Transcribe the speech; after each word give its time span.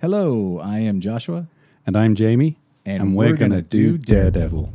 Hello, 0.00 0.60
I 0.60 0.78
am 0.78 1.00
Joshua, 1.00 1.48
And 1.84 1.96
I'm 1.96 2.14
Jamie. 2.14 2.56
and, 2.86 3.16
we're, 3.16 3.32
going 3.34 3.50
to 3.50 3.62
do 3.62 3.98
Daredevil. 3.98 4.72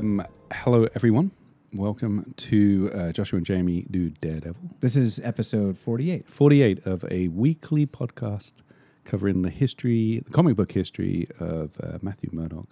Um, 0.00 0.24
hello, 0.50 0.88
everyone. 0.94 1.30
Welcome 1.74 2.32
to 2.38 2.90
uh, 2.94 3.12
Joshua 3.12 3.36
and 3.36 3.44
Jamie 3.44 3.84
do 3.90 4.08
Daredevil. 4.08 4.56
This 4.80 4.96
is 4.96 5.20
episode 5.20 5.76
48. 5.76 6.26
48 6.26 6.86
of 6.86 7.04
a 7.10 7.28
weekly 7.28 7.86
podcast 7.86 8.62
covering 9.04 9.42
the 9.42 9.50
history, 9.50 10.22
the 10.24 10.30
comic 10.30 10.56
book 10.56 10.72
history 10.72 11.28
of 11.38 11.76
uh, 11.82 11.98
Matthew 12.00 12.30
Murdock. 12.32 12.68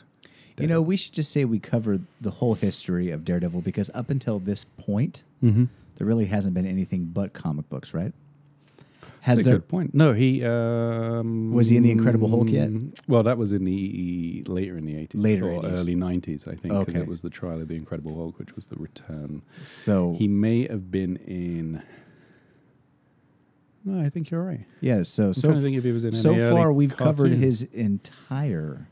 You 0.58 0.68
know, 0.68 0.80
we 0.80 0.96
should 0.96 1.12
just 1.12 1.30
say 1.30 1.44
we 1.44 1.58
covered 1.58 2.06
the 2.18 2.30
whole 2.30 2.54
history 2.54 3.10
of 3.10 3.26
Daredevil 3.26 3.60
because 3.60 3.90
up 3.94 4.08
until 4.08 4.38
this 4.38 4.64
point, 4.64 5.22
Mm-hmm. 5.44 5.64
there 5.96 6.06
really 6.06 6.26
hasn't 6.26 6.54
been 6.54 6.66
anything 6.66 7.04
but 7.12 7.34
comic 7.34 7.68
books, 7.68 7.92
right? 7.92 8.12
That's 9.28 9.38
Has 9.40 9.46
a 9.46 9.50
there? 9.50 9.58
good 9.58 9.68
point. 9.68 9.94
No, 9.94 10.12
he 10.14 10.42
um, 10.44 11.52
Was 11.52 11.68
he 11.68 11.76
in 11.76 11.82
the 11.82 11.90
Incredible 11.90 12.28
Hulk 12.28 12.48
yet? 12.48 12.70
Well, 13.06 13.22
that 13.24 13.36
was 13.36 13.52
in 13.52 13.64
the 13.64 14.42
later 14.46 14.78
in 14.78 14.86
the 14.86 14.96
eighties, 14.96 15.20
Later 15.20 15.50
or 15.50 15.62
80s. 15.62 15.78
early 15.78 15.94
nineties, 15.94 16.48
I 16.48 16.54
think. 16.54 16.72
Okay. 16.72 16.98
it 17.00 17.06
was 17.06 17.20
the 17.22 17.30
trial 17.30 17.60
of 17.60 17.68
the 17.68 17.74
Incredible 17.76 18.14
Hulk, 18.14 18.38
which 18.38 18.56
was 18.56 18.66
the 18.66 18.76
return. 18.76 19.42
So, 19.62 20.14
He 20.18 20.28
may 20.28 20.66
have 20.66 20.90
been 20.90 21.16
in. 21.26 21.82
No, 23.84 24.04
I 24.04 24.08
think 24.10 24.30
you're 24.30 24.42
right. 24.42 24.66
yeah. 24.80 25.02
So, 25.02 25.26
I'm 25.26 25.34
so 25.34 25.48
trying 25.48 25.56
to 25.58 25.62
think 25.62 25.76
if 25.76 25.84
he 25.84 25.92
was 25.92 26.04
in. 26.04 26.12
so 26.12 26.34
far 26.50 26.72
we've 26.72 26.96
covered 26.96 27.32
his 27.32 27.62
entire, 27.62 28.88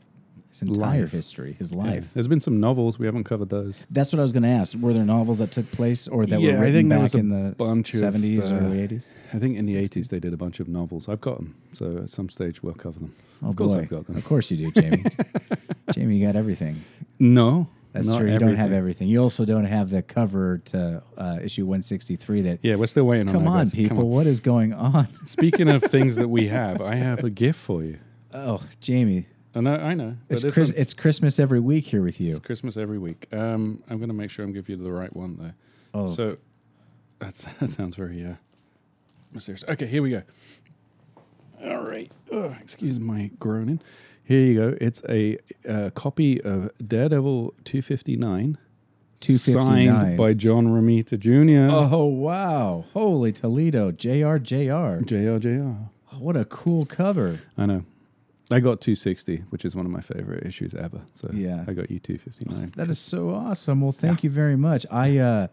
his 0.59 0.69
entire 0.69 1.01
Life. 1.01 1.11
history, 1.11 1.53
his 1.59 1.71
Yeah. 1.73 1.79
life. 1.79 2.11
There's 2.13 2.27
been 2.27 2.39
some 2.39 2.59
novels 2.59 2.97
we 2.99 3.05
haven't 3.05 3.23
covered 3.25 3.49
those. 3.49 3.85
That's 3.89 4.11
what 4.11 4.19
I 4.19 4.23
was 4.23 4.31
going 4.33 4.43
to 4.43 4.49
ask. 4.49 4.77
Were 4.77 4.93
there 4.93 5.05
novels 5.05 5.39
that 5.39 5.51
took 5.51 5.69
place 5.71 6.07
or 6.07 6.25
that 6.25 6.39
Yeah, 6.41 6.53
were 6.55 6.61
written 6.61 6.89
back 6.89 7.13
in 7.15 7.29
the 7.29 7.55
bunch 7.57 7.93
of, 7.93 7.99
70s, 8.01 8.49
uh, 8.51 8.55
early 8.55 8.79
80s? 8.79 9.11
I 9.33 9.39
think 9.39 9.57
in 9.57 9.65
the 9.65 9.75
80s 9.75 10.09
they 10.09 10.19
did 10.19 10.33
a 10.33 10.37
bunch 10.37 10.59
of 10.59 10.67
novels. 10.67 11.07
I've 11.09 11.21
got 11.21 11.37
them, 11.37 11.55
so 11.73 11.97
at 11.97 12.09
some 12.09 12.29
stage 12.29 12.61
we'll 12.63 12.73
cover 12.73 12.99
them. 12.99 13.13
Oh, 13.43 13.49
of 13.49 13.55
course 13.55 13.73
boy. 13.73 13.79
I've 13.81 13.89
got 13.89 14.07
them. 14.07 14.15
Of 14.17 14.25
course 14.25 14.49
you 14.51 14.57
do, 14.57 14.71
Jamie. 14.81 15.03
Jamie, 15.93 16.17
you 16.17 16.25
got 16.25 16.35
everything. 16.35 16.77
No, 17.19 17.67
That's 17.93 18.07
not 18.07 18.19
true. 18.19 18.31
You 18.31 18.37
don't 18.39 18.55
have 18.55 18.71
everything. 18.71 19.07
You 19.07 19.21
also 19.21 19.45
don't 19.45 19.65
have 19.65 19.89
the 19.89 20.01
cover 20.01 20.57
to 20.65 21.01
uh, 21.17 21.39
issue 21.41 21.65
163 21.65 22.41
that. 22.41 22.59
Yeah, 22.61 22.75
we're 22.75 22.87
still 22.87 23.05
waiting 23.05 23.27
on. 23.29 23.33
Come 23.33 23.47
on, 23.47 23.57
guys. 23.59 23.73
Come 23.73 23.83
people. 23.83 23.99
on. 23.99 24.09
What 24.09 24.27
is 24.27 24.39
going 24.39 24.73
on? 24.73 25.07
Speaking 25.25 25.69
of 25.69 25.83
things 25.83 26.15
that 26.17 26.27
we 26.27 26.47
have, 26.49 26.81
I 26.81 26.95
have 26.95 27.23
a 27.23 27.29
gift 27.43 27.59
for 27.59 27.83
you. 27.83 27.99
Oh, 28.33 28.61
Jamie. 28.81 29.27
I 29.55 29.61
know, 29.61 29.75
I 29.75 29.93
know. 29.95 30.15
but 30.27 30.43
It's, 30.43 30.53
Chris, 30.53 30.69
it's 30.71 30.93
Christmas 30.93 31.39
every 31.39 31.59
week 31.59 31.85
here 31.85 32.03
with 32.03 32.19
you. 32.21 32.29
it's 32.29 32.39
Christmas 32.39 32.77
every 32.77 32.99
week. 32.99 33.27
Um, 33.31 33.83
I'm 33.89 33.97
going 33.97 34.09
to 34.09 34.15
make 34.15 34.29
sure 34.29 34.45
I'm 34.45 34.53
giving 34.53 34.77
you 34.77 34.83
the 34.83 34.91
right 34.91 35.13
one 35.15 35.37
though. 35.37 35.51
Oh, 35.99 36.05
So 36.07 36.37
that's 37.19 37.43
that 37.59 37.69
sounds 37.69 37.95
very 37.95 38.23
uh, 38.25 38.33
mysterious. 39.33 39.63
Okay, 39.67 39.87
here 39.87 40.01
we 40.03 40.11
go. 40.11 40.23
All 41.63 41.83
right. 41.83 42.11
Ugh, 42.31 42.53
excuse 42.61 42.99
my 42.99 43.31
groaning. 43.39 43.81
Here 44.23 44.41
you 44.41 44.53
go. 44.53 44.77
It's 44.81 45.01
a 45.09 45.37
uh, 45.67 45.89
copy 45.95 46.41
of 46.41 46.69
Daredevil 46.85 47.53
259, 47.63 48.57
259. 49.21 49.65
signed 49.87 50.17
by 50.17 50.33
John 50.33 50.67
Romita 50.67 51.17
Jr. 51.17 51.73
oh, 51.73 52.05
wow. 52.05 52.85
Holy 52.93 53.31
Toledo. 53.31 53.91
JR, 53.91 54.35
JR. 54.37 55.01
JR 55.03 55.37
JR. 55.39 55.71
What 56.19 56.35
a 56.35 56.43
cool 56.45 56.85
cover. 56.85 57.39
I 57.57 57.65
know. 57.67 57.85
I 58.51 58.59
got 58.59 58.79
260, 58.81 59.43
which 59.49 59.65
is 59.65 59.75
one 59.75 59.85
of 59.85 59.91
my 59.91 59.99
favorite 60.01 60.45
issues 60.45 60.73
ever. 60.73 61.01
So 61.11 61.29
Yeah. 61.33 61.65
I 61.67 61.73
got 61.73 61.91
you 61.91 61.99
259. 61.99 62.71
That 62.75 62.89
is 62.89 62.99
so 62.99 63.29
awesome. 63.31 63.81
Well, 63.81 63.91
thank 63.91 64.23
you 64.23 64.29
very 64.29 64.55
much. 64.55 64.85
I, 64.89 65.17
uh, 65.17 65.47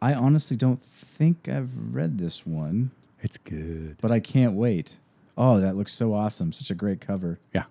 I 0.00 0.14
honestly 0.14 0.56
don't 0.56 0.82
think 0.82 1.48
I've 1.48 1.70
read 1.94 2.18
this 2.18 2.46
one, 2.46 2.90
It's 3.22 3.36
good. 3.36 3.96
but 4.00 4.10
I 4.10 4.20
can't 4.20 4.54
wait. 4.54 4.98
Oh, 5.36 5.60
that 5.60 5.76
looks 5.76 5.92
so 5.92 6.14
awesome. 6.14 6.52
Such 6.52 6.70
a 6.70 6.74
great 6.74 7.00
cover. 7.00 7.38
Yeah. 7.54 7.64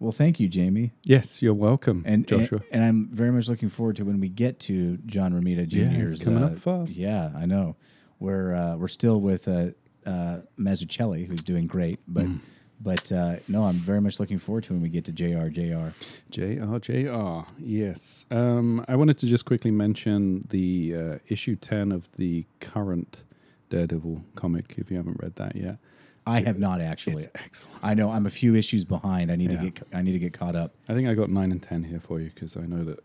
Well, 0.00 0.12
thank 0.12 0.40
you, 0.40 0.48
Jamie. 0.48 0.92
Yes, 1.04 1.42
you're 1.42 1.52
welcome, 1.54 2.02
And, 2.06 2.26
Joshua. 2.26 2.60
and 2.72 2.82
and 2.82 2.84
I'm 2.84 3.08
very 3.12 3.30
much 3.30 3.48
looking 3.48 3.68
forward 3.68 3.96
to 3.96 4.04
when 4.04 4.18
we 4.18 4.28
get 4.30 4.58
to 4.60 4.96
John 5.06 5.32
Romita 5.34 5.68
Jr.'s. 5.68 5.74
Yeah, 5.92 6.04
it's 6.06 6.24
coming 6.24 6.42
up 6.42 6.52
uh, 6.52 6.54
fast. 6.54 6.92
Yeah, 6.92 7.30
I 7.36 7.44
know. 7.46 7.76
We're 8.18 8.54
uh, 8.54 8.76
we're 8.76 8.88
still 8.88 9.20
with 9.20 9.46
uh, 9.46 9.68
uh, 10.06 10.38
Mazzucchelli, 10.58 11.26
who's 11.26 11.42
doing 11.42 11.66
great, 11.66 12.00
but 12.08 12.24
Mm. 12.26 12.40
But 12.80 13.10
uh, 13.12 13.36
no, 13.48 13.64
I'm 13.64 13.74
very 13.76 14.00
much 14.00 14.18
looking 14.20 14.38
forward 14.38 14.64
to 14.64 14.72
when 14.72 14.82
we 14.82 14.88
get 14.88 15.04
to 15.06 15.12
Jr. 15.12 15.48
Jr. 15.48 15.90
JR, 16.30 16.78
JR. 16.78 17.42
Yes. 17.58 18.26
Um, 18.30 18.84
I 18.88 18.96
wanted 18.96 19.18
to 19.18 19.26
just 19.26 19.44
quickly 19.44 19.70
mention 19.70 20.46
the 20.50 20.94
uh, 20.96 21.18
issue 21.28 21.56
10 21.56 21.92
of 21.92 22.14
the 22.16 22.46
current 22.60 23.22
Daredevil 23.68 24.24
comic, 24.34 24.74
if 24.78 24.90
you 24.90 24.96
haven't 24.96 25.18
read 25.22 25.36
that 25.36 25.54
yet. 25.56 25.78
I 26.26 26.40
have 26.42 26.58
not 26.58 26.80
actually. 26.80 27.16
It's 27.24 27.28
excellent. 27.34 27.78
I 27.82 27.94
know 27.94 28.10
I'm 28.10 28.26
a 28.26 28.30
few 28.30 28.54
issues 28.54 28.84
behind. 28.84 29.30
I 29.32 29.36
need 29.36 29.52
Yeah. 29.52 29.60
to 29.62 29.70
get 29.70 29.86
I 29.92 30.02
need 30.02 30.12
to 30.12 30.18
get 30.18 30.32
caught 30.32 30.54
up. 30.54 30.74
I 30.88 30.94
think 30.94 31.08
I 31.08 31.14
got 31.14 31.30
9 31.30 31.50
and 31.50 31.62
10 31.62 31.84
here 31.84 32.00
for 32.00 32.20
you 32.20 32.30
because 32.34 32.56
I 32.56 32.62
know 32.66 32.84
that 32.84 33.02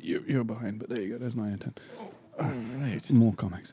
you, 0.00 0.24
you're 0.26 0.44
behind, 0.44 0.78
but 0.80 0.88
there 0.88 1.00
you 1.00 1.10
go. 1.10 1.18
There's 1.18 1.36
9 1.36 1.50
and 1.52 1.60
10. 1.60 1.74
All 2.40 2.46
right. 2.80 3.10
More 3.12 3.32
comics. 3.34 3.72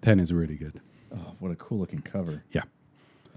10 0.00 0.20
is 0.20 0.32
really 0.32 0.56
good. 0.56 0.80
Oh, 1.14 1.34
what 1.38 1.50
a 1.52 1.56
cool 1.56 1.78
looking 1.78 2.02
cover. 2.02 2.42
Yeah. 2.52 2.62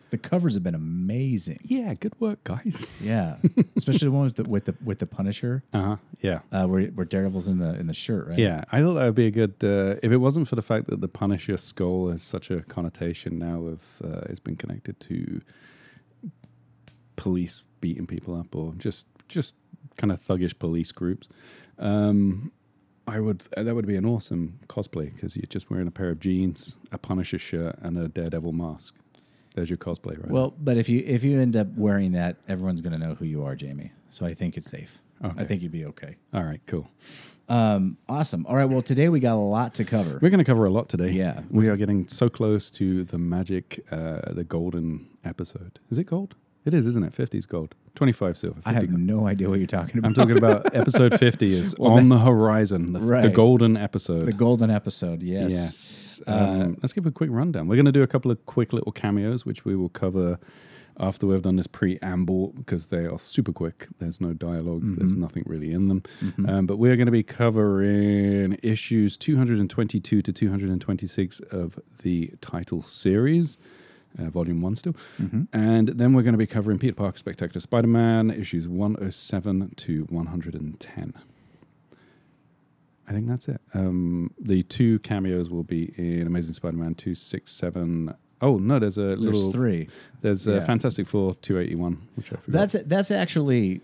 The 0.10 0.18
covers 0.18 0.54
have 0.54 0.64
been 0.64 0.76
amazing. 0.76 1.60
Yeah, 1.64 1.94
good 1.94 2.14
work, 2.20 2.44
guys. 2.46 2.94
Yeah, 3.02 3.38
especially 3.76 4.06
the 4.08 4.12
one 4.12 4.26
with 4.26 4.36
the 4.38 4.44
with 4.44 4.66
the, 4.66 4.76
with 4.84 5.00
the 5.00 5.06
Punisher, 5.08 5.64
Uh 5.74 5.82
huh. 5.82 5.96
Yeah. 6.22 6.40
uh, 6.52 6.66
where 6.68 6.84
where 6.88 7.06
Daredevil's 7.06 7.48
in 7.48 7.60
the 7.60 7.78
in 7.80 7.88
the 7.88 7.94
shirt, 7.94 8.28
right? 8.30 8.40
Yeah, 8.40 8.64
I 8.72 8.82
thought 8.82 8.94
that 8.96 9.06
would 9.06 9.16
be 9.16 9.26
a 9.28 9.32
good. 9.32 9.56
Uh, 9.62 10.00
if 10.02 10.12
it 10.12 10.18
wasn't 10.18 10.48
for 10.48 10.56
the 10.56 10.62
fact 10.62 10.88
that 10.88 11.02
the 11.02 11.08
Punisher 11.10 11.58
skull 11.58 12.10
has 12.10 12.22
such 12.22 12.50
a 12.52 12.62
connotation 12.62 13.38
now 13.38 13.66
of 13.66 13.82
uh, 14.04 14.22
it's 14.30 14.40
been 14.40 14.56
connected 14.56 15.00
to 15.02 15.42
police 17.16 17.64
beating 17.82 18.08
people 18.08 18.36
up 18.40 18.56
or 18.56 18.74
just 18.78 19.08
just 19.28 19.56
kind 19.98 20.12
of 20.12 20.20
thuggish 20.20 20.58
police 20.60 20.92
groups, 20.92 21.28
um, 21.80 22.52
I 23.08 23.20
would 23.20 23.44
uh, 23.58 23.64
that 23.64 23.76
would 23.76 23.88
be 23.88 23.96
an 23.96 24.06
awesome 24.06 24.60
cosplay 24.68 25.14
because 25.14 25.36
you're 25.36 25.46
just 25.50 25.70
wearing 25.70 25.88
a 25.88 25.92
pair 25.92 26.10
of 26.10 26.20
jeans, 26.20 26.78
a 26.92 26.98
Punisher 26.98 27.40
shirt, 27.40 27.78
and 27.82 27.98
a 27.98 28.08
Daredevil 28.08 28.54
mask. 28.54 28.96
There's 29.58 29.72
your 29.72 29.78
cosplay, 29.78 30.22
right? 30.22 30.30
Well, 30.30 30.54
but 30.60 30.78
if 30.78 30.88
you 30.88 31.04
if 31.04 31.24
you 31.24 31.42
end 31.42 31.58
up 31.58 31.66
wearing 31.76 32.12
that, 32.12 32.36
everyone's 32.48 32.80
going 32.80 32.94
to 32.94 33.00
know 33.00 33.16
who 33.16 33.26
you 33.26 33.44
are, 33.44 33.56
Jamie. 33.56 33.92
So 34.10 34.24
I 34.24 34.36
think 34.36 34.56
it's 34.56 34.70
safe. 34.70 35.02
Okay. 35.26 35.42
I 35.42 35.46
think 35.46 35.64
you'd 35.64 35.72
be 35.72 35.84
okay. 35.86 36.16
all 36.32 36.44
right, 36.44 36.62
cool. 36.68 36.88
Um, 37.50 37.98
awesome. 38.08 38.46
All 38.46 38.56
right. 38.56 38.66
Well, 38.66 38.84
today 38.84 39.10
we 39.10 39.20
got 39.20 39.34
a 39.34 39.42
lot 39.42 39.74
to 39.76 39.84
cover. 39.84 40.20
We're 40.22 40.30
going 40.30 40.38
to 40.38 40.44
cover 40.44 40.66
a 40.66 40.70
lot 40.70 40.90
today. 40.90 41.10
Yeah. 41.10 41.42
we 41.50 41.70
are 41.70 41.76
getting 41.76 42.08
so 42.08 42.30
close 42.30 42.70
to 42.72 43.04
the 43.04 43.18
magic, 43.18 43.84
uh, 43.90 44.32
the 44.32 44.44
golden 44.44 45.08
episode. 45.26 45.80
Is 45.90 45.98
it 45.98 46.04
gold? 46.04 46.36
It 46.64 46.76
is, 46.76 46.86
isn't 46.86 47.04
it? 47.04 47.16
Fifties 47.16 47.48
gold. 47.48 47.74
25 47.98 48.38
silver. 48.38 48.56
50 48.62 48.70
I 48.70 48.74
have 48.74 48.90
no 48.90 49.28
idea 49.28 49.50
what 49.50 49.60
you're 49.60 49.68
talking 49.68 49.98
about. 49.98 50.08
I'm 50.08 50.14
talking 50.14 50.38
about 50.38 50.74
episode 50.76 51.20
50 51.20 51.54
is 51.54 51.76
Well, 51.78 51.92
on 51.94 52.08
the 52.10 52.20
horizon, 52.20 52.94
the, 52.94 53.00
the 53.00 53.30
golden 53.30 53.76
episode. 53.76 54.26
the 54.26 54.34
golden 54.34 54.70
episode. 54.70 55.22
Yes. 55.22 55.52
Yes. 55.52 56.22
Uh, 56.28 56.32
Um, 56.32 56.78
let's 56.82 56.94
give 56.94 57.06
a 57.06 57.12
quick 57.12 57.30
rundown. 57.32 57.68
We're 57.68 57.76
going 57.76 57.86
to 57.86 57.92
do 57.92 58.04
a 58.04 58.08
couple 58.08 58.32
of 58.32 58.46
quick 58.46 58.72
little 58.74 58.92
cameos, 58.92 59.46
which 59.46 59.66
we 59.66 59.76
will 59.76 59.90
cover 59.90 60.40
after 61.00 61.28
we've 61.28 61.44
done 61.44 61.58
this 61.58 61.68
preamble 61.68 62.54
because 62.54 62.88
they 62.88 63.06
are 63.06 63.20
super 63.20 63.52
quick. 63.54 63.88
There's 64.00 64.20
no 64.20 64.34
dialog 64.34 64.82
there's 64.98 65.12
Mm-hmm. 65.12 65.22
nothing 65.22 65.44
really 65.46 65.72
in 65.72 65.88
them. 65.90 66.02
Um, 66.48 66.66
but 66.66 66.78
we're 66.78 66.96
going 66.96 67.06
to 67.06 67.12
be 67.12 67.22
covering 67.24 68.58
issues 68.64 69.18
222 69.18 70.22
to 70.24 70.34
226 70.34 71.40
of 71.52 71.80
the 72.02 72.32
title 72.42 72.82
series. 72.82 73.58
Uh, 74.20 74.30
volume 74.30 74.62
one 74.62 74.76
still. 74.76 74.96
Mm-hmm. 75.22 75.44
And 75.54 75.90
then 75.90 76.14
we're 76.14 76.24
going 76.24 76.34
to 76.34 76.38
be 76.40 76.48
covering 76.48 76.80
Peter 76.80 76.96
Parker 76.96 77.18
Spectacular 77.18 77.60
Spider 77.62 77.88
Man, 77.88 78.32
issues 78.32 78.68
107 78.68 79.74
to 79.76 80.04
110. 80.10 81.14
I 83.08 83.12
think 83.12 83.28
that's 83.28 83.48
it. 83.48 83.62
Um, 83.74 84.34
the 84.40 84.64
two 84.64 85.00
cameos 85.00 85.50
will 85.50 85.64
be 85.64 85.94
in 85.98 86.28
Amazing 86.28 86.54
Spider-Man 86.54 86.96
two 86.96 87.16
six 87.16 87.54
seven. 87.54 88.14
Oh 88.42 88.58
no, 88.58 88.80
there's 88.80 88.98
a 88.98 89.02
There's 89.16 89.20
little. 89.20 89.52
three. 89.54 89.88
There's 90.22 90.46
a 90.46 90.60
Fantastic 90.62 91.08
Four 91.08 91.36
two 91.36 91.58
eighty 91.58 91.76
one, 91.76 92.08
which 92.16 92.34
I 92.34 92.36
forgot. 92.36 92.52
That's 92.70 92.74
that's 92.86 93.12
actually 93.12 93.82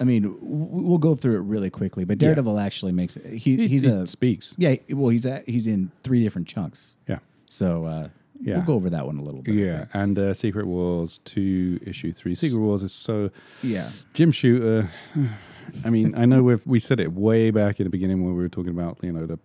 I 0.00 0.04
mean, 0.04 0.36
we'll 0.40 0.98
go 0.98 1.14
through 1.16 1.36
it 1.38 1.40
really 1.44 1.70
quickly, 1.70 2.04
but 2.04 2.18
Daredevil 2.18 2.58
actually 2.60 2.92
makes 2.92 3.14
he, 3.14 3.38
He, 3.56 3.68
he's 3.68 3.84
he 3.84 3.90
a 3.90 4.06
speaks. 4.06 4.54
yeah. 4.58 4.76
Well, 4.90 5.08
he's 5.08 5.24
at, 5.26 5.48
he's 5.48 5.66
in 5.66 5.90
three 6.04 6.22
different 6.22 6.46
chunks, 6.46 6.96
Yeah. 7.08 7.18
so 7.46 7.84
uh, 7.86 8.08
Yeah. 8.40 8.58
we'll 8.58 8.66
go 8.66 8.74
over 8.74 8.90
that 8.90 9.06
one 9.06 9.18
a 9.18 9.22
little 9.22 9.42
bit. 9.42 9.54
Yeah, 9.54 9.86
and 9.92 10.18
uh, 10.18 10.34
Secret 10.34 10.66
Wars 10.66 11.18
two 11.24 11.80
issue 11.84 12.12
three. 12.12 12.34
Secret 12.34 12.60
Wars 12.60 12.82
is 12.82 12.92
so 12.92 13.30
yeah. 13.62 13.90
Jim 14.14 14.30
Shooter. 14.30 14.88
I 15.84 15.90
mean, 15.90 16.14
I 16.14 16.24
know 16.24 16.42
we've 16.42 16.66
we 16.66 16.78
said 16.78 16.98
it 17.00 17.12
way 17.12 17.50
back 17.50 17.78
in 17.78 17.84
the 17.84 17.90
beginning 17.90 18.24
when 18.24 18.34
we 18.34 18.42
were 18.42 18.48
talking 18.48 18.70
about 18.70 18.98
you 19.02 19.12
know 19.12 19.26
the 19.26 19.38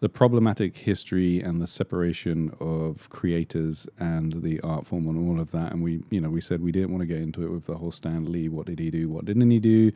the 0.00 0.08
problematic 0.08 0.76
history 0.76 1.40
and 1.40 1.60
the 1.60 1.66
separation 1.66 2.54
of 2.60 3.08
creators 3.08 3.88
and 3.98 4.42
the 4.42 4.60
art 4.60 4.86
form 4.86 5.08
and 5.08 5.28
all 5.28 5.40
of 5.40 5.50
that. 5.52 5.72
And 5.72 5.82
we 5.82 6.02
you 6.10 6.20
know 6.20 6.28
we 6.28 6.40
said 6.40 6.60
we 6.60 6.72
didn't 6.72 6.90
want 6.90 7.00
to 7.00 7.06
get 7.06 7.20
into 7.20 7.44
it 7.44 7.50
with 7.50 7.66
the 7.66 7.76
whole 7.76 7.92
Stan 7.92 8.30
Lee. 8.30 8.48
What 8.48 8.66
did 8.66 8.78
he 8.78 8.90
do? 8.90 9.08
What 9.08 9.24
didn't 9.24 9.50
he 9.50 9.58
do? 9.58 9.92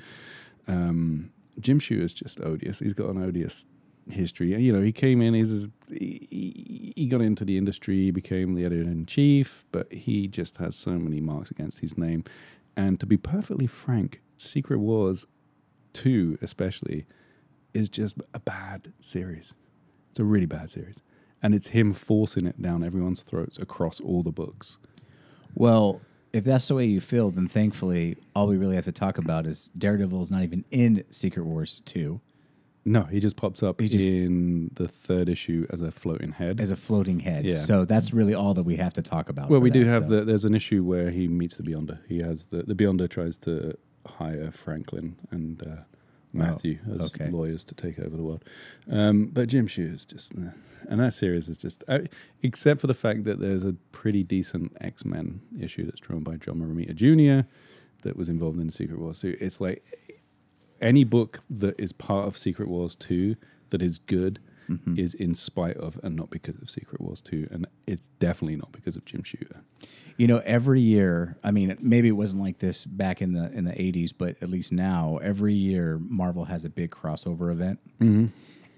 Um, 0.66 1.30
Jim 1.58 1.78
Shooter's 1.78 2.14
just 2.14 2.40
odious. 2.40 2.78
He's 2.78 2.94
got 2.94 3.10
an 3.10 3.22
odious 3.22 3.66
history. 4.12 4.54
You 4.54 4.72
know, 4.72 4.82
he 4.82 4.92
came 4.92 5.20
in. 5.22 5.34
He's 5.34 5.68
he, 5.88 6.92
he 6.96 7.06
got 7.06 7.20
into 7.20 7.44
the 7.44 7.58
industry, 7.58 7.96
he 7.96 8.10
became 8.10 8.54
the 8.54 8.64
editor 8.64 8.82
in 8.82 9.06
chief, 9.06 9.64
but 9.72 9.92
he 9.92 10.28
just 10.28 10.58
has 10.58 10.76
so 10.76 10.92
many 10.92 11.20
marks 11.20 11.50
against 11.50 11.80
his 11.80 11.96
name. 11.96 12.24
And 12.76 13.00
to 13.00 13.06
be 13.06 13.16
perfectly 13.16 13.66
frank, 13.66 14.20
Secret 14.38 14.78
Wars 14.78 15.26
two, 15.92 16.38
especially, 16.40 17.06
is 17.74 17.88
just 17.88 18.18
a 18.34 18.40
bad 18.40 18.92
series. 19.00 19.54
It's 20.10 20.20
a 20.20 20.24
really 20.24 20.46
bad 20.46 20.70
series, 20.70 21.00
and 21.42 21.54
it's 21.54 21.68
him 21.68 21.92
forcing 21.92 22.46
it 22.46 22.60
down 22.60 22.84
everyone's 22.84 23.22
throats 23.22 23.58
across 23.58 24.00
all 24.00 24.22
the 24.22 24.32
books. 24.32 24.78
Well, 25.54 26.00
if 26.32 26.44
that's 26.44 26.68
the 26.68 26.76
way 26.76 26.84
you 26.84 27.00
feel, 27.00 27.30
then 27.30 27.48
thankfully, 27.48 28.16
all 28.36 28.46
we 28.46 28.56
really 28.56 28.76
have 28.76 28.84
to 28.84 28.92
talk 28.92 29.18
about 29.18 29.46
is 29.46 29.70
Daredevil 29.76 30.22
is 30.22 30.30
not 30.30 30.42
even 30.42 30.64
in 30.70 31.04
Secret 31.10 31.44
Wars 31.44 31.80
two 31.84 32.20
No, 32.84 33.02
he 33.02 33.20
just 33.20 33.36
pops 33.36 33.62
up 33.62 33.80
He 33.80 33.88
just- 33.88 34.06
in 34.08 34.70
the 34.74 34.88
third 34.88 35.28
issue 35.28 35.66
as 35.70 35.82
a 35.82 35.90
floating 35.90 36.32
head. 36.32 36.60
as 36.60 36.70
a 36.70 36.76
floating 36.76 37.20
head. 37.20 37.44
Yeah. 37.44 37.54
So 37.54 37.84
that's 37.84 38.12
really 38.12 38.34
all 38.34 38.54
that 38.54 38.62
we 38.62 38.76
have 38.76 38.94
to 38.94 39.02
talk 39.02 39.28
about. 39.28 39.50
Well, 39.50 39.60
for 39.60 39.64
we 39.64 39.70
do 39.70 39.84
that, 39.84 39.90
have 39.92 40.08
so. 40.08 40.16
the. 40.20 40.24
There's 40.24 40.44
an 40.46 40.54
issue 40.54 40.82
where 40.82 41.10
he 41.10 41.28
meets 41.28 41.56
the 41.58 41.62
Beyonder. 41.62 41.98
He 42.08 42.20
has 42.20 42.46
the 42.46 42.62
the 42.62 42.74
Beyonder 42.74 43.08
tries 43.08 43.36
to 43.38 43.74
hire 44.06 44.50
Franklin 44.50 45.16
and 45.30 45.62
uh, 45.66 45.76
Matthew 46.32 46.78
as 46.90 47.00
Oh, 47.02 47.04
okay. 47.06 47.28
lawyers 47.30 47.64
to 47.66 47.74
take 47.74 47.98
over 47.98 48.16
the 48.16 48.22
world. 48.22 48.44
Um, 48.90 49.26
but 49.26 49.48
Jim 49.48 49.66
Shooter's 49.66 50.06
just, 50.06 50.32
eh. 50.34 50.50
and 50.88 51.00
that 51.00 51.12
series 51.12 51.48
is 51.50 51.58
just, 51.58 51.84
uh, 51.86 51.98
except 52.42 52.80
for 52.80 52.86
the 52.86 52.94
fact 52.94 53.24
that 53.24 53.40
there's 53.40 53.64
a 53.64 53.74
pretty 53.92 54.22
decent 54.22 54.74
X 54.80 55.04
Men 55.04 55.40
issue 55.60 55.84
that's 55.84 56.00
drawn 56.00 56.22
by 56.22 56.36
John 56.36 56.60
Romita 56.60 56.94
Jr. 56.94 57.46
that 58.04 58.16
was 58.16 58.28
involved 58.30 58.58
in 58.58 58.66
the 58.68 58.72
Secret 58.72 58.98
Wars. 58.98 59.18
So 59.18 59.32
it's 59.38 59.60
like 59.60 59.84
any 60.80 61.04
book 61.04 61.40
that 61.48 61.78
is 61.78 61.92
part 61.92 62.26
of 62.26 62.36
Secret 62.36 62.68
Wars 62.68 62.94
2 62.94 63.36
that 63.70 63.82
is 63.82 63.98
good 63.98 64.40
Mm-hmm. 64.70 65.00
is 65.00 65.14
in 65.14 65.34
spite 65.34 65.76
of 65.78 65.98
and 66.04 66.14
not 66.14 66.30
because 66.30 66.56
of 66.62 66.70
Secret 66.70 67.00
Wars 67.00 67.20
2. 67.22 67.48
And 67.50 67.66
it's 67.88 68.06
definitely 68.20 68.54
not 68.54 68.70
because 68.70 68.94
of 68.94 69.04
Jim 69.04 69.24
Shooter. 69.24 69.64
You 70.16 70.28
know, 70.28 70.40
every 70.44 70.80
year, 70.80 71.36
I 71.42 71.50
mean, 71.50 71.76
maybe 71.80 72.06
it 72.06 72.12
wasn't 72.12 72.44
like 72.44 72.58
this 72.58 72.84
back 72.84 73.20
in 73.20 73.32
the 73.32 73.50
in 73.50 73.64
the 73.64 73.72
80s, 73.72 74.12
but 74.16 74.36
at 74.40 74.48
least 74.48 74.70
now, 74.70 75.18
every 75.24 75.54
year 75.54 75.98
Marvel 76.00 76.44
has 76.44 76.64
a 76.64 76.68
big 76.68 76.92
crossover 76.92 77.50
event. 77.50 77.80
Mm-hmm. 78.00 78.26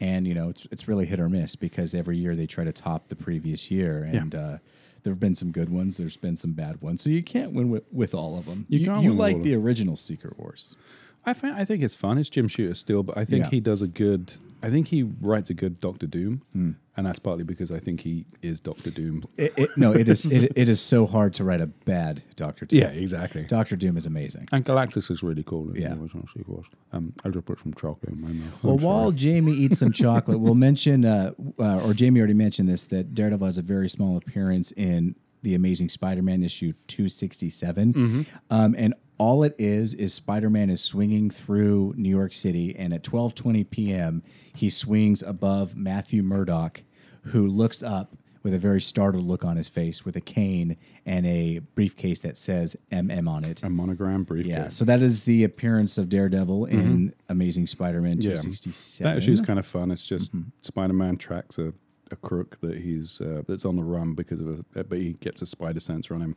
And, 0.00 0.26
you 0.26 0.32
know, 0.32 0.48
it's, 0.48 0.66
it's 0.70 0.88
really 0.88 1.04
hit 1.04 1.20
or 1.20 1.28
miss 1.28 1.56
because 1.56 1.94
every 1.94 2.16
year 2.16 2.34
they 2.34 2.46
try 2.46 2.64
to 2.64 2.72
top 2.72 3.08
the 3.08 3.16
previous 3.16 3.70
year. 3.70 4.02
And 4.02 4.34
uh, 4.34 4.58
there 5.02 5.12
have 5.12 5.20
been 5.20 5.34
some 5.34 5.52
good 5.52 5.68
ones, 5.68 5.98
there's 5.98 6.16
been 6.16 6.36
some 6.36 6.52
bad 6.52 6.80
ones. 6.80 7.02
So 7.02 7.10
you 7.10 7.22
can't 7.22 7.52
win 7.52 7.68
with, 7.68 7.84
with 7.92 8.14
all 8.14 8.38
of 8.38 8.46
them. 8.46 8.64
You 8.68 8.78
you, 8.78 8.86
can't 8.86 9.02
you 9.02 9.10
win 9.10 9.18
like 9.18 9.42
the 9.42 9.54
original 9.54 9.96
Secret 9.96 10.38
Wars. 10.38 10.74
I, 11.24 11.32
find, 11.34 11.54
I 11.54 11.64
think 11.64 11.82
it's 11.82 11.94
fun. 11.94 12.18
It's 12.18 12.28
Jim 12.30 12.48
Shooter 12.48 12.74
still, 12.74 13.02
but 13.02 13.16
I 13.16 13.24
think 13.24 13.44
Yeah. 13.44 13.50
he 13.50 13.60
does 13.60 13.80
a 13.82 13.86
good. 13.88 14.34
I 14.64 14.70
think 14.70 14.88
he 14.88 15.02
writes 15.02 15.50
a 15.50 15.54
good 15.54 15.80
Doctor 15.80 16.06
Doom, 16.06 16.42
Hmm. 16.52 16.70
and 16.96 17.04
that's 17.04 17.18
partly 17.18 17.42
because 17.42 17.72
I 17.72 17.80
think 17.80 18.02
he 18.02 18.26
is 18.42 18.60
Doctor 18.60 18.90
Doom. 18.92 19.24
It, 19.36 19.52
it, 19.56 19.70
no, 19.76 19.90
it 19.92 20.08
is 20.08 20.24
it, 20.32 20.52
it 20.54 20.68
is 20.68 20.80
so 20.80 21.04
hard 21.04 21.34
to 21.34 21.42
write 21.44 21.60
a 21.60 21.66
bad 21.66 22.22
Doctor 22.36 22.66
Doom. 22.66 22.78
Yeah, 22.78 22.86
exactly. 22.90 23.42
Doctor 23.42 23.74
Doom 23.74 23.96
is 23.96 24.06
amazing. 24.06 24.46
And 24.52 24.64
Galactus 24.64 25.10
is 25.10 25.20
really 25.20 25.42
cool. 25.42 25.66
in 25.68 25.72
the 25.74 25.80
Yeah. 25.80 25.94
original 25.96 26.28
sequels. 26.36 26.66
Um, 26.92 27.12
I'll 27.24 27.32
just 27.32 27.44
put 27.44 27.58
some 27.60 27.74
chocolate 27.74 28.12
in 28.12 28.20
my 28.20 28.28
mouth. 28.28 28.62
Well, 28.62 28.76
I'm 28.76 28.82
while 28.82 29.04
sorry. 29.06 29.16
Jamie 29.16 29.52
eats 29.52 29.78
some 29.80 29.90
chocolate, 30.04 30.38
we'll 30.38 30.54
mention, 30.54 31.04
uh, 31.04 31.32
uh, 31.58 31.80
or 31.84 31.92
Jamie 31.92 32.20
already 32.20 32.34
mentioned 32.34 32.68
this, 32.68 32.84
that 32.84 33.14
Daredevil 33.16 33.46
has 33.46 33.58
a 33.58 33.62
very 33.62 33.88
small 33.88 34.16
appearance 34.16 34.70
in 34.72 35.16
the 35.42 35.54
Amazing 35.56 35.88
Spider-Man 35.88 36.44
issue 36.44 36.72
267, 36.86 37.92
Mm-hmm. 37.94 38.22
um, 38.50 38.76
and 38.78 38.94
all 39.18 39.42
it 39.42 39.54
is 39.58 39.94
is 39.94 40.12
Spider-Man 40.14 40.70
is 40.70 40.80
swinging 40.82 41.30
through 41.30 41.94
New 41.96 42.08
York 42.08 42.32
City, 42.32 42.74
and 42.76 42.92
at 42.92 43.02
12:20 43.02 43.68
p.m. 43.70 44.22
he 44.54 44.68
swings 44.70 45.22
above 45.22 45.76
Matthew 45.76 46.22
Murdock, 46.22 46.82
who 47.26 47.46
looks 47.46 47.82
up 47.82 48.16
with 48.42 48.52
a 48.52 48.58
very 48.58 48.80
startled 48.80 49.24
look 49.24 49.44
on 49.44 49.56
his 49.56 49.68
face, 49.68 50.04
with 50.04 50.16
a 50.16 50.20
cane 50.20 50.76
and 51.06 51.24
a 51.26 51.60
briefcase 51.76 52.18
that 52.20 52.36
says 52.36 52.76
MM 52.90 53.28
on 53.28 53.44
it. 53.44 53.62
a 53.62 53.70
monogram 53.70 54.24
briefcase. 54.24 54.50
Yeah, 54.50 54.68
so 54.68 54.84
that 54.84 55.00
is 55.00 55.22
the 55.24 55.44
appearance 55.44 55.96
of 55.96 56.08
Daredevil 56.08 56.64
in 56.66 57.14
Amazing 57.28 57.68
Spider-Man 57.68 58.18
Mm-hmm. 58.18 58.30
Yeah. 58.30 58.34
267. 58.36 59.04
That 59.12 59.18
issue's 59.22 59.40
kind 59.40 59.58
of 59.60 59.66
fun. 59.66 59.92
It's 59.92 60.04
just 60.06 60.34
Mm-hmm. 60.34 60.48
Spider-Man 60.62 61.18
tracks 61.18 61.58
a, 61.58 61.72
a 62.10 62.16
crook 62.16 62.58
that 62.62 62.78
he's 62.78 63.20
uh, 63.20 63.42
that's 63.46 63.64
on 63.64 63.76
the 63.76 63.84
run 63.84 64.14
because 64.14 64.40
of 64.40 64.64
a, 64.74 64.82
but 64.84 64.98
he 64.98 65.12
gets 65.20 65.40
a 65.42 65.46
spider 65.46 65.78
sensor 65.78 66.14
on 66.16 66.20
him, 66.22 66.36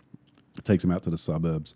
takes 0.64 0.84
him 0.84 0.92
out 0.92 1.02
to 1.04 1.10
the 1.10 1.18
suburbs. 1.18 1.74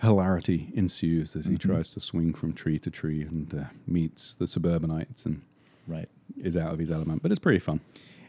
Hilarity 0.00 0.70
ensues 0.74 1.34
as 1.34 1.46
he 1.46 1.52
Mm-hmm. 1.54 1.72
tries 1.72 1.90
to 1.92 2.00
swing 2.00 2.32
from 2.34 2.52
tree 2.52 2.78
to 2.78 2.90
tree 2.90 3.22
and 3.22 3.52
uh, 3.54 3.64
meets 3.86 4.34
the 4.34 4.46
suburbanites 4.46 5.26
and 5.26 5.42
right. 5.86 6.08
is 6.36 6.56
out 6.56 6.72
of 6.72 6.78
his 6.78 6.90
element. 6.90 7.22
But 7.22 7.30
it's 7.32 7.40
pretty 7.40 7.58
fun. 7.58 7.80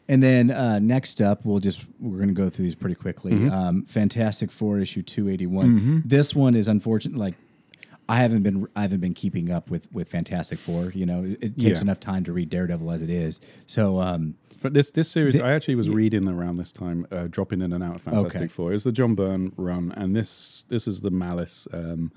And 0.08 0.24
then 0.24 0.50
uh, 0.50 0.80
next 0.80 1.22
up, 1.22 1.46
we'll 1.46 1.60
just 1.60 1.86
we're 2.00 2.18
going 2.18 2.30
to 2.30 2.34
go 2.34 2.50
through 2.50 2.64
these 2.64 2.74
pretty 2.74 2.96
quickly. 2.96 3.32
Mm-hmm. 3.34 3.52
Um, 3.52 3.84
Fantastic 3.86 4.50
Four 4.52 4.80
issue 4.80 5.04
two 5.04 5.30
eighty 5.30 5.46
one. 5.46 6.02
This 6.04 6.34
one 6.34 6.56
is 6.56 6.68
unfortunate. 6.68 7.16
Like 7.18 7.36
I 8.10 8.16
haven't 8.18 8.44
been 8.44 8.68
I 8.76 8.82
haven't 8.82 9.00
been 9.02 9.14
keeping 9.14 9.52
up 9.52 9.70
with 9.70 9.90
with 9.94 10.10
Fantastic 10.10 10.58
Four. 10.60 10.92
You 10.96 11.06
know, 11.06 11.24
it, 11.24 11.44
it 11.44 11.60
takes 11.60 11.80
Yeah. 11.80 11.84
enough 11.84 12.00
time 12.00 12.24
to 12.26 12.34
read 12.34 12.50
Daredevil 12.50 12.92
as 12.92 13.02
it 13.02 13.10
is. 13.10 13.40
So 13.68 14.02
um, 14.02 14.36
But 14.62 14.74
this 14.74 14.90
this 14.92 15.10
series, 15.10 15.40
I 15.40 15.52
actually 15.54 15.76
was 15.76 15.90
reading 15.90 16.28
around 16.28 16.56
this 16.58 16.72
time, 16.74 17.06
uh, 17.12 17.28
dropping 17.30 17.62
in 17.62 17.72
and 17.72 17.84
out 17.84 17.96
of 17.96 18.02
Fantastic 18.02 18.42
Okay. 18.42 18.48
Four. 18.48 18.74
It's 18.74 18.84
the 18.84 18.92
John 18.92 19.14
Byrne 19.16 19.54
run, 19.58 19.92
and 19.96 20.16
this 20.16 20.64
this 20.70 20.88
is 20.88 21.02
the 21.02 21.12
Malice. 21.12 21.68
Um, 21.72 22.12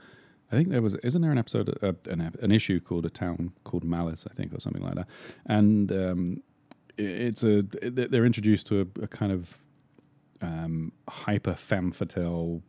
I 0.50 0.56
think 0.56 0.68
there 0.70 0.82
was 0.82 0.94
isn't 0.96 1.20
there 1.22 1.30
an 1.32 1.38
episode, 1.38 1.78
uh, 1.82 1.92
an, 2.10 2.20
an 2.40 2.50
issue 2.52 2.80
called 2.80 3.06
a 3.06 3.10
town 3.10 3.52
called 3.64 3.84
Malice, 3.84 4.24
I 4.30 4.34
think, 4.34 4.52
or 4.54 4.60
something 4.60 4.82
like 4.82 4.94
that. 4.96 5.08
And 5.46 5.90
um, 5.92 6.42
i- 6.98 7.02
it's 7.02 7.42
a 7.44 7.58
it- 7.82 8.10
they're 8.10 8.26
introduced 8.26 8.66
to 8.68 8.80
a, 8.82 9.02
a 9.02 9.08
kind 9.08 9.32
of 9.32 9.58
um, 10.40 10.92
hyper 11.08 11.54
femme 11.54 11.92
fatale. 11.92 12.62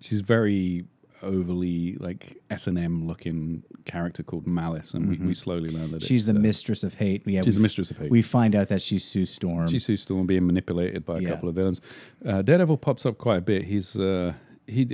She's 0.00 0.20
very 0.20 0.84
overly 1.22 1.94
like 1.96 2.38
S 2.50 2.66
and 2.66 2.78
M 2.78 3.06
looking 3.06 3.62
character 3.84 4.22
called 4.22 4.46
Malice, 4.46 4.94
and 4.94 5.08
we, 5.08 5.16
we 5.18 5.34
slowly 5.34 5.70
learn 5.70 5.90
that 5.92 5.98
Mm-hmm. 5.98 6.06
she's 6.06 6.24
it's, 6.24 6.32
the 6.32 6.38
uh, 6.38 6.42
mistress 6.42 6.82
of 6.82 6.94
hate. 6.94 7.22
Yeah, 7.26 7.42
she's 7.42 7.54
we, 7.54 7.58
the 7.58 7.62
mistress 7.62 7.90
of 7.90 7.98
hate. 7.98 8.10
We 8.10 8.22
find 8.22 8.54
out 8.54 8.68
that 8.68 8.82
she's 8.82 9.04
Sue 9.04 9.26
Storm. 9.26 9.68
She's 9.68 9.84
Sue 9.84 9.96
Storm 9.96 10.26
being 10.26 10.46
manipulated 10.46 11.04
by 11.04 11.18
a 11.18 11.20
Yeah. 11.20 11.30
couple 11.30 11.48
of 11.48 11.54
villains. 11.54 11.80
Uh, 12.24 12.42
Daredevil 12.42 12.78
pops 12.78 13.04
up 13.06 13.18
quite 13.18 13.38
a 13.38 13.42
bit. 13.42 13.64
He's 13.64 13.96
uh, 13.96 14.34
he 14.66 14.86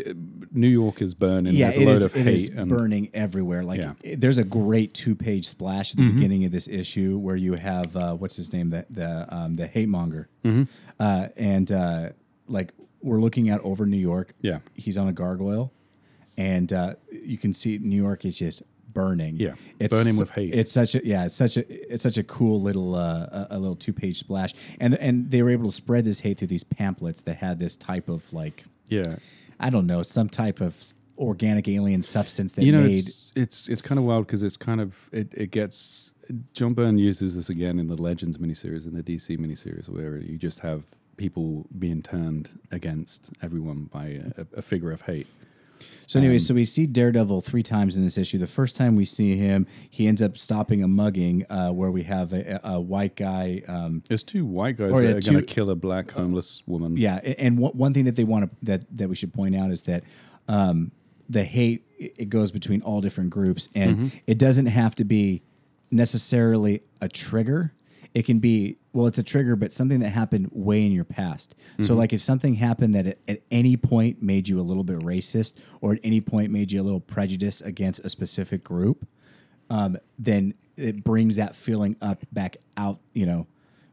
New 0.52 0.68
York 0.68 1.02
is 1.02 1.14
burning. 1.14 1.54
yeah, 1.54 1.71
There's 1.71 1.76
a 1.83 1.87
load 1.87 1.97
is. 1.99 2.04
of 2.06 2.12
hate 2.14 2.54
and 2.54 2.68
burning 2.71 3.11
everywhere. 3.12 3.62
Like 3.62 3.78
Yeah. 3.80 3.85
Mm-hmm. 3.90 4.06
it- 4.12 4.21
there's 4.21 4.38
a 4.38 4.45
great 4.45 4.95
two 4.95 5.14
page 5.14 5.47
splash 5.47 5.92
at 5.92 5.99
the 5.99 6.11
beginning 6.11 6.45
of 6.47 6.52
this 6.52 6.66
issue 6.66 7.18
where 7.18 7.37
you 7.37 7.54
have 7.54 7.95
uh, 7.97 8.14
what's 8.14 8.37
his 8.37 8.52
name, 8.52 8.71
the 8.71 8.87
the 8.90 9.35
um, 9.35 9.54
the 9.56 9.66
hate 9.66 9.88
monger, 9.88 10.28
Mm-hmm. 10.45 10.62
uh, 10.99 11.28
and 11.37 11.71
uh, 11.73 12.11
like 12.49 12.73
we're 13.02 13.21
looking 13.21 13.50
out 13.50 13.61
over 13.62 13.85
New 13.87 13.99
York. 13.99 14.33
Yeah. 14.40 14.59
he's 14.75 14.97
on 14.99 15.06
a 15.09 15.12
gargoyle, 15.12 15.73
and 16.37 16.73
uh, 16.73 16.95
you 17.11 17.38
can 17.38 17.52
see 17.52 17.78
New 17.78 17.97
York 17.97 18.25
is 18.25 18.38
just 18.38 18.62
burning. 18.93 19.37
Yeah, 19.37 19.55
it's 19.78 19.95
burning 19.95 20.16
with 20.16 20.31
hate. 20.31 20.55
It's 20.55 20.73
such 20.73 20.95
a 20.95 21.07
yeah, 21.07 21.26
it's 21.26 21.37
such 21.37 21.57
a 21.57 21.93
it's 21.93 22.02
such 22.02 22.16
a 22.16 22.23
cool 22.25 22.61
little 22.61 22.95
uh, 22.95 23.47
a, 23.50 23.59
little 23.59 23.76
two 23.76 23.93
page 23.93 24.19
splash, 24.19 24.55
and 24.81 24.95
and 24.97 25.31
they 25.31 25.43
were 25.43 25.50
able 25.50 25.66
to 25.66 25.73
spread 25.73 26.05
this 26.05 26.21
hate 26.21 26.38
through 26.38 26.49
these 26.49 26.64
pamphlets 26.64 27.23
that 27.23 27.37
had 27.37 27.59
this 27.59 27.76
type 27.76 28.09
of 28.09 28.33
like 28.33 28.64
yeah. 28.88 29.16
I 29.59 29.71
don't 29.71 29.87
know, 29.87 30.02
some 30.02 30.28
type 30.28 30.61
of 30.61 30.93
organic 31.19 31.66
alien 31.69 32.02
substance 32.02 32.52
that 32.52 32.64
You 32.64 32.73
know, 32.73 32.83
made. 32.83 33.07
it's 33.07 33.33
it's 33.35 33.69
it's 33.69 33.83
kind 33.83 33.99
of 33.99 34.05
wild 34.05 34.26
because 34.26 34.43
it's 34.43 34.57
kind 34.57 34.81
of 34.81 35.09
it, 35.12 35.33
it 35.35 35.50
gets. 35.50 36.12
John 36.52 36.75
Byrne 36.75 36.99
uses 36.99 37.37
this 37.37 37.50
again 37.50 37.78
in 37.78 37.87
the 37.87 37.97
Legends 37.97 38.38
miniseries 38.38 38.85
and 38.85 38.97
the 38.97 39.02
DC 39.02 39.38
miniseries, 39.38 39.88
where 39.88 40.19
you 40.19 40.37
just 40.37 40.59
have 40.61 40.85
people 41.16 41.66
being 41.78 42.02
turned 42.02 42.59
against 42.73 43.33
everyone 43.43 43.85
by 43.85 44.21
a, 44.37 44.47
a 44.57 44.62
figure 44.62 44.90
of 44.90 45.02
hate. 45.02 45.28
So 46.07 46.21
anyway, 46.21 46.38
so 46.38 46.55
we 46.55 46.64
see 46.64 46.87
Daredevil 46.87 47.40
three 47.40 47.62
times 47.62 47.97
in 47.97 48.05
this 48.05 48.16
issue. 48.16 48.38
The 48.38 48.47
first 48.47 48.76
time 48.76 48.95
we 48.97 49.05
see 49.05 49.37
him, 49.37 49.66
he 49.90 50.07
ends 50.07 50.23
up 50.23 50.38
stopping 50.38 50.83
a 50.83 50.88
mugging 50.88 51.45
uh, 51.50 51.71
where 51.71 51.90
we 51.90 52.05
have 52.05 52.33
a, 52.33 52.61
a 52.64 52.75
a 52.76 52.81
white 52.81 53.16
guy. 53.16 53.62
Um, 53.66 54.02
There's 54.09 54.23
two 54.23 54.45
white 54.47 54.76
guys 54.76 54.93
that 54.93 55.02
yeah, 55.02 55.11
are 55.16 55.21
going 55.21 55.37
to 55.38 55.43
kill 55.43 55.69
a 55.71 55.75
black 55.75 56.11
homeless 56.12 56.62
woman. 56.66 56.97
yeah, 56.97 57.19
a- 57.25 57.40
and 57.40 57.59
one 57.59 57.73
one 57.73 57.93
thing 57.95 58.05
that 58.05 58.14
they 58.16 58.25
want 58.25 58.45
to 58.50 58.57
that 58.64 58.83
that 58.99 59.09
we 59.09 59.16
should 59.16 59.33
point 59.35 59.57
out 59.57 59.71
is 59.71 59.83
that 59.85 60.05
um, 60.49 60.93
the 61.28 61.43
hate 61.45 61.85
it 61.99 62.14
it 62.19 62.28
goes 62.28 62.52
between 62.52 62.83
all 62.83 63.00
different 63.00 63.31
groups, 63.31 63.69
and 63.75 63.97
Mm-hmm. 63.97 64.09
it 64.26 64.38
doesn't 64.38 64.66
have 64.66 64.95
to 64.97 65.05
be 65.05 65.43
necessarily 65.90 66.83
a 67.00 67.09
trigger. 67.09 67.73
It 68.18 68.25
can 68.25 68.38
be 68.38 68.76
well, 68.94 69.06
it's 69.06 69.18
a 69.18 69.23
trigger, 69.23 69.56
but 69.56 69.73
something 69.73 70.00
that 70.00 70.08
happened 70.08 70.49
way 70.52 70.85
in 70.87 70.90
your 70.92 71.04
past. 71.04 71.54
So, 71.78 71.82
Mm-hmm. 71.82 71.94
like 71.99 72.12
if 72.14 72.23
something 72.23 72.54
happened 72.54 72.94
that 72.94 73.06
at, 73.06 73.18
at 73.28 73.42
any 73.50 73.76
point 73.76 74.23
made 74.23 74.49
you 74.49 74.58
a 74.58 74.62
little 74.70 74.85
bit 74.85 74.99
racist, 75.00 75.52
or 75.82 75.92
at 75.92 76.00
any 76.02 76.20
point 76.23 76.50
made 76.50 76.73
you 76.73 76.80
a 76.80 76.85
little 76.85 77.00
prejudiced 77.00 77.62
against 77.62 78.00
a 78.04 78.08
specific 78.08 78.64
group, 78.64 79.06
um, 79.68 79.99
then 80.18 80.54
it 80.78 81.04
brings 81.04 81.37
that 81.37 81.54
feeling 81.54 81.94
up 82.00 82.25
back 82.32 82.56
out, 82.78 82.99
you 83.12 83.26
know, 83.26 83.46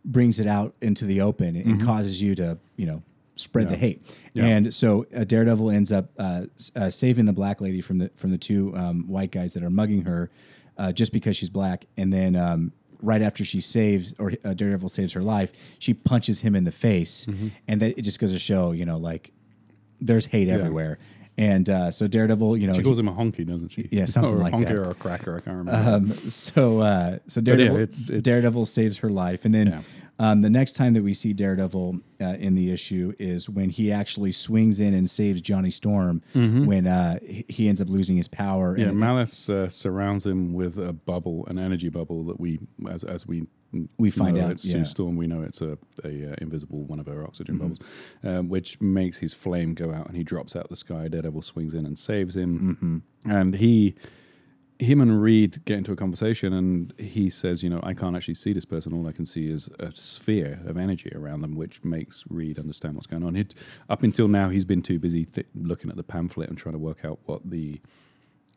brings 0.05 0.39
it 0.39 0.47
out 0.47 0.73
into 0.81 1.03
the 1.05 1.19
open 1.19 1.55
and 1.57 1.83
causes 1.83 2.21
you 2.21 2.33
to, 2.35 2.57
you 2.77 2.85
know, 2.85 3.03
spread 3.35 3.67
the 3.67 3.73
Mm-hmm. 3.75 3.81
Hate. 3.81 4.15
Yeah. 4.33 4.45
And 4.45 4.73
so 4.73 5.05
uh, 5.15 5.25
Daredevil 5.25 5.69
ends 5.69 5.91
up 5.91 6.11
uh, 6.17 6.43
uh, 6.77 6.89
saving 6.89 7.25
the 7.25 7.33
black 7.33 7.59
lady 7.59 7.81
from 7.81 7.97
the 7.97 8.09
from 8.15 8.31
the 8.31 8.37
two 8.37 8.73
um, 8.77 9.07
white 9.09 9.31
guys 9.31 9.53
that 9.53 9.63
are 9.63 9.69
mugging 9.69 10.03
her, 10.05 10.29
uh, 10.77 10.91
just 10.93 11.11
because 11.11 11.35
she's 11.35 11.49
black. 11.49 11.85
And 11.97 12.13
then 12.13 12.35
um, 12.37 12.71
right 13.03 13.21
after 13.21 13.43
she 13.45 13.61
saves 13.61 14.13
or 14.17 14.33
uh, 14.43 14.53
Daredevil 14.53 14.89
saves 14.89 15.13
her 15.13 15.21
life, 15.21 15.51
she 15.77 15.93
punches 15.93 16.39
him 16.41 16.55
in 16.55 16.63
the 16.63 16.71
face, 16.71 17.25
Mm-hmm. 17.25 17.47
and 17.67 17.81
that 17.81 17.97
it 17.99 18.01
just 18.03 18.19
goes 18.19 18.31
to 18.33 18.39
show, 18.39 18.71
you 18.71 18.85
know, 18.85 18.97
like 18.97 19.31
there's 20.01 20.25
hate 20.27 20.49
everywhere. 20.49 20.97
And 21.37 21.67
uh, 21.69 21.89
so 21.91 22.07
Daredevil, 22.07 22.57
you 22.57 22.67
know, 22.67 22.73
She 22.73 22.79
he- 22.79 22.83
calls 22.83 22.99
him 22.99 23.07
a 23.07 23.13
honky, 23.13 23.45
doesn't 23.45 23.69
she? 23.69 23.87
Yeah, 23.91 24.05
something 24.05 24.33
or 24.35 24.37
like 24.37 24.53
honky 24.53 24.67
that. 24.69 24.79
or 24.79 24.91
a 24.91 24.93
cracker. 24.93 25.35
I 25.35 25.39
can't 25.41 25.57
remember. 25.57 25.89
um, 25.91 26.29
so 26.29 26.79
uh, 26.81 27.17
so 27.27 27.39
yeah, 27.39 27.45
Daredevil, 27.45 27.77
it's- 27.77 28.03
it's- 28.09 28.21
Daredevil 28.21 28.65
saves 28.65 28.99
her 28.99 29.09
life, 29.09 29.43
and 29.45 29.53
then 29.53 29.67
Yeah. 29.67 29.81
Um, 30.19 30.41
the 30.41 30.49
next 30.49 30.73
time 30.73 30.93
that 30.93 31.03
we 31.03 31.13
see 31.13 31.33
Daredevil 31.33 31.99
uh, 32.21 32.25
in 32.25 32.55
the 32.55 32.71
issue 32.71 33.13
is 33.19 33.49
when 33.49 33.69
he 33.69 33.91
actually 33.91 34.31
swings 34.31 34.79
in 34.79 34.93
and 34.93 35.09
saves 35.09 35.41
Johnny 35.41 35.69
Storm 35.71 36.21
when 36.33 36.87
uh, 36.87 37.19
he- 37.21 37.67
ends 37.67 37.81
up 37.81 37.89
losing 37.89 38.17
his 38.17 38.27
power. 38.27 38.71
Mm-hmm. 38.73 38.81
yeah, 38.81 38.87
and 38.89 38.99
Malice 38.99 39.49
uh, 39.49 39.67
surrounds 39.69 40.25
him 40.25 40.53
with 40.53 40.77
a 40.77 40.93
bubble, 40.93 41.45
an 41.47 41.57
energy 41.57 41.89
bubble 41.89 42.23
that 42.25 42.39
we, 42.39 42.59
as 42.89 43.03
as 43.03 43.25
we 43.27 43.47
We 43.97 44.11
find 44.11 44.37
out, 44.37 44.51
it's 44.51 44.63
yeah. 44.65 44.73
Sue 44.83 44.85
Storm. 44.85 45.15
We 45.15 45.25
know 45.25 45.41
it's 45.41 45.61
a, 45.61 45.77
a 46.03 46.31
uh, 46.31 46.35
invisible 46.39 46.83
one 46.85 46.99
of 46.99 47.07
her 47.07 47.13
Mm-hmm. 47.13 47.25
oxygen 47.25 47.57
bubbles, 47.57 47.79
um, 48.23 48.47
which 48.49 48.79
makes 48.79 49.17
his 49.17 49.33
flame 49.33 49.73
go 49.73 49.91
out, 49.91 50.07
and 50.07 50.15
he 50.15 50.23
drops 50.23 50.55
out 50.55 50.69
the 50.69 50.75
sky. 50.75 51.07
Daredevil 51.07 51.41
swings 51.41 51.73
in 51.73 51.85
and 51.87 51.97
saves 51.97 52.35
him, 52.35 52.77
Mm-hmm. 52.79 53.31
and 53.31 53.55
he. 53.55 53.95
Him 54.79 55.01
and 55.01 55.21
Reed 55.21 55.63
get 55.65 55.77
into 55.77 55.91
a 55.91 55.95
conversation, 55.95 56.51
and 56.53 56.93
he 56.97 57.29
says, 57.29 57.63
"You 57.63 57.69
know, 57.69 57.79
I 57.83 57.93
can't 57.93 58.15
actually 58.15 58.35
see 58.35 58.53
this 58.53 58.65
person. 58.65 58.93
All 58.93 59.07
I 59.07 59.11
can 59.11 59.25
see 59.25 59.47
is 59.47 59.69
a 59.79 59.91
sphere 59.91 60.59
of 60.65 60.77
energy 60.77 61.11
around 61.15 61.41
them, 61.41 61.55
which 61.55 61.83
makes 61.83 62.23
Reed 62.29 62.59
understand 62.59 62.95
what's 62.95 63.07
going 63.07 63.23
on." 63.23 63.35
He'd, 63.35 63.53
up 63.89 64.03
until 64.03 64.27
now, 64.27 64.49
he's 64.49 64.65
been 64.65 64.81
too 64.81 64.99
busy 64.99 65.25
th- 65.25 65.47
looking 65.55 65.89
at 65.89 65.95
the 65.95 66.03
pamphlet 66.03 66.49
and 66.49 66.57
trying 66.57 66.73
to 66.73 66.79
work 66.79 67.05
out 67.05 67.19
what 67.25 67.49
the 67.49 67.79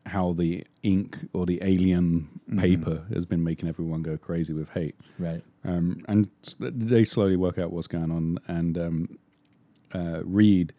how 0.07 0.33
the 0.33 0.65
ink 0.85 1.19
or 1.33 1.47
the 1.47 1.59
alien 1.63 2.29
paper 2.57 3.05
has 3.13 3.27
been 3.27 3.43
making 3.43 3.69
everyone 3.69 4.03
go 4.03 4.17
crazy 4.17 4.53
with 4.53 4.69
hate. 4.71 4.95
right, 5.19 5.43
Um, 5.65 5.99
and 6.07 6.29
they 6.61 7.05
slowly 7.05 7.37
work 7.37 7.59
out 7.59 7.73
what's 7.73 7.89
going 7.89 8.13
on. 8.13 8.39
And 8.47 8.79
um, 8.79 9.19
uh, 9.93 10.21
Reed 10.25 10.73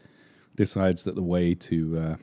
decides 0.56 1.04
that 1.04 1.16
the 1.16 1.22
way 1.24 1.54
to 1.56 1.98
uh, 2.00 2.16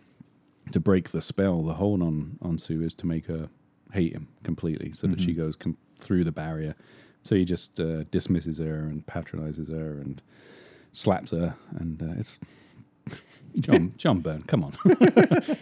to 0.73 0.81
break 0.81 1.11
the 1.11 1.23
spell, 1.23 1.63
the 1.63 1.75
hold 1.75 2.03
on 2.03 2.39
on 2.43 2.59
Sue, 2.59 2.83
is 2.83 2.95
to 2.97 3.07
make 3.07 3.27
her 3.27 3.49
hate 3.93 4.13
him 4.13 4.29
completely, 4.43 4.93
so 4.93 5.07
that 5.07 5.21
she 5.21 5.33
goes 5.33 5.57
com- 5.57 5.77
through 5.99 6.25
the 6.25 6.33
barrier. 6.33 6.75
So 7.23 7.35
he 7.37 7.45
just 7.45 7.81
uh, 7.81 8.05
dismisses 8.05 8.59
her 8.59 8.81
and 8.81 9.07
patronizes 9.07 9.71
her 9.71 10.01
and 10.01 10.21
slaps 10.93 11.31
her, 11.31 11.55
and 11.79 12.03
uh, 12.03 12.15
it's 12.19 12.39
John 13.61 13.93
John 13.97 14.21
Byrne. 14.21 14.43
Come 14.43 14.65
on, 14.65 14.75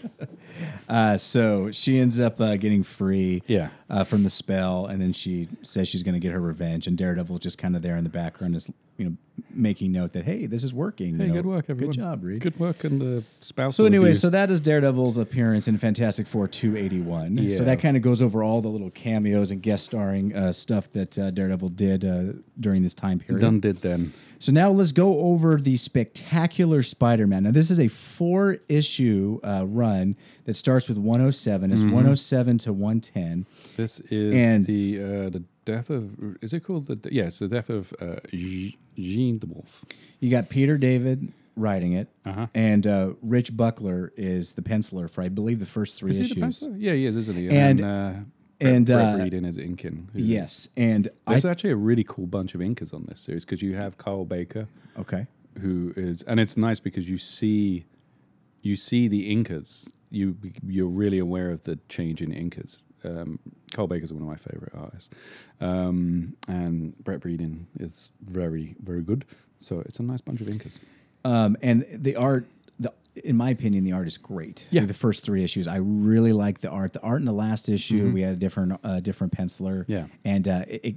uh, 0.88 1.16
so 1.18 1.70
she 1.70 1.98
ends 1.98 2.20
up 2.20 2.40
uh, 2.40 2.56
getting 2.56 2.82
free. 2.82 3.42
yeah. 3.46 3.68
Uh, 3.90 4.04
from 4.04 4.22
the 4.22 4.30
spell, 4.30 4.86
and 4.86 5.02
then 5.02 5.12
she 5.12 5.48
says 5.62 5.86
she's 5.86 6.02
going 6.02 6.14
to 6.14 6.18
get 6.18 6.32
her 6.32 6.40
revenge, 6.40 6.86
and 6.86 6.96
Daredevil's 6.96 7.40
just 7.40 7.58
kind 7.58 7.76
of 7.76 7.82
there 7.82 7.94
in 7.98 8.04
the 8.04 8.10
background, 8.10 8.56
is 8.56 8.70
you 8.96 9.04
know 9.04 9.16
making 9.54 9.92
note 9.92 10.14
that 10.14 10.24
hey, 10.24 10.46
this 10.46 10.64
is 10.64 10.72
working. 10.72 11.16
Hey, 11.18 11.24
you 11.24 11.28
know, 11.28 11.34
good 11.34 11.46
work, 11.46 11.66
everyone. 11.68 11.92
Good 11.92 12.00
job, 12.00 12.24
Reed. 12.24 12.40
Good 12.40 12.58
work, 12.58 12.84
and 12.84 13.00
the 13.00 13.24
spouse. 13.40 13.76
So 13.76 13.84
anyway, 13.84 14.14
so 14.14 14.30
that 14.30 14.50
is 14.50 14.60
Daredevil's 14.60 15.18
appearance 15.18 15.68
in 15.68 15.76
Fantastic 15.76 16.26
Four 16.26 16.48
281. 16.48 17.36
Yeah. 17.36 17.56
So 17.56 17.64
that 17.64 17.80
kind 17.80 17.96
of 17.96 18.02
goes 18.02 18.22
over 18.22 18.42
all 18.42 18.62
the 18.62 18.68
little 18.68 18.88
cameos 18.90 19.50
and 19.50 19.62
guest 19.62 19.84
starring 19.84 20.34
uh, 20.34 20.52
stuff 20.54 20.90
that 20.92 21.18
uh, 21.18 21.30
Daredevil 21.30 21.68
did 21.70 22.04
uh, 22.04 22.38
during 22.58 22.82
this 22.82 22.94
time 22.94 23.18
period. 23.18 23.42
done 23.42 23.60
did 23.60 23.82
then. 23.82 24.14
So 24.38 24.50
now 24.50 24.70
let's 24.70 24.90
go 24.90 25.20
over 25.20 25.56
the 25.56 25.76
spectacular 25.76 26.82
Spider-Man. 26.82 27.44
Now 27.44 27.52
this 27.52 27.70
is 27.70 27.78
a 27.78 27.81
four-issue 27.88 29.40
uh, 29.42 29.64
run 29.66 30.16
that 30.44 30.54
starts 30.56 30.88
with 30.88 30.98
107. 30.98 31.72
It's 31.72 31.82
107 31.82 32.58
to 32.58 32.72
110. 32.72 33.46
This 33.76 34.00
is 34.00 34.34
And- 34.34 34.66
the 34.66 35.00
uh, 35.02 35.30
the 35.30 35.44
death 35.64 35.90
of 35.90 36.18
is 36.42 36.52
it 36.52 36.60
called 36.64 36.86
the 36.86 36.98
yeah 37.12 37.24
it's 37.26 37.38
the 37.38 37.46
death 37.48 37.70
of 37.70 37.92
uh, 38.00 38.16
Jean 38.32 39.38
DeWolf. 39.38 39.82
You 40.20 40.30
got 40.30 40.48
Peter 40.48 40.76
David 40.78 41.32
writing 41.56 41.92
it, 41.92 42.08
Uh-huh. 42.24 42.46
and 42.54 42.86
uh, 42.86 43.12
Rich 43.22 43.56
Buckler 43.56 44.12
is 44.16 44.54
the 44.54 44.62
penciler 44.62 45.08
for 45.10 45.22
I 45.22 45.28
believe 45.28 45.60
the 45.60 45.66
first 45.66 45.96
three 45.96 46.10
Is 46.10 46.16
he 46.18 46.22
issues. 46.24 46.64
Yeah, 46.76 46.94
he 46.94 47.06
is, 47.06 47.16
isn't 47.16 47.36
he? 47.36 47.48
And- 47.48 47.78
then, 47.80 47.86
uh, 47.88 48.24
and, 48.60 48.86
Brett, 48.86 49.14
uh, 49.20 49.22
Reed 49.24 49.34
in 49.34 49.44
his 49.44 49.58
inking. 49.58 50.08
who- 50.12 50.20
Yes, 50.20 50.68
and 50.76 51.08
I 51.26 51.32
there's 51.32 51.44
actually 51.44 51.70
a 51.70 51.76
really 51.76 52.04
cool 52.04 52.26
bunch 52.26 52.54
of 52.54 52.60
inkers 52.60 52.94
on 52.94 53.04
this 53.08 53.20
series 53.20 53.44
because 53.44 53.60
you 53.60 53.74
have 53.74 53.98
Carl 53.98 54.24
Baker, 54.24 54.68
okay. 54.98 55.26
Who 55.60 55.92
is, 55.96 56.22
and 56.22 56.40
it's 56.40 56.56
nice 56.56 56.80
because 56.80 57.08
you 57.08 57.18
see, 57.18 57.84
you 58.62 58.76
see 58.76 59.08
the 59.08 59.34
inkers. 59.34 59.92
You 60.10 60.36
you're 60.66 60.86
really 60.86 61.18
aware 61.18 61.50
of 61.50 61.64
the 61.64 61.78
change 61.88 62.22
in 62.22 62.32
inkers. 62.32 62.78
Um, 63.04 63.38
Carl 63.72 63.88
Baker's 63.88 64.12
one 64.12 64.22
of 64.22 64.28
my 64.28 64.36
favorite 64.36 64.72
artists, 64.74 65.10
um, 65.60 66.34
and 66.48 66.96
Brett 67.02 67.20
Breeding 67.20 67.66
is 67.78 68.12
very 68.22 68.76
very 68.82 69.02
good. 69.02 69.24
So 69.58 69.80
it's 69.80 69.98
a 69.98 70.02
nice 70.02 70.20
bunch 70.20 70.40
of 70.40 70.46
inkers. 70.48 70.78
Um, 71.24 71.56
and 71.62 71.86
the 71.92 72.16
art, 72.16 72.46
the 72.78 72.92
in 73.16 73.36
my 73.36 73.50
opinion, 73.50 73.84
the 73.84 73.92
art 73.92 74.06
is 74.08 74.18
great. 74.18 74.66
Yeah. 74.70 74.80
Through 74.80 74.88
the 74.88 74.94
first 74.94 75.24
three 75.24 75.44
issues, 75.44 75.66
I 75.68 75.76
really 75.76 76.32
like 76.32 76.60
the 76.60 76.68
art. 76.70 76.92
The 76.94 77.00
art 77.00 77.20
in 77.20 77.26
the 77.26 77.32
last 77.32 77.68
issue, 77.68 78.10
we 78.10 78.22
had 78.22 78.32
a 78.32 78.36
different, 78.36 78.80
uh, 78.82 79.00
different 79.00 79.36
penciler. 79.36 79.84
Yeah. 79.86 80.06
and 80.24 80.48
uh, 80.48 80.64
it, 80.66 80.96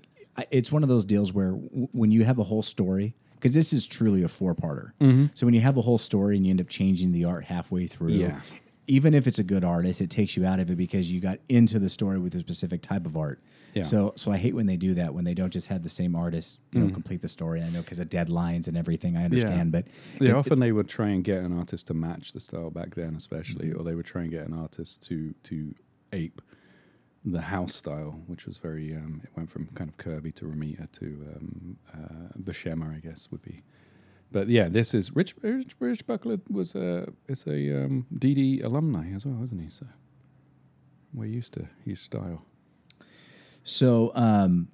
it's 0.52 0.72
one 0.72 0.84
of 0.84 0.90
those 0.90 1.06
deals 1.06 1.32
where 1.34 1.52
w- 1.52 1.88
when 1.92 2.12
you 2.12 2.24
have 2.26 2.40
a 2.40 2.44
whole 2.44 2.64
story, 2.64 3.16
because 3.36 3.54
this 3.54 3.72
is 3.74 3.86
truly 3.88 4.24
a 4.24 4.28
four-parter. 4.28 4.92
Mm-hmm. 5.00 5.26
So 5.34 5.46
when 5.46 5.54
you 5.54 5.62
have 5.62 5.78
a 5.78 5.82
whole 5.82 5.98
story 5.98 6.36
and 6.38 6.46
you 6.46 6.50
end 6.52 6.62
up 6.62 6.70
changing 6.70 7.12
the 7.12 7.26
art 7.26 7.46
halfway 7.46 7.88
through, 7.88 8.12
Yeah. 8.14 8.40
even 8.88 9.14
if 9.14 9.28
it's 9.28 9.40
a 9.40 9.44
good 9.44 9.64
artist, 9.64 10.02
it 10.02 10.10
takes 10.10 10.36
you 10.38 10.46
out 10.46 10.60
of 10.60 10.70
it 10.70 10.76
because 10.76 11.12
you 11.12 11.20
got 11.20 11.40
into 11.50 11.80
the 11.80 11.90
story 11.90 12.20
with 12.20 12.34
a 12.36 12.40
specific 12.40 12.82
type 12.82 13.06
of 13.06 13.16
art. 13.18 13.40
Yeah. 13.74 13.84
So, 13.84 14.14
so 14.16 14.32
I 14.32 14.38
hate 14.38 14.56
when 14.56 14.68
they 14.68 14.78
do 14.78 14.94
that 14.94 15.14
when 15.14 15.26
they 15.26 15.34
don't 15.34 15.50
just 15.52 15.68
have 15.68 15.84
the 15.84 15.90
same 15.90 16.16
artist, 16.16 16.60
you 16.72 16.80
know, 16.80 16.88
mm. 16.88 16.94
complete 16.94 17.22
the 17.22 17.28
story. 17.28 17.62
I 17.62 17.70
know 17.70 17.82
because 17.82 18.00
of 18.00 18.08
deadlines 18.10 18.68
and 18.70 18.78
everything. 18.78 19.18
I 19.18 19.26
understand, 19.26 19.72
but 19.74 19.86
Yeah, 20.22 20.30
it- 20.30 20.36
often 20.36 20.60
they 20.60 20.72
would 20.72 20.88
try 20.88 21.10
and 21.10 21.24
get 21.24 21.40
an 21.44 21.58
artist 21.58 21.88
to 21.88 21.94
match 21.94 22.32
the 22.32 22.40
style 22.40 22.70
back 22.70 22.96
then, 22.96 23.16
especially, 23.16 23.68
mm-hmm. 23.70 23.80
or 23.82 23.84
they 23.84 23.96
would 23.96 24.06
try 24.06 24.22
and 24.22 24.32
get 24.32 24.48
an 24.48 24.54
artist 24.54 25.04
to 25.08 25.34
to 25.44 25.76
ape 26.14 26.42
the 27.26 27.42
house 27.42 27.76
style, 27.76 28.22
which 28.28 28.46
was 28.46 28.58
very. 28.60 28.96
Um, 28.96 29.22
it 29.24 29.30
went 29.36 29.50
from 29.50 29.68
kind 29.74 29.90
of 29.90 29.98
Kirby 29.98 30.32
to 30.34 30.46
Romita 30.46 30.92
to 31.00 31.06
um, 31.36 31.78
uh, 31.94 32.38
Buscema, 32.40 32.96
I 32.96 33.00
guess 33.00 33.30
would 33.32 33.42
be. 33.42 33.64
But 34.32 34.48
yeah, 34.48 34.68
this 34.70 34.94
is 34.94 35.16
Rich. 35.16 35.36
Rich, 35.42 35.76
Rich 35.80 36.06
Buckler 36.06 36.40
was 36.50 36.76
a 36.76 37.08
is 37.28 37.46
a 37.48 37.86
um, 37.86 38.06
DD 38.14 38.64
alumni 38.64 39.12
as 39.14 39.26
well, 39.26 39.44
isn't 39.44 39.60
he? 39.60 39.70
So 39.70 39.88
we're 41.14 41.26
used 41.26 41.54
to 41.54 41.68
his 41.84 42.00
style. 42.00 42.46
So, 43.64 44.12
um, 44.14 44.68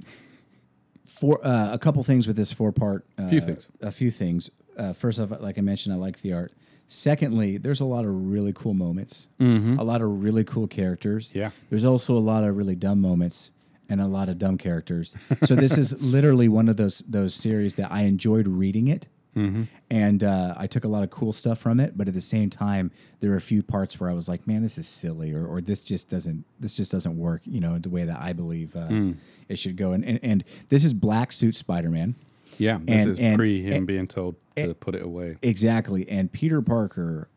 for 1.06 1.40
uh, 1.46 1.72
a 1.72 1.80
couple 1.80 2.04
things 2.04 2.28
with 2.28 2.36
this 2.36 2.52
four 2.52 2.72
part, 2.74 3.06
uh, 3.18 3.30
Few 3.30 3.40
things. 3.40 3.70
A 3.82 3.92
few 3.92 4.12
things. 4.12 4.50
Uh, 4.78 4.94
first 4.94 5.20
off, 5.20 5.32
like 5.40 5.58
I 5.58 5.62
mentioned, 5.62 5.96
I 5.96 5.98
like 5.98 6.22
the 6.22 6.34
art. 6.34 6.52
Secondly, 6.94 7.58
there's 7.58 7.80
a 7.80 7.86
lot 7.86 8.04
of 8.04 8.12
really 8.30 8.52
cool 8.52 8.74
moments, 8.74 9.30
a 9.40 9.46
lot 9.46 10.02
of 10.02 10.22
really 10.22 10.44
cool 10.44 10.68
characters. 10.68 11.30
Mm-hmm. 11.30 11.38
Yeah. 11.40 11.52
There's 11.70 11.86
also 11.86 12.18
a 12.18 12.20
lot 12.20 12.44
of 12.44 12.58
really 12.58 12.76
dumb 12.76 13.00
moments 13.00 13.52
and 13.88 14.02
a 14.02 14.08
lot 14.08 14.28
of 14.28 14.38
dumb 14.38 14.58
characters. 14.58 15.16
so 15.44 15.56
this 15.56 15.78
is 15.78 16.02
literally 16.16 16.50
one 16.50 16.68
of 16.68 16.76
those 16.76 17.00
those 17.00 17.34
series 17.34 17.76
that 17.76 17.90
I 17.94 18.02
enjoyed 18.02 18.46
reading 18.46 18.90
it. 18.90 19.08
Mm-hmm. 19.38 19.64
And 19.90 20.22
uh, 20.22 20.56
I 20.58 20.68
took 20.68 20.84
a 20.84 20.90
lot 20.90 21.04
of 21.04 21.10
cool 21.12 21.32
stuff 21.32 21.60
from 21.60 21.80
it, 21.80 21.98
but 21.98 22.10
at 22.10 22.14
the 22.14 22.20
same 22.20 22.50
time, 22.50 22.92
there 23.22 23.30
were 23.30 23.38
a 23.38 23.42
few 23.42 23.64
parts 23.64 23.98
where 23.98 24.10
I 24.10 24.14
was 24.14 24.28
like, 24.28 24.46
"Man, 24.46 24.62
this 24.62 24.78
is 24.78 24.90
silly," 24.90 25.32
or, 25.34 25.46
or 25.48 25.62
"This 25.62 25.86
just 25.86 26.10
doesn't 26.10 26.44
this 26.60 26.74
just 26.74 26.92
doesn't 26.92 27.18
work," 27.18 27.42
you 27.46 27.62
know, 27.62 27.80
the 27.80 27.90
way 27.90 28.04
that 28.04 28.20
I 28.20 28.34
believe 28.34 28.76
uh, 28.76 28.88
Hmm. 28.88 29.12
it 29.48 29.58
should 29.60 29.78
go. 29.78 29.94
And, 29.94 30.04
and 30.04 30.20
and 30.22 30.44
this 30.68 30.84
is 30.84 30.92
Black 30.92 31.32
Suit 31.32 31.56
Spider 31.56 31.90
Man, 31.90 32.16
Yeah, 32.62 32.78
this 32.82 33.04
And- 33.04 33.12
is 33.12 33.20
and- 33.20 33.36
pre 33.38 33.62
him 33.64 33.74
and- 33.74 33.88
being 33.88 34.08
told 34.08 34.36
to 34.58 34.74
put 34.76 34.96
it 34.96 35.02
away. 35.04 35.38
exactly. 35.42 36.08
And 36.10 36.32
Peter 36.32 36.62
Parker 36.62 37.30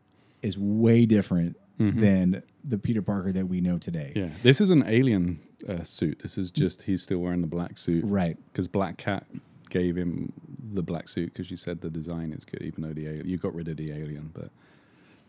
is 0.42 0.58
way 0.58 1.06
different 1.06 1.56
Mm-hmm. 1.80 1.98
than 2.00 2.42
the 2.62 2.78
Peter 2.78 3.02
Parker 3.02 3.32
that 3.32 3.48
we 3.48 3.60
know 3.60 3.78
today. 3.78 4.12
Yeah, 4.14 4.28
this 4.44 4.60
is 4.60 4.70
an 4.70 4.84
alien 4.86 5.40
uh, 5.68 5.82
suit. 5.82 6.20
This 6.22 6.38
is 6.38 6.52
just 6.52 6.82
he's 6.82 7.02
still 7.02 7.18
wearing 7.18 7.40
the 7.40 7.48
black 7.48 7.78
suit, 7.78 8.04
Right. 8.04 8.36
Because 8.52 8.68
Black 8.68 8.96
Cat 8.96 9.26
gave 9.70 9.96
him 9.96 10.32
the 10.72 10.82
black 10.84 11.08
suit 11.08 11.32
because 11.32 11.48
she 11.48 11.56
said 11.56 11.80
the 11.80 11.90
design 11.90 12.32
is 12.32 12.44
good, 12.44 12.62
even 12.62 12.82
though 12.84 12.92
the 12.92 13.22
you 13.24 13.38
got 13.38 13.54
rid 13.56 13.66
of 13.68 13.76
the 13.76 13.90
alien. 13.90 14.30
But 14.32 14.50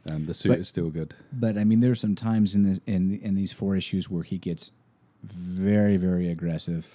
Um, 0.07 0.27
the 0.27 0.35
suit 0.35 0.49
But- 0.49 0.59
is 0.59 0.67
still 0.67 0.91
good. 0.91 1.15
But 1.33 1.57
I 1.57 1.63
mean, 1.63 1.79
there's 1.79 1.99
some 1.99 2.13
times 2.13 2.53
in 2.53 2.61
this 2.63 2.79
in 2.85 3.15
in 3.21 3.33
these 3.33 3.51
four 3.51 3.75
issues 3.75 4.07
where 4.07 4.21
he 4.23 4.37
gets 4.37 4.71
very 5.34 5.98
very 5.98 6.29
aggressive 6.29 6.88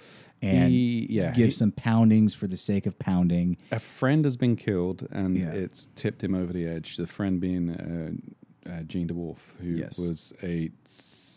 and 0.42 0.70
He- 0.70 1.06
yeah, 1.10 1.32
gives 1.32 1.54
he- 1.56 1.58
some 1.58 1.70
poundings 1.72 2.32
for 2.34 2.46
the 2.46 2.56
sake 2.56 2.86
of 2.86 2.98
pounding. 2.98 3.58
A 3.70 3.78
friend 3.78 4.24
has 4.24 4.38
been 4.38 4.56
killed, 4.56 5.06
and 5.10 5.36
Yeah. 5.36 5.50
it's 5.50 5.88
tipped 5.96 6.24
him 6.24 6.34
over 6.34 6.50
the 6.52 6.66
edge. 6.66 6.96
The 6.96 7.06
friend 7.06 7.38
being 7.40 7.68
uh, 7.70 8.70
uh, 8.70 8.82
Jean 8.84 9.06
DeWolf, 9.08 9.52
who 9.60 9.68
Yes. 9.68 9.98
was 9.98 10.32
a 10.42 10.70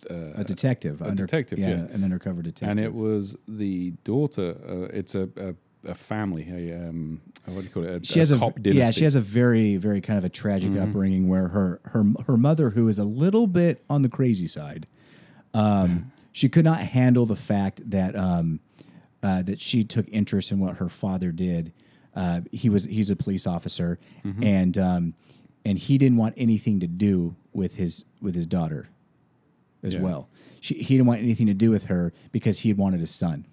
uh, 0.09 0.33
A 0.41 0.43
detective, 0.45 1.01
a 1.01 1.13
detective, 1.15 1.59
yeah. 1.59 1.85
an 1.93 2.03
undercover 2.03 2.41
detective, 2.41 2.69
and 2.69 2.79
it 2.79 2.93
was 2.93 3.35
the 3.47 3.91
daughter. 4.05 4.55
Uh, 4.67 4.97
it's 4.97 5.15
a, 5.15 5.29
a 5.37 5.55
a 5.85 5.95
family. 5.95 6.47
A 6.49 6.87
um, 6.87 7.19
what 7.45 7.57
do 7.59 7.63
you 7.63 7.69
call 7.69 7.83
it? 7.83 8.03
A, 8.03 8.05
she 8.05 8.19
has 8.19 8.31
a 8.31 8.37
cop 8.37 8.57
yeah 8.63 8.89
she 8.91 9.03
has 9.03 9.15
a 9.15 9.21
very 9.21 9.75
very 9.75 9.99
kind 9.99 10.17
of 10.17 10.23
a 10.23 10.29
tragic 10.29 10.71
Mm-hmm. 10.71 10.81
upbringing 10.81 11.27
where 11.27 11.49
her 11.49 11.81
her 11.85 12.05
her 12.27 12.37
mother 12.37 12.69
who 12.69 12.87
is 12.87 12.97
a 12.99 13.03
little 13.03 13.47
bit 13.47 13.83
on 13.89 14.01
the 14.01 14.07
crazy 14.09 14.47
side 14.47 14.87
um, 15.53 16.11
she 16.33 16.49
could 16.49 16.65
not 16.65 16.79
handle 16.79 17.25
the 17.25 17.35
fact 17.37 17.89
that 17.89 18.15
um, 18.17 18.59
uh, 19.21 19.41
that 19.43 19.61
she 19.61 19.85
took 19.85 20.07
interest 20.09 20.51
in 20.51 20.59
what 20.59 20.77
her 20.77 20.89
father 20.89 21.31
did 21.31 21.71
uh, 22.15 22.41
he 22.51 22.67
was 22.69 22.83
he's 22.85 23.09
a 23.09 23.15
police 23.15 23.47
officer 23.47 23.97
Mm-hmm. 24.25 24.43
and 24.43 24.77
um, 24.77 25.13
and 25.65 25.79
he 25.79 25.97
didn't 25.97 26.17
want 26.17 26.33
anything 26.35 26.79
to 26.81 26.87
do 26.87 27.35
with 27.53 27.75
his 27.75 28.03
with 28.21 28.35
his 28.35 28.45
daughter 28.45 28.89
as 29.81 29.93
Yeah. 29.95 30.01
well 30.01 30.29
she, 30.59 30.75
he 30.75 30.95
didn't 30.95 31.07
want 31.07 31.21
anything 31.21 31.47
to 31.47 31.53
do 31.53 31.69
with 31.71 31.85
her 31.85 32.11
because 32.31 32.59
he 32.59 32.69
had 32.69 32.77
wanted 32.77 33.01
a 33.01 33.07
son 33.07 33.45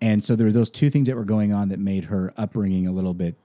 and 0.00 0.24
so 0.24 0.34
there 0.36 0.46
were 0.46 0.52
those 0.52 0.68
two 0.70 0.90
things 0.90 1.06
that 1.08 1.14
were 1.16 1.24
going 1.24 1.52
on 1.52 1.68
that 1.68 1.78
made 1.78 2.06
her 2.06 2.34
upbringing 2.36 2.88
a 2.88 2.92
little 2.92 3.14
bit, 3.14 3.36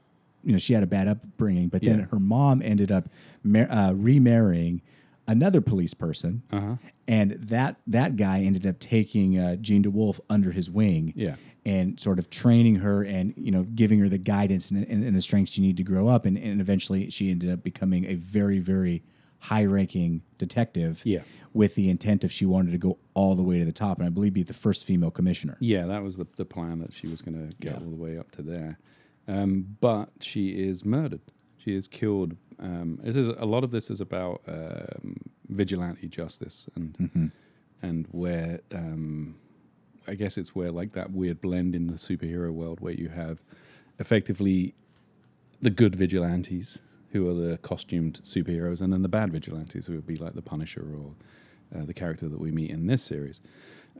you 0.43 0.51
know, 0.51 0.57
she 0.57 0.73
had 0.73 0.81
a 0.81 0.87
bad 0.87 1.07
upbringing, 1.07 1.67
but 1.67 1.83
then 1.83 1.99
Yeah. 1.99 2.05
her 2.05 2.17
mom 2.19 2.63
ended 2.63 2.91
up 2.91 3.07
mar- 3.43 3.69
uh, 3.71 3.91
remarrying 3.93 4.81
another 5.27 5.61
police 5.61 5.93
person. 5.93 6.43
Uh-huh. 6.51 6.75
And 7.07 7.31
that, 7.33 7.77
that 7.87 8.15
guy 8.17 8.41
ended 8.41 8.65
up 8.67 8.79
taking 8.79 9.37
uh, 9.39 9.55
Jean 9.57 9.83
DeWolf 9.83 10.19
under 10.29 10.51
his 10.51 10.69
wing 10.69 11.13
Yeah. 11.15 11.35
and 11.65 11.99
sort 11.99 12.19
of 12.19 12.29
training 12.29 12.75
her 12.75 13.01
and, 13.03 13.33
you 13.37 13.51
know, 13.51 13.63
giving 13.63 13.99
her 13.99 14.09
the 14.09 14.17
guidance 14.17 14.71
and, 14.71 14.85
and, 14.87 15.03
and 15.03 15.15
the 15.15 15.21
strength 15.21 15.49
she 15.49 15.61
needed 15.61 15.77
to 15.77 15.83
grow 15.83 16.07
up. 16.07 16.25
And, 16.25 16.37
and 16.37 16.59
eventually 16.61 17.09
she 17.09 17.31
ended 17.31 17.49
up 17.49 17.63
becoming 17.63 18.05
a 18.05 18.15
very, 18.15 18.59
very 18.59 19.03
high 19.39 19.63
ranking 19.65 20.21
detective 20.37 21.01
Yeah. 21.05 21.21
with 21.53 21.75
the 21.75 21.89
intent 21.89 22.23
of 22.23 22.31
she 22.31 22.45
wanted 22.45 22.71
to 22.71 22.77
go 22.77 22.97
all 23.13 23.35
the 23.35 23.43
way 23.43 23.59
to 23.59 23.65
the 23.65 23.71
top. 23.71 23.99
And 23.99 24.05
I 24.05 24.09
believe 24.09 24.33
be 24.33 24.43
the 24.43 24.53
first 24.53 24.85
female 24.85 25.11
commissioner. 25.11 25.55
Yeah, 25.61 25.85
that 25.85 26.03
was 26.03 26.17
the, 26.17 26.27
the 26.35 26.45
plan 26.45 26.79
that 26.79 26.91
she 26.93 27.07
was 27.07 27.21
going 27.21 27.49
to 27.49 27.55
get 27.57 27.73
all 27.75 27.89
the 27.89 27.95
way 27.95 28.17
up 28.17 28.31
to 28.31 28.41
there. 28.41 28.79
Um, 29.29 29.77
but 29.81 30.09
she 30.21 30.49
is 30.49 30.83
murdered. 30.85 31.21
She 31.67 31.75
is 31.75 31.85
killed. 31.85 32.37
Um, 32.59 32.97
this 33.03 33.17
is 33.17 33.27
a 33.27 33.43
lot 33.43 33.65
of 33.65 33.71
this 33.71 33.89
is 33.89 33.99
about 33.99 34.41
um, 34.47 35.17
vigilante 35.49 36.07
justice 36.07 36.69
and 36.75 36.95
and 37.81 38.07
where 38.11 38.61
um, 38.73 39.35
I 40.07 40.15
guess 40.15 40.37
it's 40.37 40.55
where 40.55 40.71
like 40.71 40.93
that 40.93 41.11
weird 41.11 41.41
blend 41.41 41.75
in 41.75 41.87
the 41.87 41.95
superhero 41.95 42.53
world 42.53 42.79
where 42.79 42.93
you 42.93 43.09
have 43.09 43.43
effectively 43.99 44.75
the 45.61 45.69
good 45.69 45.93
vigilantes 45.93 46.79
who 47.11 47.29
are 47.29 47.33
the 47.33 47.57
costumed 47.57 48.21
superheroes, 48.23 48.79
and 48.79 48.93
then 48.93 49.01
the 49.01 49.09
bad 49.09 49.33
vigilantes 49.33 49.87
who 49.87 49.95
would 49.95 50.07
be 50.07 50.15
like 50.15 50.35
the 50.35 50.41
Punisher 50.41 50.87
or 50.97 51.15
uh, 51.77 51.85
the 51.85 51.93
character 51.93 52.29
that 52.29 52.39
we 52.39 52.49
meet 52.49 52.69
in 52.69 52.85
this 52.85 53.03
series. 53.03 53.41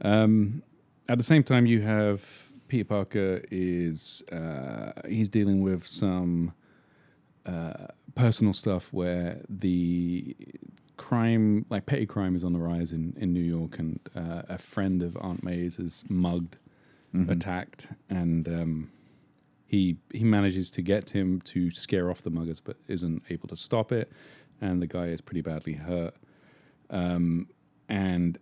Um, 0.00 0.62
at 1.06 1.18
the 1.18 1.24
same 1.24 1.42
time, 1.42 1.66
you 1.66 1.82
have 1.82 2.50
Peter 2.68 2.84
Parker 2.84 3.42
is 3.50 4.22
uh, 4.32 4.92
he's 5.06 5.28
dealing 5.28 5.60
with 5.60 5.86
some 5.86 6.54
uh, 7.48 7.86
personal 8.14 8.52
stuff 8.52 8.92
where 8.92 9.40
the 9.48 10.36
crime, 10.96 11.64
like 11.70 11.86
petty 11.86 12.06
crime, 12.06 12.36
is 12.36 12.44
on 12.44 12.52
the 12.52 12.58
rise 12.58 12.92
in, 12.92 13.14
in 13.18 13.32
New 13.32 13.42
York, 13.42 13.78
and 13.78 13.98
uh, 14.14 14.42
a 14.48 14.58
friend 14.58 15.02
of 15.02 15.16
Aunt 15.20 15.42
May's 15.42 15.78
is 15.78 16.04
mugged, 16.08 16.58
attacked, 17.30 17.88
and 18.10 18.46
um, 18.48 18.90
he 19.66 19.96
he 20.12 20.24
manages 20.24 20.70
to 20.72 20.82
get 20.82 21.10
him 21.10 21.40
to 21.42 21.70
scare 21.70 22.10
off 22.10 22.22
the 22.22 22.30
muggers, 22.30 22.60
but 22.60 22.76
isn't 22.86 23.22
able 23.30 23.48
to 23.48 23.56
stop 23.56 23.92
it, 23.92 24.12
and 24.60 24.82
the 24.82 24.86
guy 24.86 25.06
is 25.06 25.20
pretty 25.20 25.40
badly 25.40 25.74
hurt, 25.74 26.14
um, 26.90 27.48
and 27.88 28.38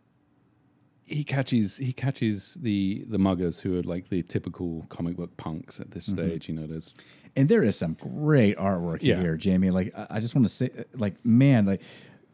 he 1.06 1.22
catches 1.22 1.76
he 1.76 1.92
catches 1.92 2.54
the 2.54 3.04
the 3.08 3.18
muggers 3.18 3.60
who 3.60 3.78
are 3.78 3.82
like 3.82 4.08
the 4.08 4.22
typical 4.22 4.84
comic 4.88 5.16
book 5.16 5.36
punks 5.36 5.80
at 5.80 5.92
this 5.92 6.08
mm-hmm. 6.08 6.26
stage. 6.26 6.48
You 6.48 6.56
know, 6.56 6.66
there's 6.66 6.94
And 7.36 7.48
there 7.48 7.62
is 7.62 7.76
some 7.78 7.94
great 7.94 8.56
artwork 8.56 8.98
Yeah. 9.00 9.20
here, 9.20 9.36
Jamie. 9.36 9.70
Like 9.70 9.92
I 9.96 10.06
I 10.10 10.20
just 10.20 10.34
want 10.34 10.46
to 10.46 10.52
say, 10.52 10.70
like 10.94 11.24
man, 11.24 11.64
like 11.66 11.80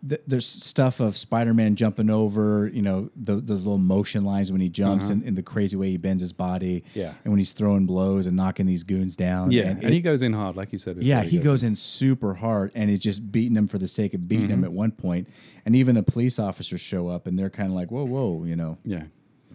th- 0.08 0.20
there's 0.26 0.46
stuff 0.46 1.00
of 1.00 1.16
Spider-Man 1.16 1.76
jumping 1.76 2.10
over, 2.10 2.68
you 2.68 2.82
know, 2.82 3.10
th- 3.24 3.44
those 3.44 3.64
little 3.64 3.78
motion 3.78 4.24
lines 4.24 4.50
when 4.50 4.60
he 4.60 4.68
jumps 4.68 5.08
and, 5.10 5.22
and 5.22 5.36
the 5.36 5.42
crazy 5.42 5.76
way 5.76 5.90
he 5.90 5.96
bends 5.96 6.20
his 6.22 6.32
body, 6.32 6.82
Uh-huh. 6.86 7.00
Yeah. 7.00 7.14
and 7.24 7.32
when 7.32 7.38
he's 7.38 7.52
throwing 7.52 7.86
blows 7.86 8.26
and 8.26 8.36
knocking 8.36 8.66
these 8.66 8.82
goons 8.82 9.16
down, 9.16 9.50
yeah, 9.52 9.62
and 9.62 9.78
and, 9.78 9.84
it- 9.84 9.92
he 9.92 10.00
goes 10.00 10.22
in 10.22 10.32
hard, 10.32 10.56
like 10.56 10.72
you 10.72 10.78
said. 10.78 10.96
Before, 10.96 11.06
yeah, 11.08 11.22
he 11.22 11.38
goes 11.38 11.62
in 11.62 11.76
super 11.76 12.34
hard, 12.34 12.72
and 12.74 12.90
he's 12.90 12.98
just 13.00 13.30
beating 13.32 13.56
him 13.56 13.68
for 13.68 13.78
the 13.78 13.88
sake 13.88 14.14
of 14.14 14.26
beating 14.28 14.48
him 14.48 14.64
at 14.64 14.72
one 14.72 14.90
point. 14.92 15.28
And 15.64 15.76
even 15.76 15.94
the 15.94 16.02
police 16.02 16.38
officers 16.38 16.80
show 16.80 17.08
up, 17.08 17.26
and 17.26 17.38
they're 17.38 17.50
kind 17.50 17.68
of 17.68 17.74
like, 17.74 17.90
"Whoa, 17.90 18.04
whoa," 18.04 18.44
you 18.44 18.56
know, 18.56 18.78
Yeah, 18.84 19.04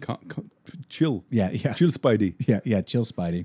can't, 0.00 0.28
can't, 0.34 0.50
chill. 0.88 1.24
yeah, 1.30 1.50
yeah, 1.50 1.74
chill, 1.74 1.90
Spidey. 1.90 2.34
Yeah, 2.48 2.60
yeah, 2.64 2.80
chill, 2.80 3.04
Spidey. 3.04 3.44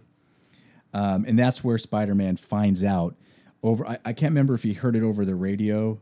Um, 0.93 1.25
and 1.27 1.37
that's 1.37 1.63
where 1.63 1.77
Spider 1.77 2.15
Man 2.15 2.37
finds 2.37 2.83
out 2.83 3.15
over. 3.63 3.85
I, 3.87 3.97
I 4.05 4.13
can't 4.13 4.31
remember 4.31 4.53
if 4.53 4.63
he 4.63 4.73
heard 4.73 4.95
it 4.95 5.03
over 5.03 5.25
the 5.25 5.35
radio, 5.35 5.99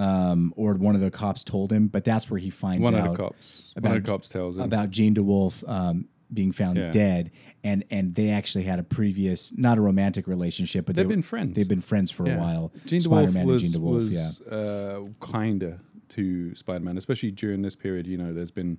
um, 0.00 0.52
or 0.56 0.74
one 0.74 0.94
of 0.94 1.00
the 1.00 1.10
cops 1.10 1.44
told 1.44 1.72
him, 1.72 1.88
but 1.88 2.04
that's 2.04 2.30
where 2.30 2.38
he 2.40 2.50
finds 2.50 2.82
One 2.82 2.94
out 2.94 3.06
of 3.08 3.12
the 3.12 3.16
cops. 3.22 3.72
one 3.74 3.84
of 3.84 3.92
about- 3.92 4.02
the 4.02 4.10
cops 4.12 4.28
tells 4.28 4.56
him 4.56 4.64
about 4.64 4.90
Jean 4.90 5.14
DeWolf 5.14 5.68
um, 5.68 6.06
being 6.32 6.52
found 6.52 6.78
Yeah. 6.78 6.90
dead, 6.90 7.30
and 7.64 7.84
and 7.90 8.14
they 8.14 8.30
actually 8.30 8.64
had 8.64 8.78
a 8.78 8.82
previous, 8.82 9.56
not 9.58 9.78
a 9.78 9.80
romantic 9.80 10.26
relationship, 10.26 10.86
but 10.86 10.94
They've 10.96 11.06
they 11.08 11.14
been 11.14 11.22
friends. 11.22 11.56
They've 11.56 11.68
been 11.68 11.80
friends 11.80 12.10
for 12.10 12.24
a 12.30 12.36
while. 12.36 12.72
Jean 12.86 13.00
Spider 13.00 13.30
DeWolf 13.32 13.44
was, 13.44 13.62
and 13.64 13.72
Jean 13.72 13.82
DeWolf, 13.82 13.94
was 13.94 14.40
yeah. 14.46 14.56
uh, 14.56 15.00
kinder 15.20 15.80
to 16.10 16.54
Spider 16.54 16.84
Man, 16.84 16.96
especially 16.96 17.30
during 17.32 17.62
this 17.62 17.76
period. 17.76 18.06
You 18.06 18.16
know, 18.16 18.32
there's 18.32 18.50
been 18.50 18.78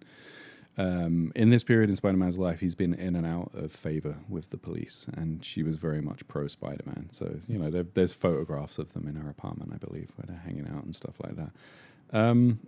um, 0.78 1.32
in 1.36 1.50
this 1.50 1.64
period 1.64 1.90
in 1.90 1.96
Spider 1.96 2.18
Man's 2.18 2.38
life, 2.38 2.60
he's 2.62 2.76
been 2.76 2.94
in 2.94 3.16
and 3.16 3.26
out 3.26 3.52
of 3.54 3.72
favor 3.72 4.16
with 4.30 4.50
the 4.52 4.58
police, 4.58 5.06
and 5.14 5.44
she 5.44 5.64
was 5.64 5.76
very 5.78 6.02
much 6.02 6.26
pro 6.28 6.48
Spider 6.48 6.84
Man. 6.86 7.10
So 7.10 7.40
you 7.48 7.60
know, 7.60 7.70
there, 7.70 7.84
there's 7.84 8.14
photographs 8.14 8.78
of 8.80 8.94
them 8.94 9.08
in 9.08 9.16
her 9.16 9.30
apartment, 9.30 9.72
I 9.74 9.78
believe, 9.78 10.12
where 10.16 10.26
they're 10.28 10.44
hanging 10.46 10.68
out 10.74 10.84
and 10.84 10.96
stuff 10.96 11.16
like 11.24 11.36
that. 11.36 11.52
Um, 12.14 12.60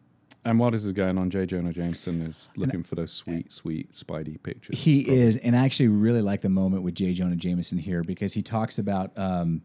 and 0.46 0.60
while 0.60 0.72
this 0.72 0.84
is 0.84 0.92
going 0.92 1.18
on, 1.18 1.30
J. 1.30 1.46
Jonah 1.46 1.72
Jameson 1.72 2.22
is 2.22 2.50
looking 2.58 2.84
for 2.84 2.96
those 2.96 3.14
sweet, 3.14 3.54
sweet 3.54 3.94
Spidey 3.94 4.42
pictures. 4.44 4.78
He 4.78 5.04
Probably- 5.06 5.22
is, 5.22 5.38
and 5.38 5.56
I 5.56 5.64
actually 5.64 5.88
really 5.88 6.22
like 6.22 6.42
the 6.42 6.50
moment 6.50 6.84
with 6.84 6.96
J. 6.96 7.14
Jonah 7.14 7.38
Jameson 7.38 7.78
here 7.78 8.04
because 8.04 8.34
he 8.34 8.42
talks 8.42 8.78
about 8.78 9.18
um, 9.18 9.62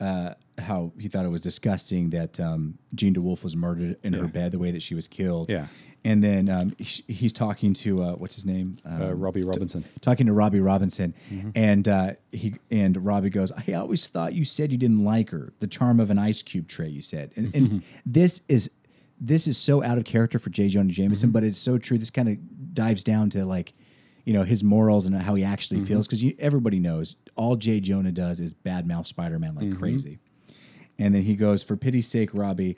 uh, 0.00 0.32
how 0.58 0.92
he 0.98 1.08
thought 1.08 1.24
it 1.24 1.28
was 1.30 1.42
disgusting 1.42 2.10
that 2.10 2.38
um, 2.40 2.78
Jean 2.94 3.14
DeWolf 3.14 3.42
was 3.44 3.56
murdered 3.56 3.96
in 4.02 4.12
her 4.14 4.26
bed 4.26 4.52
the 4.52 4.58
way 4.58 4.70
that 4.70 4.82
she 4.82 4.94
was 4.94 5.06
killed. 5.08 5.48
Yeah. 5.50 5.66
And 6.04 6.22
then 6.22 6.48
um, 6.48 6.74
he- 6.78 7.04
he's 7.12 7.32
talking 7.32 7.74
to 7.74 8.02
uh, 8.02 8.12
what's 8.12 8.36
his 8.36 8.46
name? 8.46 8.76
Um, 8.84 9.02
uh, 9.02 9.10
Robbie 9.12 9.42
Robinson. 9.42 9.84
talking 10.00 10.26
to 10.26 10.32
Robbie 10.32 10.60
Robinson, 10.60 11.12
Mm-hmm. 11.30 11.50
and 11.56 11.88
uh, 11.88 12.12
he 12.30 12.54
and 12.70 13.04
Robbie 13.04 13.30
goes, 13.30 13.50
"I 13.50 13.72
always 13.72 14.06
thought 14.06 14.32
you 14.32 14.44
said 14.44 14.70
you 14.70 14.78
didn't 14.78 15.04
like 15.04 15.30
her. 15.30 15.52
The 15.58 15.66
charm 15.66 15.98
of 15.98 16.08
an 16.10 16.18
ice 16.18 16.40
cube 16.42 16.68
tray, 16.68 16.88
you 16.88 17.02
said." 17.02 17.32
And, 17.36 17.46
Mm-hmm. 17.52 17.56
and 17.74 17.82
this 18.06 18.42
is 18.48 18.70
this 19.20 19.48
is 19.48 19.58
so 19.58 19.82
out 19.82 19.98
of 19.98 20.04
character 20.04 20.38
for 20.38 20.50
J. 20.50 20.68
Jonah 20.68 20.92
Jameson, 20.92 21.28
Mm-hmm. 21.30 21.32
but 21.32 21.42
it's 21.42 21.58
so 21.58 21.78
true. 21.78 21.98
This 21.98 22.10
kind 22.10 22.28
of 22.28 22.74
dives 22.74 23.02
down 23.02 23.28
to 23.30 23.44
like, 23.44 23.72
you 24.24 24.32
know, 24.32 24.44
his 24.44 24.62
morals 24.62 25.04
and 25.04 25.16
how 25.20 25.34
he 25.34 25.42
actually 25.42 25.78
Mm-hmm. 25.78 25.86
feels 25.86 26.06
because 26.06 26.24
everybody 26.38 26.78
knows 26.78 27.16
all 27.34 27.56
J. 27.56 27.80
Jonah 27.80 28.12
does 28.12 28.38
is 28.38 28.54
badmouth 28.54 29.06
Spider 29.08 29.40
Man 29.40 29.56
like 29.56 29.66
Mm-hmm. 29.66 29.78
crazy. 29.78 30.20
And 30.98 31.14
then 31.14 31.22
he 31.22 31.36
goes, 31.36 31.62
"For 31.62 31.76
pity's 31.76 32.08
sake, 32.08 32.30
Robbie." 32.32 32.76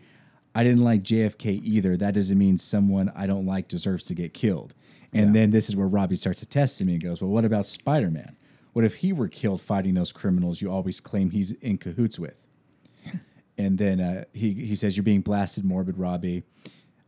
I 0.53 0.65
didn't 0.65 0.83
like 0.83 1.05
JFK 1.05 1.61
either. 1.63 1.97
That 1.97 2.15
doesn't 2.15 2.37
mean 2.37 2.59
someone 2.59 3.13
I 3.15 3.29
don't 3.29 3.47
like 3.47 3.69
deserves 3.69 4.05
to 4.07 4.15
get 4.15 4.35
killed. 4.35 4.75
And 5.13 5.35
then 5.35 5.51
this 5.51 5.69
is 5.69 5.77
where 5.77 5.89
Robbie 5.89 6.17
starts 6.17 6.41
to 6.41 6.47
test 6.47 6.81
him 6.81 6.89
and 6.89 7.01
he 7.03 7.09
goes, 7.09 7.21
Well, 7.21 7.31
what 7.31 7.45
about 7.45 7.67
Spider 7.67 8.11
Man? 8.11 8.37
What 8.73 8.85
if 8.85 8.97
he 8.97 9.13
were 9.13 9.29
killed 9.29 9.61
fighting 9.61 9.95
those 9.95 10.13
criminals 10.13 10.63
you 10.63 10.71
always 10.71 11.01
claim 11.01 11.31
he's 11.31 11.53
in 11.53 11.79
cahoots 11.79 12.19
with? 12.19 12.35
And 13.59 13.77
then 13.77 14.01
uh, 14.01 14.25
he, 14.33 14.55
he 14.55 14.75
says, 14.75 14.97
You're 14.97 15.05
being 15.05 15.21
blasted, 15.21 15.65
morbid, 15.65 15.99
Robbie. 15.99 16.45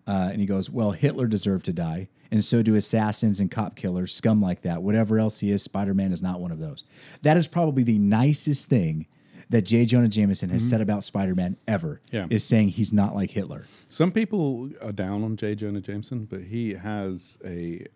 Uh, 0.06 0.28
and 0.32 0.38
he 0.38 0.46
goes, 0.46 0.68
Well, 0.68 0.90
Hitler 0.90 1.26
deserved 1.26 1.64
to 1.66 1.72
die. 1.72 2.08
And 2.30 2.44
so 2.44 2.62
do 2.62 2.74
assassins 2.74 3.40
and 3.40 3.50
cop 3.50 3.74
killers, 3.74 4.14
scum 4.14 4.42
like 4.42 4.60
that. 4.62 4.82
Whatever 4.82 5.18
else 5.18 5.38
he 5.38 5.50
is, 5.50 5.62
Spider 5.62 5.94
Man 5.94 6.12
is 6.12 6.22
not 6.22 6.40
one 6.40 6.50
of 6.50 6.58
those. 6.58 6.84
That 7.22 7.38
is 7.38 7.46
probably 7.46 7.84
the 7.84 7.98
nicest 7.98 8.68
thing 8.68 9.06
that 9.52 9.62
J. 9.62 9.84
Jonah 9.84 10.08
Jameson 10.08 10.50
has 10.50 10.68
said 10.68 10.80
about 10.80 11.04
Spider 11.04 11.34
Man 11.34 11.56
ever, 11.68 12.00
Yeah. 12.10 12.26
is 12.30 12.44
saying 12.44 12.70
he's 12.70 12.92
not 12.92 13.14
like 13.14 13.30
Hitler. 13.30 13.64
Some 13.88 14.10
people 14.12 14.70
are 14.82 14.92
down 14.92 15.22
on 15.22 15.36
J. 15.36 15.54
Jonah 15.54 15.80
Jameson, 15.80 16.24
but 16.26 16.42
he 16.42 16.74
has 16.74 17.38
a 17.44 17.86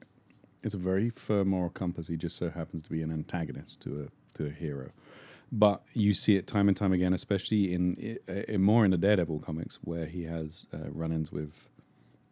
it's 0.62 0.74
a 0.74 0.78
very 0.78 1.10
firm 1.10 1.48
moral 1.48 1.70
compass. 1.70 2.08
He 2.08 2.16
just 2.16 2.36
so 2.36 2.50
happens 2.50 2.82
to 2.84 2.90
be 2.90 3.02
an 3.02 3.10
antagonist 3.12 3.80
to 3.82 4.02
a 4.02 4.36
to 4.38 4.46
a 4.46 4.50
hero. 4.50 4.90
but 5.52 5.82
you 5.94 6.12
see 6.12 6.34
it 6.36 6.46
time 6.46 6.66
and 6.68 6.76
time 6.76 6.92
again, 6.92 7.12
especially 7.14 7.72
in, 7.72 8.18
in 8.48 8.60
more 8.60 8.84
in 8.84 8.90
the 8.90 8.98
Daredevil 8.98 9.38
comics, 9.40 9.78
where 9.84 10.06
he 10.06 10.24
has 10.24 10.66
uh, 10.74 10.90
run-ins 10.90 11.30
with 11.30 11.68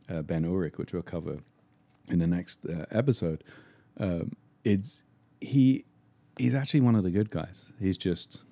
uh, 0.08 0.20
Ben 0.22 0.44
Urich, 0.44 0.78
which 0.78 0.92
we'll 0.92 1.02
cover 1.02 1.38
in 2.08 2.18
the 2.18 2.26
next 2.26 2.66
uh, 2.66 2.84
episode. 2.90 3.44
Um, 3.98 4.32
it's 4.64 5.02
he 5.40 5.84
he's 6.36 6.54
actually 6.56 6.80
one 6.80 6.96
of 6.96 7.04
the 7.04 7.10
good 7.10 7.30
guys. 7.30 7.72
He's 7.80 7.96
just 7.96 8.42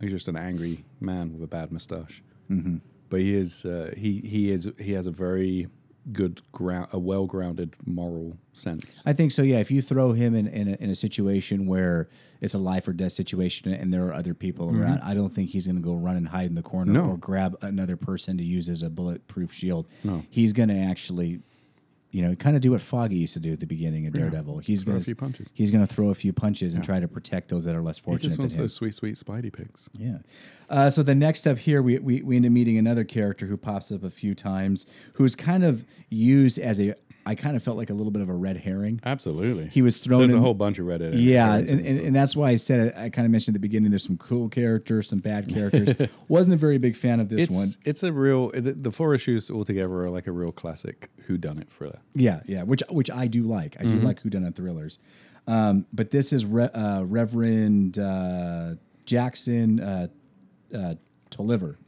he's 0.00 0.10
just 0.12 0.28
an 0.28 0.36
angry 0.36 0.84
man 1.00 1.32
with 1.32 1.42
a 1.42 1.46
bad 1.46 1.72
mustache. 1.72 2.22
Mm-hmm. 2.50 2.76
But 3.10 3.20
he 3.20 3.34
is 3.34 3.64
uh, 3.64 3.92
he 3.96 4.20
he 4.20 4.50
is 4.50 4.70
he 4.78 4.92
has 4.92 5.06
a 5.06 5.10
very 5.10 5.68
good 6.12 6.40
ground 6.52 6.88
a 6.92 6.98
well 6.98 7.26
grounded 7.26 7.74
moral 7.84 8.36
sense. 8.52 9.02
I 9.04 9.12
think 9.12 9.30
so. 9.32 9.42
Yeah, 9.42 9.58
if 9.58 9.70
you 9.70 9.82
throw 9.82 10.12
him 10.12 10.34
in 10.34 10.46
in 10.46 10.68
a, 10.68 10.72
in 10.82 10.90
a 10.90 10.94
situation 10.94 11.66
where 11.66 12.08
it's 12.40 12.54
a 12.54 12.58
life 12.58 12.86
or 12.88 12.92
death 12.92 13.12
situation 13.12 13.72
and 13.72 13.92
there 13.92 14.06
are 14.06 14.14
other 14.14 14.32
people 14.32 14.70
around, 14.74 15.00
I 15.02 15.12
don't 15.14 15.34
think 15.34 15.50
he's 15.50 15.66
going 15.66 15.76
to 15.76 15.82
go 15.82 15.94
run 15.94 16.16
and 16.16 16.28
hide 16.28 16.46
in 16.48 16.54
the 16.54 16.62
corner 16.62 16.92
Mm-hmm. 16.92 17.06
No. 17.06 17.12
or 17.12 17.16
grab 17.16 17.56
another 17.62 17.96
person 17.96 18.38
to 18.38 18.44
use 18.44 18.68
as 18.68 18.82
a 18.82 18.88
bulletproof 18.88 19.52
shield. 19.52 19.86
No. 20.04 20.22
He's 20.30 20.52
going 20.52 20.68
to 20.68 20.76
actually, 20.78 21.40
you 22.10 22.22
know, 22.22 22.34
kind 22.34 22.56
of 22.56 22.62
do 22.62 22.70
what 22.70 22.80
Foggy 22.80 23.16
used 23.16 23.34
to 23.34 23.40
do 23.40 23.52
at 23.52 23.60
the 23.60 23.66
beginning 23.66 24.06
of 24.06 24.14
Yeah. 24.14 24.22
Daredevil. 24.22 24.58
He's 24.60 24.82
Throw 24.82 24.92
a 24.92 24.94
going 24.94 25.02
few 25.04 25.14
punches. 25.14 25.48
He's 25.52 25.70
going 25.70 25.86
to 25.86 25.94
throw 25.94 26.08
a 26.08 26.14
few 26.14 26.32
punches 26.32 26.74
and 26.74 26.82
Yeah. 26.82 26.86
try 26.86 27.00
to 27.00 27.08
protect 27.08 27.48
those 27.50 27.64
that 27.64 27.74
are 27.74 27.82
less 27.82 27.98
He 27.98 28.02
fortunate 28.04 28.22
just 28.24 28.36
than 28.36 28.44
wants 28.44 28.54
him. 28.56 28.62
those 28.62 28.72
sweet 28.74 28.94
sweet 28.94 29.16
Spidey 29.16 29.52
picks. 29.52 29.90
Yeah. 29.98 30.18
Uh, 30.70 30.88
so 30.90 31.02
the 31.02 31.14
next 31.14 31.46
up 31.46 31.58
here, 31.58 31.82
we, 31.82 31.98
we 31.98 32.22
we 32.22 32.36
end 32.36 32.46
up 32.46 32.52
meeting 32.52 32.78
another 32.78 33.04
character 33.04 33.46
who 33.46 33.56
pops 33.58 33.92
up 33.92 34.02
a 34.04 34.10
few 34.10 34.34
times, 34.34 34.86
who's 35.14 35.34
kind 35.34 35.64
of 35.64 35.84
used 36.08 36.58
as 36.58 36.80
a. 36.80 36.94
I 37.28 37.34
kind 37.34 37.56
of 37.56 37.62
felt 37.62 37.76
like 37.76 37.90
a 37.90 37.94
little 37.94 38.10
bit 38.10 38.22
of 38.22 38.28
a 38.28 38.34
red 38.34 38.56
herring. 38.56 39.00
Absolutely. 39.04 39.68
He 39.68 39.82
was 39.82 39.98
thrown 39.98 40.20
There's 40.20 40.32
in- 40.32 40.38
a 40.38 40.40
whole 40.40 40.54
bunch 40.54 40.78
of 40.78 40.86
Reddit. 40.86 41.12
Yeah, 41.14 41.54
and, 41.56 41.68
and, 41.68 42.00
and 42.00 42.16
that's 42.16 42.34
why 42.34 42.50
I 42.50 42.56
said. 42.56 42.94
I 42.96 43.10
kind 43.10 43.26
of 43.26 43.30
mentioned 43.30 43.54
at 43.54 43.60
the 43.60 43.68
beginning. 43.68 43.90
There's 43.90 44.04
some 44.06 44.16
cool 44.18 44.48
characters, 44.48 45.08
some 45.08 45.18
bad 45.18 45.48
characters. 45.54 46.08
Wasn't 46.28 46.54
a 46.54 46.56
very 46.56 46.78
big 46.78 46.96
fan 46.96 47.20
of 47.20 47.28
this 47.28 47.44
it's, 47.44 47.54
one. 47.54 47.68
It's 47.84 48.02
a 48.02 48.12
real. 48.12 48.50
It, 48.54 48.82
the 48.82 48.90
four 48.90 49.14
issues 49.14 49.50
altogether 49.50 49.92
are 49.92 50.10
like 50.10 50.26
a 50.26 50.32
real 50.32 50.52
classic 50.52 51.10
Who 51.26 51.36
Done 51.36 51.58
It 51.58 51.68
thriller. 51.70 52.00
Yeah, 52.14 52.40
yeah, 52.46 52.62
which 52.62 52.82
which 52.90 53.10
I 53.10 53.26
do 53.26 53.42
like. 53.42 53.76
I 53.78 53.84
Mm-hmm. 53.84 54.00
do 54.00 54.06
like 54.06 54.22
whodunit 54.22 54.54
thrillers. 54.56 54.98
Um, 55.46 55.86
but 55.92 56.10
this 56.10 56.32
is 56.32 56.44
Re- 56.46 56.64
uh, 56.74 57.02
Reverend 57.04 57.98
uh, 57.98 58.74
Jackson 59.06 59.80
uh, 59.80 60.08
uh, 60.74 60.94
Tolliver. 61.30 61.78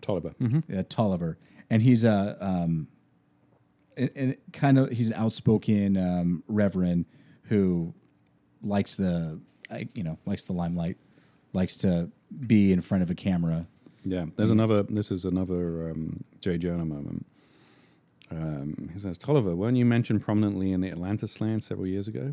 Tolliver. 0.00 0.34
Mm-hmm. 0.40 0.78
uh, 0.78 0.82
Tolliver, 0.88 1.36
and 1.70 1.82
he's 1.82 2.04
a 2.04 2.36
um, 2.40 2.88
and, 3.96 4.10
and 4.14 4.36
kind 4.52 4.78
of 4.78 4.90
he's 4.90 5.08
an 5.10 5.14
outspoken 5.14 5.96
um, 5.96 6.42
reverend 6.48 7.06
who 7.44 7.94
likes 8.62 8.94
the 8.94 9.40
you 9.94 10.02
know 10.02 10.18
likes 10.26 10.44
the 10.44 10.52
limelight, 10.52 10.96
likes 11.52 11.76
to 11.78 12.10
be 12.46 12.72
in 12.72 12.80
front 12.80 13.02
of 13.02 13.10
a 13.10 13.14
camera. 13.14 13.66
Yeah, 14.04 14.26
there's 14.36 14.50
another. 14.50 14.82
This 14.84 15.10
is 15.10 15.24
another 15.24 15.90
um, 15.90 16.22
Jay 16.40 16.58
Jonah 16.58 16.84
moment. 16.84 17.26
Um, 18.30 18.90
he 18.92 18.98
says, 18.98 19.18
"Tolliver, 19.18 19.54
weren't 19.56 19.76
you 19.76 19.84
mentioned 19.84 20.22
prominently 20.22 20.72
in 20.72 20.80
the 20.80 20.88
Atlanta 20.88 21.26
slaying 21.26 21.60
several 21.60 21.86
years 21.86 22.08
ago?" 22.08 22.32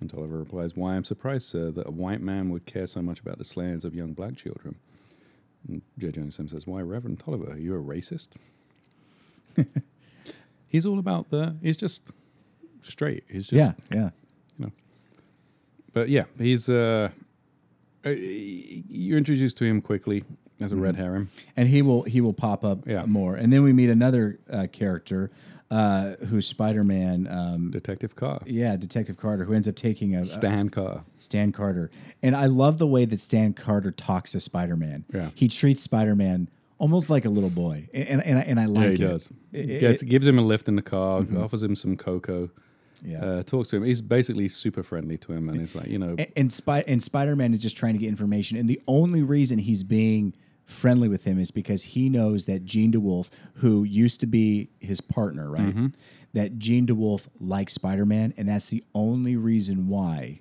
And 0.00 0.10
Tolliver 0.10 0.38
replies, 0.38 0.76
"Why, 0.76 0.96
I'm 0.96 1.04
surprised, 1.04 1.48
sir, 1.48 1.70
that 1.72 1.86
a 1.86 1.90
white 1.90 2.20
man 2.20 2.50
would 2.50 2.66
care 2.66 2.86
so 2.86 3.02
much 3.02 3.20
about 3.20 3.38
the 3.38 3.44
slayings 3.44 3.84
of 3.84 3.94
young 3.94 4.12
black 4.12 4.36
children." 4.36 4.74
And 5.68 5.82
J. 5.98 6.10
Jonah 6.10 6.32
Sim 6.32 6.48
says, 6.48 6.66
"Why, 6.66 6.82
Reverend 6.82 7.20
Tolliver, 7.20 7.52
are 7.52 7.58
you 7.58 7.74
a 7.74 7.82
racist?" 7.82 8.30
he's 10.74 10.84
all 10.86 10.98
about 10.98 11.30
the. 11.30 11.54
He's 11.62 11.76
just 11.76 12.10
straight. 12.82 13.22
He's 13.28 13.46
just 13.46 13.52
yeah, 13.52 13.72
yeah. 13.96 14.10
You 14.58 14.66
know, 14.66 14.72
but 15.92 16.08
yeah, 16.08 16.24
he's 16.36 16.68
uh, 16.68 17.10
uh, 18.04 18.10
you're 18.10 19.18
introduced 19.18 19.56
to 19.58 19.64
him 19.64 19.80
quickly 19.80 20.24
as 20.60 20.72
a 20.72 20.76
red 20.76 20.96
herring. 20.96 21.28
And 21.56 21.68
he 21.68 21.80
will 21.80 22.02
he 22.02 22.20
will 22.20 22.32
pop 22.32 22.64
up 22.64 22.86
Yeah. 22.86 23.04
more, 23.06 23.36
and 23.36 23.52
then 23.52 23.62
we 23.62 23.72
meet 23.72 23.88
another 23.90 24.38
uh, 24.50 24.66
character 24.72 25.30
uh, 25.70 26.16
who's 26.28 26.46
Spider 26.46 26.82
Man. 26.82 27.26
Um, 27.28 27.70
Detective 27.70 28.16
Carr, 28.16 28.42
yeah, 28.44 28.76
Detective 28.76 29.16
Carter, 29.16 29.44
who 29.44 29.52
ends 29.54 29.68
up 29.68 29.76
taking 29.76 30.14
a, 30.16 30.24
Stan 30.24 30.68
Carr. 30.70 31.04
Stan 31.18 31.52
Carter. 31.52 31.90
And 32.22 32.34
I 32.36 32.46
love 32.46 32.78
the 32.78 32.86
way 32.86 33.04
that 33.04 33.20
Stan 33.20 33.54
Carter 33.54 33.90
talks 33.92 34.32
to 34.32 34.40
Spider 34.40 34.76
Man. 34.76 35.04
Yeah. 35.12 35.30
He 35.34 35.46
treats 35.48 35.82
Spider 35.82 36.14
Man 36.16 36.48
almost 36.78 37.10
like 37.10 37.24
a 37.24 37.28
little 37.30 37.50
boy. 37.50 37.88
And, 37.94 38.08
and, 38.08 38.22
and, 38.22 38.38
I- 38.38 38.42
and 38.42 38.60
I 38.60 38.64
like 38.66 38.82
Yeah, 38.84 38.88
it. 38.90 38.98
he 38.98 39.04
does. 39.04 39.30
It- 39.52 39.70
it- 39.70 39.80
Gets, 39.80 40.02
gives 40.02 40.26
him 40.26 40.38
a 40.38 40.42
lift 40.42 40.68
in 40.68 40.76
the 40.76 40.82
car, 40.82 41.24
offers 41.38 41.62
him 41.62 41.74
some 41.76 41.96
cocoa, 41.96 42.50
yeah. 43.04 43.24
uh, 43.24 43.42
talks 43.42 43.70
to 43.70 43.76
him. 43.76 43.84
He's 43.84 44.00
basically 44.02 44.48
super 44.48 44.82
friendly 44.82 45.16
to 45.18 45.32
him, 45.32 45.48
and 45.48 45.60
he's 45.60 45.74
like, 45.74 45.86
you 45.88 45.98
know, 45.98 46.16
and, 46.18 46.26
and, 46.36 46.52
and 46.86 47.02
Spider 47.02 47.36
Man 47.36 47.52
is 47.54 47.60
just 47.60 47.76
trying 47.76 47.94
to 47.94 47.98
get 47.98 48.08
information. 48.08 48.58
And 48.58 48.68
the 48.68 48.80
only 48.88 49.22
reason 49.22 49.58
he's 49.58 49.82
being 49.82 50.34
friendly 50.66 51.08
with 51.08 51.24
him 51.24 51.38
is 51.38 51.50
because 51.50 51.82
he 51.82 52.08
knows 52.08 52.46
that 52.46 52.64
Jean 52.64 52.90
DeWolf, 52.92 53.28
who 53.56 53.84
used 53.84 54.18
to 54.20 54.26
be 54.26 54.70
his 54.80 55.00
partner, 55.02 55.50
right? 55.50 55.66
Mm-hmm. 55.66 55.86
That 56.32 56.58
Jean 56.58 56.86
DeWolf 56.86 57.28
likes 57.38 57.74
Spider 57.74 58.06
Man. 58.06 58.32
And 58.38 58.48
that's 58.48 58.70
the 58.70 58.82
only 58.94 59.36
reason 59.36 59.88
why 59.88 60.40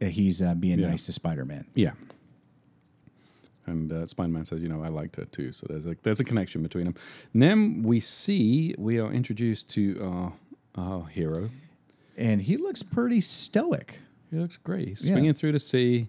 he's 0.00 0.40
uh, 0.40 0.54
being 0.54 0.78
Yeah. 0.78 0.88
nice 0.90 1.06
to 1.06 1.12
Spider 1.12 1.44
Man. 1.44 1.66
yeah. 1.74 1.92
And 3.68 3.92
uh, 3.92 4.06
Spider 4.06 4.28
Man 4.30 4.44
says, 4.44 4.60
you 4.62 4.68
know, 4.68 4.82
I 4.82 4.88
liked 4.88 5.16
her 5.16 5.24
too. 5.26 5.52
So 5.52 5.66
there's 5.68 5.86
a 5.86 5.96
there's 6.02 6.20
a 6.20 6.24
connection 6.24 6.62
between 6.62 6.84
them. 6.86 6.94
And 7.32 7.42
then 7.42 7.82
we 7.82 8.00
see 8.00 8.74
we 8.78 8.98
are 8.98 9.12
introduced 9.12 9.68
to 9.70 10.00
our 10.02 10.32
our 10.84 11.06
hero. 11.06 11.50
And 12.16 12.40
he 12.42 12.56
looks 12.56 12.82
pretty 12.82 13.20
stoic. 13.20 13.98
He 14.30 14.38
looks 14.38 14.56
great. 14.56 14.88
He's 14.88 15.04
Yeah. 15.04 15.12
swinging 15.14 15.34
through 15.34 15.52
the 15.52 15.60
sea. 15.60 16.08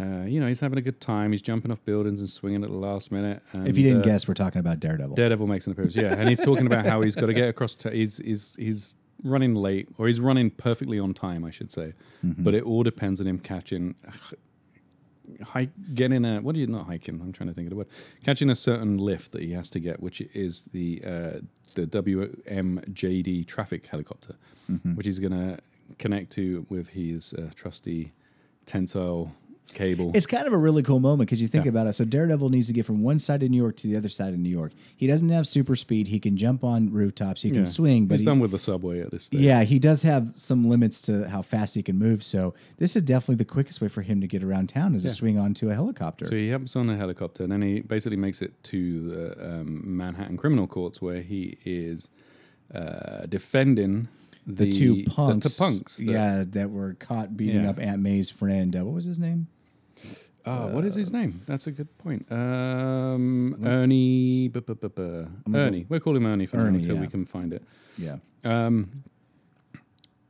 Uh, 0.00 0.22
you 0.24 0.40
know, 0.40 0.46
he's 0.48 0.60
having 0.60 0.78
a 0.78 0.82
good 0.82 1.00
time. 1.00 1.32
He's 1.32 1.42
jumping 1.42 1.70
off 1.70 1.84
buildings 1.84 2.18
and 2.20 2.28
swinging 2.28 2.64
at 2.64 2.70
the 2.70 2.76
last 2.76 3.12
minute. 3.12 3.42
And, 3.52 3.68
if 3.68 3.76
you 3.76 3.84
didn't 3.84 4.00
uh, 4.00 4.04
guess, 4.04 4.26
we're 4.26 4.34
talking 4.34 4.58
about 4.58 4.80
Daredevil. 4.80 5.14
Daredevil 5.16 5.46
makes 5.46 5.66
an 5.66 5.72
appearance. 5.72 5.94
Yeah, 5.94 6.14
and 6.14 6.28
he's 6.28 6.40
talking 6.40 6.66
about 6.66 6.86
how 6.86 7.02
he's 7.02 7.14
got 7.14 7.26
to 7.26 7.34
get 7.34 7.48
across. 7.50 7.74
To, 7.76 7.90
he's 7.90 8.16
he's 8.18 8.56
he's 8.56 8.94
running 9.22 9.54
late, 9.54 9.88
or 9.98 10.06
he's 10.08 10.18
running 10.18 10.50
perfectly 10.50 10.98
on 10.98 11.12
time, 11.14 11.44
I 11.44 11.50
should 11.50 11.70
say. 11.70 11.92
Mm-hmm. 12.24 12.42
But 12.42 12.54
it 12.54 12.64
all 12.64 12.82
depends 12.82 13.20
on 13.20 13.26
him 13.26 13.38
catching, 13.38 13.94
hike, 15.42 15.70
getting 15.94 16.24
a 16.24 16.40
what 16.40 16.54
are 16.54 16.58
you 16.58 16.66
not 16.66 16.86
hiking? 16.86 17.20
I'm 17.20 17.32
trying 17.32 17.48
to 17.48 17.54
think 17.54 17.66
of 17.66 17.70
the 17.70 17.76
word. 17.76 17.88
Catching 18.24 18.50
a 18.50 18.54
certain 18.54 18.98
lift 18.98 19.32
that 19.32 19.42
he 19.42 19.52
has 19.52 19.70
to 19.70 19.80
get, 19.80 20.02
which 20.02 20.20
is 20.34 20.62
the 20.72 21.02
uh, 21.04 21.40
the 21.74 21.86
WMJD 21.86 23.46
traffic 23.46 23.86
helicopter, 23.86 24.34
Mm-hmm. 24.70 24.94
which 24.94 25.06
he's 25.06 25.18
going 25.18 25.32
to 25.32 25.58
connect 25.98 26.30
to 26.32 26.64
with 26.70 26.88
his 26.88 27.34
uh, 27.34 27.50
trusty 27.56 28.12
tensile 28.64 29.34
cable. 29.74 30.10
It's 30.14 30.26
kind 30.26 30.46
of 30.46 30.52
a 30.52 30.58
really 30.58 30.82
cool 30.82 31.00
moment 31.00 31.28
because 31.28 31.40
you 31.42 31.48
think 31.48 31.64
Yeah. 31.64 31.70
about 31.70 31.86
it. 31.86 31.92
So 31.94 32.04
Daredevil 32.04 32.48
needs 32.50 32.66
to 32.68 32.72
get 32.72 32.84
from 32.86 33.02
one 33.02 33.18
side 33.18 33.42
of 33.42 33.50
New 33.50 33.56
York 33.56 33.76
to 33.78 33.86
the 33.88 33.96
other 33.96 34.08
side 34.08 34.32
of 34.34 34.38
New 34.40 34.48
York. 34.50 34.72
He 34.96 35.06
doesn't 35.06 35.28
have 35.30 35.46
super 35.46 35.74
speed. 35.76 36.08
He 36.08 36.18
can 36.20 36.36
jump 36.36 36.62
on 36.64 36.90
rooftops. 36.90 37.42
He 37.42 37.50
can 37.50 37.60
Yeah. 37.60 37.64
swing, 37.66 38.06
but 38.06 38.14
he's 38.14 38.20
he, 38.20 38.26
done 38.26 38.40
with 38.40 38.50
the 38.50 38.58
subway 38.58 39.00
at 39.00 39.10
this 39.10 39.24
stage. 39.24 39.40
yeah, 39.40 39.62
he 39.64 39.78
does 39.78 40.02
have 40.02 40.32
some 40.36 40.68
limits 40.68 41.00
to 41.02 41.28
how 41.28 41.42
fast 41.42 41.74
he 41.74 41.82
can 41.82 41.98
move. 41.98 42.22
So 42.22 42.54
this 42.78 42.94
is 42.96 43.02
definitely 43.02 43.36
the 43.36 43.44
quickest 43.44 43.80
way 43.80 43.88
for 43.88 44.02
him 44.02 44.20
to 44.20 44.26
get 44.26 44.42
around 44.42 44.68
town 44.68 44.94
is 44.94 45.02
to 45.02 45.08
Yeah. 45.08 45.14
swing 45.14 45.38
onto 45.38 45.70
a 45.70 45.74
helicopter. 45.74 46.26
So 46.26 46.34
he 46.36 46.48
jumps 46.48 46.76
on 46.76 46.88
a 46.90 46.96
helicopter, 46.96 47.42
and 47.42 47.52
then 47.52 47.62
he 47.62 47.80
basically 47.80 48.16
makes 48.18 48.42
it 48.42 48.52
to 48.64 49.08
the 49.08 49.60
um, 49.60 49.82
Manhattan 49.96 50.36
criminal 50.36 50.66
courts, 50.66 51.00
where 51.02 51.22
he 51.22 51.56
is 51.64 52.10
uh, 52.74 53.26
defending 53.26 54.08
the, 54.46 54.64
the 54.64 54.70
two 54.72 55.04
punks, 55.04 55.56
The, 55.58 55.64
the 55.64 55.70
punks. 55.70 55.96
that- 55.98 56.04
yeah, 56.04 56.44
that 56.48 56.70
were 56.70 56.94
caught 56.94 57.36
beating 57.36 57.62
Yeah. 57.64 57.70
up 57.70 57.78
Aunt 57.78 58.02
May's 58.02 58.30
friend. 58.30 58.74
Uh, 58.74 58.84
what 58.84 58.94
was 58.94 59.04
his 59.04 59.18
name? 59.18 59.46
Ah, 60.44 60.66
what 60.66 60.84
is 60.84 60.94
his 60.94 61.12
name? 61.12 61.40
That's 61.46 61.66
a 61.68 61.70
good 61.72 61.96
point. 61.98 62.26
Um, 62.30 63.56
Ernie. 63.64 64.48
bu- 64.48 64.60
bu- 64.60 64.74
bu- 64.74 64.88
bu- 64.88 65.26
Ernie. 65.54 65.86
We'll 65.88 66.00
call 66.00 66.16
him 66.16 66.26
Ernie 66.26 66.46
for 66.46 66.56
now 66.56 66.66
until 66.66 66.96
yeah. 66.96 67.00
we 67.00 67.06
can 67.06 67.24
find 67.26 67.52
it. 67.52 67.62
Yeah. 67.96 68.16
Um, 68.44 69.04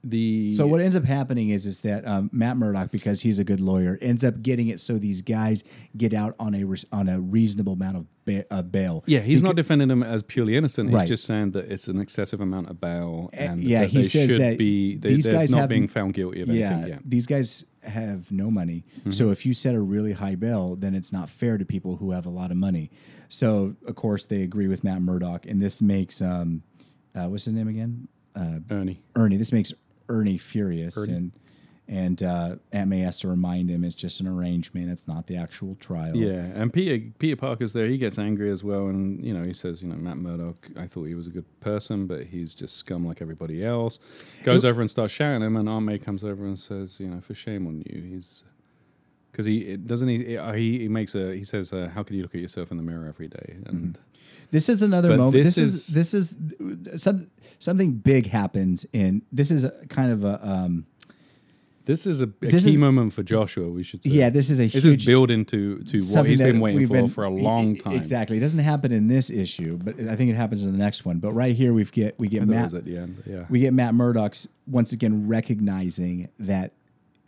the 0.04 0.50
So 0.52 0.66
what 0.66 0.80
ends 0.80 0.96
up 0.96 1.04
happening 1.04 1.50
is 1.50 1.64
is 1.64 1.82
that 1.82 2.04
um, 2.06 2.28
Matt 2.32 2.56
Murdock, 2.56 2.90
because 2.90 3.20
he's 3.20 3.38
a 3.38 3.44
good 3.44 3.60
lawyer, 3.60 3.98
ends 4.02 4.24
up 4.24 4.42
getting 4.42 4.66
it 4.66 4.80
so 4.80 4.98
these 4.98 5.22
guys 5.22 5.62
get 5.96 6.12
out 6.12 6.34
on 6.40 6.56
a 6.56 6.64
res- 6.64 6.86
on 6.90 7.08
a 7.08 7.20
reasonable 7.20 7.74
amount 7.74 7.96
of 7.98 8.06
ba- 8.24 8.44
uh, 8.52 8.62
bail. 8.62 9.04
Yeah, 9.06 9.20
he's 9.20 9.44
not 9.44 9.54
defending 9.54 9.86
them 9.86 10.02
as 10.02 10.24
purely 10.24 10.56
innocent. 10.56 10.88
He's 10.90 10.96
Right. 10.96 11.06
just 11.06 11.24
saying 11.24 11.52
that 11.52 11.70
it's 11.70 11.86
an 11.86 12.00
excessive 12.00 12.40
amount 12.40 12.68
of 12.68 12.80
bail, 12.80 13.30
and 13.32 13.62
yeah, 13.62 13.82
that 13.82 13.90
he 13.90 13.98
they 13.98 14.02
says 14.02 14.30
should 14.30 14.40
that 14.40 14.58
be 14.58 14.96
they, 14.96 15.10
these 15.14 15.24
they're 15.26 15.34
guys 15.34 15.52
not 15.52 15.58
haven't- 15.60 15.76
being 15.76 15.88
found 15.88 16.14
guilty 16.14 16.40
of 16.40 16.50
anything. 16.50 16.88
Yeah, 16.88 16.98
these 17.04 17.28
guys 17.28 17.66
have 17.84 18.30
no 18.30 18.50
money. 18.50 18.84
Mm-hmm. 19.00 19.10
So 19.12 19.30
if 19.30 19.44
you 19.44 19.54
set 19.54 19.74
a 19.74 19.80
really 19.80 20.12
high 20.12 20.34
bail, 20.34 20.76
then 20.76 20.94
it's 20.94 21.12
not 21.12 21.28
fair 21.28 21.58
to 21.58 21.64
people 21.64 21.96
who 21.96 22.12
have 22.12 22.26
a 22.26 22.30
lot 22.30 22.50
of 22.50 22.56
money. 22.56 22.90
So 23.28 23.76
of 23.86 23.96
course 23.96 24.24
they 24.24 24.42
agree 24.42 24.68
with 24.68 24.84
Matt 24.84 25.02
Murdock, 25.02 25.46
and 25.46 25.60
this 25.60 25.82
makes 25.82 26.20
um, 26.22 26.62
uh, 27.14 27.26
what's 27.28 27.44
his 27.44 27.54
name 27.54 27.68
again? 27.68 28.08
Uh, 28.34 28.60
Ernie. 28.70 29.02
Ernie. 29.14 29.36
This 29.36 29.52
makes 29.52 29.72
Ernie 30.08 30.38
furious, 30.38 30.96
Ernie. 30.96 31.12
and 31.12 31.32
and 31.88 32.22
uh, 32.22 32.56
Aunt 32.72 32.88
May 32.88 33.00
has 33.00 33.18
to 33.20 33.28
remind 33.28 33.68
him 33.70 33.84
it's 33.84 33.94
just 33.94 34.20
an 34.20 34.26
arrangement. 34.28 34.90
It's 34.90 35.06
not 35.08 35.26
the 35.26 35.36
actual 35.36 35.74
trial. 35.76 36.16
Yeah, 36.16 36.32
and 36.54 36.72
Peter 36.72 37.04
Peter 37.18 37.36
Parker's 37.36 37.72
there. 37.72 37.86
He 37.86 37.98
gets 37.98 38.18
angry 38.18 38.50
as 38.50 38.62
well, 38.64 38.86
and 38.88 39.22
you 39.24 39.34
know 39.34 39.42
he 39.44 39.52
says, 39.52 39.82
you 39.82 39.88
know, 39.88 39.96
Matt 39.96 40.16
Murdock. 40.18 40.68
I 40.78 40.86
thought 40.86 41.04
he 41.04 41.14
was 41.14 41.26
a 41.26 41.30
good 41.30 41.44
person, 41.60 42.06
but 42.06 42.24
he's 42.24 42.54
just 42.54 42.76
scum 42.76 43.04
like 43.06 43.20
everybody 43.20 43.64
else. 43.64 43.98
Goes 44.44 44.64
over 44.64 44.80
and 44.80 44.90
starts 44.90 45.12
shouting 45.12 45.42
him, 45.42 45.56
and 45.56 45.68
Aunt 45.68 45.84
May 45.84 45.98
comes 45.98 46.24
over 46.24 46.44
and 46.46 46.58
says, 46.58 46.98
you 47.00 47.08
know, 47.08 47.20
for 47.20 47.34
shame 47.34 47.66
on 47.66 47.82
you. 47.86 48.02
He's 48.02 48.44
because 49.30 49.46
he 49.46 49.58
it- 49.60 49.86
doesn't 49.86 50.08
he, 50.08 50.36
he 50.54 50.78
he 50.80 50.88
makes 50.88 51.14
a 51.14 51.34
he 51.36 51.44
says 51.44 51.72
uh, 51.72 51.90
how 51.94 52.02
can 52.02 52.16
you 52.16 52.22
look 52.22 52.34
at 52.34 52.40
yourself 52.40 52.70
in 52.70 52.76
the 52.76 52.82
mirror 52.82 53.06
every 53.06 53.28
day 53.28 53.56
and 53.66 53.98
This 54.50 54.68
is 54.68 54.82
another 54.82 55.16
moment. 55.16 55.32
this 55.44 55.54
This, 55.56 55.58
is, 55.58 55.86
this 55.88 56.14
is 56.14 56.36
some 57.02 57.30
something 57.58 57.92
big 57.94 58.26
happens 58.26 58.84
in 58.92 59.22
this 59.32 59.50
is 59.50 59.64
a 59.64 59.70
kind 59.88 60.12
of 60.12 60.24
a 60.24 60.38
um, 60.46 60.84
this 61.84 62.06
is 62.06 62.20
a, 62.20 62.24
a 62.24 62.28
This 62.50 62.64
key 62.64 62.70
is- 62.72 62.78
moment 62.78 63.12
for 63.12 63.22
Joshua 63.22 63.68
we 63.68 63.82
should 63.84 64.02
say 64.02 64.10
yeah. 64.10 64.30
This 64.30 64.50
is 64.50 64.60
a 64.60 64.66
this 64.68 64.84
huge 64.84 65.00
is 65.02 65.06
build 65.06 65.30
into 65.30 65.82
to 65.84 65.98
what 66.14 66.26
he's 66.26 66.40
been 66.40 66.60
waiting 66.60 66.86
for 66.86 66.92
been- 66.94 67.08
for 67.08 67.24
a 67.24 67.30
long 67.30 67.76
time 67.76 67.94
Exactly. 67.94 68.36
It 68.36 68.40
doesn't 68.40 68.60
happen 68.60 68.92
in 68.92 69.08
this 69.08 69.30
issue, 69.30 69.78
but 69.82 69.98
I 70.00 70.16
think 70.16 70.30
it 70.30 70.36
happens 70.36 70.64
in 70.64 70.72
the 70.72 70.78
next 70.78 71.04
one. 71.04 71.18
But 71.18 71.32
right 71.32 71.54
here, 71.56 71.72
we 71.72 71.84
get 71.84 72.18
we 72.18 72.28
get 72.28 72.42
I 72.42 72.46
thought 72.46 72.52
it 72.52 72.56
Matt 72.56 72.74
at 72.74 72.84
the 72.84 72.96
end 72.96 73.22
yeah 73.26 73.44
we 73.50 73.60
get 73.60 73.72
Matt 73.72 73.94
Murdock's 73.94 74.48
once 74.66 74.92
again 74.92 75.26
recognizing 75.28 76.28
that 76.38 76.72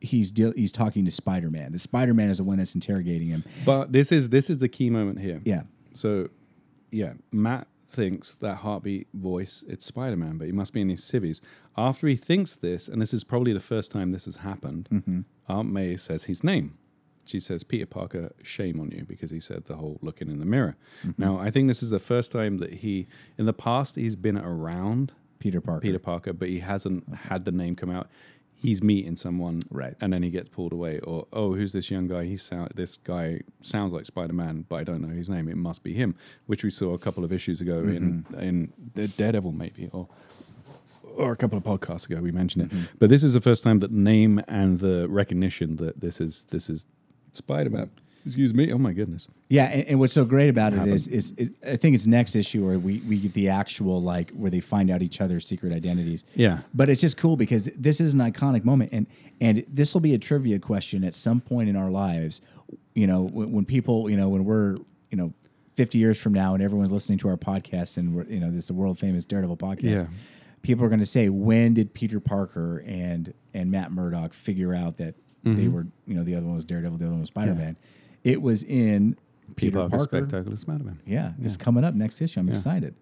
he's 0.01 0.31
deal 0.31 0.53
he's 0.55 0.73
talking 0.73 1.05
to 1.05 1.11
Spider 1.11 1.51
Man. 1.51 1.73
The 1.73 1.79
Spider 1.79 2.15
Man 2.15 2.29
is 2.31 2.39
the 2.39 2.45
one 2.45 2.59
that's 2.59 2.75
interrogating 2.75 3.29
him. 3.29 3.45
but 3.65 3.93
this 3.93 4.13
is 4.13 4.29
this 4.29 4.51
is 4.51 4.59
the 4.59 4.69
key 4.69 4.91
moment 4.91 5.21
here 5.21 5.41
Yeah. 5.45 5.63
So, 5.95 6.29
yeah, 6.91 7.13
Matt 7.33 7.69
thinks 7.95 8.35
that 8.35 8.57
heartbeat 8.57 9.09
voice 9.15 9.65
it's 9.69 9.87
Spider 9.87 10.17
Man, 10.17 10.37
but 10.39 10.47
he 10.47 10.53
must 10.53 10.73
be 10.73 10.81
in 10.81 10.89
his 10.89 11.05
civvies. 11.05 11.41
After 11.77 12.07
he 12.07 12.17
thinks 12.17 12.55
this, 12.55 12.89
and 12.89 13.01
this 13.01 13.15
is 13.15 13.25
probably 13.25 13.53
the 13.53 13.61
first 13.61 13.91
time 13.93 14.11
this 14.11 14.25
has 14.27 14.37
happened, 14.37 14.89
Mm-hmm. 14.93 15.21
Aunt 15.49 15.71
May 15.71 15.97
says 15.97 16.25
his 16.25 16.43
name. 16.43 16.79
She 17.27 17.41
says, 17.41 17.65
"Peter 17.65 17.87
Parker, 17.87 18.33
shame 18.43 18.81
on 18.81 18.91
you," 18.91 19.05
because 19.07 19.31
he 19.31 19.41
said 19.41 19.65
the 19.65 19.77
whole 19.77 19.99
looking 20.03 20.29
in 20.29 20.39
the 20.41 20.47
mirror. 20.47 20.77
Mm-hmm. 21.07 21.23
Now, 21.23 21.39
I 21.39 21.51
think 21.51 21.69
this 21.69 21.83
is 21.83 21.91
the 21.91 21.99
first 21.99 22.33
time 22.33 22.59
that 22.59 22.73
he, 22.75 23.07
in 23.39 23.47
the 23.47 23.53
past, 23.53 23.97
he's 23.97 24.17
been 24.17 24.37
around 24.37 25.13
Peter 25.39 25.61
Parker. 25.61 25.81
Peter 25.81 25.99
Parker, 25.99 26.33
but 26.33 26.49
he 26.49 26.59
hasn't 26.61 27.15
had 27.15 27.45
the 27.45 27.53
name 27.53 27.77
come 27.77 27.91
out. 27.91 28.09
He's 28.65 28.83
meeting 28.83 29.15
someone, 29.15 29.61
Right. 29.71 29.95
And 30.01 30.11
then 30.11 30.23
he 30.23 30.31
gets 30.31 30.49
pulled 30.49 30.73
away. 30.73 30.99
Or 31.01 31.27
oh, 31.35 31.53
who's 31.55 31.73
this 31.73 31.91
young 31.91 32.09
guy? 32.09 32.25
He 32.25 32.39
sound 32.39 32.73
this 32.75 32.97
guy 32.97 33.41
sounds 33.61 33.93
like 33.93 34.07
Spider 34.07 34.33
Man, 34.33 34.65
but 34.69 34.77
I 34.77 34.85
don't 34.85 35.03
know 35.03 35.15
his 35.15 35.29
name. 35.29 35.49
It 35.49 35.57
must 35.57 35.85
be 35.85 35.93
him, 35.93 36.15
which 36.47 36.65
we 36.65 36.71
saw 36.71 36.95
a 36.95 36.99
couple 36.99 37.25
of 37.25 37.33
issues 37.33 37.61
ago 37.61 37.81
in 37.81 38.25
mm-hmm. 38.25 38.41
in 38.41 38.73
the 38.95 39.09
Daredevil, 39.09 39.53
maybe, 39.53 39.91
or 39.93 40.09
or 41.17 41.33
a 41.33 41.37
couple 41.37 41.59
of 41.59 41.65
podcasts 41.65 42.07
ago. 42.09 42.23
We 42.23 42.33
mentioned 42.33 42.65
it, 42.65 42.71
mm-hmm. 42.71 42.97
but 42.99 43.11
this 43.11 43.23
is 43.23 43.35
the 43.35 43.41
first 43.43 43.63
time 43.63 43.81
that 43.81 43.93
name 43.93 44.43
and 44.49 44.79
the 44.79 45.09
recognition 45.11 45.77
that 45.77 46.01
this 46.01 46.19
is 46.19 46.45
this 46.45 46.71
is 46.71 46.87
Spider 47.33 47.69
Man. 47.69 47.91
Excuse 48.25 48.55
me. 48.55 48.73
Oh 48.73 48.79
my 48.79 48.93
goodness. 48.93 49.29
Yeah, 49.49 49.65
and, 49.67 49.87
and 49.87 50.01
what's 50.01 50.15
so 50.15 50.25
great 50.25 50.49
about 50.49 50.73
it 50.73 50.77
Happened. 50.77 50.95
is, 50.95 51.09
is 51.09 51.33
it, 51.37 51.51
I 51.67 51.77
think 51.77 51.95
it's 51.95 52.07
next 52.07 52.35
issue 52.35 52.67
where 52.67 52.79
we, 52.79 52.99
we 53.07 53.19
get 53.19 53.35
the 53.35 53.51
actual 53.51 54.01
like 54.03 54.31
where 54.31 54.51
they 54.51 54.61
find 54.61 54.91
out 54.91 55.03
each 55.03 55.21
other's 55.21 55.47
secret 55.47 55.73
identities. 55.73 56.25
Yeah. 56.35 56.61
but 56.73 56.89
it's 56.89 57.01
just 57.03 57.19
cool 57.19 57.37
because 57.37 57.69
this 57.77 58.01
is 58.01 58.15
an 58.15 58.21
iconic 58.21 58.65
moment, 58.65 58.93
and 58.93 59.07
and 59.41 59.65
this 59.69 59.93
will 59.93 60.01
be 60.01 60.15
a 60.15 60.19
trivia 60.19 60.59
question 60.59 61.05
at 61.05 61.15
some 61.15 61.41
point 61.41 61.69
in 61.69 61.77
our 61.77 61.91
lives. 61.91 62.41
You 62.95 63.07
know, 63.07 63.23
when, 63.23 63.53
when 63.53 63.65
people, 63.65 64.09
you 64.09 64.17
know, 64.17 64.29
when 64.29 64.45
we're, 64.45 64.77
you 65.11 65.17
know, 65.19 65.35
fifty 65.77 65.99
years 65.99 66.19
from 66.19 66.33
now, 66.33 66.55
and 66.55 66.63
everyone's 66.63 66.93
listening 66.93 67.19
to 67.19 67.29
our 67.29 67.37
podcast, 67.37 67.99
and 67.99 68.15
we're, 68.15 68.25
you 68.25 68.41
know, 68.41 68.51
this 68.51 68.65
is 68.65 68.71
a 68.71 68.75
world 68.75 68.99
famous 68.99 69.25
Daredevil 69.25 69.57
podcast. 69.59 69.83
Yeah. 69.97 70.07
People 70.63 70.87
are 70.87 70.89
going 70.89 71.01
to 71.01 71.05
say, 71.07 71.29
when 71.29 71.75
did 71.75 71.93
Peter 71.93 72.21
Parker 72.21 72.79
and 72.87 73.35
and 73.53 73.71
Matt 73.71 73.93
Murdock 73.93 74.33
figure 74.33 74.75
out 74.75 74.97
that 74.97 75.15
Mm-hmm. 75.45 75.61
they 75.61 75.69
were, 75.69 75.87
you 76.07 76.15
know, 76.15 76.25
the 76.25 76.35
other 76.37 76.47
one 76.47 76.55
was 76.55 76.65
Daredevil, 76.65 76.97
the 76.97 77.05
other 77.05 77.13
one 77.13 77.21
was 77.21 77.29
Spider 77.29 77.55
Man? 77.55 77.77
It 78.25 78.43
was 78.43 78.63
in 78.63 79.17
Peter, 79.57 79.79
Parker. 79.89 79.99
Spectacular 80.01 80.57
Spider 80.57 80.85
Man. 80.85 81.01
Yeah, 81.07 81.33
it's 81.41 81.57
coming 81.57 81.85
up 81.85 81.95
next 81.95 82.21
issue. 82.21 82.41
I'm 82.41 82.49
excited. 82.49 82.95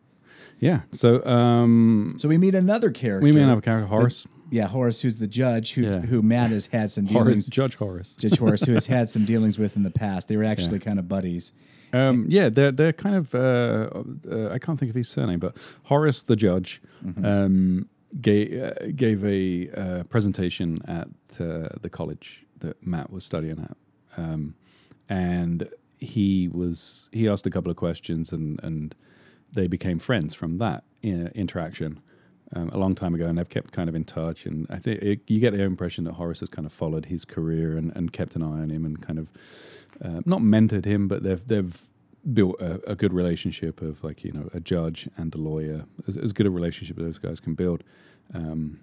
Yeah. 0.58 0.80
So 0.92 1.24
um, 1.24 2.14
So 2.18 2.28
we 2.28 2.36
meet 2.38 2.54
another 2.54 2.90
character. 2.90 3.24
we 3.24 3.32
may 3.32 3.40
have 3.42 3.58
a 3.58 3.62
character 3.62 3.86
Horace. 3.86 4.26
Yeah, 4.50 4.66
Horace, 4.68 5.00
who's 5.00 5.18
the 5.18 5.26
judge, 5.26 5.72
who 5.74 5.82
Yeah. 5.84 6.00
who 6.00 6.20
Matt 6.22 6.50
has 6.50 6.66
had 6.66 6.90
some 6.92 7.06
Horace, 7.08 7.26
dealings. 7.26 7.48
Judge 7.48 7.74
Horace. 7.76 8.12
Judge 8.20 8.38
Horace, 8.38 8.64
who 8.64 8.74
has 8.74 8.86
had 8.86 9.08
some 9.08 9.24
dealings 9.32 9.58
with 9.58 9.76
in 9.76 9.82
the 9.82 9.90
past. 9.90 10.28
They 10.28 10.36
were 10.36 10.44
actually 10.44 10.78
kind 10.80 10.98
of 10.98 11.08
buddies. 11.08 11.52
Um, 11.94 12.26
yeah, 12.28 12.48
they're 12.48 12.72
they're 12.72 12.92
kind 12.92 13.16
of 13.16 13.34
uh, 13.34 13.90
uh, 14.30 14.48
I 14.50 14.58
can't 14.58 14.78
think 14.78 14.90
of 14.90 14.96
his 14.96 15.08
surname, 15.08 15.38
but 15.38 15.56
Horace 15.84 16.22
the 16.22 16.36
judge 16.36 16.80
um, 17.22 17.88
gave 18.20 18.62
uh, 18.62 18.72
gave 18.96 19.24
a 19.24 19.70
uh, 19.70 20.02
presentation 20.04 20.80
at 20.88 21.08
uh, 21.40 21.68
the 21.80 21.90
college 21.90 22.44
that 22.60 22.84
Matt 22.86 23.10
was 23.10 23.24
studying 23.24 23.58
at, 23.60 23.76
um, 24.16 24.54
and 25.08 25.68
he 25.98 26.48
was 26.48 27.08
he 27.12 27.28
asked 27.28 27.46
a 27.46 27.50
couple 27.50 27.70
of 27.70 27.76
questions 27.76 28.32
and 28.32 28.62
and 28.62 28.94
they 29.52 29.68
became 29.68 29.98
friends 29.98 30.34
from 30.34 30.58
that 30.58 30.84
uh, 31.04 31.28
interaction. 31.34 32.00
Um, 32.54 32.68
a 32.68 32.76
long 32.76 32.94
time 32.94 33.14
ago, 33.14 33.24
and 33.24 33.38
they've 33.38 33.48
kept 33.48 33.72
kind 33.72 33.88
of 33.88 33.94
in 33.94 34.04
touch. 34.04 34.44
And 34.44 34.66
I 34.68 34.76
think 34.76 35.00
it, 35.00 35.20
you 35.26 35.40
get 35.40 35.54
the 35.54 35.62
impression 35.62 36.04
that 36.04 36.12
Horace 36.12 36.40
has 36.40 36.50
kind 36.50 36.66
of 36.66 36.72
followed 36.72 37.06
his 37.06 37.24
career 37.24 37.78
and, 37.78 37.96
and 37.96 38.12
kept 38.12 38.36
an 38.36 38.42
eye 38.42 38.60
on 38.60 38.68
him 38.68 38.84
and 38.84 39.00
kind 39.00 39.18
of 39.18 39.32
uh, 40.04 40.20
not 40.26 40.40
mentored 40.42 40.84
him, 40.84 41.08
but 41.08 41.22
they've 41.22 41.46
they've 41.46 41.80
built 42.34 42.60
a, 42.60 42.90
a 42.90 42.94
good 42.94 43.12
relationship 43.12 43.80
of 43.80 44.04
like 44.04 44.22
you 44.22 44.32
know 44.32 44.50
a 44.52 44.60
judge 44.60 45.08
and 45.16 45.34
a 45.34 45.38
lawyer, 45.38 45.86
as, 46.06 46.18
as 46.18 46.34
good 46.34 46.46
a 46.46 46.50
relationship 46.50 46.96
those 46.96 47.18
guys 47.18 47.40
can 47.40 47.54
build. 47.54 47.82
Um, 48.34 48.80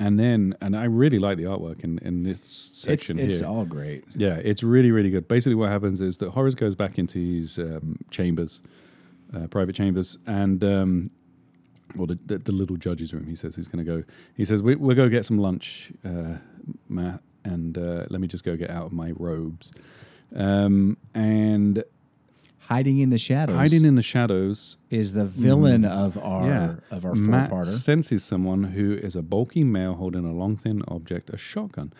and 0.00 0.18
then, 0.18 0.54
and 0.60 0.76
I 0.76 0.84
really 0.84 1.18
like 1.18 1.36
the 1.36 1.44
artwork 1.44 1.84
in 1.84 1.98
in 1.98 2.22
this 2.24 2.38
It's 2.40 2.50
section 2.52 3.18
it's 3.18 3.40
here. 3.40 3.48
all 3.48 3.64
great. 3.64 4.04
Yeah, 4.14 4.36
it's 4.36 4.62
really, 4.62 4.90
really 4.90 5.10
good. 5.10 5.28
Basically, 5.28 5.54
what 5.54 5.70
happens 5.70 6.00
is 6.00 6.18
that 6.18 6.30
Horace 6.30 6.54
goes 6.54 6.74
back 6.74 6.98
into 6.98 7.18
his 7.18 7.58
um, 7.58 7.98
chambers, 8.10 8.60
uh, 9.34 9.46
private 9.48 9.74
chambers, 9.74 10.18
and 10.26 10.62
um, 10.64 11.10
well, 11.96 12.06
the, 12.06 12.18
the, 12.26 12.38
the 12.38 12.52
little 12.52 12.76
judge's 12.76 13.14
room. 13.14 13.26
He 13.26 13.36
says 13.36 13.54
he's 13.54 13.68
going 13.68 13.84
to 13.84 13.90
go. 13.98 14.04
He 14.36 14.44
says 14.44 14.62
we, 14.62 14.74
we'll 14.74 14.96
go 14.96 15.08
get 15.08 15.24
some 15.24 15.38
lunch, 15.38 15.92
uh, 16.04 16.36
Matt, 16.88 17.20
and 17.44 17.78
uh, 17.78 18.06
let 18.10 18.20
me 18.20 18.26
just 18.26 18.44
go 18.44 18.56
get 18.56 18.70
out 18.70 18.86
of 18.86 18.92
my 18.92 19.12
robes. 19.16 19.72
Um, 20.34 20.96
and 21.14 21.84
Hiding 22.68 22.98
in 22.98 23.10
the 23.10 23.18
shadows. 23.18 23.56
hiding 23.56 23.84
in 23.84 23.94
the 23.94 24.02
shadows, 24.02 24.78
is 24.88 25.12
the 25.12 25.26
villain 25.26 25.82
mm. 25.82 25.90
of 25.90 26.16
our 26.18 26.46
yeah, 26.46 26.74
of 26.90 27.04
our 27.04 27.14
Matt 27.14 27.50
four-parter. 27.50 27.66
senses 27.66 28.24
someone 28.24 28.64
who 28.64 28.94
is 28.94 29.14
a 29.16 29.22
bulky 29.22 29.64
male 29.64 29.94
holding 29.94 30.24
a 30.24 30.32
long, 30.32 30.56
thin 30.56 30.82
object, 30.88 31.28
a 31.30 31.36
shotgun, 31.36 31.92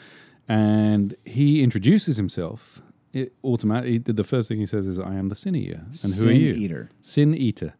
and 0.48 1.16
he 1.24 1.62
introduces 1.62 2.16
himself. 2.16 2.80
It 3.12 3.34
automatically, 3.44 3.98
the 3.98 4.24
first 4.24 4.48
thing 4.48 4.58
he 4.58 4.66
says 4.66 4.86
is, 4.86 4.98
"I 4.98 5.14
am 5.14 5.28
the 5.28 5.36
Sin 5.36 5.54
Eater." 5.54 5.82
And 5.84 5.92
who 5.92 6.08
Sin 6.08 6.28
are 6.30 6.32
you? 6.32 6.54
Eater. 6.54 6.88
Sin 7.02 7.34
Eater. 7.34 7.74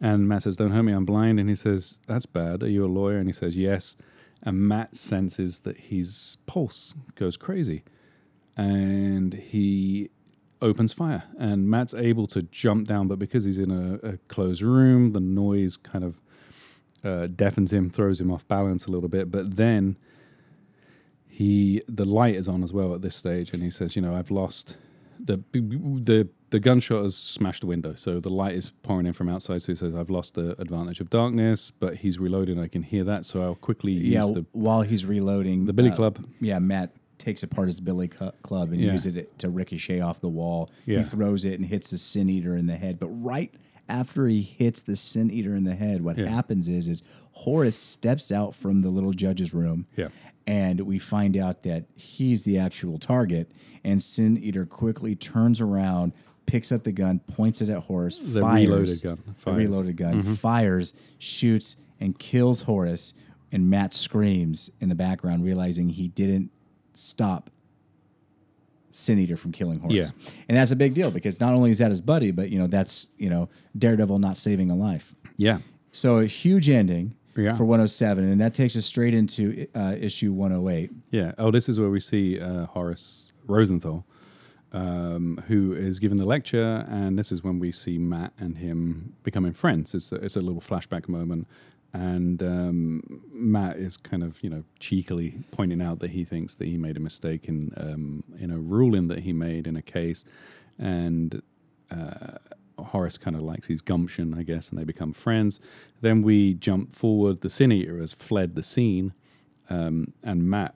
And 0.00 0.28
Matt 0.28 0.42
says, 0.42 0.56
"Don't 0.56 0.70
hurt 0.70 0.84
me, 0.84 0.92
I'm 0.92 1.04
blind." 1.06 1.40
And 1.40 1.48
he 1.48 1.54
says, 1.56 1.98
"That's 2.06 2.26
bad. 2.26 2.62
Are 2.62 2.68
you 2.68 2.84
a 2.84 2.92
lawyer?" 3.00 3.16
And 3.18 3.28
he 3.28 3.32
says, 3.32 3.56
"Yes." 3.56 3.96
And 4.42 4.68
Matt 4.68 4.96
senses 4.96 5.60
that 5.60 5.76
his 5.78 6.36
pulse 6.46 6.94
goes 7.16 7.36
crazy, 7.36 7.82
and 8.56 9.34
he 9.34 10.10
opens 10.60 10.92
fire. 10.92 11.22
And 11.38 11.68
Matt's 11.68 11.94
able 11.94 12.26
to 12.28 12.42
jump 12.42 12.86
down, 12.86 13.08
but 13.08 13.18
because 13.18 13.44
he's 13.44 13.58
in 13.58 13.70
a, 13.70 14.06
a 14.06 14.16
closed 14.28 14.62
room, 14.62 15.12
the 15.12 15.20
noise 15.20 15.76
kind 15.76 16.04
of 16.04 16.20
uh, 17.04 17.28
deafens 17.28 17.72
him, 17.72 17.88
throws 17.90 18.20
him 18.20 18.30
off 18.30 18.46
balance 18.48 18.86
a 18.86 18.90
little 18.90 19.08
bit. 19.08 19.30
But 19.30 19.56
then 19.56 19.96
he, 21.26 21.82
the 21.88 22.04
light 22.04 22.34
is 22.34 22.48
on 22.48 22.62
as 22.62 22.72
well 22.72 22.94
at 22.94 23.02
this 23.02 23.16
stage, 23.16 23.52
and 23.52 23.62
he 23.62 23.70
says, 23.70 23.94
"You 23.96 24.02
know, 24.02 24.14
I've 24.14 24.30
lost." 24.30 24.76
The, 25.20 25.42
the 25.52 26.28
the 26.50 26.60
gunshot 26.60 27.02
has 27.02 27.16
smashed 27.16 27.60
the 27.60 27.66
window, 27.66 27.94
so 27.94 28.20
the 28.20 28.30
light 28.30 28.54
is 28.54 28.70
pouring 28.70 29.06
in 29.06 29.12
from 29.12 29.28
outside. 29.28 29.62
So 29.62 29.72
he 29.72 29.76
says, 29.76 29.94
"I've 29.94 30.10
lost 30.10 30.34
the 30.34 30.60
advantage 30.60 31.00
of 31.00 31.10
darkness," 31.10 31.70
but 31.70 31.96
he's 31.96 32.18
reloading. 32.18 32.58
I 32.58 32.68
can 32.68 32.82
hear 32.82 33.04
that, 33.04 33.26
so 33.26 33.42
I'll 33.42 33.54
quickly 33.56 33.92
Yeah, 33.92 34.24
use 34.24 34.32
the 34.32 34.46
while 34.52 34.82
he's 34.82 35.04
reloading 35.04 35.66
the 35.66 35.72
billy 35.72 35.90
uh, 35.90 35.94
club. 35.94 36.24
Yeah, 36.40 36.58
Matt 36.60 36.92
takes 37.18 37.42
apart 37.42 37.68
his 37.68 37.80
billy 37.80 38.08
cu- 38.08 38.30
club 38.42 38.70
and 38.72 38.80
Yeah. 38.80 38.92
uses 38.92 39.16
it 39.16 39.38
to 39.40 39.48
ricochet 39.48 40.00
off 40.00 40.20
the 40.20 40.28
wall. 40.28 40.70
Yeah. 40.86 40.98
He 40.98 41.04
throws 41.04 41.44
it 41.44 41.58
and 41.58 41.66
hits 41.68 41.90
the 41.90 41.98
sin 41.98 42.28
eater 42.28 42.56
in 42.56 42.66
the 42.66 42.76
head. 42.76 42.98
But 42.98 43.08
right 43.08 43.52
after 43.88 44.26
he 44.28 44.42
hits 44.42 44.80
the 44.80 44.96
sin 44.96 45.30
eater 45.30 45.54
in 45.54 45.64
the 45.64 45.74
head, 45.74 46.02
what 46.02 46.16
Yeah. 46.18 46.28
happens 46.28 46.68
is 46.68 46.88
is 46.88 47.02
Horace 47.32 47.76
steps 47.76 48.32
out 48.32 48.54
from 48.54 48.82
the 48.82 48.90
little 48.90 49.12
judge's 49.12 49.54
room. 49.54 49.86
Yeah. 49.96 50.08
And 50.46 50.80
we 50.80 50.98
find 50.98 51.36
out 51.36 51.62
that 51.64 51.84
he's 51.94 52.44
the 52.44 52.58
actual 52.58 52.98
target. 52.98 53.50
And 53.84 54.02
Sin 54.02 54.36
Eater 54.38 54.64
quickly 54.66 55.14
turns 55.14 55.60
around, 55.60 56.12
picks 56.46 56.72
up 56.72 56.82
the 56.84 56.90
gun, 56.92 57.20
points 57.20 57.60
it 57.62 57.68
at 57.68 57.80
Horace, 57.84 58.16
The 58.18 58.40
fires, 58.40 58.66
reloaded 58.68 59.02
gun, 59.02 59.18
The 59.26 59.32
fires. 59.34 59.44
Mm-hmm. 59.44 59.56
reloaded 59.58 59.96
gun 59.96 60.22
fires, 60.22 60.94
shoots, 61.18 61.76
and 62.00 62.18
kills 62.18 62.62
Horace. 62.62 63.14
And 63.52 63.70
Matt 63.70 63.94
screams 63.94 64.70
in 64.80 64.88
the 64.88 64.94
background, 64.94 65.44
realizing 65.44 65.90
he 65.90 66.08
didn't 66.08 66.50
stop 66.98 67.50
Sin 68.90 69.18
Eater 69.18 69.36
from 69.36 69.52
killing 69.52 69.78
Horace. 69.80 69.94
Yeah. 69.94 70.30
And 70.48 70.56
that's 70.58 70.70
a 70.72 70.76
big 70.76 70.94
deal 70.94 71.10
because 71.10 71.38
not 71.38 71.54
only 71.54 71.70
is 71.70 71.78
that 71.78 71.90
his 71.90 72.00
buddy, 72.00 72.30
but 72.32 72.50
you 72.50 72.58
know 72.58 72.66
that's 72.66 73.08
you 73.18 73.30
know 73.30 73.48
Daredevil 73.76 74.18
not 74.18 74.36
saving 74.36 74.70
a 74.70 74.74
life. 74.74 75.14
Yeah, 75.36 75.58
So 75.92 76.18
a 76.18 76.26
huge 76.26 76.68
ending 76.68 77.14
Yeah. 77.36 77.54
for 77.54 77.64
107, 77.64 78.24
and 78.28 78.40
that 78.40 78.54
takes 78.54 78.74
us 78.76 78.84
straight 78.84 79.14
into 79.14 79.68
uh, 79.74 79.94
issue 80.00 80.32
108. 80.32 80.90
yeah. 81.12 81.32
Oh, 81.38 81.52
this 81.52 81.68
is 81.68 81.78
where 81.78 81.90
we 81.90 82.00
see 82.00 82.40
uh, 82.40 82.66
Horace 82.66 83.32
Rosenthal, 83.46 84.04
um, 84.72 85.40
who 85.46 85.74
is 85.74 86.00
giving 86.00 86.18
the 86.18 86.24
lecture, 86.24 86.84
and 86.88 87.16
this 87.16 87.30
is 87.30 87.44
when 87.44 87.60
we 87.60 87.70
see 87.70 87.98
Matt 87.98 88.32
and 88.40 88.56
him 88.58 89.14
becoming 89.22 89.52
friends. 89.52 89.94
It's 89.94 90.10
a, 90.10 90.16
it's 90.16 90.34
a 90.36 90.40
little 90.40 90.60
flashback 90.60 91.08
moment. 91.08 91.46
And 91.92 92.42
um, 92.42 93.22
Matt 93.32 93.76
is 93.76 93.96
kind 93.96 94.22
of 94.22 94.42
you 94.42 94.50
know 94.50 94.64
cheekily 94.78 95.34
pointing 95.50 95.80
out 95.80 96.00
that 96.00 96.10
he 96.10 96.24
thinks 96.24 96.54
that 96.56 96.66
he 96.66 96.76
made 96.76 96.96
a 96.96 97.00
mistake 97.00 97.48
in 97.48 97.72
um, 97.76 98.24
in 98.38 98.50
a 98.50 98.58
ruling 98.58 99.08
that 99.08 99.20
he 99.20 99.32
made 99.32 99.66
in 99.66 99.76
a 99.76 99.82
case, 99.82 100.24
and 100.78 101.42
uh, 101.90 102.38
Horace 102.78 103.18
kind 103.18 103.36
of 103.36 103.42
likes 103.42 103.66
his 103.66 103.80
gumption, 103.80 104.34
I 104.34 104.42
guess, 104.42 104.68
and 104.68 104.78
they 104.78 104.84
become 104.84 105.12
friends. 105.12 105.60
Then 106.00 106.22
we 106.22 106.54
jump 106.54 106.94
forward. 106.94 107.40
The 107.40 107.50
Sin 107.50 107.72
Eater 107.72 107.98
has 107.98 108.12
fled 108.12 108.54
the 108.54 108.62
scene, 108.62 109.14
um, 109.70 110.12
and 110.22 110.48
Matt 110.48 110.74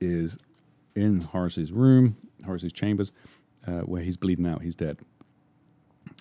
is 0.00 0.36
in 0.94 1.20
Horace's 1.20 1.72
room, 1.72 2.16
Horace's 2.44 2.72
chambers, 2.72 3.10
uh, 3.66 3.80
where 3.80 4.02
he's 4.02 4.16
bleeding 4.16 4.46
out. 4.46 4.62
He's 4.62 4.76
dead, 4.76 4.98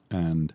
and 0.09 0.53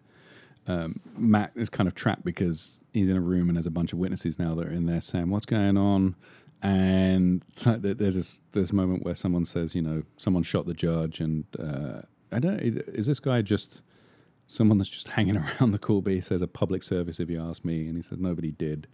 um, 0.69 1.01
Matt 1.17 1.53
is 1.55 1.71
kind 1.71 1.89
of 1.89 1.95
trapped 1.95 2.25
because 2.25 2.81
he's 2.93 3.09
in 3.09 3.17
a 3.17 3.21
room 3.21 3.49
and 3.49 3.57
there's 3.57 3.67
a 3.67 3.71
bunch 3.71 3.93
of 3.93 3.99
witnesses 3.99 4.39
now 4.39 4.55
that 4.55 4.67
are 4.67 4.73
in 4.73 4.87
there 4.87 5.01
saying 5.01 5.31
what's 5.31 5.47
going 5.47 5.77
on. 5.77 6.15
And 6.63 7.43
so 7.53 7.77
there's 7.77 8.17
this 8.17 8.41
this 8.53 8.73
moment 8.73 9.05
where 9.05 9.15
someone 9.15 9.45
says, 9.45 9.75
you 9.75 9.83
know, 9.83 10.03
someone 10.17 10.43
shot 10.43 10.67
the 10.67 10.75
judge, 10.75 11.21
and 11.21 11.45
uh, 11.59 12.03
I 12.33 12.41
don't. 12.41 12.59
Is 12.59 13.07
this 13.07 13.21
guy 13.21 13.43
just 13.43 13.81
someone 14.49 14.79
that's 14.79 14.91
just 14.91 15.09
hanging 15.09 15.37
around 15.61 15.71
the 15.71 16.03
he 16.11 16.21
says 16.21 16.43
a 16.43 16.49
public 16.49 16.83
service, 16.83 17.21
if 17.21 17.31
you 17.31 17.41
ask 17.41 17.65
me, 17.65 17.87
and 17.87 17.97
he 17.97 18.03
says 18.03 18.19
nobody 18.19 18.51
did. 18.51 18.89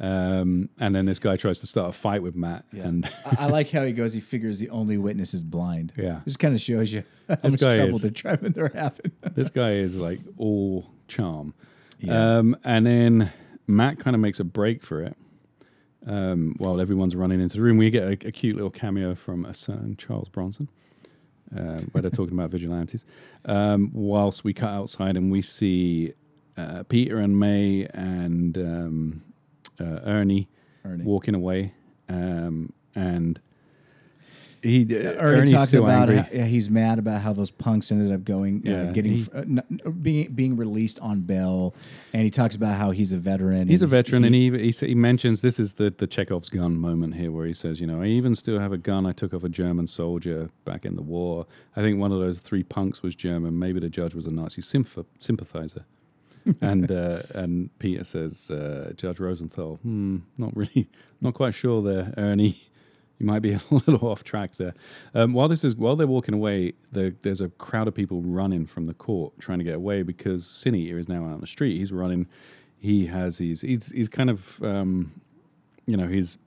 Um, 0.00 0.70
and 0.78 0.94
then 0.94 1.04
this 1.04 1.18
guy 1.18 1.36
tries 1.36 1.58
to 1.60 1.66
start 1.66 1.90
a 1.90 1.92
fight 1.92 2.22
with 2.22 2.34
Matt, 2.34 2.64
and 2.72 3.04
I, 3.26 3.44
I 3.44 3.46
like 3.48 3.70
how 3.70 3.84
he 3.84 3.92
goes. 3.92 4.14
He 4.14 4.20
figures 4.20 4.58
the 4.58 4.70
only 4.70 4.96
witness 4.96 5.34
is 5.34 5.44
blind. 5.44 5.92
Yeah. 5.96 6.20
this 6.24 6.38
kind 6.38 6.54
of 6.54 6.60
shows 6.62 6.90
you 6.92 7.04
how 7.28 7.34
This 7.36 7.52
much 7.52 7.60
guy 7.60 7.76
trouble 7.76 7.94
is- 7.96 8.00
they're 8.02 8.10
trying 8.10 8.38
they're 8.52 8.72
having. 8.74 9.12
this 9.34 9.50
guy 9.50 9.72
is 9.72 9.96
like 9.96 10.20
all 10.38 10.90
charm. 11.06 11.52
Yeah. 11.98 12.38
Um, 12.38 12.56
and 12.64 12.86
then 12.86 13.30
Matt 13.66 13.98
kind 13.98 14.16
of 14.16 14.20
makes 14.20 14.40
a 14.40 14.44
break 14.44 14.82
for 14.82 15.02
it. 15.02 15.14
Um, 16.06 16.54
while 16.56 16.80
everyone's 16.80 17.14
running 17.14 17.40
into 17.42 17.56
the 17.58 17.62
room, 17.62 17.76
we 17.76 17.90
get 17.90 18.04
a, 18.04 18.28
a 18.28 18.32
cute 18.32 18.56
little 18.56 18.70
cameo 18.70 19.14
from 19.14 19.44
a 19.44 19.52
certain 19.52 19.96
Charles 19.98 20.30
Bronson, 20.30 20.70
uh, 21.54 21.78
where 21.92 22.00
they're 22.00 22.10
talking 22.10 22.32
about 22.32 22.48
vigilantes. 22.50 23.04
Um, 23.44 23.90
whilst 23.92 24.44
we 24.44 24.54
cut 24.54 24.70
outside 24.70 25.18
and 25.18 25.30
we 25.30 25.42
see 25.42 26.14
uh, 26.56 26.84
Peter 26.84 27.18
and 27.18 27.38
May 27.38 27.86
and 27.92 28.56
um, 28.56 29.22
uh, 29.80 30.00
Ernie, 30.04 30.48
Ernie. 30.84 31.04
walking 31.04 31.34
away, 31.34 31.72
um, 32.08 32.72
and 32.94 33.40
he 34.62 34.82
Ernie 34.94 35.16
Ernie's 35.18 35.52
talks 35.52 35.68
still 35.68 35.84
about 35.84 36.10
angry. 36.10 36.16
how, 36.18 36.28
yeah, 36.32 36.44
he's 36.44 36.68
mad 36.68 36.98
about 36.98 37.22
how 37.22 37.32
those 37.32 37.50
punks 37.50 37.90
ended 37.90 38.12
up 38.12 38.24
going, 38.24 38.62
uh, 38.68 38.92
getting 38.92 39.12
he- 39.14 39.26
uh, 39.34 39.38
n- 39.40 39.62
being 40.02 40.30
being 40.34 40.54
released 40.56 40.98
on 41.00 41.22
bail, 41.22 41.74
and 42.12 42.24
he 42.24 42.30
talks 42.30 42.56
about 42.56 42.76
how 42.76 42.90
he's 42.90 43.10
a 43.12 43.16
veteran. 43.16 43.68
He's 43.68 43.80
a 43.80 43.86
veteran, 43.86 44.22
and 44.22 44.34
he, 44.34 44.50
he 44.50 44.70
he 44.86 44.94
mentions 44.94 45.40
this 45.40 45.58
is 45.58 45.74
the 45.74 45.88
the 45.96 46.06
Chekhov's 46.06 46.50
gun 46.50 46.76
moment 46.76 47.14
here, 47.14 47.32
where 47.32 47.46
he 47.46 47.54
says, 47.54 47.80
you 47.80 47.86
know, 47.86 48.02
I 48.02 48.06
even 48.08 48.34
still 48.34 48.58
have 48.58 48.72
a 48.72 48.78
gun 48.78 49.06
I 49.06 49.12
took 49.12 49.32
off 49.32 49.44
a 49.44 49.48
German 49.48 49.86
soldier 49.86 50.50
back 50.66 50.84
in 50.84 50.94
the 50.94 51.02
war. 51.02 51.46
I 51.74 51.80
think 51.80 51.98
one 51.98 52.12
of 52.12 52.18
those 52.20 52.38
three 52.40 52.62
punks 52.62 53.02
was 53.02 53.14
German. 53.14 53.58
Maybe 53.58 53.80
the 53.80 53.88
judge 53.88 54.14
was 54.14 54.26
a 54.26 54.30
Nazi 54.30 54.60
symph- 54.60 54.98
sympathizer. 55.18 55.86
and 56.60 56.90
uh, 56.90 57.22
and 57.34 57.70
Peter 57.78 58.04
says, 58.04 58.50
uh, 58.50 58.92
Judge 58.96 59.20
Rosenthal, 59.20 59.76
hmm, 59.82 60.18
not 60.38 60.56
really, 60.56 60.88
not 61.20 61.34
quite 61.34 61.54
sure 61.54 61.82
there, 61.82 62.12
Ernie. 62.16 62.60
You 63.18 63.26
might 63.26 63.40
be 63.40 63.52
a 63.52 63.62
little 63.70 64.08
off 64.08 64.24
track 64.24 64.56
there. 64.56 64.74
Um, 65.14 65.34
while 65.34 65.48
this 65.48 65.64
is 65.64 65.76
while 65.76 65.96
they're 65.96 66.06
walking 66.06 66.34
away, 66.34 66.72
the, 66.92 67.14
there's 67.22 67.40
a 67.40 67.48
crowd 67.50 67.86
of 67.86 67.94
people 67.94 68.22
running 68.22 68.66
from 68.66 68.86
the 68.86 68.94
court 68.94 69.34
trying 69.38 69.58
to 69.58 69.64
get 69.64 69.76
away 69.76 70.02
because 70.02 70.66
Eater 70.66 70.98
is 70.98 71.08
now 71.08 71.24
out 71.24 71.32
on 71.32 71.40
the 71.40 71.46
street. 71.46 71.78
He's 71.78 71.92
running. 71.92 72.26
He 72.78 73.06
has 73.06 73.38
his 73.38 73.60
he's 73.60 73.90
he's 73.90 74.08
kind 74.08 74.30
of 74.30 74.62
um, 74.62 75.12
you 75.86 75.96
know 75.96 76.06
he's 76.06 76.38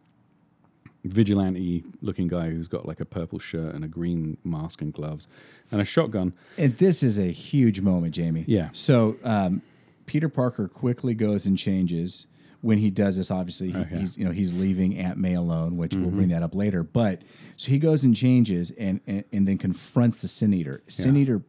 vigilante 1.05 1.83
looking 2.01 2.27
guy 2.27 2.49
who's 2.49 2.67
got 2.67 2.87
like 2.87 3.01
a 3.01 3.05
purple 3.05 3.37
shirt 3.37 3.75
and 3.75 3.83
a 3.83 3.87
green 3.87 4.37
mask 4.43 4.81
and 4.81 4.93
gloves 4.93 5.27
and 5.71 5.81
a 5.81 5.85
shotgun. 5.85 6.33
And 6.57 6.77
this 6.77 7.03
is 7.03 7.19
a 7.19 7.31
huge 7.31 7.81
moment, 7.81 8.15
Jamie. 8.15 8.45
Yeah. 8.47 8.69
So 8.71 9.17
um, 9.23 9.61
Peter 10.13 10.29
Parker 10.29 10.67
quickly 10.67 11.15
goes 11.15 11.47
and 11.47 11.57
changes. 11.57 12.27
When 12.61 12.77
he 12.77 12.91
does 12.91 13.17
this, 13.17 13.31
obviously 13.31 13.71
he, 13.71 13.77
Okay. 13.77 13.83
Mm-hmm. 13.89 13.99
he's 13.99 14.15
you 14.15 14.25
know 14.25 14.31
he's 14.31 14.53
leaving 14.53 14.95
Aunt 14.99 15.17
May 15.17 15.33
alone, 15.33 15.75
which 15.75 15.95
we'll 15.95 16.11
bring 16.11 16.29
that 16.29 16.43
up 16.43 16.53
later. 16.53 16.83
But 16.83 17.23
so 17.57 17.71
he 17.71 17.79
goes 17.79 18.03
and 18.03 18.15
changes 18.15 18.69
and 18.71 19.01
and, 19.07 19.23
and 19.33 19.47
then 19.47 19.57
confronts 19.57 20.21
the 20.21 20.27
Sin 20.27 20.53
Eater. 20.53 20.83
Sin 20.87 21.15
Yeah. 21.15 21.21
Eater 21.23 21.41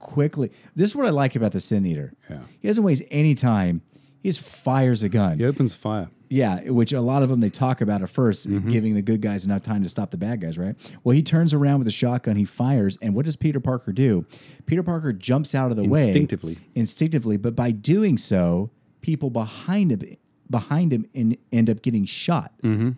quickly. 0.00 0.50
This 0.74 0.90
is 0.90 0.96
what 0.96 1.06
I 1.06 1.10
like 1.10 1.36
about 1.36 1.52
the 1.52 1.60
Sin 1.60 1.86
Eater. 1.86 2.12
Yeah. 2.28 2.40
He 2.60 2.66
doesn't 2.68 2.82
waste 2.82 3.04
any 3.10 3.36
time. 3.36 3.82
He 4.22 4.28
just 4.30 4.40
fires 4.40 5.02
a 5.02 5.08
gun. 5.08 5.38
He 5.38 5.44
opens 5.44 5.74
fire. 5.74 6.10
Yeah, 6.30 6.60
which 6.70 6.92
a 6.92 7.00
lot 7.00 7.22
of 7.22 7.30
them 7.30 7.40
they 7.40 7.48
talk 7.48 7.80
about 7.80 8.02
at 8.02 8.08
1st 8.10 8.48
Mm-hmm. 8.48 8.70
giving 8.70 8.94
the 8.94 9.00
good 9.02 9.22
guys 9.22 9.46
enough 9.46 9.62
time 9.62 9.82
to 9.82 9.88
stop 9.88 10.10
the 10.10 10.18
bad 10.18 10.40
guys, 10.42 10.58
right? 10.58 10.74
Well, 11.02 11.14
he 11.14 11.22
turns 11.22 11.54
around 11.54 11.78
with 11.78 11.88
a 11.88 11.92
shotgun, 11.92 12.36
he 12.36 12.44
fires, 12.44 12.98
and 13.00 13.14
what 13.14 13.24
does 13.24 13.36
Peter 13.36 13.60
Parker 13.60 13.92
do? 13.92 14.26
Peter 14.66 14.82
Parker 14.82 15.12
jumps 15.14 15.54
out 15.54 15.70
of 15.70 15.76
the 15.78 15.84
way 15.88 16.04
Instinctively. 16.06 16.58
instinctively, 16.74 17.38
but 17.38 17.56
by 17.56 17.70
doing 17.70 18.18
so, 18.18 18.70
people 19.00 19.30
behind 19.30 19.90
him 19.92 20.16
behind 20.50 20.92
him 20.92 21.06
in, 21.14 21.38
end 21.52 21.70
up 21.70 21.80
getting 21.82 22.04
shot. 22.04 22.52
Mm-hmm. 22.62 22.90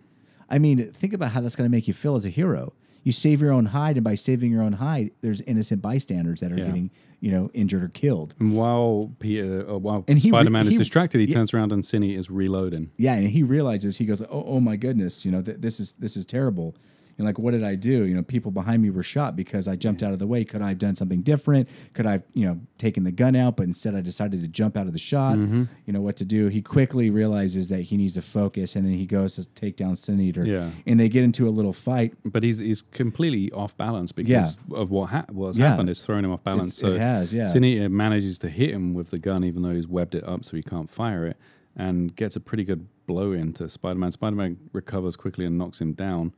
I 0.49 0.59
mean, 0.59 0.91
think 0.91 1.13
about 1.13 1.31
how 1.31 1.39
that's 1.41 1.55
going 1.55 1.69
to 1.69 1.71
make 1.71 1.87
you 1.87 1.93
feel 1.93 2.15
as 2.15 2.25
a 2.25 2.29
hero. 2.29 2.73
You 3.03 3.11
save 3.11 3.41
your 3.41 3.51
own 3.51 3.67
hide, 3.67 3.97
and 3.97 4.03
by 4.03 4.15
saving 4.15 4.51
your 4.51 4.61
own 4.61 4.73
hide, 4.73 5.11
there's 5.21 5.41
innocent 5.41 5.81
bystanders 5.81 6.39
that 6.41 6.51
are 6.51 6.57
Yeah. 6.57 6.65
getting 6.65 6.91
you 7.19 7.31
know 7.31 7.49
injured 7.53 7.83
or 7.83 7.87
killed. 7.89 8.33
And 8.39 8.55
while 8.55 9.11
Peter, 9.19 9.69
uh, 9.69 9.77
while 9.77 10.03
And 10.07 10.19
Spider 10.21 10.49
Man 10.49 10.67
is 10.67 10.77
distracted, 10.77 11.19
he 11.21 11.27
turns 11.27 11.53
around 11.53 11.71
and 11.71 11.83
Cinny 11.85 12.15
is 12.15 12.29
reloading. 12.31 12.89
Yeah, 12.97 13.13
and 13.15 13.29
he 13.29 13.43
realizes 13.43 13.97
he 13.97 14.05
goes, 14.05 14.21
"Oh, 14.23 14.43
oh 14.47 14.59
my 14.59 14.75
goodness, 14.75 15.23
you 15.25 15.31
know, 15.31 15.41
th- 15.41 15.57
this 15.59 15.79
is 15.79 15.93
this 15.93 16.15
is 16.17 16.25
terrible." 16.25 16.75
And 17.21 17.27
like, 17.27 17.37
what 17.37 17.51
did 17.51 17.63
I 17.63 17.75
do? 17.75 18.05
You 18.05 18.15
know, 18.15 18.23
people 18.23 18.49
behind 18.49 18.81
me 18.81 18.89
were 18.89 19.03
shot 19.03 19.35
because 19.35 19.67
I 19.67 19.75
jumped 19.75 20.01
out 20.01 20.11
of 20.11 20.17
the 20.17 20.25
way. 20.25 20.43
Could 20.43 20.63
I 20.63 20.69
have 20.69 20.79
done 20.79 20.95
something 20.95 21.21
different? 21.21 21.69
Could 21.93 22.07
I, 22.07 22.13
have, 22.13 22.23
you 22.33 22.47
know, 22.47 22.59
taken 22.79 23.03
the 23.03 23.11
gun 23.11 23.35
out? 23.35 23.57
But 23.57 23.63
instead, 23.67 23.93
I 23.93 24.01
decided 24.01 24.41
to 24.41 24.47
jump 24.47 24.75
out 24.75 24.87
of 24.87 24.93
the 24.93 24.97
shot. 24.99 25.37
Mm-hmm. 25.37 25.65
You 25.85 25.93
know 25.93 26.01
what 26.01 26.15
to 26.15 26.25
do. 26.25 26.47
He 26.47 26.63
quickly 26.63 27.11
realizes 27.11 27.69
that 27.69 27.81
he 27.81 27.95
needs 27.97 28.15
to 28.15 28.23
focus, 28.23 28.75
and 28.75 28.85
then 28.85 28.93
he 28.93 29.05
goes 29.05 29.35
to 29.35 29.45
take 29.49 29.75
down 29.77 29.95
Sin 29.97 30.19
Eater. 30.19 30.43
Yeah. 30.43 30.71
and 30.87 30.99
they 30.99 31.09
get 31.09 31.23
into 31.23 31.47
a 31.47 31.51
little 31.51 31.73
fight. 31.73 32.15
But 32.25 32.41
he's 32.41 32.57
he's 32.57 32.81
completely 32.81 33.51
off 33.51 33.77
balance 33.77 34.11
because 34.11 34.59
of 34.73 34.89
what 34.89 35.11
ha- 35.11 35.25
what's 35.31 35.59
Yeah. 35.59 35.69
happened. 35.69 35.89
It's 35.91 36.03
thrown 36.03 36.25
him 36.25 36.31
off 36.31 36.43
balance. 36.43 36.79
It's- 36.79 36.91
it 36.91 36.95
so 36.95 36.99
has, 36.99 37.33
yeah. 37.35 37.43
Cinny 37.45 37.87
manages 37.87 38.39
to 38.39 38.49
hit 38.49 38.71
him 38.71 38.95
with 38.95 39.11
the 39.11 39.19
gun, 39.19 39.43
even 39.43 39.61
though 39.61 39.75
he's 39.75 39.87
webbed 39.87 40.15
it 40.15 40.27
up 40.27 40.43
so 40.43 40.57
he 40.57 40.63
can't 40.63 40.89
fire 40.89 41.27
it, 41.27 41.37
and 41.75 42.15
gets 42.15 42.35
a 42.35 42.39
pretty 42.39 42.63
good 42.63 42.87
blow 43.05 43.33
into 43.33 43.67
Spider 43.69 43.99
Man. 43.99 44.11
Spider 44.11 44.35
Man 44.35 44.57
recovers 44.73 45.15
quickly 45.15 45.45
and 45.45 45.57
knocks 45.57 45.79
him 45.81 45.93
down. 45.93 46.33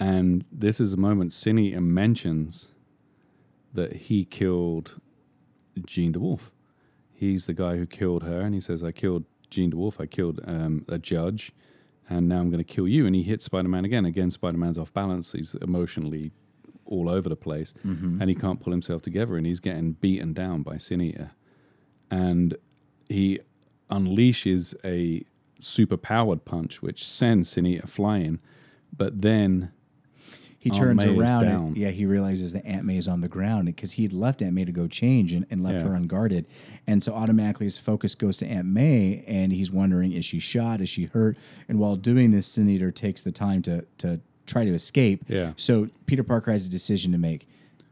And 0.00 0.44
this 0.50 0.80
is 0.80 0.92
a 0.92 0.96
moment 0.96 1.32
Cinny 1.32 1.74
mentions 1.80 2.68
that 3.72 3.92
he 3.94 4.24
killed 4.24 5.00
Jean 5.86 6.12
DeWolf. 6.12 6.50
He's 7.12 7.46
the 7.46 7.54
guy 7.54 7.76
who 7.76 7.86
killed 7.86 8.22
her, 8.24 8.40
and 8.40 8.54
he 8.54 8.60
says, 8.60 8.82
"I 8.82 8.92
killed 8.92 9.24
Jean 9.50 9.72
DeWolf. 9.72 10.00
I 10.00 10.06
killed 10.06 10.40
um, 10.44 10.84
a 10.88 10.98
judge, 10.98 11.52
and 12.08 12.28
now 12.28 12.40
I'm 12.40 12.50
going 12.50 12.64
to 12.64 12.74
kill 12.74 12.88
you." 12.88 13.06
And 13.06 13.14
he 13.14 13.22
hits 13.22 13.44
Spider-Man 13.44 13.84
again. 13.84 14.04
Again, 14.04 14.30
Spider-Man's 14.30 14.78
off 14.78 14.92
balance. 14.92 15.32
He's 15.32 15.54
emotionally 15.56 16.32
all 16.86 17.08
over 17.08 17.28
the 17.28 17.36
place, 17.36 17.72
and 18.20 18.28
he 18.28 18.34
can't 18.34 18.60
pull 18.60 18.72
himself 18.72 19.00
together, 19.00 19.36
and 19.36 19.46
he's 19.46 19.60
getting 19.60 19.92
beaten 19.92 20.32
down 20.32 20.62
by 20.62 20.76
Sin 20.76 21.00
Eater. 21.00 21.30
And 22.10 22.56
he 23.08 23.40
unleashes 23.90 24.74
a 24.84 25.24
super 25.60 25.96
powered 25.96 26.44
punch, 26.44 26.82
which 26.82 27.06
sends 27.06 27.48
Sin 27.48 27.64
Eater 27.64 27.86
flying. 27.86 28.38
But 28.96 29.22
then 29.22 29.72
He 30.64 30.70
Aunt 30.70 30.78
turns 30.78 31.04
May 31.04 31.14
around. 31.18 31.44
And, 31.44 31.76
yeah, 31.76 31.90
he 31.90 32.06
realizes 32.06 32.54
that 32.54 32.64
Aunt 32.64 32.86
May 32.86 32.96
is 32.96 33.06
on 33.06 33.20
the 33.20 33.28
ground 33.28 33.66
because 33.66 33.92
he 33.92 34.02
had 34.02 34.14
left 34.14 34.40
Aunt 34.40 34.54
May 34.54 34.64
to 34.64 34.72
go 34.72 34.86
change 34.88 35.34
and, 35.34 35.44
and 35.50 35.62
left 35.62 35.76
Yeah. 35.82 35.88
her 35.88 35.94
unguarded. 35.94 36.46
And 36.86 37.02
so 37.02 37.12
automatically 37.14 37.66
his 37.66 37.76
focus 37.76 38.14
goes 38.14 38.38
to 38.38 38.46
Aunt 38.46 38.66
May 38.66 39.22
and 39.26 39.52
he's 39.52 39.70
wondering, 39.70 40.12
is 40.12 40.24
she 40.24 40.38
shot? 40.38 40.80
Is 40.80 40.88
she 40.88 41.04
hurt? 41.04 41.36
And 41.68 41.78
while 41.78 41.96
doing 41.96 42.30
this, 42.30 42.46
Sin 42.46 42.70
Eater 42.70 42.90
takes 42.90 43.20
the 43.20 43.30
time 43.30 43.60
to 43.62 43.84
to 43.98 44.20
try 44.46 44.64
to 44.64 44.72
escape. 44.72 45.24
Yeah. 45.28 45.52
So 45.56 45.90
Peter 46.06 46.22
Parker 46.24 46.50
has 46.50 46.66
a 46.66 46.70
decision 46.70 47.12
to 47.12 47.18
make. 47.18 47.46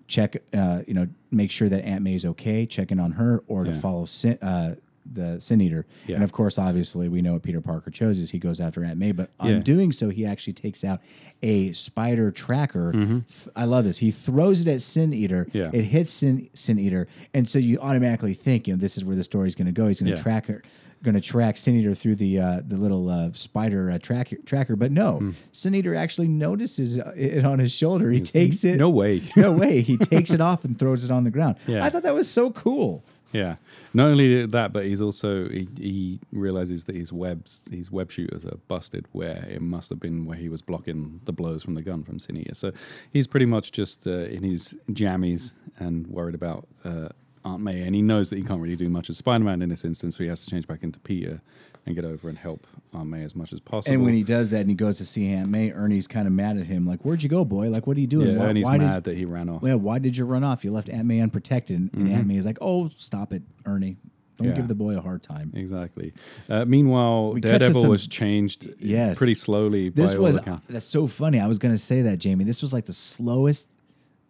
Check, 0.08 0.36
uh, 0.54 0.82
you 0.86 0.94
know, 0.94 1.08
make 1.30 1.50
sure 1.50 1.68
that 1.68 1.84
Aunt 1.84 2.02
May 2.02 2.14
is 2.14 2.24
okay, 2.26 2.64
check 2.66 2.90
in 2.90 2.98
on 3.00 3.12
her, 3.12 3.42
or 3.46 3.64
to 3.64 3.72
follow 3.72 4.04
Sin, 4.06 4.36
uh, 4.42 4.74
the 5.10 5.40
Sin 5.40 5.60
Eater. 5.60 5.86
Yeah. 6.06 6.16
And 6.16 6.24
of 6.24 6.32
course, 6.32 6.58
obviously, 6.58 7.08
we 7.08 7.22
know 7.22 7.32
what 7.34 7.42
Peter 7.42 7.60
Parker 7.60 7.90
chose 7.90 8.18
is 8.18 8.30
he 8.30 8.38
goes 8.38 8.60
after 8.60 8.84
Aunt 8.84 8.98
May, 8.98 9.12
but 9.12 9.30
on 9.40 9.60
doing 9.62 9.92
so, 9.92 10.08
he 10.10 10.24
actually 10.26 10.52
takes 10.52 10.84
out 10.84 11.00
a 11.42 11.72
spider 11.72 12.30
tracker. 12.30 12.92
Mm-hmm. 12.92 13.48
I 13.56 13.64
love 13.64 13.84
this. 13.84 13.98
He 13.98 14.10
throws 14.10 14.66
it 14.66 14.70
at 14.70 14.80
Sin 14.80 15.12
Eater. 15.12 15.46
Yeah. 15.52 15.70
It 15.72 15.84
hits 15.84 16.10
Sin, 16.12 16.48
Sin 16.54 16.78
Eater, 16.78 17.08
and 17.34 17.48
so 17.48 17.58
you 17.58 17.78
automatically 17.80 18.34
think, 18.34 18.66
you 18.68 18.74
know, 18.74 18.80
this 18.80 18.96
is 18.96 19.04
where 19.04 19.16
the 19.16 19.24
story's 19.24 19.54
going 19.54 19.66
to 19.66 19.72
go. 19.72 19.88
He's 19.88 20.00
going 20.00 20.10
to 20.12 20.16
Yeah. 20.16 20.22
track 20.22 20.46
her, 20.46 20.62
going 21.02 21.14
to 21.16 21.20
track 21.20 21.56
Sin 21.56 21.74
Eater 21.74 21.94
through 21.96 22.14
the 22.14 22.38
uh, 22.38 22.60
the 22.64 22.76
little 22.76 23.10
uh, 23.10 23.30
spider 23.32 23.90
uh, 23.90 23.98
tracker 23.98 24.36
tracker. 24.46 24.76
But 24.76 24.92
no, 24.92 25.18
Hmm. 25.18 25.30
Sin 25.50 25.74
Eater 25.74 25.96
actually 25.96 26.28
notices 26.28 26.96
it 26.98 27.44
on 27.44 27.58
his 27.58 27.72
shoulder. 27.74 28.10
He 28.12 28.20
takes 28.20 28.62
it. 28.62 28.76
no 28.76 28.88
way. 28.88 29.22
no 29.36 29.52
way. 29.52 29.80
He 29.82 29.96
takes 29.98 30.30
it 30.30 30.40
off 30.40 30.64
and 30.64 30.78
throws 30.78 31.04
it 31.04 31.10
on 31.10 31.24
the 31.24 31.30
ground. 31.30 31.56
Yeah. 31.66 31.84
I 31.84 31.90
thought 31.90 32.04
that 32.04 32.14
was 32.14 32.30
so 32.30 32.50
cool. 32.52 33.04
Yeah. 33.32 33.56
Not 33.94 34.08
only 34.08 34.46
that, 34.46 34.72
but 34.72 34.84
he's 34.84 35.00
also 35.00 35.48
he, 35.48 35.68
he 35.78 36.20
realizes 36.32 36.84
that 36.84 36.96
his 36.96 37.12
webs 37.12 37.64
his 37.70 37.90
web 37.90 38.10
shooters 38.10 38.44
are 38.44 38.58
busted. 38.68 39.06
Where 39.12 39.44
it 39.48 39.62
must 39.62 39.88
have 39.90 40.00
been 40.00 40.26
where 40.26 40.36
he 40.36 40.48
was 40.48 40.62
blocking 40.62 41.20
the 41.24 41.32
blows 41.32 41.62
from 41.62 41.74
the 41.74 41.82
gun 41.82 42.04
from 42.04 42.18
Sinia. 42.18 42.54
So 42.54 42.72
he's 43.10 43.26
pretty 43.26 43.46
much 43.46 43.72
just 43.72 44.06
uh, 44.06 44.26
in 44.26 44.42
his 44.42 44.76
jammies 44.90 45.54
and 45.78 46.06
worried 46.06 46.34
about 46.34 46.68
uh, 46.84 47.08
Aunt 47.44 47.62
May, 47.62 47.82
and 47.82 47.94
he 47.94 48.02
knows 48.02 48.30
that 48.30 48.36
he 48.36 48.42
can't 48.42 48.60
really 48.60 48.76
do 48.76 48.88
much 48.88 49.10
as 49.10 49.16
Spider-Man 49.18 49.62
in 49.62 49.68
this 49.68 49.84
instance, 49.84 50.16
so 50.16 50.22
he 50.22 50.28
has 50.28 50.44
to 50.44 50.50
change 50.50 50.66
back 50.66 50.82
into 50.82 51.00
Peter 51.00 51.40
and 51.84 51.94
get 51.96 52.04
over 52.04 52.28
and 52.28 52.38
help 52.38 52.66
Aunt 52.94 53.08
May 53.08 53.22
as 53.24 53.34
much 53.34 53.52
as 53.52 53.58
possible. 53.60 53.94
And 53.94 54.04
when 54.04 54.14
he 54.14 54.22
does 54.22 54.50
that 54.52 54.60
and 54.60 54.68
he 54.70 54.74
goes 54.76 54.98
to 54.98 55.04
see 55.04 55.28
Aunt 55.32 55.48
May, 55.50 55.72
Ernie's 55.72 56.06
kind 56.06 56.26
of 56.28 56.32
mad 56.32 56.56
at 56.56 56.66
him, 56.66 56.86
like, 56.86 57.04
"Where'd 57.04 57.22
you 57.22 57.28
go, 57.28 57.44
boy? 57.44 57.68
Like, 57.70 57.86
what 57.86 57.96
are 57.96 58.00
you 58.00 58.06
doing? 58.06 58.36
yeah, 58.36 58.38
why, 58.46 58.52
he's 58.52 58.64
why 58.64 58.78
mad 58.78 59.02
did, 59.04 59.10
that 59.12 59.16
he 59.18 59.24
ran 59.24 59.48
off. 59.48 59.62
yeah, 59.64 59.74
why 59.74 59.98
did 59.98 60.16
you 60.16 60.24
run 60.24 60.44
off? 60.44 60.64
You 60.64 60.70
left 60.72 60.88
Aunt 60.88 61.06
May 61.06 61.20
unprotected." 61.20 61.78
And, 61.78 61.90
and 61.94 62.12
Aunt 62.12 62.26
May 62.26 62.36
is 62.36 62.46
like, 62.46 62.58
"Oh, 62.60 62.88
stop 62.96 63.32
it, 63.32 63.42
Ernie. 63.66 63.96
Don't 64.38 64.48
Yeah. 64.48 64.54
give 64.56 64.68
the 64.68 64.74
boy 64.74 64.96
a 64.96 65.00
hard 65.00 65.22
time." 65.24 65.50
Exactly. 65.54 66.12
Uh, 66.48 66.64
meanwhile, 66.64 67.32
We 67.32 67.40
Daredevil 67.40 67.80
some- 67.82 67.90
was 67.90 68.06
changed 68.06 68.68
Yes. 68.78 69.18
pretty 69.18 69.34
slowly. 69.34 69.88
This 69.88 70.12
by 70.12 70.16
all 70.18 70.22
was 70.24 70.38
that's 70.68 70.86
so 70.86 71.06
funny. 71.08 71.40
I 71.40 71.46
was 71.48 71.58
going 71.58 71.74
to 71.74 71.78
say 71.78 72.02
that, 72.02 72.18
Jamie. 72.18 72.44
This 72.44 72.62
was 72.62 72.72
like 72.72 72.84
the 72.86 72.92
slowest 72.92 73.68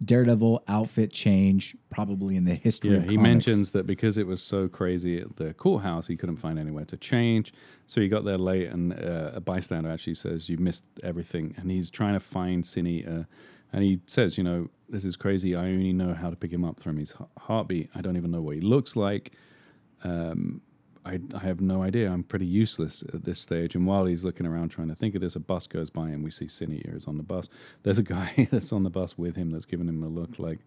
Daredevil 0.05 0.65
outfit 0.69 1.13
change 1.13 1.77
probably 1.91 2.37
in 2.37 2.45
the 2.45 2.55
history 2.55 2.93
Yeah, 2.95 3.01
he 3.01 3.17
comics. 3.17 3.23
mentions 3.23 3.71
that 3.73 3.87
because 3.87 4.19
it 4.19 4.27
was 4.27 4.43
so 4.43 4.69
crazy 4.69 5.19
at 5.19 5.37
the 5.37 5.55
courthouse, 5.55 6.07
he 6.07 6.17
couldn't 6.17 6.37
find 6.37 6.59
anywhere 6.59 6.85
to 6.87 6.97
change. 6.97 7.53
So 7.87 8.01
he 8.01 8.09
got 8.09 8.25
there 8.25 8.39
late, 8.39 8.69
and 8.69 8.93
uh, 8.95 9.31
a 9.35 9.41
bystander 9.41 9.91
actually 9.91 10.15
says, 10.15 10.49
"You 10.49 10.59
missed 10.59 10.85
everything." 11.03 11.55
And 11.59 11.71
he's 11.71 11.91
trying 11.91 12.15
to 12.15 12.21
find 12.21 12.65
Cine, 12.65 13.07
uh, 13.21 13.25
and 13.73 13.85
he 13.85 14.01
says, 14.07 14.37
"You 14.39 14.45
know, 14.45 14.71
this 14.89 15.05
is 15.05 15.17
crazy. 15.17 15.55
I 15.55 15.67
only 15.67 15.93
know 15.93 16.15
how 16.15 16.31
to 16.31 16.37
pick 16.37 16.53
him 16.53 16.65
up 16.65 16.81
from 16.81 16.97
his 16.97 17.15
heartbeat. 17.39 17.91
I 17.95 18.01
don't 18.01 18.17
even 18.17 18.31
know 18.31 18.43
what 18.43 18.55
he 18.57 18.61
looks 18.61 18.97
like. 18.97 19.33
Um, 20.05 20.61
I, 21.05 21.19
I 21.35 21.39
have 21.41 21.61
no 21.61 21.83
idea. 21.83 22.11
I'm 22.11 22.23
pretty 22.23 22.47
useless 22.47 23.03
at 23.15 23.25
this 23.25 23.39
stage." 23.41 23.75
And 23.75 23.87
while 23.87 24.05
he's 24.07 24.25
looking 24.25 24.47
around 24.47 24.69
trying 24.71 24.89
to 24.89 24.95
think 24.95 25.15
of 25.15 25.21
this, 25.21 25.37
a 25.37 25.41
bus 25.41 25.67
goes 25.67 25.91
by, 25.91 26.09
and 26.11 26.23
we 26.23 26.31
see 26.31 26.47
Cine 26.47 26.95
is 26.97 27.07
on 27.07 27.17
the 27.17 27.23
bus. 27.23 27.49
There's 27.83 27.99
a 27.99 28.03
guy 28.03 28.49
that's 28.53 28.73
on 28.73 28.83
the 28.85 28.91
bus 28.91 29.19
with 29.19 29.35
him 29.37 29.51
that's 29.51 29.65
giving 29.65 29.89
him 29.89 30.03
a 30.03 30.09
look 30.09 30.39
like. 30.39 30.61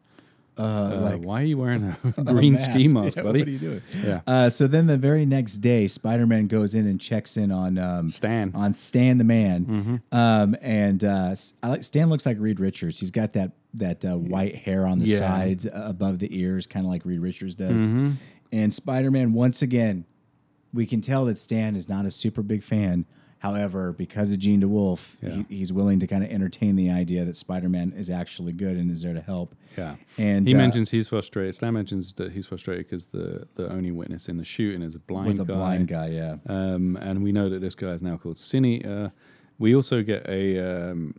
uh, 0.58 0.62
Uh, 0.64 1.00
like 1.12 1.22
why 1.22 1.42
are 1.42 1.46
you 1.46 1.58
wearing 1.58 1.84
a 2.18 2.24
green 2.24 2.58
ski 2.60 2.88
mask, 2.88 3.18
Yeah, 3.18 3.24
buddy? 3.24 3.40
What 3.40 3.48
are 3.48 3.52
you 3.52 3.60
doing? 3.60 3.82
Yeah. 4.04 4.22
Uh, 4.28 4.50
so 4.50 4.68
then 4.68 4.88
the 4.88 4.98
very 4.98 5.26
next 5.26 5.58
day, 5.58 5.88
Spider 5.88 6.26
Man 6.26 6.48
goes 6.48 6.76
in 6.76 6.88
and 6.88 7.00
checks 7.00 7.36
in 7.38 7.52
on 7.52 7.78
um, 7.78 8.10
Stan. 8.10 8.52
on 8.56 8.74
Stan 8.74 9.18
the 9.18 9.24
man, 9.26 9.66
Mm-hmm. 9.66 10.16
um, 10.18 10.56
and 10.62 11.04
uh, 11.04 11.36
like 11.64 11.84
Stan 11.84 12.10
looks 12.10 12.26
like 12.26 12.38
Reed 12.40 12.60
Richards. 12.60 13.00
He's 13.00 13.12
got 13.12 13.34
that 13.34 13.52
that 13.74 14.06
uh, 14.06 14.18
white 14.18 14.56
hair 14.56 14.86
on 14.88 15.00
the 15.00 15.06
Yeah. 15.06 15.18
sides 15.18 15.68
uh, 15.68 15.72
above 15.86 16.20
the 16.20 16.30
ears, 16.40 16.66
kind 16.68 16.86
of 16.86 16.92
like 16.92 17.06
Reed 17.06 17.20
Richards 17.20 17.56
does. 17.56 17.82
Mm-hmm. 17.88 18.12
And 18.54 18.74
Spider 18.74 19.12
Man 19.12 19.34
once 19.34 19.62
again, 19.62 20.06
we 20.76 20.86
can 20.86 21.02
tell 21.02 21.26
that 21.26 21.38
Stan 21.38 21.76
is 21.76 21.90
not 21.90 22.06
a 22.06 22.12
super 22.12 22.44
big 22.44 22.62
fan. 22.64 23.06
However, 23.40 23.92
because 23.94 24.32
of 24.34 24.40
Jean 24.40 24.62
DeWolf, 24.62 25.18
Yeah. 25.22 25.44
he, 25.50 25.58
he's 25.58 25.72
willing 25.72 26.00
to 26.00 26.08
kind 26.08 26.24
of 26.24 26.32
entertain 26.32 26.76
the 26.76 26.90
idea 26.90 27.26
that 27.26 27.38
Spider 27.38 27.70
Man 27.70 27.94
is 27.96 28.10
actually 28.10 28.54
good 28.54 28.76
and 28.76 28.90
is 28.90 29.04
there 29.04 29.14
to 29.14 29.22
help. 29.22 29.54
Yeah. 29.78 29.96
And 30.18 30.48
he 30.48 30.56
uh, 30.56 30.58
mentions 30.58 30.90
he's 30.90 31.08
frustrated. 31.08 31.54
Stan 31.54 31.74
mentions 31.74 32.14
that 32.14 32.32
he's 32.32 32.48
frustrated 32.48 32.88
because 32.88 33.08
the, 33.08 33.48
the 33.56 33.70
only 33.72 33.92
witness 33.92 34.30
in 34.30 34.38
the 34.38 34.46
shooting 34.46 34.82
is 34.82 34.96
a 34.96 35.00
blind 35.00 35.26
guy. 35.26 35.28
was 35.28 35.40
a 35.40 35.46
guy. 35.46 35.54
blind 35.54 35.88
guy, 35.88 36.08
yeah. 36.08 36.36
Um, 36.48 36.96
and 36.98 37.24
we 37.24 37.32
know 37.32 37.50
that 37.50 37.60
this 37.60 37.76
guy 37.76 37.90
is 37.90 38.02
now 38.02 38.18
called 38.18 38.38
Cine. 38.38 38.86
Uh, 38.86 39.10
we 39.60 39.76
also 39.76 40.02
get 40.02 40.28
a. 40.28 40.92
Um, 40.92 41.16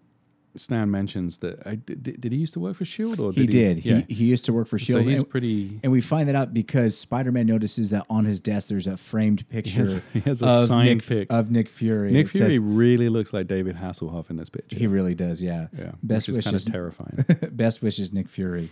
Stan 0.57 0.91
mentions 0.91 1.39
that. 1.39 1.67
I, 1.67 1.75
did, 1.77 2.21
did 2.21 2.33
he 2.33 2.39
used 2.39 2.55
to 2.55 2.61
work 2.61 2.77
for 2.77 2.85
Shield 2.85 3.21
or 3.21 3.33
did 3.33 3.41
He 3.41 3.47
did. 3.47 3.85
Yeah. 3.85 4.03
He, 4.09 4.15
he 4.15 4.25
used 4.27 4.45
to 4.47 4.53
work 4.53 4.69
for 4.69 4.79
so 4.79 4.85
Shield. 4.85 5.05
he's 5.07 5.21
and, 5.21 5.29
pretty. 5.29 5.81
and 5.83 5.93
we 5.93 6.01
find 6.01 6.29
that 6.29 6.35
out 6.35 6.53
because 6.55 6.97
Spider-Man 6.99 7.47
notices 7.47 7.91
that 7.91 8.05
on 8.11 8.25
his 8.25 8.41
desk 8.41 8.69
there's 8.69 8.87
a 8.87 8.97
framed 8.97 9.49
picture 9.49 9.81
has- 9.81 10.01
he 10.13 10.21
has 10.21 10.43
a 10.43 10.47
of 10.47 10.67
signed 10.67 10.89
Nick, 10.99 11.07
pic. 11.07 11.27
of 11.33 11.51
Nick 11.51 11.69
Fury. 11.69 12.11
Nick 12.13 12.29
Fury 12.29 12.51
says- 12.53 12.59
really 12.61 13.09
looks 13.09 13.33
like 13.33 13.47
David 13.47 13.77
Hasselhoff 13.77 14.31
in 14.31 14.37
this 14.37 14.49
picture. 14.49 14.77
he 14.79 14.87
really 14.87 15.15
does. 15.15 15.41
Yeah. 15.43 15.69
yeah. 15.77 15.93
Best 16.03 16.29
which 16.29 16.39
is 16.39 16.45
kind 16.45 16.55
wishes. 16.55 16.67
of 16.67 16.73
terrifying. 16.73 17.25
best 17.53 17.83
wishes, 17.83 18.13
Nick 18.13 18.29
Fury. 18.29 18.71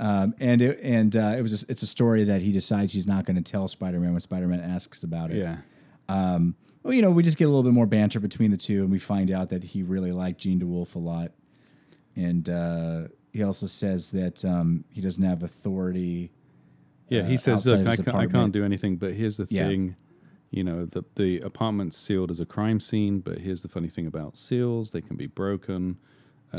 Um, 0.00 0.34
and 0.40 0.60
it, 0.60 0.80
and 0.82 1.14
uh, 1.14 1.34
it 1.38 1.42
was 1.42 1.62
a, 1.62 1.66
it's 1.70 1.82
a 1.82 1.86
story 1.86 2.24
that 2.24 2.42
he 2.42 2.50
decides 2.50 2.92
he's 2.92 3.06
not 3.06 3.24
going 3.26 3.36
to 3.40 3.42
tell 3.52 3.68
Spider-Man 3.68 4.10
when 4.12 4.20
Spider-Man 4.20 4.60
asks 4.60 5.04
about 5.04 5.30
it. 5.30 5.36
yeah. 5.36 5.58
Um, 6.08 6.56
well, 6.84 6.92
you 6.92 7.02
know, 7.02 7.10
we 7.10 7.22
just 7.22 7.38
get 7.38 7.46
a 7.46 7.48
little 7.48 7.62
bit 7.62 7.72
more 7.72 7.86
banter 7.86 8.20
between 8.20 8.50
the 8.50 8.56
two, 8.58 8.82
and 8.82 8.90
we 8.92 8.98
find 8.98 9.30
out 9.30 9.48
that 9.48 9.64
he 9.64 9.82
really 9.82 10.12
liked 10.12 10.40
Jean 10.42 10.60
DeWolf 10.60 10.94
a 10.94 10.98
lot, 10.98 11.32
and 12.14 12.48
uh, 12.48 13.02
he 13.32 13.42
also 13.42 13.66
says 13.66 14.10
that 14.12 14.44
um, 14.44 14.84
he 14.90 15.00
doesn't 15.00 15.24
have 15.24 15.42
authority. 15.42 16.30
Yeah, 17.08 17.22
uh, 17.22 17.24
he 17.24 17.36
says, 17.38 17.64
"Look, 17.66 17.86
I 17.86 17.92
I 17.92 18.26
can't 18.26 18.52
do 18.52 18.64
anything." 18.64 18.96
But 18.96 19.14
here's 19.14 19.38
the 19.38 19.46
Yeah. 19.48 19.66
thing, 19.66 19.96
you 20.50 20.62
know, 20.62 20.84
the 20.86 21.04
the 21.16 21.40
apartment's 21.40 21.96
sealed 21.96 22.30
as 22.30 22.38
a 22.38 22.46
crime 22.46 22.78
scene. 22.80 23.20
But 23.20 23.38
here's 23.38 23.62
the 23.62 23.68
funny 23.68 23.88
thing 23.88 24.06
about 24.06 24.36
seals: 24.36 24.92
they 24.92 25.00
can 25.00 25.16
be 25.16 25.26
broken. 25.26 25.96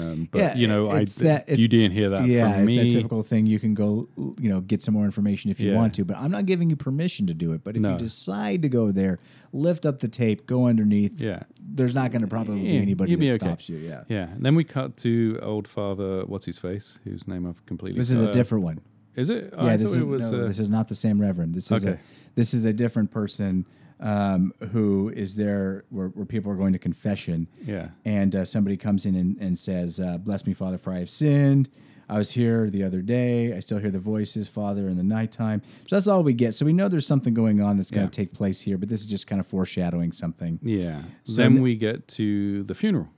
Um, 0.01 0.27
but 0.31 0.39
Yeah, 0.39 0.55
you 0.55 0.67
know, 0.67 0.89
I 0.89 1.05
that- 1.05 1.45
you 1.59 1.67
didn't 1.67 1.91
hear 1.91 2.09
that 2.09 2.25
yeah, 2.27 2.51
from 2.51 2.61
it's 2.61 2.67
me. 2.67 2.77
that 2.77 2.89
typical 2.91 3.23
thing. 3.23 3.45
You 3.45 3.59
can 3.59 3.73
go, 3.73 4.07
you 4.39 4.49
know, 4.49 4.61
get 4.61 4.81
some 4.83 4.93
more 4.93 5.05
information 5.05 5.51
if 5.51 5.59
you 5.59 5.71
Yeah. 5.71 5.75
want 5.77 5.93
to, 5.95 6.05
but 6.05 6.17
I'm 6.17 6.31
not 6.31 6.45
giving 6.45 6.69
you 6.69 6.75
permission 6.75 7.27
to 7.27 7.33
do 7.33 7.53
it. 7.53 7.63
But 7.63 7.75
if 7.75 7.81
No. 7.81 7.93
you 7.93 7.97
decide 7.99 8.61
to 8.63 8.69
go 8.69 8.91
there, 8.91 9.19
lift 9.53 9.85
up 9.85 9.99
the 9.99 10.07
tape, 10.07 10.45
go 10.47 10.67
underneath. 10.67 11.19
yeah, 11.21 11.43
There's 11.67 11.95
not 11.95 12.11
going 12.11 12.21
to 12.21 12.27
probably 12.27 12.61
be 12.61 12.77
anybody 12.77 13.11
you'll 13.11 13.19
that 13.21 13.25
okay. 13.33 13.45
stops 13.45 13.69
you. 13.69 13.77
Yeah. 13.77 14.03
yeah. 14.07 14.29
And 14.33 14.45
then 14.45 14.55
we 14.55 14.63
cut 14.63 14.95
to 14.97 15.39
old 15.41 15.67
father. 15.67 16.23
What's 16.25 16.45
his 16.45 16.57
face? 16.57 16.99
Whose 17.03 17.27
name 17.27 17.45
I've 17.45 17.65
completely. 17.65 17.99
This 17.99 18.11
is 18.11 18.19
a 18.19 18.31
different 18.31 18.63
one. 18.63 18.79
Is 19.15 19.29
it? 19.29 19.53
Oh, 19.57 19.65
yeah, 19.65 19.73
I 19.73 19.77
this 19.77 19.95
is 19.95 20.03
it 20.03 20.07
was. 20.07 20.29
no, 20.29 20.41
uh, 20.43 20.47
this 20.47 20.59
is 20.59 20.69
not 20.69 20.87
the 20.89 20.95
same 20.95 21.19
Reverend. 21.21 21.53
This 21.55 21.71
is 21.71 21.85
a 21.85 21.99
this 22.35 22.53
is 22.53 22.65
a 22.65 22.73
different 22.73 23.11
person 23.11 23.65
um, 23.99 24.53
who 24.71 25.09
is 25.15 25.35
there 25.35 25.85
where, 25.89 26.07
where 26.09 26.25
people 26.25 26.51
are 26.51 26.55
going 26.55 26.73
to 26.73 26.79
confession. 26.79 27.47
yeah. 27.65 27.89
and 28.03 28.35
uh, 28.35 28.45
somebody 28.45 28.77
comes 28.77 29.05
in 29.05 29.15
and, 29.15 29.37
and 29.37 29.57
says, 29.57 29.99
uh, 29.99 30.17
"Bless 30.17 30.45
me, 30.45 30.53
Father, 30.53 30.77
for 30.77 30.93
I 30.93 30.99
have 30.99 31.09
sinned." 31.09 31.69
I 32.07 32.17
was 32.17 32.31
here 32.31 32.69
the 32.69 32.83
other 32.83 33.01
day. 33.01 33.55
I 33.55 33.59
still 33.59 33.79
hear 33.79 33.89
the 33.89 33.99
voices, 33.99 34.47
Father, 34.47 34.87
in 34.87 34.97
the 34.97 35.03
nighttime. 35.03 35.61
So 35.87 35.95
that's 35.95 36.07
all 36.07 36.23
we 36.23 36.33
get. 36.33 36.53
So 36.53 36.65
we 36.65 36.73
know 36.73 36.87
there's 36.87 37.07
something 37.07 37.33
going 37.33 37.61
on 37.61 37.77
that's 37.77 37.89
going 37.89 38.07
to 38.07 38.15
take 38.15 38.33
place 38.33 38.61
here, 38.61 38.77
but 38.77 38.89
this 38.89 39.01
is 39.01 39.07
just 39.07 39.27
kind 39.27 39.39
of 39.39 39.47
foreshadowing 39.47 40.11
something. 40.11 40.59
Yeah. 40.61 41.01
So 41.23 41.41
then 41.41 41.61
we 41.61 41.75
get 41.75 42.07
to 42.09 42.63
the 42.63 42.75
funeral. 42.75 43.09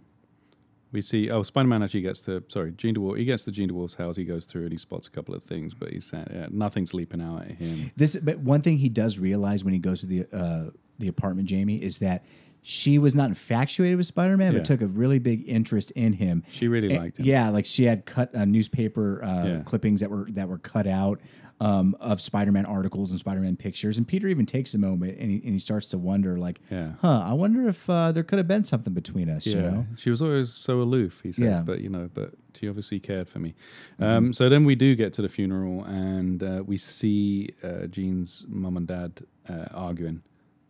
We 0.93 1.01
see, 1.01 1.29
oh, 1.29 1.43
Spider 1.43 1.67
Man 1.67 1.83
actually 1.83 2.01
gets 2.01 2.21
to, 2.21 2.43
sorry, 2.47 2.71
Jean 2.71 2.95
DeWolf. 2.95 3.17
He 3.17 3.25
gets 3.25 3.43
to 3.43 3.51
Jean 3.51 3.69
DeWolf's 3.69 3.95
house. 3.95 4.15
He 4.15 4.23
goes 4.23 4.45
through 4.45 4.63
and 4.63 4.71
he 4.71 4.77
spots 4.77 5.07
a 5.07 5.11
couple 5.11 5.35
of 5.35 5.43
things, 5.43 5.73
but 5.73 5.89
he's 5.89 6.13
uh, 6.13 6.25
yeah, 6.33 6.47
nothing's 6.49 6.93
leaping 6.93 7.21
out 7.21 7.41
at 7.41 7.51
him. 7.51 7.91
This, 7.97 8.15
but 8.15 8.39
one 8.39 8.61
thing 8.61 8.77
he 8.77 8.87
does 8.89 9.19
realize 9.19 9.63
when 9.65 9.73
he 9.73 9.79
goes 9.79 9.99
to 10.01 10.05
the 10.07 10.25
uh, 10.33 10.69
the 10.99 11.07
apartment, 11.09 11.47
Jamie, 11.49 11.75
is 11.75 11.97
that 11.99 12.23
she 12.63 12.97
was 12.97 13.15
not 13.15 13.29
infatuated 13.29 13.97
with 13.97 14.05
Spider-Man, 14.07 14.51
Yeah. 14.53 14.59
but 14.59 14.65
took 14.65 14.81
a 14.81 14.87
really 14.87 15.19
big 15.19 15.43
interest 15.47 15.91
in 15.91 16.13
him. 16.13 16.43
She 16.49 16.67
really 16.67 16.89
And- 16.89 16.97
liked 17.03 17.19
him. 17.19 17.25
Yeah, 17.25 17.49
like 17.49 17.65
she 17.65 17.83
had 17.83 18.05
cut 18.05 18.33
uh, 18.35 18.45
newspaper 18.45 19.23
uh, 19.23 19.45
Yeah. 19.47 19.61
clippings 19.65 19.99
that 20.01 20.09
were 20.09 20.27
that 20.31 20.47
were 20.47 20.57
cut 20.57 20.87
out 20.87 21.19
um, 21.59 21.95
of 21.99 22.21
Spider-Man 22.21 22.65
articles 22.65 23.09
and 23.11 23.19
Spider-Man 23.19 23.55
pictures. 23.57 23.97
And 23.97 24.07
Peter 24.07 24.27
even 24.27 24.45
takes 24.45 24.73
a 24.75 24.77
moment 24.77 25.17
and 25.19 25.31
he, 25.31 25.37
and 25.37 25.53
he 25.53 25.59
starts 25.59 25.89
to 25.89 25.97
wonder, 25.97 26.37
like, 26.37 26.59
Yeah. 26.69 26.91
huh, 27.01 27.23
I 27.25 27.33
wonder 27.33 27.67
if 27.67 27.89
uh, 27.89 28.11
there 28.11 28.23
could 28.23 28.37
have 28.37 28.47
been 28.47 28.63
something 28.63 28.93
between 28.93 29.27
us. 29.29 29.45
Yeah. 29.47 29.55
You 29.55 29.61
know? 29.61 29.85
She 29.97 30.09
was 30.11 30.21
always 30.21 30.53
so 30.53 30.81
aloof, 30.81 31.21
he 31.23 31.31
says, 31.31 31.43
Yeah. 31.45 31.61
but, 31.61 31.81
you 31.81 31.89
know, 31.89 32.09
but 32.13 32.33
she 32.53 32.67
obviously 32.69 32.99
cared 32.99 33.27
for 33.27 33.39
me. 33.39 33.55
Um, 33.99 34.33
so 34.33 34.49
then 34.49 34.65
we 34.65 34.75
do 34.75 34.95
get 34.95 35.13
to 35.13 35.21
the 35.23 35.29
funeral 35.29 35.83
and 35.85 36.43
uh, 36.43 36.63
we 36.65 36.77
see 36.77 37.49
uh, 37.63 37.87
Jean's 37.87 38.45
mum 38.47 38.77
and 38.77 38.87
dad 38.87 39.23
uh, 39.49 39.65
arguing. 39.73 40.21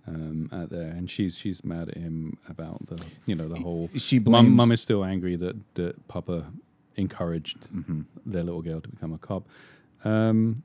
Um, 0.09 0.49
out 0.53 0.69
there, 0.69 0.87
and 0.87 1.11
she's 1.11 1.37
she's 1.37 1.65
mad 1.65 1.89
at 1.89 1.97
him 1.97 2.37
about 2.47 2.87
the 2.87 3.03
you 3.25 3.35
know 3.35 3.49
the 3.49 3.59
whole. 3.59 3.89
She 3.97 4.19
blames- 4.19 4.47
mum 4.55 4.71
is 4.71 4.79
still 4.79 5.03
angry 5.03 5.35
that 5.35 5.57
that 5.73 6.07
Papa 6.07 6.45
encouraged 6.95 7.59
Mm-hmm. 7.75 8.01
their 8.25 8.43
little 8.43 8.61
girl 8.61 8.79
to 8.79 8.87
become 8.87 9.11
a 9.11 9.17
cop. 9.17 9.47
Um, 10.05 10.63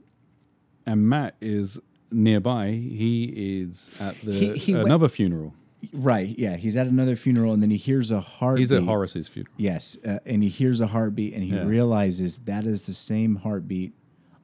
and 0.86 1.08
Matt 1.08 1.34
is 1.40 1.78
nearby. 2.10 2.70
He 2.72 3.24
is 3.60 3.90
at 4.00 4.20
the 4.22 4.32
He- 4.32 4.58
he 4.58 4.74
went- 4.74 4.86
another 4.86 5.08
funeral. 5.08 5.54
Right. 5.92 6.38
Yeah. 6.38 6.56
He's 6.56 6.76
at 6.76 6.86
another 6.86 7.16
funeral 7.16 7.52
and 7.52 7.62
then 7.62 7.70
he 7.70 7.76
hears 7.76 8.10
a 8.10 8.20
heartbeat. 8.20 8.60
He's 8.60 8.72
at 8.72 8.84
Horace's 8.84 9.26
funeral. 9.28 9.52
Yes, 9.56 9.98
uh, 10.04 10.18
and 10.24 10.42
he 10.42 10.48
hears 10.48 10.80
a 10.80 10.86
heartbeat 10.88 11.34
and 11.34 11.42
he 11.42 11.50
Yeah. 11.50 11.64
realizes 11.66 12.38
that 12.40 12.66
is 12.66 12.86
the 12.86 12.94
same 12.94 13.36
heartbeat 13.36 13.92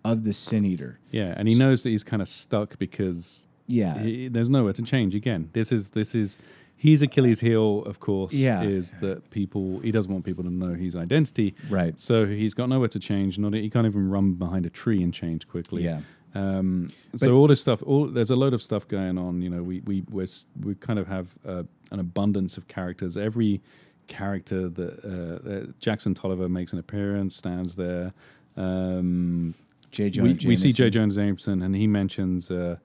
of 0.05 0.25
the 0.25 0.33
Sin 0.33 0.65
Eater. 0.65 0.99
Yeah, 1.13 1.35
and 1.37 1.47
he 1.49 1.55
knows 1.55 1.83
that 1.83 1.91
he's 1.91 2.03
kind 2.05 2.23
of 2.23 2.29
stuck 2.29 2.79
because 2.79 3.47
Yeah. 3.67 4.03
he, 4.03 4.29
there's 4.29 4.51
nowhere 4.51 4.73
to 4.73 4.83
change. 4.83 5.15
Again, 5.15 5.51
this 5.53 5.71
is 5.71 5.89
this 5.89 6.15
is 6.15 6.39
he's 6.77 7.03
Achilles' 7.03 7.41
heel, 7.41 7.83
of 7.85 8.01
course. 8.01 8.33
Yeah. 8.33 8.63
is 8.63 8.93
that 9.01 9.31
people 9.31 9.79
he 9.81 9.93
doesn't 9.93 10.11
want 10.13 10.25
people 10.25 10.43
to 10.45 10.51
know 10.51 10.75
his 10.75 10.97
identity. 10.97 11.55
Right. 11.71 11.99
So 12.01 12.27
he's 12.27 12.55
got 12.55 12.69
nowhere 12.69 12.89
to 12.89 12.99
change. 12.99 13.39
Not 13.39 13.53
he 13.55 13.69
can't 13.71 13.87
even 13.87 14.09
run 14.09 14.33
behind 14.35 14.67
a 14.67 14.71
tree 14.71 15.03
and 15.03 15.13
change 15.15 15.47
quickly. 15.47 15.85
Yeah. 15.85 16.01
Um, 16.39 16.93
so 17.17 17.37
all 17.37 17.47
this 17.47 17.61
stuff, 17.61 17.83
all 17.83 18.07
there's 18.07 18.31
a 18.31 18.37
load 18.37 18.55
of 18.55 18.63
stuff 18.63 18.87
going 18.87 19.19
on. 19.19 19.43
You 19.43 19.51
know, 19.51 19.63
we 19.63 19.81
we 19.81 20.05
we're, 20.11 20.27
we 20.63 20.75
kind 20.77 20.99
of 20.99 21.07
have 21.07 21.35
uh, 21.47 21.63
an 21.91 22.01
abundance 22.01 22.57
of 22.57 22.69
characters. 22.69 23.17
Every 23.17 23.61
character 24.07 24.69
that 24.69 25.05
uh, 25.05 25.51
uh, 25.51 25.73
Jackson 25.81 26.15
Tolliver 26.15 26.49
makes 26.49 26.73
an 26.73 26.79
appearance, 26.79 27.37
stands 27.37 27.75
there. 27.75 28.13
Um, 28.57 29.55
J. 29.91 30.11
Jonah 30.11 30.29
we, 30.29 30.49
we 30.49 30.57
see 30.57 30.73
J. 30.73 30.91
Jameson. 30.91 30.91
Jonah 30.91 31.27
Jameson, 31.27 31.63
and 31.63 31.75
he 31.75 31.87
mentions 31.87 32.51
uh, 32.51 32.77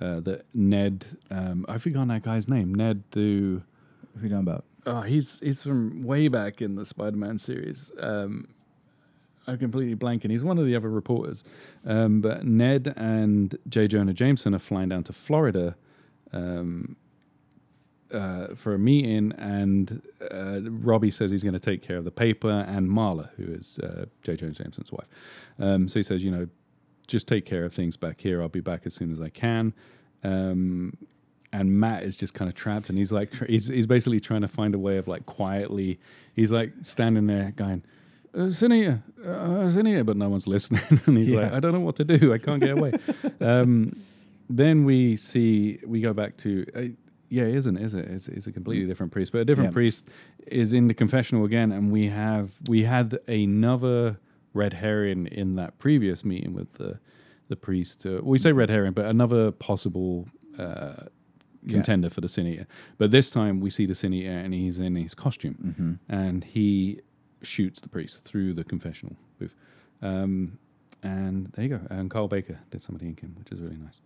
uh, 0.00 0.20
that 0.20 0.44
Ned. 0.54 1.04
Um, 1.30 1.64
I've 1.68 1.82
forgotten 1.82 2.08
that 2.08 2.22
guy's 2.22 2.48
name. 2.48 2.74
Ned. 2.74 3.02
The 3.10 3.20
Who 3.20 3.62
you 4.22 4.28
talking 4.28 4.36
about? 4.38 4.64
oh, 4.86 5.00
he's 5.00 5.40
he's 5.40 5.62
from 5.62 6.02
way 6.02 6.28
back 6.28 6.62
in 6.62 6.74
the 6.74 6.84
Spider-Man 6.84 7.38
series. 7.38 7.90
Um, 8.00 8.48
I'm 9.46 9.58
completely 9.58 9.94
blanking. 9.94 10.30
He's 10.30 10.44
one 10.44 10.58
of 10.58 10.66
the 10.66 10.74
other 10.74 10.90
reporters. 10.90 11.44
Um, 11.84 12.20
but 12.20 12.44
Ned 12.44 12.94
and 12.96 13.56
J. 13.68 13.86
Jonah 13.86 14.12
Jameson 14.12 14.54
are 14.54 14.58
flying 14.58 14.88
down 14.88 15.04
to 15.04 15.12
Florida 15.12 15.76
um, 16.32 16.96
uh, 18.12 18.54
for 18.54 18.74
a 18.74 18.78
meeting, 18.78 19.32
and 19.38 20.02
uh, 20.30 20.60
Robbie 20.62 21.10
says 21.10 21.30
he's 21.30 21.42
going 21.42 21.54
to 21.54 21.60
take 21.60 21.82
care 21.82 21.96
of 21.96 22.04
the 22.04 22.10
paper 22.10 22.64
and 22.68 22.88
Marla, 22.88 23.30
who 23.36 23.44
is 23.52 23.78
uh, 23.80 24.06
J. 24.22 24.36
Jonah 24.36 24.52
Jameson's 24.52 24.92
wife. 24.92 25.08
Um, 25.58 25.88
so 25.88 25.98
he 25.98 26.02
says, 26.02 26.22
you 26.22 26.30
know, 26.30 26.46
just 27.06 27.28
take 27.28 27.44
care 27.44 27.64
of 27.64 27.74
things 27.74 27.96
back 27.96 28.20
here. 28.20 28.40
I'll 28.40 28.48
be 28.48 28.60
back 28.60 28.82
as 28.86 28.94
soon 28.94 29.12
as 29.12 29.20
I 29.20 29.28
can. 29.28 29.74
Um, 30.22 30.96
and 31.52 31.70
Matt 31.70 32.02
is 32.02 32.16
just 32.16 32.34
kind 32.34 32.48
of 32.48 32.54
trapped, 32.54 32.88
and 32.88 32.98
he's 32.98 33.12
like, 33.12 33.32
he's 33.46 33.68
he's 33.68 33.86
basically 33.86 34.18
trying 34.20 34.40
to 34.40 34.48
find 34.48 34.74
a 34.74 34.78
way 34.78 34.96
of 34.96 35.06
like 35.06 35.24
quietly. 35.26 36.00
He's 36.34 36.50
like 36.50 36.72
standing 36.82 37.26
there 37.26 37.52
going. 37.54 37.84
Uh, 38.36 38.48
Zinnia, 38.48 39.02
uh, 39.24 39.68
Zinnia, 39.68 40.02
but 40.04 40.16
no 40.16 40.28
one's 40.28 40.46
listening. 40.46 40.82
and 41.06 41.16
he's 41.18 41.30
like, 41.30 41.52
I 41.52 41.60
don't 41.60 41.72
know 41.72 41.80
what 41.80 41.96
to 41.96 42.04
do. 42.04 42.32
I 42.32 42.38
can't 42.38 42.60
get 42.60 42.76
away. 42.78 42.92
um, 43.40 43.94
then 44.50 44.84
we 44.84 45.16
see, 45.16 45.78
we 45.86 46.00
go 46.00 46.12
back 46.12 46.36
to, 46.38 46.66
uh, 46.74 46.80
yeah, 47.30 47.44
it 47.44 47.54
isn't, 47.54 47.76
is 47.76 47.94
it? 47.94 48.06
It's, 48.06 48.28
it's 48.28 48.46
a 48.46 48.52
completely 48.52 48.86
different 48.86 49.12
priest, 49.12 49.32
but 49.32 49.38
a 49.38 49.44
different 49.44 49.70
Yeah. 49.70 49.74
priest 49.74 50.08
is 50.48 50.72
in 50.72 50.88
the 50.88 50.94
confessional 50.94 51.44
again. 51.44 51.72
And 51.72 51.90
we 51.92 52.08
have, 52.08 52.52
we 52.68 52.82
had 52.82 53.16
another 53.28 54.18
red 54.52 54.72
herring 54.72 55.26
in 55.28 55.54
that 55.56 55.78
previous 55.78 56.24
meeting 56.24 56.52
with 56.54 56.74
the, 56.74 56.98
the 57.48 57.56
priest. 57.56 58.04
Uh, 58.06 58.20
we 58.22 58.38
say 58.38 58.52
red 58.52 58.68
herring, 58.70 58.92
but 58.92 59.06
another 59.06 59.50
possible 59.52 60.28
uh, 60.58 60.94
Yeah. 61.66 61.72
contender 61.72 62.10
for 62.10 62.20
the 62.20 62.28
Sin 62.28 62.46
Eater. 62.46 62.66
But 62.98 63.10
this 63.10 63.30
time 63.30 63.60
we 63.60 63.70
see 63.70 63.86
the 63.86 63.94
Sin 63.94 64.12
Eater 64.12 64.30
and 64.30 64.52
he's 64.52 64.78
in 64.78 64.94
his 64.96 65.14
costume 65.14 65.56
Mm-hmm. 65.64 65.92
and 66.14 66.44
he 66.44 67.00
shoots 67.44 67.80
the 67.80 67.88
priest 67.88 68.24
through 68.24 68.54
the 68.54 68.64
confessional 68.64 69.16
booth. 69.38 69.54
Um, 70.02 70.58
and 71.02 71.48
there 71.52 71.64
you 71.64 71.70
go. 71.78 71.80
And 71.90 72.10
Carl 72.10 72.28
Baker 72.28 72.58
did 72.70 72.82
some 72.82 72.94
of 72.94 73.00
the 73.00 73.06
inking, 73.06 73.34
which 73.38 73.52
is 73.52 73.60
really 73.60 73.76
nice. 73.76 74.00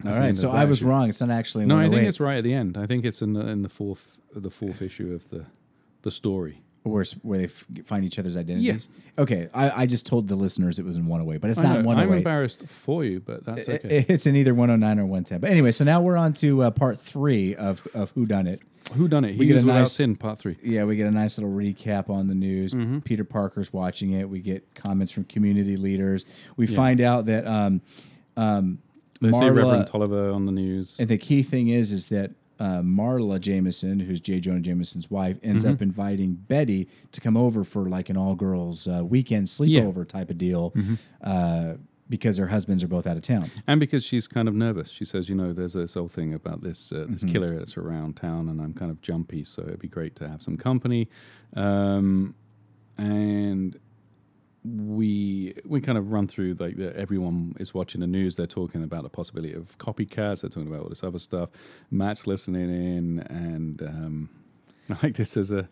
That's 0.00 0.16
All 0.16 0.22
right, 0.24 0.36
so 0.36 0.50
I 0.50 0.64
was 0.64 0.80
issue. 0.80 0.88
wrong. 0.88 1.08
It's 1.08 1.20
not 1.20 1.30
actually. 1.30 1.64
No, 1.64 1.78
I 1.78 1.88
think 1.88 2.08
it's 2.08 2.18
right 2.20 2.36
at 2.38 2.44
the 2.44 2.52
end. 2.54 2.76
I 2.76 2.86
think 2.86 3.04
it's 3.04 3.22
in 3.22 3.34
the 3.34 3.46
in 3.46 3.62
the 3.62 3.68
fourth 3.68 4.16
the 4.34 4.50
fourth 4.50 4.82
issue 4.88 5.14
of 5.14 5.28
the 5.30 5.46
the 6.02 6.10
story. 6.10 6.60
where 6.82 7.04
where 7.22 7.38
they 7.38 7.44
f- 7.44 7.64
find 7.84 8.04
each 8.04 8.18
other's 8.18 8.36
identities. 8.36 8.88
Okay, 9.16 9.48
I, 9.54 9.82
I 9.82 9.86
just 9.86 10.04
told 10.04 10.26
the 10.26 10.34
listeners 10.34 10.80
it 10.80 10.84
was 10.84 10.96
in 10.96 11.06
108, 11.06 11.40
but 11.40 11.50
it's 11.50 11.60
I 11.60 11.62
not 11.62 11.72
know, 11.74 11.78
I'm 11.80 11.84
108. 11.86 12.18
embarrassed 12.18 12.66
for 12.66 13.04
you, 13.04 13.20
but 13.20 13.44
that's 13.44 13.68
okay. 13.68 14.04
It's 14.08 14.26
in 14.26 14.34
either 14.34 14.54
109 14.54 14.98
or 14.98 15.02
110. 15.06 15.38
But 15.40 15.50
anyway, 15.50 15.70
so 15.70 15.84
now 15.84 16.00
we're 16.02 16.16
on 16.16 16.32
to 16.34 16.64
uh, 16.64 16.70
part 16.72 16.98
three 16.98 17.54
of 17.54 17.86
of 17.94 18.10
Who 18.10 18.26
Done 18.26 18.48
It. 18.48 18.60
Who 18.94 19.08
done 19.08 19.24
it? 19.24 19.38
we 19.38 19.46
He 19.46 19.46
get 19.46 19.54
a 19.62 19.66
without 19.66 19.78
nice- 19.80 19.92
sin, 19.92 20.16
part 20.16 20.38
three. 20.38 20.56
Yeah, 20.62 20.84
we 20.84 20.96
get 20.96 21.06
a 21.06 21.10
nice 21.10 21.38
little 21.38 21.52
recap 21.54 22.10
on 22.10 22.28
the 22.28 22.34
news. 22.34 22.74
Mm-hmm. 22.74 23.00
Peter 23.00 23.24
Parker's 23.24 23.72
watching 23.72 24.12
it. 24.12 24.28
We 24.28 24.40
get 24.40 24.74
comments 24.74 25.10
from 25.12 25.24
community 25.24 25.76
leaders. 25.76 26.26
We 26.56 26.66
find 26.66 27.00
out 27.00 27.26
that 27.26 27.46
um, 27.46 27.80
um, 28.36 28.78
They 29.20 29.32
see 29.32 29.38
Marla- 29.40 29.56
Reverend 29.56 29.86
Tolliver 29.86 30.30
on 30.30 30.46
the 30.46 30.52
news. 30.52 30.98
And 30.98 31.08
the 31.08 31.18
key 31.18 31.42
thing 31.42 31.68
is, 31.68 31.92
is 31.92 32.08
that 32.10 32.32
uh, 32.60 32.80
Marla 32.82 33.40
Jameson, 33.40 34.00
who's 34.00 34.20
J. 34.20 34.38
Jonah 34.40 34.60
Jameson's 34.60 35.10
wife, 35.10 35.36
ends 35.42 35.64
Mm-hmm. 35.64 35.74
up 35.74 35.82
inviting 35.82 36.34
Betty 36.34 36.88
to 37.12 37.20
come 37.20 37.36
over 37.36 37.64
for 37.64 37.88
like 37.88 38.08
an 38.10 38.16
all 38.16 38.34
girls 38.34 38.86
uh, 38.86 39.02
weekend 39.04 39.46
sleepover 39.48 40.06
type 40.06 40.30
of 40.30 40.38
deal 40.38 40.70
Mm-hmm. 40.72 40.94
uh, 41.22 41.74
because 42.12 42.36
their 42.36 42.46
husbands 42.46 42.84
are 42.84 42.88
both 42.88 43.06
out 43.06 43.16
of 43.16 43.22
town. 43.22 43.50
And 43.66 43.80
because 43.80 44.04
she's 44.04 44.28
kind 44.28 44.46
of 44.46 44.54
nervous, 44.54 44.90
she 44.90 45.06
says, 45.06 45.28
"You 45.30 45.34
know, 45.34 45.54
there's 45.54 45.72
this 45.72 45.94
whole 45.94 46.08
thing 46.08 46.34
about 46.34 46.60
this 46.62 46.92
uh, 46.92 47.06
Mm-hmm. 47.08 47.28
killer 47.32 47.56
that's 47.58 47.78
around 47.78 48.16
town, 48.16 48.50
and 48.50 48.60
I'm 48.60 48.74
kind 48.74 48.90
of 48.90 49.00
jumpy, 49.00 49.44
so 49.44 49.62
it'd 49.62 49.78
be 49.78 49.88
great 49.88 50.14
to 50.16 50.28
have 50.28 50.42
some 50.42 50.56
company." 50.58 51.08
Um, 51.56 52.34
and 52.98 53.78
we 54.64 55.54
we 55.64 55.80
kind 55.80 55.96
of 55.98 56.12
run 56.12 56.28
through 56.28 56.54
like 56.60 56.76
the, 56.76 56.94
everyone 56.96 57.56
is 57.58 57.72
watching 57.72 58.00
the 58.02 58.06
news. 58.06 58.36
They're 58.36 58.46
talking 58.46 58.84
about 58.84 59.02
the 59.04 59.08
possibility 59.08 59.54
of 59.54 59.76
copycats. 59.78 60.42
They're 60.42 60.50
talking 60.50 60.68
about 60.68 60.82
all 60.82 60.88
this 60.88 61.02
other 61.02 61.18
stuff. 61.18 61.48
Matt's 61.90 62.26
listening 62.26 62.68
in, 62.70 63.20
and 63.30 63.82
um, 63.82 64.28
I 64.90 64.96
like 65.02 65.16
this 65.16 65.36
is 65.36 65.50
a. 65.50 65.68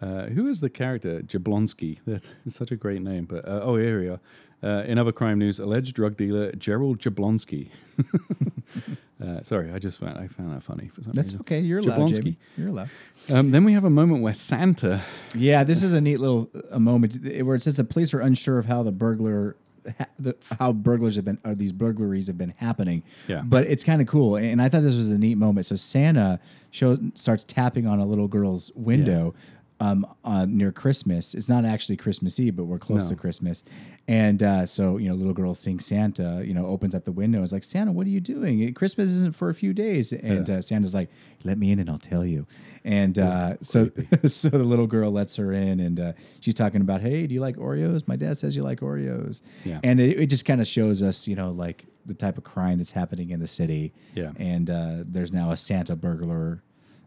Uh, 0.00 0.26
who 0.26 0.46
is 0.48 0.60
the 0.60 0.70
character? 0.70 1.20
Jablonski. 1.22 1.98
That 2.06 2.26
is 2.46 2.54
such 2.54 2.70
a 2.72 2.76
great 2.76 3.02
name. 3.02 3.26
But 3.26 3.46
uh, 3.46 3.60
oh, 3.62 3.76
here 3.76 4.00
we 4.00 4.08
are. 4.08 4.20
Uh, 4.62 4.82
in 4.84 4.98
other 4.98 5.12
crime 5.12 5.38
news, 5.38 5.58
alleged 5.58 5.94
drug 5.94 6.16
dealer 6.16 6.52
Gerald 6.52 6.98
Jablonski. 6.98 7.68
uh, 9.24 9.42
sorry, 9.42 9.70
I 9.72 9.78
just 9.78 9.98
found 9.98 10.18
I 10.18 10.26
found 10.28 10.52
that 10.54 10.62
funny 10.62 10.88
for 10.88 11.02
some 11.02 11.12
That's 11.12 11.28
reason. 11.28 11.40
okay. 11.40 11.60
You're 11.60 11.80
allowed, 11.80 11.98
Jablonski. 11.98 12.14
Jamie. 12.16 12.38
You're 12.56 12.68
allowed. 12.68 12.90
Um, 13.30 13.50
then 13.50 13.64
we 13.64 13.72
have 13.72 13.84
a 13.84 13.90
moment 13.90 14.22
where 14.22 14.34
Santa. 14.34 15.02
Yeah, 15.34 15.64
this 15.64 15.82
is 15.82 15.92
a 15.92 16.00
neat 16.00 16.18
little 16.18 16.50
a 16.70 16.80
moment 16.80 17.18
where 17.42 17.54
it 17.56 17.62
says 17.62 17.76
the 17.76 17.84
police 17.84 18.12
are 18.14 18.20
unsure 18.20 18.58
of 18.58 18.66
how 18.66 18.82
the 18.82 18.92
burglar. 18.92 19.56
ha- 19.98 20.06
The, 20.18 20.36
how 20.58 20.72
burglars 20.72 21.16
have 21.16 21.24
been, 21.24 21.38
or 21.44 21.54
these 21.54 21.72
burglaries 21.72 22.26
have 22.26 22.36
been 22.36 22.52
happening, 22.58 23.02
Yeah. 23.28 23.40
But 23.42 23.66
it's 23.66 23.82
kind 23.82 24.02
of 24.02 24.06
cool, 24.08 24.36
and 24.36 24.60
I 24.60 24.68
thought 24.68 24.82
this 24.82 24.94
was 24.96 25.10
a 25.10 25.18
neat 25.18 25.36
moment. 25.38 25.64
So 25.66 25.76
Santa 25.76 26.38
show, 26.70 26.98
starts 27.14 27.44
tapping 27.44 27.86
on 27.86 27.98
a 27.98 28.04
little 28.06 28.28
girl's 28.28 28.70
window 28.74 29.34
um, 29.80 30.06
uh, 30.24 30.46
near 30.48 30.70
Christmas. 30.72 31.34
It's 31.34 31.48
not 31.48 31.64
actually 31.64 31.96
Christmas 31.96 32.38
Eve, 32.38 32.54
but 32.56 32.64
we're 32.64 32.78
close 32.78 33.08
to 33.08 33.16
Christmas, 33.16 33.64
and 34.06 34.42
uh, 34.42 34.66
so 34.66 34.98
you 34.98 35.08
know, 35.08 35.14
little 35.14 35.32
girl 35.32 35.54
sings 35.54 35.86
Santa. 35.86 36.42
You 36.46 36.52
know, 36.54 36.66
opens 36.66 36.94
up 36.94 37.04
the 37.04 37.12
window. 37.12 37.42
Is 37.42 37.52
like 37.52 37.64
Santa, 37.64 37.90
what 37.92 38.06
are 38.06 38.10
you 38.10 38.20
doing? 38.20 38.72
Christmas 38.74 39.10
isn't 39.10 39.34
for 39.34 39.48
a 39.48 39.54
few 39.54 39.72
days, 39.72 40.12
and 40.12 40.48
Yeah. 40.48 40.56
uh, 40.56 40.60
Santa's 40.60 40.94
like, 40.94 41.08
let 41.44 41.58
me 41.58 41.72
in, 41.72 41.78
and 41.78 41.88
I'll 41.90 41.98
tell 41.98 42.24
you. 42.24 42.46
And 42.84 43.18
uh, 43.18 43.56
so, 43.60 43.90
so 44.26 44.48
the 44.50 44.58
little 44.64 44.86
girl 44.86 45.10
lets 45.10 45.36
her 45.36 45.52
in, 45.52 45.80
and 45.80 45.98
uh, 46.00 46.12
she's 46.40 46.54
talking 46.54 46.80
about, 46.80 47.00
hey, 47.02 47.26
do 47.26 47.34
you 47.34 47.40
like 47.40 47.56
Oreos? 47.56 48.06
My 48.08 48.16
dad 48.16 48.38
says 48.38 48.56
you 48.56 48.62
like 48.62 48.80
Oreos. 48.80 49.42
Yeah. 49.64 49.80
And 49.82 50.00
it, 50.00 50.18
it 50.20 50.26
just 50.26 50.44
kind 50.46 50.60
of 50.60 50.66
shows 50.66 51.02
us, 51.02 51.28
you 51.28 51.36
know, 51.36 51.50
like 51.50 51.86
the 52.06 52.14
type 52.14 52.38
of 52.38 52.44
crime 52.44 52.78
that's 52.78 52.92
happening 52.92 53.30
in 53.30 53.40
the 53.40 53.46
city. 53.46 53.92
Yeah. 54.14 54.30
And 54.36 54.70
uh, 54.70 54.96
there's 55.06 55.32
now 55.32 55.50
a 55.50 55.56
Santa 55.58 55.94
burglar 55.96 56.62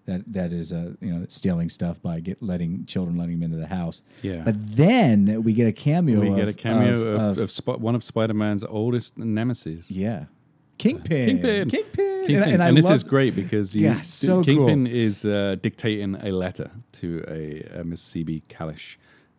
that 0.05 0.21
that 0.33 0.51
is 0.51 0.73
uh, 0.73 0.93
you 1.01 1.13
know 1.13 1.25
stealing 1.29 1.69
stuff 1.69 2.01
by 2.01 2.19
get 2.19 2.41
letting 2.41 2.85
children 2.85 3.17
letting 3.17 3.39
them 3.39 3.43
into 3.43 3.57
the 3.57 3.67
house. 3.67 4.03
Yeah. 4.21 4.41
But 4.43 4.75
then 4.75 5.43
we 5.43 5.53
get 5.53 5.67
a 5.67 5.71
cameo. 5.71 6.19
We 6.19 6.29
of, 6.29 6.35
get 6.35 6.47
a 6.47 6.53
cameo 6.53 7.01
of, 7.13 7.21
of, 7.21 7.37
of, 7.37 7.51
Sp- 7.51 7.79
one 7.79 7.95
of 7.95 8.03
Spider-Man's 8.03 8.63
oldest 8.63 9.17
nemesis. 9.17 9.89
yeah, 9.91 10.25
Kingpin. 10.77 11.25
Kingpin. 11.25 11.69
Kingpin. 11.69 12.25
Kingpin. 12.27 12.43
And, 12.43 12.51
And, 12.53 12.63
I 12.63 12.71
this 12.71 12.85
love- 12.85 12.95
is 12.95 13.03
great 13.03 13.35
because 13.35 13.75
you, 13.75 13.83
Yeah, 13.87 14.01
so 14.01 14.43
Kingpin 14.43 14.87
is 14.87 15.25
uh, 15.25 15.55
dictating 15.61 16.15
a 16.15 16.31
letter 16.31 16.71
to 16.93 17.23
a, 17.27 17.79
a 17.81 17.83
Miss 17.83 18.01
CB 18.13 18.43
Kalish, 18.49 18.95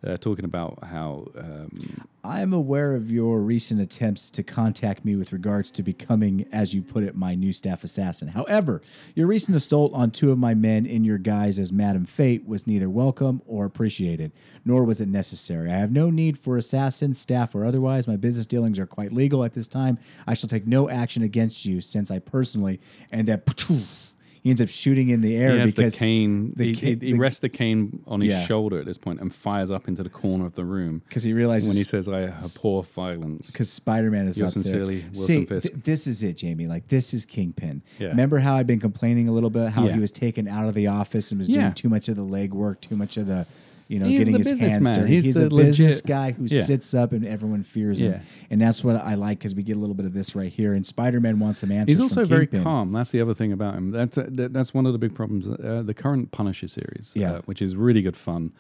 uh, 0.06 0.16
talking 0.18 0.44
about 0.44 0.78
how 0.84 1.26
um, 1.38 2.06
I'm 2.22 2.52
aware 2.52 2.94
of 2.94 3.10
your 3.10 3.40
recent 3.40 3.80
attempts 3.80 4.30
to 4.30 4.42
contact 4.42 5.04
me 5.04 5.16
with 5.16 5.32
regards 5.32 5.70
to 5.72 5.82
becoming, 5.82 6.46
as 6.52 6.74
you 6.74 6.82
put 6.82 7.04
it, 7.04 7.14
my 7.14 7.34
new 7.34 7.52
staff 7.52 7.84
assassin. 7.84 8.28
However, 8.28 8.82
your 9.14 9.26
recent 9.26 9.56
assault 9.56 9.92
on 9.94 10.10
two 10.10 10.32
of 10.32 10.38
my 10.38 10.54
men 10.54 10.86
in 10.86 11.04
your 11.04 11.18
guise 11.18 11.58
as 11.58 11.72
Madam 11.72 12.04
Fate 12.04 12.46
was 12.46 12.66
neither 12.66 12.88
welcome 12.88 13.42
or 13.46 13.64
appreciated, 13.64 14.32
nor 14.64 14.84
was 14.84 15.00
it 15.00 15.08
necessary. 15.08 15.70
I 15.70 15.76
have 15.76 15.92
no 15.92 16.10
need 16.10 16.38
for 16.38 16.56
assassins, 16.56 17.18
staff, 17.18 17.54
or 17.54 17.64
otherwise. 17.64 18.08
My 18.08 18.16
business 18.16 18.46
dealings 18.46 18.78
are 18.78 18.86
quite 18.86 19.12
legal 19.12 19.44
at 19.44 19.54
this 19.54 19.68
time. 19.68 19.98
I 20.26 20.34
shall 20.34 20.48
take 20.48 20.66
no 20.66 20.88
action 20.88 21.22
against 21.22 21.64
you 21.64 21.80
since 21.80 22.10
I 22.10 22.18
personally 22.18 22.80
and 23.10 23.28
that 23.28 23.46
he 24.44 24.50
ends 24.50 24.60
up 24.62 24.68
shooting 24.68 25.08
in 25.08 25.22
the 25.22 25.34
air 25.36 25.54
he 25.54 25.58
has 25.60 25.74
the 25.74 25.82
because 25.82 25.98
cane. 25.98 26.52
the 26.54 26.66
he, 26.66 26.74
ca- 26.74 26.80
he, 26.80 26.88
he 26.90 26.96
the- 27.12 27.14
rests 27.14 27.40
the 27.40 27.48
cane 27.48 28.04
on 28.06 28.20
his 28.20 28.30
Yeah. 28.30 28.44
shoulder 28.44 28.78
at 28.78 28.84
this 28.84 28.98
point 28.98 29.18
and 29.20 29.34
fires 29.34 29.70
up 29.70 29.88
into 29.88 30.02
the 30.02 30.10
corner 30.10 30.44
of 30.44 30.54
the 30.54 30.64
room 30.66 31.00
because 31.08 31.22
he 31.22 31.32
realizes 31.32 31.68
when 31.70 31.76
he 31.78 31.82
says, 31.82 32.08
"I 32.08 32.24
abhor 32.24 32.82
violence." 32.84 33.50
because 33.50 33.72
Spider 33.72 34.10
Man 34.10 34.28
is 34.28 34.40
up 34.40 34.50
sincerely, 34.50 34.98
there. 35.00 35.10
Wilson 35.14 35.26
See, 35.26 35.44
Fisk. 35.46 35.72
th- 35.72 35.82
this 35.84 36.06
is 36.06 36.22
it, 36.22 36.36
Jamie. 36.36 36.66
Like 36.66 36.88
this 36.88 37.14
is 37.14 37.24
Kingpin. 37.24 37.82
Yeah. 37.98 38.08
Remember 38.08 38.38
how 38.38 38.56
I'd 38.56 38.66
been 38.66 38.80
complaining 38.80 39.28
a 39.28 39.32
little 39.32 39.50
bit 39.50 39.70
how 39.70 39.86
Yeah. 39.86 39.94
he 39.94 39.98
was 39.98 40.10
taken 40.10 40.46
out 40.46 40.68
of 40.68 40.74
the 40.74 40.86
office 40.88 41.32
and 41.32 41.38
was 41.38 41.48
doing 41.48 41.72
too 41.72 41.88
much 41.88 42.08
of 42.10 42.16
the 42.16 42.22
legwork, 42.22 42.80
too 42.82 42.96
much 42.96 43.16
of 43.16 43.26
the, 43.26 43.46
you 43.88 43.98
know, 43.98 44.06
He's 44.06 44.20
getting 44.20 44.34
his 44.36 44.46
hands 44.48 44.60
businessman. 44.60 44.98
dirty. 45.00 45.14
He's 45.14 45.24
He's, 45.26 45.34
the 45.34 45.48
the 45.48 45.56
business 45.56 45.96
legit- 45.96 46.06
guy 46.06 46.32
who 46.32 46.46
Yeah. 46.48 46.62
sits 46.62 46.94
up 46.94 47.12
and 47.12 47.24
everyone 47.26 47.62
fears 47.62 48.00
him. 48.00 48.12
Yeah. 48.12 48.20
And 48.50 48.60
that's 48.60 48.82
what 48.82 48.96
I 48.96 49.14
like 49.14 49.38
because 49.38 49.54
we 49.54 49.62
get 49.62 49.76
a 49.76 49.80
little 49.80 49.94
bit 49.94 50.06
of 50.06 50.14
this 50.14 50.34
right 50.34 50.50
here. 50.52 50.72
And 50.72 50.86
Spider 50.86 51.20
Man 51.20 51.38
wants 51.38 51.58
some 51.60 51.70
answers. 51.70 51.96
He's 51.98 52.02
also 52.02 52.24
very 52.24 52.46
Kingpin. 52.46 52.64
calm. 52.64 52.92
That's 52.92 53.10
the 53.10 53.20
other 53.20 53.34
thing 53.34 53.52
about 53.52 53.74
him. 53.74 53.90
That's 53.90 54.16
uh, 54.16 54.28
that, 54.32 54.52
that's 54.52 54.72
one 54.72 54.86
of 54.86 54.92
the 54.92 54.98
big 54.98 55.14
problems. 55.14 55.46
Uh, 55.46 55.82
the 55.84 55.94
current 55.94 56.30
Punisher 56.32 56.68
series, 56.68 57.12
Yeah. 57.14 57.32
uh, 57.34 57.40
which 57.42 57.60
is 57.60 57.76
really 57.76 58.00
good 58.02 58.16
fun. 58.16 58.52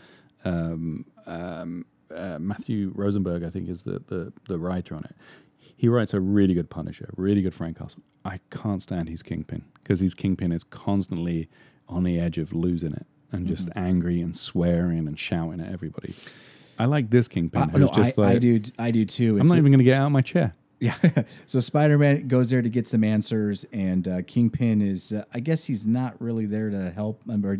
Um, 0.44 1.06
um, 1.26 1.86
uh, 2.14 2.38
Matthew 2.38 2.92
Rosenberg, 2.94 3.42
I 3.44 3.50
think, 3.50 3.68
is 3.68 3.82
the, 3.84 4.02
the 4.06 4.32
the 4.48 4.58
writer 4.58 4.94
on 4.94 5.04
it. 5.04 5.16
He 5.76 5.88
writes 5.88 6.12
a 6.14 6.20
really 6.20 6.54
good 6.54 6.70
Punisher, 6.70 7.10
really 7.16 7.42
good 7.42 7.54
Frank 7.54 7.78
Castle. 7.78 8.02
I 8.24 8.40
can't 8.50 8.80
stand 8.82 9.08
his 9.08 9.22
Kingpin 9.22 9.64
because 9.82 10.00
his 10.00 10.14
Kingpin 10.14 10.52
is 10.52 10.62
constantly 10.64 11.48
on 11.88 12.04
the 12.04 12.18
edge 12.18 12.38
of 12.38 12.52
losing 12.52 12.92
it 12.92 13.06
and 13.34 13.46
just 13.46 13.68
Mm-hmm. 13.68 13.78
angry 13.78 14.20
and 14.20 14.34
swearing 14.36 15.06
and 15.06 15.18
shouting 15.18 15.60
at 15.60 15.72
everybody. 15.72 16.14
I 16.78 16.86
like 16.86 17.10
this 17.10 17.28
Kingpin 17.28 17.62
Uh, 17.62 17.66
who's 17.68 17.80
no, 17.82 17.88
just 17.88 18.18
I, 18.18 18.22
like, 18.22 18.36
I 18.36 18.38
do. 18.38 18.60
I 18.78 18.90
do 18.90 19.04
too. 19.04 19.36
I'm 19.36 19.42
It's 19.42 19.50
not 19.50 19.56
a- 19.56 19.58
even 19.58 19.72
going 19.72 19.78
to 19.78 19.84
get 19.84 20.00
out 20.00 20.06
of 20.06 20.12
my 20.12 20.22
chair. 20.22 20.54
Yeah. 20.80 20.96
so 21.46 21.60
Spider 21.60 21.96
Man 21.98 22.26
goes 22.28 22.50
there 22.50 22.60
to 22.60 22.68
get 22.68 22.86
some 22.86 23.04
answers, 23.04 23.64
and 23.72 24.06
uh, 24.08 24.22
Kingpin 24.22 24.82
is, 24.82 25.12
uh, 25.12 25.24
I 25.32 25.40
guess 25.40 25.64
he's 25.64 25.86
not 25.86 26.20
really 26.20 26.46
there 26.46 26.68
to 26.70 26.90
help. 26.90 27.22
um, 27.30 27.46
Or 27.46 27.58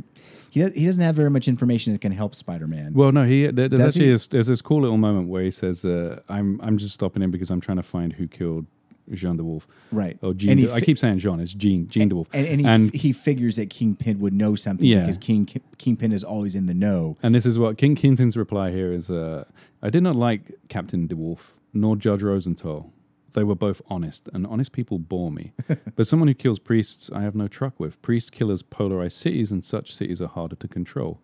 he, 0.51 0.69
he 0.71 0.85
doesn't 0.87 1.03
have 1.03 1.15
very 1.15 1.31
much 1.31 1.47
information 1.49 1.93
that 1.93 2.01
can 2.01 2.13
help 2.13 2.35
Spider 2.35 2.67
Man. 2.67 2.93
Well, 2.93 3.13
no, 3.13 3.25
he 3.25 3.43
there- 3.47 3.69
there's 3.69 3.71
Does 3.71 3.81
actually 3.97 4.07
he? 4.07 4.13
This, 4.13 4.27
there's 4.27 4.47
this 4.49 4.61
cool 4.61 4.83
little 4.83 4.99
moment 4.99 5.29
where 5.29 5.43
he 5.43 5.51
says, 5.53 5.85
uh, 5.85 6.21
"I'm 6.29 6.61
I'm 6.61 6.77
just 6.77 6.93
stopping 6.95 7.23
him 7.23 7.31
because 7.31 7.51
I'm 7.51 7.61
trying 7.61 7.77
to 7.79 7.83
find 7.85 8.13
who 8.13 8.27
killed 8.27 8.67
Jean 9.13 9.37
DeWolf." 9.39 9.63
right. 9.93 10.19
Oh, 10.23 10.33
Jean. 10.33 10.59
He 10.59 10.71
I 10.71 10.81
keep 10.81 10.99
saying 10.99 11.19
Jean. 11.19 11.41
It's 11.41 11.55
Jean. 11.55 11.89
Jean 11.89 12.11
DeWolf. 12.11 12.27
And, 12.33 12.47
and, 12.47 12.61
he, 12.61 12.67
and 12.67 12.95
he 12.95 13.13
figures 13.13 13.57
that 13.57 13.71
Kingpin 13.71 14.19
would 14.21 14.33
know 14.33 14.55
something 14.55 14.87
Yeah. 14.87 15.01
because 15.01 15.19
King 15.19 15.47
Kingpin 15.79 16.13
is 16.13 16.25
always 16.25 16.55
in 16.57 16.67
the 16.67 16.75
know. 16.75 17.17
And 17.23 17.35
this 17.35 17.47
is 17.47 17.59
what 17.59 17.77
King 17.79 17.95
Kingpin's 17.95 18.37
reply 18.37 18.71
here 18.71 18.93
is: 18.93 19.11
uh, 19.11 19.45
"I 19.83 19.91
did 19.91 20.03
not 20.03 20.17
like 20.17 20.53
Captain 20.69 21.07
DeWolf 21.09 21.53
nor 21.73 21.97
Judge 21.97 22.23
Rosenthal. 22.23 22.91
They 23.35 23.45
were 23.45 23.55
both 23.57 23.83
honest, 23.89 24.29
and 24.33 24.47
honest 24.47 24.73
people 24.73 24.99
bore 24.99 25.31
me. 25.31 25.53
but 25.97 26.07
someone 26.07 26.29
who 26.29 26.35
kills 26.35 26.59
priests, 26.59 27.11
I 27.13 27.21
have 27.23 27.35
no 27.35 27.49
truck 27.49 27.79
with. 27.79 28.01
Priest 28.01 28.33
killers 28.33 28.63
polarize 28.63 29.13
cities, 29.13 29.53
and 29.53 29.65
such 29.65 29.95
cities 29.95 30.23
are 30.23 30.29
harder 30.29 30.57
to 30.57 30.69
control. 30.69 31.21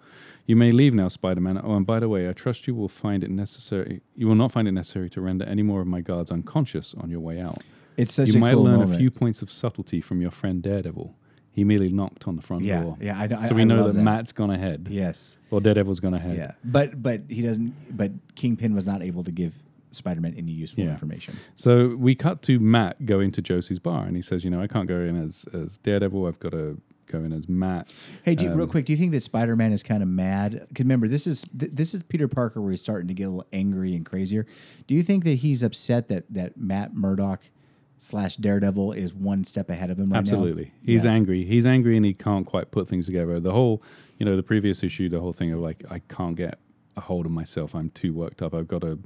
You 0.47 0.57
may 0.57 0.73
leave 0.73 0.93
now, 0.93 1.07
Spider-Man. 1.09 1.61
Oh, 1.63 1.75
and 1.77 1.87
by 1.87 2.01
the 2.01 2.09
way, 2.09 2.29
I 2.29 2.33
trust 2.33 2.67
you 2.67 2.75
will 2.75 2.89
find 2.89 3.23
it 3.23 3.31
necessary. 3.31 4.01
You 4.17 4.27
will 4.27 4.35
not 4.35 4.51
find 4.53 4.67
it 4.67 4.73
necessary 4.73 5.09
to 5.11 5.21
render 5.21 5.45
any 5.47 5.63
more 5.63 5.81
of 5.81 5.87
my 5.87 6.01
guards 6.01 6.31
unconscious 6.33 6.95
on 6.95 7.11
your 7.11 7.21
way 7.21 7.41
out. 7.41 7.59
It's 7.97 8.15
such 8.15 8.29
you 8.29 8.35
a 8.35 8.39
might 8.39 8.55
cool 8.55 8.65
learn 8.65 8.81
moment. 8.81 8.95
a 8.95 8.99
few 8.99 9.11
points 9.13 9.41
of 9.43 9.51
subtlety 9.51 10.01
from 10.01 10.21
your 10.21 10.31
friend 10.33 10.63
Daredevil. 10.63 11.15
He 11.53 11.63
merely 11.65 11.91
knocked 11.91 12.27
on 12.27 12.35
the 12.37 12.43
front 12.43 12.63
Yeah, 12.65 12.83
door. 12.83 12.97
yeah, 13.01 13.19
I- 13.21 13.25
I- 13.39 13.49
so 13.49 13.55
we 13.55 13.63
I 13.63 13.65
know 13.65 13.85
that, 13.89 13.95
that. 13.95 14.03
Matt's 14.03 14.33
gone 14.33 14.51
ahead. 14.51 14.89
Yes. 14.91 15.39
Or 15.51 15.61
Daredevil's 15.61 16.01
gone 16.01 16.15
ahead. 16.15 16.37
Yeah. 16.37 16.53
But 16.65 17.01
but 17.03 17.23
he 17.29 17.43
doesn't. 17.43 17.97
But 17.97 18.13
Kingpin 18.35 18.75
was 18.75 18.87
not 18.87 19.03
able 19.03 19.23
to 19.25 19.31
give 19.33 19.55
Spider 19.93 20.21
Man 20.21 20.35
any 20.37 20.53
useful 20.53 20.85
Yeah. 20.85 20.91
information. 20.91 21.35
So 21.57 21.97
we 21.97 22.15
cut 22.15 22.43
to 22.43 22.59
Matt 22.61 23.05
going 23.07 23.31
to 23.33 23.43
Josie's 23.43 23.79
bar, 23.79 24.07
and 24.07 24.17
he 24.17 24.23
says, 24.23 24.45
"You 24.45 24.51
know, 24.51 24.61
I 24.61 24.67
can't 24.67 24.89
go 24.89 25.01
in 25.01 25.17
as 25.17 25.45
as 25.53 25.77
Daredevil. 25.79 26.27
I've 26.27 26.39
got 26.39 26.53
to 26.53 26.81
go 27.07 27.19
in 27.25 27.33
as 27.33 27.49
Matt." 27.49 27.93
Hey, 28.23 28.35
do, 28.35 28.45
you- 28.47 28.53
Um, 28.53 28.57
real 28.59 28.67
quick, 28.67 28.85
do 28.85 28.93
you 28.93 28.97
think 28.99 29.13
that 29.13 29.21
Spider 29.23 29.57
Man 29.57 29.73
is 29.73 29.83
kind 29.83 30.03
of 30.03 30.09
mad? 30.09 30.65
Because 30.69 30.85
remember, 30.85 31.09
this 31.09 31.27
is 31.27 31.43
th- 31.43 31.73
this 31.75 31.95
is 31.95 32.03
Peter 32.03 32.29
Parker 32.29 32.61
where 32.61 32.71
he's 32.71 32.81
starting 32.81 33.09
to 33.09 33.15
get 33.15 33.25
a 33.25 33.31
little 33.31 33.47
angry 33.53 33.95
and 33.97 34.05
crazier. 34.07 34.47
Do 34.87 34.95
you 34.95 35.03
think 35.03 35.25
that 35.25 35.37
he's 35.39 35.63
upset 35.63 36.09
that 36.09 36.25
that 36.31 36.57
Matt 36.57 36.95
Murdock 36.95 37.51
slash 37.99 38.37
Daredevil 38.37 38.93
is 38.93 39.13
one 39.15 39.45
step 39.45 39.69
ahead 39.69 39.91
of 39.91 39.99
him 39.99 40.11
right 40.11 40.19
Absolutely, 40.19 40.65
now? 40.67 40.71
he's 40.87 41.05
Yeah. 41.05 41.11
angry. 41.13 41.45
He's 41.45 41.67
angry, 41.67 41.97
and 41.97 42.07
he 42.07 42.15
can't 42.15 42.47
quite 42.47 42.71
put 42.71 42.89
things 42.89 43.07
together. 43.07 43.41
The 43.41 43.53
whole, 43.53 43.83
you 44.19 44.25
know, 44.25 44.37
the 44.37 44.43
previous 44.43 44.83
issue, 44.83 45.09
the 45.11 45.21
whole 45.21 45.33
thing 45.35 45.53
of 45.53 45.61
like, 45.61 45.85
I 45.91 45.99
can't 46.09 46.35
get 46.37 46.59
a 46.97 47.03
hold 47.03 47.27
of 47.27 47.33
myself. 47.33 47.75
I'm 47.75 47.91
too 47.91 48.13
worked 48.15 48.41
up. 48.43 48.55
I've 48.55 48.69
got 48.69 48.81
to. 48.83 48.99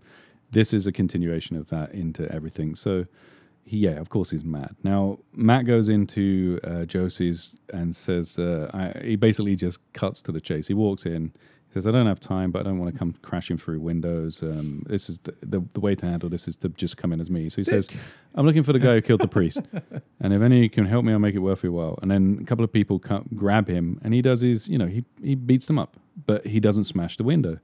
This 0.55 0.73
is 0.73 0.87
a 0.87 0.93
continuation 0.93 1.55
of 1.61 1.69
that 1.69 1.89
into 1.93 2.23
everything. 2.37 2.75
So. 2.77 3.05
He, 3.67 3.79
yeah, 3.79 3.99
of 4.05 4.11
course 4.11 4.29
he's 4.35 4.45
mad. 4.45 4.77
Now 4.83 5.01
Matt 5.33 5.65
goes 5.65 5.89
into 5.89 6.61
uh, 6.71 6.85
Josie's 6.85 7.57
and 7.73 7.97
says 7.97 8.39
uh, 8.39 8.71
I, 8.75 8.85
he 9.11 9.17
basically 9.17 9.57
just 9.57 9.79
cuts 9.95 10.21
to 10.25 10.33
the 10.33 10.41
chase. 10.49 10.67
He 10.69 10.75
walks 10.75 11.07
in, 11.07 11.33
he 11.69 11.73
says, 11.73 11.87
"I 11.87 11.91
don't 11.91 12.07
have 12.07 12.21
time, 12.21 12.51
but 12.51 12.61
I 12.61 12.63
don't 12.65 12.79
want 12.79 12.93
to 12.93 12.99
come 12.99 13.15
crashing 13.23 13.57
through 13.57 13.81
windows. 13.81 14.43
Um, 14.43 14.83
this 14.87 15.09
is 15.09 15.17
the, 15.21 15.35
the 15.41 15.61
the 15.73 15.81
way 15.81 15.95
to 15.95 16.05
handle 16.05 16.29
this 16.29 16.47
is 16.47 16.57
to 16.59 16.69
just 16.83 16.99
come 16.99 17.11
in 17.15 17.21
as 17.23 17.31
me." 17.31 17.49
So 17.49 17.57
he 17.57 17.65
says, 17.65 17.89
"I'm 18.35 18.45
looking 18.45 18.65
for 18.65 18.75
the 18.75 18.79
guy 18.79 18.95
who 18.97 19.01
killed 19.01 19.23
the 19.23 19.35
priest, 19.39 19.63
and 20.21 20.35
if 20.35 20.43
any 20.43 20.69
can 20.69 20.85
help 20.85 21.03
me, 21.07 21.13
I'll 21.15 21.19
make 21.19 21.35
it 21.35 21.45
worth 21.49 21.63
your 21.63 21.73
while." 21.73 21.99
And 22.03 22.11
then 22.11 22.41
a 22.43 22.45
couple 22.45 22.65
of 22.67 22.71
people 22.71 22.99
come, 22.99 23.25
grab 23.35 23.67
him, 23.67 23.99
and 24.05 24.13
he 24.13 24.21
does 24.21 24.43
his, 24.43 24.69
you 24.69 24.77
know, 24.77 24.89
he 24.89 25.07
he 25.23 25.35
beats 25.37 25.65
them 25.65 25.79
up, 25.79 25.97
but 26.27 26.47
he 26.47 26.61
doesn't 26.61 26.85
smash 26.85 27.17
the 27.17 27.25
window. 27.25 27.61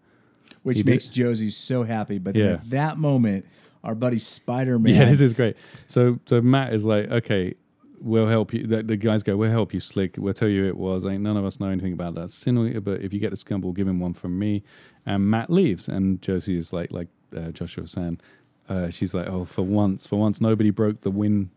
Which 0.62 0.76
He 0.78 0.82
did- 0.82 0.90
makes 0.90 1.08
Josie 1.08 1.48
so 1.48 1.82
happy. 1.84 2.18
But 2.18 2.36
Yeah. 2.36 2.44
at 2.54 2.70
that 2.70 2.98
moment, 2.98 3.46
our 3.82 3.94
buddy 3.94 4.18
Spider 4.18 4.78
Man. 4.78 4.94
Yeah, 4.96 5.04
this 5.06 5.20
is 5.20 5.32
great. 5.32 5.56
So 5.86 6.18
so 6.26 6.40
Matt 6.42 6.72
is 6.74 6.84
like, 6.84 7.10
okay, 7.10 7.54
we'll 8.00 8.26
help 8.28 8.52
you. 8.52 8.66
The, 8.66 8.82
the 8.82 8.96
guys 8.96 9.22
go, 9.22 9.36
we'll 9.36 9.50
help 9.50 9.72
you, 9.74 9.80
Slick. 9.80 10.16
We'll 10.18 10.34
tell 10.34 10.48
you 10.48 10.66
it 10.66 10.76
was. 10.76 11.04
Ain't 11.06 11.22
none 11.22 11.36
of 11.36 11.44
us 11.44 11.60
know 11.60 11.68
anything 11.68 11.92
about 11.94 12.14
that. 12.16 12.30
Sin, 12.30 12.78
but 12.80 13.00
if 13.00 13.12
you 13.14 13.20
get 13.20 13.30
the 13.30 13.36
scum, 13.36 13.60
we'll 13.62 13.72
give 13.72 13.88
him 13.88 14.00
one 14.00 14.12
from 14.14 14.38
me. 14.38 14.62
And 15.06 15.30
Matt 15.30 15.48
leaves, 15.50 15.88
and 15.88 16.20
Josie 16.20 16.58
is 16.58 16.72
like, 16.74 16.92
like 16.92 17.08
uh, 17.34 17.50
Joshua 17.52 17.82
was 17.82 17.92
saying, 17.92 18.20
uh, 18.68 18.90
she's 18.90 19.14
like, 19.14 19.26
oh, 19.28 19.44
for 19.46 19.62
once, 19.62 20.06
for 20.06 20.18
once, 20.18 20.40
nobody 20.42 20.70
broke 20.70 21.00
the 21.00 21.10
wind. 21.10 21.50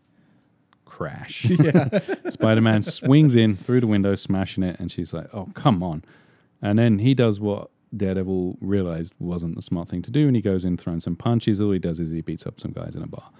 Crash. 0.86 1.44
Yeah. 1.50 1.88
Spider 2.28 2.60
Man 2.60 2.82
swings 2.82 3.34
in 3.36 3.56
through 3.56 3.80
the 3.80 3.86
window, 3.86 4.14
smashing 4.14 4.62
it, 4.62 4.78
and 4.78 4.90
she's 4.92 5.12
like, 5.12 5.26
"Oh, 5.34 5.48
come 5.54 5.82
on!" 5.82 6.04
And 6.62 6.78
then 6.78 6.98
he 6.98 7.14
does 7.14 7.40
what 7.40 7.70
Daredevil 7.96 8.58
realized 8.60 9.14
wasn't 9.18 9.56
the 9.56 9.62
smart 9.62 9.88
thing 9.88 10.02
to 10.02 10.10
do, 10.10 10.26
and 10.26 10.34
he 10.36 10.42
goes 10.42 10.64
in 10.64 10.76
throwing 10.76 11.00
some 11.00 11.16
punches. 11.16 11.60
All 11.60 11.70
he 11.72 11.78
does 11.78 12.00
is 12.00 12.10
he 12.10 12.20
beats 12.20 12.46
up 12.46 12.60
some 12.60 12.72
guys 12.72 12.96
in 12.96 13.02
a 13.02 13.06
bar. 13.06 13.30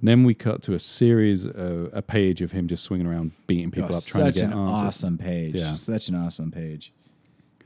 And 0.00 0.08
then 0.08 0.24
we 0.24 0.34
cut 0.34 0.62
to 0.62 0.74
a 0.74 0.78
series, 0.78 1.46
uh, 1.46 1.88
a 1.92 2.02
page 2.02 2.42
of 2.42 2.52
him 2.52 2.68
just 2.68 2.84
swinging 2.84 3.06
around, 3.06 3.32
beating 3.46 3.70
people 3.70 3.90
Oh, 3.92 3.96
up, 3.98 4.04
trying 4.04 4.24
such 4.26 4.34
to 4.34 4.40
get 4.40 4.52
an 4.52 4.58
answers. 4.58 4.86
awesome 4.86 5.18
page. 5.18 5.54
Yeah. 5.54 5.72
Such 5.74 6.08
an 6.08 6.14
awesome 6.14 6.50
page. 6.50 6.92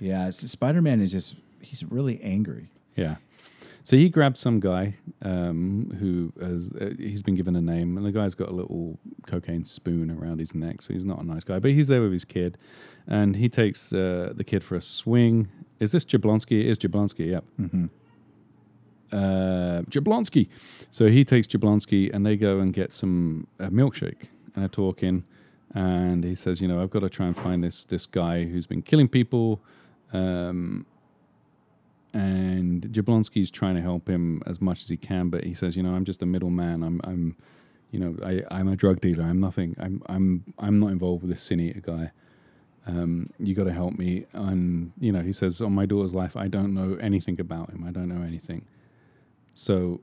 Yeah, 0.01 0.31
Spider 0.31 0.81
Man 0.81 1.01
is 1.01 1.11
just, 1.11 1.35
he's 1.61 1.83
really 1.85 2.21
angry. 2.23 2.69
Yeah. 2.97 3.17
So 3.85 3.97
he 3.97 4.11
grabs 4.11 4.39
some 4.39 4.61
guy 4.61 4.95
um, 5.23 5.97
who 5.99 6.31
has 6.45 6.69
uh, 6.79 6.91
he's 6.99 7.23
been 7.23 7.35
given 7.37 7.57
a 7.57 7.61
name, 7.63 7.97
and 7.97 8.05
the 8.05 8.13
guy's 8.13 8.35
got 8.35 8.49
a 8.51 8.53
little 8.53 8.99
cocaine 9.27 9.65
spoon 9.65 10.11
around 10.11 10.41
his 10.41 10.55
neck, 10.55 10.83
so 10.83 10.93
he's 10.93 11.07
not 11.07 11.21
a 11.23 11.25
nice 11.27 11.43
guy. 11.43 11.59
But 11.59 11.71
he's 11.71 11.89
there 11.89 12.03
with 12.03 12.13
his 12.13 12.25
kid, 12.27 12.59
and 13.07 13.35
he 13.35 13.49
takes 13.49 13.93
uh, 13.95 14.35
the 14.37 14.45
kid 14.45 14.63
for 14.63 14.77
a 14.77 14.83
swing. 14.83 15.49
Is 15.81 15.93
this 15.93 16.05
Jablonski? 16.05 16.61
It 16.61 16.67
is 16.67 16.79
Jablonski. 16.79 17.31
Yep. 17.31 17.45
Uh, 19.13 19.83
Jablonski. 19.91 20.49
So 20.91 21.07
he 21.07 21.25
takes 21.25 21.47
Jablonski, 21.47 22.13
and 22.13 22.27
they 22.27 22.37
go 22.37 22.61
and 22.61 22.73
get 22.73 22.93
some 22.93 23.47
a 23.59 23.69
milkshake, 23.71 24.23
and 24.55 24.63
they're 24.63 24.69
talking. 24.69 25.25
And 25.75 26.25
he 26.25 26.35
says, 26.35 26.61
you 26.61 26.69
know, 26.69 26.83
I've 26.83 26.91
got 26.91 27.01
to 27.01 27.09
try 27.09 27.27
and 27.27 27.37
find 27.37 27.63
this 27.63 27.85
this 27.85 28.07
guy 28.07 28.45
who's 28.45 28.67
been 28.67 28.83
killing 28.83 29.09
people. 29.09 29.61
Um, 30.13 30.87
and 32.15 32.83
Jablonski's 32.89 33.51
trying 33.51 33.75
to 33.75 33.83
help 33.83 34.09
him 34.09 34.43
as 34.47 34.61
much 34.61 34.81
as 34.81 34.89
he 34.89 34.97
can, 34.97 35.29
but 35.29 35.45
he 35.45 35.55
says, 35.55 35.77
you 35.77 35.83
know, 35.83 35.93
I'm 35.93 36.05
just 36.05 36.23
a 36.23 36.27
middleman. 36.27 36.83
I'm, 36.83 37.01
I'm, 37.05 37.37
you 37.91 38.01
know, 38.01 38.17
I, 38.25 38.43
I'm 38.51 38.69
a 38.69 38.77
drug 38.77 39.01
dealer. 39.01 39.25
I'm 39.25 39.41
nothing. 39.41 39.77
I'm, 39.79 40.03
I'm, 40.07 40.45
I'm 40.59 40.81
not 40.81 40.91
involved 40.91 41.23
with 41.23 41.31
this 41.31 41.43
sin 41.43 41.61
eater 41.61 41.81
guy. 41.81 42.11
Um, 42.89 43.31
you 43.39 43.55
got 43.55 43.65
to 43.65 43.73
help 43.73 43.99
me. 43.99 44.25
And 44.33 44.93
you 44.99 45.13
know, 45.13 45.21
he 45.23 45.33
says, 45.33 45.61
on 45.61 45.73
my 45.75 45.85
daughter's 45.87 46.15
life, 46.15 46.37
I 46.37 46.49
don't 46.49 46.73
know 46.75 46.97
anything 47.01 47.39
about 47.41 47.71
him. 47.71 47.85
I 47.87 47.91
don't 47.91 48.09
know 48.09 48.23
anything. 48.27 48.65
So, 49.55 50.01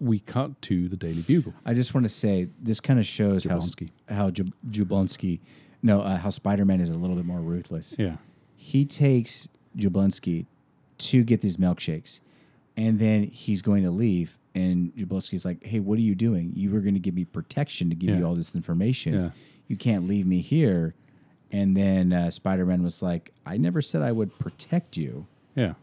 we 0.00 0.20
cut 0.20 0.60
to 0.62 0.88
the 0.88 0.96
Daily 0.96 1.22
Bugle. 1.22 1.54
I 1.64 1.74
just 1.74 1.92
want 1.94 2.04
to 2.04 2.08
say 2.08 2.48
this 2.60 2.78
kind 2.80 2.98
of 3.00 3.06
shows 3.06 3.44
how 3.44 3.56
Jablonski. 3.58 3.90
how 4.08 4.30
Jab- 4.30 4.52
Jablonski, 4.70 5.40
no, 5.82 6.02
uh, 6.02 6.18
how 6.18 6.30
Spider 6.30 6.64
Man 6.64 6.80
is 6.80 6.90
a 6.90 6.94
little 6.98 7.16
bit 7.16 7.24
more 7.24 7.40
ruthless. 7.40 7.96
Yeah, 7.98 8.16
He 8.56 8.84
takes 8.84 9.48
Jablonski 9.76 10.46
to 10.98 11.24
get 11.24 11.40
these 11.40 11.56
milkshakes, 11.56 12.20
and 12.76 12.98
then 13.00 13.24
he's 13.24 13.62
going 13.62 13.82
to 13.84 13.90
leave. 13.90 14.36
And 14.54 14.94
Jablonski's 14.96 15.44
like, 15.44 15.64
"Hey, 15.64 15.80
what 15.80 15.98
are 15.98 16.02
you 16.02 16.14
doing? 16.14 16.52
You 16.54 16.70
were 16.70 16.80
going 16.80 16.94
to 16.94 17.00
give 17.00 17.14
me 17.14 17.24
protection 17.24 17.88
to 17.90 17.96
give 17.96 18.10
Yeah. 18.10 18.18
you 18.18 18.24
all 18.24 18.34
this 18.34 18.54
information. 18.54 19.14
Yeah. 19.14 19.30
You 19.68 19.76
can't 19.76 20.06
leave 20.06 20.26
me 20.26 20.40
here." 20.42 20.94
And 21.50 21.76
then 21.76 22.12
uh, 22.12 22.30
Spider 22.30 22.66
Man 22.66 22.82
was 22.82 23.02
like, 23.02 23.32
"I 23.46 23.56
never 23.56 23.80
said 23.82 24.02
I 24.02 24.12
would 24.12 24.38
protect 24.38 24.96
you." 24.96 25.26
yeah, 25.54 25.74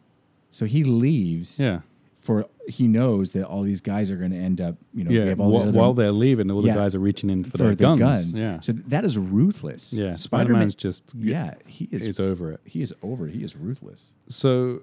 So 0.49 0.65
he 0.65 0.83
leaves. 0.83 1.59
yeah. 1.59 1.81
For 2.17 2.47
he 2.67 2.87
knows 2.87 3.33
that 3.33 3.45
all 3.45 3.61
these 3.61 3.81
guys 3.81 4.09
are 4.09 4.15
going 4.15 4.31
to 4.31 4.37
end 4.37 4.59
up, 4.59 4.75
you 4.95 5.03
know, 5.03 5.11
Yeah, 5.11 5.33
while, 5.35 5.93
they're 5.93 6.11
leaving, 6.11 6.49
all 6.49 6.61
the 6.63 6.69
Yeah. 6.69 6.73
guys 6.75 6.95
are 6.95 6.99
reaching 6.99 7.29
in 7.29 7.43
for, 7.43 7.51
for 7.51 7.57
their 7.59 7.67
the 7.75 7.83
guns. 7.83 7.99
guns. 7.99 8.39
Yeah, 8.39 8.59
So 8.61 8.71
that 8.71 9.05
is 9.05 9.15
ruthless. 9.15 9.93
yeah. 9.93 10.15
Spider 10.15 10.45
Spider-Man's 10.53 10.73
just 10.73 11.13
Yeah, 11.13 11.53
he 11.67 11.87
is. 11.91 12.07
is 12.07 12.19
over 12.19 12.53
it. 12.53 12.61
he 12.65 12.81
is 12.81 12.95
over. 13.03 13.27
He 13.27 13.43
is 13.43 13.55
ruthless. 13.55 14.15
So 14.27 14.81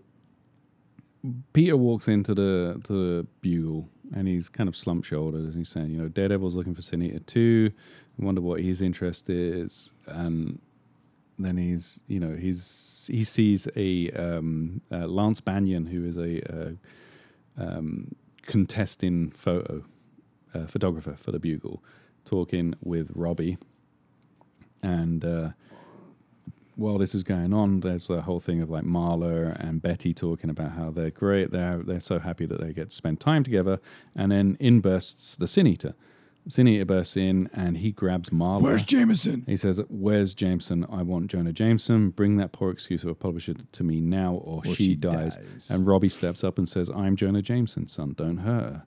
Peter 1.53 1.77
walks 1.77 2.09
into 2.09 2.35
the 2.35 2.81
the 2.89 3.27
bugle 3.41 3.89
and 4.15 4.29
he's 4.29 4.49
kind 4.49 4.69
of 4.69 4.77
slump 4.77 5.05
shouldered 5.05 5.43
and 5.43 5.55
he's 5.55 5.69
saying, 5.69 5.91
you 5.91 5.99
know, 5.99 6.09
Daredevil's 6.09 6.55
looking 6.55 6.75
for 6.75 6.83
Sin 6.83 7.03
Eater 7.03 7.21
2. 7.21 7.71
I 8.21 8.25
wonder 8.25 8.41
what 8.41 8.61
his 8.61 8.81
interest 8.83 9.29
is. 9.31 9.91
And 10.07 10.61
then 11.45 11.57
he's, 11.57 12.01
you 12.07 12.21
know, 12.21 12.35
he's 12.35 13.09
he 13.11 13.25
sees 13.25 13.69
a 13.77 14.11
um, 14.11 14.81
uh, 14.91 15.07
Lance 15.07 15.41
Bannon, 15.41 15.87
who 15.87 16.05
is 16.05 16.17
a 16.17 16.41
uh, 16.55 16.73
um, 17.59 18.15
contesting 18.43 19.31
photo 19.31 19.85
uh, 20.55 20.67
photographer 20.67 21.15
for 21.15 21.33
the 21.33 21.39
Bugle, 21.39 21.83
talking 22.25 22.75
with 22.83 23.11
Robbie. 23.15 23.59
And 24.83 25.25
uh, 25.25 25.51
while 26.77 26.99
this 26.99 27.15
is 27.15 27.23
going 27.23 27.53
on, 27.53 27.81
there's 27.81 28.07
the 28.07 28.21
whole 28.21 28.41
thing 28.41 28.61
of 28.61 28.71
like 28.71 28.85
Marla 28.85 29.57
and 29.61 29.81
Betty 29.81 30.13
talking 30.13 30.51
about 30.51 30.73
how 30.73 30.91
they're 30.91 31.11
great. 31.11 31.51
They're 31.51 31.79
they're 31.79 32.01
so 32.01 32.19
happy 32.19 32.47
that 32.47 32.61
they 32.61 32.73
get 32.73 32.91
to 32.91 32.95
spend 32.95 33.21
time 33.21 33.45
together. 33.45 33.79
And 34.17 34.33
then 34.33 34.57
in 34.61 34.81
bursts 34.81 35.37
the 35.37 35.47
Sin 35.47 35.67
Eater, 35.67 35.95
Sin 36.49 36.85
bursts 36.87 37.17
in 37.17 37.49
and 37.53 37.77
he 37.77 37.93
grabs 37.93 38.31
Marla. 38.31 38.63
Where's 38.63 38.83
Jameson? 38.83 39.45
he 39.47 39.57
says, 39.57 39.81
"Where's 39.89 40.35
Jameson? 40.35 40.85
I 40.91 41.03
want 41.03 41.29
Jonah 41.31 41.53
Jameson. 41.53 42.11
Bring 42.11 42.37
that 42.39 42.51
poor 42.53 42.71
excuse 42.71 43.05
of 43.05 43.11
a 43.11 43.15
publisher 43.15 43.55
to 43.73 43.85
me 43.85 44.01
now, 44.01 44.35
or, 44.35 44.63
Or 44.67 44.75
she, 44.75 44.87
she 44.87 44.95
dies. 44.97 45.37
dies. 45.37 45.71
And 45.71 45.87
Robbie 45.87 46.09
steps 46.09 46.43
up 46.43 46.59
and 46.59 46.69
says, 46.69 46.91
"I'm 46.91 47.15
Jonah 47.17 47.43
Jameson, 47.43 47.87
son. 47.87 48.15
Don't 48.17 48.39
hurt 48.39 48.63
her. 48.63 48.83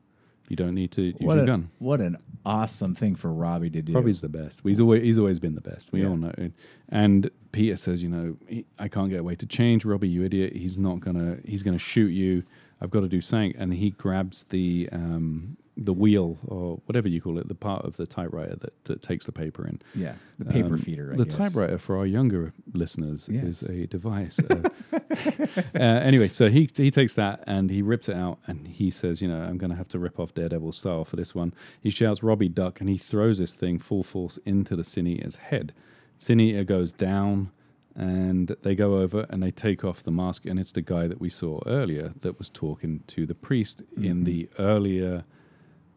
You 0.49 0.56
don't 0.56 0.76
need 0.76 0.91
to 0.91 1.01
use 1.01 1.16
What, 1.20 1.36
your 1.36 1.43
a- 1.43 1.47
gun." 1.47 1.70
what 1.80 2.01
an 2.01 2.18
awesome 2.45 2.93
thing 2.93 3.16
for 3.16 3.32
Robbie 3.34 3.70
to 3.72 3.82
do. 3.82 3.93
Robbie's 3.93 4.20
the 4.22 4.30
best. 4.30 4.62
He's 4.64 4.80
always 4.82 5.01
he's 5.03 5.18
always 5.18 5.39
been 5.39 5.56
the 5.56 5.62
best. 5.62 5.91
We 5.93 6.01
Yeah. 6.01 6.10
all 6.10 6.18
know. 6.18 6.34
it. 6.38 6.51
And 6.89 7.32
Peter 7.53 7.78
says, 7.78 8.03
you 8.03 8.10
know, 8.10 8.36
he, 8.47 8.66
I 8.78 8.89
can't 8.89 9.10
get 9.10 9.22
away 9.22 9.36
to 9.36 9.45
change. 9.45 9.86
Robbie, 9.86 10.10
you 10.10 10.24
idiot. 10.26 10.53
He's 10.56 10.78
not 10.78 10.99
gonna. 10.99 11.38
He's 11.45 11.64
gonna 11.64 11.78
shoot 11.78 12.10
you. 12.10 12.43
I've 12.82 12.91
got 12.91 12.99
to 12.99 13.08
do 13.08 13.22
something. 13.22 13.56
And 13.58 13.74
he 13.74 13.91
grabs 13.91 14.43
the 14.49 14.89
um, 14.91 15.56
the 15.78 15.91
wheel 15.93 16.38
or 16.47 16.80
whatever 16.86 17.09
you 17.09 17.19
call 17.21 17.38
it, 17.38 17.47
the 17.49 17.55
part 17.55 17.84
of 17.84 17.97
the 17.97 18.07
typewriter 18.07 18.55
that, 18.55 18.84
that 18.86 19.01
takes 19.01 19.26
the 19.26 19.32
paper 19.32 19.67
in. 19.67 19.82
yeah, 19.93 20.13
the 20.39 20.45
paper 20.45 20.76
Um, 20.76 20.78
feeder. 20.78 21.11
I 21.13 21.17
the 21.17 21.26
guess. 21.26 21.34
typewriter 21.36 21.78
for 21.78 21.97
our 21.97 22.05
younger 22.05 22.53
listeners 22.73 23.28
Yes. 23.32 23.61
is 23.61 23.63
a 23.69 23.86
device. 23.88 24.39
Uh, 24.39 24.69
uh, 25.76 25.80
anyway, 25.80 26.28
so 26.28 26.49
he 26.49 26.69
he 26.76 26.89
takes 26.91 27.13
that 27.15 27.43
and 27.47 27.69
he 27.69 27.82
rips 27.82 28.07
it 28.09 28.15
out 28.15 28.39
and 28.47 28.67
he 28.67 28.89
says, 28.89 29.21
you 29.21 29.28
know, 29.28 29.39
I'm 29.41 29.57
going 29.57 29.71
to 29.71 29.76
have 29.76 29.88
to 29.89 29.99
rip 29.99 30.19
off 30.19 30.34
Daredevil 30.34 30.71
style 30.71 31.03
for 31.05 31.15
this 31.15 31.36
one. 31.36 31.53
He 31.82 31.89
shouts, 31.89 32.23
"Robbie, 32.23 32.49
duck!" 32.49 32.80
and 32.80 32.89
he 32.89 32.97
throws 32.97 33.38
this 33.38 33.53
thing 33.53 33.78
full 33.80 34.03
force 34.03 34.38
into 34.45 34.76
the 34.76 34.84
Sin 34.84 35.07
Eater's 35.07 35.36
head. 35.36 35.73
Sin 36.17 36.39
Eater 36.39 36.63
goes 36.63 36.91
down. 36.91 37.51
And 37.97 38.53
they 38.61 38.76
go 38.76 38.97
over 38.97 39.26
and 39.30 39.41
they 39.41 39.51
take 39.51 39.86
off 39.86 40.03
the 40.03 40.11
mask, 40.11 40.45
and 40.45 40.59
it's 40.59 40.73
the 40.73 40.82
guy 40.82 41.07
that 41.07 41.21
we 41.21 41.30
saw 41.30 41.61
earlier 41.65 42.13
that 42.19 42.38
was 42.38 42.49
talking 42.49 43.01
to 43.07 43.26
the 43.26 43.34
priest 43.36 43.84
in 43.95 44.26
the 44.26 44.49
earlier 44.59 45.23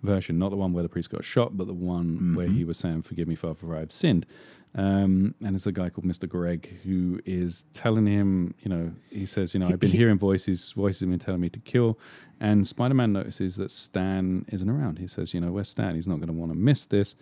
version, 0.03 0.39
not 0.39 0.51
the 0.51 0.57
one 0.57 0.73
where 0.73 0.83
the 0.83 0.89
priest 0.89 1.11
got 1.11 1.25
shot, 1.25 1.57
but 1.57 1.67
the 1.67 1.75
one 1.75 2.35
where 2.35 2.49
he 2.49 2.65
was 2.65 2.79
saying, 2.79 3.03
"Forgive 3.03 3.29
me, 3.29 3.35
Father, 3.35 3.55
for 3.55 3.77
I 3.77 3.81
have 3.81 3.93
sinned." 3.93 4.27
Um, 4.75 5.35
and 5.43 5.57
it's 5.57 5.67
a 5.67 5.73
guy 5.73 5.89
called 5.89 6.05
Mr. 6.05 6.29
Greg 6.29 6.79
who 6.85 7.21
is 7.25 7.65
telling 7.73 8.07
him, 8.07 8.55
you 8.61 8.69
know, 8.69 8.93
he 9.11 9.27
says, 9.27 9.55
you 9.55 9.61
know, 9.61 9.67
I've 9.67 9.81
been 9.81 9.91
hearing 10.03 10.19
voices, 10.19 10.73
voices 10.73 11.01
have 11.01 11.11
been 11.11 11.19
telling 11.19 11.41
me 11.41 11.49
to 11.51 11.59
kill. 11.61 11.99
And 12.41 12.67
Spider 12.67 12.95
Man 12.95 13.13
notices 13.13 13.57
that 13.57 13.71
Stan 13.71 14.45
isn't 14.49 14.69
around. 14.69 14.99
He 14.99 15.07
says, 15.07 15.33
you 15.33 15.41
know, 15.41 15.53
where's 15.53 15.69
Stan? 15.69 15.95
He's 15.95 16.07
not 16.07 16.17
going 16.17 16.29
to 16.29 16.35
want 16.35 16.53
to 16.53 16.59
miss 16.59 16.87
this. 16.87 17.17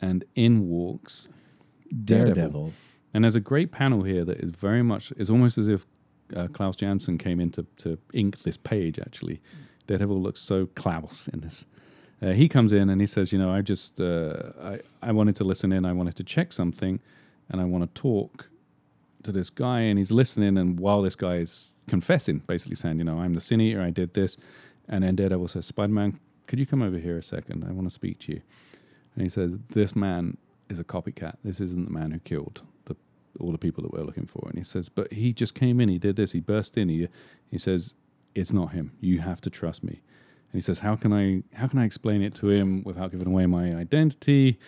And 0.00 0.24
in 0.34 0.68
walks 0.68 1.28
Daredevil. 2.04 2.34
Daredevil. 2.34 2.72
And 3.14 3.24
there's 3.24 3.34
a 3.34 3.40
great 3.40 3.72
panel 3.72 4.02
here 4.02 4.24
that 4.24 4.38
is 4.38 4.50
very 4.50 4.82
much, 4.82 5.12
it's 5.16 5.30
almost 5.30 5.58
as 5.58 5.68
if 5.68 5.86
uh, 6.36 6.48
Klaus 6.48 6.76
Janson 6.76 7.18
came 7.18 7.40
in 7.40 7.50
to, 7.50 7.66
to 7.78 7.98
ink 8.14 8.42
this 8.42 8.56
page, 8.56 8.98
actually. 8.98 9.40
Daredevil 9.86 10.20
looks 10.20 10.40
so 10.40 10.66
Klaus 10.74 11.28
in 11.28 11.40
this. 11.40 11.66
Uh, 12.22 12.32
he 12.32 12.48
comes 12.48 12.72
in 12.72 12.88
and 12.88 13.00
he 13.00 13.06
says, 13.06 13.32
You 13.32 13.38
know, 13.38 13.50
I 13.50 13.62
just, 13.62 14.00
uh, 14.00 14.52
I, 14.62 14.80
I 15.02 15.12
wanted 15.12 15.36
to 15.36 15.44
listen 15.44 15.72
in, 15.72 15.84
I 15.84 15.92
wanted 15.92 16.16
to 16.16 16.24
check 16.24 16.52
something, 16.52 17.00
and 17.48 17.60
I 17.60 17.64
want 17.64 17.82
to 17.82 18.00
talk 18.00 18.48
to 19.24 19.32
this 19.32 19.50
guy. 19.50 19.80
And 19.80 19.98
he's 19.98 20.12
listening, 20.12 20.56
and 20.56 20.78
while 20.78 21.02
this 21.02 21.16
guy 21.16 21.36
is 21.36 21.72
confessing, 21.88 22.38
basically 22.46 22.76
saying, 22.76 22.98
You 22.98 23.04
know, 23.04 23.18
I'm 23.18 23.34
the 23.34 23.40
sin 23.40 23.60
eater, 23.60 23.82
I 23.82 23.90
did 23.90 24.14
this. 24.14 24.36
And 24.88 25.02
then 25.02 25.16
Daredevil 25.16 25.48
says, 25.48 25.66
Spider 25.66 25.92
Man, 25.92 26.18
could 26.46 26.58
you 26.58 26.66
come 26.66 26.82
over 26.82 26.98
here 26.98 27.16
a 27.18 27.22
second? 27.22 27.64
I 27.68 27.72
want 27.72 27.88
to 27.88 27.94
speak 27.94 28.18
to 28.20 28.32
you. 28.32 28.42
And 29.14 29.22
he 29.22 29.28
says, 29.28 29.56
This 29.70 29.96
man 29.96 30.36
is 30.68 30.78
a 30.78 30.84
copycat. 30.84 31.36
This 31.44 31.60
isn't 31.60 31.86
the 31.86 31.90
man 31.90 32.12
who 32.12 32.20
killed 32.20 32.62
the, 32.84 32.96
all 33.40 33.50
the 33.50 33.58
people 33.58 33.82
that 33.82 33.92
we're 33.92 34.04
looking 34.04 34.26
for. 34.26 34.46
And 34.48 34.56
he 34.56 34.64
says, 34.64 34.88
But 34.88 35.12
he 35.12 35.32
just 35.32 35.54
came 35.54 35.80
in, 35.80 35.88
he 35.88 35.98
did 35.98 36.16
this, 36.16 36.32
he 36.32 36.40
burst 36.40 36.76
in. 36.78 36.88
He, 36.88 37.08
he 37.50 37.58
says, 37.58 37.94
It's 38.34 38.52
not 38.52 38.72
him. 38.72 38.92
You 39.00 39.20
have 39.20 39.40
to 39.40 39.50
trust 39.50 39.82
me. 39.82 40.02
And 40.52 40.58
he 40.58 40.60
says, 40.60 40.80
How 40.80 40.96
can 40.96 41.12
I 41.12 41.42
how 41.56 41.66
can 41.68 41.78
I 41.78 41.84
explain 41.84 42.22
it 42.22 42.34
to 42.36 42.50
him 42.50 42.82
without 42.84 43.10
giving 43.10 43.26
away 43.26 43.46
my 43.46 43.74
identity? 43.74 44.58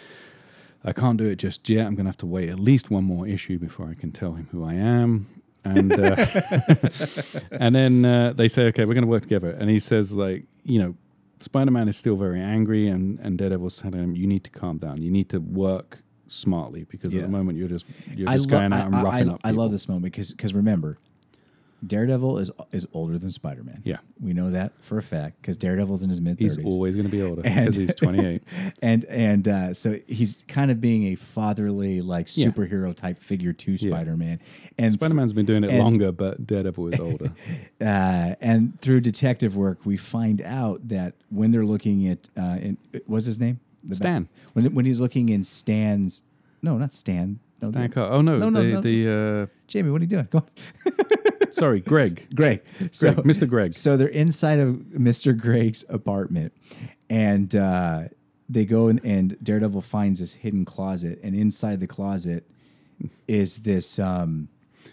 I 0.85 0.93
can't 0.93 1.17
do 1.19 1.27
it 1.27 1.37
just 1.37 1.69
yet. 1.69 1.87
I'm 1.87 1.95
gonna 1.95 2.09
have 2.09 2.17
to 2.19 2.27
wait 2.27 2.49
at 2.49 2.59
least 2.59 2.91
one 2.91 3.05
more 3.05 3.27
issue 3.27 3.59
before 3.59 3.89
I 3.89 3.95
can 3.95 4.11
tell 4.13 4.33
him 4.35 4.49
who 4.51 4.65
I 4.65 4.75
am. 4.75 5.27
And 5.65 5.93
uh, 5.99 6.17
and 7.53 7.75
then 7.75 8.05
uh, 8.05 8.33
they 8.35 8.49
say, 8.49 8.65
okay, 8.67 8.85
we're 8.85 8.93
going 8.95 9.05
to 9.05 9.09
work 9.11 9.23
together. 9.23 9.51
And 9.51 9.71
he 9.71 9.79
says, 9.79 10.13
like, 10.13 10.45
you 10.63 10.79
know, 10.79 10.95
Spider 11.41 11.71
Man 11.71 11.89
is 11.89 11.97
still 11.97 12.17
very 12.17 12.41
angry, 12.41 12.89
and 12.89 13.19
and 13.21 13.39
Daredevil's 13.39 13.79
telling 13.79 13.99
him, 14.03 14.15
you 14.15 14.27
need 14.27 14.45
to 14.45 14.51
calm 14.51 14.77
down. 14.77 15.01
You 15.01 15.11
need 15.11 15.31
to 15.31 15.39
work 15.41 16.01
smartly 16.27 16.85
because 16.85 17.13
Yeah. 17.15 17.21
at 17.21 17.27
the 17.27 17.33
moment 17.33 17.57
you're 17.59 17.69
just 17.69 17.87
you're 18.15 18.29
just 18.29 18.51
lo- 18.51 18.59
going 18.59 18.73
out 18.75 18.87
and 18.89 18.97
I- 18.97 19.03
roughing 19.03 19.31
I, 19.31 19.33
up. 19.35 19.41
I 19.45 19.51
love 19.53 19.71
this 19.73 19.89
moment 19.89 20.05
because 20.05 20.33
because 20.33 20.53
remember, 20.53 20.99
Daredevil 21.87 22.39
is 22.39 22.51
is 22.73 22.87
older 22.93 23.19
than 23.19 23.31
Spider 23.33 23.63
Man. 23.63 23.83
Yeah. 23.85 23.99
we 24.21 24.33
know 24.33 24.51
that 24.51 24.73
for 24.81 24.97
a 24.99 25.03
fact 25.03 25.41
because 25.41 25.57
Daredevil's 25.57 26.03
in 26.03 26.09
his 26.11 26.21
mid 26.21 26.39
He's 26.39 26.57
always 26.59 26.95
going 26.95 27.07
to 27.07 27.11
be 27.11 27.23
older 27.23 27.43
because 27.43 27.75
he's 27.75 27.95
28. 27.95 28.43
and 28.83 29.05
and 29.07 29.49
uh, 29.49 29.75
so 29.75 29.99
he's 30.07 30.45
kind 30.49 30.71
of 30.71 30.81
being 30.81 31.05
a 31.13 31.15
fatherly 31.17 32.01
like 32.01 32.29
Yeah. 32.37 32.47
superhero 32.47 32.95
type 32.95 33.19
figure 33.19 33.53
to 33.53 33.73
Yeah. 33.73 33.91
Spider 33.91 34.17
Man, 34.17 34.41
and 34.79 34.93
Spider 34.93 35.15
Man's 35.15 35.33
been 35.33 35.47
doing 35.47 35.65
it 35.65 35.71
and- 35.71 35.79
longer, 35.79 36.13
but 36.13 36.47
Daredevil 36.47 36.95
is 36.95 37.01
older. 37.01 37.33
uh, 37.81 38.35
and 38.41 38.81
through 38.81 39.01
detective 39.01 39.57
work, 39.57 39.79
we 39.85 39.97
find 39.97 40.41
out 40.43 40.89
that 40.89 41.15
when 41.31 41.51
they're 41.51 41.67
looking 41.67 42.07
at 42.09 42.29
uh, 42.37 42.59
in, 42.61 42.79
what's 43.07 43.27
his 43.27 43.39
name, 43.41 43.61
The 43.83 43.95
Stan. 43.97 44.29
when 44.55 44.73
when 44.75 44.85
he's 44.87 45.01
looking 45.01 45.29
in 45.29 45.45
Stan's, 45.45 46.23
no, 46.63 46.79
not 46.79 46.93
Stan, 46.93 47.41
no, 47.63 47.71
Stan 47.71 47.91
the- 47.91 48.09
Oh 48.09 48.21
no, 48.21 48.39
No, 48.39 48.49
no, 48.51 48.63
the 48.63 48.73
no. 48.73 48.81
the 48.81 49.51
Jamie, 49.67 49.91
what 49.91 50.01
are 50.01 50.05
you 50.05 50.11
doing? 50.11 50.29
Go 50.31 50.39
on. 50.39 50.93
sorry, 51.55 51.81
Greg. 51.93 52.27
Greg. 52.35 52.63
So, 52.93 53.15
Greg, 53.15 53.27
Mr. 53.27 53.49
Greg. 53.49 53.75
So 53.75 53.97
they're 53.97 54.09
inside 54.09 54.59
of 54.61 54.77
Mr. 54.97 55.39
Greg's 55.39 55.85
apartment, 55.89 56.53
and 57.09 57.55
uh, 57.55 58.05
they 58.49 58.65
go 58.65 58.89
in, 58.89 59.01
and 59.05 59.37
Daredevil 59.43 59.83
finds 59.83 60.21
this 60.21 60.35
hidden 60.35 60.65
closet, 60.65 61.19
and 61.23 61.35
inside 61.35 61.81
the 61.81 61.87
closet 61.87 62.49
is 63.27 63.59
this, 63.59 63.99
um, 63.99 64.49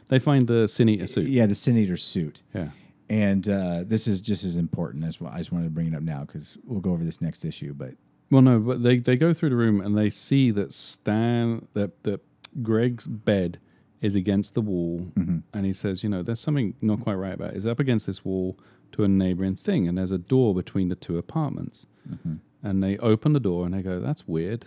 They 0.10 0.20
find 0.20 0.48
the 0.48 0.68
Sin 0.68 0.90
Eater 0.90 1.08
suit. 1.08 1.28
yeah, 1.28 1.46
the 1.46 1.56
Sin 1.56 1.78
Eater 1.78 1.98
suit. 1.98 2.44
Yeah. 2.54 2.70
And 3.10 3.48
uh, 3.50 3.84
this 3.86 4.08
is 4.08 4.22
just 4.22 4.46
as 4.46 4.56
important. 4.58 5.04
That's 5.04 5.20
why 5.20 5.34
I 5.34 5.38
just 5.40 5.52
wanted 5.52 5.66
to 5.66 5.70
bring 5.72 5.88
it 5.88 5.94
up 5.96 6.02
now 6.02 6.22
because 6.22 6.58
we'll 6.66 6.80
go 6.80 6.92
over 6.92 7.04
this 7.04 7.22
next 7.22 7.44
issue. 7.44 7.74
But 7.74 7.96
Well, 8.30 8.42
no, 8.42 8.58
but 8.60 8.82
they, 8.84 9.00
they 9.00 9.18
go 9.18 9.34
through 9.34 9.50
the 9.50 9.58
room 9.58 9.82
and 9.82 9.98
they 9.98 10.10
see 10.10 10.50
that 10.52 10.74
Stan 10.74 11.68
that 11.74 12.04
that 12.04 12.22
Greg's 12.64 13.06
bed 13.08 13.60
is 14.02 14.16
against 14.16 14.54
the 14.56 14.62
wall, 14.62 15.00
Mm-hmm. 15.16 15.38
and 15.54 15.66
he 15.66 15.74
says, 15.74 16.04
you 16.04 16.10
know, 16.10 16.24
there's 16.24 16.40
something 16.40 16.74
not 16.82 17.02
quite 17.02 17.14
right 17.16 17.34
about 17.34 17.52
it. 17.52 17.58
It's 17.58 17.66
up 17.66 17.80
against 17.80 18.08
this 18.08 18.26
wall 18.26 18.58
to 18.94 19.04
a 19.04 19.08
neighboring 19.08 19.56
thing, 19.56 19.88
and 19.88 19.98
there's 19.98 20.12
a 20.12 20.18
door 20.18 20.54
between 20.56 20.90
the 20.90 20.96
two 20.96 21.18
apartments. 21.18 21.86
Mm-hmm. 22.10 22.36
And 22.64 22.84
they 22.84 22.98
open 22.98 23.34
the 23.34 23.40
door 23.40 23.66
and 23.66 23.74
they 23.74 23.82
go, 23.82 24.00
that's 24.00 24.28
weird, 24.28 24.66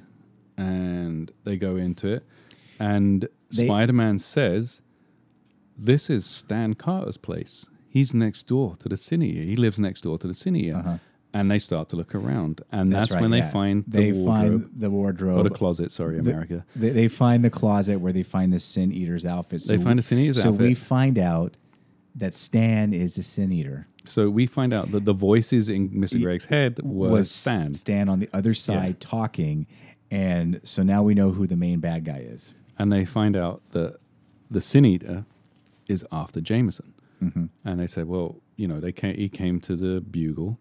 and 0.57 1.31
they 1.45 1.57
go 1.57 1.77
into 1.77 2.09
it, 2.09 2.25
and 2.79 3.29
Spider 3.51 3.93
Man 3.93 4.19
says, 4.19 4.83
this 5.77 6.09
is 6.11 6.25
Stan 6.25 6.75
Carter's 6.75 7.17
place. 7.17 7.67
He's 7.89 8.13
next 8.15 8.45
door 8.49 8.77
to 8.81 8.89
the 8.89 8.97
cine. 8.97 9.23
He 9.23 9.57
lives 9.57 9.79
next 9.79 10.01
door 10.03 10.19
to 10.19 10.27
the 10.27 10.33
cine. 10.35 11.01
And 11.35 11.51
they 11.51 11.59
start 11.59 11.89
to 11.91 11.97
look 11.97 12.15
around, 12.15 12.63
and 12.71 12.93
that's, 12.93 13.11
right, 13.11 13.21
when 13.21 13.31
they 13.33 13.39
yeah. 13.39 13.51
find 13.51 13.85
the 13.89 13.99
they 13.99 14.13
wardrobe 14.13 14.63
find 14.63 14.81
the 14.81 14.91
wardrobe 14.91 15.39
or 15.39 15.43
the 15.43 15.51
closet. 15.51 15.91
Sorry, 15.93 16.21
The- 16.21 16.31
America. 16.31 16.65
They, 16.77 16.91
they 16.91 17.09
find 17.09 17.45
the 17.45 17.51
closet 17.51 17.99
where 17.99 18.13
they 18.13 18.23
find 18.23 18.53
the 18.53 18.61
Sin 18.61 18.93
Eater's 18.93 19.27
outfit. 19.27 19.65
They 19.67 19.77
find 19.77 19.99
the 19.99 20.03
Sin 20.03 20.19
Eater's 20.19 20.41
so 20.41 20.53
we 20.53 20.75
find 20.75 21.19
out 21.19 21.57
that 22.15 22.35
Stan 22.35 22.95
is 22.95 23.17
the 23.17 23.23
Sin 23.23 23.51
Eater. 23.53 23.89
So 24.07 24.31
we 24.31 24.47
find 24.47 24.73
out 24.73 24.93
that 24.93 25.05
the 25.05 25.13
voices 25.13 25.69
in 25.69 25.91
Mr. 25.91 26.23
Greg's 26.23 26.45
head 26.45 26.79
was, 26.83 27.11
was 27.11 27.31
Stan, 27.31 27.75
Stan 27.75 28.09
on 28.09 28.21
the 28.21 28.29
other 28.33 28.55
side 28.55 29.01
talking, 29.01 29.67
and 30.11 30.61
so 30.63 30.83
now 30.85 31.03
we 31.03 31.15
know 31.15 31.33
who 31.33 31.47
the 31.47 31.57
main 31.57 31.81
bad 31.81 32.05
guy 32.05 32.19
is. 32.19 32.55
and 32.79 32.93
they 32.93 33.05
find 33.05 33.37
out 33.37 33.61
that 33.73 33.97
the 34.51 34.61
Sin 34.61 34.85
Eater 34.85 35.25
is 35.89 36.07
after 36.13 36.41
Jameson. 36.41 36.93
Mm-hmm. 37.23 37.47
And 37.65 37.81
they 37.81 37.87
say, 37.87 38.03
well, 38.03 38.37
you 38.57 38.69
know, 38.69 38.79
they 38.81 38.93
came, 38.93 39.17
he 39.17 39.29
came 39.29 39.59
to 39.63 39.75
the 39.77 40.01
Bugle, 40.01 40.59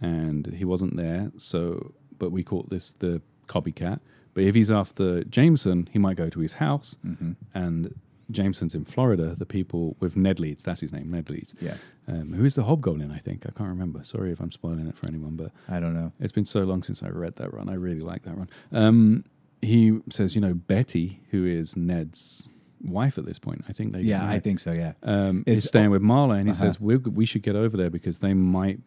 and 0.00 0.46
he 0.46 0.64
wasn't 0.64 0.96
there. 0.96 1.30
So, 1.38 1.92
but 2.18 2.30
we 2.30 2.42
caught 2.42 2.70
this 2.70 2.92
the 2.94 3.20
copycat. 3.46 4.00
But 4.34 4.44
if 4.44 4.54
he's 4.54 4.70
after 4.70 5.24
Jameson, 5.24 5.88
he 5.92 5.98
might 5.98 6.16
go 6.16 6.28
to 6.30 6.40
his 6.40 6.54
house, 6.54 6.96
Mm-hmm. 7.04 7.32
and 7.54 7.94
Jameson's 8.30 8.74
in 8.74 8.84
Florida. 8.84 9.34
The 9.34 9.46
people 9.46 9.96
with 10.00 10.14
Ned 10.16 10.38
Leeds, 10.38 10.62
that's 10.62 10.80
his 10.82 10.92
name, 10.92 11.10
Ned 11.10 11.30
Leeds. 11.30 11.54
Yeah. 11.60 11.76
Um, 12.06 12.34
who 12.34 12.44
is 12.44 12.54
the 12.54 12.64
Hobgoblin? 12.64 13.10
I 13.10 13.18
think 13.18 13.46
I 13.46 13.50
can't 13.56 13.70
remember. 13.70 14.04
Sorry 14.04 14.30
if 14.32 14.38
I'm 14.40 14.50
spoiling 14.52 14.86
it 14.86 14.94
for 14.96 15.06
anyone, 15.06 15.34
but 15.34 15.50
I 15.68 15.80
don't 15.80 15.94
know. 15.94 16.12
it's 16.20 16.30
been 16.32 16.44
so 16.44 16.60
long 16.64 16.82
since 16.82 17.02
I 17.02 17.08
read 17.08 17.36
that 17.36 17.52
run. 17.54 17.68
I 17.70 17.74
really 17.74 18.00
like 18.00 18.24
that 18.24 18.36
run. 18.36 18.50
Um, 18.70 19.24
he 19.62 19.98
says, 20.10 20.34
you 20.34 20.40
know, 20.42 20.52
Betty, 20.54 21.20
who 21.30 21.46
is 21.46 21.74
Ned's 21.74 22.46
wife 22.82 23.16
at 23.18 23.24
this 23.24 23.38
point, 23.38 23.64
I 23.68 23.72
think 23.72 23.92
they 23.94 24.02
Yeah, 24.02 24.24
I 24.28 24.38
think 24.40 24.60
so. 24.60 24.72
Yeah. 24.72 24.92
um, 25.02 25.42
is 25.46 25.64
staying 25.64 25.90
with 25.90 26.02
Marla, 26.02 26.38
and 26.38 26.46
he 26.48 26.52
Uh-huh. 26.52 26.64
says 26.66 26.78
we 26.80 26.96
we 26.98 27.24
should 27.24 27.42
get 27.42 27.56
over 27.56 27.76
there 27.78 27.90
because 27.90 28.18
they 28.20 28.34
might 28.34 28.80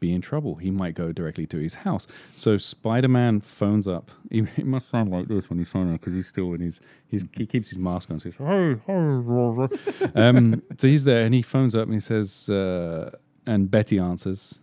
be 0.00 0.12
in 0.12 0.20
trouble. 0.20 0.54
He 0.56 0.70
might 0.70 0.94
go 0.94 1.12
directly 1.12 1.46
to 1.46 1.58
his 1.58 1.74
house. 1.74 2.06
So 2.34 2.56
Spider 2.58 3.08
Man 3.08 3.40
phones 3.40 3.88
up. 3.88 4.10
He, 4.30 4.44
he 4.56 4.62
must 4.62 4.88
sound 4.88 5.10
like 5.10 5.28
this 5.28 5.48
when 5.48 5.58
he's 5.58 5.68
phoning 5.68 5.94
because 5.94 6.12
he's 6.12 6.28
still 6.28 6.52
in 6.54 6.60
his 6.60 6.80
he's, 7.08 7.24
he 7.32 7.46
keeps 7.46 7.68
his 7.68 7.78
mask 7.78 8.10
on. 8.10 8.18
So 8.18 8.30
he's 8.30 8.36
hey, 8.36 8.76
hey, 8.86 10.10
um, 10.14 10.62
so 10.78 10.88
he's 10.88 11.04
there 11.04 11.24
and 11.24 11.34
he 11.34 11.42
phones 11.42 11.74
up 11.74 11.84
and 11.84 11.94
he 11.94 12.00
says, 12.00 12.48
uh, 12.50 13.10
and 13.46 13.70
Betty 13.70 13.98
answers. 13.98 14.60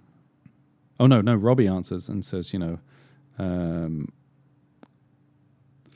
Oh 1.00 1.08
no, 1.08 1.22
no, 1.22 1.36
Robbie 1.36 1.68
answers 1.68 2.10
and 2.10 2.24
says, 2.24 2.54
you 2.54 2.60
know, 2.60 2.80
um, 3.40 4.08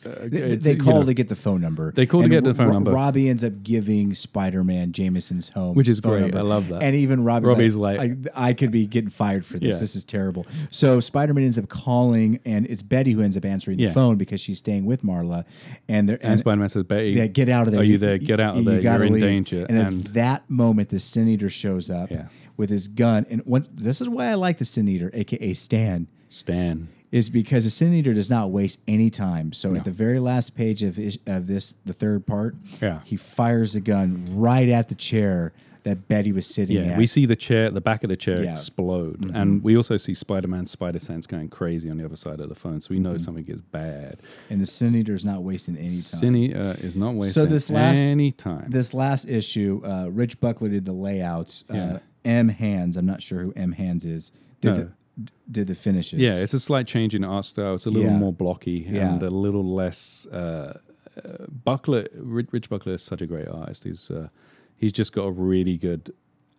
uh, 0.05 0.27
They, 0.27 0.37
it's, 0.39 0.63
they 0.63 0.73
you 0.73 0.77
call 0.77 0.99
know, 1.01 1.05
to 1.05 1.13
get 1.13 1.29
the 1.29 1.35
phone 1.35 1.61
number. 1.61 1.91
They 1.91 2.05
call 2.05 2.21
to 2.23 2.29
get 2.29 2.43
the 2.43 2.53
phone 2.53 2.67
Ro- 2.67 2.73
number. 2.73 2.91
Robbie 2.91 3.29
ends 3.29 3.43
up 3.43 3.63
giving 3.63 4.13
Spider-Man 4.13 4.91
Jameson's 4.91 5.49
home, 5.49 5.75
Which 5.75 5.87
is 5.87 5.99
phone 5.99 6.11
great. 6.13 6.21
number. 6.21 6.37
I 6.39 6.41
love 6.41 6.67
that. 6.69 6.83
And 6.83 6.95
even 6.95 7.23
Robbie's, 7.23 7.49
Robbie's 7.49 7.75
like, 7.75 7.97
like- 7.97 8.17
I, 8.35 8.49
I 8.49 8.53
could 8.53 8.71
be 8.71 8.85
getting 8.85 9.09
fired 9.09 9.45
for 9.45 9.57
this. 9.59 9.75
Yeah. 9.75 9.79
This 9.79 9.95
is 9.95 10.03
terrible. 10.03 10.45
So 10.69 10.99
Spider-Man 10.99 11.43
ends 11.43 11.57
up 11.59 11.69
calling, 11.69 12.39
and 12.45 12.65
it's 12.67 12.83
Betty 12.83 13.11
who 13.13 13.21
ends 13.21 13.37
up 13.37 13.45
answering 13.45 13.77
the 13.77 13.85
Yeah. 13.85 13.93
phone 13.93 14.17
because 14.17 14.39
she's 14.39 14.59
staying 14.59 14.85
with 14.85 15.03
Marla, 15.03 15.45
and 15.87 16.07
they're 16.09 16.19
and 16.21 16.37
Spider 16.39 16.59
Man 16.59 16.69
says, 16.69 16.83
"Betty, 16.83 17.09
yeah, 17.11 17.27
get 17.27 17.49
out 17.49 17.67
of 17.67 17.71
there. 17.73 17.81
Are 17.81 17.83
you 17.83 17.97
there? 17.97 18.17
Get 18.17 18.39
out 18.39 18.57
of 18.57 18.65
there. 18.65 18.81
gotta 18.81 18.99
You're 18.99 19.05
in 19.07 19.13
leave. 19.13 19.21
danger." 19.23 19.65
And, 19.67 19.77
And, 19.77 20.05
at 20.07 20.13
that 20.13 20.49
moment, 20.49 20.89
the 20.89 20.99
Sin 20.99 21.27
Eater 21.27 21.49
shows 21.49 21.89
up 21.89 22.09
Yeah. 22.11 22.27
with 22.57 22.69
his 22.69 22.87
gun. 22.87 23.25
And 23.29 23.41
what, 23.45 23.67
this 23.75 24.01
is 24.01 24.07
why 24.09 24.27
I 24.27 24.35
like 24.35 24.57
the 24.57 24.65
Sin 24.65 24.87
Eater, 24.87 25.09
aka 25.13 25.53
Stan, 25.53 26.07
Stan, 26.29 26.87
is 27.15 27.29
because 27.29 27.63
the 27.63 27.69
Sin 27.69 27.93
Eater 27.93 28.13
does 28.13 28.29
not 28.29 28.51
waste 28.51 28.79
any 28.87 29.09
time. 29.09 29.53
So 29.53 29.71
No. 29.71 29.79
at 29.79 29.85
the 29.85 29.91
very 30.05 30.19
last 30.19 30.53
page 30.55 30.83
of 30.83 30.99
of 31.25 31.47
this, 31.47 31.75
the 31.85 31.93
third 31.93 32.25
part, 32.25 32.55
Yeah. 32.81 32.99
he 33.05 33.15
fires 33.15 33.73
the 33.73 33.79
gun 33.81 34.27
right 34.31 34.67
at 34.69 34.89
the 34.89 34.95
chair 34.95 35.53
that 35.83 36.07
Betty 36.09 36.31
was 36.31 36.47
sitting 36.47 36.75
yeah, 36.77 36.93
at. 36.93 36.97
we 36.97 37.05
see 37.05 37.25
the 37.27 37.35
chair, 37.35 37.69
the 37.69 37.79
back 37.79 38.03
of 38.03 38.09
the 38.09 38.17
chair 38.17 38.37
Yeah. 38.39 38.45
Mm-hmm. 38.45 38.53
explode, 38.53 39.31
and 39.33 39.63
we 39.63 39.77
also 39.77 39.95
see 39.97 40.13
Spider 40.15 40.47
Man 40.49 40.65
Spider 40.65 40.99
Sense 40.99 41.25
going 41.27 41.47
crazy 41.47 41.89
on 41.91 41.97
the 41.97 42.03
other 42.03 42.15
side 42.17 42.39
of 42.41 42.49
the 42.49 42.55
phone. 42.55 42.81
So 42.81 42.87
we 42.89 42.99
know 42.99 43.11
Mm-hmm. 43.11 43.19
something 43.19 43.47
is 43.47 43.61
bad. 43.61 44.15
and 44.49 44.59
the 44.59 44.65
Sin 44.65 44.93
Eater 44.95 45.13
is 45.15 45.23
not 45.23 45.41
wasting 45.43 45.77
any 45.77 45.87
time. 45.87 46.21
Cine 46.21 46.55
uh, 46.55 46.87
is 46.87 46.97
not 46.97 47.13
wasting 47.15 47.47
this 47.47 47.69
last- 47.69 47.99
any 47.99 48.31
time. 48.33 48.63
So 48.71 48.77
this 48.77 48.93
last 48.93 49.29
issue, 49.29 49.81
uh, 49.85 50.07
Rich 50.11 50.41
Buckler 50.41 50.67
did 50.69 50.83
the 50.85 50.91
layouts. 51.07 51.63
Yeah. 51.71 51.93
Uh, 51.93 51.99
M 52.25 52.49
Hands, 52.49 52.97
I'm 52.97 53.05
not 53.05 53.21
sure 53.21 53.41
who 53.43 53.53
M 53.55 53.71
Hands 53.73 54.03
is, 54.03 54.31
did 54.59 54.69
No. 54.71 54.75
the 54.79 54.91
d- 55.23 55.31
did 55.51 55.67
the 55.67 55.75
finishes. 55.75 56.19
Yeah, 56.19 56.35
it's 56.39 56.53
a 56.53 56.59
slight 56.59 56.87
change 56.87 57.15
in 57.15 57.23
art 57.23 57.45
style. 57.45 57.75
It's 57.75 57.85
a 57.85 57.89
little 57.91 58.11
Yeah. 58.11 58.17
more 58.17 58.33
blocky 58.33 58.85
Yeah. 58.89 59.13
and 59.13 59.23
a 59.23 59.29
little 59.29 59.65
less. 59.73 60.25
Uh, 60.27 60.79
uh, 61.23 61.45
Buckler, 61.63 62.07
Rich, 62.13 62.47
Rich 62.51 62.69
Buckler 62.69 62.93
is 62.95 63.01
such 63.03 63.21
a 63.21 63.25
great 63.27 63.47
artist. 63.47 63.83
He's 63.85 64.11
uh, 64.11 64.27
he's 64.75 64.91
just 64.91 65.13
got 65.13 65.23
a 65.23 65.31
really 65.31 65.77
good 65.77 66.13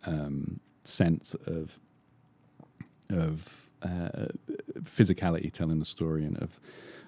um, 0.05 0.59
sense 0.83 1.35
of 1.45 1.79
of 3.09 3.69
uh, 3.83 4.27
physicality 4.81 5.51
telling 5.51 5.79
the 5.79 5.85
story 5.85 6.25
and 6.25 6.37
of 6.39 6.59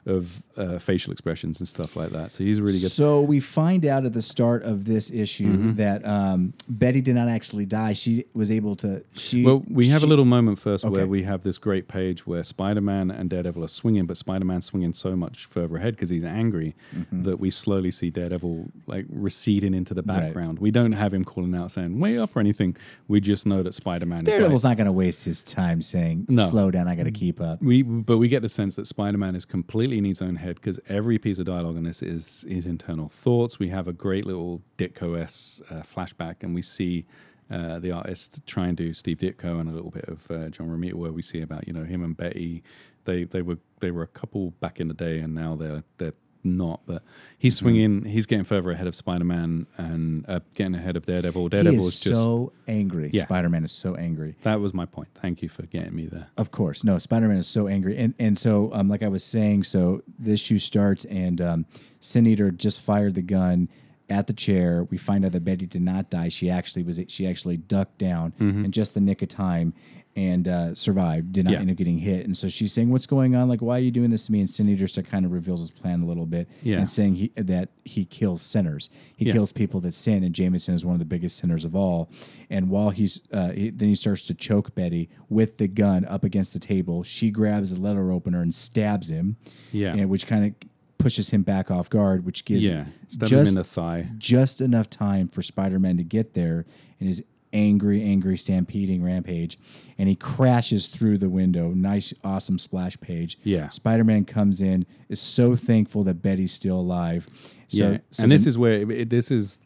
of 0.10 0.42
uh, 0.58 0.78
facial 0.80 1.12
expressions 1.14 1.60
and 1.60 1.68
stuff 1.68 1.96
like 1.96 2.10
that. 2.10 2.32
So 2.32 2.44
he's 2.44 2.60
really 2.60 2.80
good. 2.80 2.92
So 2.92 3.22
we 3.22 3.40
find 3.40 3.86
out 3.86 4.06
at 4.06 4.14
the 4.14 4.22
start 4.22 4.64
of 4.64 4.86
this 4.86 5.12
issue 5.12 5.40
Mm-hmm. 5.50 5.74
that 5.76 6.06
um, 6.06 6.54
Betty 6.68 7.00
did 7.02 7.16
not 7.16 7.30
actually 7.30 7.66
die. 7.66 7.94
She 7.94 8.26
was 8.34 8.52
able 8.52 8.76
to. 8.78 9.04
She 9.14 9.44
Well, 9.46 9.64
we 9.70 9.88
have 9.88 10.02
she- 10.02 10.06
a 10.06 10.10
little 10.10 10.26
moment 10.26 10.60
first 10.60 10.84
Okay. 10.84 10.92
where 10.92 11.08
we 11.08 11.24
have 11.24 11.44
this 11.44 11.58
great 11.58 11.88
page 11.88 12.28
where 12.28 12.44
Spider 12.44 12.82
Man 12.82 13.10
and 13.12 13.30
Daredevil 13.30 13.64
are 13.64 13.68
swinging, 13.70 14.06
but 14.06 14.18
Spider 14.18 14.46
Man 14.46 14.62
swinging 14.62 14.94
so 14.94 15.16
much 15.16 15.46
further 15.46 15.78
ahead 15.78 15.96
because 15.96 16.10
he's 16.10 16.24
angry 16.26 16.76
that 17.12 17.40
we 17.40 17.50
slowly 17.50 17.92
see 17.92 18.10
Daredevil 18.10 18.70
like 18.88 19.06
receding 19.10 19.74
into 19.74 19.94
the 19.94 20.02
Mm-hmm. 20.02 20.10
Right. 20.10 20.20
background. 20.28 20.60
We 20.60 20.72
don't 20.72 20.94
have 20.94 21.14
him 21.14 21.24
calling 21.24 21.54
out 21.54 21.72
saying 21.72 22.00
"way 22.00 22.18
up" 22.18 22.36
or 22.36 22.40
anything. 22.40 22.76
We 23.08 23.20
just 23.22 23.46
know 23.46 23.62
that 23.64 23.74
Spider 23.74 24.06
Man 24.06 24.22
is 24.28 24.34
Daredevil's 24.34 24.64
like, 24.64 24.72
not 24.72 24.78
going 24.78 24.86
to 24.86 24.92
waste 24.94 25.24
his 25.26 25.44
time 25.44 25.82
saying, 25.82 26.26
No. 26.30 26.44
"Slow 26.44 26.72
down, 26.72 26.88
I 26.88 26.96
got 26.96 27.04
to 27.04 27.12
keep 27.12 27.40
up." 27.42 27.62
we, 27.62 27.84
but 27.84 28.18
we 28.18 28.28
get 28.28 28.42
the 28.42 28.50
sense 28.50 28.76
that 28.76 28.88
Spider 28.88 29.18
Man 29.18 29.36
is 29.36 29.46
completely 29.46 29.99
in 30.00 30.06
his 30.06 30.22
own 30.22 30.36
head 30.36 30.56
because 30.56 30.80
every 30.90 31.18
piece 31.18 31.40
of 31.40 31.46
dialogue 31.46 31.78
in 31.78 31.84
this 31.84 32.02
is 32.02 32.46
his 32.48 32.66
internal 32.66 33.10
thoughts. 33.10 33.60
We 33.60 33.70
have 33.70 33.88
a 33.88 33.94
great 33.94 34.26
little 34.26 34.62
Ditko 34.78 35.20
s 35.20 35.62
uh, 35.70 35.82
flashback, 35.82 36.38
and 36.42 36.54
we 36.56 36.62
see 36.62 37.06
uh, 37.52 37.80
the 37.80 37.92
artist 37.92 38.42
try 38.46 38.68
and 38.68 38.78
do 38.78 38.94
Steve 38.94 39.18
Ditko 39.18 39.60
and 39.60 39.70
a 39.70 39.74
little 39.74 39.92
bit 39.92 40.06
of 40.06 40.30
uh, 40.32 40.50
John 40.50 40.68
Romita, 40.68 40.94
where 40.94 41.12
we 41.12 41.22
see 41.22 41.42
about 41.42 41.68
you 41.68 41.74
know 41.74 41.84
him 41.84 42.04
and 42.04 42.16
Betty. 42.16 42.64
They 43.06 43.24
they 43.24 43.42
were 43.42 43.58
they 43.80 43.92
were 43.92 44.04
a 44.04 44.08
couple 44.08 44.52
back 44.60 44.80
in 44.80 44.88
the 44.88 44.94
day, 44.94 45.20
and 45.20 45.34
now 45.34 45.56
they're 45.56 45.84
they're 45.98 46.14
not. 46.44 46.82
But 46.86 47.04
he's 47.38 47.56
Mm-hmm. 47.58 47.64
swinging. 47.66 48.06
He's 48.06 48.26
getting 48.26 48.46
further 48.46 48.72
ahead 48.72 48.88
of 48.88 48.96
Spider 48.96 49.26
Man 49.26 49.68
and 49.78 50.26
uh, 50.28 50.40
getting 50.56 50.76
ahead 50.76 50.96
of 50.96 51.06
Daredevil. 51.06 51.44
He 51.44 51.50
Daredevil 51.50 51.80
is 51.80 51.86
is 51.96 52.02
just 52.02 52.16
so 52.16 52.52
angry. 52.68 53.10
Yeah. 53.14 53.26
Spider-Man 53.26 53.64
is 53.64 53.72
so 53.72 53.96
angry. 53.96 54.36
that 54.44 54.60
was 54.60 54.74
my 54.74 54.86
point. 54.86 55.10
Thank 55.22 55.42
you 55.42 55.50
for 55.50 55.64
getting 55.64 55.96
me 55.96 56.06
there. 56.06 56.28
Of 56.38 56.52
course, 56.52 56.84
no. 56.84 56.98
Spider-Man 56.98 57.38
is 57.38 57.48
so 57.48 57.68
angry, 57.68 57.98
and 57.98 58.14
and 58.20 58.38
so 58.38 58.72
um, 58.74 58.88
like 58.90 59.04
I 59.04 59.08
was 59.08 59.24
saying, 59.24 59.64
so 59.64 60.02
this 60.18 60.42
issue 60.42 60.60
starts, 60.60 61.06
and 61.06 61.42
um, 61.42 61.66
Sin 62.00 62.26
Eater 62.28 62.52
just 62.52 62.80
fired 62.80 63.16
the 63.16 63.22
gun 63.22 63.68
at 64.10 64.26
the 64.28 64.34
chair. 64.34 64.86
We 64.90 64.98
find 64.98 65.24
out 65.26 65.34
that 65.34 65.44
Betty 65.46 65.66
did 65.68 65.82
not 65.82 66.10
die. 66.10 66.30
She 66.30 66.50
actually 66.50 66.84
was. 66.84 67.00
She 67.10 67.28
actually 67.28 67.58
ducked 67.58 67.98
down 67.98 68.34
Mm-hmm. 68.40 68.66
in 68.66 68.72
just 68.72 68.94
the 68.94 69.02
nick 69.02 69.22
of 69.22 69.30
time 69.30 69.74
and 70.20 70.48
uh, 70.50 70.76
survived. 70.76 71.32
Did 71.32 71.46
not 71.46 71.52
Yeah. 71.54 71.60
end 71.60 71.72
up 71.72 71.78
getting 71.78 72.00
hit. 72.00 72.26
And 72.26 72.36
so 72.38 72.50
she's 72.50 72.74
saying, 72.74 72.90
"What's 72.90 73.06
going 73.06 73.36
on? 73.36 73.48
Like, 73.48 73.62
why 73.62 73.78
are 73.78 73.82
you 73.82 73.92
doing 73.92 74.10
this 74.10 74.26
to 74.26 74.32
me?" 74.34 74.40
And 74.42 74.50
Sin 74.50 74.68
Eater 74.68 74.88
kind 75.02 75.24
of 75.26 75.32
reveals 75.32 75.62
his 75.62 75.72
plan 75.72 76.02
a 76.02 76.06
little 76.06 76.26
bit, 76.26 76.50
Yeah. 76.62 76.78
and 76.80 76.90
saying 76.90 77.16
he, 77.16 77.32
that 77.38 77.70
he 77.86 78.04
kills 78.04 78.42
sinners. 78.42 78.90
He 79.16 79.26
Yeah. 79.26 79.34
kills 79.34 79.52
people 79.54 79.80
that 79.82 79.94
sin, 79.96 80.24
and 80.24 80.36
Jameson 80.36 80.76
is 80.76 80.84
one 80.84 80.94
of 80.94 81.00
the 81.00 81.06
biggest 81.06 81.38
sinners 81.38 81.64
of 81.64 81.74
all. 81.76 82.10
And 82.50 82.70
while 82.70 82.90
he's 82.90 83.22
uh, 83.32 83.52
he, 83.52 83.70
then 83.70 83.88
he 83.90 83.96
starts 83.96 84.24
to 84.28 84.34
choke 84.34 84.76
Betty 84.76 85.10
with 85.30 85.58
the 85.58 85.68
gun 85.70 86.04
up 86.06 86.24
against 86.26 86.52
the 86.54 86.60
table. 86.60 87.02
She 87.04 87.32
grabs 87.32 87.72
a 87.72 87.80
letter 87.80 88.12
opener 88.12 88.42
and 88.42 88.54
stabs 88.54 89.10
him. 89.10 89.38
Yeah. 89.72 89.94
and 89.96 90.10
which 90.10 90.28
kind 90.28 90.46
of 90.46 90.54
pushes 90.98 91.30
him 91.30 91.44
back 91.44 91.72
off 91.72 91.90
guard, 91.90 92.26
which 92.26 92.44
gives 92.44 92.66
Yeah, 92.66 92.84
just 93.24 93.52
in 93.54 93.56
the 93.56 93.64
thigh. 93.64 94.10
just 94.18 94.60
enough 94.60 94.90
time 94.90 95.30
for 95.30 95.42
Spider-Man 95.42 95.96
to 95.96 96.04
get 96.04 96.34
there 96.34 96.66
and 97.00 97.08
his 97.08 97.24
angry, 97.54 98.04
angry 98.04 98.38
stampeding 98.38 99.04
rampage, 99.04 99.58
and 99.98 100.08
he 100.08 100.16
crashes 100.16 100.88
through 100.88 101.18
the 101.18 101.30
window. 101.30 101.70
Nice, 101.70 102.14
awesome 102.24 102.60
splash 102.60 103.00
page. 103.00 103.38
Yeah. 103.44 103.70
Spider-Man 103.70 104.26
comes 104.26 104.62
in, 104.62 104.86
is 105.10 105.20
so 105.20 105.56
thankful 105.56 106.04
that 106.06 106.22
Betty's 106.22 106.54
still 106.54 106.80
alive. 106.80 107.28
So, 107.72 107.92
yeah, 107.92 107.98
so 108.10 108.24
and 108.24 108.32
this 108.32 108.48
is 108.48 108.58
where 108.58 108.92
it, 108.92 109.12
this 109.12 109.30
is 109.30 109.60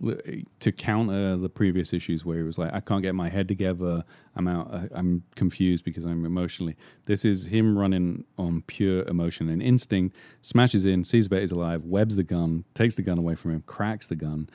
to 0.60 0.72
counter 0.74 1.34
uh, 1.34 1.38
the 1.38 1.48
previous 1.48 1.94
issues 1.94 2.26
where 2.26 2.36
he 2.36 2.44
was 2.44 2.58
like, 2.58 2.74
I 2.74 2.82
can't 2.82 3.02
get 3.02 3.16
my 3.16 3.30
head 3.30 3.48
together. 3.48 4.04
I'm 4.36 4.48
out. 4.48 4.74
I- 4.74 4.90
I'm 4.94 5.24
confused 5.36 5.86
because 5.86 6.04
I'm 6.04 6.26
emotionally. 6.26 6.76
This 7.06 7.24
is 7.24 7.46
him 7.46 7.78
running 7.78 8.26
on 8.38 8.62
pure 8.68 9.04
emotion 9.08 9.48
and 9.48 9.64
instinct. 9.64 10.18
Smashes 10.42 10.86
in, 10.86 11.06
sees 11.06 11.30
Betty's 11.30 11.52
alive, 11.54 11.86
webs 11.86 12.18
the 12.18 12.24
gun, 12.24 12.66
takes 12.74 12.96
the 12.96 13.04
gun 13.04 13.18
away 13.18 13.36
from 13.36 13.52
him, 13.52 13.64
cracks 13.66 14.08
the 14.08 14.16
gun, 14.18 14.50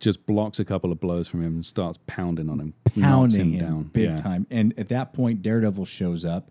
just 0.00 0.26
blocks 0.26 0.58
a 0.60 0.64
couple 0.64 0.92
of 0.92 1.00
blows 1.00 1.26
from 1.28 1.40
him, 1.42 1.54
and 1.54 1.66
starts 1.66 1.98
pounding 2.06 2.48
on 2.48 2.60
him, 2.60 2.74
pounding 3.00 3.40
him 3.40 3.52
him, 3.54 3.60
down 3.60 3.82
big 3.92 4.10
Yeah. 4.10 4.16
time. 4.16 4.46
And 4.50 4.72
at 4.78 4.88
that 4.88 5.12
point, 5.12 5.42
Daredevil 5.42 5.84
shows 5.86 6.24
up 6.24 6.50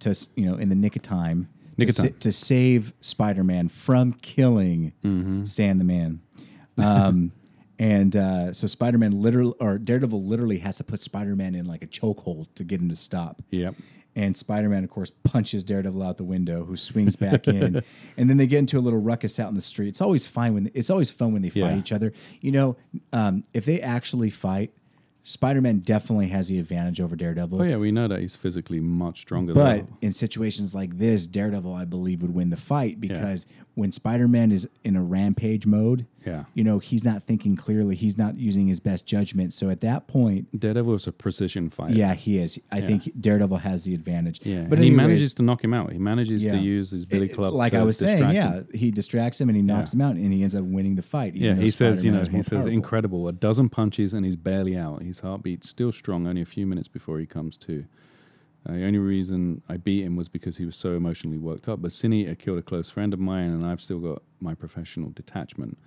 to 0.00 0.14
you 0.34 0.46
know 0.46 0.56
in 0.56 0.68
the 0.68 0.74
nick 0.74 0.96
of 0.96 1.02
time, 1.02 1.48
Nick 1.76 1.88
to, 1.88 1.90
of 1.92 1.96
time. 1.96 2.12
sa- 2.12 2.18
to 2.20 2.32
save 2.32 2.92
Spider-Man 3.00 3.68
from 3.68 4.12
killing 4.14 4.92
Mm-hmm. 5.04 5.44
Stan 5.44 5.78
the 5.78 5.84
Man. 5.84 6.20
Um, 6.78 7.32
and 7.78 8.16
uh, 8.16 8.52
so 8.52 8.66
Spider-Man 8.66 9.20
literally 9.20 9.54
or 9.60 9.78
Daredevil 9.78 10.22
literally 10.24 10.58
has 10.60 10.76
to 10.78 10.84
put 10.84 11.00
Spider-Man 11.02 11.54
in 11.54 11.66
like 11.66 11.82
a 11.82 11.86
chokehold 11.86 12.46
to 12.54 12.64
get 12.64 12.80
him 12.80 12.88
to 12.88 12.96
stop. 12.96 13.42
Yep. 13.50 13.74
And 14.16 14.34
Spider 14.36 14.68
Man, 14.70 14.82
of 14.82 14.88
course, 14.90 15.10
punches 15.24 15.62
Daredevil 15.62 16.02
out 16.02 16.16
the 16.16 16.24
window, 16.24 16.64
who 16.64 16.74
swings 16.74 17.14
back 17.16 17.46
in. 17.46 17.82
And 18.16 18.30
then 18.30 18.38
they 18.38 18.46
get 18.46 18.60
into 18.60 18.78
a 18.78 18.80
little 18.80 18.98
ruckus 18.98 19.38
out 19.38 19.50
in 19.50 19.54
the 19.54 19.60
street. 19.60 19.88
It's 19.88 20.00
always 20.00 20.26
fine 20.26 20.54
when 20.54 20.70
it's 20.72 20.88
always 20.88 21.10
fun 21.10 21.34
when 21.34 21.42
they 21.42 21.50
fight 21.50 21.58
Yeah. 21.74 21.78
each 21.78 21.92
other. 21.92 22.12
You 22.40 22.50
know, 22.52 22.76
um, 23.12 23.42
if 23.52 23.66
they 23.66 23.78
actually 23.80 24.30
fight, 24.30 24.72
Spider 25.22 25.60
Man 25.60 25.80
definitely 25.80 26.28
has 26.28 26.48
the 26.48 26.58
advantage 26.58 27.00
over 27.00 27.14
Daredevil. 27.14 27.60
Oh 27.60 27.64
yeah, 27.64 27.76
we 27.76 27.92
know 27.92 28.08
that 28.08 28.20
he's 28.20 28.36
physically 28.36 28.80
much 28.80 29.20
stronger. 29.20 29.52
But 29.52 29.76
than 29.76 29.88
in 30.00 30.12
situations 30.14 30.74
like 30.74 30.98
this, 30.98 31.26
Daredevil, 31.26 31.74
I 31.74 31.84
believe, 31.84 32.22
would 32.22 32.32
win 32.34 32.48
the 32.50 32.56
fight 32.56 33.00
because 33.00 33.46
when 33.74 33.92
Spider 33.92 34.28
Man 34.28 34.50
is 34.50 34.68
in 34.84 34.96
a 34.96 35.02
rampage 35.02 35.66
mode, 35.66 36.06
Yeah. 36.26 36.44
you 36.54 36.64
know, 36.64 36.78
he's 36.80 37.04
not 37.04 37.24
thinking 37.24 37.54
clearly. 37.56 37.94
He's 37.94 38.18
not 38.18 38.36
using 38.36 38.66
his 38.66 38.80
best 38.80 39.06
judgment. 39.06 39.52
So 39.54 39.70
at 39.70 39.80
that 39.80 40.08
point, 40.08 40.58
Daredevil 40.58 40.94
is 40.94 41.06
a 41.06 41.12
precision 41.12 41.70
fighter. 41.70 41.94
yeah, 41.94 42.14
he 42.14 42.38
is. 42.38 42.60
I 42.72 42.80
think 42.80 43.10
Daredevil 43.20 43.58
has 43.58 43.84
the 43.84 43.94
advantage. 43.94 44.40
Yeah, 44.44 44.62
but 44.68 44.78
and 44.78 44.84
he 44.84 44.90
manages 44.90 45.34
to 45.34 45.42
knock 45.42 45.62
him 45.62 45.72
out. 45.72 45.92
He 45.92 45.98
manages 45.98 46.44
Yeah. 46.44 46.52
to 46.52 46.58
use 46.58 46.90
his 46.90 47.06
billy 47.06 47.26
it- 47.26 47.34
club. 47.34 47.54
like 47.54 47.72
to 47.72 47.78
I 47.78 47.82
was 47.84 47.96
saying, 47.98 48.34
yeah, 48.34 48.54
him. 48.56 48.68
he 48.74 48.90
distracts 48.90 49.40
him 49.40 49.48
and 49.48 49.56
he 49.56 49.62
knocks 49.62 49.94
Yeah. 49.94 49.98
him 49.98 50.02
out, 50.02 50.16
and 50.16 50.32
he 50.32 50.42
ends 50.42 50.54
up 50.56 50.64
winning 50.64 50.96
the 50.96 51.02
fight. 51.02 51.34
Yeah, 51.36 51.54
he 51.54 51.68
says, 51.68 52.04
you 52.04 52.10
know, 52.10 52.24
he 52.24 52.42
says 52.42 52.48
powerful. 52.50 52.70
incredible. 52.72 53.28
A 53.28 53.32
dozen 53.32 53.68
punches 53.68 54.12
and 54.12 54.26
he's 54.26 54.36
barely 54.36 54.76
out. 54.76 55.02
His 55.02 55.20
heartbeat's 55.20 55.68
still 55.68 55.92
strong, 55.92 56.26
only 56.26 56.42
a 56.42 56.46
few 56.46 56.66
minutes 56.66 56.88
before 56.88 57.18
he 57.18 57.26
comes 57.26 57.56
to. 57.58 57.84
Uh, 58.68 58.72
the 58.72 58.84
only 58.84 58.98
reason 58.98 59.62
I 59.68 59.76
beat 59.76 60.02
him 60.02 60.16
was 60.16 60.28
because 60.28 60.56
he 60.56 60.64
was 60.64 60.74
so 60.74 60.96
emotionally 60.96 61.38
worked 61.38 61.68
up. 61.68 61.80
But 61.80 61.92
Eater 62.04 62.34
killed 62.34 62.58
a 62.58 62.62
close 62.62 62.90
friend 62.90 63.14
of 63.14 63.20
mine, 63.20 63.50
and 63.50 63.64
I've 63.64 63.80
still 63.80 64.00
got 64.00 64.22
my 64.40 64.54
professional 64.54 65.10
detachment. 65.10 65.78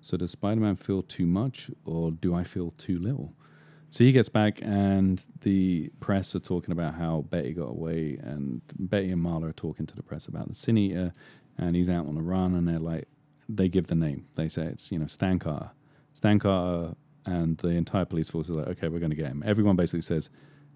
So 0.00 0.16
does 0.16 0.30
Spider-Man 0.30 0.76
feel 0.76 1.02
too 1.02 1.26
much, 1.26 1.70
or 1.84 2.10
do 2.10 2.34
I 2.34 2.44
feel 2.44 2.72
too 2.78 2.98
little? 2.98 3.32
So 3.90 4.04
he 4.04 4.12
gets 4.12 4.28
back, 4.28 4.60
and 4.62 5.24
the 5.40 5.90
press 6.00 6.34
are 6.34 6.40
talking 6.40 6.72
about 6.72 6.94
how 6.94 7.22
Betty 7.30 7.54
got 7.54 7.70
away, 7.70 8.18
and 8.22 8.60
Betty 8.78 9.10
and 9.10 9.24
Marla 9.24 9.50
are 9.50 9.52
talking 9.52 9.86
to 9.86 9.96
the 9.96 10.02
press 10.02 10.26
about 10.26 10.48
the 10.48 10.54
Sin 10.54 10.76
Eater, 10.76 11.12
and 11.56 11.74
he's 11.74 11.88
out 11.88 12.06
on 12.06 12.14
the 12.14 12.22
run, 12.22 12.54
and 12.54 12.68
they're 12.68 12.78
like, 12.78 13.08
they 13.48 13.68
give 13.68 13.86
the 13.86 13.94
name. 13.94 14.26
They 14.34 14.48
say 14.48 14.64
it's 14.64 14.92
you 14.92 14.98
know 14.98 15.06
Stan 15.06 15.38
Carter, 15.38 15.70
Stan 16.12 16.38
Carter, 16.38 16.94
and 17.24 17.56
the 17.58 17.68
entire 17.68 18.04
police 18.04 18.28
force 18.28 18.48
is 18.48 18.56
like, 18.56 18.68
okay, 18.68 18.88
we're 18.88 18.98
going 19.00 19.10
to 19.10 19.16
get 19.16 19.26
him. 19.26 19.42
Everyone 19.44 19.76
basically 19.76 20.02
says, 20.02 20.30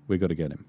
we 0.08 0.18
got 0.18 0.28
to 0.28 0.34
get 0.34 0.50
him. 0.50 0.64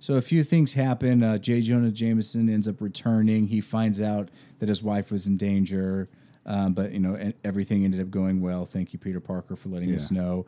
So 0.00 0.14
a 0.14 0.20
few 0.20 0.44
things 0.44 0.74
happen. 0.74 1.22
Uh, 1.22 1.38
J. 1.38 1.60
Jonah 1.60 1.90
Jameson 1.90 2.48
ends 2.48 2.68
up 2.68 2.80
returning. 2.80 3.48
He 3.48 3.60
finds 3.60 4.00
out 4.00 4.28
that 4.60 4.68
his 4.68 4.82
wife 4.82 5.10
was 5.10 5.26
in 5.26 5.36
danger, 5.36 6.08
um, 6.48 6.72
but 6.72 6.92
you 6.92 6.98
know 6.98 7.32
everything 7.44 7.84
ended 7.84 8.00
up 8.00 8.10
going 8.10 8.40
well. 8.40 8.64
Thank 8.64 8.92
you, 8.92 8.98
Peter 8.98 9.20
Parker, 9.20 9.54
for 9.54 9.68
letting 9.68 9.94
us 9.94 10.10
know. 10.10 10.46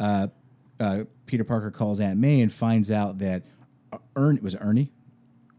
Uh, 0.00 0.28
uh, 0.80 1.04
Peter 1.26 1.44
Parker 1.44 1.70
calls 1.70 2.00
Aunt 2.00 2.18
May 2.18 2.40
and 2.40 2.52
finds 2.52 2.90
out 2.90 3.18
that 3.18 3.42
uh, 3.92 3.98
Ernie 4.16 4.40
was 4.40 4.56
Ernie. 4.56 4.90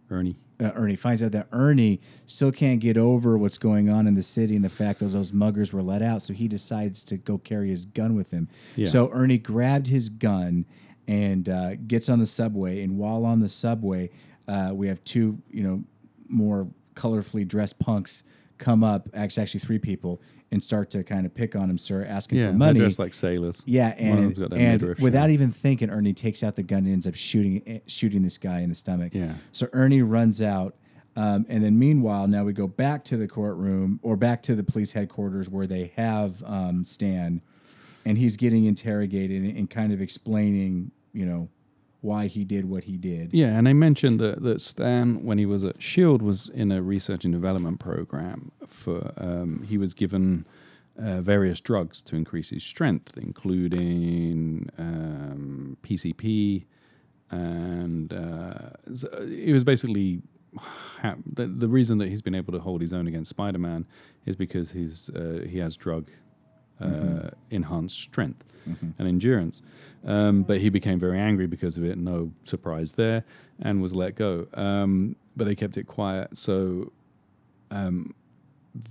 Ernie. 0.10 0.36
Uh, 0.60 0.72
Ernie 0.76 0.96
finds 0.96 1.22
out 1.24 1.32
that 1.32 1.48
Ernie 1.52 2.02
still 2.26 2.52
can't 2.52 2.80
get 2.80 2.98
over 2.98 3.38
what's 3.38 3.58
going 3.58 3.90
on 3.90 4.08
in 4.08 4.16
the 4.16 4.24
city 4.24 4.56
and 4.56 4.66
the 4.66 4.70
fact 4.70 5.00
that 5.00 5.06
those 5.08 5.32
muggers 5.32 5.72
were 5.72 5.84
let 5.84 6.02
out. 6.02 6.22
So 6.22 6.34
he 6.34 6.48
decides 6.48 7.04
to 7.06 7.18
go 7.18 7.38
carry 7.38 7.70
his 7.70 7.86
gun 7.86 8.16
with 8.16 8.32
him. 8.32 8.50
Yeah. 8.76 8.88
So 8.88 9.10
Ernie 9.14 9.38
grabbed 9.38 9.88
his 9.88 10.10
gun 10.10 10.66
and 11.08 11.48
uh, 11.48 11.76
gets 11.76 12.10
on 12.10 12.20
the 12.20 12.26
subway. 12.26 12.82
And 12.82 12.98
while 12.98 13.26
on 13.26 13.40
the 13.40 13.50
subway, 13.50 14.10
uh, 14.48 14.72
we 14.74 14.88
have 14.88 15.04
two, 15.04 15.42
you 15.52 15.64
know, 15.64 15.84
more 16.28 16.68
colorfully 16.96 17.48
dressed 17.48 17.80
punks 17.80 18.24
come 18.58 18.84
up. 18.84 19.10
Actually, 19.14 19.44
actually 19.44 19.60
three 19.62 19.80
people 19.80 20.22
and 20.52 20.64
start 20.64 20.92
to 20.92 21.04
kind 21.04 21.26
of 21.26 21.34
pick 21.34 21.56
on 21.56 21.68
him, 21.70 21.78
sir, 21.80 22.06
asking 22.08 22.38
Yeah, 22.38 22.48
for 22.48 22.54
money. 22.54 22.80
dressed 22.80 23.00
like 23.00 23.14
sailors. 23.14 23.64
Yeah, 23.66 23.96
and, 23.98 24.38
and 24.54 24.98
without 25.00 25.22
showing. 25.24 25.32
even 25.34 25.52
thinking, 25.52 25.90
Ernie 25.90 26.14
takes 26.14 26.44
out 26.44 26.56
the 26.56 26.64
gun 26.64 26.80
and 26.80 26.90
ends 26.94 27.08
up 27.08 27.16
shooting 27.16 27.64
eh, 27.66 27.80
shooting 27.88 28.22
this 28.22 28.38
guy 28.38 28.60
in 28.60 28.70
the 28.70 28.76
stomach. 28.76 29.14
Yeah. 29.16 29.34
So 29.52 29.68
Ernie 29.74 30.04
runs 30.04 30.42
out, 30.42 30.76
um, 31.16 31.46
and 31.50 31.64
then 31.64 31.80
meanwhile, 31.80 32.28
now 32.28 32.44
we 32.44 32.54
go 32.54 32.68
back 32.68 33.04
to 33.06 33.18
the 33.18 33.28
courtroom 33.28 34.00
or 34.04 34.16
back 34.16 34.44
to 34.44 34.56
the 34.56 34.64
police 34.64 34.92
headquarters 34.92 35.50
where 35.50 35.66
they 35.66 35.92
have 35.96 36.44
um, 36.44 36.84
Stan, 36.86 37.42
and 38.06 38.18
he's 38.18 38.36
getting 38.36 38.66
interrogated 38.66 39.44
and 39.44 39.70
kind 39.70 39.92
of 39.92 40.02
explaining, 40.02 40.92
you 41.14 41.26
know, 41.26 41.50
why 42.04 42.28
he 42.28 42.44
did 42.44 42.66
what 42.66 42.84
he 42.84 42.98
did. 42.98 43.34
Yeah, 43.34 43.58
and 43.58 43.68
I 43.68 43.74
mentioned 43.74 44.20
that, 44.20 44.44
that 44.44 44.62
Stan, 44.62 45.24
when 45.24 45.38
he 45.38 45.46
was 45.46 45.64
at 45.64 45.82
Shield, 45.82 46.22
was 46.22 46.50
in 46.50 46.72
a 46.72 46.82
research 46.82 47.24
and 47.24 47.34
development 47.34 47.80
program. 47.80 48.52
For 48.68 49.14
um, 49.18 49.64
he 49.64 49.78
was 49.78 49.94
given 49.94 50.46
uh, 51.02 51.22
various 51.22 51.62
drugs 51.62 52.02
to 52.04 52.18
increase 52.18 52.50
his 52.50 52.64
strength, 52.64 53.18
including 53.18 54.70
um, 54.78 55.78
PCP, 55.82 56.66
and 57.32 58.14
uh, 58.14 58.72
it 58.86 59.54
was 59.54 59.64
basically 59.64 60.22
the, 61.26 61.48
the 61.48 61.70
reason 61.70 61.98
that 62.00 62.10
he's 62.10 62.22
been 62.22 62.36
able 62.36 62.52
to 62.52 62.60
hold 62.60 62.82
his 62.82 62.92
own 62.92 63.08
against 63.08 63.30
Spider-Man 63.30 63.88
is 64.26 64.36
because 64.36 64.72
he's 64.72 65.10
uh, 65.10 65.46
he 65.50 65.58
has 65.58 65.78
drug 65.78 66.10
uh, 66.84 67.30
enhanced 67.50 67.98
strength 68.00 68.44
and 68.98 69.08
endurance. 69.08 69.62
Um, 70.06 70.44
but 70.44 70.60
he 70.60 70.70
became 70.70 71.00
very 71.00 71.20
angry 71.20 71.48
because 71.48 71.78
of 71.78 71.84
it. 71.84 71.98
No 71.98 72.32
surprise 72.44 72.94
there, 72.94 73.24
and 73.62 73.82
was 73.82 73.94
let 73.94 74.16
go. 74.16 74.48
Um, 74.54 75.16
but 75.36 75.46
they 75.46 75.56
kept 75.56 75.78
it 75.78 75.88
quiet. 75.88 76.38
So 76.38 76.92
um, 77.72 78.14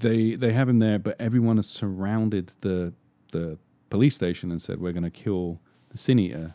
they 0.00 0.34
they 0.34 0.52
have 0.52 0.68
him 0.68 0.78
there, 0.78 0.98
but 0.98 1.16
everyone 1.20 1.56
has 1.56 1.68
surrounded 1.68 2.52
the 2.60 2.92
the 3.32 3.58
police 3.90 4.14
station 4.14 4.50
and 4.50 4.60
said 4.60 4.80
we're 4.80 4.92
going 4.92 5.02
to 5.04 5.10
kill 5.10 5.60
the 5.90 5.98
sin 5.98 6.18
eater. 6.18 6.54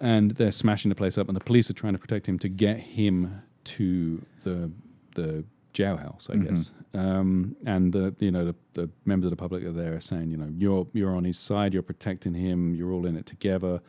And 0.00 0.32
they're 0.32 0.50
smashing 0.52 0.88
the 0.88 0.96
place 0.96 1.16
up, 1.16 1.28
and 1.28 1.36
the 1.36 1.44
police 1.44 1.70
are 1.70 1.74
trying 1.74 1.92
to 1.92 1.98
protect 1.98 2.28
him 2.28 2.38
to 2.40 2.48
get 2.48 2.78
him 2.78 3.42
to 3.64 4.20
the 4.42 4.70
the 5.14 5.44
jailhouse, 5.74 6.30
I 6.30 6.36
guess. 6.36 6.72
Um, 6.94 7.56
and 7.66 7.92
the 7.92 8.14
you 8.18 8.30
know 8.30 8.44
the, 8.44 8.54
the 8.74 8.90
members 9.04 9.26
of 9.26 9.30
the 9.30 9.36
public 9.36 9.64
are 9.64 9.72
there 9.72 10.00
saying, 10.00 10.30
you 10.30 10.36
know, 10.36 10.48
you're 10.56 10.86
you're 10.92 11.14
on 11.16 11.24
his 11.24 11.38
side, 11.38 11.72
you're 11.72 11.82
protecting 11.82 12.34
him, 12.34 12.74
you're 12.74 12.92
all 12.92 13.06
in 13.06 13.16
it 13.16 13.26
together. 13.26 13.80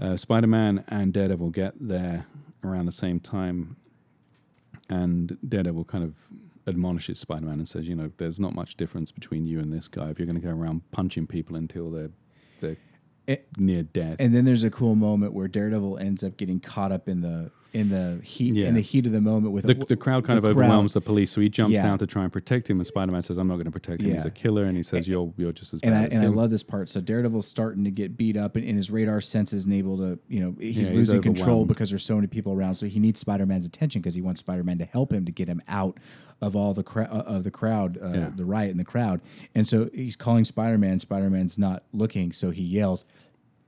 Uh, 0.00 0.16
Spider 0.16 0.46
Man 0.46 0.84
and 0.88 1.12
Daredevil 1.12 1.50
get 1.50 1.74
there 1.78 2.26
around 2.64 2.86
the 2.86 2.92
same 2.92 3.20
time, 3.20 3.76
and 4.88 5.36
Daredevil 5.46 5.84
kind 5.84 6.04
of 6.04 6.14
admonishes 6.66 7.18
Spider 7.18 7.46
Man 7.46 7.54
and 7.58 7.68
says, 7.68 7.88
you 7.88 7.94
know, 7.94 8.10
there's 8.16 8.40
not 8.40 8.54
much 8.54 8.76
difference 8.76 9.12
between 9.12 9.46
you 9.46 9.60
and 9.60 9.72
this 9.72 9.88
guy. 9.88 10.08
If 10.10 10.18
you're 10.18 10.26
going 10.26 10.40
to 10.40 10.46
go 10.46 10.52
around 10.54 10.82
punching 10.92 11.26
people 11.26 11.56
until 11.56 11.90
they're 11.90 12.10
they're 12.60 12.76
It- 13.26 13.46
near 13.58 13.82
death, 13.82 14.16
And 14.18 14.34
then 14.34 14.44
there's 14.44 14.64
a 14.64 14.70
cool 14.70 14.94
moment 14.94 15.32
where 15.32 15.48
Daredevil 15.48 15.98
ends 15.98 16.24
up 16.24 16.36
getting 16.36 16.60
caught 16.60 16.92
up 16.92 17.08
in 17.08 17.20
the 17.20 17.50
in 17.72 17.88
the 17.88 18.20
heat 18.22 18.54
Yeah. 18.54 18.66
in 18.68 18.74
the 18.74 18.80
heat 18.80 19.06
of 19.06 19.12
the 19.12 19.20
moment 19.20 19.52
with 19.52 19.64
the, 19.66 19.74
the 19.74 19.96
crowd 19.96 20.24
kind 20.24 20.42
the 20.42 20.48
of 20.48 20.54
crowd. 20.56 20.64
overwhelms 20.64 20.92
the 20.92 21.00
police, 21.00 21.30
so 21.30 21.40
he 21.40 21.48
jumps 21.48 21.74
Yeah. 21.76 21.82
down 21.82 21.98
to 21.98 22.06
try 22.06 22.24
and 22.24 22.32
protect 22.32 22.68
him. 22.68 22.78
And 22.78 22.86
Spider 22.86 23.12
Man 23.12 23.22
says, 23.22 23.38
"I'm 23.38 23.46
not 23.48 23.54
going 23.54 23.66
to 23.66 23.70
protect 23.70 24.02
him. 24.02 24.14
He's 24.14 24.24
a 24.24 24.30
killer." 24.30 24.64
And 24.64 24.76
he 24.76 24.82
says, 24.82 25.06
"You're 25.06 25.32
you're 25.36 25.52
just 25.52 25.72
as 25.74 25.80
bad 25.80 25.88
and 25.92 25.96
I 25.98 26.04
as 26.06 26.14
and 26.14 26.24
I 26.24 26.28
love 26.28 26.50
this 26.50 26.62
part. 26.62 26.88
So 26.88 27.00
Daredevil's 27.00 27.46
starting 27.46 27.84
to 27.84 27.90
get 27.90 28.16
beat 28.16 28.36
up, 28.36 28.56
and, 28.56 28.64
and 28.66 28.76
his 28.76 28.90
radar 28.90 29.20
sense 29.20 29.52
isn't 29.52 29.72
able 29.72 29.96
to, 29.98 30.18
you 30.28 30.40
know, 30.40 30.56
he's 30.58 30.88
he's 30.88 30.90
losing 30.90 31.22
control 31.22 31.64
because 31.64 31.90
there's 31.90 32.04
so 32.04 32.16
many 32.16 32.26
people 32.26 32.52
around. 32.52 32.74
So 32.74 32.86
he 32.86 32.98
needs 32.98 33.20
Spider 33.20 33.46
Man's 33.46 33.66
attention 33.66 34.00
because 34.00 34.14
he 34.14 34.20
wants 34.22 34.40
Spider 34.40 34.64
Man 34.64 34.78
to 34.78 34.84
help 34.84 35.12
him 35.12 35.24
to 35.24 35.32
get 35.32 35.48
him 35.48 35.62
out 35.68 35.98
of 36.42 36.56
all 36.56 36.72
the 36.74 36.82
cra- 36.82 37.08
uh, 37.12 37.22
of 37.30 37.44
the 37.44 37.50
crowd, 37.50 37.98
uh, 38.02 38.08
Yeah. 38.12 38.30
the 38.34 38.44
riot 38.46 38.70
in 38.70 38.78
the 38.78 38.84
crowd. 38.84 39.20
And 39.54 39.68
so 39.68 39.90
he's 39.94 40.16
calling 40.16 40.44
Spider 40.44 40.78
Man. 40.78 40.98
Spider 40.98 41.30
Man's 41.30 41.58
not 41.58 41.84
looking, 41.92 42.32
so 42.32 42.50
he 42.50 42.62
yells, 42.62 43.04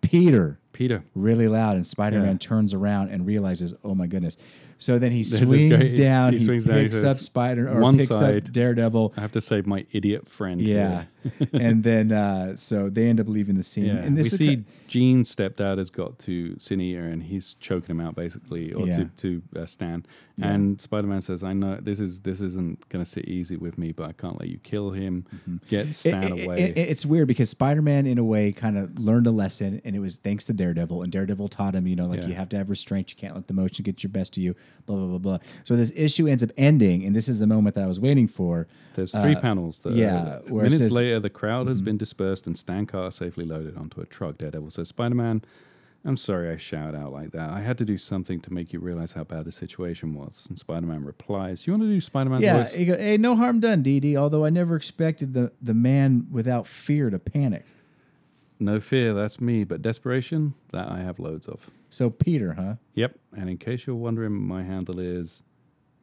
"Peter!" 0.00 0.58
Peter. 0.82 1.04
really 1.14 1.46
loud, 1.48 1.76
and 1.76 1.86
Spider 1.86 2.18
Man 2.18 2.32
Yeah. 2.32 2.38
turns 2.38 2.74
around 2.74 3.10
and 3.10 3.24
realizes, 3.26 3.72
"Oh 3.84 3.94
my 3.94 4.06
goodness!" 4.08 4.36
So 4.82 4.98
then 4.98 5.12
he 5.12 5.18
this 5.22 5.38
swings 5.48 5.90
he- 5.92 5.96
down. 5.96 6.32
he 6.32 6.38
He, 6.38 6.44
swings 6.44 6.64
down, 6.64 6.78
he 6.78 6.82
picks 6.84 6.94
says, 6.96 7.04
up 7.04 7.16
Spider 7.16 7.68
or 7.72 7.80
"One 7.80 7.96
picks 7.98 8.10
side." 8.16 8.46
up 8.48 8.52
Daredevil. 8.52 9.14
I 9.16 9.20
have 9.20 9.32
to 9.32 9.40
save 9.40 9.66
my 9.66 9.86
idiot 9.92 10.28
friend. 10.28 10.60
Yeah, 10.60 11.04
here. 11.38 11.48
and 11.52 11.84
then 11.84 12.10
uh, 12.12 12.56
so 12.56 12.88
they 12.90 13.08
end 13.08 13.20
up 13.20 13.28
leaving 13.28 13.54
the 13.56 13.62
scene. 13.62 13.84
Yeah, 13.86 13.92
and 13.98 14.16
we 14.16 14.22
this 14.22 14.32
is 14.32 14.38
see 14.38 14.56
ki- 14.56 14.64
Jean's 14.88 15.34
stepdad 15.34 15.78
has 15.78 15.88
got 15.88 16.18
to 16.20 16.58
Sin 16.58 16.80
Eater 16.80 17.04
and 17.04 17.22
he's 17.22 17.54
choking 17.54 17.90
him 17.96 18.00
out 18.00 18.14
basically, 18.16 18.72
or 18.72 18.86
Yeah. 18.86 18.96
to 18.96 19.04
to 19.54 19.60
uh, 19.60 19.66
Stan. 19.66 20.04
And 20.40 20.80
Spider 20.80 21.06
Man 21.06 21.20
says, 21.20 21.44
"I 21.44 21.52
know 21.52 21.76
this 21.80 22.00
is 22.00 22.20
this 22.20 22.40
isn't 22.40 22.88
going 22.88 23.04
to 23.04 23.08
sit 23.08 23.26
easy 23.26 23.56
with 23.56 23.78
me, 23.78 23.92
but 23.92 24.08
I 24.08 24.12
can't 24.12 24.40
let 24.40 24.48
you 24.48 24.58
kill 24.58 24.90
him. 24.90 25.24
Get 25.68 25.94
Stan 25.94 26.36
it- 26.38 26.44
away." 26.46 26.62
it- 26.62 26.78
it's 26.78 27.06
weird 27.06 27.28
because 27.28 27.50
Spider 27.50 27.82
Man, 27.82 28.06
in 28.06 28.18
a 28.18 28.24
way, 28.24 28.50
kind 28.50 28.76
of 28.76 28.98
learned 28.98 29.26
a 29.28 29.30
lesson, 29.30 29.80
and 29.84 29.94
it 29.94 30.00
was 30.00 30.16
thanks 30.16 30.46
to 30.46 30.52
Daredevil. 30.52 31.02
And 31.02 31.12
Daredevil 31.12 31.48
taught 31.48 31.74
him, 31.76 31.86
you 31.86 31.94
know, 31.94 32.06
like 32.06 32.22
Yeah. 32.22 32.26
you 32.28 32.34
have 32.34 32.48
to 32.48 32.56
have 32.56 32.70
restraint. 32.70 33.10
You 33.12 33.16
can't 33.16 33.34
let 33.36 33.46
the 33.46 33.52
emotion 33.54 33.84
get 33.84 34.02
your 34.02 34.10
best 34.10 34.36
of 34.36 34.42
you. 34.42 34.56
Blah 34.86 34.96
blah 34.96 35.06
blah 35.06 35.18
blah. 35.18 35.38
So 35.64 35.76
this 35.76 35.92
issue 35.94 36.26
ends 36.26 36.42
up 36.42 36.50
ending, 36.56 37.04
and 37.04 37.14
this 37.14 37.28
is 37.28 37.40
the 37.40 37.46
moment 37.46 37.74
that 37.76 37.84
I 37.84 37.86
was 37.86 38.00
waiting 38.00 38.26
for. 38.28 38.66
There's 38.94 39.12
three 39.12 39.36
Uh, 39.36 39.40
panels. 39.40 39.80
That, 39.80 39.94
yeah, 39.94 40.38
where 40.48 40.64
minutes 40.64 40.78
says- 40.78 40.86
Mm-hmm. 40.88 40.96
later, 40.96 41.20
the 41.20 41.30
crowd 41.30 41.66
has 41.68 41.80
been 41.82 41.96
dispersed 41.96 42.46
and 42.46 42.58
Stan 42.58 42.86
Carter 42.86 43.10
safely 43.10 43.44
loaded 43.44 43.76
onto 43.76 44.00
a 44.00 44.06
truck. 44.06 44.38
Daredevil 44.38 44.70
says, 44.70 44.88
"Spider 44.88 45.14
Man." 45.14 45.42
I'm 46.04 46.16
sorry 46.16 46.50
I 46.50 46.56
shout 46.56 46.96
out 46.96 47.12
like 47.12 47.30
that. 47.30 47.50
I 47.50 47.60
had 47.60 47.78
to 47.78 47.84
do 47.84 47.96
something 47.96 48.40
to 48.40 48.52
make 48.52 48.72
you 48.72 48.80
realize 48.80 49.12
how 49.12 49.22
bad 49.22 49.44
the 49.44 49.52
situation 49.52 50.14
was. 50.16 50.46
And 50.48 50.58
Spider 50.58 50.84
Man 50.88 51.04
replies, 51.04 51.64
You 51.64 51.74
want 51.74 51.84
to 51.84 51.88
do 51.88 52.00
Spider 52.00 52.28
Man's 52.28 52.42
Yeah, 52.42 52.56
voice? 52.56 52.72
he 52.74 52.84
go, 52.84 52.96
hey, 52.96 53.16
no 53.18 53.36
harm 53.36 53.60
done, 53.60 53.84
DD. 53.84 54.16
Although 54.16 54.44
I 54.44 54.50
never 54.50 54.74
expected 54.74 55.32
the 55.32 55.52
the 55.62 55.74
man 55.74 56.26
without 56.28 56.66
fear 56.66 57.08
to 57.08 57.20
panic. 57.20 57.66
No 58.62 58.80
fear, 58.80 59.12
that's 59.14 59.40
me. 59.40 59.64
But 59.64 59.82
desperation, 59.82 60.54
that 60.72 60.88
I 60.90 60.98
have 61.00 61.18
loads 61.18 61.46
of. 61.46 61.68
So 61.90 62.08
Peter, 62.10 62.54
huh? 62.54 62.74
Yep. 62.94 63.18
And 63.36 63.50
in 63.50 63.58
case 63.58 63.86
you're 63.86 63.96
wondering, 63.96 64.32
my 64.32 64.62
handle 64.62 64.98
is 64.98 65.42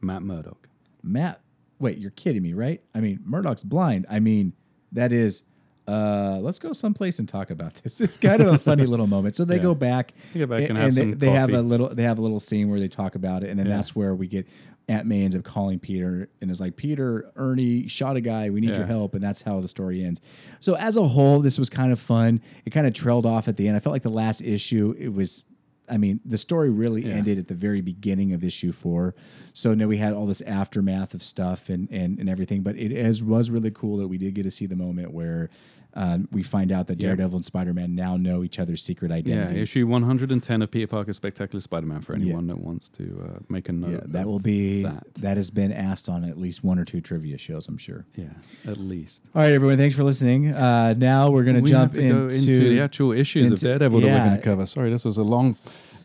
Matt 0.01 0.21
Murdock. 0.23 0.67
Matt, 1.01 1.41
wait, 1.79 1.97
you're 1.97 2.11
kidding 2.11 2.43
me, 2.43 2.53
right? 2.53 2.81
I 2.93 2.99
mean, 2.99 3.19
Murdock's 3.25 3.63
blind. 3.63 4.05
I 4.09 4.19
mean, 4.19 4.53
that 4.91 5.11
is. 5.11 5.43
Uh, 5.87 6.37
let's 6.43 6.59
go 6.59 6.71
someplace 6.71 7.17
and 7.17 7.27
talk 7.27 7.49
about 7.49 7.73
this. 7.75 7.99
It's 8.05 8.15
kind 8.17 8.41
of 8.41 8.53
a 8.53 8.59
funny 8.59 8.85
little 8.85 9.07
moment. 9.07 9.35
So 9.35 9.43
they 9.43 9.55
Yeah. 9.55 9.63
go 9.63 9.73
back, 9.73 10.13
They 10.33 10.39
go 10.41 10.45
back 10.45 10.69
and 10.69 10.77
a- 10.77 10.81
have 10.81 10.93
they, 10.93 11.11
they 11.13 11.29
have 11.31 11.49
a 11.49 11.63
little. 11.63 11.89
They 11.89 12.03
have 12.03 12.19
a 12.19 12.21
little 12.21 12.39
scene 12.39 12.69
where 12.69 12.79
they 12.79 12.87
talk 12.89 13.15
about 13.15 13.43
it, 13.43 13.49
and 13.49 13.59
then 13.59 13.65
Yeah. 13.65 13.77
that's 13.77 13.95
where 13.95 14.13
we 14.13 14.27
get 14.27 14.45
Aunt 14.89 15.05
May 15.05 15.23
ends 15.23 15.35
up 15.35 15.43
calling 15.43 15.79
Peter 15.79 16.29
and 16.41 16.49
is 16.51 16.59
like, 16.59 16.75
"Peter, 16.75 17.31
Ernie 17.35 17.87
shot 17.87 18.17
a 18.17 18.21
guy. 18.21 18.49
We 18.49 18.59
need 18.59 18.75
your 18.75 18.85
help." 18.87 19.13
And 19.13 19.23
that's 19.23 19.43
how 19.43 19.61
the 19.61 19.67
story 19.67 20.03
ends. 20.03 20.19
So 20.59 20.75
as 20.75 20.97
a 20.97 21.07
whole, 21.07 21.39
this 21.41 21.57
was 21.59 21.69
kind 21.69 21.91
of 21.91 21.99
fun. 21.99 22.41
It 22.65 22.71
kind 22.71 22.87
of 22.87 22.93
trailed 22.93 23.25
off 23.25 23.47
at 23.47 23.55
the 23.55 23.67
end. 23.67 23.77
I 23.77 23.79
felt 23.79 23.93
like 23.93 24.01
the 24.01 24.09
last 24.09 24.41
issue, 24.41 24.95
it 24.97 25.13
was. 25.13 25.45
I 25.91 25.97
mean, 25.97 26.19
the 26.23 26.37
story 26.37 26.69
really 26.69 27.03
Yeah. 27.07 27.13
ended 27.15 27.39
at 27.39 27.47
the 27.47 27.55
very 27.55 27.81
beginning 27.81 28.31
of 28.33 28.43
issue 28.43 28.71
four. 28.71 29.15
So 29.53 29.73
now 29.73 29.87
we 29.87 29.97
had 29.97 30.13
all 30.13 30.27
this 30.27 30.41
aftermath 30.41 31.15
of 31.15 31.23
stuff 31.23 31.67
and 31.69 31.87
and, 31.91 32.19
and 32.19 32.29
everything. 32.29 32.61
But 32.61 32.75
it 32.75 32.91
is, 32.91 33.23
was 33.23 33.49
really 33.49 33.71
cool 33.71 33.97
that 33.97 34.07
we 34.07 34.17
did 34.19 34.35
get 34.35 34.43
to 34.43 34.51
see 34.51 34.65
the 34.67 34.75
moment 34.75 35.13
where 35.13 35.49
um, 35.95 36.27
we 36.31 36.43
find 36.43 36.71
out 36.71 36.87
that 36.87 37.01
Yeah. 37.01 37.07
Daredevil 37.09 37.37
and 37.37 37.45
Spider 37.45 37.73
Man 37.73 37.95
now 37.95 38.15
know 38.15 38.43
each 38.43 38.59
other's 38.59 38.81
secret 38.83 39.11
identity. 39.11 39.31
Yeah, 39.31 39.37
identities. 39.45 39.63
issue 39.63 39.87
110 39.87 40.61
of 40.61 40.69
Peter 40.71 40.87
Parker's 40.87 41.15
Spectacular 41.15 41.59
Spider 41.61 41.87
Man 41.87 42.01
for 42.01 42.13
anyone 42.13 42.45
that 42.47 42.59
wants 42.59 42.89
to 42.89 43.23
uh, 43.25 43.39
make 43.49 43.69
a 43.69 43.71
note. 43.73 43.91
Yeah, 43.91 43.99
that 44.05 44.21
of 44.21 44.27
will 44.27 44.39
be 44.39 44.83
that. 44.83 45.13
that 45.15 45.37
has 45.37 45.49
been 45.49 45.71
asked 45.73 46.07
on 46.07 46.23
at 46.23 46.37
least 46.37 46.63
one 46.63 46.77
or 46.77 46.85
two 46.85 47.01
trivia 47.01 47.37
shows, 47.37 47.67
I'm 47.67 47.77
sure. 47.77 48.05
Yeah, 48.15 48.25
at 48.67 48.77
least. 48.77 49.29
All 49.33 49.41
right, 49.41 49.51
everyone, 49.51 49.77
thanks 49.77 49.95
for 49.95 50.03
listening. 50.03 50.51
Uh, 50.53 50.93
now 50.97 51.31
we're 51.31 51.43
going 51.43 51.55
to 51.55 51.61
we 51.61 51.69
jump 51.71 51.93
to 51.93 52.07
go 52.07 52.27
into, 52.27 52.69
the 52.69 52.81
actual 52.81 53.11
issues 53.11 53.47
of 53.47 53.51
into- 53.53 53.65
Daredevil 53.65 54.01
that 54.01 54.07
we're 54.07 54.25
going 54.25 54.37
to 54.37 54.43
cover. 54.43 54.65
Sorry, 54.67 54.89
this 54.91 55.03
was 55.05 55.17
a 55.17 55.23
long 55.23 55.55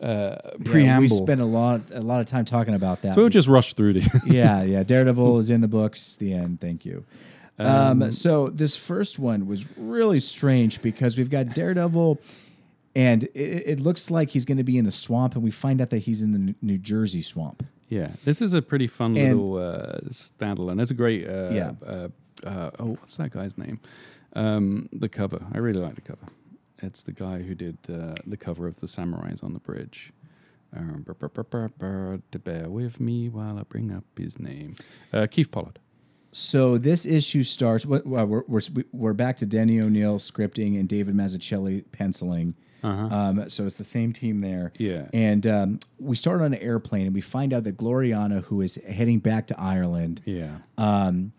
uh, 0.01 0.37
Yeah, 0.43 0.51
preamble. 0.64 1.01
we 1.03 1.09
spent 1.09 1.41
a 1.41 1.45
lot 1.47 1.82
a 1.93 2.01
lot 2.01 2.20
of 2.20 2.26
time 2.26 2.45
talking 2.45 2.74
about 2.74 3.03
that. 3.03 3.14
so 3.14 3.20
we'll 3.20 3.28
just 3.30 3.49
rush 3.49 3.74
through 3.74 3.93
these. 3.95 4.09
yeah, 4.26 4.62
yeah. 4.74 4.82
Daredevil 4.82 5.39
is 5.39 5.51
in 5.51 5.61
the 5.61 5.68
books. 5.68 6.16
The 6.16 6.32
end. 6.32 6.61
Thank 6.61 6.85
you. 6.85 7.05
Um, 7.59 8.11
so 8.12 8.48
this 8.48 8.74
first 8.76 9.18
one 9.18 9.46
was 9.46 9.66
really 9.76 10.18
strange 10.20 10.82
because 10.82 11.16
we've 11.16 11.30
got 11.30 11.55
Daredevil. 11.55 12.20
and 12.96 13.24
it, 13.34 13.62
it 13.66 13.80
looks 13.80 14.11
like 14.11 14.30
he's 14.30 14.44
going 14.44 14.59
to 14.59 14.64
be 14.64 14.76
in 14.78 14.84
the 14.84 14.92
swamp, 14.92 15.34
and 15.34 15.42
we 15.44 15.50
find 15.50 15.80
out 15.80 15.90
that 15.90 15.98
he's 15.98 16.22
in 16.22 16.32
the 16.32 16.55
New- 16.62 16.78
Jersey 16.78 17.22
swamp. 17.22 17.64
Yeah, 17.88 18.11
this 18.24 18.40
is 18.42 18.55
a 18.55 18.62
pretty 18.62 18.86
fun 18.86 19.16
And- 19.16 19.28
little 19.38 19.57
uh, 19.59 19.98
standalone. 20.11 20.76
There's 20.76 20.90
a 20.90 20.94
great. 20.94 21.26
Uh, 21.26 21.50
Yeah. 21.52 21.72
Uh, 21.86 22.09
uh, 22.44 22.70
oh, 22.78 22.86
what's 23.00 23.16
that 23.16 23.30
guy's 23.30 23.57
name? 23.57 23.80
Um, 24.34 24.88
the 24.92 25.09
cover. 25.09 25.44
I 25.52 25.59
really 25.59 25.80
like 25.80 25.94
the 25.94 26.00
cover. 26.02 26.26
It's 26.82 27.02
the 27.02 27.12
guy 27.12 27.42
who 27.42 27.55
did 27.55 27.78
uh, 27.88 28.14
the 28.26 28.36
cover 28.36 28.66
of 28.66 28.76
the 28.76 28.86
Samurais 28.86 29.42
on 29.44 29.52
the 29.55 29.61
Bridge. 29.61 30.12
Um, 30.76 31.05
bear 32.44 32.68
with 32.68 33.00
me 33.00 33.28
while 33.28 33.59
I 33.59 33.62
bring 33.62 33.92
up 33.92 34.05
his 34.18 34.38
name. 34.40 34.74
Uh, 35.12 35.26
Keith 35.30 35.50
Pollard. 35.50 35.78
So 36.37 36.76
this 36.78 37.07
issue 37.07 37.45
starts. 37.45 37.87
Well, 37.87 38.03
we're, 38.26 38.43
we're 38.49 38.61
we're 38.93 39.12
back 39.12 39.37
to 39.37 39.47
Denny 39.47 39.80
O'Neil 39.80 40.18
scripting 40.18 40.78
and 40.80 40.89
David 40.89 41.14
Mazzucchelli 41.14 41.85
penciling. 41.93 42.57
Uh-huh. 42.82 43.14
Um, 43.14 43.49
so 43.49 43.64
it's 43.66 43.78
the 43.78 43.85
same 43.85 44.12
team 44.12 44.41
there. 44.41 44.72
Yeah. 44.76 45.07
And 45.12 45.47
um, 45.47 45.80
we 46.01 46.16
start 46.16 46.41
on 46.41 46.53
an 46.53 46.59
airplane, 46.61 47.07
and 47.07 47.14
we 47.14 47.20
find 47.20 47.53
out 47.55 47.62
that 47.64 47.76
Glorianna, 47.76 48.43
who 48.47 48.61
is 48.62 48.74
heading 48.87 49.20
back 49.20 49.47
to 49.47 49.61
Ireland, 49.61 50.22
Yeah. 50.26 50.57
um, 50.76 51.32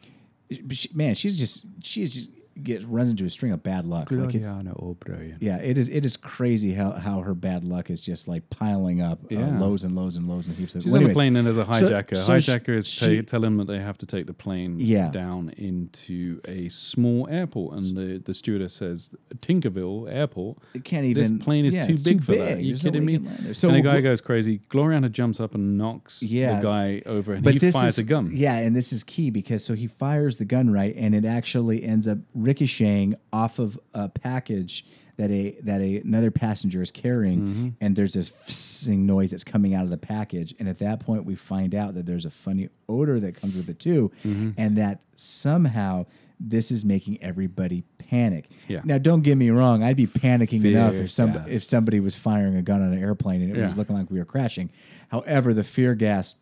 she, 0.72 0.90
man, 0.96 1.14
she's 1.16 1.38
just 1.38 1.66
she's 1.84 2.14
just 2.16 2.30
gets 2.64 2.86
runs 2.86 3.10
into 3.12 3.26
a 3.26 3.30
string 3.30 3.52
of 3.52 3.62
bad 3.64 3.86
luck. 3.86 4.10
Like 4.12 4.34
O'Brien. 4.80 5.38
yeah, 5.42 5.58
it 5.58 5.78
is 5.78 5.90
it 5.90 6.06
is 6.06 6.16
crazy 6.18 6.74
how, 6.74 6.92
how 6.92 7.22
her 7.22 7.34
bad 7.34 7.64
luck 7.64 7.90
is 7.90 8.00
just 8.00 8.28
like 8.28 8.50
piling 8.50 9.02
up 9.02 9.20
uh, 9.26 9.36
Yeah. 9.36 9.60
lows 9.60 9.84
and 9.84 9.96
lows 9.96 10.16
and 10.16 10.28
lows 10.28 10.48
and 10.48 10.56
heaps 10.56 10.74
of. 10.76 10.84
She's 10.84 10.92
well, 10.92 10.98
on 11.00 11.04
the 11.04 11.10
anyways, 11.10 11.16
plane 11.18 11.36
and 11.36 11.46
there's 11.46 11.58
a 11.58 11.66
hijacker. 11.66 12.16
so 12.18 12.40
she- 12.40 12.52
hijacker 12.52 12.78
is 12.78 12.88
she- 12.88 13.22
tell 13.24 13.42
them 13.42 13.58
that 13.58 13.68
they 13.68 13.80
have 13.80 13.98
to 14.00 14.06
take 14.06 14.26
the 14.26 14.34
plane 14.34 14.80
Yeah. 14.80 15.12
down 15.12 15.50
into 15.58 16.40
a 16.46 16.70
small 16.70 17.28
airport, 17.30 17.78
and 17.78 17.96
the, 17.98 18.22
the 18.24 18.34
stewardess 18.34 18.74
says 18.76 19.10
Tinkerville 19.40 20.12
Airport. 20.12 20.58
It 20.74 20.84
can't 20.84 21.06
even. 21.06 21.38
this 21.38 21.44
plane 21.44 21.66
is 21.66 21.74
yeah, 21.74 21.88
too 21.88 21.96
big 21.96 22.06
too 22.06 22.20
for 22.22 22.36
that. 22.36 22.58
big. 22.58 22.66
you 22.66 22.72
There's 22.74 22.82
kidding 22.82 23.02
way 23.02 23.06
me? 23.06 23.14
you 23.14 23.20
can 23.20 23.28
land 23.28 23.40
there. 23.46 23.54
So 23.54 23.70
and 23.70 23.78
the 23.78 23.82
guy 23.82 24.02
goes 24.02 24.22
crazy. 24.22 24.62
Glorianna 24.70 25.12
jumps 25.12 25.40
up 25.40 25.56
and 25.56 25.78
knocks 25.78 26.24
Yeah. 26.24 26.58
the 26.58 26.64
guy 26.64 27.02
over, 27.06 27.34
and 27.34 27.44
but 27.44 27.54
he 27.54 27.60
this 27.60 27.76
fires 27.76 27.94
is 27.98 28.00
a 28.00 28.04
gun. 28.04 28.32
Yeah, 28.34 28.56
and 28.58 28.76
this 28.76 28.94
is 28.94 29.04
key 29.04 29.30
because 29.30 29.64
so 29.64 29.74
he 29.74 29.88
fires 29.88 30.38
the 30.38 30.46
gun 30.46 30.70
right, 30.72 30.96
and 30.98 31.14
it 31.14 31.26
actually 31.26 31.84
ends 31.84 32.08
up 32.08 32.18
ricocheting 32.46 33.16
off 33.34 33.60
of 33.60 33.80
a 33.94 34.10
package 34.10 34.86
that 35.18 35.32
a 35.32 35.58
that 35.62 35.80
a, 35.82 35.98
another 35.98 36.30
passenger 36.32 36.82
is 36.82 36.92
carrying, 36.92 37.40
Mm-hmm. 37.40 37.68
and 37.82 37.96
there's 37.96 38.14
this 38.14 38.30
fissing 38.30 39.00
noise 39.06 39.32
that's 39.32 39.44
coming 39.46 39.74
out 39.74 39.84
of 39.86 39.90
the 39.90 39.98
package, 39.98 40.54
and 40.60 40.68
at 40.68 40.78
that 40.80 41.00
point 41.00 41.24
we 41.26 41.36
find 41.36 41.74
out 41.74 41.94
that 41.96 42.06
there's 42.06 42.26
a 42.26 42.30
funny 42.30 42.70
odor 42.90 43.20
that 43.22 43.36
comes 43.40 43.56
with 43.56 43.70
it 43.70 43.80
too, 43.80 44.12
Mm-hmm. 44.26 44.52
and 44.58 44.78
that 44.78 45.00
somehow 45.16 46.06
this 46.40 46.70
is 46.70 46.84
making 46.84 47.22
everybody 47.24 47.84
panic. 47.98 48.50
Yeah. 48.68 48.82
Now, 48.84 48.98
don't 48.98 49.22
get 49.22 49.38
me 49.38 49.50
wrong, 49.52 49.84
I'd 49.84 49.96
be 49.96 50.06
panicking 50.06 50.64
enough 50.66 50.94
if 50.96 51.10
some 51.10 51.32
gas. 51.32 51.48
if 51.48 51.64
somebody 51.64 52.02
was 52.02 52.16
firing 52.18 52.58
a 52.58 52.62
gun 52.62 52.82
on 52.82 52.92
an 52.92 53.02
airplane 53.02 53.42
and 53.42 53.56
it 53.56 53.62
was 53.64 53.78
looking 53.78 53.96
like 53.96 54.12
we 54.12 54.20
were 54.20 54.26
crashing. 54.26 54.70
However, 55.10 55.54
the 55.54 55.64
fear 55.64 55.96
gas 55.96 56.36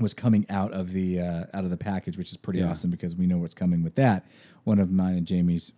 was 0.00 0.14
coming 0.14 0.46
out 0.50 0.72
of 0.72 0.92
the 0.92 1.20
uh, 1.20 1.44
out 1.54 1.62
of 1.64 1.70
the 1.70 1.76
package, 1.76 2.16
which 2.18 2.30
is 2.30 2.36
pretty 2.36 2.58
Yeah. 2.58 2.70
awesome 2.70 2.90
because 2.90 3.14
we 3.14 3.26
know 3.26 3.38
what's 3.38 3.54
coming 3.54 3.84
with 3.84 3.94
that. 3.96 4.26
One 4.70 4.78
of 4.78 4.90
mine 4.92 5.16
and 5.16 5.26
Jamie's 5.26 5.72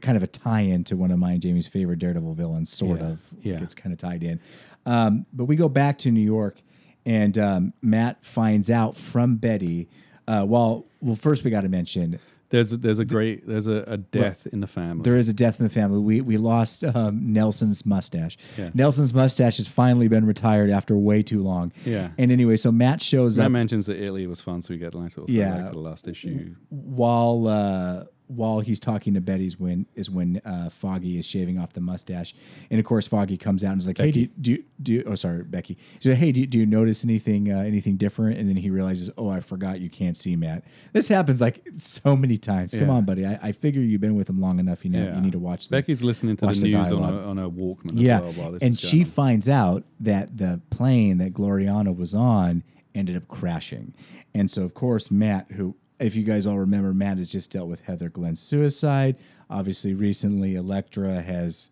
kind 0.00 0.16
of 0.16 0.22
a 0.22 0.28
tie-in 0.28 0.84
to 0.84 0.96
one 0.96 1.10
of 1.10 1.18
mine 1.18 1.32
and 1.34 1.42
Jamie's 1.42 1.66
favorite 1.66 1.98
Daredevil 1.98 2.34
villains, 2.34 2.70
sort 2.70 3.00
Yeah. 3.00 3.06
of. 3.08 3.22
Yeah. 3.42 3.62
It's 3.64 3.74
kind 3.74 3.92
of 3.92 3.98
tied 3.98 4.22
in. 4.22 4.38
Um, 4.86 5.26
but 5.32 5.46
we 5.46 5.56
go 5.56 5.68
back 5.68 5.98
to 5.98 6.12
New 6.12 6.20
York, 6.22 6.62
and 7.04 7.36
um, 7.36 7.72
Matt 7.82 8.24
finds 8.24 8.70
out 8.70 8.94
from 8.94 9.36
Betty. 9.36 9.88
Uh, 10.28 10.44
well, 10.46 10.84
well, 11.00 11.16
first 11.16 11.42
we 11.42 11.50
got 11.50 11.62
to 11.62 11.68
mention 11.68 12.20
There's 12.50 12.72
a, 12.72 12.76
there's 12.76 13.00
a 13.00 13.04
great 13.04 13.46
there's 13.48 13.66
a, 13.66 13.82
a 13.88 13.96
death 13.96 14.46
in 14.52 14.60
the 14.60 14.66
family. 14.68 15.02
there 15.02 15.16
is 15.16 15.28
a 15.28 15.32
death 15.32 15.58
in 15.58 15.64
the 15.66 15.70
family. 15.72 15.98
We 15.98 16.20
we 16.20 16.36
lost 16.36 16.84
um, 16.84 17.32
Nelson's 17.32 17.84
mustache. 17.84 18.38
Yes. 18.56 18.74
Nelson's 18.76 19.12
mustache 19.12 19.56
has 19.56 19.66
finally 19.66 20.06
been 20.06 20.26
retired 20.26 20.70
after 20.70 20.96
way 20.96 21.22
too 21.24 21.42
long. 21.42 21.72
Yeah. 21.84 22.10
And 22.18 22.30
anyway, 22.30 22.56
so 22.56 22.70
Matt 22.70 23.02
shows 23.02 23.36
Matt 23.36 23.46
up 23.46 23.52
mentions 23.52 23.86
that 23.86 24.00
Italy 24.00 24.26
was 24.28 24.40
fun, 24.40 24.62
so 24.62 24.72
we 24.74 24.78
get 24.78 24.94
a 24.94 24.98
nice 24.98 25.16
little 25.16 25.28
Yeah. 25.34 25.48
throwback 25.48 25.66
to 25.66 25.72
the 25.72 25.80
last 25.80 26.06
issue. 26.08 26.54
while 26.70 27.48
uh, 27.48 28.04
while 28.28 28.60
he's 28.60 28.78
talking 28.78 29.14
to 29.14 29.20
Betty's 29.20 29.58
when 29.58 29.86
is 29.94 30.08
when 30.10 30.40
uh, 30.44 30.70
Foggy 30.70 31.18
is 31.18 31.26
shaving 31.26 31.58
off 31.58 31.72
the 31.72 31.80
mustache, 31.80 32.34
and 32.70 32.78
of 32.78 32.86
course 32.86 33.06
Foggy 33.06 33.36
comes 33.36 33.64
out 33.64 33.72
and 33.72 33.80
is 33.80 33.86
like, 33.86 33.98
"Hey, 33.98 34.10
do 34.10 34.20
you, 34.20 34.28
do 34.40 34.50
you, 34.52 34.64
do 34.82 34.92
you, 34.92 35.04
oh 35.06 35.14
sorry 35.14 35.42
Becky, 35.42 35.76
so 35.98 36.14
hey, 36.14 36.30
do 36.32 36.40
you, 36.40 36.46
do 36.46 36.58
you 36.58 36.66
notice 36.66 37.04
anything 37.04 37.50
uh, 37.52 37.58
anything 37.58 37.96
different?" 37.96 38.38
And 38.38 38.48
then 38.48 38.56
he 38.56 38.70
realizes, 38.70 39.10
"Oh, 39.18 39.28
I 39.28 39.40
forgot 39.40 39.80
you 39.80 39.90
can't 39.90 40.16
see 40.16 40.36
Matt." 40.36 40.64
This 40.92 41.08
happens 41.08 41.40
like 41.40 41.66
so 41.76 42.14
many 42.16 42.38
times. 42.38 42.74
Come 42.74 42.90
on, 42.90 43.04
buddy, 43.04 43.26
I, 43.26 43.38
I 43.42 43.52
figure 43.52 43.80
you've 43.82 44.00
been 44.00 44.14
with 44.14 44.28
him 44.28 44.40
long 44.40 44.58
enough. 44.60 44.84
You 44.84 44.90
know, 44.90 45.02
Yeah. 45.04 45.16
you 45.16 45.20
need 45.22 45.32
to 45.32 45.38
watch. 45.38 45.68
The, 45.68 45.76
Becky's 45.76 46.02
listening 46.04 46.36
to 46.36 46.46
the 46.46 46.52
the 46.52 46.72
news 46.72 46.92
on 46.92 47.02
a, 47.02 47.18
on 47.26 47.38
a 47.38 47.50
Walkman 47.50 47.92
yeah, 47.94 48.20
well 48.20 48.32
while 48.32 48.52
this 48.52 48.62
and 48.62 48.78
she 48.78 49.00
on. 49.00 49.06
finds 49.06 49.48
out 49.48 49.84
that 50.00 50.36
the 50.36 50.60
plane 50.70 51.18
that 51.18 51.32
Glorianna 51.32 51.96
was 51.96 52.14
on 52.14 52.62
ended 52.94 53.16
up 53.16 53.26
crashing, 53.28 53.94
and 54.34 54.50
so 54.50 54.62
of 54.64 54.74
course 54.74 55.10
Matt, 55.10 55.52
who 55.52 55.76
if 56.00 56.14
you 56.16 56.22
guys 56.24 56.46
all 56.46 56.58
remember, 56.58 56.92
Matt 56.94 57.18
has 57.18 57.28
just 57.30 57.50
dealt 57.50 57.68
with 57.68 57.80
Heather 57.82 58.08
Glenn's 58.08 58.40
suicide. 58.40 59.16
Obviously, 59.50 59.94
recently 59.94 60.54
Elektra 60.54 61.20
has. 61.22 61.70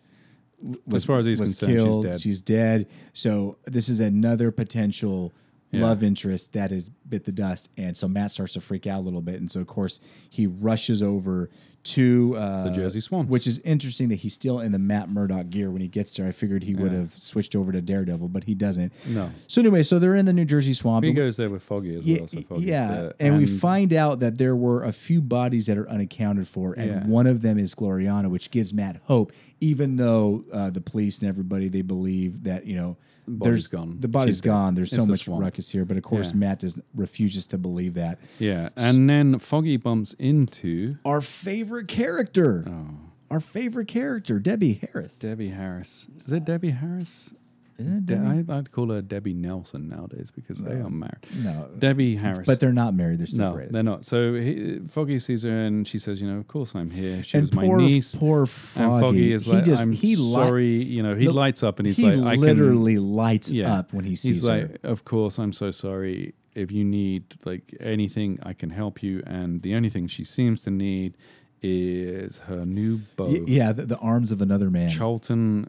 Was, 0.87 1.03
As 1.03 1.07
far 1.07 1.19
as 1.19 1.27
he's 1.27 1.39
was 1.39 1.59
concerned, 1.59 1.87
she's 1.87 1.97
dead. 2.13 2.21
She's 2.21 2.41
dead. 2.43 2.87
So 3.13 3.59
this 3.67 3.89
is 3.91 4.01
another 4.01 4.51
potential 4.51 5.35
Yeah. 5.71 5.83
love 5.83 6.03
interest 6.03 6.55
that 6.55 6.71
has 6.71 6.89
bit 6.89 7.25
the 7.25 7.33
dust, 7.33 7.71
and 7.77 7.97
so 7.97 8.09
Matt 8.09 8.31
starts 8.31 8.55
to 8.55 8.61
freak 8.61 8.87
out 8.87 9.01
a 9.01 9.05
little 9.05 9.21
bit, 9.21 9.41
and 9.41 9.51
so 9.51 9.61
of 9.61 9.67
course 9.67 10.01
he 10.31 10.47
rushes 10.47 11.03
over 11.03 11.51
to 11.95 12.35
uh, 12.37 12.65
The 12.65 12.71
Jersey 12.71 13.01
Swamps. 13.01 13.31
which 13.31 13.47
is 13.47 13.59
interesting 13.61 14.09
that 14.09 14.17
he's 14.17 14.35
still 14.35 14.61
in 14.61 14.73
the 14.73 14.79
Matt 14.79 15.09
Murdock 15.09 15.51
gear 15.51 15.71
when 15.71 15.81
he 15.81 15.89
gets 15.89 16.17
there. 16.17 16.27
I 16.27 16.33
figured 16.33 16.63
he 16.63 16.75
would 16.75 16.93
have 16.93 17.15
switched 17.15 17.55
over 17.55 17.73
to 17.73 17.81
Daredevil, 17.81 18.29
but 18.29 18.45
he 18.45 18.55
doesn't. 18.55 18.93
No. 19.07 19.31
So 19.47 19.61
anyway, 19.61 19.83
so 19.83 19.99
they're 19.99 20.15
in 20.15 20.27
the 20.27 20.33
New 20.33 20.45
Jersey 20.45 20.73
swamp. 20.73 21.05
He 21.05 21.11
and- 21.11 21.17
goes 21.17 21.37
there 21.37 21.51
with 21.51 21.63
Foggy 21.63 21.97
as 21.97 22.05
yeah, 22.07 22.19
well. 22.21 22.29
So 22.29 22.41
Foggy's 22.43 22.65
yeah. 22.65 22.89
there. 22.93 23.15
and, 23.21 23.39
we 23.39 23.47
find 23.47 23.93
out 23.93 24.21
that 24.21 24.39
there 24.39 24.57
were 24.57 24.85
a 24.85 24.93
few 24.93 25.21
bodies 25.21 25.67
that 25.67 25.77
are 25.79 25.89
unaccounted 25.89 26.49
for, 26.49 26.73
and 26.73 26.87
Yeah. 26.89 27.07
one 27.07 27.27
of 27.27 27.43
them 27.43 27.59
is 27.59 27.75
Glorianna, 27.75 28.31
which 28.31 28.51
gives 28.51 28.73
Matt 28.73 29.01
hope, 29.05 29.33
even 29.61 29.97
though 29.97 30.45
uh, 30.53 30.71
the 30.71 30.81
police 30.81 31.21
and 31.21 31.29
everybody 31.29 31.69
they 31.69 31.83
believe 31.83 32.45
that 32.45 32.67
you 32.67 32.77
know 32.77 32.97
body's 33.27 33.51
there's 33.53 33.67
gone. 33.69 33.97
The 34.01 34.09
body's 34.09 34.37
She's 34.37 34.41
dead. 34.43 34.49
gone. 34.51 34.75
There's 34.75 34.93
It's 34.93 34.97
so 35.01 35.07
the 35.07 35.13
much 35.13 35.25
swamp. 35.25 35.43
ruckus 35.43 35.71
here, 35.71 35.85
but 35.85 35.97
of 35.97 36.03
course 36.03 36.31
Yeah. 36.33 36.37
Matt 36.39 36.59
does 36.61 36.81
refuses 36.95 37.47
to 37.47 37.59
believe 37.59 37.95
that. 37.95 38.19
Yeah, 38.39 38.69
and 38.77 39.09
then 39.09 39.39
Foggy 39.39 39.77
bumps 39.77 40.15
into 40.19 40.97
Our 41.05 41.21
favorite 41.21 41.89
character, 41.89 42.65
oh. 42.69 42.89
our 43.31 43.41
favorite 43.41 43.89
character, 43.89 44.39
Debbie 44.39 44.75
Harris. 44.75 45.19
Debbie 45.19 45.49
Harris. 45.51 46.07
Is 46.25 46.33
it 46.33 46.45
Debbie 46.45 46.71
Harris? 46.71 47.35
Isn't 47.79 47.97
it 47.99 48.07
De- 48.07 48.15
Debbie? 48.17 48.45
I, 48.53 48.57
I'd 48.59 48.71
call 48.73 48.91
her 48.91 49.03
Debbie 49.03 49.35
Nelson 49.35 49.89
nowadays 49.89 50.31
because 50.31 50.63
they 50.63 50.73
are 50.75 50.89
married. 50.91 51.19
no, 51.43 51.69
Debbie 51.79 52.17
Harris. 52.17 52.47
but 52.47 52.59
they're 52.59 52.73
not 52.73 52.95
married. 52.95 53.19
They're 53.19 53.27
no, 53.33 53.51
separated. 53.51 53.73
they're 53.75 53.83
not. 53.83 54.07
So 54.07 54.33
he, 54.35 54.79
Foggy 54.89 55.19
sees 55.19 55.43
her 55.43 55.51
and 55.51 55.87
she 55.87 55.99
says, 55.99 56.21
"You 56.23 56.29
know, 56.33 56.39
of 56.39 56.49
course 56.49 56.75
I'm 56.75 56.91
here. 56.91 57.23
She 57.23 57.39
was 57.39 57.53
my 57.53 57.67
poor, 57.67 57.77
niece." 57.79 58.15
poor 58.15 58.47
Foggy. 58.47 58.85
and 58.93 59.01
Foggy 59.03 59.33
is 59.33 59.45
he 59.45 59.53
like, 59.53 59.65
just 59.65 59.83
"I'm 59.85 59.93
he 59.93 60.17
li- 60.17 60.33
sorry." 60.33 60.83
you 60.83 61.03
know, 61.03 61.15
he 61.15 61.29
lights 61.29 61.63
up 61.63 61.79
and 61.79 61.87
he's 61.87 61.99
he 61.99 62.05
like, 62.11 62.27
"I 62.27 62.35
can." 62.37 62.43
He 62.43 62.55
literally 62.55 62.99
lights 62.99 63.53
Yeah. 63.53 63.75
up 63.79 63.93
when 63.93 64.05
he 64.05 64.17
sees 64.17 64.37
He's 64.37 64.47
her. 64.47 64.69
like, 64.69 64.79
"Of 64.85 65.05
course, 65.05 65.39
I'm 65.39 65.53
so 65.53 65.71
sorry. 65.71 66.35
If 66.55 66.73
you 66.73 66.85
need 66.85 67.25
like 67.45 67.75
anything, 67.81 68.39
I 68.43 68.55
can 68.55 68.71
help 68.71 69.03
you." 69.03 69.23
And 69.27 69.61
the 69.61 69.75
only 69.75 69.91
thing 69.91 70.07
she 70.07 70.25
seems 70.25 70.63
to 70.63 70.71
need 70.71 71.17
is 71.63 72.39
her 72.39 72.65
new 72.65 73.01
bow, 73.17 73.27
Y- 73.29 73.43
yeah, 73.47 73.73
the, 73.73 73.87
the 73.87 73.99
arms 73.99 74.31
of 74.33 74.41
another 74.41 74.71
man. 74.71 74.89
Charlton 74.89 75.69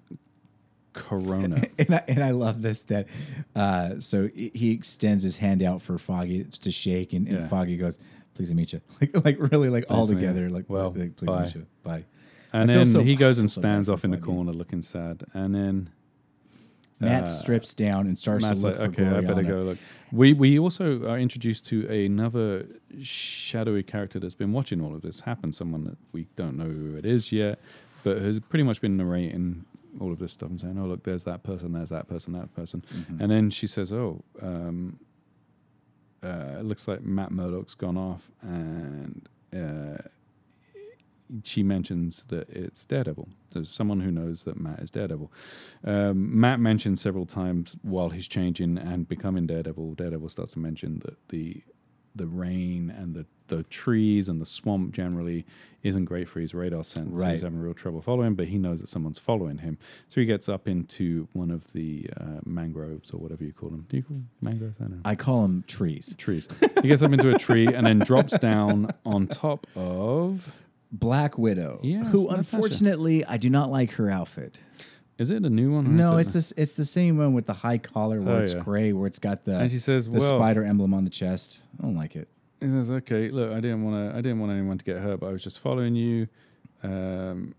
Corona. 0.97 1.63
and 1.77 1.95
I, 1.95 2.03
and 2.07 2.23
I 2.23 2.31
love 2.31 2.61
this 2.61 2.81
that 2.83 3.07
uh, 3.55 3.99
so 3.99 4.27
he 4.35 4.71
extends 4.71 5.23
his 5.23 5.37
hand 5.37 5.61
out 5.63 5.81
for 5.81 5.97
Foggy 5.97 6.43
to 6.43 6.71
shake, 6.71 7.13
and, 7.13 7.27
and 7.27 7.41
Yeah. 7.41 7.47
Foggy 7.47 7.77
goes, 7.77 7.99
"Please 8.35 8.53
meet 8.53 8.73
you," 8.73 8.81
like 9.01 9.25
like 9.25 9.51
really 9.51 9.69
like 9.69 9.85
all 9.89 10.05
together, 10.05 10.49
like 10.49 10.65
Well, 10.67 10.93
like, 10.95 11.15
please 11.15 11.27
bye. 11.27 11.43
meet 11.45 11.55
you, 11.55 11.65
bye. 11.83 12.03
And 12.53 12.71
I 12.71 12.75
then 12.75 12.85
so- 12.85 13.01
he 13.03 13.15
goes 13.15 13.37
and 13.37 13.49
stands 13.49 13.89
off 13.89 14.03
in 14.03 14.11
the 14.11 14.17
corner 14.17 14.51
looking 14.53 14.81
sad. 14.81 15.23
And 15.33 15.53
then 15.53 15.89
Matt 16.99 17.23
uh, 17.23 17.27
strips 17.27 17.73
down 17.75 18.07
and 18.07 18.17
starts 18.17 18.43
Matt's 18.45 18.61
to 18.61 18.67
look 18.67 18.79
like, 18.79 18.95
for 18.95 19.01
okay, 19.03 19.17
I 19.17 19.21
better 19.21 19.43
go 19.43 19.61
look. 19.63 19.77
We 20.11 20.33
we 20.33 20.57
also 20.57 21.07
are 21.07 21.19
introduced 21.19 21.65
to 21.67 21.87
another 21.87 22.65
shadowy 23.01 23.83
character 23.83 24.19
that's 24.19 24.33
been 24.35 24.51
watching 24.51 24.81
all 24.81 24.95
of 24.95 25.01
this 25.01 25.19
happen. 25.19 25.51
Someone 25.51 25.83
that 25.83 25.97
we 26.11 26.25
don't 26.35 26.57
know 26.57 26.63
who 26.65 26.95
it 26.95 27.05
is 27.05 27.31
yet, 27.31 27.59
but 28.03 28.17
has 28.21 28.39
pretty 28.39 28.63
much 28.63 28.81
been 28.81 28.97
narrating 28.97 29.63
all 29.99 30.11
of 30.11 30.19
this 30.19 30.31
stuff 30.33 30.49
and 30.49 30.59
saying, 30.59 30.77
"Oh, 30.79 30.85
look, 30.85 31.03
there's 31.03 31.23
that 31.25 31.43
person, 31.43 31.73
there's 31.73 31.89
that 31.89 32.07
person, 32.07 32.33
that 32.33 32.53
person," 32.55 32.83
Mm-hmm. 32.93 33.21
and 33.21 33.31
then 33.31 33.49
she 33.49 33.67
says, 33.67 33.91
"Oh." 33.93 34.23
Um, 34.41 34.99
uh, 36.23 36.57
it 36.59 36.65
looks 36.65 36.87
like 36.87 37.03
Matt 37.03 37.31
Murdock's 37.31 37.75
gone 37.75 37.95
off, 37.95 38.31
and 38.41 39.29
uh, 39.55 39.97
she 41.43 41.61
mentions 41.61 42.23
that 42.29 42.49
it's 42.49 42.83
Daredevil. 42.85 43.27
There's 43.53 43.69
someone 43.69 43.99
who 43.99 44.11
knows 44.11 44.43
that 44.43 44.59
Matt 44.59 44.79
is 44.79 44.89
Daredevil. 44.89 45.31
Um, 45.83 46.39
Matt 46.39 46.59
mentions 46.59 47.01
several 47.01 47.25
times 47.27 47.75
while 47.83 48.09
he's 48.09 48.27
changing 48.27 48.77
and 48.79 49.07
becoming 49.07 49.45
Daredevil. 49.45 49.93
Daredevil 49.95 50.29
starts 50.29 50.53
to 50.53 50.59
mention 50.59 50.99
that 51.05 51.17
the 51.29 51.61
the 52.15 52.27
rain 52.27 52.89
and 52.89 53.13
the 53.13 53.25
the 53.47 53.63
trees 53.63 54.29
and 54.29 54.39
the 54.41 54.45
swamp 54.45 54.93
generally 54.93 55.45
isn't 55.83 56.05
great 56.05 56.27
for 56.27 56.39
his 56.39 56.53
radar 56.53 56.83
sense. 56.83 57.09
Right. 57.19 57.31
He's 57.31 57.41
having 57.41 57.59
real 57.59 57.73
trouble 57.73 58.01
following, 58.01 58.33
but 58.35 58.47
he 58.47 58.57
knows 58.57 58.81
that 58.81 58.87
someone's 58.87 59.19
following 59.19 59.57
him. 59.59 59.77
So 60.07 60.19
he 60.19 60.25
gets 60.25 60.49
up 60.49 60.67
into 60.67 61.27
one 61.33 61.49
of 61.51 61.71
the 61.71 62.09
uh, 62.19 62.39
mangroves 62.45 63.11
or 63.11 63.17
whatever 63.19 63.43
you 63.43 63.53
call 63.53 63.69
them. 63.69 63.85
Do 63.87 63.97
you 63.97 64.03
call 64.03 64.17
them 64.17 64.29
mangroves? 64.41 64.77
I 64.79 64.83
don't 64.83 64.91
know. 64.95 65.01
I 65.05 65.15
call 65.15 65.43
them 65.43 65.63
trees. 65.67 66.13
Trees. 66.17 66.49
he 66.81 66.87
gets 66.89 67.01
up 67.03 67.13
into 67.13 67.29
a 67.33 67.37
tree 67.37 67.67
and 67.67 67.85
then 67.85 67.99
drops 67.99 68.37
down 68.39 68.89
on 69.05 69.27
top 69.27 69.65
of. 69.75 70.53
Black 70.91 71.37
Widow, 71.37 71.81
Yes, 71.83 72.07
who 72.13 72.23
Natasha. 72.29 72.37
unfortunately 72.39 73.25
I 73.25 73.35
do 73.37 73.49
not 73.49 73.69
like 73.69 73.91
her 73.93 74.09
outfit. 74.09 74.59
Is 75.17 75.29
it 75.29 75.43
a 75.43 75.49
new 75.49 75.73
one? 75.73 75.97
No, 75.97 76.15
it's 76.17 76.31
this. 76.31 76.53
It's 76.55 76.73
the 76.73 76.85
same 76.85 77.17
one 77.17 77.33
with 77.33 77.45
the 77.45 77.53
high 77.53 77.77
collar 77.77 78.21
where 78.21 78.35
Oh, 78.37 78.41
it's 78.43 78.53
yeah. 78.53 78.59
gray, 78.61 78.93
where 78.93 79.05
it's 79.07 79.19
got 79.19 79.43
the 79.45 79.57
And 79.59 79.69
she 79.71 79.79
says, 79.79 80.05
the 80.05 80.11
"Well, 80.11 80.21
spider 80.21 80.63
emblem 80.63 80.93
on 80.93 81.03
the 81.03 81.09
chest. 81.09 81.59
I 81.77 81.81
don't 81.83 81.95
like 81.95 82.15
it. 82.15 82.29
He 82.59 82.67
says, 82.67 82.89
"Okay, 82.89 83.29
look, 83.29 83.51
I 83.51 83.59
didn't 83.59 83.83
want 83.83 84.11
to. 84.11 84.17
I 84.17 84.21
didn't 84.21 84.39
want 84.39 84.51
anyone 84.51 84.77
to 84.77 84.85
get 84.85 84.97
hurt, 84.97 85.19
but 85.19 85.27
I 85.27 85.31
was 85.31 85.43
just 85.43 85.59
following 85.59 85.95
you." 85.95 86.27
Um, 86.83 87.53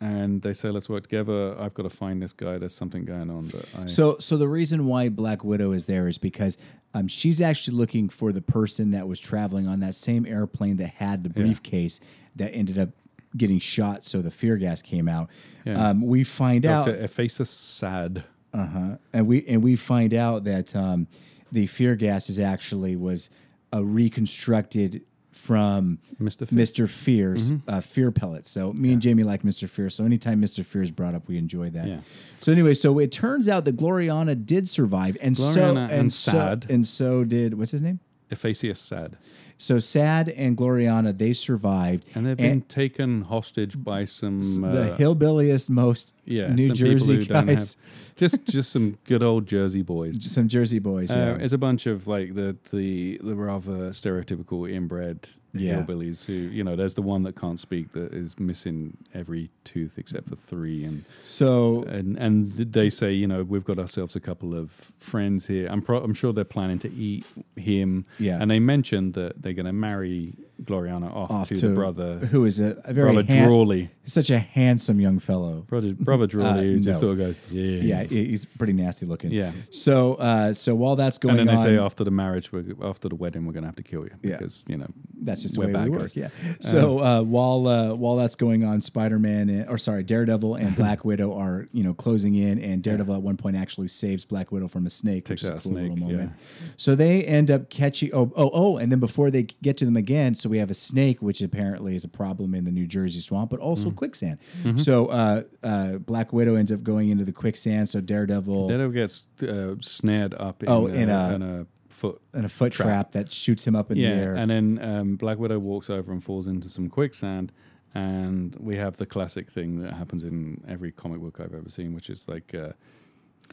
and 0.00 0.42
they 0.42 0.52
say, 0.52 0.68
"Let's 0.68 0.88
work 0.88 1.04
together. 1.04 1.56
I've 1.58 1.74
got 1.74 1.84
to 1.84 1.90
find 1.90 2.20
this 2.20 2.32
guy. 2.32 2.58
There's 2.58 2.74
something 2.74 3.04
going 3.04 3.30
on." 3.30 3.48
But 3.48 3.64
I, 3.78 3.86
So, 3.86 4.16
so 4.18 4.36
the 4.36 4.48
reason 4.48 4.86
why 4.86 5.08
Black 5.08 5.44
Widow 5.44 5.72
is 5.72 5.86
there 5.86 6.08
is 6.08 6.18
because 6.18 6.58
um, 6.92 7.08
she's 7.08 7.40
actually 7.40 7.76
looking 7.76 8.08
for 8.08 8.32
the 8.32 8.42
person 8.42 8.90
that 8.90 9.06
was 9.08 9.20
traveling 9.20 9.66
on 9.66 9.80
that 9.80 9.94
same 9.94 10.26
airplane 10.26 10.76
that 10.78 10.94
had 10.94 11.22
the 11.22 11.30
briefcase 11.30 12.00
that 12.36 12.52
ended 12.54 12.78
up 12.78 12.90
getting 13.36 13.58
shot. 13.58 14.04
So 14.04 14.20
the 14.22 14.30
fear 14.30 14.56
gas 14.56 14.82
came 14.82 15.08
out. 15.08 15.30
Yeah. 15.64 15.90
Um, 15.90 16.02
we 16.02 16.24
find 16.24 16.64
Doctor 16.64 16.92
out, 16.92 16.98
Ephasus 16.98 17.50
Sad. 17.50 18.24
uh 18.52 18.66
huh, 18.66 18.96
and 19.12 19.26
we 19.26 19.46
and 19.46 19.62
we 19.62 19.76
find 19.76 20.12
out 20.12 20.44
that 20.44 20.74
um, 20.74 21.06
the 21.52 21.66
fear 21.66 21.94
gas 21.94 22.28
is 22.28 22.40
actually 22.40 22.96
was 22.96 23.30
uh, 23.74 23.82
reconstructed 23.84 25.02
from 25.32 25.98
Mr. 26.20 26.46
Fear. 26.46 26.58
Mr. 26.58 26.88
Fear's 26.88 27.50
Mm-hmm. 27.52 27.70
uh, 27.70 27.80
fear 27.80 28.10
pellets. 28.12 28.50
So 28.50 28.72
me 28.74 28.92
and 28.92 29.00
Jamie 29.00 29.24
like 29.24 29.42
Mr. 29.42 29.68
Fear. 29.68 29.88
So 29.90 30.04
anytime 30.04 30.40
Mr. 30.42 30.64
Fear 30.64 30.82
is 30.82 30.90
brought 30.90 31.14
up, 31.14 31.26
we 31.26 31.38
enjoy 31.38 31.70
that. 31.70 31.86
Yeah. 31.88 32.00
So 32.40 32.52
anyway, 32.52 32.74
so 32.74 32.98
it 32.98 33.10
turns 33.10 33.48
out 33.48 33.64
that 33.64 33.76
Glorianna 33.76 34.44
did 34.44 34.68
survive, 34.68 35.16
and 35.22 35.36
so 35.36 35.44
Glorianna 35.60 35.82
and, 35.84 35.92
and 35.92 36.12
so 36.12 36.30
Sad. 36.32 36.66
and 36.68 36.86
so 36.86 37.24
did 37.24 37.54
what's 37.58 37.70
his 37.72 37.82
name? 37.82 38.00
Ephesius 38.30 38.78
Sad. 38.80 39.16
So 39.58 39.78
Sad 39.78 40.28
and 40.28 40.56
Glorianna 40.56 41.16
they 41.16 41.32
survived, 41.32 42.04
And 42.14 42.26
they've 42.26 42.36
been 42.36 42.62
taken 42.62 43.22
hostage 43.22 43.82
by 43.82 44.04
some 44.04 44.40
uh, 44.64 44.72
the 44.72 44.96
hillbilliest, 44.98 45.70
most 45.70 46.14
yeah, 46.24 46.52
New 46.52 46.72
Jersey 46.72 47.24
guys, 47.26 47.76
just 48.22 48.44
just 48.46 48.70
some 48.72 48.96
good 49.04 49.22
old 49.22 49.46
Jersey 49.46 49.82
boys. 49.82 50.16
some 50.32 50.48
Jersey 50.48 50.78
boys. 50.78 51.10
Uh, 51.12 51.36
yeah. 51.38 51.44
it's 51.44 51.52
a 51.52 51.58
bunch 51.58 51.86
of 51.86 52.06
like 52.06 52.34
the 52.34 52.56
the 52.72 53.18
the 53.22 53.34
rather 53.34 53.90
stereotypical 53.90 54.70
inbred 54.70 55.28
Yeah. 55.54 55.74
hillbillies 55.74 56.24
who 56.24 56.32
you 56.32 56.64
know. 56.64 56.76
There's 56.76 56.94
the 56.94 57.02
one 57.02 57.22
that 57.24 57.34
can't 57.36 57.60
speak 57.60 57.92
that 57.92 58.12
is 58.14 58.38
missing 58.38 58.96
every 59.12 59.50
tooth 59.64 59.98
except 59.98 60.28
for 60.28 60.36
three, 60.36 60.84
and 60.84 61.04
so 61.22 61.82
and 61.84 62.16
and 62.16 62.46
they 62.72 62.88
say 62.90 63.12
you 63.12 63.26
know 63.26 63.42
we've 63.42 63.64
got 63.64 63.78
ourselves 63.78 64.16
a 64.16 64.20
couple 64.20 64.54
of 64.54 64.70
friends 64.98 65.46
here. 65.46 65.66
I'm 65.70 65.82
pro- 65.82 66.02
I'm 66.02 66.14
sure 66.14 66.32
they're 66.32 66.44
planning 66.58 66.78
to 66.80 66.90
eat 66.94 67.26
him. 67.56 68.06
Yeah. 68.18 68.38
and 68.40 68.50
they 68.50 68.60
mentioned 68.60 69.14
that 69.14 69.42
they're 69.42 69.52
going 69.60 69.66
to 69.66 69.72
marry 69.72 70.32
Glorianna 70.62 71.14
off, 71.14 71.30
off 71.30 71.48
to, 71.48 71.54
to, 71.56 71.68
the 71.68 71.74
brother. 71.74 72.18
who 72.18 72.44
is 72.44 72.60
a, 72.60 72.80
a 72.84 72.92
very 72.92 73.12
Brother 73.12 73.32
han- 73.32 73.48
Drawley, 73.48 73.90
such 74.04 74.30
a 74.30 74.38
handsome 74.38 75.00
young 75.00 75.18
fellow. 75.18 75.62
brother, 75.68 75.92
brother 75.94 76.26
Drawley, 76.26 76.74
who 76.74 76.80
just 76.80 77.00
no. 77.02 77.08
sort 77.08 77.12
of 77.12 77.18
goes, 77.18 77.36
yeah, 77.50 78.02
Yeah, 78.02 78.04
he's 78.04 78.44
pretty 78.44 78.72
nasty 78.72 79.06
looking. 79.06 79.30
Yeah. 79.32 79.52
So, 79.70 80.14
uh, 80.14 80.52
so 80.54 80.74
while 80.74 80.94
that's 80.96 81.18
going 81.18 81.38
And 81.38 81.48
then 81.48 81.56
they 81.56 81.60
on, 81.60 81.66
say 81.66 81.78
after 81.78 82.04
the 82.04 82.10
marriage, 82.10 82.52
we're, 82.52 82.64
after 82.82 83.08
the 83.08 83.14
wedding, 83.16 83.44
we're 83.46 83.52
going 83.52 83.62
to 83.64 83.68
have 83.68 83.76
to 83.76 83.82
kill 83.82 84.04
you 84.04 84.10
Yeah. 84.22 84.36
because 84.38 84.64
you 84.68 84.76
know 84.76 84.86
That's 85.22 85.42
just 85.42 85.54
the 85.54 85.60
way 85.60 85.66
we 85.66 85.72
guys. 85.72 85.88
work. 85.88 86.16
Yeah. 86.16 86.28
So 86.60 86.98
uh, 87.00 87.22
while 87.22 87.66
uh, 87.66 87.94
while 87.94 88.16
that's 88.16 88.34
going 88.36 88.64
on, 88.64 88.80
Spider 88.82 89.18
Man 89.18 89.48
and 89.48 89.68
or 89.68 89.78
sorry, 89.78 90.02
Daredevil 90.04 90.54
and 90.56 90.76
Black 90.76 91.04
Widow 91.04 91.36
are 91.36 91.66
you 91.72 91.82
know 91.82 91.94
closing 91.94 92.34
in, 92.34 92.58
and 92.60 92.82
Daredevil 92.82 93.14
at 93.14 93.22
one 93.22 93.36
point 93.36 93.56
actually 93.56 93.88
saves 93.88 94.24
Black 94.24 94.52
Widow 94.52 94.68
from 94.68 94.86
a 94.86 94.90
snake, 94.90 95.24
Takes 95.24 95.42
which 95.42 95.50
is 95.50 95.64
a 95.64 95.68
cool 95.68 95.76
little 95.76 95.96
snake, 95.96 96.06
moment. 96.08 96.32
So 96.76 96.94
they 96.94 97.24
end 97.24 97.50
up 97.50 97.68
catching. 97.70 98.10
Oh, 98.12 98.32
oh, 98.36 98.50
oh, 98.52 98.76
and 98.76 98.92
then 98.92 99.00
before 99.00 99.30
they 99.30 99.42
get 99.44 99.76
to 99.78 99.84
them 99.84 99.96
again, 99.96 100.34
so 100.34 100.51
we 100.52 100.58
have 100.58 100.70
a 100.70 100.74
snake, 100.90 101.18
which 101.22 101.40
apparently 101.42 101.92
is 101.94 102.04
a 102.04 102.08
problem 102.22 102.54
in 102.54 102.64
the 102.64 102.70
New 102.70 102.86
Jersey 102.86 103.20
swamp, 103.20 103.48
but 103.50 103.58
also 103.68 103.88
Mm. 103.90 103.96
quicksand. 103.96 104.36
Mm-hmm. 104.62 104.78
So 104.78 105.06
uh, 105.06 105.42
uh, 105.62 105.92
Black 106.10 106.28
Widow 106.32 106.54
ends 106.56 106.70
up 106.70 106.82
going 106.82 107.08
into 107.08 107.24
the 107.24 107.32
quicksand. 107.32 107.88
So 107.88 108.00
Daredevil 108.00 108.68
Daredevil 108.68 108.92
gets 108.92 109.14
uh, 109.42 109.76
snared 109.80 110.34
up 110.34 110.62
in, 110.62 110.68
Oh, 110.68 110.86
in 110.86 111.08
a- 111.10 111.34
in 111.34 111.42
a 111.42 111.66
foot. 111.88 112.20
in 112.34 112.44
a 112.44 112.48
foot 112.58 112.72
trap, 112.72 113.12
that 113.12 113.32
shoots 113.32 113.66
him 113.66 113.74
up 113.74 113.90
in 113.90 113.96
Yeah, 113.96 114.10
the 114.14 114.22
air. 114.22 114.34
and 114.40 114.50
then 114.50 114.66
um, 114.82 115.16
Black 115.16 115.38
Widow 115.38 115.58
walks 115.58 115.88
over 115.90 116.12
and 116.12 116.22
falls 116.22 116.46
into 116.46 116.68
some 116.68 116.88
quicksand, 116.90 117.50
and 117.94 118.54
we 118.68 118.76
have 118.76 118.96
the 118.96 119.06
classic 119.06 119.50
thing 119.50 119.80
that 119.82 119.92
happens 119.94 120.22
in 120.24 120.60
every 120.68 120.92
comic 120.92 121.20
book 121.20 121.40
I've 121.40 121.54
ever 121.54 121.70
seen, 121.70 121.94
which 121.94 122.08
is 122.10 122.28
like, 122.28 122.54
uh, 122.54 122.72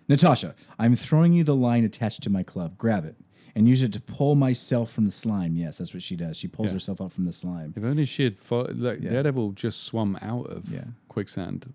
Natasha, 0.08 0.56
I'm 0.78 0.96
throwing 0.96 1.34
you 1.34 1.44
the 1.44 1.56
line 1.56 1.84
attached 1.84 2.24
to 2.24 2.30
my 2.30 2.44
club. 2.44 2.78
Grab 2.78 3.06
it 3.06 3.16
and 3.56 3.68
use 3.68 3.84
it 3.84 3.92
to 3.94 4.00
pull 4.02 4.36
myself 4.36 4.92
from 4.92 5.06
the 5.06 5.12
slime. 5.12 5.56
Yes, 5.56 5.78
that's 5.78 5.94
what 5.94 6.04
she 6.04 6.16
does. 6.16 6.38
She 6.38 6.48
pulls 6.48 6.68
Yeah. 6.68 6.74
herself 6.74 7.02
up 7.02 7.12
from 7.12 7.26
the 7.26 7.32
slime. 7.32 7.74
if 7.76 7.84
only 7.84 8.06
she 8.06 8.24
had 8.26 8.36
like 8.78 9.02
Yeah. 9.02 9.10
Daredevil 9.10 9.52
just 9.54 9.84
swum 9.84 10.18
out 10.22 10.48
of 10.48 10.72
Yeah. 10.72 10.86
quicksand 11.08 11.66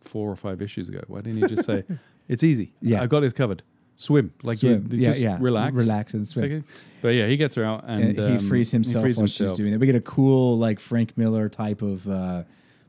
four 0.00 0.30
or 0.30 0.36
five 0.36 0.60
issues 0.60 0.88
ago. 0.88 1.00
Why 1.06 1.20
didn't 1.22 1.42
he 1.42 1.54
just 1.54 1.64
say, 1.64 1.84
"It's 2.28 2.42
easy. 2.42 2.72
Yeah. 2.80 3.02
I 3.02 3.06
got 3.06 3.20
this 3.20 3.32
covered. 3.32 3.62
Swim 3.96 4.32
like 4.42 4.58
Swim. 4.58 4.88
you 4.90 4.98
Yeah, 4.98 5.10
just 5.10 5.20
yeah. 5.20 5.38
relax, 5.40 5.74
Relax 5.76 6.14
and 6.14 6.26
swim. 6.26 6.50
It. 6.52 6.64
But 7.02 7.10
yeah, 7.10 7.28
he 7.28 7.36
gets 7.36 7.54
her 7.54 7.64
out 7.64 7.84
and, 7.86 8.02
And, 8.02 8.18
he 8.18 8.24
um, 8.36 8.48
frees 8.48 8.70
himself 8.72 9.04
frees 9.04 9.16
while 9.18 9.26
she's 9.28 9.52
doing 9.52 9.70
that. 9.72 9.78
We 9.78 9.86
get 9.86 9.94
a 9.94 10.00
cool 10.00 10.58
like 10.58 10.80
Frank 10.80 11.16
Miller 11.16 11.48
type 11.48 11.82
of 11.82 12.08
uh, 12.08 12.42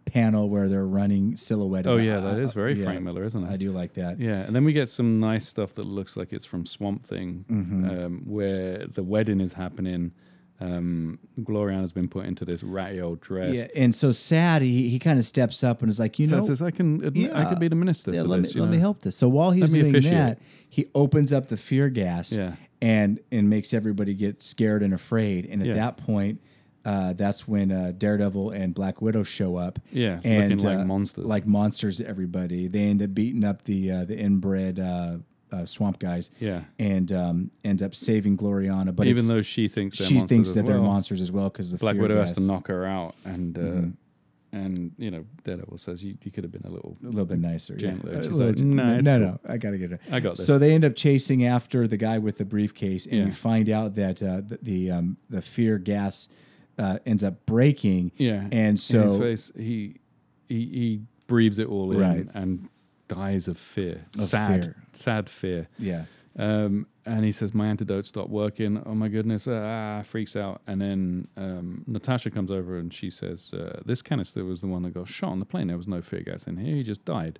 panel 0.05 0.49
where 0.49 0.67
they're 0.69 0.85
running 0.85 1.35
silhouette. 1.35 1.87
Oh 1.87 1.97
yeah, 1.97 2.19
that 2.19 2.37
is 2.39 2.53
very 2.53 2.73
yeah, 2.73 2.85
Frank 2.85 3.01
Miller, 3.01 3.23
isn't 3.23 3.43
it? 3.43 3.49
I 3.49 3.57
do 3.57 3.71
like 3.71 3.93
that. 3.93 4.19
Yeah, 4.19 4.41
and 4.41 4.55
then 4.55 4.63
we 4.65 4.73
get 4.73 4.89
some 4.89 5.19
nice 5.19 5.47
stuff 5.47 5.73
that 5.75 5.85
looks 5.85 6.15
like 6.17 6.33
it's 6.33 6.45
from 6.45 6.65
Swamp 6.65 7.05
Thing, 7.05 7.45
Mm-hmm. 7.49 7.89
um, 7.89 8.21
where 8.25 8.85
the 8.87 9.03
wedding 9.03 9.39
is 9.41 9.53
happening. 9.53 10.11
Um, 10.59 11.19
Glorianna's 11.41 11.91
been 11.91 12.07
put 12.07 12.25
into 12.25 12.45
this 12.45 12.63
ratty 12.63 13.01
old 13.01 13.19
dress. 13.21 13.57
Yeah, 13.57 13.67
and 13.75 13.93
so 13.93 14.11
sad. 14.11 14.61
He, 14.61 14.87
he 14.89 14.99
kind 14.99 15.19
of 15.19 15.25
steps 15.25 15.63
up 15.63 15.81
and 15.81 15.89
is 15.89 15.99
like, 15.99 16.19
you 16.19 16.25
So 16.27 16.37
know, 16.39 16.43
says, 16.45 16.61
"I 16.61 16.71
can, 16.71 17.03
admit, 17.03 17.33
I 17.33 17.41
yeah, 17.41 17.49
could 17.49 17.59
be 17.59 17.67
the 17.67 17.75
minister 17.75 18.11
yeah, 18.13 18.21
for 18.21 18.27
let 18.29 18.43
this." 18.43 18.55
me 18.55 18.61
let 18.61 18.69
me 18.69 18.77
help 18.77 19.01
this. 19.01 19.15
So 19.15 19.27
while 19.27 19.51
he's 19.51 19.71
doing 19.71 19.87
officiate. 19.89 20.13
that, 20.13 20.39
he 20.69 20.87
opens 20.95 21.33
up 21.33 21.47
the 21.47 21.57
fear 21.57 21.89
gas 21.89 22.31
Yeah. 22.31 22.53
and 22.81 23.19
and 23.31 23.49
makes 23.49 23.73
everybody 23.73 24.13
get 24.13 24.41
scared 24.41 24.83
and 24.83 24.93
afraid. 24.93 25.45
And 25.47 25.65
at 25.67 25.75
that 25.75 25.97
point, 25.97 26.39
uh, 26.85 27.13
that's 27.13 27.47
when 27.47 27.71
uh, 27.71 27.93
Daredevil 27.97 28.51
and 28.51 28.73
Black 28.73 29.01
Widow 29.01 29.23
show 29.23 29.55
up. 29.55 29.79
Yeah, 29.91 30.19
and 30.23 30.61
like 30.63 30.77
uh, 30.79 30.83
monsters. 30.85 31.25
like 31.25 31.45
monsters. 31.47 32.01
Everybody 32.01 32.67
they 32.67 32.81
end 32.83 33.01
up 33.01 33.13
beating 33.13 33.43
up 33.43 33.63
the 33.63 33.91
uh, 33.91 34.05
the 34.05 34.17
inbred 34.17 34.79
uh, 34.79 35.17
uh, 35.51 35.65
swamp 35.65 35.99
guys. 35.99 36.31
Yeah. 36.39 36.61
and 36.79 37.11
um, 37.13 37.51
ends 37.63 37.81
up 37.83 37.93
saving 37.95 38.37
Glorianna. 38.37 38.95
But 38.95 39.07
Even 39.07 39.27
though 39.27 39.41
she 39.43 39.67
thinks 39.67 39.95
she 39.97 40.15
monsters 40.15 40.29
thinks 40.29 40.49
as 40.49 40.55
that 40.55 40.65
they're 40.65 40.79
monsters 40.79 41.21
as 41.21 41.31
well 41.31 41.49
because 41.49 41.71
the 41.71 41.77
Black 41.77 41.95
Widow 41.95 42.17
has 42.17 42.33
to 42.33 42.41
knock 42.41 42.67
her 42.67 42.85
out, 42.85 43.15
and 43.23 43.57
uh, 43.57 44.57
and 44.57 44.91
you 44.97 45.09
know 45.09 45.25
Daredevil 45.43 45.77
says, 45.77 46.03
"You, 46.03 46.15
you 46.23 46.31
could 46.31 46.43
have 46.43 46.51
been 46.51 46.65
a 46.65 46.69
little." 46.69 46.95
a 47.03 47.05
little 47.07 47.25
bit 47.25 47.39
nicer. 47.39 47.75
Gentler. 47.75 48.15
Yeah. 48.15 48.21
She's 48.21 48.39
like, 48.39 48.55
gen- 48.55 48.71
"Nah, 48.75 48.95
it's 48.95 49.05
no, 49.05 49.19
cool." 49.19 49.27
no, 49.29 49.39
I 49.53 49.57
gotta 49.57 49.77
get 49.77 49.91
it. 49.93 50.01
I 50.11 50.19
got 50.19 50.35
this. 50.37 50.45
So 50.45 50.57
they 50.59 50.73
end 50.73 50.85
up 50.85 50.95
chasing 50.95 51.45
after 51.45 51.87
the 51.87 51.97
guy 51.97 52.17
with 52.19 52.37
the 52.37 52.45
briefcase, 52.45 53.05
and 53.05 53.15
Yeah. 53.19 53.25
we 53.25 53.31
find 53.31 53.69
out 53.69 53.95
that 53.95 54.21
uh, 54.21 54.41
the 54.45 54.59
the, 54.61 54.91
um, 54.91 55.17
the 55.29 55.41
fear 55.41 55.77
gas 55.77 56.29
uh, 56.77 56.99
ends 57.05 57.23
up 57.23 57.45
breaking. 57.45 58.11
Yeah, 58.17 58.41
and 58.41 58.53
in 58.53 58.71
his 58.71 58.83
so 58.83 59.19
face, 59.19 59.51
he 59.55 59.99
he 60.47 60.55
he 60.65 61.01
breathes 61.27 61.59
it 61.59 61.67
all 61.67 61.91
in 61.91 61.99
Right. 61.99 62.27
and 62.33 62.67
dies 63.07 63.47
of 63.47 63.57
fear, 63.57 64.01
Of 64.15 64.21
sad, 64.25 64.63
fear. 64.65 64.75
sad 64.93 65.29
fear. 65.29 65.67
yeah, 65.77 66.05
Um, 66.37 66.87
and 67.05 67.23
he 67.25 67.31
says, 67.31 67.53
"My 67.53 67.67
antidote 67.67 68.05
stopped 68.05 68.29
working. 68.29 68.81
Oh 68.85 68.95
my 68.95 69.07
goodness!" 69.09 69.47
Ah, 69.47 70.01
freaks 70.03 70.35
out. 70.35 70.61
And 70.67 70.81
then 70.81 71.27
um, 71.37 71.83
Natasha 71.85 72.31
comes 72.31 72.49
over 72.49 72.77
and 72.77 72.93
she 72.93 73.09
says, 73.09 73.53
uh, 73.53 73.81
"This 73.85 74.01
canister 74.01 74.43
was 74.45 74.61
the 74.61 74.67
one 74.67 74.81
that 74.83 74.93
got 74.93 75.07
shot 75.07 75.31
on 75.31 75.39
the 75.39 75.45
plane. 75.45 75.67
There 75.67 75.77
was 75.77 75.87
no 75.87 76.01
fear 76.01 76.21
gas 76.21 76.47
in 76.47 76.57
here. 76.57 76.75
He 76.75 76.83
just 76.83 77.03
died. 77.05 77.39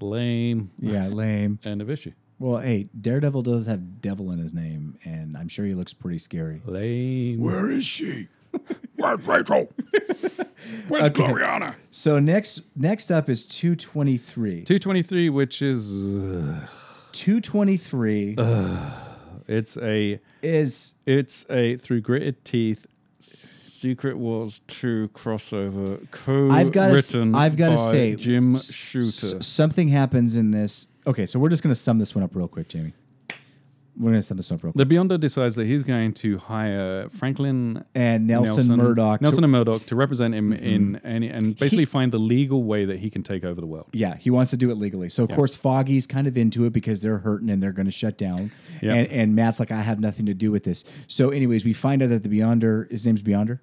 Lame. 0.00 0.70
yeah, 0.78 1.06
lame. 1.12 1.58
End 1.64 1.80
of 1.82 1.90
issue. 1.90 2.12
Well, 2.38 2.60
hey, 2.60 2.88
Daredevil 3.00 3.42
does 3.42 3.66
have 3.66 4.00
devil 4.00 4.32
in 4.32 4.38
his 4.40 4.52
name, 4.52 4.98
and 5.04 5.36
I'm 5.36 5.48
sure 5.48 5.64
he 5.64 5.74
looks 5.74 5.92
pretty 5.92 6.18
scary. 6.18 6.60
Lame. 6.64 7.38
Where 7.38 7.70
is 7.70 7.84
she? 7.84 8.28
Where's 8.96 9.26
Rachel? 9.26 9.68
Where's 10.88 11.08
Okay. 11.08 11.22
Glorianna? 11.24 11.74
So 11.90 12.18
next 12.18 12.60
next 12.76 13.10
up 13.10 13.28
is 13.28 13.46
223. 13.46 14.62
Two 14.64 14.78
twenty 14.78 15.02
three, 15.02 15.28
which 15.28 15.60
is 15.62 15.90
uh, 15.92 16.66
223 17.12 18.36
it's 19.48 19.76
a 19.78 20.20
is 20.42 20.94
It's 21.06 21.44
a 21.50 21.76
through 21.76 22.00
gritted 22.02 22.44
teeth. 22.44 22.86
Secret 23.20 24.16
Wars 24.16 24.60
2 24.68 25.10
crossover 25.12 26.00
I've 26.52 26.70
gotta 26.70 26.90
co-written 26.92 27.34
I've 27.34 27.56
gotta 27.56 27.74
by 27.74 27.80
say, 27.80 28.14
Jim 28.14 28.54
s- 28.54 28.72
Shooter. 28.72 29.42
something 29.42 29.88
happens 29.88 30.36
in 30.36 30.52
this. 30.52 30.86
Okay, 31.04 31.26
so 31.26 31.40
we're 31.40 31.48
just 31.48 31.64
going 31.64 31.74
to 31.74 31.80
sum 31.80 31.98
this 31.98 32.14
one 32.14 32.22
up 32.22 32.36
real 32.36 32.46
quick, 32.46 32.68
Jamie. 32.68 32.92
We're 33.98 34.10
gonna 34.12 34.22
send 34.22 34.38
this 34.38 34.46
stuff 34.46 34.64
real 34.64 34.72
quick. 34.72 34.88
The 34.88 34.94
Beyonder 34.94 35.20
decides 35.20 35.54
that 35.56 35.66
he's 35.66 35.82
going 35.82 36.14
to 36.14 36.38
hire 36.38 37.10
Franklin 37.10 37.84
And 37.94 38.26
Nelson, 38.26 38.74
Murdock. 38.74 39.20
to- 39.20 39.24
Mm-hmm. 39.24 39.24
Nelson 39.24 39.44
and 39.44 39.52
Murdock 39.52 39.84
to 39.86 39.94
represent 39.96 40.34
him 40.34 40.52
in 40.54 40.96
any 41.04 41.28
and 41.28 41.58
basically 41.58 41.84
find 41.84 42.10
the 42.10 42.18
legal 42.18 42.64
way 42.64 42.86
that 42.86 43.00
he 43.00 43.10
can 43.10 43.22
take 43.22 43.44
over 43.44 43.60
the 43.60 43.66
world. 43.66 43.88
Yeah, 43.92 44.16
he 44.16 44.30
wants 44.30 44.50
to 44.52 44.56
do 44.56 44.70
it 44.70 44.76
legally. 44.78 45.10
So 45.10 45.24
of 45.24 45.30
Yeah. 45.30 45.36
course 45.36 45.54
Foggy's 45.54 46.06
kind 46.06 46.26
of 46.26 46.38
into 46.38 46.64
it 46.64 46.72
because 46.72 47.00
they're 47.02 47.18
hurting 47.18 47.50
and 47.50 47.62
they're 47.62 47.72
going 47.72 47.84
to 47.86 47.92
shut 47.92 48.16
down. 48.16 48.50
Yeah. 48.80 48.94
And, 48.94 49.08
and 49.08 49.34
Matt's 49.36 49.60
like, 49.60 49.70
I 49.70 49.82
have 49.82 50.00
nothing 50.00 50.24
to 50.24 50.32
do 50.34 50.50
with 50.50 50.64
this. 50.64 50.84
So, 51.06 51.28
anyways, 51.28 51.64
we 51.66 51.74
find 51.74 52.02
out 52.02 52.08
that 52.08 52.22
the 52.22 52.30
Beyonder, 52.30 52.90
his 52.90 53.04
name's 53.06 53.22
Beyonder. 53.22 53.60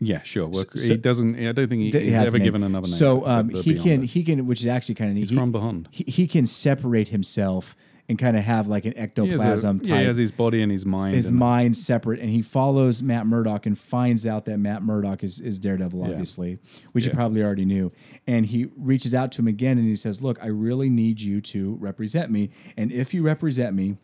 Yeah, 0.00 0.22
sure. 0.22 0.48
Well, 0.48 0.64
So- 0.74 0.88
he 0.94 0.96
doesn't. 0.96 1.36
I 1.38 1.52
don't 1.52 1.68
think 1.68 1.80
he, 1.82 1.90
Th- 1.92 2.02
he's 2.04 2.16
ever 2.16 2.38
name. 2.38 2.44
given 2.44 2.62
another 2.64 2.88
name. 2.88 2.96
So 2.96 3.24
um, 3.24 3.50
he 3.50 3.78
can 3.78 4.02
he 4.02 4.24
can, 4.24 4.48
which 4.48 4.60
is 4.60 4.66
actually 4.66 4.96
kind 4.96 5.10
of 5.10 5.14
neat. 5.14 5.20
He's 5.20 5.30
he, 5.30 5.36
from 5.36 5.52
Beyond. 5.52 5.88
He, 5.92 6.02
he 6.10 6.26
can 6.26 6.46
separate 6.46 7.08
himself 7.10 7.76
and 8.08 8.18
kind 8.18 8.36
of 8.36 8.44
have 8.44 8.66
like 8.68 8.84
an 8.84 8.92
He 8.92 8.98
a- 8.98 9.02
ectoplasm 9.04 9.80
yeah, 9.84 10.00
he 10.00 10.04
has 10.04 10.16
his 10.18 10.30
body 10.30 10.60
and 10.62 10.70
his 10.70 10.84
mind. 10.84 11.14
his 11.16 11.30
mind 11.32 11.76
separate, 11.76 12.20
and 12.20 12.28
he 12.30 12.42
follows 12.42 13.02
Matt 13.02 13.26
Murdock 13.26 13.64
and 13.66 13.78
finds 13.78 14.26
out 14.26 14.44
that 14.44 14.58
Matt 14.58 14.82
Murdock 14.82 15.24
is, 15.24 15.40
is 15.40 15.58
Daredevil, 15.58 16.00
Yeah. 16.00 16.08
obviously, 16.10 16.58
which 16.92 17.04
he 17.04 17.10
Yeah. 17.10 17.14
probably 17.16 17.42
already 17.42 17.64
knew. 17.64 17.92
And 18.26 18.46
he 18.46 18.66
reaches 18.76 19.14
out 19.14 19.32
to 19.32 19.42
him 19.42 19.48
again 19.48 19.78
and 19.78 19.86
he 19.86 19.96
says, 19.96 20.20
Look, 20.20 20.38
I 20.42 20.48
really 20.48 20.90
need 20.90 21.22
you 21.22 21.40
to 21.42 21.76
represent 21.80 22.30
me. 22.30 22.50
And 22.76 22.92
if 22.92 23.14
you 23.14 23.22
represent 23.22 23.74
me 23.74 23.96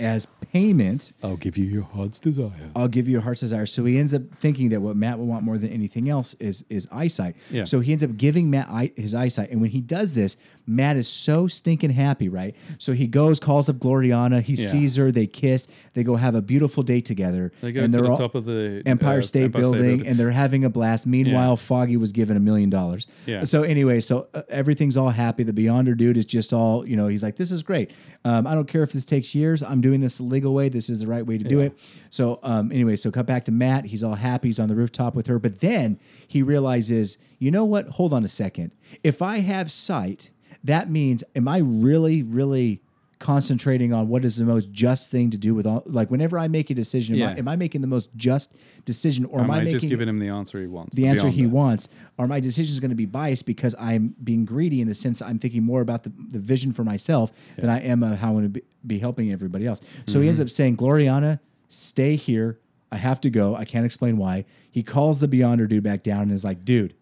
as 0.00 0.26
payment, 0.52 1.12
I'll 1.24 1.36
give 1.36 1.58
you 1.58 1.64
your 1.64 1.82
heart's 1.82 2.20
desire. 2.20 2.70
I'll 2.76 2.86
give 2.88 3.08
you 3.08 3.12
your 3.12 3.22
heart's 3.22 3.40
desire. 3.40 3.66
So 3.66 3.84
he 3.84 3.98
ends 3.98 4.14
up 4.14 4.22
thinking 4.40 4.68
that 4.68 4.80
what 4.80 4.96
Matt 4.96 5.18
would 5.18 5.26
want 5.26 5.44
more 5.44 5.58
than 5.58 5.70
anything 5.70 6.08
else 6.08 6.34
is 6.38 6.64
is 6.70 6.86
eyesight. 6.92 7.34
Yeah. 7.50 7.64
So 7.64 7.80
he 7.80 7.90
ends 7.92 8.04
up 8.04 8.16
giving 8.16 8.48
Matt 8.48 8.68
eye, 8.68 8.92
his 8.96 9.14
eyesight, 9.14 9.50
and 9.50 9.60
when 9.60 9.70
he 9.70 9.80
does 9.80 10.14
this, 10.14 10.36
Matt 10.68 10.96
is 10.96 11.08
so 11.08 11.46
stinking 11.48 11.90
happy, 11.90 12.28
right? 12.28 12.54
So 12.78 12.92
he 12.92 13.06
goes, 13.06 13.40
calls 13.40 13.68
up 13.68 13.76
Glorianna, 13.76 14.42
he 14.42 14.52
Yeah. 14.54 14.68
sees 14.68 14.96
her, 14.96 15.10
they 15.10 15.26
kiss, 15.26 15.66
they 15.94 16.04
go 16.04 16.16
have 16.16 16.34
a 16.34 16.42
beautiful 16.42 16.82
day 16.82 17.00
together. 17.00 17.50
They 17.60 17.72
go 17.72 17.80
and 17.82 17.92
to 17.92 18.00
they're 18.00 18.10
the 18.10 18.16
top 18.16 18.34
of 18.34 18.44
the 18.44 18.82
Empire 18.86 19.20
uh, 19.20 19.22
State 19.22 19.44
Empire 19.44 19.62
Building, 19.62 20.06
and 20.06 20.18
they're 20.18 20.30
having 20.30 20.64
a 20.64 20.70
blast. 20.70 21.06
Meanwhile, 21.06 21.52
Yeah. 21.52 21.56
Foggy 21.56 21.96
was 21.96 22.12
given 22.12 22.36
a 22.36 22.40
million 22.40 22.70
dollars. 22.70 23.06
Yeah. 23.26 23.44
So 23.44 23.62
anyway, 23.62 24.00
so 24.00 24.28
uh, 24.34 24.42
everything's 24.48 24.96
all 24.96 25.10
happy. 25.10 25.42
The 25.42 25.52
Beyonder 25.52 25.96
dude 25.96 26.16
is 26.18 26.24
just 26.24 26.52
all 26.52 26.86
you 26.86 26.96
know. 26.96 27.08
He's 27.08 27.22
like, 27.22 27.36
"This 27.36 27.50
is 27.50 27.62
great. 27.62 27.90
Um, 28.24 28.46
I 28.46 28.54
don't 28.54 28.68
care 28.68 28.82
if 28.82 28.92
this 28.92 29.04
takes 29.04 29.34
years. 29.34 29.62
I'm 29.62 29.80
doing 29.80 30.00
this 30.00 30.18
the 30.18 30.24
legal 30.24 30.52
way. 30.54 30.68
This 30.68 30.90
is 30.90 31.00
the 31.00 31.06
right 31.06 31.26
way 31.26 31.38
to 31.38 31.44
do 31.44 31.60
it." 31.60 31.72
So 32.10 32.38
um, 32.42 32.70
anyway, 32.70 32.96
so 32.96 33.10
cut 33.10 33.26
back 33.26 33.44
to 33.46 33.52
Matt. 33.52 33.86
He's 33.86 34.04
all 34.04 34.14
happy. 34.16 34.48
He's 34.48 34.58
on 34.60 34.68
the 34.68 34.76
rooftop 34.76 35.14
with 35.14 35.26
her, 35.28 35.38
but 35.38 35.60
then 35.60 35.98
he 36.26 36.42
realizes, 36.42 37.18
you 37.38 37.50
know 37.50 37.64
what? 37.64 37.88
Hold 37.88 38.12
on 38.12 38.24
a 38.24 38.28
second. 38.28 38.72
If 39.02 39.22
I 39.22 39.38
have 39.40 39.70
sight, 39.72 40.30
that 40.68 40.90
means, 40.90 41.24
am 41.34 41.48
I 41.48 41.58
really, 41.58 42.22
really? 42.22 42.82
concentrating 43.18 43.92
on 43.92 44.06
what 44.08 44.24
is 44.24 44.36
the 44.36 44.44
most 44.44 44.70
just 44.70 45.10
thing 45.10 45.28
to 45.28 45.36
do 45.36 45.52
with 45.52 45.66
all 45.66 45.82
like 45.86 46.08
whenever 46.08 46.38
i 46.38 46.46
make 46.46 46.70
a 46.70 46.74
decision 46.74 47.20
am, 47.20 47.28
I, 47.28 47.38
am 47.38 47.48
I 47.48 47.56
making 47.56 47.80
the 47.80 47.88
most 47.88 48.10
just 48.14 48.54
decision 48.88 49.26
or 49.26 49.40
am, 49.40 49.44
Am 49.44 49.50
I 49.50 49.56
I 49.56 49.58
making 49.60 49.72
just 49.80 49.88
giving 49.88 50.08
him 50.08 50.18
the 50.18 50.28
answer 50.28 50.60
he 50.60 50.66
wants? 50.66 50.96
the 50.96 51.06
answer 51.06 51.28
he 51.28 51.42
Beyonder. 51.42 51.50
wants, 51.50 51.88
or 52.16 52.26
my 52.26 52.40
decision 52.40 52.72
is 52.72 52.80
going 52.80 52.90
to 52.90 52.96
be 52.96 53.04
biased 53.04 53.44
because 53.44 53.74
I'm 53.78 54.14
being 54.24 54.44
greedy 54.44 54.80
in 54.80 54.88
the 54.88 54.94
sense 54.94 55.20
I'm 55.20 55.38
thinking 55.38 55.62
more 55.62 55.82
about 55.82 56.04
the, 56.04 56.12
the 56.30 56.38
vision 56.38 56.72
for 56.72 56.84
myself 56.84 57.30
than 57.56 57.68
I 57.68 57.80
am 57.80 58.00
how 58.00 58.28
I'm 58.28 58.34
going 58.34 58.44
to 58.44 58.48
be, 58.48 58.62
be 58.86 58.98
helping 58.98 59.30
everybody 59.30 59.66
else. 59.66 59.82
So 60.06 60.20
he 60.20 60.26
ends 60.26 60.38
mm-hmm. 60.38 60.46
up 60.46 60.50
saying, 60.50 60.76
Glorianna, 60.78 61.38
stay 61.68 62.16
here. 62.16 62.58
I 62.90 62.96
have 62.96 63.20
to 63.20 63.30
go. 63.30 63.54
I 63.54 63.66
can't 63.66 63.84
explain 63.84 64.16
why. 64.16 64.46
He 64.70 64.82
calls 64.82 65.20
the 65.20 65.28
Beyonder 65.28 65.68
dude 65.68 65.84
back 65.84 66.02
down 66.02 66.22
and 66.22 66.32
is 66.32 66.44
like, 66.44 66.64
dude, 66.64 66.94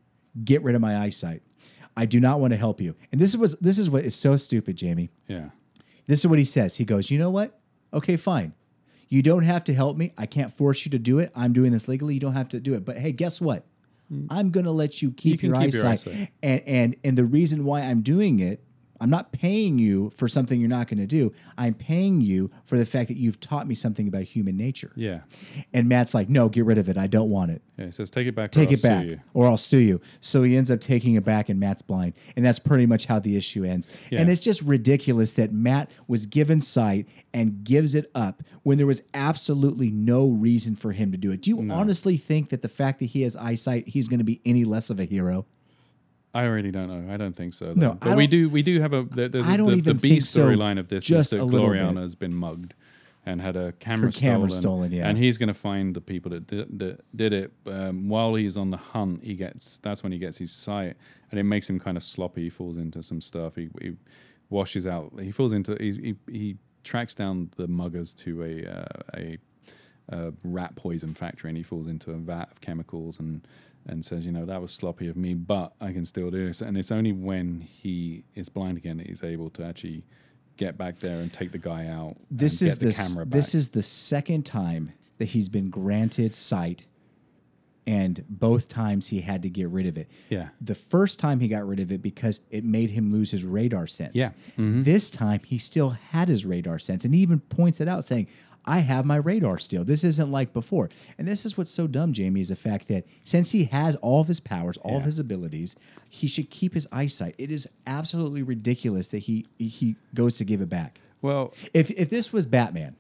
get 0.44 0.62
rid 0.62 0.74
of 0.74 0.80
my 0.80 0.98
eyesight. 0.98 1.42
I 1.96 2.04
do 2.04 2.20
not 2.20 2.40
want 2.40 2.52
to 2.52 2.56
help 2.56 2.80
you. 2.80 2.94
And 3.10 3.20
this 3.20 3.30
is 3.30 3.38
what 3.38 3.60
this 3.62 3.78
is 3.78 3.88
what 3.88 4.04
is 4.04 4.14
so 4.14 4.36
stupid, 4.36 4.76
Jamie. 4.76 5.10
Yeah. 5.28 5.50
This 6.06 6.20
is 6.20 6.26
what 6.26 6.38
he 6.38 6.44
says. 6.44 6.76
He 6.76 6.84
goes, 6.84 7.10
You 7.10 7.18
know 7.18 7.30
what? 7.30 7.58
Okay, 7.92 8.16
fine. 8.16 8.52
You 9.08 9.22
don't 9.22 9.44
have 9.44 9.64
to 9.64 9.74
help 9.74 9.96
me. 9.96 10.12
I 10.18 10.26
can't 10.26 10.52
force 10.52 10.84
you 10.84 10.90
to 10.90 10.98
do 10.98 11.18
it. 11.18 11.30
I'm 11.34 11.52
doing 11.52 11.72
this 11.72 11.88
legally. 11.88 12.14
You 12.14 12.20
don't 12.20 12.34
have 12.34 12.48
to 12.50 12.60
do 12.60 12.74
it. 12.74 12.84
But 12.84 12.98
hey, 12.98 13.12
guess 13.12 13.40
what? 13.40 13.64
Hmm. 14.08 14.26
I'm 14.30 14.50
gonna 14.50 14.72
let 14.72 15.00
you 15.00 15.10
keep, 15.10 15.40
can 15.40 15.50
your, 15.50 15.60
keep 15.60 15.72
your 15.74 15.86
eyesight. 15.86 16.12
eyesight. 16.12 16.28
And 16.42 16.62
and 16.66 16.96
and 17.04 17.18
the 17.18 17.24
reason 17.24 17.64
why 17.64 17.82
I'm 17.82 18.02
doing 18.02 18.40
it, 18.40 18.62
I'm 19.00 19.10
not 19.10 19.32
paying 19.32 19.78
you 19.78 20.10
for 20.16 20.28
something 20.28 20.60
you're 20.60 20.68
not 20.68 20.88
gonna 20.88 21.06
do. 21.06 21.32
I'm 21.58 21.74
paying 21.74 22.20
you 22.20 22.50
for 22.64 22.78
the 22.78 22.86
fact 22.86 23.08
that 23.08 23.16
you've 23.16 23.40
taught 23.40 23.66
me 23.66 23.74
something 23.74 24.08
about 24.08 24.22
human 24.22 24.56
nature. 24.56 24.92
Yeah. 24.96 25.20
And 25.72 25.88
Matt's 25.88 26.14
like, 26.14 26.28
No, 26.28 26.48
get 26.48 26.64
rid 26.64 26.78
of 26.78 26.88
it. 26.88 26.96
I 26.96 27.06
don't 27.06 27.30
want 27.30 27.50
it 27.50 27.62
Yeah. 27.78 27.86
He 27.86 27.90
says, 27.92 28.10
"Take 28.10 28.26
it 28.26 28.34
back. 28.34 28.50
take 28.50 28.72
it 28.72 28.82
back 28.82 29.04
you." 29.04 29.20
or 29.34 29.46
I'll 29.46 29.56
sue 29.56 29.78
you. 29.78 30.00
So 30.20 30.42
he 30.42 30.56
ends 30.56 30.70
up 30.70 30.80
taking 30.80 31.14
it 31.14 31.24
back 31.24 31.48
and 31.48 31.60
Matt's 31.60 31.82
blind. 31.82 32.14
And 32.36 32.44
that's 32.44 32.58
pretty 32.58 32.86
much 32.86 33.06
how 33.06 33.18
the 33.18 33.36
issue 33.36 33.64
ends. 33.64 33.88
Yeah. 34.10 34.20
And 34.20 34.30
it's 34.30 34.40
just 34.40 34.62
ridiculous 34.62 35.32
that 35.32 35.52
Matt 35.52 35.90
was 36.08 36.26
given 36.26 36.60
sight 36.60 37.06
and 37.32 37.64
gives 37.64 37.94
it 37.94 38.10
up 38.14 38.42
when 38.62 38.78
there 38.78 38.86
was 38.86 39.02
absolutely 39.12 39.90
no 39.90 40.28
reason 40.28 40.74
for 40.74 40.92
him 40.92 41.12
to 41.12 41.18
do 41.18 41.30
it. 41.30 41.42
Do 41.42 41.50
you 41.50 41.70
honestly 41.70 42.16
think 42.16 42.48
that 42.48 42.62
the 42.62 42.68
fact 42.68 42.98
that 43.00 43.06
he 43.06 43.22
has 43.22 43.36
eyesight, 43.36 43.88
he's 43.88 44.08
going 44.08 44.18
to 44.18 44.24
be 44.24 44.40
any 44.44 44.64
less 44.64 44.90
of 44.90 44.98
a 44.98 45.04
hero? 45.04 45.46
I 46.36 46.44
really 46.44 46.70
don't 46.70 46.88
know. 46.88 47.12
I 47.12 47.16
don't 47.16 47.34
think 47.34 47.54
so. 47.54 47.72
No, 47.74 47.74
though. 47.74 47.90
I 48.02 48.10
but 48.10 48.16
we 48.16 48.26
do. 48.26 48.48
We 48.48 48.62
do 48.62 48.80
have 48.80 48.92
a. 48.92 49.04
The, 49.04 49.28
there's 49.28 49.46
I 49.46 49.56
don't 49.56 49.68
the, 49.68 49.76
even 49.76 49.96
the 49.96 50.00
B 50.00 50.08
think 50.10 50.22
so, 50.22 50.46
storyline 50.46 50.78
of 50.78 50.88
this 50.88 51.04
just 51.04 51.32
is 51.32 51.38
that 51.38 51.42
a 51.42 51.44
little 51.44 51.70
bit. 51.70 51.80
Glorianna 51.80 52.02
has 52.02 52.14
been 52.14 52.34
mugged 52.34 52.74
and 53.24 53.40
had 53.40 53.56
a 53.56 53.72
camera, 53.72 54.12
camera 54.12 54.50
stolen, 54.50 54.60
stolen, 54.60 54.92
yeah. 54.92 55.08
And 55.08 55.16
he's 55.16 55.38
going 55.38 55.48
to 55.48 55.54
find 55.54 55.96
the 55.96 56.00
people 56.00 56.30
that 56.32 56.46
did, 56.46 56.78
that 56.78 57.00
did 57.16 57.32
it. 57.32 57.52
Um, 57.66 58.08
while 58.08 58.34
he's 58.34 58.56
on 58.56 58.70
the 58.70 58.76
hunt, 58.76 59.24
he 59.24 59.34
gets. 59.34 59.78
That's 59.78 60.02
when 60.02 60.12
he 60.12 60.18
gets 60.18 60.36
his 60.36 60.52
sight, 60.52 60.96
and 61.30 61.40
it 61.40 61.44
makes 61.44 61.68
him 61.70 61.80
kind 61.80 61.96
of 61.96 62.02
sloppy. 62.02 62.44
He 62.44 62.50
falls 62.50 62.76
into 62.76 63.02
some 63.02 63.22
stuff. 63.22 63.56
He, 63.56 63.70
he 63.80 63.96
washes 64.50 64.86
out. 64.86 65.12
He 65.18 65.32
falls 65.32 65.52
into. 65.52 65.76
He, 65.80 65.92
he, 66.26 66.32
he 66.32 66.56
tracks 66.84 67.14
down 67.14 67.50
the 67.56 67.66
muggers 67.66 68.14
to 68.14 68.42
a 68.42 68.70
uh, 68.70 69.02
a 69.16 69.38
a 70.10 70.32
rat 70.44 70.76
poison 70.76 71.14
factory 71.14 71.50
and 71.50 71.56
he 71.56 71.62
falls 71.62 71.88
into 71.88 72.12
a 72.12 72.14
vat 72.14 72.48
of 72.52 72.60
chemicals 72.60 73.18
and 73.18 73.46
and 73.88 74.04
says, 74.04 74.26
you 74.26 74.32
know, 74.32 74.44
that 74.44 74.60
was 74.60 74.72
sloppy 74.72 75.08
of 75.08 75.16
me, 75.16 75.34
but 75.34 75.72
I 75.80 75.92
can 75.92 76.04
still 76.04 76.30
do 76.30 76.46
this. 76.46 76.60
And 76.60 76.76
it's 76.76 76.90
only 76.90 77.12
when 77.12 77.60
he 77.60 78.24
is 78.34 78.48
blind 78.48 78.78
again 78.78 78.96
that 78.98 79.06
he's 79.06 79.22
able 79.22 79.50
to 79.50 79.64
actually 79.64 80.04
get 80.56 80.76
back 80.76 80.98
there 80.98 81.20
and 81.20 81.32
take 81.32 81.52
the 81.52 81.58
guy 81.58 81.86
out. 81.86 82.16
This 82.30 82.62
is 82.62 82.74
get 82.74 82.78
the, 82.80 82.84
the 82.86 82.90
s- 82.90 83.12
camera 83.12 83.26
back. 83.26 83.36
this 83.36 83.54
is 83.54 83.68
the 83.68 83.82
second 83.82 84.44
time 84.44 84.92
that 85.18 85.26
he's 85.26 85.48
been 85.48 85.70
granted 85.70 86.34
sight 86.34 86.86
and 87.86 88.24
both 88.28 88.68
times 88.68 89.08
he 89.08 89.20
had 89.20 89.42
to 89.42 89.48
get 89.48 89.68
rid 89.68 89.86
of 89.86 89.96
it. 89.96 90.10
Yeah. 90.28 90.48
The 90.60 90.74
first 90.74 91.20
time 91.20 91.38
he 91.38 91.46
got 91.46 91.66
rid 91.66 91.78
of 91.78 91.92
it 91.92 92.02
because 92.02 92.40
it 92.50 92.64
made 92.64 92.90
him 92.90 93.12
lose 93.12 93.30
his 93.30 93.44
radar 93.44 93.86
sense. 93.86 94.16
Yeah. 94.16 94.30
Mm-hmm. 94.58 94.82
This 94.82 95.08
time 95.08 95.40
he 95.44 95.56
still 95.56 95.90
had 95.90 96.28
his 96.28 96.44
radar 96.44 96.80
sense 96.80 97.04
and 97.04 97.14
he 97.14 97.20
even 97.20 97.38
points 97.38 97.80
it 97.80 97.86
out 97.86 98.04
saying, 98.04 98.26
I 98.66 98.80
have 98.80 99.04
my 99.04 99.16
radar 99.16 99.58
still. 99.58 99.84
This 99.84 100.02
isn't 100.02 100.30
like 100.30 100.52
before. 100.52 100.90
And 101.18 101.28
this 101.28 101.46
is 101.46 101.56
what's 101.56 101.70
so 101.70 101.86
dumb, 101.86 102.12
Jamie, 102.12 102.40
is 102.40 102.48
the 102.48 102.56
fact 102.56 102.88
that 102.88 103.04
since 103.22 103.52
he 103.52 103.64
has 103.66 103.94
all 103.96 104.20
of 104.20 104.26
his 104.28 104.40
powers, 104.40 104.76
all 104.78 104.96
of 104.98 105.04
his 105.04 105.18
abilities, 105.20 105.76
he 106.08 106.26
should 106.26 106.50
keep 106.50 106.74
his 106.74 106.86
eyesight. 106.90 107.34
It 107.38 107.50
is 107.50 107.68
absolutely 107.86 108.42
ridiculous 108.42 109.08
that 109.08 109.18
he 109.20 109.46
he 109.58 109.96
goes 110.14 110.36
to 110.38 110.44
give 110.44 110.60
it 110.60 110.68
back. 110.68 111.00
well, 111.22 111.54
If 111.72 111.90
if 111.92 112.10
this 112.10 112.32
was 112.32 112.44
Batman, 112.46 112.96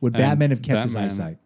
would 0.00 0.12
Batman 0.12 0.50
have 0.50 0.62
kept 0.62 0.82
his 0.82 0.96
eyesight? 0.96 1.38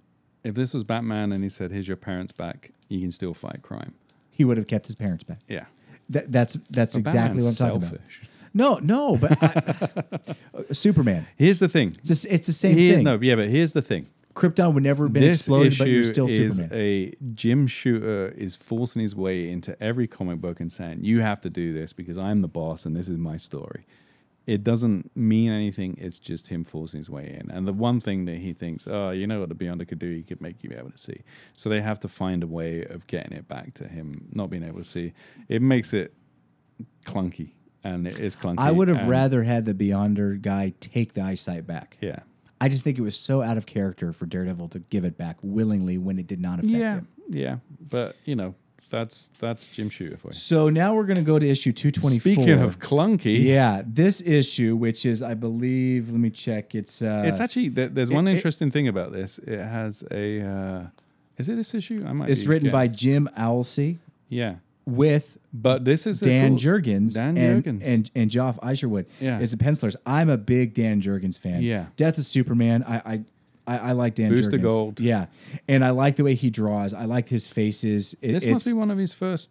if 0.42 0.54
this 0.54 0.72
was 0.72 0.84
Batman 0.84 1.32
and 1.32 1.42
he 1.42 1.50
said, 1.50 1.70
"Here's 1.70 1.86
your 1.88 1.96
parents 1.98 2.32
back," 2.32 2.70
you 2.88 3.00
can 3.00 3.12
still 3.12 3.34
fight 3.34 3.60
crime. 3.62 3.92
He 4.30 4.44
would 4.44 4.56
have 4.56 4.66
kept 4.66 4.86
his 4.86 4.94
parents 4.94 5.22
back. 5.24 5.40
Yeah, 5.48 5.66
That, 6.08 6.32
that's 6.32 6.54
that's 6.70 6.94
But 6.94 7.00
exactly 7.00 7.42
what 7.44 7.50
I'm 7.50 7.54
talking 7.56 7.80
selfish. 7.88 8.20
about. 8.22 8.29
No, 8.52 8.76
no, 8.82 9.16
but 9.16 9.38
I, 9.42 10.72
Superman. 10.72 11.26
Here's 11.36 11.58
the 11.58 11.68
thing. 11.68 11.90
It's 11.98 12.08
just, 12.08 12.26
it's 12.26 12.46
the 12.46 12.52
same 12.52 12.76
Here- 12.76 12.94
thing. 12.96 13.04
No, 13.04 13.18
yeah, 13.20 13.36
but 13.36 13.48
here's 13.48 13.72
the 13.72 13.82
thing. 13.82 14.08
Krypton 14.34 14.74
would 14.74 14.84
never 14.84 15.04
have 15.04 15.12
been 15.12 15.24
this 15.24 15.40
exploded, 15.40 15.76
but 15.76 15.88
you're 15.88 16.04
still 16.04 16.26
is 16.28 16.56
Superman. 16.56 16.70
a 16.78 17.14
Jim 17.34 17.66
Shooter 17.66 18.28
is 18.28 18.54
forcing 18.54 19.02
his 19.02 19.14
way 19.14 19.50
into 19.50 19.80
every 19.82 20.06
comic 20.06 20.40
book 20.40 20.60
and 20.60 20.70
saying, 20.70 21.02
"You 21.02 21.20
have 21.20 21.40
to 21.42 21.50
do 21.50 21.72
this 21.74 21.92
because 21.92 22.16
I'm 22.16 22.40
the 22.40 22.48
boss 22.48 22.86
and 22.86 22.94
this 22.94 23.08
is 23.08 23.18
my 23.18 23.36
story." 23.36 23.86
It 24.46 24.62
doesn't 24.64 25.14
mean 25.16 25.50
anything. 25.50 25.96
It's 26.00 26.18
just 26.18 26.46
him 26.48 26.62
forcing 26.64 26.98
his 26.98 27.10
way 27.10 27.38
in. 27.40 27.50
And 27.50 27.66
the 27.68 27.72
one 27.72 28.00
thing 28.00 28.24
that 28.24 28.36
he 28.38 28.52
thinks, 28.52 28.86
oh, 28.88 29.10
you 29.10 29.26
know 29.26 29.38
what 29.40 29.48
the 29.48 29.54
Beyonder 29.54 29.86
could 29.86 29.98
do? 29.98 30.10
He 30.12 30.22
could 30.22 30.40
make 30.40 30.62
you 30.64 30.70
be 30.70 30.76
able 30.76 30.90
to 30.90 30.98
see. 30.98 31.20
So 31.52 31.68
they 31.68 31.80
have 31.80 32.00
to 32.00 32.08
find 32.08 32.42
a 32.42 32.46
way 32.48 32.82
of 32.84 33.06
getting 33.06 33.32
it 33.36 33.46
back 33.48 33.74
to 33.74 33.86
him 33.86 34.28
not 34.32 34.48
being 34.50 34.64
able 34.64 34.78
to 34.78 34.84
see. 34.84 35.12
It 35.48 35.60
makes 35.60 35.92
it 35.92 36.14
clunky, 37.06 37.50
and 37.84 38.06
it 38.06 38.18
is 38.18 38.36
clunky. 38.36 38.58
I 38.58 38.70
would 38.70 38.88
have 38.88 38.98
and- 39.00 39.08
rather 39.10 39.42
had 39.44 39.64
the 39.64 39.74
Beyonder 39.74 40.40
guy 40.40 40.74
take 40.80 41.14
the 41.14 41.22
eyesight 41.22 41.66
back. 41.66 41.96
yeah, 42.00 42.20
I 42.60 42.68
just 42.68 42.84
think 42.84 42.98
it 42.98 43.02
was 43.02 43.16
so 43.16 43.42
out 43.42 43.56
of 43.56 43.66
character 43.66 44.12
for 44.12 44.26
Daredevil 44.26 44.68
to 44.68 44.78
give 44.80 45.04
it 45.04 45.16
back 45.16 45.36
willingly 45.42 45.98
when 45.98 46.18
it 46.18 46.26
did 46.26 46.40
not 46.40 46.58
affect 46.60 46.72
yeah, 46.74 46.94
him. 46.96 47.08
yeah. 47.30 47.56
But 47.90 48.16
you 48.24 48.36
know, 48.36 48.54
that's 48.90 49.28
that's 49.38 49.68
Jim 49.68 49.88
Shooter 49.88 50.16
for 50.16 50.28
you. 50.28 50.34
So 50.34 50.68
now 50.68 50.94
we're 50.94 51.06
going 51.06 51.16
to 51.16 51.22
go 51.22 51.38
to 51.38 51.48
issue 51.48 51.72
224. 51.72 52.20
Speaking 52.44 52.60
of 52.60 52.78
clunky, 52.78 53.42
yeah, 53.44 53.82
this 53.86 54.20
issue, 54.20 54.76
which 54.76 55.06
is, 55.06 55.22
I 55.22 55.34
believe, 55.34 56.10
let 56.10 56.18
me 56.20 56.30
check. 56.30 56.74
It's 56.74 57.00
uh, 57.00 57.22
it's 57.24 57.40
actually 57.40 57.68
there, 57.70 57.88
there's 57.88 58.10
it- 58.10 58.14
one 58.14 58.28
it- 58.28 58.34
interesting 58.34 58.70
thing 58.70 58.88
about 58.88 59.12
this. 59.12 59.38
It 59.38 59.58
has 59.60 60.04
a 60.10 60.40
uh, 60.42 60.86
is 61.38 61.48
it 61.48 61.56
this 61.56 61.74
issue? 61.74 62.04
I 62.06 62.12
might. 62.12 62.28
it's 62.28 62.46
written 62.46 62.70
by 62.70 62.88
Jim 62.88 63.26
Owsley 63.36 63.98
yeah. 64.28 64.56
with 64.84 65.38
But 65.52 65.84
this 65.84 66.06
is 66.06 66.20
Dan 66.20 66.50
cool- 66.50 66.58
Jurgens 66.58 67.14
Dan 67.14 67.36
and, 67.36 67.64
Jurgens. 67.64 67.82
and 67.84 68.10
and 68.14 68.30
Joff 68.30 68.58
Isherwood 68.70 69.06
Yeah. 69.20 69.40
is 69.40 69.50
the 69.50 69.56
pencilers. 69.56 69.96
I'm 70.06 70.28
a 70.30 70.36
big 70.36 70.74
Dan 70.74 71.00
Jurgens 71.02 71.38
fan. 71.38 71.62
Yeah. 71.62 71.86
Death 71.96 72.18
of 72.18 72.24
Superman. 72.24 72.84
I 72.86 72.96
I, 73.04 73.24
I, 73.66 73.78
I 73.78 73.92
like 73.92 74.14
Dan 74.14 74.30
Booster 74.34 74.58
Jurgens. 74.58 74.62
Gold. 74.68 75.00
Yeah, 75.00 75.26
and 75.68 75.84
I 75.84 75.90
like 75.90 76.16
the 76.16 76.24
way 76.24 76.34
he 76.34 76.50
draws. 76.50 76.94
I 76.94 77.04
like 77.04 77.28
his 77.28 77.46
faces. 77.48 78.14
It, 78.22 78.32
This 78.32 78.46
must 78.46 78.66
be 78.66 78.72
one 78.72 78.90
of 78.92 78.98
his 78.98 79.12
first. 79.12 79.50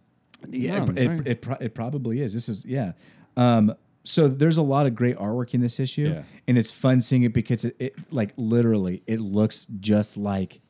yeah, 0.49 0.83
it, 0.83 0.87
right? 0.87 0.97
it, 0.97 1.27
it, 1.27 1.41
pro- 1.41 1.57
it 1.59 1.75
probably 1.75 2.21
is. 2.21 2.33
This 2.33 2.47
is 2.49 2.65
yeah. 2.65 2.93
Um, 3.37 3.75
so 4.05 4.27
there's 4.29 4.57
a 4.57 4.61
lot 4.63 4.87
of 4.87 4.95
great 4.95 5.17
artwork 5.17 5.53
in 5.53 5.59
this 5.61 5.79
issue, 5.79 6.09
Yeah. 6.13 6.23
and 6.47 6.57
it's 6.57 6.71
fun 6.71 7.01
seeing 7.01 7.23
it 7.23 7.33
because 7.33 7.65
it, 7.65 7.75
it 7.77 7.95
like 8.09 8.31
literally 8.37 9.03
it 9.05 9.19
looks 9.19 9.65
just 9.79 10.15
like 10.17 10.61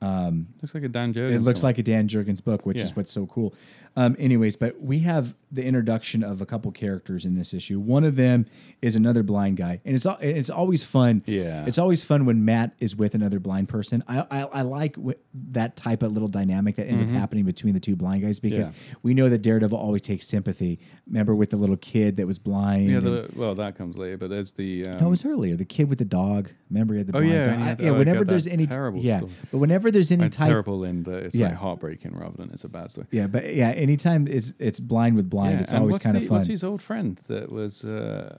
um, 0.00 0.48
looks 0.62 0.74
like 0.74 0.84
a 0.84 0.88
Dan 0.88 1.12
Jurgens. 1.12 1.32
it 1.32 1.38
looks 1.40 1.60
comic. 1.60 1.76
like 1.76 1.78
a 1.78 1.82
Dan 1.82 2.06
Jurgens 2.08 2.42
book, 2.44 2.64
which 2.66 2.80
is 2.82 2.94
what's 2.94 3.10
so 3.10 3.26
cool. 3.26 3.54
Um, 3.98 4.14
anyways, 4.18 4.54
but 4.56 4.80
we 4.80 5.00
have 5.00 5.34
the 5.50 5.64
introduction 5.64 6.22
of 6.22 6.40
a 6.42 6.46
couple 6.46 6.70
characters 6.70 7.24
in 7.24 7.34
this 7.34 7.52
issue. 7.54 7.80
One 7.80 8.04
of 8.04 8.14
them 8.16 8.46
is 8.80 8.94
another 8.94 9.22
blind 9.24 9.56
guy, 9.56 9.80
and 9.84 9.96
it's 9.96 10.06
al- 10.06 10.18
it's 10.20 10.50
always 10.50 10.84
fun. 10.84 11.22
Yeah. 11.26 11.64
it's 11.66 11.78
always 11.78 12.04
fun 12.04 12.24
when 12.26 12.44
Matt 12.44 12.74
is 12.78 12.94
with 12.94 13.14
another 13.14 13.40
blind 13.40 13.68
person. 13.68 14.04
I 14.06 14.20
I, 14.30 14.40
I 14.42 14.62
like 14.62 14.94
wh- 14.96 15.18
that 15.50 15.74
type 15.74 16.02
of 16.04 16.12
little 16.12 16.28
dynamic 16.28 16.76
that 16.76 16.86
ends 16.86 17.02
up 17.02 17.08
happening 17.08 17.44
between 17.44 17.74
the 17.74 17.80
two 17.80 17.96
blind 17.96 18.22
guys 18.22 18.38
because 18.38 18.68
Mm-hmm. 18.68 18.88
Yeah. 18.90 18.94
we 19.02 19.14
know 19.14 19.28
that 19.30 19.42
Daredevil 19.42 19.76
always 19.78 20.02
takes 20.02 20.28
sympathy. 20.28 20.78
Remember 21.06 21.34
with 21.34 21.50
the 21.50 21.56
little 21.56 21.76
kid 21.78 22.18
that 22.18 22.26
was 22.26 22.38
blind. 22.38 22.90
Yeah, 22.90 22.98
and- 22.98 23.34
well, 23.34 23.54
that 23.56 23.76
comes 23.76 23.96
later, 23.96 24.16
but 24.18 24.30
there's 24.30 24.52
the. 24.52 24.86
Um, 24.86 24.98
no, 25.00 25.06
it 25.08 25.10
was 25.10 25.24
earlier. 25.24 25.56
The 25.56 25.64
kid 25.64 25.88
with 25.88 25.98
the 25.98 26.04
dog. 26.04 26.50
Remember, 26.70 26.94
he 26.94 26.98
had 26.98 27.06
the 27.08 27.16
Oh, 27.16 27.20
blind 27.20 27.32
yeah, 27.34 27.44
dog. 27.44 27.54
and 27.54 27.64
I- 27.64 27.76
yeah. 27.82 27.90
oh, 27.90 27.98
whenever 27.98 28.24
there's 28.24 28.46
any 28.46 28.66
terrible 28.68 29.00
yeah, 29.00 29.22
but 29.50 29.58
whenever 29.58 29.90
there's 29.90 30.12
any 30.12 30.28
type 30.28 30.48
terrible 30.48 30.84
in 30.84 31.02
the 31.02 31.16
it's 31.16 31.34
Yeah. 31.34 31.48
like 31.48 31.56
heartbreaking 31.56 32.14
rather 32.14 32.36
than 32.36 32.50
it's 32.52 32.64
a 32.64 32.68
bad 32.68 32.92
story. 32.92 33.06
Yeah, 33.10 33.26
but 33.26 33.54
yeah, 33.54 33.70
anytime 33.88 34.26
it's 34.36 34.52
it's 34.58 34.80
blind 34.80 35.16
with 35.16 35.28
blind, 35.30 35.54
Yeah, 35.56 35.62
it's 35.64 35.74
always 35.74 35.98
kind 35.98 36.16
of 36.16 36.22
fun. 36.26 36.36
What's 36.38 36.48
his 36.48 36.62
old 36.64 36.82
friend 36.82 37.18
that 37.28 37.50
was? 37.50 37.84
Uh, 37.84 38.36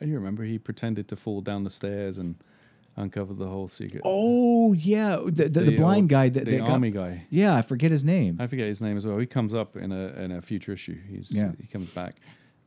you 0.00 0.14
remember 0.14 0.44
he 0.44 0.58
pretended 0.58 1.04
to 1.08 1.16
fall 1.16 1.40
down 1.40 1.64
the 1.64 1.70
stairs 1.70 2.18
and 2.18 2.34
uncover 2.96 3.34
the 3.34 3.46
whole 3.54 3.68
secret. 3.68 4.02
oh 4.04 4.72
yeah, 4.74 5.16
the 5.38 5.48
the, 5.48 5.60
the, 5.70 5.76
blind 5.76 6.04
old- 6.04 6.10
guy 6.10 6.28
that 6.28 6.44
the 6.44 6.50
that 6.52 6.58
got- 6.60 6.70
army 6.70 6.90
guy. 6.90 7.12
yeah, 7.30 7.54
I 7.60 7.62
forget 7.62 7.90
his 7.90 8.04
name. 8.04 8.36
I 8.40 8.46
forget 8.46 8.66
his 8.68 8.80
name 8.80 8.96
as 8.96 9.04
well. 9.06 9.18
He 9.18 9.26
comes 9.26 9.52
up 9.54 9.76
in 9.76 9.90
a 9.92 10.04
in 10.24 10.30
a 10.32 10.40
future 10.40 10.72
issue. 10.72 10.98
He's 11.10 11.28
Yeah. 11.32 11.52
he 11.60 11.66
comes 11.66 11.90
back. 11.90 12.14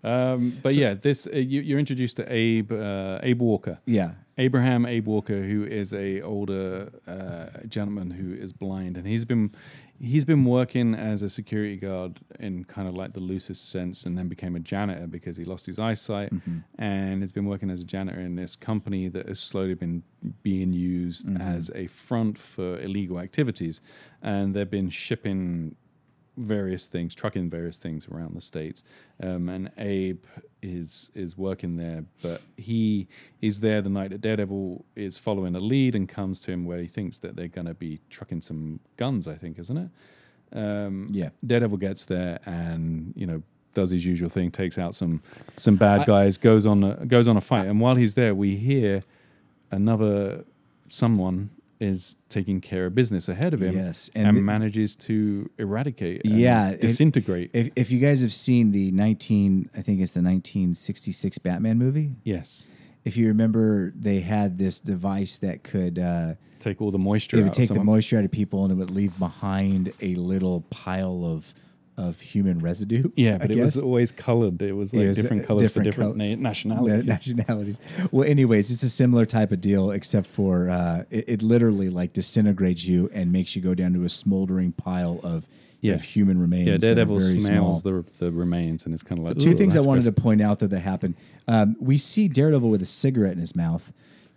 Um, 0.02 0.54
but 0.64 0.74
yeah, 0.76 0.94
this 0.94 1.28
uh, 1.28 1.32
you, 1.52 1.60
you're 1.62 1.80
introduced 1.86 2.16
to 2.18 2.24
Abe 2.34 2.72
uh, 2.72 3.20
Abe 3.30 3.42
Walker. 3.42 3.76
yeah, 3.86 4.12
Abraham 4.38 4.86
Abe 4.86 5.08
Walker, 5.08 5.42
who 5.44 5.66
is 5.66 5.94
a 5.94 6.22
older 6.22 6.90
uh, 7.06 7.68
gentleman 7.68 8.10
who 8.20 8.34
is 8.34 8.54
blind, 8.54 8.96
and 8.98 9.06
he's 9.06 9.26
been 9.26 9.52
he's 10.00 10.26
been 10.26 10.46
working 10.46 10.96
as 10.96 11.22
a 11.22 11.30
security 11.30 11.76
guard 11.76 12.20
in 12.40 12.64
kind 12.64 12.88
of 12.88 12.96
like 12.96 13.14
the 13.14 13.20
loosest 13.20 13.70
sense, 13.70 14.06
and 14.06 14.18
then 14.18 14.28
became 14.28 14.56
a 14.56 14.60
janitor 14.60 15.08
because 15.08 15.38
he 15.38 15.46
lost 15.46 15.66
his 15.66 15.78
eyesight, 15.78 16.34
mm-hmm. 16.34 16.60
and 16.78 17.22
he's 17.22 17.32
been 17.32 17.46
working 17.46 17.70
as 17.70 17.82
a 17.82 17.86
janitor 17.86 18.20
in 18.20 18.36
this 18.36 18.56
company 18.56 19.10
that 19.10 19.28
has 19.28 19.40
slowly 19.40 19.74
been 19.74 20.04
being 20.44 20.74
used 20.74 21.28
mm-hmm. 21.28 21.42
as 21.42 21.70
a 21.76 21.88
front 21.88 22.38
for 22.38 22.80
illegal 22.80 23.20
activities, 23.20 23.82
and 24.22 24.56
they've 24.56 24.72
been 24.72 24.90
shipping 24.90 25.76
various 26.40 26.88
things, 26.88 27.14
trucking 27.14 27.50
various 27.50 27.78
things 27.78 28.08
around 28.12 28.36
the 28.36 28.42
states. 28.42 28.84
Um, 29.22 29.50
and 29.50 29.72
Abe 29.78 30.24
is 30.62 31.12
is 31.16 31.38
working 31.38 31.76
there, 31.76 32.04
but 32.22 32.42
he 32.58 33.08
is 33.42 33.60
there 33.60 33.82
the 33.82 33.90
night 33.90 34.10
that 34.12 34.22
Daredevil 34.22 34.86
is 34.96 35.18
following 35.18 35.56
a 35.56 35.60
lead 35.60 35.96
and 35.96 36.08
comes 36.08 36.42
to 36.42 36.52
him 36.52 36.66
where 36.66 36.80
he 36.80 36.88
thinks 36.88 37.18
that 37.20 37.36
they're 37.36 37.48
going 37.48 37.68
to 37.68 37.74
be 37.74 38.00
trucking 38.10 38.42
some 38.42 38.80
guns. 38.98 39.28
I 39.28 39.36
think, 39.36 39.60
isn't 39.60 39.78
it? 39.78 39.90
Um, 40.58 41.08
Yeah. 41.12 41.30
Daredevil 41.46 41.78
gets 41.78 42.06
there 42.06 42.40
and 42.46 43.14
you 43.16 43.26
know 43.28 43.44
does 43.76 43.92
his 43.92 44.04
usual 44.06 44.30
thing, 44.30 44.50
takes 44.50 44.78
out 44.80 44.96
some 44.96 45.22
some 45.58 45.76
bad 45.76 46.02
I- 46.02 46.06
guys, 46.06 46.38
goes 46.38 46.66
on 46.66 46.84
a, 46.84 47.06
goes 47.06 47.28
on 47.28 47.38
a 47.38 47.42
fight, 47.42 47.68
and 47.68 47.80
while 47.80 47.96
he's 47.96 48.16
there, 48.16 48.34
we 48.34 48.56
hear 48.56 49.04
another 49.72 50.44
someone 50.88 51.50
is 51.80 52.18
taking 52.28 52.60
care 52.60 52.88
of 52.88 52.96
business 52.96 53.30
ahead 53.30 53.54
of 53.54 53.62
him 53.62 53.74
Yes, 53.76 54.10
and, 54.14 54.28
and 54.28 54.38
the- 54.38 54.42
manages 54.42 54.96
to 54.98 55.50
eradicate 55.58 56.26
and 56.26 56.38
Yeah, 56.38 56.76
disintegrate. 56.76 57.52
if 57.54 57.70
if 57.76 57.90
you 57.92 58.00
guys 58.00 58.22
have 58.22 58.34
seen 58.34 58.72
the 58.72 58.92
nineteen, 58.92 59.70
I 59.76 59.82
think 59.82 60.02
it's 60.02 60.14
the 60.14 60.22
nineteen 60.22 60.76
sixty 60.76 61.12
six 61.12 61.38
Batman 61.38 61.78
movie. 61.78 62.16
yes. 62.24 62.68
If 63.06 63.16
you 63.16 63.28
remember, 63.28 63.94
they 63.96 64.20
had 64.20 64.58
this 64.58 64.78
device 64.78 65.38
that 65.38 65.64
could 65.64 65.98
uh, 65.98 66.34
take 66.60 66.82
all 66.82 66.92
the 66.92 67.00
moisture 67.00 67.40
it 67.40 67.44
would 67.44 67.54
take 67.54 67.70
the 67.70 67.82
moisture 67.84 68.18
out 68.20 68.26
of 68.26 68.32
people, 68.32 68.64
and 68.66 68.74
it 68.74 68.76
would 68.76 68.92
leave 68.92 69.18
behind 69.18 69.94
a 70.02 70.16
little 70.16 70.62
pile 70.70 71.24
of 71.24 71.54
of 72.08 72.20
human 72.22 72.60
residue. 72.60 73.04
yeah 73.16 73.36
I 73.36 73.38
but 73.40 73.52
it 73.52 73.60
was 73.62 73.82
always 73.82 74.12
colored 74.12 74.62
it 74.62 74.72
was 74.74 74.94
It 74.94 74.98
like 75.00 75.08
was, 75.10 75.18
different 75.18 75.44
uh, 75.44 75.48
colors 75.48 75.62
different 75.64 75.86
for 75.88 75.92
different 75.92 76.12
col- 76.18 76.28
na- 76.28 76.36
nationalities 76.50 77.06
nationalities. 77.06 77.80
Well, 78.12 78.28
anyways, 78.28 78.72
it's 78.72 78.84
a 78.84 78.90
similar 78.90 79.26
type 79.26 79.52
of 79.52 79.60
deal, 79.62 79.92
except 79.92 80.28
for 80.28 80.70
uh, 80.70 81.04
it, 81.10 81.26
it 81.28 81.42
literally 81.42 81.90
like 81.90 82.14
disintegrates 82.14 82.86
you 82.86 83.10
and 83.14 83.32
makes 83.32 83.56
you 83.56 83.62
go 83.62 83.74
down 83.76 83.94
to 83.94 84.04
a 84.04 84.10
smoldering 84.10 84.72
pile 84.72 85.20
of, 85.24 85.46
Yeah. 85.82 85.94
of 85.96 86.04
human 86.04 86.38
remains. 86.40 86.68
yeah 86.70 86.78
daredevil 86.78 87.20
smells 87.22 87.84
the, 87.84 88.04
the 88.20 88.32
remains 88.32 88.86
and 88.86 88.94
it's 88.94 89.04
kind 89.04 89.20
of 89.20 89.26
like 89.26 89.38
Two 89.38 89.54
things 89.56 89.76
I 89.76 89.82
wanted 89.82 90.04
gross." 90.04 90.16
to 90.16 90.22
point 90.22 90.42
out 90.42 90.60
that 90.60 90.70
that 90.70 90.80
happened. 90.94 91.16
Um, 91.48 91.76
we 91.80 91.98
see 91.98 92.28
Daredevil 92.28 92.70
with 92.70 92.82
a 92.82 92.92
cigarette 93.04 93.34
in 93.34 93.40
his 93.40 93.56
mouth, 93.56 93.92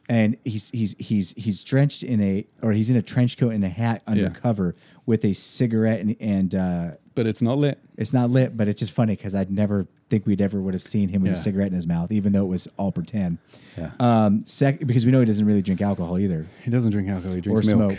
and 0.09 0.37
he's 0.45 0.71
he's 0.71 0.95
he's 0.99 1.31
he's 1.45 1.63
drenched 1.63 2.03
in 2.03 2.21
a 2.23 2.47
or 2.63 2.73
he's 2.73 2.91
in 2.91 2.97
a 2.97 3.03
trench 3.03 3.37
coat 3.39 3.53
and 3.53 3.65
a 3.65 3.69
hat 3.69 4.03
undercover 4.07 4.75
with 5.07 5.25
a 5.25 5.33
cigarette 5.33 6.01
and 6.01 6.17
and 6.21 6.55
uh, 6.55 6.91
but 7.15 7.27
it's 7.27 7.43
not 7.43 7.59
lit 7.59 7.79
it's 7.97 8.13
not 8.13 8.31
lit, 8.31 8.57
but 8.57 8.69
it's 8.69 8.81
just 8.81 8.93
funny 8.93 9.15
because 9.17 9.35
I'd 9.35 9.51
never 9.51 9.87
think 10.11 10.27
we'd 10.27 10.41
ever 10.41 10.61
would 10.61 10.75
have 10.75 10.83
seen 10.83 11.09
him 11.11 11.23
with 11.23 11.33
a 11.33 11.35
Yeah. 11.35 11.41
cigarette 11.41 11.69
in 11.69 11.75
his 11.75 11.87
mouth, 11.87 12.11
even 12.13 12.33
though 12.33 12.45
it 12.45 12.49
was 12.49 12.69
all 12.77 12.93
pretend. 12.93 13.39
yeah 13.79 13.91
Um, 14.01 14.43
sec- 14.47 14.87
because 14.87 15.05
we 15.07 15.13
know 15.13 15.21
he 15.21 15.27
doesn't 15.27 15.47
really 15.47 15.63
drink 15.63 15.81
alcohol 15.81 16.19
either 16.19 16.47
he 16.65 16.71
doesn't 16.71 16.91
drink 16.91 17.09
alcohol 17.09 17.33
he 17.33 17.39
or 17.39 17.43
drinks 17.43 17.67
milk 17.67 17.93
smoke. 17.93 17.99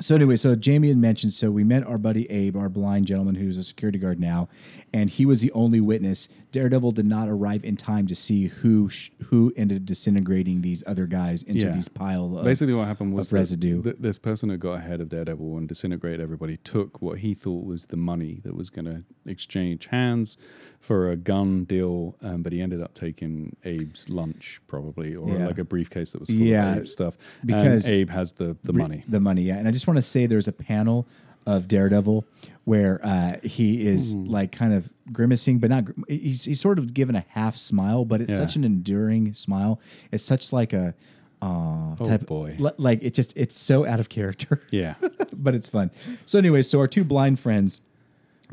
So 0.00 0.16
anyway, 0.16 0.34
so 0.34 0.56
Jamie 0.56 0.88
had 0.88 0.96
mentioned. 0.98 1.32
So 1.34 1.52
we 1.52 1.62
met 1.62 1.84
our 1.86 1.98
buddy 1.98 2.28
Abe, 2.28 2.56
our 2.56 2.68
blind 2.68 3.06
gentleman 3.06 3.36
who's 3.36 3.56
a 3.56 3.62
security 3.62 3.96
guard 3.98 4.18
now, 4.18 4.48
and 4.92 5.08
he 5.08 5.24
was 5.24 5.40
the 5.40 5.52
only 5.52 5.80
witness. 5.80 6.28
Daredevil 6.54 6.92
did 6.92 7.04
not 7.06 7.28
arrive 7.28 7.64
in 7.64 7.76
time 7.76 8.06
to 8.06 8.14
see 8.14 8.46
who 8.46 8.88
sh- 8.88 9.10
who 9.24 9.52
ended 9.56 9.78
up 9.78 9.84
disintegrating 9.86 10.62
these 10.62 10.84
other 10.86 11.04
guys 11.06 11.42
into 11.42 11.66
Yeah. 11.66 11.72
these 11.74 11.88
pile 11.88 12.38
of 12.38 12.44
Basically, 12.44 12.72
what 12.74 12.86
happened 12.86 13.12
was 13.12 13.26
of 13.26 13.30
that 13.30 13.36
residue. 13.38 13.82
th- 13.82 13.96
this 13.98 14.18
person 14.20 14.50
who 14.50 14.56
got 14.56 14.74
ahead 14.74 15.00
of 15.00 15.08
Daredevil 15.08 15.58
and 15.58 15.66
disintegrated 15.68 16.20
everybody 16.20 16.56
took 16.58 17.02
what 17.02 17.18
he 17.18 17.34
thought 17.34 17.64
was 17.64 17.86
the 17.86 17.96
money 17.96 18.40
that 18.44 18.54
was 18.54 18.70
going 18.70 18.84
to 18.84 19.02
exchange 19.26 19.86
hands 19.86 20.36
for 20.78 21.10
a 21.10 21.16
gun 21.16 21.64
deal, 21.64 22.14
um, 22.22 22.42
but 22.44 22.52
he 22.52 22.60
ended 22.62 22.80
up 22.80 22.94
taking 22.94 23.56
Abe's 23.64 24.08
lunch 24.08 24.60
probably, 24.68 25.16
or 25.16 25.28
Yeah. 25.36 25.46
like 25.48 25.58
a 25.58 25.64
briefcase 25.64 26.12
that 26.12 26.20
was 26.20 26.28
full 26.30 26.38
Yeah, 26.38 26.70
of 26.70 26.76
Abe's 26.78 26.92
stuff. 26.92 27.18
because- 27.44 27.84
and 27.86 27.94
Abe 27.94 28.10
has 28.10 28.32
the 28.34 28.56
the 28.62 28.72
money. 28.72 29.02
the 29.08 29.18
money. 29.18 29.42
Yeah, 29.42 29.56
and 29.58 29.66
I 29.66 29.72
just 29.72 29.88
want 29.88 29.96
to 29.98 30.02
say 30.02 30.26
there's 30.26 30.46
a 30.46 30.52
panel 30.52 31.08
of 31.46 31.68
Daredevil 31.68 32.24
where 32.64 32.98
uh, 33.04 33.36
he 33.42 33.86
is 33.86 34.14
like 34.14 34.50
kind 34.50 34.72
of 34.72 34.88
grimacing, 35.12 35.58
but 35.58 35.68
not. 35.68 35.84
gr- 35.84 35.92
He's 36.08 36.44
he's 36.46 36.60
sort 36.60 36.78
of 36.78 36.94
given 36.94 37.14
a 37.14 37.24
half 37.30 37.56
smile, 37.58 38.04
but 38.06 38.20
it's 38.22 38.30
Yeah. 38.30 38.38
such 38.38 38.56
an 38.56 38.64
enduring 38.64 39.34
smile. 39.34 39.78
It's 40.10 40.24
such 40.24 40.52
like 40.52 40.72
a. 40.72 40.94
Uh, 41.42 41.94
Oh, 42.00 42.04
type, 42.04 42.24
boy. 42.26 42.56
li- 42.58 42.70
Like 42.78 43.02
it 43.02 43.12
just 43.12 43.36
it's 43.36 43.54
so 43.58 43.84
out 43.86 44.00
of 44.00 44.08
character. 44.08 44.62
Yeah, 44.70 44.94
but 45.36 45.54
it's 45.54 45.68
fun. 45.68 45.90
So 46.24 46.38
anyway, 46.38 46.62
so 46.62 46.80
our 46.80 46.86
two 46.88 47.04
blind 47.04 47.38
friends 47.38 47.82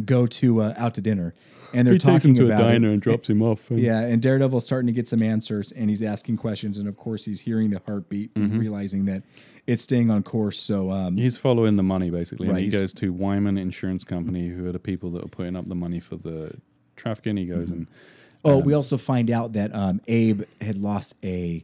go 0.03 0.27
to 0.27 0.61
uh, 0.61 0.73
out 0.77 0.93
to 0.95 1.01
dinner, 1.01 1.33
and 1.73 1.87
they're 1.87 1.93
he 1.93 1.99
takes 1.99 2.23
talking 2.23 2.31
him 2.31 2.35
to 2.35 2.43
a 2.43 2.45
about 2.55 2.61
it. 2.61 2.73
diner 2.73 2.89
and 2.91 3.01
drops 3.01 3.29
him 3.29 3.41
off. 3.41 3.69
and- 3.71 3.79
Yeah, 3.79 3.99
and 4.01 4.21
Daredevil's 4.21 4.65
starting 4.65 4.87
to 4.87 4.93
get 4.93 5.07
some 5.07 5.23
answers, 5.23 5.71
and 5.71 5.89
he's 5.89 6.01
asking 6.03 6.35
questions, 6.37 6.77
and 6.77 6.87
of 6.89 6.97
course 6.97 7.23
he's 7.25 7.41
hearing 7.41 7.69
the 7.69 7.81
heartbeat 7.85 8.33
Mm-hmm. 8.33 8.51
and 8.51 8.59
realizing 8.59 9.05
that 9.05 9.23
it's 9.67 9.83
staying 9.83 10.09
on 10.09 10.23
course. 10.23 10.59
So 10.59 10.91
um, 10.91 11.17
He's 11.17 11.37
following 11.37 11.75
the 11.75 11.83
money 11.83 12.09
basically, 12.09 12.47
and 12.49 12.57
he 12.57 12.69
goes 12.69 12.93
to 12.95 13.11
Wyman 13.13 13.57
Insurance 13.57 14.03
Company, 14.03 14.49
who 14.49 14.67
are 14.67 14.71
the 14.71 14.79
people 14.79 15.09
that 15.11 15.23
are 15.23 15.27
putting 15.29 15.55
up 15.55 15.67
the 15.67 15.75
money 15.75 15.99
for 15.99 16.15
the 16.15 16.53
trafficking. 16.95 17.37
He 17.37 17.45
goes 17.45 17.71
and 17.71 17.87
oh, 18.43 18.57
we 18.57 18.73
also 18.73 18.97
find 18.97 19.29
out 19.29 19.53
that 19.53 19.73
um, 19.75 20.01
Abe 20.07 20.43
had 20.61 20.77
lost 20.77 21.15
a 21.23 21.63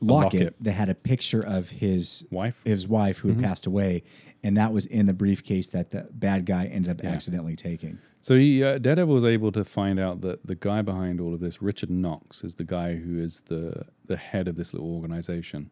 locket, 0.00 0.40
locket. 0.40 0.54
that 0.60 0.72
had 0.72 0.88
a 0.88 0.94
picture 0.94 1.40
of 1.40 1.70
his 1.70 2.26
Wife? 2.30 2.60
his 2.64 2.88
wife 2.88 3.18
who 3.18 3.28
Mm-hmm. 3.28 3.40
had 3.40 3.48
passed 3.48 3.66
away, 3.66 4.02
and 4.42 4.56
that 4.56 4.72
was 4.72 4.86
in 4.86 5.06
the 5.06 5.12
briefcase 5.12 5.68
that 5.68 5.90
the 5.90 6.08
bad 6.10 6.46
guy 6.46 6.66
ended 6.66 6.90
up 6.90 7.04
accidentally 7.04 7.54
taking. 7.56 7.98
So 8.22 8.36
he, 8.36 8.62
uh, 8.62 8.76
Daredevil 8.78 9.14
was 9.14 9.24
able 9.24 9.50
to 9.52 9.64
find 9.64 9.98
out 9.98 10.20
that 10.20 10.46
the 10.46 10.54
guy 10.54 10.82
behind 10.82 11.20
all 11.22 11.32
of 11.32 11.40
this, 11.40 11.62
Richard 11.62 11.88
Knox, 11.88 12.44
is 12.44 12.56
the 12.56 12.64
guy 12.64 12.96
who 12.96 13.18
is 13.18 13.42
the 13.46 13.86
the 14.06 14.16
head 14.16 14.48
of 14.48 14.56
this 14.56 14.74
little 14.74 14.92
organization 14.94 15.70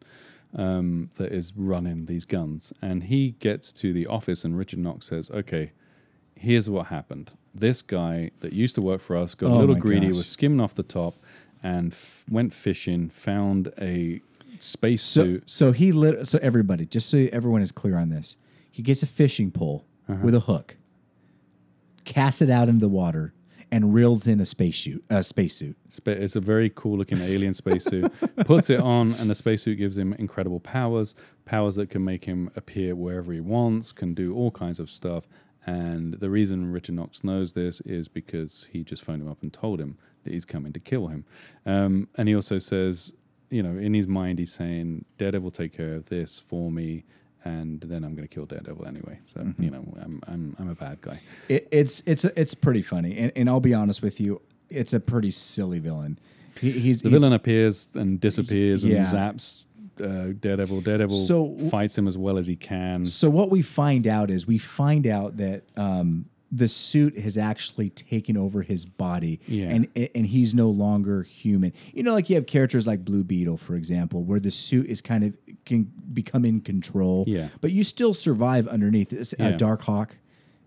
um, 0.55 1.09
that 1.17 1.31
is 1.31 1.53
running 1.55 2.05
these 2.07 2.25
guns. 2.25 2.73
And 2.81 3.03
he 3.03 3.31
gets 3.39 3.71
to 3.73 3.93
the 3.93 4.07
office, 4.07 4.43
and 4.43 4.57
Richard 4.57 4.79
Knox 4.79 5.05
says, 5.07 5.29
"Okay, 5.31 5.71
here's 6.35 6.69
what 6.69 6.87
happened. 6.87 7.31
This 7.53 7.81
guy 7.81 8.31
that 8.39 8.53
used 8.53 8.75
to 8.75 8.81
work 8.81 9.01
for 9.01 9.15
us 9.15 9.35
got 9.35 9.47
a 9.51 9.53
Oh 9.53 9.59
little 9.59 9.75
greedy, 9.75 10.07
gosh. 10.07 10.15
was 10.17 10.27
skimming 10.27 10.59
off 10.59 10.73
the 10.75 10.83
top, 10.83 11.15
and 11.61 11.91
f- 11.91 12.25
went 12.29 12.53
fishing, 12.53 13.09
found 13.09 13.71
a 13.79 14.21
space 14.59 15.03
So 15.03 15.23
suit. 15.23 15.43
so 15.45 15.71
he 15.71 15.91
lit. 15.91 16.27
So 16.27 16.39
everybody, 16.41 16.85
just 16.85 17.09
so 17.09 17.27
everyone 17.31 17.61
is 17.61 17.71
clear 17.71 17.97
on 17.97 18.09
this, 18.09 18.37
he 18.71 18.81
gets 18.81 19.03
a 19.03 19.07
fishing 19.07 19.51
pole 19.51 19.85
Uh-huh. 20.07 20.19
with 20.23 20.35
a 20.35 20.41
hook, 20.41 20.77
casts 22.05 22.41
it 22.41 22.49
out 22.49 22.69
into 22.69 22.79
the 22.81 22.89
water, 22.89 23.33
and 23.71 23.93
reels 23.93 24.27
in 24.27 24.39
a 24.39 24.45
spacesuit. 24.45 25.03
A 25.09 25.21
spacesuit. 25.21 25.77
Spa- 25.89 26.11
It's 26.11 26.35
a 26.35 26.39
very 26.41 26.71
cool 26.75 26.97
looking 26.97 27.19
alien 27.19 27.53
spacesuit. 27.53 28.11
Puts 28.45 28.69
it 28.69 28.79
on, 28.79 29.13
and 29.15 29.29
the 29.29 29.35
spacesuit 29.35 29.77
gives 29.77 29.97
him 29.97 30.13
incredible 30.13 30.59
powers. 30.59 31.15
Powers 31.45 31.75
that 31.75 31.89
can 31.89 32.03
make 32.03 32.25
him 32.25 32.49
appear 32.55 32.95
wherever 32.95 33.31
he 33.31 33.39
wants, 33.39 33.91
can 33.91 34.13
do 34.13 34.35
all 34.35 34.51
kinds 34.51 34.79
of 34.79 34.89
stuff. 34.89 35.27
And 35.65 36.13
the 36.15 36.29
reason 36.29 36.71
Richard 36.71 36.95
Knox 36.95 37.23
knows 37.23 37.53
this 37.53 37.81
is 37.81 38.07
because 38.07 38.67
he 38.71 38.83
just 38.83 39.03
phoned 39.03 39.21
him 39.21 39.27
up 39.27 39.41
and 39.43 39.51
told 39.53 39.79
him 39.79 39.97
that 40.23 40.33
he's 40.33 40.45
coming 40.45 40.73
to 40.73 40.79
kill 40.79 41.07
him. 41.07 41.25
Um, 41.65 42.07
and 42.17 42.27
he 42.27 42.35
also 42.35 42.57
says, 42.59 43.13
you 43.49 43.61
know, 43.61 43.77
in 43.77 43.93
his 43.93 44.07
mind, 44.07 44.39
he's 44.39 44.53
saying, 44.53 45.05
Daredevil 45.17 45.51
take 45.51 45.75
care 45.75 45.95
of 45.95 46.05
this 46.05 46.39
for 46.39 46.71
me. 46.71 47.03
And 47.45 47.79
then 47.81 48.03
I'm 48.03 48.15
going 48.15 48.27
to 48.27 48.33
kill 48.33 48.45
Daredevil 48.45 48.85
anyway. 48.85 49.19
So 49.23 49.53
you 49.59 49.69
know, 49.69 49.85
I'm 50.01 50.21
I'm 50.27 50.55
I'm 50.59 50.69
a 50.69 50.75
bad 50.75 50.99
guy. 51.01 51.21
It, 51.47 51.67
it's 51.71 52.01
it's 52.05 52.25
it's 52.25 52.53
pretty 52.53 52.81
funny, 52.81 53.17
and, 53.17 53.31
and 53.35 53.49
I'll 53.49 53.61
be 53.61 53.73
honest 53.73 54.01
with 54.01 54.19
you, 54.19 54.41
it's 54.69 54.91
a 54.93 54.99
pretty 54.99 55.31
silly 55.31 55.79
villain. 55.79 56.19
He, 56.59 56.71
he's 56.71 57.01
The 57.01 57.09
he's- 57.09 57.19
villain 57.21 57.33
appears 57.33 57.87
and 57.93 58.19
disappears 58.19 58.83
and 58.83 58.91
zaps 59.05 59.65
uh, 60.03 60.33
Daredevil. 60.37 60.81
Daredevil 60.81 61.15
So- 61.15 61.57
fights 61.69 61.97
him 61.97 62.07
as 62.07 62.17
well 62.17 62.37
as 62.37 62.45
he 62.47 62.57
can. 62.57 63.05
So 63.05 63.29
what 63.29 63.49
we 63.49 63.61
find 63.61 64.05
out 64.05 64.29
is 64.29 64.45
we 64.45 64.57
find 64.57 65.07
out 65.07 65.37
that 65.37 65.63
um, 65.77 66.25
the 66.51 66.67
suit 66.67 67.17
has 67.19 67.37
actually 67.37 67.89
taken 67.91 68.35
over 68.35 68.63
his 68.63 68.83
body, 68.83 69.39
Yeah. 69.47 69.69
and 69.69 69.87
and 70.15 70.25
he's 70.27 70.53
no 70.53 70.69
longer 70.69 71.23
human. 71.23 71.71
You 71.93 72.03
know, 72.03 72.11
like 72.13 72.29
you 72.29 72.35
have 72.35 72.47
characters 72.47 72.85
like 72.85 73.05
Blue 73.05 73.23
Beetle, 73.23 73.57
for 73.57 73.75
example, 73.75 74.23
where 74.23 74.39
the 74.41 74.51
suit 74.51 74.87
is 74.87 74.99
kind 74.99 75.23
of 75.23 75.33
can 75.65 75.91
become 76.13 76.45
in 76.45 76.61
control, 76.61 77.25
Yeah. 77.27 77.49
but 77.61 77.71
you 77.71 77.83
still 77.83 78.13
survive 78.13 78.67
underneath. 78.67 79.09
This, 79.09 79.33
uh, 79.39 79.43
Yeah. 79.43 79.57
Dark 79.57 79.81
Hawk, 79.83 80.17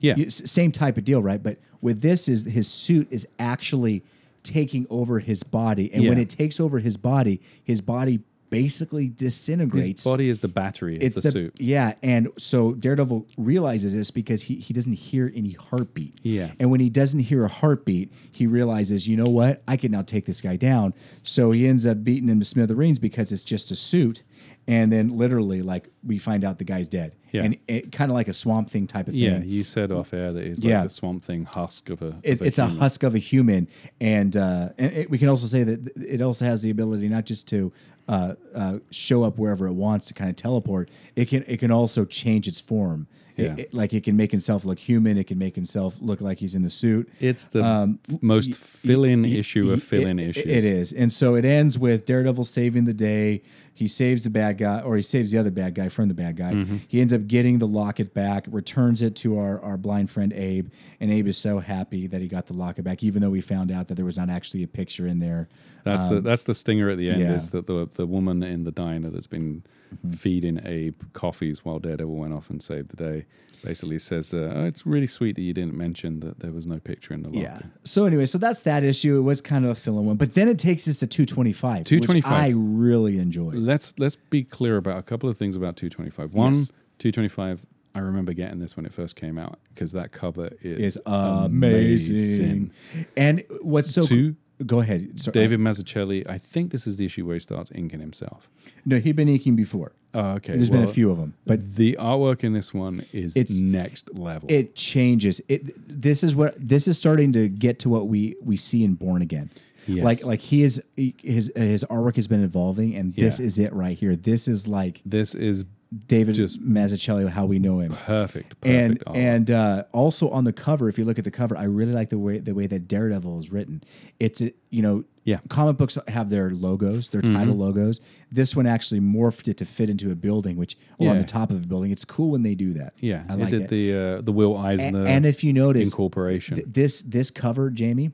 Yeah. 0.01 0.17
You- 0.17 0.31
same 0.31 0.73
type 0.73 0.99
of 0.99 1.05
deal, 1.05 1.23
right? 1.23 1.43
But 1.43 1.59
with 1.81 2.01
this, 2.01 2.29
is 2.29 2.45
his 2.47 2.69
suit 2.69 3.09
is 3.11 3.27
actually 3.39 4.03
taking 4.43 4.87
over 4.91 5.21
his 5.21 5.43
body, 5.43 5.93
and 5.93 6.09
when 6.09 6.19
it 6.19 6.29
takes 6.29 6.59
over 6.59 6.81
his 6.81 6.97
body, 6.97 7.41
his 7.63 7.81
body 7.81 8.21
basically 8.51 9.09
disintegrates 9.09 10.03
His 10.03 10.05
body 10.05 10.29
is 10.29 10.41
the 10.41 10.49
battery 10.49 10.97
of 10.97 11.03
it's 11.03 11.15
the, 11.15 11.23
the, 11.23 11.31
suit. 11.31 11.55
Yeah, 11.59 11.95
and 12.03 12.29
so 12.37 12.75
Daredevil 12.75 13.27
realizes 13.39 13.95
this 13.95 14.11
because 14.11 14.43
he, 14.43 14.57
he 14.57 14.75
doesn't 14.75 14.93
hear 14.93 15.33
any 15.35 15.53
heartbeat. 15.53 16.19
Yeah. 16.23 16.51
And 16.61 16.71
when 16.71 16.81
he 16.81 16.91
doesn't 16.91 17.21
hear 17.21 17.45
a 17.45 17.49
heartbeat, 17.49 18.13
he 18.31 18.47
realizes, 18.47 19.09
you 19.09 19.17
know 19.17 19.25
what? 19.31 19.63
I 19.67 19.79
can 19.79 19.91
now 19.91 20.03
take 20.03 20.27
this 20.27 20.43
guy 20.43 20.57
down. 20.57 20.93
So 21.23 21.51
he 21.53 21.67
ends 21.67 21.87
up 21.87 22.05
beating 22.05 22.29
him 22.29 22.41
to 22.41 22.45
smithereens 22.45 22.99
because 22.99 23.33
it's 23.33 23.43
just 23.43 23.71
a 23.71 23.75
suit. 23.77 24.23
And 24.69 24.93
then 24.93 25.17
literally, 25.17 25.61
like, 25.61 25.89
we 26.05 26.19
find 26.19 26.45
out 26.45 26.59
the 26.59 26.65
guy's 26.65 26.87
dead. 26.87 27.17
Yeah. 27.33 27.43
And 27.43 27.57
it 27.67 27.91
kind 27.91 28.11
of 28.13 28.15
like 28.15 28.29
a 28.29 28.33
swamp 28.33 28.71
thing 28.71 28.87
type 28.87 29.09
of 29.09 29.15
thing. 29.15 29.23
Yeah, 29.23 29.39
you 29.43 29.65
said 29.65 29.91
off 29.91 30.13
air 30.15 30.33
that 30.33 30.45
he's 30.47 30.63
like 30.63 30.71
Yeah. 30.71 30.85
the 30.85 30.91
swamp 30.91 31.25
thing 31.25 31.45
husk 31.47 31.89
of 31.91 32.01
a. 32.03 32.17
It, 32.23 32.41
of 32.41 32.47
it's 32.47 32.59
a 32.59 32.67
husk 32.67 33.03
of 33.03 33.15
a 33.17 33.19
human, 33.19 33.67
and 34.01 34.37
uh, 34.37 34.69
and 34.79 34.93
it, 34.93 35.11
we 35.11 35.19
can 35.19 35.29
also 35.29 35.47
say 35.47 35.65
that 35.65 35.89
it 35.97 36.23
also 36.23 36.45
has 36.45 36.63
the 36.63 36.71
ability 36.71 37.09
not 37.09 37.25
just 37.27 37.49
to 37.49 37.73
uh, 38.07 38.35
uh, 38.55 38.79
show 38.91 39.25
up 39.25 39.37
wherever 39.39 39.67
it 39.67 39.73
wants 39.73 40.07
to 40.09 40.15
kind 40.15 40.31
of 40.31 40.37
teleport. 40.37 40.91
It 41.17 41.27
can 41.29 41.43
it 41.49 41.59
can 41.59 41.71
also 41.73 42.05
change 42.05 42.47
its 42.47 42.61
form. 42.61 43.09
Yeah. 43.35 43.55
it- 43.57 43.73
like 43.73 43.95
it 43.95 44.05
can 44.05 44.15
make 44.17 44.31
himself 44.31 44.67
look 44.67 44.79
human. 44.79 45.17
It 45.17 45.27
can 45.27 45.39
make 45.39 45.57
himself 45.57 45.97
look 46.03 46.21
like 46.21 46.39
he's 46.39 46.55
in 46.55 46.63
the 46.63 46.69
suit. 46.71 47.09
It's 47.19 47.47
the 47.47 47.63
f- 48.09 48.23
most 48.23 48.55
fill-in 48.55 49.25
issue 49.25 49.73
of 49.73 49.83
fill-in 49.83 50.19
It- 50.19 50.37
issues. 50.37 50.45
It 50.47 50.65
is, 50.65 50.93
and 50.93 51.11
so 51.11 51.35
it 51.35 51.47
ends 51.47 51.79
with 51.79 52.05
Daredevil 52.05 52.45
saving 52.45 52.85
the 52.85 52.93
day. 52.95 53.41
He 53.75 53.89
saves 53.89 54.25
the 54.25 54.31
bad 54.31 54.59
guy, 54.59 54.81
or 54.81 54.97
he 54.97 55.03
saves 55.03 55.31
the 55.33 55.39
other 55.39 55.51
bad 55.51 55.75
guy 55.75 55.89
from 55.89 56.09
the 56.09 56.15
bad 56.15 56.37
guy. 56.37 56.53
Mm-hmm. 56.53 56.77
He 56.87 57.01
ends 57.01 57.13
up 57.13 57.27
getting 57.27 57.59
the 57.59 57.67
locket 57.67 58.13
back, 58.15 58.47
returns 58.51 59.01
it 59.03 59.17
to 59.17 59.39
our, 59.39 59.61
our 59.61 59.77
blind 59.77 60.11
friend 60.11 60.33
Abe, 60.33 60.69
and 61.01 61.11
Abe 61.11 61.27
is 61.29 61.39
so 61.39 61.59
happy 61.59 62.07
that 62.07 62.21
he 62.21 62.29
got 62.29 62.47
the 62.47 62.53
locket 62.53 62.85
back, 62.85 63.03
even 63.03 63.23
though 63.23 63.31
we 63.31 63.41
found 63.41 63.71
out 63.73 63.89
that 63.89 63.95
there 63.95 64.05
was 64.05 64.19
not 64.19 64.29
actually 64.31 64.63
a 64.63 64.69
picture 64.69 65.07
in 65.07 65.19
there. 65.21 65.49
That's 65.85 66.07
the 66.07 66.21
that's 66.21 66.45
the 66.45 66.55
stinger 66.55 66.91
at 66.91 66.99
the 66.99 67.09
end 67.09 67.23
Um, 67.23 67.29
yeah. 67.29 67.33
is 67.35 67.51
that 67.51 67.67
the 67.67 67.89
the 67.95 68.07
woman 68.07 68.43
in 68.43 68.65
the 68.65 68.73
diner 68.73 69.11
that's 69.11 69.27
been 69.27 69.63
Mm-hmm. 69.93 70.11
feeding 70.13 70.59
Abe 70.65 70.99
coffees 71.13 71.67
while 71.67 71.79
Daredevil 71.79 72.15
went 72.15 72.33
off 72.33 72.49
and 72.49 72.63
saved 72.63 72.89
the 72.89 72.97
day 72.97 73.27
basically 73.63 73.99
says, 73.99 74.35
uh, 74.35 74.53
oh, 74.55 74.65
"It's 74.65 74.87
really 74.87 75.07
sweet 75.07 75.37
that 75.37 75.43
you 75.43 75.53
didn't 75.53 75.75
mention 75.75 76.21
that 76.21 76.41
there 76.41 76.53
was 76.53 76.67
no 76.67 76.79
picture 76.79 77.15
in 77.15 77.23
the 77.23 77.29
locker." 77.29 77.41
Yeah. 77.43 77.61
So 77.85 78.05
anyway, 78.07 78.27
so 78.27 78.39
that's 78.39 78.63
that 78.65 78.85
issue. 78.85 79.19
It 79.19 79.23
was 79.23 79.41
kind 79.41 79.65
of 79.65 79.71
a 79.71 79.75
fill-in 79.75 80.07
one, 80.07 80.17
but 80.17 80.35
then 80.35 80.49
it 80.49 80.59
takes 80.59 80.87
us 80.89 80.99
to 80.99 81.07
225, 81.07 81.85
225. 81.85 82.15
which 82.15 82.25
I 82.27 82.53
really 82.57 83.19
enjoy. 83.19 83.51
Let's 83.53 83.95
let's 83.99 84.17
be 84.17 84.45
clear 84.45 84.77
about 84.77 84.99
a 84.99 85.03
couple 85.03 85.29
of 85.29 85.37
things 85.37 85.57
about 85.57 85.77
225. 85.77 86.35
One, 86.35 86.55
Yes. 86.55 86.71
225. 86.99 87.67
I 87.95 87.99
remember 87.99 88.33
getting 88.33 88.59
this 88.59 88.75
when 88.75 88.87
it 88.87 88.93
first 88.93 89.17
came 89.17 89.37
out 89.37 89.59
because 89.75 89.93
that 89.93 90.13
cover 90.13 90.51
is 90.63 90.97
Is 90.97 91.03
amazing. 91.05 92.73
And 93.17 93.45
what's 93.61 93.91
so 93.93 94.03
Two, 94.03 94.37
Go 94.67 94.81
ahead. 94.81 95.21
Sorry. 95.21 95.33
David 95.33 95.61
Mazzucchelli. 95.61 96.29
I 96.29 96.39
think 96.39 96.71
this 96.73 96.87
is 96.87 96.97
the 96.97 97.05
issue 97.05 97.27
where 97.27 97.35
he 97.35 97.41
starts 97.41 97.71
inking 97.75 98.01
himself. 98.01 98.49
No, 98.85 98.99
he'd 98.99 99.17
been 99.17 99.29
inking 99.29 99.57
before. 99.57 99.93
Oh, 100.15 100.33
okay. 100.37 100.53
There's 100.57 100.69
been 100.71 100.83
a 100.83 100.85
well, 100.85 100.93
few 100.93 101.11
of 101.11 101.17
them, 101.19 101.35
but 101.47 101.59
But 101.61 101.77
the 101.77 101.97
artwork 101.99 102.45
in 102.45 102.53
this 102.53 102.75
one 102.75 103.05
is 103.13 103.37
It's- 103.37 103.57
next 103.59 104.15
level. 104.15 104.51
it 104.51 104.75
changes. 104.75 105.41
It 105.49 105.75
this 105.89 106.23
is 106.23 106.35
what 106.35 106.55
this 106.59 106.87
is 106.87 106.99
starting 106.99 107.33
to 107.33 107.49
get 107.49 107.79
to 107.81 107.89
what 107.89 108.09
we 108.09 108.37
we 108.43 108.57
see 108.57 108.85
in 108.85 108.95
Born 108.95 109.23
Again. 109.23 109.51
Yes. 109.87 110.05
Like 110.05 110.25
like 110.27 110.41
he 110.41 110.63
is 110.63 110.83
he- 110.97 111.15
his 111.23 111.51
his 111.57 111.85
artwork 111.91 112.17
has 112.17 112.27
been 112.29 112.43
evolving, 112.43 112.95
and 112.95 113.15
this 113.15 113.41
Yeah. 113.41 113.47
is 113.47 113.59
it 113.59 113.73
right 113.73 113.97
here. 113.99 114.15
This 114.15 114.47
is 114.49 114.69
like 114.69 115.01
this 115.07 115.35
is 115.35 115.65
David 116.09 116.37
Just- 116.37 116.63
Mazzucchelli, 116.63 117.29
how 117.29 117.45
we 117.45 117.59
know 117.59 117.81
him. 117.81 117.93
perfect. 117.93 118.61
Perfect. 118.61 118.65
and 118.65 119.01
artwork. 119.01 119.17
and 119.17 119.51
uh, 119.51 119.85
also 119.93 120.29
on 120.31 120.45
the 120.45 120.53
cover, 120.53 120.89
if 120.89 120.99
you 120.99 121.05
look 121.05 121.19
at 121.19 121.25
the 121.25 121.31
cover, 121.31 121.57
I 121.57 121.65
really 121.65 121.93
like 121.93 122.09
the 122.11 122.19
way 122.19 122.39
the 122.39 122.55
way 122.55 122.67
that 122.67 122.87
Daredevil 122.89 123.39
is 123.41 123.51
written. 123.53 123.83
It's 124.21 124.41
a, 124.41 124.53
you 124.71 124.81
know, 124.83 125.05
Yeah. 125.25 125.37
Mm-hmm. 125.37 125.47
comic 125.49 125.77
books 125.77 125.97
have 126.09 126.31
their 126.31 126.51
logos, 126.51 127.11
their 127.11 127.23
title 127.23 127.57
logos. 127.57 128.01
This 128.31 128.57
one 128.57 128.67
actually 128.67 129.01
morphed 129.01 129.47
it 129.47 129.57
to 129.59 129.65
fit 129.65 129.89
into 129.89 130.11
a 130.11 130.15
building, 130.17 130.57
which 130.57 130.77
or 130.99 131.11
on 131.11 131.19
the 131.19 131.25
top 131.25 131.51
of 131.51 131.63
a 131.63 131.67
building. 131.67 131.93
It's 131.93 132.05
cool 132.05 132.31
when 132.31 132.43
they 132.43 132.55
do 132.57 132.73
that. 132.75 132.95
yeah, 132.99 133.23
I 133.29 133.35
it 133.35 133.39
like 133.39 133.51
did 133.51 133.63
it. 133.63 133.69
the 133.69 133.95
uh, 133.95 134.21
the 134.21 134.33
Will 134.33 134.57
Eisner 134.57 135.05
A- 135.05 135.09
and 135.09 135.25
if 135.25 135.45
you 135.45 135.53
notice, 135.53 135.89
incorporation. 135.89 136.57
th- 136.57 136.67
this 136.71 137.03
this 137.03 137.31
cover, 137.31 137.71
Jamie, 137.71 138.11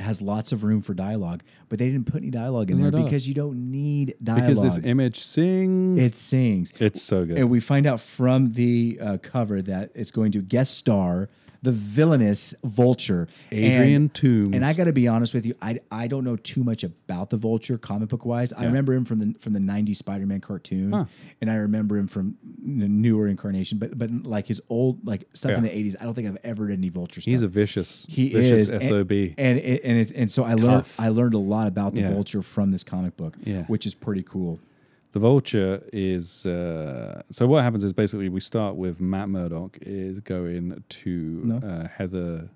has 0.00 0.20
lots 0.20 0.50
of 0.50 0.64
room 0.64 0.82
for 0.82 0.92
dialogue, 0.92 1.44
but 1.68 1.78
they 1.78 1.86
didn't 1.88 2.06
put 2.06 2.16
any 2.22 2.30
dialogue 2.30 2.68
in 2.68 2.78
no 2.78 2.82
there 2.84 2.90
dialogue. 2.90 3.10
because 3.10 3.28
you 3.28 3.34
don't 3.34 3.70
need 3.70 4.16
dialogue. 4.20 4.48
because 4.48 4.62
this 4.62 4.84
image 4.84 5.20
sings. 5.20 6.04
it 6.04 6.16
sings. 6.16 6.72
it's 6.80 7.00
so 7.00 7.24
good. 7.24 7.38
And 7.38 7.48
we 7.48 7.60
find 7.60 7.86
out 7.86 8.00
from 8.00 8.52
the 8.54 8.98
uh, 9.00 9.18
cover 9.22 9.62
that 9.62 9.92
it's 9.94 10.10
going 10.10 10.32
to 10.32 10.42
guest 10.42 10.76
star 10.76 11.28
the 11.64 11.72
villainous 11.72 12.54
Vulture, 12.62 13.26
Adrian 13.50 13.94
and, 13.94 14.14
Toomes. 14.14 14.54
And 14.54 14.64
I 14.64 14.74
got 14.74 14.84
to 14.84 14.92
be 14.92 15.08
honest 15.08 15.32
with 15.32 15.46
you, 15.46 15.54
I, 15.62 15.80
I 15.90 16.06
don't 16.08 16.22
know 16.22 16.36
too 16.36 16.62
much 16.62 16.84
about 16.84 17.30
the 17.30 17.38
Vulture 17.38 17.78
comic 17.78 18.10
book 18.10 18.26
wise. 18.26 18.52
I 18.52 18.64
remember 18.66 18.92
him 18.92 19.06
from 19.06 19.18
the 19.18 19.34
from 19.40 19.54
the 19.54 19.58
'90s 19.58 19.96
Spider-Man 19.96 20.42
cartoon, 20.42 21.08
and 21.40 21.50
I 21.50 21.54
remember 21.54 21.96
him 21.96 22.06
from 22.06 22.36
the 22.44 22.86
newer 22.86 23.26
incarnation. 23.26 23.78
But 23.78 23.96
but 23.98 24.10
like 24.24 24.46
his 24.46 24.60
old 24.68 25.06
like 25.06 25.24
stuff 25.32 25.52
in 25.52 25.62
the 25.62 25.70
'80s, 25.70 25.96
I 25.98 26.04
don't 26.04 26.14
think 26.14 26.28
I've 26.28 26.38
ever 26.44 26.68
done 26.68 26.76
any 26.78 26.90
Vulture 26.90 27.22
stuff. 27.22 27.32
He's 27.32 27.42
a 27.42 27.48
vicious, 27.48 28.06
he 28.08 28.28
vicious 28.28 28.70
is 28.70 28.86
sob. 28.86 29.10
and 29.10 29.34
and 29.38 29.58
it, 29.58 29.80
and, 29.84 30.12
and 30.12 30.30
so 30.30 30.44
I 30.44 30.54
learned 30.54 30.86
I 30.98 31.08
learned 31.08 31.34
a 31.34 31.38
lot 31.38 31.66
about 31.66 31.94
the 31.94 32.02
Yeah. 32.02 32.12
Vulture 32.12 32.42
from 32.42 32.72
this 32.72 32.84
comic 32.84 33.16
book, 33.16 33.36
Yeah. 33.42 33.62
which 33.64 33.86
is 33.86 33.94
pretty 33.94 34.22
cool. 34.22 34.60
The 35.14 35.20
Vulture 35.20 35.80
is 35.92 36.44
uh, 36.44 37.22
so. 37.30 37.46
What 37.46 37.62
happens 37.62 37.84
is 37.84 37.92
basically 37.92 38.28
we 38.28 38.40
start 38.40 38.74
with 38.74 39.00
Matt 39.00 39.28
Murdock 39.28 39.78
is 39.80 40.18
going 40.18 40.82
to 40.88 41.60
uh, 41.64 41.86
Heather. 41.86 42.50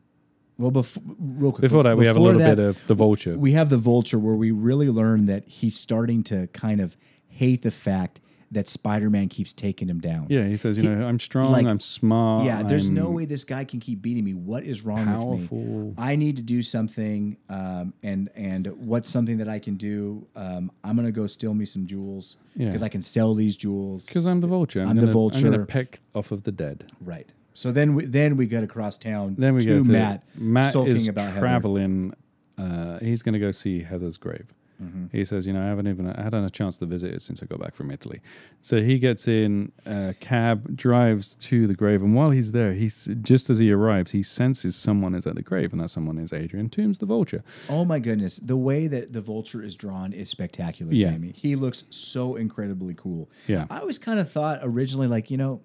Well, 0.59 0.73
before 0.73 1.05
real 1.21 1.53
quick, 1.53 1.63
Before 1.63 1.85
that, 1.85 1.97
we 1.97 2.07
have 2.07 2.17
a 2.17 2.21
little 2.21 2.41
that, 2.41 2.57
bit 2.57 2.65
of 2.65 2.85
the 2.89 2.95
Vulture. 2.95 3.39
we 3.39 3.53
have 3.53 3.71
the 3.71 3.77
vulture 3.77 4.19
where 4.19 4.35
we 4.35 4.51
really 4.51 4.89
learn 4.89 5.27
that 5.27 5.47
he's 5.47 5.79
starting 5.79 6.25
to 6.25 6.49
kind 6.49 6.81
of 6.81 6.97
hate 7.29 7.63
the 7.63 7.71
fact 7.71 8.21
that 8.51 8.67
Spider-Man 8.69 9.29
keeps 9.29 9.53
taking 9.53 9.89
him 9.89 10.01
down. 10.01 10.27
yeah, 10.31 10.47
he 10.47 10.57
says, 10.57 10.79
you 10.79 10.83
He- 10.85 10.89
know, 10.89 11.07
I'm 11.07 11.19
strong, 11.19 11.53
like- 11.53 11.67
I'm 11.67 11.81
smart. 11.81 12.47
Yeah, 12.47 12.63
there's 12.63 12.89
no 12.89 13.05
I'm- 13.07 13.15
way 13.15 13.25
this 13.27 13.45
guy 13.45 13.65
can 13.65 13.79
keep 13.79 14.01
beating 14.01 14.25
me. 14.25 14.33
What 14.33 14.65
is 14.65 14.83
wrong 14.83 15.01
with 15.07 15.07
Powerful. 15.49 15.59
me? 15.65 15.95
I 15.99 16.17
need 16.17 16.37
to 16.37 16.43
do 16.43 16.63
something, 16.63 17.37
um, 17.51 17.93
and 18.03 18.31
and 18.35 18.67
what's 18.79 19.11
something 19.11 19.37
that 19.39 19.49
I 19.49 19.59
can 19.59 19.77
do? 19.77 20.27
Um, 20.35 20.71
I'm 20.83 20.97
gonna 20.97 21.13
go 21.13 21.27
steal 21.27 21.53
me 21.53 21.65
some 21.67 21.87
jewels 21.87 22.37
Yeah. 22.57 22.67
because 22.69 22.83
I 22.83 22.89
can 22.89 23.03
sell 23.03 23.35
these 23.35 23.55
jewels. 23.57 24.07
Because 24.07 24.27
I'm 24.27 24.41
the 24.41 24.47
vulture. 24.47 24.81
I'm, 24.81 24.89
I'm 24.91 24.97
the 24.97 25.01
gonna, 25.03 25.11
I'm 25.11 25.13
vulture. 25.13 25.41
going 25.51 25.61
to 25.61 25.67
peck 25.67 26.01
off 26.15 26.33
of 26.33 26.45
the 26.45 26.53
dead. 26.53 26.91
Right. 27.05 27.33
So 27.55 27.71
then 27.73 27.95
we 27.95 28.07
then 28.07 28.37
we 28.37 28.47
get 28.47 28.63
across 28.65 28.97
town. 28.97 29.35
Then 29.37 29.55
we 29.55 29.61
to 29.61 29.67
go 29.67 29.83
to 29.85 29.91
Matt. 29.91 30.23
Matt 30.37 30.75
is 30.75 31.07
about 31.09 31.37
traveling. 31.39 32.15
Uh, 32.57 32.99
he's 33.01 33.23
going 33.23 33.35
to 33.35 33.39
go 33.39 33.51
see 33.51 33.83
Heather's 33.83 34.17
grave. 34.17 34.47
Mm-hmm. 34.83 35.07
He 35.11 35.25
says, 35.25 35.47
you 35.47 35.53
know, 35.53 35.61
I 35.63 35.67
haven't 35.67 35.89
even 35.89 36.09
I 36.09 36.23
hadn't 36.23 36.45
a 36.45 36.51
chance 36.51 36.79
to 36.79 36.87
visit 36.87 37.13
it 37.13 37.23
since 37.23 37.43
I 37.43 37.47
got 37.47 37.59
back 37.59 37.75
from 37.75 37.91
Italy. 37.91 38.21
So 38.61 38.81
he 38.81 38.99
gets 38.99 39.27
in 39.27 39.73
a 39.85 40.15
cab, 40.21 40.77
drives 40.77 41.35
to 41.37 41.67
the 41.67 41.75
grave, 41.75 42.01
and 42.03 42.15
while 42.15 42.31
he's 42.31 42.53
there, 42.53 42.73
he's 42.75 43.09
just 43.23 43.51
as 43.51 43.59
he 43.59 43.73
arrives, 43.73 44.13
he 44.13 44.23
senses 44.23 44.77
someone 44.77 45.15
is 45.15 45.27
at 45.27 45.35
the 45.35 45.43
grave, 45.43 45.73
and 45.73 45.81
that 45.81 45.89
someone 45.91 46.17
is 46.19 46.33
Adrian 46.33 46.69
Toomes, 46.69 46.99
the 46.99 47.07
vulture. 47.07 47.43
Oh 47.69 47.85
my 47.85 47.99
goodness, 47.99 48.37
the 48.37 48.57
way 48.57 48.87
that 48.87 49.13
the 49.13 49.21
vulture 49.21 49.63
is 49.63 49.75
drawn 49.75 50.13
is 50.13 50.31
spectacular, 50.31 50.93
Yeah. 50.93 51.11
Jamie. 51.11 51.33
He 51.35 51.57
looks 51.57 51.85
so 51.91 52.37
incredibly 52.37 52.95
cool. 52.95 53.29
Yeah. 53.49 53.67
I 53.71 53.81
always 53.81 53.99
kind 53.99 54.21
of 54.21 54.31
thought 54.31 54.61
originally, 54.63 55.09
like, 55.09 55.31
you 55.31 55.37
know, 55.37 55.61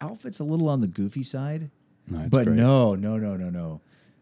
outfit's 0.00 0.40
a 0.40 0.44
little 0.44 0.68
on 0.68 0.80
the 0.80 0.88
goofy 0.88 1.22
side. 1.22 1.70
No, 2.08 2.26
but 2.28 2.44
great. 2.46 2.56
no, 2.56 2.94
no, 2.94 3.16
no, 3.16 3.36
no, 3.36 3.50
no, 3.50 3.80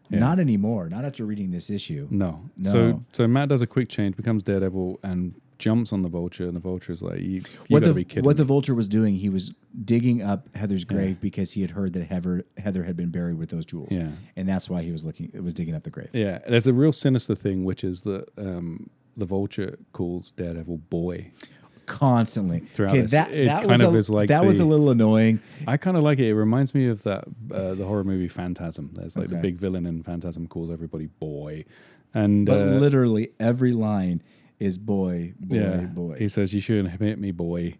Yeah. 0.09 0.19
not 0.19 0.39
anymore. 0.39 0.87
Not 0.89 1.03
after 1.05 1.25
reading 1.25 1.51
this 1.51 1.69
issue. 1.69 2.07
No. 2.11 2.41
No. 2.57 2.71
So 2.71 3.03
so 3.11 3.27
Matt 3.27 3.49
does 3.49 3.61
a 3.61 3.67
quick 3.67 3.89
change, 3.89 4.15
becomes 4.15 4.43
Daredevil, 4.43 4.99
and 5.03 5.35
jumps 5.57 5.93
on 5.93 6.01
the 6.01 6.09
Vulture, 6.09 6.45
and 6.45 6.55
the 6.55 6.59
vulture 6.59 6.91
is 6.91 7.01
like, 7.01 7.19
"You, 7.21 7.27
you 7.37 7.41
what 7.69 7.79
gotta 7.79 7.93
the 7.93 7.93
be 7.93 8.03
kidding!" 8.03 8.23
what 8.25 8.35
me." 8.35 8.39
the 8.39 8.43
vulture 8.45 8.75
was 8.75 8.87
doing, 8.89 9.15
he 9.15 9.29
was 9.29 9.53
digging 9.83 10.21
up 10.21 10.53
Heather's 10.55 10.83
grave 10.83 11.19
because 11.21 11.51
he 11.53 11.61
had 11.61 11.71
heard 11.71 11.93
that 11.93 12.03
Heather 12.07 12.43
Heather 12.57 12.83
had 12.83 12.97
been 12.97 13.09
buried 13.09 13.37
with 13.37 13.49
those 13.51 13.65
jewels, 13.65 13.95
Yeah. 13.97 14.09
and 14.35 14.47
that's 14.49 14.69
why 14.69 14.81
he 14.83 14.91
was 14.91 15.05
looking. 15.05 15.31
It 15.33 15.43
was 15.43 15.53
digging 15.53 15.73
up 15.73 15.83
the 15.83 15.89
grave. 15.91 16.09
yeah, 16.13 16.39
there's 16.47 16.67
a 16.67 16.73
real 16.73 16.91
sinister 16.91 17.35
thing, 17.35 17.63
which 17.63 17.83
is 17.85 18.01
that 18.01 18.25
um, 18.37 18.89
the 19.15 19.25
Vulture 19.25 19.77
calls 19.93 20.31
Daredevil 20.31 20.77
boy. 20.89 21.31
Constantly 21.85 22.59
Throughout 22.59 22.97
Okay, 22.97 23.05
that 23.07 23.31
it 23.31 23.45
that 23.45 23.61
kind 23.61 23.71
was 23.71 23.81
of 23.81 23.95
a, 23.95 23.97
is 23.97 24.09
like 24.09 24.29
that 24.29 24.45
was 24.45 24.59
a 24.59 24.65
little 24.65 24.89
annoying. 24.89 25.39
I 25.67 25.77
kind 25.77 25.97
of 25.97 26.03
like 26.03 26.19
it. 26.19 26.27
It 26.27 26.35
reminds 26.35 26.73
me 26.73 26.87
of 26.87 27.03
that 27.03 27.25
uh, 27.51 27.75
the 27.75 27.85
horror 27.85 28.03
movie 28.03 28.27
Phantasm. 28.27 28.91
There's 28.93 29.15
like 29.15 29.29
the 29.29 29.35
big 29.37 29.57
villain 29.57 29.85
in 29.85 30.03
Phantasm 30.03 30.47
calls 30.47 30.71
everybody 30.71 31.07
boy, 31.07 31.65
and 32.13 32.45
But 32.45 32.61
uh, 32.61 32.65
literally 32.79 33.31
every 33.39 33.73
line 33.73 34.21
is 34.59 34.77
boy, 34.77 35.33
boy, 35.39 35.57
yeah, 35.57 35.77
boy. 35.81 36.15
he 36.17 36.29
says 36.29 36.53
you 36.53 36.61
shouldn't 36.61 36.89
hit 37.01 37.19
me, 37.19 37.31
boy. 37.31 37.75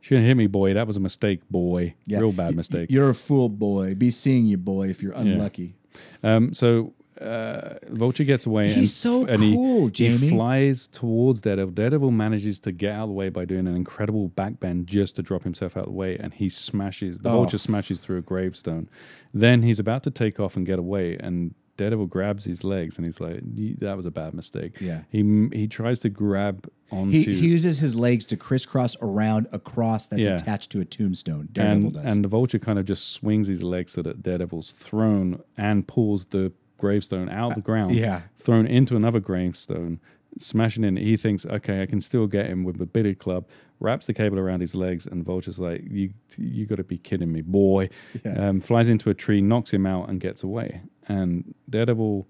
Shouldn't 0.00 0.26
hit 0.26 0.36
me, 0.36 0.46
boy. 0.48 0.74
That 0.74 0.86
was 0.86 0.96
a 0.96 1.00
mistake, 1.00 1.48
boy. 1.48 1.94
Yeah. 2.06 2.18
Real 2.18 2.32
bad 2.32 2.56
mistake. 2.56 2.90
You're 2.90 3.10
a 3.10 3.14
fool, 3.14 3.48
boy. 3.48 3.94
Be 3.94 4.10
seeing 4.10 4.46
you, 4.46 4.56
boy, 4.56 4.88
if 4.88 5.00
you're 5.02 5.12
unlucky. 5.12 5.76
Um, 6.24 6.54
so 6.54 6.92
uh, 7.22 7.78
Vulture 7.90 8.24
gets 8.24 8.46
away. 8.46 8.68
He's 8.68 8.76
and, 8.78 8.88
so 8.88 9.26
and 9.26 9.42
he- 9.42 9.54
cool, 9.54 9.86
He 9.86 9.90
Jamie. 9.92 10.28
flies 10.30 10.86
towards 10.86 11.40
Daredevil. 11.40 11.72
Daredevil 11.74 12.10
manages 12.10 12.58
to 12.60 12.72
get 12.72 12.92
out 12.94 13.04
of 13.04 13.08
the 13.10 13.14
way 13.14 13.28
by 13.28 13.44
doing 13.44 13.66
an 13.66 13.76
incredible 13.76 14.28
backbend 14.30 14.86
just 14.86 15.16
to 15.16 15.22
drop 15.22 15.42
himself 15.44 15.76
out 15.76 15.84
of 15.84 15.90
the 15.92 15.96
way, 15.98 16.16
and 16.18 16.34
he 16.34 16.48
smashes. 16.48 17.18
The 17.18 17.30
Oh. 17.30 17.34
Vulture 17.34 17.58
smashes 17.58 18.00
through 18.00 18.18
a 18.18 18.22
gravestone. 18.22 18.88
Then 19.32 19.62
he's 19.62 19.78
about 19.78 20.02
to 20.04 20.10
take 20.10 20.38
off 20.40 20.56
and 20.56 20.66
get 20.66 20.78
away, 20.78 21.16
and 21.18 21.54
Daredevil 21.78 22.06
grabs 22.08 22.44
his 22.44 22.64
legs, 22.64 22.96
and 22.98 23.06
he's 23.06 23.18
like, 23.18 23.40
"That 23.78 23.96
was 23.96 24.04
a 24.04 24.10
bad 24.10 24.34
mistake." 24.34 24.78
Yeah. 24.80 25.02
He 25.08 25.48
he 25.54 25.66
tries 25.66 26.00
to 26.00 26.10
grab 26.10 26.68
onto. 26.90 27.12
He, 27.18 27.24
he 27.24 27.48
uses 27.48 27.78
his 27.80 27.96
legs 27.96 28.26
to 28.26 28.36
crisscross 28.36 28.94
around 29.00 29.46
a 29.52 29.58
cross 29.58 30.06
that's 30.06 30.20
Yeah. 30.22 30.36
attached 30.36 30.70
to 30.72 30.80
a 30.80 30.84
tombstone. 30.84 31.48
Daredevil 31.50 31.84
and, 31.86 31.92
does. 31.94 32.14
and 32.14 32.24
the 32.24 32.28
vulture 32.28 32.58
kind 32.58 32.78
of 32.78 32.84
just 32.84 33.08
swings 33.12 33.48
his 33.48 33.62
legs 33.62 33.92
so 33.92 34.02
that 34.02 34.22
Daredevil's 34.22 34.72
thrown 34.72 35.40
and 35.56 35.88
pulls 35.88 36.26
the 36.26 36.52
gravestone 36.86 37.28
out 37.28 37.50
of 37.52 37.54
the 37.54 37.62
ground, 37.70 37.92
Uh, 37.92 38.00
yeah. 38.06 38.20
thrown 38.36 38.66
into 38.66 38.96
another 38.96 39.20
gravestone, 39.20 40.00
smashing 40.38 40.84
in. 40.84 40.96
He 40.96 41.16
thinks, 41.16 41.46
okay, 41.46 41.82
I 41.82 41.86
can 41.86 42.00
still 42.00 42.26
get 42.26 42.46
him 42.46 42.64
with 42.64 42.78
the 42.78 42.86
billy 42.86 43.14
club. 43.14 43.46
Wraps 43.78 44.06
the 44.06 44.14
cable 44.14 44.38
around 44.38 44.60
his 44.60 44.74
legs, 44.74 45.06
and 45.06 45.24
Vulture's 45.24 45.58
like, 45.60 45.82
"You, 45.90 46.10
you 46.36 46.66
got 46.66 46.76
to 46.76 46.84
be 46.84 46.98
kidding 46.98 47.32
me, 47.32 47.40
boy!" 47.42 47.88
Yeah. 48.24 48.48
Um, 48.48 48.60
flies 48.60 48.88
into 48.88 49.10
a 49.10 49.14
tree, 49.14 49.40
knocks 49.40 49.72
him 49.72 49.86
out, 49.86 50.08
and 50.08 50.20
gets 50.20 50.42
away. 50.42 50.82
And 51.08 51.54
Daredevil 51.70 52.26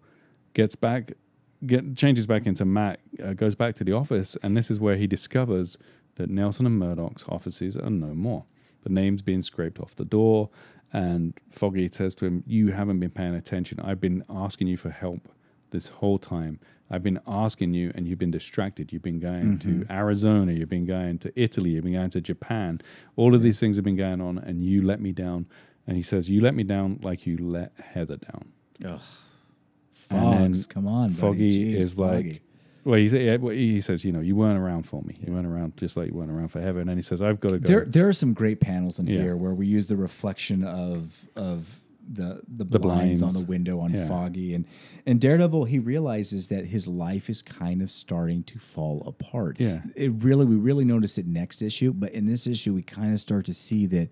gets 0.54 0.74
back, 0.76 1.12
get 1.66 1.94
changes 1.96 2.26
back 2.26 2.46
into 2.46 2.64
Matt, 2.64 3.00
uh, 3.22 3.32
goes 3.34 3.54
back 3.54 3.74
to 3.76 3.84
the 3.84 3.92
office, 3.92 4.36
and 4.42 4.56
this 4.56 4.70
is 4.70 4.78
where 4.80 4.96
he 4.96 5.06
discovers 5.06 5.76
that 6.16 6.28
Nelson 6.30 6.66
and 6.66 6.78
Murdock's 6.78 7.24
offices 7.28 7.76
are 7.76 7.90
no 7.90 8.14
more. 8.14 8.44
The 8.84 8.90
name's 8.90 9.22
being 9.22 9.42
scraped 9.42 9.78
off 9.78 9.94
the 9.94 10.04
door, 10.18 10.50
and 10.92 11.34
Foggy 11.50 11.88
says 11.88 12.14
to 12.16 12.26
him, 12.26 12.44
"You 12.46 12.72
haven't 12.72 13.00
been 13.00 13.10
paying 13.10 13.34
attention. 13.34 13.80
I've 13.80 14.00
been 14.00 14.24
asking 14.28 14.68
you 14.68 14.76
for 14.76 14.90
help 14.90 15.28
this 15.70 15.88
whole 15.88 16.18
time. 16.18 16.60
I've 16.90 17.02
been 17.02 17.20
asking 17.26 17.72
you, 17.72 17.90
and 17.94 18.06
you've 18.06 18.18
been 18.18 18.30
distracted. 18.30 18.92
You've 18.92 19.02
been 19.02 19.18
going 19.18 19.58
to 19.60 19.68
mm-hmm. 19.68 19.92
Arizona, 19.92 20.52
you've 20.52 20.68
been 20.68 20.84
going 20.84 21.18
to 21.20 21.32
Italy, 21.40 21.70
you've 21.70 21.84
been 21.84 21.94
going 21.94 22.10
to 22.10 22.20
Japan. 22.20 22.82
All 23.16 23.34
of 23.34 23.40
these 23.42 23.58
things 23.58 23.76
have 23.76 23.84
been 23.84 23.96
going 23.96 24.20
on, 24.20 24.38
and 24.38 24.62
you 24.62 24.82
let 24.82 25.00
me 25.00 25.12
down." 25.12 25.46
And 25.86 25.96
he 25.96 26.02
says, 26.02 26.28
"You 26.28 26.40
let 26.42 26.54
me 26.54 26.62
down 26.62 27.00
like 27.02 27.26
you 27.26 27.38
let 27.38 27.72
Heather 27.80 28.16
down." 28.16 28.52
Then 30.08 30.54
Fogs, 30.54 30.66
come 30.66 30.86
on, 30.86 31.08
buddy. 31.08 31.20
Foggy 31.20 31.74
Jeez, 31.74 31.76
is 31.76 31.98
like, 31.98 32.16
Foggy. 32.26 32.40
Well, 32.84 32.98
he, 32.98 33.06
yeah, 33.06 33.36
he 33.38 33.80
says, 33.80 34.04
you 34.04 34.12
know, 34.12 34.20
you 34.20 34.34
weren't 34.36 34.58
around 34.58 34.82
for 34.84 35.02
me. 35.02 35.16
You 35.24 35.32
weren't 35.32 35.46
around 35.46 35.76
just 35.76 35.96
like 35.96 36.08
you 36.08 36.14
weren't 36.14 36.30
around 36.30 36.48
for 36.48 36.60
heaven. 36.60 36.82
And 36.82 36.90
then 36.90 36.96
he 36.96 37.02
says, 37.02 37.22
I've 37.22 37.40
got 37.40 37.50
to 37.50 37.58
go. 37.58 37.66
There, 37.68 37.84
there 37.84 38.08
are 38.08 38.12
some 38.12 38.32
great 38.34 38.60
panels 38.60 38.98
in 38.98 39.06
Yeah. 39.06 39.18
here 39.22 39.36
where 39.36 39.54
we 39.54 39.66
use 39.66 39.86
the 39.86 39.96
reflection 39.96 40.64
of 40.64 41.28
of 41.36 41.78
the 42.12 42.40
the, 42.48 42.64
The 42.64 42.80
blinds, 42.80 43.22
on 43.22 43.32
the 43.32 43.44
window 43.44 43.78
on 43.78 43.92
Yeah. 43.94 44.08
Foggy 44.08 44.54
and 44.54 44.64
and 45.06 45.20
Daredevil. 45.20 45.66
He 45.66 45.78
realizes 45.78 46.48
that 46.48 46.66
his 46.66 46.88
life 46.88 47.30
is 47.30 47.42
kind 47.42 47.80
of 47.80 47.92
starting 47.92 48.42
to 48.44 48.58
fall 48.58 49.04
apart. 49.06 49.60
Yeah. 49.60 49.82
it 49.94 50.10
really 50.18 50.44
we 50.44 50.56
really 50.56 50.84
notice 50.84 51.16
it 51.18 51.26
next 51.28 51.62
issue, 51.62 51.92
but 51.92 52.10
in 52.12 52.26
this 52.26 52.46
issue 52.48 52.74
we 52.74 52.82
kind 52.82 53.12
of 53.12 53.20
start 53.20 53.46
to 53.46 53.54
see 53.54 53.86
that. 53.86 54.08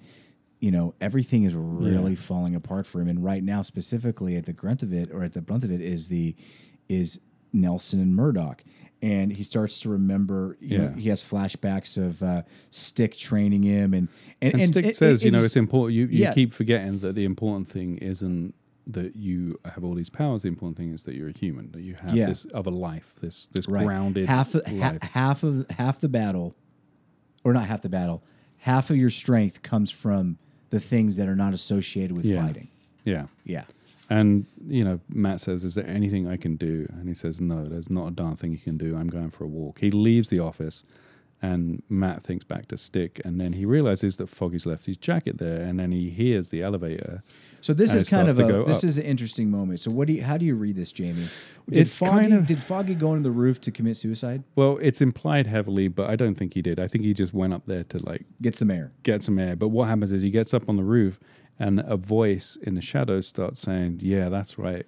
You 0.62 0.70
know 0.70 0.92
everything 1.00 1.44
is 1.44 1.54
really 1.54 2.10
Yeah. 2.10 2.16
falling 2.18 2.54
apart 2.54 2.86
for 2.86 3.00
him, 3.00 3.08
and 3.08 3.24
right 3.24 3.42
now, 3.42 3.62
specifically 3.62 4.36
at 4.36 4.44
the 4.44 4.52
grunt 4.52 4.82
of 4.82 4.92
it 4.92 5.10
or 5.10 5.24
at 5.24 5.32
the 5.32 5.40
brunt 5.40 5.64
of 5.64 5.70
it, 5.72 5.80
is 5.80 6.08
the 6.08 6.36
is 6.86 7.20
Nelson 7.52 8.00
and 8.00 8.14
Murdock, 8.14 8.62
and 9.02 9.32
he 9.32 9.42
starts 9.42 9.80
to 9.80 9.88
remember. 9.88 10.56
You 10.60 10.78
know, 10.78 10.84
Yeah. 10.94 11.00
he 11.00 11.08
has 11.08 11.22
flashbacks 11.24 11.96
of 11.96 12.22
uh, 12.22 12.42
Stick 12.70 13.16
training 13.16 13.62
him, 13.62 13.94
and 13.94 14.08
and, 14.42 14.54
and 14.54 14.66
Stick 14.66 14.94
says, 14.94 15.22
you 15.24 15.30
know, 15.30 15.38
it's 15.42 15.56
important. 15.56 15.94
You, 15.96 16.06
you 16.06 16.22
yeah. 16.24 16.34
keep 16.34 16.52
forgetting 16.52 16.98
that 17.00 17.14
the 17.14 17.24
important 17.24 17.68
thing 17.68 17.98
isn't 17.98 18.54
that 18.86 19.14
you 19.14 19.58
have 19.64 19.84
all 19.84 19.94
these 19.94 20.10
powers. 20.10 20.42
The 20.42 20.48
important 20.48 20.76
thing 20.76 20.92
is 20.92 21.04
that 21.04 21.14
you're 21.14 21.28
a 21.28 21.38
human, 21.38 21.70
that 21.72 21.82
you 21.82 21.94
have 22.02 22.14
Yeah. 22.14 22.26
this 22.26 22.46
other 22.54 22.70
life, 22.72 23.14
this 23.20 23.46
this 23.48 23.68
right. 23.68 23.84
grounded 23.84 24.26
half 24.28 24.54
of, 24.54 24.66
ha- 24.66 24.98
half 25.02 25.42
of 25.42 25.68
half 25.70 26.00
the 26.00 26.08
battle, 26.08 26.54
or 27.44 27.52
not 27.52 27.66
half 27.66 27.82
the 27.82 27.88
battle, 27.88 28.22
half 28.58 28.90
of 28.90 28.96
your 28.96 29.10
strength 29.10 29.62
comes 29.62 29.90
from 29.90 30.38
the 30.70 30.80
things 30.80 31.16
that 31.16 31.28
are 31.28 31.36
not 31.36 31.52
associated 31.54 32.12
with 32.16 32.24
Yeah. 32.24 32.44
fighting. 32.44 32.68
yeah. 33.04 33.26
Yeah, 33.44 33.64
And 34.10 34.46
you 34.66 34.82
know, 34.84 34.98
Matt 35.08 35.40
says, 35.40 35.64
"Is 35.64 35.76
there 35.76 35.86
anything 35.86 36.26
I 36.28 36.36
can 36.36 36.56
do?" 36.56 36.86
And 36.98 37.08
he 37.08 37.14
says, 37.14 37.40
"No, 37.40 37.64
there's 37.66 37.88
not 37.90 38.08
a 38.08 38.10
darn 38.10 38.36
thing 38.36 38.50
you 38.52 38.58
can 38.58 38.76
do. 38.76 38.96
I'm 38.96 39.08
going 39.08 39.30
for 39.30 39.44
a 39.44 39.48
walk." 39.48 39.78
He 39.80 39.90
leaves 39.92 40.28
the 40.30 40.40
office, 40.40 40.82
and 41.40 41.82
Matt 41.88 42.24
thinks 42.24 42.44
back 42.44 42.66
to 42.68 42.76
Stick, 42.76 43.20
and 43.24 43.40
then 43.40 43.52
he 43.52 43.64
realizes 43.64 44.16
that 44.16 44.26
Foggy's 44.28 44.66
left 44.66 44.86
his 44.86 44.96
jacket 44.96 45.38
there, 45.38 45.60
and 45.62 45.78
then 45.78 45.92
he 45.92 46.10
hears 46.10 46.50
the 46.50 46.60
elevator. 46.60 47.22
So 47.62 47.72
this 47.74 47.92
is 47.94 48.08
kind 48.08 48.28
of 48.28 48.38
a 48.40 48.64
this 48.66 48.78
up. 48.78 48.84
is 48.84 48.98
an 48.98 49.04
interesting 49.04 49.50
moment. 49.50 49.80
So 49.80 49.90
what 49.92 50.06
do 50.08 50.14
you 50.14 50.22
how 50.24 50.36
do 50.38 50.44
you 50.44 50.56
read 50.56 50.74
this, 50.76 50.90
Jamie? 50.90 51.26
Did 51.68 51.78
It's 51.86 51.98
Foggy 51.98 52.10
kind 52.28 52.32
of- 52.32 52.46
did 52.46 52.58
Foggy 52.60 52.94
go 52.96 53.12
into 53.14 53.22
the 53.28 53.30
roof 53.30 53.60
to 53.60 53.70
commit 53.70 53.96
suicide? 53.96 54.42
Well, 54.56 54.78
it's 54.82 55.00
implied 55.00 55.46
heavily, 55.46 55.86
but 55.86 56.10
I 56.10 56.16
don't 56.16 56.34
think 56.36 56.54
he 56.54 56.62
did. 56.62 56.80
I 56.80 56.88
think 56.88 57.04
he 57.04 57.14
just 57.14 57.32
went 57.32 57.52
up 57.52 57.66
there 57.66 57.84
to 57.84 58.04
like 58.04 58.24
Get 58.42 58.56
some 58.56 58.70
air. 58.72 58.90
get 59.04 59.22
some 59.22 59.38
air. 59.38 59.54
But 59.56 59.68
what 59.68 59.88
happens 59.88 60.10
is 60.10 60.22
he 60.22 60.30
gets 60.30 60.52
up 60.54 60.68
on 60.68 60.76
the 60.76 60.82
roof, 60.84 61.20
and 61.60 61.80
a 61.86 61.96
voice 61.96 62.56
in 62.62 62.74
the 62.74 62.82
shadows 62.82 63.28
starts 63.28 63.60
saying, 63.60 64.00
"Yeah, 64.02 64.28
that's 64.30 64.58
right, 64.58 64.86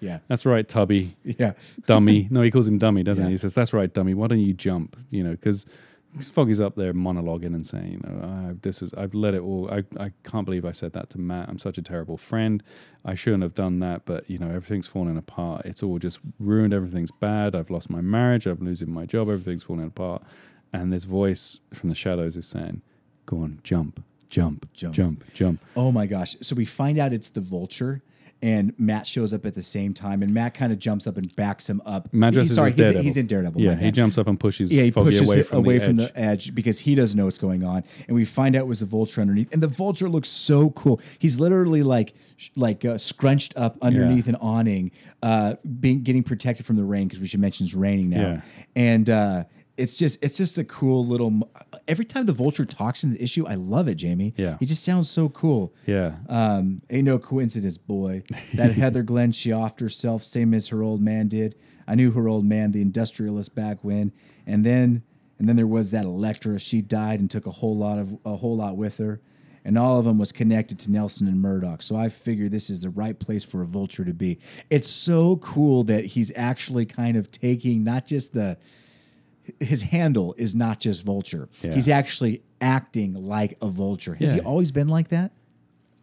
Yeah, 0.00 0.18
that's 0.28 0.44
right, 0.44 0.66
Tubby." 0.68 1.12
yeah, 1.24 1.52
dummy. 1.86 2.28
No, 2.30 2.42
he 2.42 2.50
calls 2.50 2.68
him 2.68 2.78
dummy, 2.78 3.02
doesn't 3.02 3.24
Yeah. 3.24 3.28
he? 3.28 3.34
He 3.34 3.38
says, 3.38 3.54
"That's 3.54 3.72
right, 3.72 3.92
dummy. 3.92 4.14
Why 4.14 4.26
don't 4.26 4.40
you 4.40 4.52
jump?" 4.54 4.96
You 5.10 5.22
know, 5.24 5.30
because 5.30 5.64
Foggy's 6.20 6.60
up 6.60 6.74
there 6.76 6.92
monologuing 6.92 7.54
and 7.54 7.64
saying, 7.64 7.92
"You 7.92 7.98
know, 8.00 8.22
I, 8.22 8.54
this 8.60 8.82
is 8.82 8.92
I've 8.94 9.14
let 9.14 9.32
it 9.34 9.40
all. 9.42 9.70
I 9.70 9.84
I 9.98 10.12
can't 10.24 10.44
believe 10.44 10.64
I 10.64 10.72
said 10.72 10.92
that 10.94 11.08
to 11.10 11.18
Matt. 11.18 11.48
I'm 11.48 11.58
such 11.58 11.78
a 11.78 11.82
terrible 11.82 12.16
friend. 12.18 12.62
I 13.04 13.14
shouldn't 13.14 13.42
have 13.44 13.54
done 13.54 13.78
that. 13.80 14.04
But 14.04 14.28
you 14.28 14.38
know, 14.38 14.48
everything's 14.48 14.86
falling 14.88 15.16
apart. 15.16 15.64
It's 15.64 15.82
all 15.82 15.98
just 15.98 16.18
ruined. 16.40 16.74
Everything's 16.74 17.12
bad. 17.12 17.54
I've 17.54 17.70
lost 17.70 17.88
my 17.88 18.00
marriage. 18.00 18.46
I'm 18.46 18.58
losing 18.64 18.90
my 18.92 19.06
job. 19.06 19.28
Everything's 19.28 19.62
falling 19.62 19.86
apart." 19.86 20.22
And 20.74 20.92
this 20.92 21.04
voice 21.04 21.60
from 21.72 21.90
the 21.90 21.94
shadows 21.94 22.36
is 22.36 22.46
saying, 22.46 22.82
"Go 23.26 23.38
on, 23.42 23.60
jump, 23.62 24.02
jump, 24.32 24.66
Jump. 24.72 24.94
jump, 24.94 25.24
jump." 25.34 25.60
Oh 25.76 25.92
my 25.92 26.06
gosh. 26.06 26.36
So 26.40 26.56
we 26.56 26.64
find 26.64 26.98
out 26.98 27.12
it's 27.12 27.28
the 27.30 27.40
vulture. 27.40 28.02
And 28.44 28.74
Matt 28.76 29.06
shows 29.06 29.32
up 29.32 29.46
at 29.46 29.54
the 29.54 29.62
same 29.62 29.94
time, 29.94 30.20
and 30.20 30.34
Matt 30.34 30.54
kind 30.54 30.72
of 30.72 30.80
jumps 30.80 31.06
up 31.06 31.16
and 31.16 31.32
backs 31.36 31.70
him 31.70 31.80
up. 31.86 32.12
Matt 32.12 32.34
He- 32.34 32.44
sorry, 32.46 32.72
he's, 32.72 32.88
he's 32.88 33.16
in 33.16 33.28
Daredevil. 33.28 33.60
Yeah, 33.60 33.76
he 33.76 33.92
jumps 33.92 34.18
up 34.18 34.26
and 34.26 34.40
pushes 34.40 34.72
Yeah, 34.72 34.82
he 34.82 34.90
Foggy 34.90 35.10
pushes 35.10 35.28
away 35.30 35.42
from 35.44 35.58
away 35.58 35.78
the 35.78 35.84
from 35.86 36.00
edge. 36.00 36.08
the 36.12 36.18
edge 36.18 36.54
because 36.56 36.80
he 36.80 36.96
doesn't 36.96 37.16
know 37.16 37.26
what's 37.26 37.38
going 37.38 37.62
on, 37.62 37.84
and 38.08 38.16
we 38.16 38.24
find 38.24 38.56
out 38.56 38.62
it 38.62 38.66
was 38.66 38.80
the 38.80 38.86
vulture 38.86 39.20
underneath. 39.20 39.52
And 39.52 39.62
the 39.62 39.68
vulture 39.68 40.08
looks 40.08 40.28
so 40.28 40.70
cool. 40.70 41.00
He's 41.20 41.38
literally 41.38 41.82
like 41.84 42.14
like 42.56 42.84
uh, 42.84 42.98
scrunched 42.98 43.52
up 43.56 43.78
underneath 43.80 44.26
an 44.26 44.34
awning, 44.40 44.90
uh, 45.22 45.54
being 45.78 46.02
getting 46.02 46.24
protected 46.24 46.66
from 46.66 46.74
the 46.74 46.84
rain 46.84 47.06
because 47.06 47.20
we 47.20 47.28
should 47.28 47.38
mention 47.38 47.66
it's 47.66 47.74
raining 47.76 48.10
now. 48.10 48.22
Yeah. 48.22 48.40
And 48.74 49.08
uh, 49.08 49.44
it's 49.76 49.94
just 49.94 50.20
it's 50.20 50.36
just 50.36 50.58
a 50.58 50.64
cool 50.64 51.06
little. 51.06 51.48
Every 51.88 52.04
time 52.04 52.26
the 52.26 52.32
vulture 52.32 52.64
talks 52.64 53.02
in 53.04 53.12
the 53.12 53.22
issue, 53.22 53.46
I 53.46 53.54
love 53.54 53.88
it, 53.88 53.96
Jamie. 53.96 54.34
Yeah. 54.36 54.56
he 54.60 54.66
just 54.66 54.84
sounds 54.84 55.10
so 55.10 55.28
cool. 55.28 55.74
yeah, 55.86 56.16
Um, 56.28 56.82
ain't 56.90 57.04
no 57.06 57.18
coincidence, 57.18 57.76
boy. 57.78 58.22
That 58.54 58.72
Heather 58.82 59.02
Glenn, 59.02 59.32
she 59.32 59.50
offed 59.50 59.80
herself, 59.80 60.22
same 60.24 60.54
as 60.54 60.68
her 60.68 60.82
old 60.82 61.00
man 61.02 61.28
did. 61.28 61.56
I 61.86 61.94
knew 61.96 62.12
her 62.12 62.28
old 62.28 62.44
man, 62.44 62.70
the 62.72 62.80
industrialist, 62.80 63.54
back 63.54 63.78
when. 63.82 64.12
And 64.46 64.64
then, 64.64 65.02
and 65.38 65.48
then 65.48 65.56
there 65.56 65.66
was 65.66 65.90
that 65.90 66.04
Elektra. 66.04 66.58
She 66.60 66.80
died 66.80 67.18
and 67.18 67.28
took 67.30 67.46
a 67.46 67.50
whole 67.50 67.76
lot 67.76 67.98
of 67.98 68.16
a 68.24 68.36
whole 68.36 68.56
lot 68.56 68.76
with 68.76 68.98
her, 68.98 69.20
and 69.64 69.76
all 69.76 69.98
of 69.98 70.04
them 70.04 70.16
was 70.18 70.30
connected 70.30 70.78
to 70.80 70.90
Nelson 70.92 71.26
and 71.26 71.42
Murdock. 71.42 71.82
So 71.82 71.96
I 71.96 72.08
figure 72.08 72.48
this 72.48 72.70
is 72.70 72.82
the 72.82 72.90
right 72.90 73.18
place 73.18 73.42
for 73.42 73.60
a 73.62 73.66
vulture 73.66 74.04
to 74.04 74.14
be. 74.14 74.38
It's 74.70 74.88
so 74.88 75.36
cool 75.38 75.82
that 75.84 76.04
he's 76.06 76.30
actually 76.36 76.86
kind 76.86 77.16
of 77.16 77.32
taking 77.32 77.82
not 77.82 78.06
just 78.06 78.32
the 78.34 78.56
his 79.60 79.82
handle 79.82 80.34
is 80.38 80.54
not 80.54 80.80
just 80.80 81.02
vulture. 81.04 81.48
Yeah. 81.62 81.74
He's 81.74 81.88
actually 81.88 82.42
acting 82.60 83.14
like 83.14 83.56
a 83.60 83.68
vulture. 83.68 84.14
Has 84.14 84.32
he 84.32 84.40
always 84.40 84.70
been 84.72 84.88
like 84.88 85.08
that? 85.08 85.32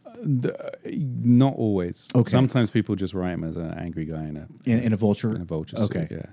Uh, 0.05 0.49
uh, 0.49 0.69
not 0.85 1.55
always. 1.55 2.07
Okay. 2.15 2.29
Sometimes 2.29 2.69
people 2.69 2.95
just 2.95 3.13
write 3.13 3.33
him 3.33 3.43
as 3.43 3.55
an 3.55 3.71
angry 3.75 4.05
guy 4.05 4.25
in 4.25 4.37
a 4.37 4.47
In, 4.65 4.79
in 4.79 4.93
a 4.93 4.97
vulture. 4.97 5.33
in 5.35 5.41
a 5.41 5.45
vulture 5.45 5.77
Okay. 5.77 6.07
suit. 6.09 6.11
Yeah. 6.11 6.25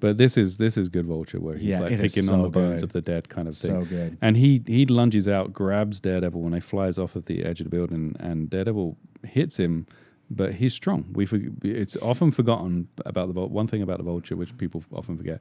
But 0.00 0.16
this 0.16 0.36
is 0.36 0.58
this 0.58 0.76
is 0.76 0.88
good 0.88 1.06
vulture 1.06 1.40
where 1.40 1.56
he's 1.56 1.70
Yeah, 1.70 1.80
like 1.80 1.98
picking 1.98 2.28
on 2.28 2.42
the 2.42 2.48
bones 2.48 2.80
good. 2.80 2.84
of 2.84 2.92
the 2.92 3.00
dead 3.00 3.28
kind 3.28 3.48
of 3.48 3.56
thing. 3.56 3.70
So 3.70 3.84
good. 3.84 4.16
And 4.20 4.36
he 4.36 4.62
he 4.66 4.86
lunges 4.86 5.26
out, 5.28 5.52
grabs 5.52 6.00
Daredevil 6.00 6.40
when 6.40 6.52
he 6.52 6.60
flies 6.60 6.98
off 6.98 7.16
of 7.16 7.26
the 7.26 7.44
edge 7.44 7.60
of 7.60 7.64
the 7.64 7.70
building, 7.70 8.14
and 8.20 8.48
Daredevil 8.48 8.96
hits 9.24 9.56
him. 9.56 9.86
But 10.30 10.54
he's 10.56 10.74
strong. 10.74 11.06
We 11.14 11.24
forg 11.26 11.64
it's 11.64 11.96
often 11.96 12.30
forgotten 12.30 12.88
about 13.06 13.32
the 13.34 13.46
one 13.46 13.66
thing 13.66 13.80
about 13.82 13.96
the 13.96 14.04
Vulture, 14.04 14.36
which 14.36 14.56
people 14.58 14.84
often 14.92 15.16
forget. 15.16 15.40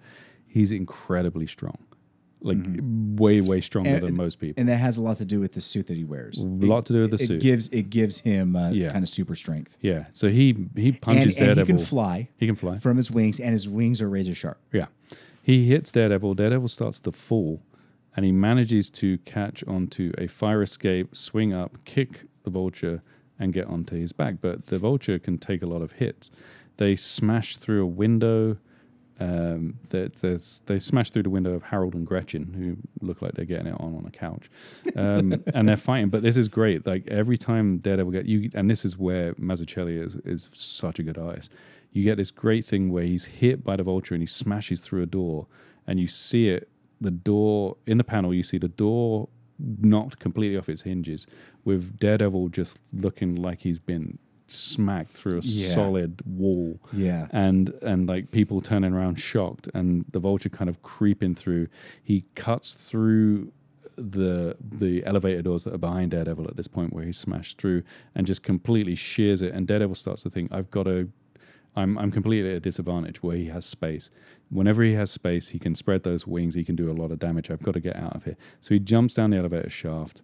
He's 0.57 0.71
incredibly 0.71 1.47
strong, 1.47 1.77
like 2.41 2.57
way 3.25 3.41
way 3.41 3.61
stronger 3.61 3.89
Mm-hmm. 3.89 3.97
And- 3.97 4.07
than 4.07 4.15
most 4.15 4.39
people. 4.39 4.59
And 4.59 4.69
that 4.69 4.77
has 4.77 4.97
a 4.97 5.01
lot 5.01 5.17
to 5.17 5.25
do 5.25 5.39
with 5.39 5.53
the 5.53 5.61
suit 5.61 5.87
that 5.87 5.97
he 5.97 6.03
wears. 6.03 6.41
A 6.43 6.47
lot 6.47 6.85
to 6.87 6.93
do 6.93 7.01
with 7.03 7.11
the 7.11 7.23
it 7.23 7.27
suit. 7.27 7.41
gives 7.41 7.67
it 7.69 7.89
gives 7.89 8.19
him 8.21 8.55
uh, 8.55 8.69
Yeah. 8.71 8.91
kind 8.91 9.03
of 9.03 9.09
super 9.09 9.35
strength. 9.35 9.77
yeah. 9.81 10.05
So 10.11 10.29
he 10.29 10.45
he 10.75 10.89
And, 10.89 11.01
punches 11.01 11.37
and 11.37 11.57
he 11.59 11.65
can 11.65 11.77
fly 11.79 12.29
He 12.37 12.45
can 12.47 12.55
fly. 12.55 12.77
from 12.79 12.97
his 12.97 13.09
wings, 13.11 13.39
and 13.39 13.51
his 13.51 13.67
wings 13.69 14.01
are 14.01 14.09
razor 14.09 14.35
sharp. 14.35 14.59
Yeah. 14.73 14.87
He 15.41 15.65
hits 15.67 15.91
Daredevil. 15.91 16.33
Daredevil 16.35 16.67
starts 16.67 16.99
to 17.01 17.11
fall, 17.11 17.61
and 18.15 18.25
he 18.25 18.31
manages 18.31 18.89
to 19.01 19.17
catch 19.19 19.63
onto 19.65 20.11
a 20.17 20.27
fire 20.27 20.61
escape, 20.63 21.15
swing 21.15 21.53
up, 21.53 21.77
kick 21.85 22.25
the 22.43 22.49
vulture, 22.49 23.01
and 23.39 23.53
get 23.53 23.65
onto 23.67 23.95
his 23.95 24.11
back. 24.11 24.35
But 24.41 24.65
the 24.67 24.77
vulture 24.79 25.19
can 25.19 25.37
take 25.37 25.61
a 25.61 25.65
lot 25.67 25.81
of 25.81 25.93
hits. 25.93 26.31
They 26.77 26.95
smash 26.97 27.55
through 27.57 27.81
a 27.83 27.87
window. 28.03 28.57
Um, 29.19 29.79
that 29.89 30.15
there's, 30.21 30.61
they 30.67 30.77
smash 30.77 31.09
through 31.09 31.23
the 31.23 31.31
window 31.31 31.53
of 31.53 31.63
Harold 31.63 31.95
and 31.95 32.05
Gretchen, 32.05 32.53
who 32.53 32.77
look 33.05 33.21
like 33.21 33.31
they're 33.31 33.45
getting 33.45 33.67
it 33.67 33.73
on 33.79 33.95
on 33.95 34.05
a 34.05 34.11
couch, 34.11 34.49
um, 34.95 35.43
and 35.55 35.67
they're 35.67 35.75
fighting. 35.75 36.09
But 36.09 36.21
this 36.21 36.37
is 36.37 36.47
great. 36.47 36.85
Like 36.85 37.07
every 37.07 37.37
time 37.37 37.79
Daredevil 37.79 38.11
get 38.11 38.25
you, 38.25 38.51
and 38.53 38.69
this 38.69 38.85
is 38.85 38.97
where 38.97 39.33
Mazzucchelli 39.35 39.99
is 39.99 40.15
is 40.17 40.49
such 40.53 40.99
a 40.99 41.03
good 41.03 41.17
artist. 41.17 41.51
You 41.91 42.03
get 42.03 42.17
this 42.17 42.29
great 42.29 42.63
thing 42.65 42.91
where 42.91 43.05
he's 43.05 43.25
hit 43.25 43.63
by 43.63 43.75
the 43.75 43.83
vulture 43.83 44.13
and 44.13 44.21
he 44.21 44.27
smashes 44.27 44.81
through 44.81 45.01
a 45.01 45.07
door, 45.07 45.47
and 45.87 45.99
you 45.99 46.07
see 46.07 46.49
it. 46.49 46.69
The 46.99 47.11
door 47.11 47.77
in 47.85 47.97
the 47.97 48.03
panel, 48.03 48.33
you 48.33 48.43
see 48.43 48.57
the 48.57 48.67
door 48.67 49.29
knocked 49.59 50.19
completely 50.19 50.57
off 50.57 50.69
its 50.69 50.83
hinges, 50.83 51.25
with 51.65 51.97
Daredevil 51.97 52.49
just 52.49 52.79
looking 52.93 53.35
like 53.35 53.61
he's 53.61 53.79
been 53.79 54.19
smacked 54.51 55.11
through 55.13 55.39
a 55.39 55.41
Yeah. 55.43 55.69
solid 55.69 56.21
wall. 56.25 56.79
Yeah. 56.93 57.27
and 57.31 57.73
and 57.81 58.07
like 58.07 58.31
people 58.31 58.61
turning 58.61 58.93
around 58.93 59.19
shocked 59.19 59.67
and 59.73 60.05
the 60.11 60.19
vulture 60.19 60.49
kind 60.49 60.69
of 60.69 60.81
creeping 60.83 61.35
through. 61.35 61.67
He 62.03 62.25
cuts 62.35 62.73
through 62.73 63.51
the 63.95 64.55
the 64.61 65.03
elevator 65.05 65.41
doors 65.41 65.63
that 65.63 65.73
are 65.73 65.77
behind 65.79 66.11
daredevil 66.11 66.47
at 66.47 66.55
this 66.55 66.67
point 66.67 66.93
where 66.93 67.03
he's 67.03 67.17
smashed 67.17 67.59
through 67.59 67.81
and 68.13 68.27
just 68.27 68.43
completely 68.43 68.93
shears 68.95 69.41
it. 69.41 69.53
And 69.53 69.67
daredevil 69.67 69.95
starts 69.95 70.21
to 70.23 70.29
think 70.29 70.51
i've 70.53 70.69
got 70.69 70.83
to 70.83 71.11
i'm 71.75 71.97
i'm 71.97 72.11
completely 72.11 72.51
at 72.51 72.57
a 72.57 72.59
disadvantage 72.59 73.23
where 73.23 73.35
he 73.35 73.45
has 73.45 73.65
space. 73.65 74.11
Whenever 74.49 74.83
he 74.83 74.93
has 74.93 75.09
space 75.11 75.49
he 75.49 75.57
can 75.59 75.73
spread 75.75 76.03
those 76.03 76.27
wings. 76.27 76.53
He 76.53 76.63
can 76.63 76.75
do 76.75 76.91
a 76.91 76.93
lot 76.93 77.11
of 77.11 77.17
damage. 77.19 77.49
I've 77.49 77.63
got 77.63 77.73
to 77.73 77.79
get 77.79 77.95
out 77.95 78.15
of 78.15 78.23
here. 78.25 78.37
So 78.61 78.73
he 78.75 78.79
jumps 78.79 79.13
down 79.15 79.31
the 79.31 79.37
elevator 79.37 79.69
shaft 79.69 80.21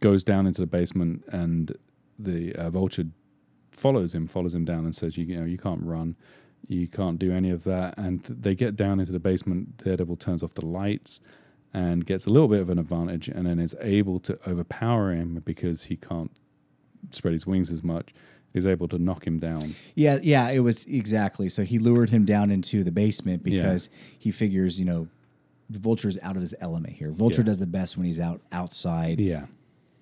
goes 0.00 0.22
down 0.22 0.46
into 0.46 0.60
the 0.60 0.66
basement 0.68 1.24
and 1.32 1.76
the 2.20 2.54
uh, 2.54 2.70
vulture 2.70 3.04
follows 3.78 4.14
him, 4.14 4.26
follows 4.26 4.54
him 4.54 4.64
down, 4.64 4.84
and 4.84 4.94
says, 4.94 5.16
"You, 5.16 5.24
you 5.24 5.38
know, 5.40 5.44
you 5.46 5.58
can't 5.58 5.82
run, 5.82 6.16
you 6.66 6.86
can't 6.88 7.18
do 7.18 7.32
any 7.32 7.50
of 7.50 7.64
that." 7.64 7.96
And 7.98 8.20
they 8.22 8.54
get 8.54 8.76
down 8.76 9.00
into 9.00 9.12
the 9.12 9.20
basement. 9.20 9.78
Daredevil 9.84 10.16
turns 10.16 10.42
off 10.42 10.54
the 10.54 10.64
lights 10.66 11.20
and 11.74 12.06
gets 12.06 12.26
a 12.26 12.30
little 12.30 12.48
bit 12.48 12.60
of 12.60 12.70
an 12.70 12.78
advantage, 12.78 13.28
and 13.28 13.46
then 13.46 13.58
is 13.58 13.74
able 13.80 14.18
to 14.20 14.38
overpower 14.48 15.12
him 15.12 15.42
because 15.44 15.84
he 15.84 15.96
can't 15.96 16.30
spread 17.10 17.32
his 17.32 17.46
wings 17.46 17.70
as 17.70 17.82
much. 17.82 18.12
Is 18.54 18.66
able 18.66 18.88
to 18.88 18.98
knock 18.98 19.26
him 19.26 19.38
down. 19.38 19.74
Yeah, 19.94 20.18
yeah, 20.22 20.48
it 20.48 20.60
was 20.60 20.86
exactly. 20.86 21.50
So 21.50 21.64
he 21.64 21.78
lured 21.78 22.08
him 22.10 22.24
down 22.24 22.50
into 22.50 22.82
the 22.82 22.90
basement 22.90 23.42
because 23.44 23.90
he 24.18 24.30
figures, 24.30 24.78
you 24.80 24.86
know, 24.86 25.08
the 25.68 25.78
vulture's 25.78 26.18
out 26.22 26.34
of 26.34 26.40
his 26.40 26.54
element 26.58 26.94
here. 26.94 27.10
Vulture 27.12 27.42
Yeah. 27.42 27.46
does 27.46 27.58
the 27.58 27.66
best 27.66 27.98
when 27.98 28.06
he's 28.06 28.18
out 28.18 28.40
outside, 28.50 29.20
Yeah, 29.20 29.44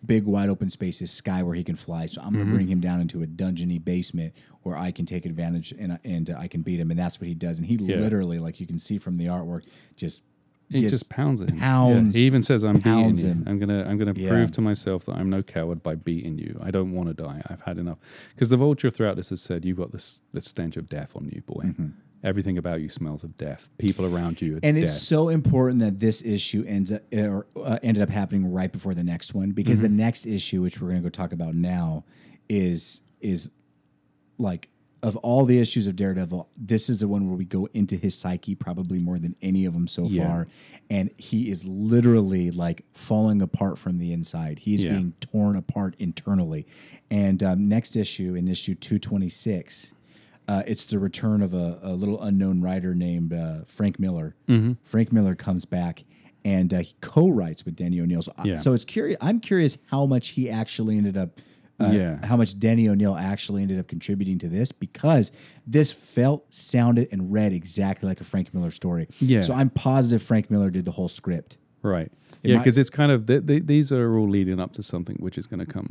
big 0.06 0.24
wide 0.24 0.48
open 0.48 0.70
spaces, 0.70 1.10
sky 1.10 1.42
where 1.42 1.54
he 1.54 1.64
can 1.64 1.76
fly. 1.76 2.06
So 2.06 2.20
I'm 2.20 2.28
Mm-hmm. 2.28 2.36
going 2.36 2.48
to 2.48 2.54
bring 2.54 2.68
him 2.68 2.80
down 2.80 3.00
into 3.00 3.22
a 3.22 3.26
dungeony 3.26 3.82
basement 3.84 4.32
where 4.62 4.76
I 4.76 4.90
can 4.92 5.06
take 5.06 5.26
advantage 5.26 5.72
and 5.78 5.98
and 6.04 6.30
uh, 6.30 6.36
I 6.38 6.48
can 6.48 6.62
beat 6.62 6.80
him, 6.80 6.90
and 6.90 6.98
that's 6.98 7.20
what 7.20 7.28
he 7.28 7.34
does. 7.34 7.58
And 7.58 7.66
he 7.66 7.74
Yeah. 7.76 7.96
literally, 7.96 8.38
like 8.38 8.60
you 8.60 8.66
can 8.66 8.78
see 8.78 8.98
from 8.98 9.16
the 9.18 9.26
artwork, 9.26 9.62
just 9.96 10.22
he 10.68 10.84
just 10.88 11.08
pounds 11.08 11.40
him. 11.40 11.56
pounds- 11.58 12.16
Yeah. 12.16 12.20
He 12.22 12.26
even 12.26 12.42
says, 12.42 12.64
"I'm 12.64 12.78
beating 12.78 13.14
you. 13.16 13.24
him. 13.26 13.44
I'm 13.46 13.58
gonna, 13.60 13.84
I'm 13.84 13.98
gonna 13.98 14.14
Yeah. 14.16 14.30
prove 14.30 14.50
to 14.52 14.60
myself 14.60 15.04
that 15.06 15.14
I'm 15.14 15.30
no 15.30 15.40
coward 15.44 15.80
by 15.84 15.94
beating 15.94 16.38
you. 16.38 16.58
I 16.60 16.72
don't 16.72 16.90
want 16.90 17.06
to 17.08 17.14
die. 17.14 17.40
I've 17.48 17.60
had 17.62 17.78
enough." 17.78 17.98
Because 18.34 18.50
the 18.50 18.56
vulture 18.56 18.90
throughout 18.90 19.14
this 19.16 19.28
has 19.28 19.40
said, 19.40 19.64
"You've 19.64 19.76
got 19.78 19.92
this, 19.92 20.22
this 20.32 20.46
stench 20.46 20.76
of 20.76 20.88
death 20.88 21.14
on 21.14 21.30
you, 21.32 21.42
boy. 21.42 21.72
Everything 22.26 22.58
about 22.58 22.80
you 22.80 22.88
smells 22.88 23.22
of 23.22 23.38
death. 23.38 23.70
People 23.78 24.04
around 24.04 24.42
you 24.42 24.54
are 24.56 24.60
And 24.64 24.74
dead." 24.74 24.82
it's 24.84 25.00
so 25.00 25.28
important 25.28 25.78
that 25.78 26.00
this 26.00 26.24
issue 26.24 26.64
ends 26.66 26.90
up, 26.90 27.02
or, 27.14 27.46
uh, 27.56 27.78
ended 27.84 28.02
up 28.02 28.10
happening 28.10 28.50
right 28.52 28.72
before 28.72 28.94
the 28.94 29.04
next 29.04 29.32
one 29.32 29.52
because 29.52 29.80
the 29.80 29.88
next 29.88 30.26
issue, 30.26 30.60
which 30.60 30.80
we're 30.80 30.88
going 30.88 31.02
to 31.02 31.08
go 31.08 31.10
talk 31.10 31.32
about 31.32 31.54
now, 31.54 32.04
is 32.48 33.00
is 33.20 33.50
like 34.38 34.68
of 35.02 35.14
all 35.18 35.44
the 35.44 35.58
issues 35.60 35.86
of 35.86 35.94
Daredevil, 35.94 36.48
this 36.56 36.88
is 36.90 36.98
the 37.00 37.06
one 37.06 37.28
where 37.28 37.36
we 37.36 37.44
go 37.44 37.68
into 37.74 37.94
his 37.96 38.16
psyche 38.18 38.54
probably 38.56 38.98
more 38.98 39.18
than 39.20 39.36
any 39.40 39.64
of 39.64 39.72
them 39.72 39.86
so 39.86 40.08
Yeah. 40.08 40.26
far, 40.26 40.48
and 40.90 41.10
he 41.16 41.48
is 41.48 41.64
literally 41.64 42.50
like 42.50 42.82
falling 42.92 43.40
apart 43.40 43.78
from 43.78 43.98
the 43.98 44.12
inside. 44.12 44.60
He 44.60 44.74
is 44.74 44.82
Yeah. 44.84 44.94
being 44.96 45.12
torn 45.20 45.54
apart 45.54 45.94
internally. 46.00 46.66
And 47.08 47.40
um, 47.42 47.68
next 47.68 47.94
issue, 47.94 48.34
in 48.34 48.48
issue 48.48 48.74
two 48.74 48.98
twenty 48.98 49.28
six. 49.28 49.92
Uh, 50.48 50.62
it's 50.66 50.84
the 50.84 50.98
return 50.98 51.42
of 51.42 51.54
a, 51.54 51.78
a 51.82 51.92
little 51.94 52.22
unknown 52.22 52.60
writer 52.60 52.94
named 52.94 53.32
uh, 53.32 53.64
Frank 53.66 53.98
Miller. 53.98 54.36
Mm-hmm. 54.48 54.72
Frank 54.84 55.12
Miller 55.12 55.34
comes 55.34 55.64
back 55.64 56.04
and 56.44 56.72
uh, 56.72 56.78
he 56.78 56.94
co-writes 57.00 57.64
with 57.64 57.74
Denny 57.74 58.00
O'Neil. 58.00 58.22
So, 58.22 58.32
I- 58.38 58.44
Yeah. 58.44 58.60
so 58.60 58.72
it's 58.72 58.84
curious. 58.84 59.18
I'm 59.20 59.40
curious 59.40 59.78
how 59.90 60.06
much 60.06 60.28
he 60.30 60.48
actually 60.48 60.96
ended 60.98 61.16
up. 61.16 61.40
Uh, 61.78 61.90
Yeah. 61.92 62.24
How 62.24 62.36
much 62.38 62.58
Denny 62.58 62.88
O'Neil 62.88 63.16
actually 63.16 63.60
ended 63.62 63.78
up 63.78 63.86
contributing 63.88 64.38
to 64.38 64.48
this 64.48 64.72
because 64.72 65.30
this 65.66 65.90
felt, 65.92 66.54
sounded, 66.54 67.08
and 67.12 67.30
read 67.32 67.52
exactly 67.52 68.08
like 68.08 68.20
a 68.20 68.24
Frank 68.24 68.54
Miller 68.54 68.70
story. 68.70 69.08
Yeah. 69.20 69.42
So 69.42 69.52
I'm 69.52 69.68
positive 69.70 70.22
Frank 70.22 70.50
Miller 70.50 70.70
did 70.70 70.84
the 70.86 70.92
whole 70.92 71.08
script. 71.08 71.58
Right. 71.86 72.10
It 72.42 72.50
yeah, 72.50 72.58
because 72.58 72.78
it's 72.78 72.90
kind 72.90 73.10
of 73.10 73.26
th- 73.26 73.46
th- 73.46 73.64
these 73.66 73.90
are 73.92 74.16
all 74.16 74.28
leading 74.28 74.60
up 74.60 74.72
to 74.74 74.82
something 74.82 75.16
which 75.16 75.36
is 75.38 75.46
going 75.46 75.60
to 75.60 75.66
come, 75.66 75.86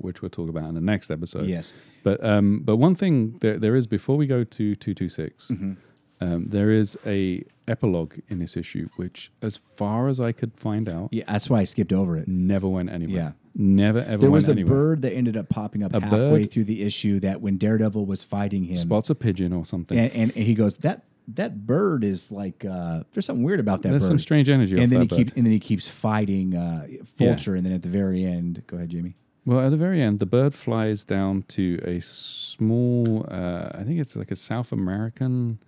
which 0.00 0.22
we'll 0.22 0.30
talk 0.30 0.48
about 0.48 0.64
in 0.64 0.74
the 0.74 0.80
next 0.80 1.10
episode. 1.10 1.46
Yes. 1.46 1.74
But 2.02 2.24
um, 2.24 2.60
but 2.64 2.76
one 2.76 2.94
thing 2.94 3.36
there, 3.40 3.58
there 3.58 3.76
is 3.76 3.86
before 3.86 4.16
we 4.16 4.26
go 4.26 4.42
to 4.44 4.74
two 4.74 4.94
two 4.94 5.08
six, 5.08 5.48
Mm-hmm. 5.48 5.72
um, 6.20 6.46
there 6.48 6.70
is 6.70 6.98
a 7.06 7.44
epilogue 7.68 8.14
in 8.28 8.38
this 8.40 8.56
issue, 8.56 8.88
which, 8.96 9.30
as 9.42 9.56
far 9.56 10.08
as 10.08 10.18
I 10.18 10.32
could 10.32 10.56
find 10.56 10.88
out, 10.88 11.10
Yeah, 11.12 11.24
that's 11.28 11.48
why 11.48 11.60
I 11.60 11.64
skipped 11.64 11.92
over 11.92 12.16
it. 12.16 12.26
never 12.26 12.66
went 12.68 12.90
anywhere. 12.90 13.16
Yeah. 13.16 13.32
Never 13.54 13.98
ever 14.00 14.08
There 14.16 14.18
went 14.30 14.32
was 14.32 14.48
a 14.48 14.52
anywhere. 14.52 14.72
bird 14.74 15.02
that 15.02 15.12
ended 15.12 15.36
up 15.36 15.48
popping 15.50 15.82
up 15.82 15.94
A 15.94 16.00
halfway 16.00 16.40
bird? 16.44 16.50
through 16.50 16.64
the 16.64 16.82
issue 16.82 17.20
that 17.20 17.40
when 17.42 17.58
Daredevil 17.58 18.06
was 18.06 18.24
fighting 18.24 18.64
him, 18.64 18.78
Spots 18.78 19.10
a 19.10 19.14
pigeon 19.14 19.52
or 19.52 19.64
something. 19.66 19.96
and, 19.98 20.10
and, 20.12 20.32
and 20.34 20.46
he 20.46 20.54
goes 20.54 20.78
that 20.78 21.04
that 21.28 21.66
bird 21.66 22.04
is 22.04 22.32
like 22.32 22.64
uh, 22.64 23.02
there's 23.12 23.26
something 23.26 23.44
weird 23.44 23.60
about 23.60 23.82
that 23.82 23.90
There's 23.90 24.02
bird. 24.02 24.08
some 24.08 24.18
strange 24.18 24.48
energy 24.48 24.80
and 24.80 24.90
then 24.90 25.02
he 25.02 25.06
keeps 25.08 25.32
and 25.36 25.46
then 25.46 25.52
he 25.52 25.60
keeps 25.60 25.88
fighting 25.88 26.56
uh, 26.56 26.86
Vulture, 27.16 27.54
and 27.54 27.64
then 27.64 27.72
at 27.72 27.82
the 27.82 27.88
very 27.88 28.24
end, 28.24 28.62
go 28.66 28.76
ahead, 28.76 28.90
Jamie. 28.90 29.14
Well, 29.44 29.60
at 29.60 29.70
the 29.70 29.76
very 29.76 30.00
end, 30.00 30.20
the 30.20 30.26
bird 30.26 30.54
flies 30.54 31.02
down 31.02 31.42
to 31.48 31.80
a 31.84 32.00
small, 32.00 33.26
uh, 33.28 33.70
I 33.74 33.82
think 33.82 33.98
it's 33.98 34.14
like 34.14 34.30
a 34.30 34.36
South 34.36 34.70
American. 34.70 35.58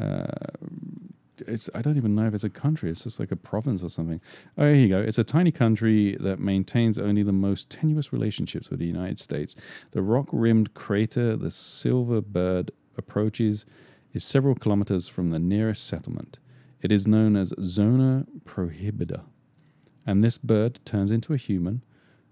Uh, 0.00 0.26
it's 1.46 1.68
I 1.74 1.82
don't 1.82 1.96
even 1.96 2.14
know 2.14 2.26
if 2.26 2.34
it's 2.34 2.44
a 2.44 2.50
country. 2.50 2.90
It's 2.90 3.04
just 3.04 3.20
like 3.20 3.32
a 3.32 3.36
province 3.36 3.82
or 3.82 3.88
something. 3.88 4.20
Oh, 4.56 4.66
here 4.66 4.74
you 4.74 4.88
go. 4.88 5.00
It's 5.00 5.18
a 5.18 5.24
tiny 5.24 5.50
country 5.52 6.16
that 6.20 6.38
maintains 6.40 6.98
only 6.98 7.22
the 7.22 7.32
most 7.32 7.70
tenuous 7.70 8.12
relationships 8.12 8.70
with 8.70 8.78
the 8.80 8.86
United 8.86 9.18
States. 9.18 9.54
The 9.92 10.02
rock-rimmed 10.02 10.74
crater, 10.74 11.36
the 11.36 11.50
Silver 11.50 12.20
Bird, 12.20 12.70
approaches 12.96 13.64
is 14.12 14.24
several 14.24 14.54
kilometers 14.54 15.08
from 15.08 15.30
the 15.30 15.38
nearest 15.38 15.86
settlement. 15.86 16.38
It 16.80 16.92
is 16.92 17.06
known 17.06 17.36
as 17.36 17.52
Zona 17.60 18.26
Prohibida, 18.44 19.24
and 20.06 20.24
this 20.24 20.38
bird 20.38 20.80
turns 20.84 21.10
into 21.10 21.34
a 21.34 21.36
human 21.36 21.82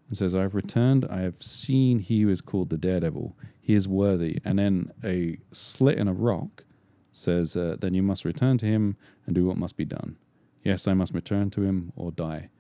and 0.08 0.16
says, 0.16 0.34
I've 0.34 0.54
returned, 0.54 1.04
I 1.10 1.20
have 1.20 1.42
seen 1.42 1.98
he 1.98 2.22
who 2.22 2.30
is 2.30 2.40
called 2.40 2.70
the 2.70 2.78
Daredevil. 2.78 3.36
He 3.60 3.74
is 3.74 3.88
worthy. 3.88 4.38
And 4.44 4.58
then 4.58 4.92
a 5.04 5.38
slit 5.52 5.98
in 5.98 6.08
a 6.08 6.12
rock 6.12 6.64
says, 7.10 7.56
uh, 7.56 7.76
Then 7.80 7.94
you 7.94 8.02
must 8.02 8.24
return 8.24 8.58
to 8.58 8.66
him 8.66 8.96
and 9.26 9.34
do 9.34 9.44
what 9.46 9.56
must 9.56 9.76
be 9.76 9.84
done. 9.84 10.16
Yes, 10.62 10.86
I 10.86 10.94
must 10.94 11.14
return 11.14 11.50
to 11.50 11.62
him 11.62 11.92
or 11.96 12.10
die. 12.10 12.50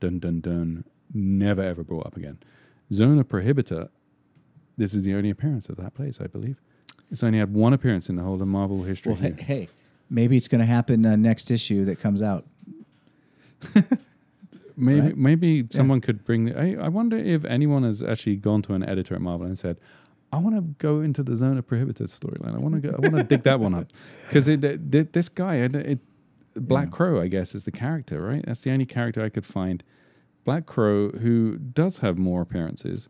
Dun 0.00 0.18
dun 0.18 0.40
dun. 0.40 0.84
Never 1.12 1.62
ever 1.62 1.84
brought 1.84 2.06
up 2.06 2.16
again. 2.16 2.38
Zona 2.92 3.24
Prohibita, 3.24 3.88
this 4.76 4.94
is 4.94 5.04
the 5.04 5.14
only 5.14 5.30
appearance 5.30 5.68
of 5.68 5.76
that 5.76 5.94
place, 5.94 6.20
I 6.20 6.26
believe. 6.26 6.60
It's 7.14 7.22
only 7.22 7.38
had 7.38 7.54
one 7.54 7.72
appearance 7.72 8.08
in 8.08 8.16
the 8.16 8.22
whole 8.24 8.42
of 8.42 8.48
Marvel 8.48 8.82
history. 8.82 9.12
Well, 9.12 9.22
hey, 9.22 9.34
hey 9.38 9.68
maybe 10.10 10.36
it's 10.36 10.48
going 10.48 10.58
to 10.58 10.66
happen 10.66 11.06
uh, 11.06 11.14
next 11.14 11.48
issue 11.50 11.84
that 11.84 12.00
comes 12.00 12.20
out. 12.22 12.44
maybe 14.76 15.00
Right? 15.00 15.16
maybe 15.16 15.66
someone 15.70 16.00
could 16.00 16.24
bring. 16.24 16.54
I, 16.56 16.74
I 16.74 16.88
wonder 16.88 17.16
if 17.16 17.44
anyone 17.44 17.84
has 17.84 18.02
actually 18.02 18.36
gone 18.36 18.62
to 18.62 18.74
an 18.74 18.82
editor 18.82 19.14
at 19.14 19.20
Marvel 19.20 19.46
and 19.46 19.56
said, 19.56 19.78
"I 20.32 20.38
want 20.38 20.56
to 20.56 20.62
go 20.84 21.00
into 21.00 21.22
the 21.22 21.36
Zone 21.36 21.56
of 21.56 21.66
Prohibited 21.66 22.08
storyline. 22.08 22.54
I 22.54 22.58
want 22.58 22.74
to 22.74 22.80
go. 22.80 22.90
I 22.96 23.00
want 23.00 23.16
to 23.16 23.22
dig 23.22 23.44
that 23.44 23.60
one 23.60 23.74
up 23.74 23.86
because 24.28 24.46
this 24.46 25.28
guy, 25.28 25.54
it, 25.56 25.76
it, 25.76 25.98
Black 26.56 26.86
Yeah. 26.88 26.96
Crow, 26.96 27.20
I 27.20 27.28
guess, 27.28 27.54
is 27.54 27.62
the 27.64 27.70
character, 27.72 28.20
right? 28.20 28.44
That's 28.44 28.62
the 28.62 28.72
only 28.72 28.86
character 28.86 29.22
I 29.22 29.28
could 29.28 29.46
find. 29.46 29.84
Black 30.44 30.66
Crow, 30.66 31.10
who 31.10 31.56
does 31.58 31.98
have 31.98 32.18
more 32.18 32.42
appearances, 32.42 33.08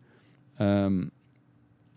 um, 0.59 1.11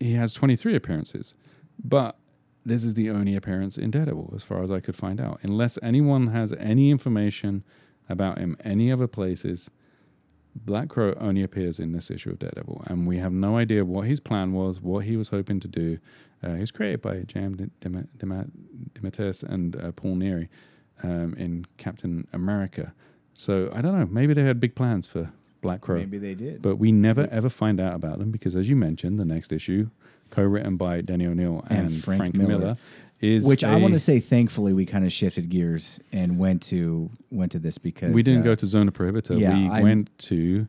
he 0.00 0.14
has 0.14 0.32
twenty 0.34 0.56
three 0.56 0.74
appearances, 0.74 1.34
but 1.82 2.16
this 2.64 2.84
is 2.84 2.94
the 2.94 3.08
only 3.10 3.34
appearance 3.34 3.78
in 3.78 3.90
Daredevil, 3.90 4.32
as 4.34 4.42
far 4.42 4.62
as 4.62 4.70
I 4.70 4.80
could 4.80 4.96
find 4.96 5.20
out. 5.20 5.38
Unless 5.42 5.78
anyone 5.82 6.28
has 6.28 6.52
any 6.54 6.90
information 6.90 7.64
about 8.08 8.38
him 8.38 8.56
any 8.64 8.90
other 8.92 9.06
places, 9.06 9.70
Black 10.54 10.88
Crow 10.88 11.14
only 11.20 11.42
appears 11.42 11.78
in 11.78 11.92
this 11.92 12.10
issue 12.10 12.30
of 12.30 12.38
Daredevil, 12.40 12.82
and 12.86 13.06
we 13.06 13.18
have 13.18 13.32
no 13.32 13.56
idea 13.56 13.84
what 13.84 14.06
his 14.06 14.18
plan 14.20 14.52
was, 14.52 14.80
what 14.80 15.04
he 15.04 15.16
was 15.16 15.28
hoping 15.28 15.60
to 15.60 15.68
do. 15.68 15.98
Uh, 16.42 16.54
he 16.54 16.60
was 16.60 16.70
created 16.70 17.00
by 17.00 17.20
Jam 17.20 17.56
Dem- 17.80 18.08
Dem- 18.18 18.52
Demetrius 18.94 19.42
and 19.42 19.76
uh, 19.76 19.92
Paul 19.92 20.16
Neary 20.16 20.48
um, 21.02 21.34
in 21.38 21.64
Captain 21.76 22.26
America. 22.32 22.92
So 23.34 23.70
I 23.72 23.80
don't 23.80 23.96
know. 23.98 24.06
Maybe 24.06 24.34
they 24.34 24.42
had 24.42 24.58
big 24.60 24.74
plans 24.74 25.06
for 25.06 25.30
Black 25.60 25.80
Crow, 25.80 25.96
Maybe 25.96 26.18
they 26.18 26.34
did. 26.34 26.62
but 26.62 26.76
we 26.76 26.92
never 26.92 27.26
ever 27.30 27.48
find 27.48 27.80
out 27.80 27.94
about 27.94 28.18
them 28.18 28.30
because, 28.30 28.54
as 28.56 28.68
you 28.68 28.76
mentioned, 28.76 29.18
the 29.18 29.24
next 29.24 29.52
issue, 29.52 29.90
co-written 30.30 30.76
by 30.76 31.00
Denny 31.00 31.26
O'Neil 31.26 31.64
and, 31.68 31.78
And 31.90 32.04
Frank, 32.04 32.18
Frank 32.20 32.34
Miller. 32.34 32.58
Miller. 32.58 32.76
is 33.20 33.46
Which 33.46 33.64
I 33.64 33.76
want 33.76 33.94
to 33.94 33.98
say, 33.98 34.20
thankfully, 34.20 34.72
we 34.72 34.86
kind 34.86 35.04
of 35.04 35.12
shifted 35.12 35.48
gears 35.48 36.00
and 36.12 36.38
went 36.38 36.62
to 36.64 37.10
went 37.30 37.52
to 37.52 37.58
this 37.58 37.78
because 37.78 38.12
we 38.12 38.22
didn't 38.22 38.42
uh, 38.42 38.44
go 38.44 38.54
to 38.54 38.66
Zona 38.66 38.92
Prohibita. 38.92 39.38
yeah, 39.38 39.56
we 39.56 39.68
I'm- 39.68 39.82
went 39.82 40.18
to 40.18 40.68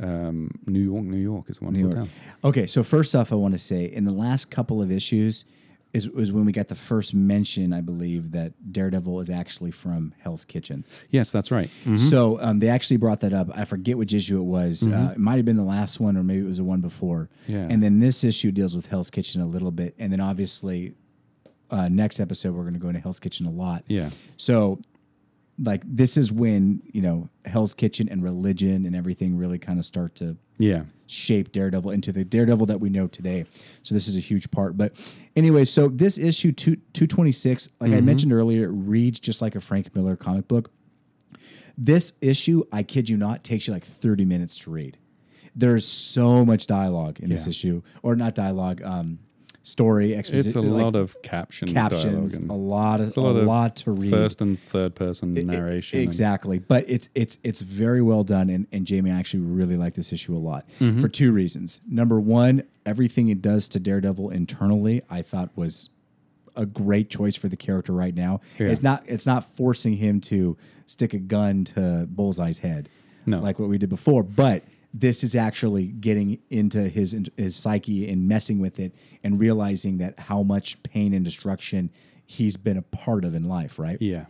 um, 0.00 0.50
New 0.66 0.80
York. 0.80 1.04
New 1.04 1.16
York 1.16 1.46
is 1.48 1.60
a 1.60 1.64
wonderful 1.64 1.92
town. 1.92 2.10
Okay, 2.44 2.66
so 2.66 2.82
first 2.82 3.14
off, 3.16 3.32
I 3.32 3.34
want 3.36 3.52
to 3.54 3.58
say 3.58 3.84
in 3.84 4.04
the 4.04 4.12
last 4.12 4.50
couple 4.50 4.80
of 4.82 4.90
issues 4.92 5.44
is 5.92 6.08
was 6.10 6.30
when 6.32 6.44
we 6.44 6.52
got 6.52 6.68
the 6.68 6.74
first 6.74 7.14
mention, 7.14 7.72
I 7.72 7.80
believe, 7.80 8.32
that 8.32 8.72
Daredevil 8.72 9.20
is 9.20 9.30
actually 9.30 9.70
from 9.70 10.12
Hell's 10.18 10.44
Kitchen. 10.44 10.84
Yes, 11.10 11.32
that's 11.32 11.50
right. 11.50 11.70
Mhm. 11.84 11.98
So 11.98 12.40
um, 12.42 12.58
they 12.58 12.68
actually 12.68 12.98
brought 12.98 13.20
that 13.20 13.32
up. 13.32 13.48
I 13.54 13.64
forget 13.64 13.96
which 13.96 14.12
issue 14.12 14.38
it 14.38 14.44
was. 14.44 14.86
Uh, 14.86 15.12
it 15.14 15.18
might 15.18 15.36
have 15.36 15.44
been 15.46 15.56
the 15.56 15.64
last 15.64 15.98
one, 15.98 16.16
or 16.16 16.22
maybe 16.22 16.40
it 16.40 16.48
was 16.48 16.58
the 16.58 16.64
one 16.64 16.80
before. 16.82 17.30
Mm-hmm. 17.44 17.52
Yeah. 17.52 17.66
And 17.70 17.82
then 17.82 18.00
this 18.00 18.22
issue 18.22 18.52
deals 18.52 18.76
with 18.76 18.86
Hell's 18.86 19.10
Kitchen 19.10 19.40
a 19.40 19.46
little 19.46 19.70
bit, 19.70 19.94
and 19.98 20.12
then 20.12 20.20
obviously, 20.20 20.94
uh, 21.70 21.88
next 21.88 22.20
episode 22.20 22.54
we're 22.54 22.62
going 22.62 22.74
to 22.74 22.80
go 22.80 22.88
into 22.88 23.00
Hell's 23.00 23.20
Kitchen 23.20 23.46
a 23.46 23.50
lot. 23.50 23.84
Yeah. 23.88 24.10
So, 24.36 24.80
like, 25.60 25.82
this 25.84 26.16
is 26.16 26.30
when 26.30 26.82
you 26.92 27.00
know 27.02 27.28
Hell's 27.46 27.74
Kitchen 27.74 28.08
and 28.10 28.22
religion 28.22 28.84
and 28.86 28.94
everything 28.94 29.36
really 29.38 29.58
kind 29.58 29.78
of 29.78 29.84
start 29.84 30.14
to 30.16 30.36
Yeah. 30.58 30.84
shape 31.06 31.50
Daredevil 31.52 31.90
into 31.90 32.12
the 32.12 32.24
Daredevil 32.24 32.66
that 32.66 32.80
we 32.80 32.90
know 32.90 33.06
today. 33.06 33.44
So 33.82 33.94
this 33.94 34.06
is 34.08 34.16
a 34.16 34.20
huge 34.20 34.50
part. 34.50 34.76
But 34.76 34.92
anyway, 35.38 35.64
so 35.64 35.88
this 35.88 36.18
issue 36.18 36.52
two 36.52 36.76
two 36.92 37.06
twenty 37.06 37.32
six, 37.32 37.70
like 37.80 37.92
I 37.92 38.00
mentioned 38.00 38.32
earlier, 38.32 38.64
it 38.64 38.72
reads 38.72 39.18
just 39.18 39.40
like 39.40 39.54
a 39.54 39.60
Frank 39.60 39.94
Miller 39.94 40.16
comic 40.16 40.48
book. 40.48 40.70
This 41.78 42.18
issue, 42.20 42.64
I 42.72 42.82
kid 42.82 43.08
you 43.08 43.16
not, 43.16 43.44
takes 43.44 43.66
you 43.66 43.72
like 43.72 43.84
thirty 43.84 44.24
minutes 44.24 44.58
to 44.60 44.70
read. 44.70 44.98
There's 45.54 45.86
so 45.86 46.44
much 46.44 46.66
dialogue 46.66 47.20
in 47.20 47.30
this 47.30 47.46
issue, 47.46 47.82
or 48.02 48.14
not 48.14 48.34
dialogue, 48.34 48.82
um, 48.82 49.20
story 49.68 50.14
exposition. 50.16 50.48
It's 50.48 50.56
a 50.56 50.60
like 50.62 50.82
lot 50.84 50.96
of 50.96 51.20
caption 51.22 51.72
captions, 51.74 52.34
a 52.36 52.52
lot 52.52 53.00
of 53.00 53.08
it's 53.08 53.16
a 53.16 53.20
lot, 53.20 53.36
a 53.36 53.38
of 53.40 53.46
lot 53.46 53.76
to 53.76 53.90
read. 53.92 54.10
First 54.10 54.40
and 54.40 54.58
third 54.60 54.94
person 54.94 55.34
narration. 55.34 55.98
and- 55.98 56.04
Exactly, 56.08 56.58
but 56.58 56.84
it's 56.88 57.08
it's 57.14 57.38
it's 57.44 57.60
very 57.60 58.00
well 58.02 58.24
done, 58.24 58.48
and, 58.50 58.66
and 58.72 58.86
Jamie 58.86 59.10
I 59.10 59.18
actually 59.18 59.40
really 59.44 59.76
like 59.76 59.94
this 59.94 60.12
issue 60.12 60.34
a 60.36 60.38
lot 60.38 60.66
Mm-hmm. 60.80 61.00
for 61.00 61.08
two 61.08 61.32
reasons. 61.32 61.80
Number 61.88 62.18
one, 62.18 62.62
everything 62.86 63.28
it 63.28 63.42
does 63.42 63.68
to 63.68 63.78
Daredevil 63.80 64.30
internally, 64.30 65.02
I 65.10 65.22
thought 65.22 65.50
was 65.56 65.90
a 66.56 66.66
great 66.66 67.08
choice 67.10 67.36
for 67.36 67.48
the 67.48 67.56
character 67.56 67.92
right 67.92 68.14
now. 68.14 68.40
Yeah. 68.58 68.68
It's 68.68 68.82
not 68.82 69.02
it's 69.06 69.26
not 69.26 69.44
forcing 69.44 69.96
him 69.98 70.20
to 70.22 70.56
stick 70.86 71.12
a 71.14 71.18
gun 71.18 71.64
to 71.64 72.08
Bullseye's 72.10 72.60
head, 72.60 72.88
No. 73.26 73.40
like 73.40 73.58
what 73.58 73.68
we 73.68 73.78
did 73.78 73.90
before, 73.90 74.22
but. 74.22 74.64
This 74.92 75.22
is 75.22 75.34
actually 75.34 75.86
getting 75.86 76.38
into 76.50 76.88
his 76.88 77.16
his 77.36 77.56
psyche 77.56 78.08
and 78.10 78.26
messing 78.26 78.58
with 78.58 78.78
it 78.80 78.94
and 79.22 79.38
realizing 79.38 79.98
that 79.98 80.18
how 80.18 80.42
much 80.42 80.82
pain 80.82 81.12
and 81.14 81.24
destruction 81.24 81.90
he's 82.24 82.56
been 82.56 82.76
a 82.76 82.82
part 82.82 83.24
of 83.24 83.34
in 83.34 83.44
life, 83.44 83.78
right? 83.78 84.00
yeah. 84.00 84.26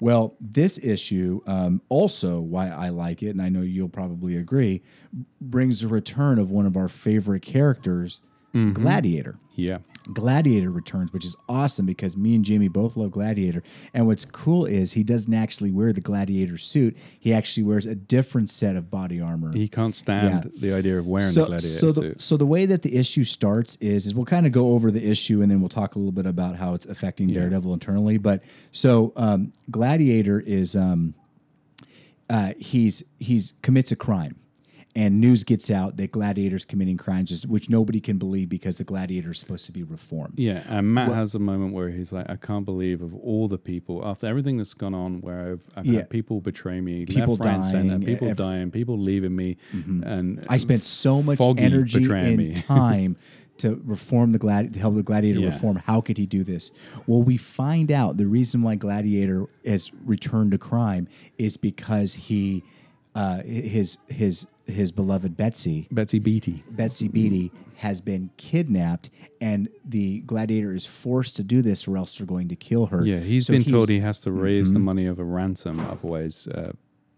Well, 0.00 0.34
this 0.40 0.80
issue, 0.82 1.42
um, 1.46 1.80
also 1.88 2.40
why 2.40 2.70
I 2.70 2.88
like 2.88 3.22
it, 3.22 3.28
and 3.28 3.40
I 3.40 3.50
know 3.50 3.60
you'll 3.60 3.88
probably 3.88 4.36
agree, 4.36 4.82
brings 5.40 5.82
the 5.82 5.86
return 5.86 6.40
of 6.40 6.50
one 6.50 6.66
of 6.66 6.76
our 6.76 6.88
favorite 6.88 7.42
characters, 7.42 8.20
Gladiator. 8.52 9.38
Yeah. 9.54 9.78
Gladiator 10.12 10.70
returns, 10.70 11.12
which 11.12 11.24
is 11.24 11.36
awesome 11.48 11.86
because 11.86 12.16
me 12.16 12.34
and 12.34 12.44
Jamie 12.44 12.68
both 12.68 12.96
love 12.96 13.12
Gladiator. 13.12 13.62
And 13.94 14.06
what's 14.06 14.24
cool 14.24 14.66
is 14.66 14.92
he 14.92 15.04
doesn't 15.04 15.32
actually 15.32 15.70
wear 15.70 15.92
the 15.92 16.00
Gladiator 16.00 16.58
suit; 16.58 16.96
he 17.20 17.32
actually 17.32 17.62
wears 17.62 17.86
a 17.86 17.94
different 17.94 18.50
set 18.50 18.74
of 18.74 18.90
body 18.90 19.20
armor. 19.20 19.52
He 19.52 19.68
can't 19.68 19.94
stand 19.94 20.44
Yeah. 20.44 20.50
the 20.70 20.74
idea 20.74 20.98
of 20.98 21.06
wearing 21.06 21.28
so, 21.30 21.42
the 21.42 21.46
gladiator 21.50 21.78
so 21.78 21.86
the, 21.86 21.92
suit. 21.92 22.20
so 22.20 22.36
the 22.36 22.46
way 22.46 22.66
that 22.66 22.82
the 22.82 22.96
issue 22.96 23.24
starts 23.24 23.76
is 23.76 24.06
is 24.06 24.14
we'll 24.14 24.24
kind 24.24 24.44
of 24.46 24.52
go 24.52 24.72
over 24.72 24.90
the 24.90 25.06
issue 25.08 25.40
and 25.40 25.50
then 25.50 25.60
we'll 25.60 25.68
talk 25.68 25.94
a 25.94 25.98
little 25.98 26.12
bit 26.12 26.26
about 26.26 26.56
how 26.56 26.74
it's 26.74 26.86
affecting 26.86 27.32
Daredevil 27.32 27.72
internally. 27.72 28.18
But 28.18 28.42
so 28.72 29.12
um, 29.16 29.52
Gladiator 29.70 30.40
is 30.40 30.74
um, 30.74 31.14
uh, 32.28 32.54
he's 32.58 33.04
he's 33.20 33.54
commits 33.62 33.92
a 33.92 33.96
crime. 33.96 34.36
And 34.94 35.22
news 35.22 35.42
gets 35.42 35.70
out 35.70 35.96
that 35.96 36.12
Gladiator's 36.12 36.66
committing 36.66 36.98
crimes, 36.98 37.46
which 37.46 37.70
nobody 37.70 37.98
can 37.98 38.18
believe 38.18 38.50
because 38.50 38.76
the 38.76 38.84
Gladiator 38.84 39.30
is 39.30 39.38
supposed 39.38 39.64
to 39.64 39.72
be 39.72 39.82
reformed. 39.82 40.34
Yeah, 40.38 40.62
and 40.68 40.92
Matt 40.92 41.10
has 41.12 41.34
a 41.34 41.38
moment 41.38 41.72
where 41.72 41.88
he's 41.88 42.12
like, 42.12 42.28
I 42.28 42.36
can't 42.36 42.66
believe 42.66 43.00
of 43.00 43.14
all 43.14 43.48
the 43.48 43.56
people 43.56 44.06
after 44.06 44.26
everything 44.26 44.58
that's 44.58 44.74
gone 44.74 44.92
on, 44.92 45.22
where 45.22 45.52
I've, 45.52 45.70
I've 45.74 45.86
Yeah. 45.86 46.00
had 46.00 46.10
people 46.10 46.42
betray 46.42 46.82
me, 46.82 47.06
People 47.06 47.36
left, 47.36 47.46
and 47.46 47.64
center, 47.64 47.88
dying, 47.88 48.02
people 48.02 48.28
ev- 48.28 48.36
Mm-hmm. 48.36 48.42
dying, 48.44 48.70
people 48.70 48.98
leaving 48.98 49.34
me, 49.34 49.56
and 49.72 50.44
I 50.50 50.58
spent 50.58 50.82
so 50.84 51.22
much 51.22 51.40
energy 51.40 52.04
and 52.12 52.36
me. 52.36 52.52
time 52.54 53.16
to 53.58 53.80
reform 53.86 54.32
the 54.32 54.38
glad 54.38 54.74
to 54.74 54.80
help 54.80 54.94
the 54.96 55.02
gladiator 55.02 55.40
Yeah. 55.40 55.46
reform. 55.46 55.76
How 55.76 56.02
could 56.02 56.18
he 56.18 56.26
do 56.26 56.44
this? 56.44 56.70
Well, 57.06 57.22
we 57.22 57.38
find 57.38 57.90
out 57.90 58.18
the 58.18 58.26
reason 58.26 58.60
why 58.60 58.74
Gladiator 58.74 59.46
has 59.64 59.90
returned 60.04 60.50
to 60.52 60.58
crime 60.58 61.08
is 61.38 61.56
because 61.56 62.14
he, 62.14 62.62
uh, 63.14 63.42
his 63.42 63.98
his 64.08 64.46
his 64.66 64.92
beloved 64.92 65.36
Betsy, 65.36 65.88
Betsy 65.90 66.18
Beatty. 66.18 66.62
Betsy 66.70 67.08
Beatty, 67.08 67.50
has 67.76 68.00
been 68.00 68.30
kidnapped, 68.36 69.10
and 69.40 69.68
the 69.84 70.20
Gladiator 70.20 70.72
is 70.72 70.86
forced 70.86 71.34
to 71.36 71.42
do 71.42 71.62
this, 71.62 71.88
or 71.88 71.96
else 71.96 72.16
they're 72.16 72.26
going 72.26 72.48
to 72.48 72.54
kill 72.56 72.86
her. 72.86 73.04
Yeah, 73.04 73.18
he's 73.18 73.46
So 73.46 73.52
been 73.54 73.64
told 73.64 73.72
he's- 73.74 73.82
Mm-hmm. 73.84 73.92
he 73.94 74.00
has 74.06 74.20
to 74.20 74.30
raise 74.30 74.72
the 74.72 74.78
money 74.78 75.06
of 75.06 75.18
a 75.18 75.24
ransom, 75.24 75.80
otherwise 75.80 76.46
uh, 76.46 76.72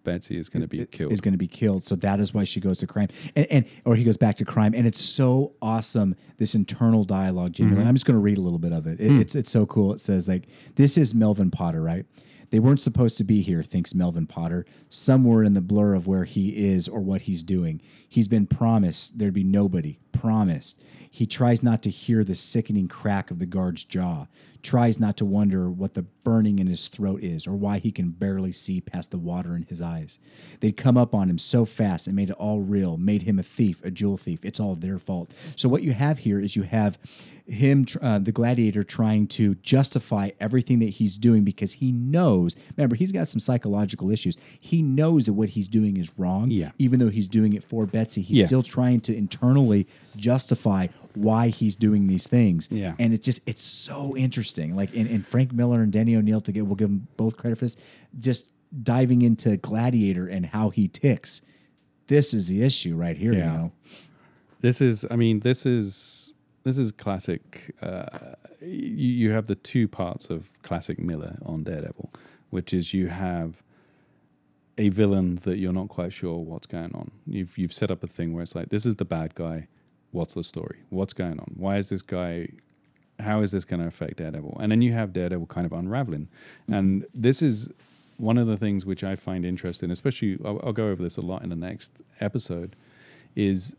Betsy 0.05 0.39
is 0.39 0.49
going 0.49 0.63
to 0.63 0.69
be 0.69 0.85
killed. 0.87 1.13
is 1.13 1.21
going 1.21 1.33
to 1.33 1.39
be 1.39 1.47
killed. 1.49 1.85
So 1.87 1.97
that 1.97 2.21
is 2.21 2.33
why 2.33 2.45
she 2.45 2.61
goes 2.61 2.79
to 2.79 2.87
crime, 2.87 3.09
and, 3.37 3.47
and 3.51 3.65
or 3.85 3.95
he 3.97 4.05
goes 4.05 4.17
back 4.17 4.37
to 4.39 4.45
crime, 4.47 4.73
and 4.75 4.87
it's 4.87 5.01
so 5.03 5.53
awesome. 5.61 6.17
This 6.39 6.55
internal 6.55 7.05
dialogue, 7.05 7.53
Jimmy. 7.53 7.73
Mm-hmm. 7.77 7.87
I'm 7.89 7.95
just 7.95 8.07
going 8.07 8.17
to 8.17 8.21
read 8.23 8.39
a 8.39 8.43
little 8.43 8.59
bit 8.59 8.73
of 8.73 8.87
it. 8.87 9.01
It- 9.01 9.09
Hmm. 9.11 9.21
It's 9.21 9.35
it's 9.35 9.51
so 9.51 9.67
cool. 9.67 9.93
It 9.93 10.01
says 10.01 10.29
like, 10.29 10.45
"This 10.77 10.97
is 10.97 11.15
Melvin 11.15 11.51
Potter, 11.51 11.83
right? 11.83 12.07
They 12.55 12.61
weren't 12.61 12.81
supposed 12.81 13.19
to 13.19 13.25
be 13.25 13.43
here," 13.43 13.65
thinks 13.65 13.97
Melvin 13.97 14.29
Potter. 14.29 14.65
Somewhere 14.89 15.43
in 15.43 15.55
the 15.55 15.61
blur 15.61 15.93
of 15.93 16.07
where 16.07 16.23
he 16.23 16.51
is 16.51 16.87
or 16.87 17.01
what 17.01 17.23
he's 17.23 17.43
doing, 17.43 17.83
he's 18.09 18.29
been 18.29 18.47
promised 18.47 19.19
there'd 19.19 19.35
be 19.35 19.43
nobody. 19.43 19.99
Promised. 20.13 20.81
He 21.11 21.27
tries 21.27 21.65
not 21.65 21.83
to 21.83 21.91
hear 21.91 22.23
the 22.23 22.37
sickening 22.37 22.87
crack 22.87 23.33
of 23.33 23.41
the 23.41 23.47
guard's 23.47 23.83
jaw. 23.83 24.27
Tries 24.63 25.01
not 25.01 25.17
to 25.17 25.25
wonder 25.25 25.69
what 25.69 25.95
the 25.95 26.03
burning 26.03 26.61
in 26.61 26.69
his 26.69 26.87
throat 26.87 27.25
is 27.25 27.45
or 27.45 27.55
why 27.55 27.79
he 27.79 27.91
can 27.91 28.11
barely 28.11 28.53
see 28.53 28.81
past 28.81 29.11
the 29.11 29.19
water 29.19 29.57
in 29.57 29.65
his 29.65 29.81
eyes. 29.81 30.19
They'd 30.61 30.77
come 30.77 30.97
up 30.97 31.13
on 31.13 31.29
him 31.29 31.39
so 31.39 31.65
fast 31.65 32.07
and 32.07 32.15
made 32.15 32.31
it 32.31 32.37
all 32.37 32.61
real, 32.61 32.97
made 32.97 33.23
him 33.23 33.41
a 33.41 33.43
thief, 33.43 33.85
a 33.85 33.91
jewel 33.91 34.17
thief. 34.17 34.45
It's 34.45 34.61
all 34.61 34.77
their 34.77 35.01
fault. 35.01 35.35
So, 35.57 35.69
what 35.69 35.83
you 35.83 35.93
have 35.93 36.19
here 36.19 36.39
is 36.39 36.55
you 36.55 36.63
have 36.63 36.99
him, 37.47 37.85
uh, 38.01 38.19
the 38.19 38.33
gladiator, 38.33 38.83
trying 38.83 39.27
to 39.27 39.55
justify 39.57 40.31
everything 40.41 40.79
that 40.79 40.89
he's 40.91 41.19
doing 41.19 41.45
because 41.45 41.75
he 41.75 41.93
knows. 41.93 42.57
Remember, 42.77 42.97
he's 42.97 43.13
got 43.13 43.29
some 43.29 43.39
psychological 43.41 44.11
issues. 44.11 44.39
He 44.59 44.83
knows 44.83 45.27
that 45.27 45.35
what 45.35 45.51
he's 45.51 45.69
doing 45.69 45.97
is 45.99 46.11
wrong, 46.19 46.51
Yeah. 46.51 46.71
even 46.79 47.01
though 47.01 47.11
he's 47.11 47.29
doing 47.29 47.53
it 47.53 47.63
for 47.63 47.85
Betsy. 47.87 48.23
He's 48.23 48.39
Yeah. 48.39 48.47
still 48.47 48.63
trying 48.63 49.01
to 49.03 49.15
internally 49.17 49.87
justify 50.17 50.87
why 51.15 51.49
he's 51.49 51.75
doing 51.77 52.07
these 52.07 52.27
things. 52.27 52.69
Yeah. 52.71 52.95
And 52.99 53.13
it's 53.13 53.25
just 53.25 53.41
it's 53.47 53.63
so 53.63 54.17
interesting. 54.17 54.75
Like 54.75 54.97
and, 54.97 55.09
and 55.09 55.27
Frank 55.27 55.53
Miller 55.53 55.83
and 55.83 55.93
Denny 55.93 56.17
O'Neil 56.17 56.41
to 56.41 56.51
get 56.53 56.67
we'll 56.67 56.77
give 56.77 56.89
them 56.89 57.09
both 57.17 57.37
credit 57.37 57.57
for 57.59 57.67
this. 57.67 57.77
Just 58.19 58.47
diving 58.83 59.23
into 59.23 59.57
Gladiator 59.57 60.27
and 60.27 60.47
how 60.47 60.71
he 60.71 60.89
ticks. 60.89 61.43
This 62.09 62.35
is 62.35 62.49
the 62.49 62.63
issue 62.63 62.97
right 62.97 63.17
here, 63.17 63.33
Yeah. 63.33 63.53
you 63.53 63.59
know. 63.59 63.73
This 64.61 64.81
is, 64.81 65.05
I 65.11 65.17
mean, 65.17 65.41
this 65.41 65.65
is 65.67 66.34
this 66.65 66.79
is 66.79 66.93
classic. 66.93 67.75
Uh, 67.81 68.35
you, 68.61 69.09
you 69.09 69.31
have 69.31 69.47
the 69.47 69.55
two 69.55 69.87
parts 69.87 70.31
of 70.31 70.51
classic 70.63 70.99
Miller 70.99 71.39
on 71.45 71.63
Daredevil, 71.63 72.11
which 72.51 72.75
is 72.75 72.93
you 72.93 73.09
have 73.09 73.63
a 74.77 74.89
villain 74.89 75.37
that 75.37 75.59
you're 75.59 75.73
not 75.73 75.89
quite 75.89 76.13
sure 76.13 76.39
what's 76.39 76.67
going 76.67 76.95
on. 76.95 77.13
You've 77.27 77.57
you've 77.57 77.73
set 77.73 77.91
up 77.91 78.03
a 78.03 78.09
thing 78.09 78.33
where 78.33 78.43
it's 78.43 78.55
like 78.55 78.71
this 78.71 78.85
is 78.85 78.97
the 78.97 79.05
bad 79.05 79.35
guy. 79.35 79.69
What's 80.11 80.35
the 80.35 80.45
story? 80.45 80.79
What's 80.91 81.13
going 81.13 81.39
on? 81.39 81.55
Why 81.57 81.77
is 81.77 81.89
this 81.89 82.03
guy? 82.03 82.49
How 83.21 83.43
is 83.43 83.53
this 83.53 83.65
going 83.65 83.81
to 83.81 83.87
affect 83.87 84.17
Daredevil? 84.17 84.57
And 84.61 84.73
then 84.73 84.83
you 84.83 84.93
have 84.93 85.13
Daredevil 85.13 85.47
kind 85.47 85.67
of 85.67 85.73
unraveling, 85.73 86.29
and 86.67 87.07
this 87.15 87.43
is 87.43 87.71
one 88.17 88.39
of 88.39 88.47
the 88.47 88.57
things 88.57 88.87
which 88.87 89.05
I 89.05 89.17
find 89.17 89.45
interesting, 89.45 89.91
especially 89.91 90.39
I'll, 90.45 90.61
I'll 90.65 90.73
go 90.73 90.89
over 90.89 91.03
this 91.03 91.17
a 91.17 91.21
lot 91.21 91.43
in 91.43 91.51
the 91.51 91.57
next 91.57 91.93
episode, 92.21 92.77
is 93.35 93.77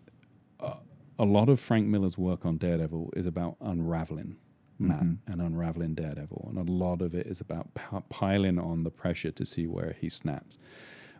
a 1.17 1.25
lot 1.25 1.49
of 1.49 1.59
Frank 1.59 1.87
Miller's 1.87 2.17
work 2.17 2.45
on 2.45 2.57
Daredevil 2.57 3.13
is 3.15 3.25
about 3.25 3.57
unraveling 3.61 4.37
Matt 4.77 5.03
mm-hmm. 5.03 5.31
and 5.31 5.41
unraveling 5.41 5.93
Daredevil, 5.93 6.47
and 6.49 6.57
a 6.57 6.71
lot 6.71 7.01
of 7.01 7.15
it 7.15 7.27
is 7.27 7.39
about 7.39 7.73
p- 7.73 7.97
piling 8.09 8.59
on 8.59 8.83
the 8.83 8.91
pressure 8.91 9.31
to 9.31 9.45
see 9.45 9.67
where 9.67 9.95
he 9.99 10.09
snaps. 10.09 10.57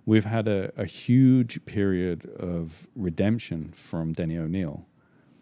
We've 0.05 0.25
had 0.25 0.47
a, 0.47 0.71
a 0.77 0.85
huge 0.85 1.65
period 1.65 2.29
of 2.37 2.87
redemption 2.95 3.71
from 3.71 4.13
Denny 4.13 4.37
O'Neil, 4.37 4.85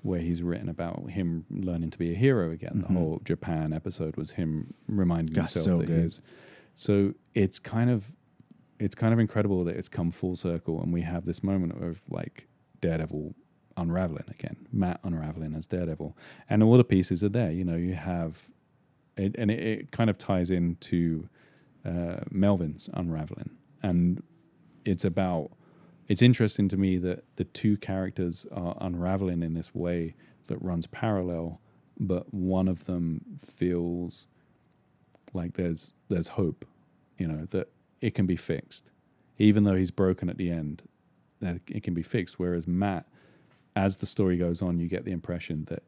where 0.04 0.20
he's 0.20 0.44
written 0.44 0.70
about 0.70 1.10
him 1.10 1.46
learning 1.50 1.90
to 1.92 1.98
be 1.98 2.12
a 2.12 2.16
hero 2.16 2.52
again. 2.52 2.74
The 2.76 2.84
mm-hmm. 2.86 2.96
whole 2.96 3.22
Japan 3.24 3.74
episode 3.74 4.16
was 4.16 4.32
him 4.32 4.74
reminding 4.88 5.34
God, 5.34 5.42
himself 5.42 5.66
so 5.66 5.78
that 5.80 5.88
good. 5.88 6.06
is. 6.06 6.22
So 6.76 7.14
it's 7.34 7.58
kind 7.58 7.90
of, 7.90 8.14
it's 8.80 8.96
kind 8.96 9.14
of 9.14 9.20
incredible 9.20 9.64
that 9.64 9.76
it's 9.76 9.90
come 9.90 10.12
full 10.12 10.36
circle, 10.36 10.82
and 10.82 10.94
we 10.94 11.02
have 11.02 11.26
this 11.26 11.44
moment 11.44 11.84
of 11.84 12.04
like 12.10 12.48
Daredevil 12.80 13.34
unraveling 13.78 14.26
again, 14.30 14.68
Matt 14.72 15.00
unraveling 15.04 15.54
as 15.56 15.66
Daredevil, 15.66 16.16
and 16.50 16.64
all 16.64 16.78
the 16.78 16.84
pieces 16.84 17.24
are 17.24 17.30
there. 17.30 17.52
You 17.52 17.64
know, 17.64 17.76
you 17.76 17.94
have, 17.94 18.50
it, 19.18 19.36
and 19.38 19.50
it, 19.52 19.60
it 19.60 19.92
kind 19.92 20.10
of 20.10 20.18
ties 20.18 20.50
into 20.50 21.30
uh, 21.86 22.22
Melvin's 22.32 22.90
unraveling, 22.94 23.52
and 23.82 24.24
it's 24.86 25.06
about. 25.06 25.52
It's 26.10 26.22
interesting 26.22 26.68
to 26.68 26.76
me 26.78 26.98
that 26.98 27.24
the 27.38 27.46
two 27.46 27.78
characters 27.78 28.46
are 28.52 28.78
unraveling 28.82 29.42
in 29.42 29.54
this 29.54 29.74
way 29.74 30.16
that 30.48 30.62
runs 30.62 30.86
parallel, 30.86 31.62
but 31.98 32.34
one 32.34 32.68
of 32.68 32.86
them 32.86 33.22
feels 33.40 34.28
like 35.34 35.54
there's 35.54 35.94
there's 36.10 36.30
hope, 36.30 36.66
you 37.18 37.28
know, 37.28 37.46
that 37.52 37.70
it 38.02 38.14
can 38.14 38.26
be 38.26 38.36
fixed, 38.36 38.90
even 39.38 39.64
though 39.64 39.76
he's 39.76 39.92
broken 39.92 40.30
at 40.30 40.38
the 40.38 40.52
end, 40.52 40.84
that 41.40 41.62
it 41.68 41.84
can 41.84 41.94
be 41.94 42.04
fixed. 42.04 42.38
Whereas 42.38 42.68
Matt, 42.68 43.08
as 43.76 43.98
the 43.98 44.06
story 44.06 44.38
goes 44.38 44.62
on, 44.62 44.80
you 44.80 44.88
get 44.88 45.06
the 45.06 45.12
impression 45.12 45.66
that 45.66 45.84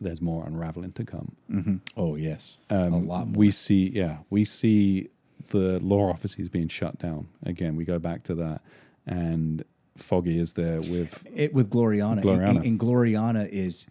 there's 0.00 0.20
more 0.22 0.46
unraveling 0.46 0.92
to 0.92 1.04
come. 1.04 1.36
Mm-hmm. 1.50 1.76
Oh 1.96 2.16
yes, 2.16 2.58
Um, 2.70 2.92
a 2.92 2.98
lot 2.98 3.28
more. 3.28 3.38
We 3.38 3.50
see, 3.50 3.90
yeah, 3.94 4.18
we 4.30 4.44
see 4.44 5.08
the 5.48 5.78
law 5.80 6.10
offices 6.10 6.48
being 6.48 6.68
shut 6.68 6.98
down 6.98 7.28
again. 7.44 7.76
We 7.76 7.84
go 7.84 7.98
back 7.98 8.22
to 8.24 8.34
that, 8.36 8.62
and 9.06 9.64
Foggy 9.96 10.38
is 10.38 10.54
there 10.54 10.80
with 10.80 11.26
it 11.34 11.52
with 11.52 11.70
Glorianna. 11.70 12.22
Glorianna. 12.22 12.48
And, 12.48 12.56
and, 12.58 12.66
and 12.66 12.80
Glorianna 12.80 13.48
is 13.48 13.86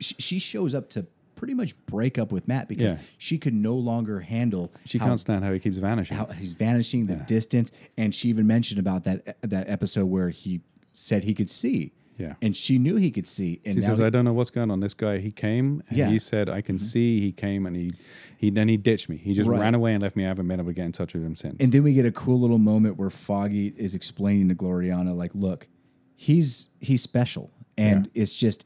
she, 0.00 0.14
she 0.18 0.38
shows 0.38 0.74
up 0.74 0.88
to 0.90 1.06
pretty 1.34 1.54
much 1.54 1.74
break 1.86 2.18
up 2.18 2.30
with 2.30 2.46
Matt 2.46 2.68
because 2.68 2.92
Yeah. 2.92 2.98
she 3.18 3.36
could 3.36 3.52
no 3.54 3.74
longer 3.74 4.20
handle 4.20 4.72
she 4.84 4.98
how, 4.98 5.06
can't 5.06 5.18
stand 5.20 5.44
how 5.44 5.52
he 5.52 5.58
keeps 5.58 5.78
vanishing. 5.78 6.16
how 6.16 6.26
he's 6.26 6.52
vanishing, 6.52 7.06
the 7.06 7.14
Yeah. 7.14 7.24
distance, 7.24 7.72
and 7.96 8.14
she 8.14 8.28
even 8.28 8.46
mentioned 8.46 8.78
about 8.78 9.04
that 9.04 9.36
that 9.42 9.68
episode 9.68 10.06
where 10.06 10.30
he 10.30 10.60
said 10.92 11.24
he 11.24 11.34
could 11.34 11.50
see, 11.50 11.92
yeah. 12.22 12.34
and 12.40 12.56
she 12.56 12.78
knew 12.78 12.96
he 12.96 13.10
could 13.10 13.26
see, 13.26 13.60
and 13.64 13.74
She 13.74 13.80
says, 13.80 13.98
he- 13.98 14.04
"I 14.04 14.10
don't 14.10 14.24
know 14.24 14.32
what's 14.32 14.50
going 14.50 14.70
on." 14.70 14.80
This 14.80 14.94
guy, 14.94 15.18
he 15.18 15.30
came 15.30 15.82
and 15.88 15.98
Yeah. 15.98 16.04
Mm-hmm. 16.04 16.12
he 16.14 16.18
said, 16.18 16.48
"I 16.48 16.60
can 16.60 16.78
see." 16.78 17.20
He 17.20 17.32
came 17.32 17.66
and 17.66 17.74
he, 17.76 17.90
he 18.36 18.50
then 18.50 18.68
he 18.68 18.76
ditched 18.76 19.08
me. 19.08 19.16
He 19.16 19.34
just 19.34 19.48
Right. 19.48 19.60
ran 19.60 19.74
away 19.74 19.92
and 19.94 20.02
left 20.02 20.16
me. 20.16 20.24
I 20.24 20.28
haven't 20.28 20.48
been 20.48 20.60
able 20.60 20.70
to 20.70 20.74
get 20.74 20.86
in 20.86 20.92
touch 20.92 21.12
with 21.14 21.22
him 21.24 21.34
since. 21.34 21.56
And 21.60 21.72
then 21.72 21.82
we 21.82 21.92
get 21.94 22.06
a 22.06 22.12
cool 22.12 22.38
little 22.40 22.58
moment 22.58 22.96
where 22.98 23.10
Foggy 23.10 23.68
is 23.76 23.94
explaining 23.94 24.48
to 24.50 24.54
Glorianna, 24.54 25.16
like, 25.16 25.32
look, 25.34 25.68
he's 26.16 26.70
he's 26.80 27.02
special. 27.02 27.50
And 27.78 28.10
it's 28.14 28.34
just, 28.34 28.64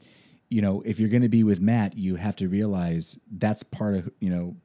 you 0.49 0.61
know, 0.61 0.81
if 0.85 0.99
you're 0.99 1.09
gonna 1.09 1.29
be 1.29 1.43
with 1.43 1.59
Matt, 1.61 1.97
you 1.97 2.15
have 2.17 2.35
to 2.37 2.47
realize 2.47 3.19
that's 3.31 3.63
part 3.63 3.95
of, 3.95 4.09
you 4.19 4.29
know, 4.29 4.55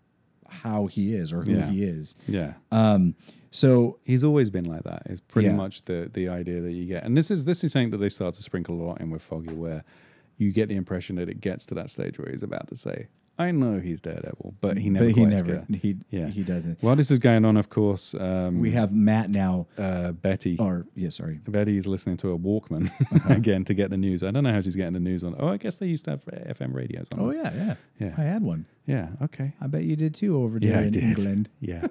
how 0.49 0.87
he 0.87 1.15
is 1.15 1.33
or 1.33 1.43
who 1.45 1.53
Yeah. 1.53 1.71
he 1.71 1.83
is. 1.85 2.15
yeah, 2.29 2.55
Um, 2.71 3.15
so 3.53 3.99
he's 4.03 4.25
always 4.25 4.51
been 4.51 4.65
like 4.65 4.83
that. 4.83 5.03
It's 5.07 5.21
pretty 5.21 5.49
Yeah. 5.49 5.55
much 5.57 5.85
the 5.85 6.11
the 6.13 6.29
idea 6.29 6.61
that 6.61 6.73
you 6.73 6.87
get, 6.87 7.05
and 7.05 7.17
this 7.17 7.31
is 7.31 7.45
this 7.45 7.63
is 7.63 7.71
something 7.73 7.91
that 7.91 7.99
they 7.99 8.09
start 8.09 8.35
to 8.35 8.43
sprinkle 8.43 8.75
a 8.81 8.83
lot 8.83 9.01
in 9.01 9.11
with 9.11 9.23
Foggy, 9.23 9.55
where 9.55 9.85
you 10.39 10.51
get 10.53 10.69
the 10.69 10.75
impression 10.75 11.17
that 11.17 11.29
it 11.29 11.41
gets 11.41 11.65
to 11.67 11.75
that 11.75 11.89
stage 11.91 12.19
where 12.19 12.31
he's 12.33 12.43
about 12.43 12.67
to 12.69 12.75
say, 12.77 13.07
"I 13.39 13.51
know 13.51 13.81
he's 13.81 14.01
Daredevil," 14.01 14.55
but 14.61 14.77
he 14.77 14.91
never. 14.91 15.07
but 15.07 15.15
he 15.17 15.25
never 15.25 15.67
he 15.73 15.97
Yeah. 16.11 16.27
he 16.27 16.43
doesn't. 16.43 16.83
While 16.83 16.97
this 16.97 17.11
is 17.11 17.19
going 17.19 17.45
on, 17.45 17.57
of 17.57 17.71
course, 17.71 18.15
um, 18.15 18.61
We 18.61 18.71
have 18.73 18.93
Matt 18.93 19.31
now 19.31 19.67
uh, 19.79 20.13
Betty. 20.13 20.57
or 20.59 20.87
yeah, 20.95 21.09
sorry. 21.09 21.41
Betty's 21.49 21.87
listening 21.87 22.17
to 22.19 22.33
a 22.33 22.39
Walkman 22.39 22.91
Uh-huh. 23.15 23.35
again 23.35 23.65
to 23.65 23.75
get 23.75 23.91
the 23.91 23.97
news. 23.97 24.23
I 24.23 24.31
don't 24.31 24.45
know 24.45 24.53
how 24.53 24.61
she's 24.61 24.77
getting 24.77 24.93
the 24.95 25.01
news 25.01 25.25
on. 25.25 25.35
Oh, 25.39 25.49
I 25.49 25.57
guess 25.57 25.79
they 25.79 25.87
used 25.87 26.05
to 26.05 26.13
have 26.13 26.25
FM 26.25 26.73
radios 26.75 27.09
on. 27.13 27.21
Oh 27.21 27.33
them. 27.33 27.43
yeah, 27.45 27.53
yeah. 27.55 27.75
Yeah. 28.09 28.15
I 28.19 28.23
had 28.23 28.43
one. 28.43 28.67
yeah. 28.87 29.09
Okay. 29.23 29.53
I 29.61 29.67
bet 29.67 29.85
you 29.85 29.97
did 29.97 30.15
too 30.15 30.37
over 30.43 30.59
there 30.61 30.71
Yeah, 30.83 30.87
in. 30.87 30.95
England. 30.95 31.49
Yeah. 31.61 31.87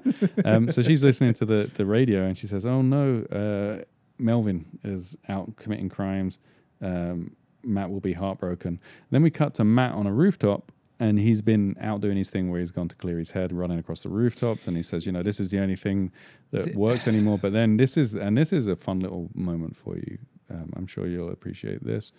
Um, 0.45 0.69
so 0.69 0.81
she's 0.81 1.03
listening 1.03 1.34
to 1.35 1.45
the, 1.45 1.69
the 1.73 1.85
radio 1.85 2.26
and 2.26 2.38
she 2.38 2.47
says, 2.47 2.65
Oh 2.65 2.81
no, 2.81 3.23
uh, 3.31 3.84
Melvin 4.19 4.65
is 4.84 5.18
out 5.27 5.55
committing 5.55 5.89
crimes. 5.89 6.38
Um, 6.81 7.35
Matt 7.63 7.89
will 7.91 7.99
be 7.99 8.13
heartbroken. 8.13 8.80
Then 9.11 9.22
we 9.22 9.30
cut 9.30 9.53
to 9.55 9.63
Matt 9.63 9.93
on 9.93 10.07
a 10.07 10.13
rooftop 10.13 10.72
and 11.01 11.17
he's 11.17 11.41
been 11.41 11.75
out 11.81 11.99
doing 11.99 12.15
his 12.15 12.29
thing 12.29 12.51
where 12.51 12.59
he's 12.59 12.69
gone 12.69 12.87
to 12.87 12.95
clear 12.95 13.17
his 13.17 13.31
head, 13.31 13.51
running 13.51 13.79
across 13.79 14.03
the 14.03 14.09
rooftops. 14.09 14.67
And 14.67 14.77
he 14.77 14.83
says, 14.83 15.07
You 15.07 15.11
know, 15.11 15.23
this 15.23 15.39
is 15.39 15.49
the 15.49 15.59
only 15.59 15.75
thing 15.75 16.11
that 16.51 16.75
works 16.75 17.07
anymore. 17.13 17.39
But 17.39 17.53
then 17.53 17.77
this 17.77 17.97
is, 17.97 18.13
and 18.13 18.37
this 18.37 18.53
is 18.53 18.67
a 18.67 18.75
fun 18.75 18.99
little 18.99 19.31
moment 19.33 19.75
for 19.75 19.95
you. 19.97 20.19
Um, 20.51 20.71
I'm 20.75 20.85
sure 20.85 21.07
you'll 21.07 21.31
appreciate 21.31 21.83
this. 21.83 22.11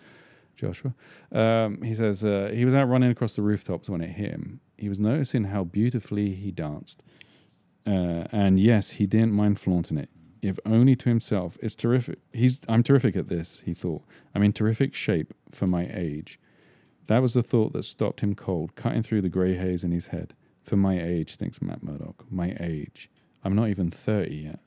Joshua. 0.56 0.94
Um, 1.30 1.80
he 1.80 1.94
says 1.94 2.24
uh, 2.24 2.50
he 2.52 2.64
was 2.64 2.74
out 2.74 2.88
running 2.88 3.10
across 3.10 3.36
the 3.36 3.42
rooftops 3.42 3.88
when 3.88 4.00
it 4.00 4.10
hit 4.10 4.32
him. 4.32 4.60
He 4.76 4.88
was 4.88 4.98
noticing 4.98 5.44
how 5.44 5.62
beautifully 5.62 6.34
he 6.34 6.50
danced. 6.50 7.04
Uh, 7.86 8.24
and 8.32 8.58
yes, 8.58 8.90
he 8.90 9.06
didn't 9.06 9.32
mind 9.32 9.60
flaunting 9.60 9.96
it, 9.96 10.10
if 10.42 10.58
only 10.66 10.96
to 10.96 11.08
himself. 11.08 11.56
It's 11.62 11.76
terrific. 11.76 12.18
He's 12.32 12.60
I'm 12.68 12.82
terrific 12.82 13.16
at 13.16 13.28
this, 13.28 13.62
he 13.64 13.74
thought. 13.74 14.02
I'm 14.34 14.42
in 14.42 14.52
terrific 14.52 14.92
shape 14.94 15.32
for 15.52 15.68
my 15.68 15.88
age. 15.92 16.40
That 17.06 17.22
was 17.22 17.34
the 17.34 17.42
thought 17.42 17.72
that 17.72 17.84
stopped 17.84 18.20
him 18.20 18.34
cold, 18.34 18.74
cutting 18.76 19.02
through 19.02 19.22
the 19.22 19.28
grey 19.28 19.54
haze 19.54 19.84
in 19.84 19.92
his 19.92 20.08
head. 20.08 20.34
For 20.62 20.76
my 20.76 21.00
age, 21.00 21.36
thinks 21.36 21.60
Matt 21.60 21.82
Murdock. 21.82 22.24
My 22.30 22.56
age. 22.60 23.10
I'm 23.44 23.56
not 23.56 23.68
even 23.68 23.90
30 23.90 24.34
yet. 24.34 24.60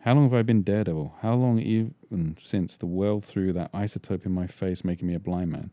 How 0.00 0.14
long 0.14 0.24
have 0.24 0.34
I 0.34 0.42
been 0.42 0.62
Daredevil? 0.62 1.16
How 1.20 1.34
long 1.34 1.58
even 1.58 2.36
since 2.38 2.76
the 2.76 2.86
world 2.86 3.24
threw 3.24 3.52
that 3.52 3.72
isotope 3.72 4.24
in 4.24 4.32
my 4.32 4.46
face, 4.46 4.84
making 4.84 5.08
me 5.08 5.14
a 5.14 5.20
blind 5.20 5.50
man? 5.50 5.72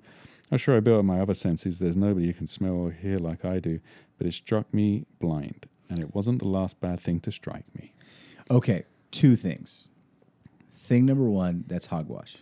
I'm 0.51 0.57
sure 0.57 0.75
I 0.75 0.79
built 0.79 0.99
up 0.99 1.05
my 1.05 1.19
other 1.19 1.33
senses. 1.33 1.79
There's 1.79 1.97
nobody 1.97 2.27
who 2.27 2.33
can 2.33 2.47
smell 2.47 2.73
or 2.73 2.91
hear 2.91 3.19
like 3.19 3.43
I 3.43 3.59
do, 3.59 3.79
but 4.17 4.27
it 4.27 4.33
struck 4.33 4.73
me 4.73 5.05
blind, 5.19 5.67
and 5.89 5.99
it 5.99 6.15
wasn't 6.15 6.39
the 6.39 6.47
last 6.47 6.79
bad 6.79 7.01
thing 7.01 7.19
to 7.21 7.31
strike 7.31 7.65
me. 7.75 7.93
Okay, 8.49 8.83
two 9.11 9.35
things. 9.35 9.89
Thing 10.71 11.05
number 11.05 11.29
one, 11.29 11.65
that's 11.67 11.87
hogwash. 11.87 12.37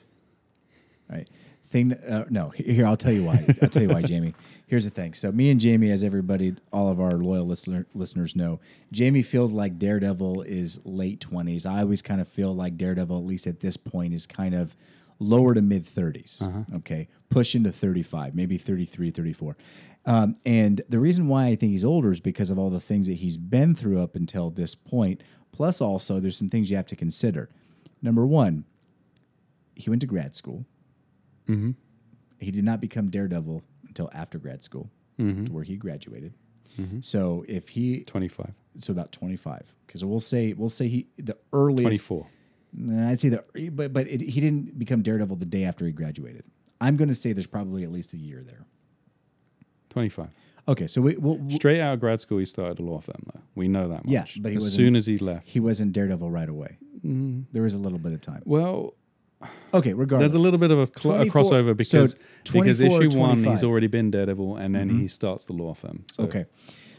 Right. 1.09 1.27
Thing 1.75 1.91
uh, 1.91 2.23
no, 2.29 2.51
here 2.51 2.85
I'll 2.85 2.95
tell 2.95 3.11
you 3.11 3.25
why. 3.25 3.45
I'll 3.61 3.67
tell 3.67 3.81
you 3.81 3.89
why, 3.89 4.01
Jamie. 4.13 4.33
Here's 4.65 4.85
the 4.85 4.91
thing. 4.91 5.13
So 5.13 5.29
me 5.33 5.49
and 5.49 5.59
Jamie, 5.59 5.91
as 5.91 6.05
everybody, 6.05 6.55
all 6.71 6.87
of 6.87 7.01
our 7.01 7.11
loyal 7.17 7.45
listener, 7.45 7.85
listeners 7.93 8.33
know, 8.33 8.61
Jamie 8.93 9.21
feels 9.21 9.51
like 9.51 9.77
Daredevil 9.77 10.43
is 10.43 10.79
late 10.85 11.19
twenties. 11.19 11.65
I 11.65 11.81
always 11.81 12.01
kind 12.01 12.21
of 12.21 12.29
feel 12.29 12.55
like 12.55 12.77
Daredevil, 12.77 13.17
at 13.17 13.25
least 13.25 13.45
at 13.45 13.59
this 13.59 13.75
point, 13.75 14.13
is 14.13 14.25
kind 14.25 14.55
of 14.55 14.73
lower 15.19 15.53
to 15.53 15.61
mid 15.61 15.85
30s. 15.85 16.41
Okay, 16.77 17.09
push 17.29 17.55
into 17.55 17.73
35, 17.73 18.35
maybe 18.35 18.57
33, 18.57 19.11
34. 19.11 19.57
Um, 20.05 20.37
and 20.45 20.81
the 20.87 20.99
reason 20.99 21.27
why 21.27 21.47
I 21.47 21.55
think 21.57 21.73
he's 21.73 21.83
older 21.83 22.09
is 22.09 22.21
because 22.21 22.49
of 22.49 22.57
all 22.57 22.69
the 22.69 22.79
things 22.79 23.07
that 23.07 23.15
he's 23.15 23.35
been 23.35 23.75
through 23.75 24.01
up 24.01 24.15
until 24.15 24.49
this 24.49 24.75
point. 24.75 25.19
Plus, 25.51 25.81
also, 25.81 26.21
there's 26.21 26.37
some 26.37 26.49
things 26.49 26.69
you 26.69 26.77
have 26.77 26.87
to 26.87 26.95
consider. 26.95 27.49
Number 28.01 28.25
one, 28.25 28.63
he 29.73 29.89
went 29.89 29.99
to 29.99 30.07
grad 30.07 30.37
school. 30.37 30.65
Mm-hmm. 31.47 31.71
He 32.39 32.51
did 32.51 32.63
not 32.63 32.81
become 32.81 33.09
Daredevil 33.09 33.63
until 33.87 34.09
after 34.13 34.37
grad 34.39 34.63
school, 34.63 34.89
Mm-hmm. 35.19 35.45
to 35.45 35.51
where 35.53 35.63
he 35.63 35.77
graduated. 35.77 36.33
So 36.99 37.45
if 37.47 37.69
he, 37.69 38.01
25. 38.01 38.51
so 38.79 38.91
about 38.91 39.13
25, 39.13 39.73
because 39.87 40.03
we'll 40.03 40.19
say 40.19 40.51
we'll 40.51 40.67
say 40.67 40.89
he 40.89 41.07
the 41.17 41.37
earliest 41.53 42.05
24. 42.05 42.27
Nah, 42.73 43.09
I'd 43.11 43.19
say 43.21 43.29
the 43.29 43.69
but 43.71 43.93
but 43.93 44.09
it, 44.09 44.19
he 44.19 44.41
didn't 44.41 44.77
become 44.77 45.01
Daredevil 45.01 45.37
the 45.37 45.45
day 45.45 45.63
after 45.63 45.85
he 45.85 45.93
graduated. 45.93 46.43
I'm 46.81 46.97
going 46.97 47.07
to 47.07 47.15
say 47.15 47.31
there's 47.31 47.47
probably 47.47 47.83
at 47.83 47.91
least 47.93 48.13
a 48.13 48.17
year 48.17 48.43
there. 48.45 48.65
25. 49.91 50.27
Okay, 50.67 50.87
so 50.87 50.99
we, 51.01 51.15
we'll, 51.15 51.39
Straight 51.51 51.79
out 51.79 51.93
of 51.93 51.99
grad 51.99 52.19
school, 52.19 52.39
he 52.39 52.45
started 52.45 52.79
a 52.79 52.83
law 52.83 52.99
firm, 52.99 53.23
though. 53.33 53.39
We 53.53 53.67
know 53.67 53.87
that 53.87 54.03
much. 54.05 54.11
Yeah, 54.11 54.25
but 54.41 54.51
he 54.51 54.57
as 54.57 54.73
soon 54.73 54.95
as 54.95 55.05
he 55.05 55.17
left. 55.19 55.47
he 55.47 55.59
wasn't 55.59 55.93
Daredevil 55.93 56.29
right 56.29 56.49
away. 56.49 56.77
Mm-hmm. 56.97 57.41
There 57.53 57.61
was 57.63 57.75
a 57.75 57.77
little 57.79 57.99
bit 57.99 58.13
of 58.13 58.21
time. 58.21 58.41
well, 58.45 58.95
Okay, 59.73 59.93
regardless. 59.93 60.31
there's 60.31 60.39
a 60.39 60.43
little 60.43 60.59
bit 60.59 60.71
of 60.71 60.79
a, 60.79 60.89
cl- 60.99 61.21
a 61.21 61.25
crossover 61.25 61.75
because 61.75 62.11
so 62.11 62.17
because 62.53 62.79
24 62.79 62.85
or 62.97 63.03
issue 63.03 63.19
one 63.19 63.43
he's 63.43 63.63
already 63.63 63.87
been 63.87 64.11
Daredevil 64.11 64.57
and 64.57 64.73
then 64.73 64.89
he 64.89 64.95
mm-hmm. 64.95 65.05
starts 65.07 65.45
the 65.45 65.53
law 65.53 65.73
firm. 65.73 66.05
So 66.11 66.23
Okay. 66.23 66.45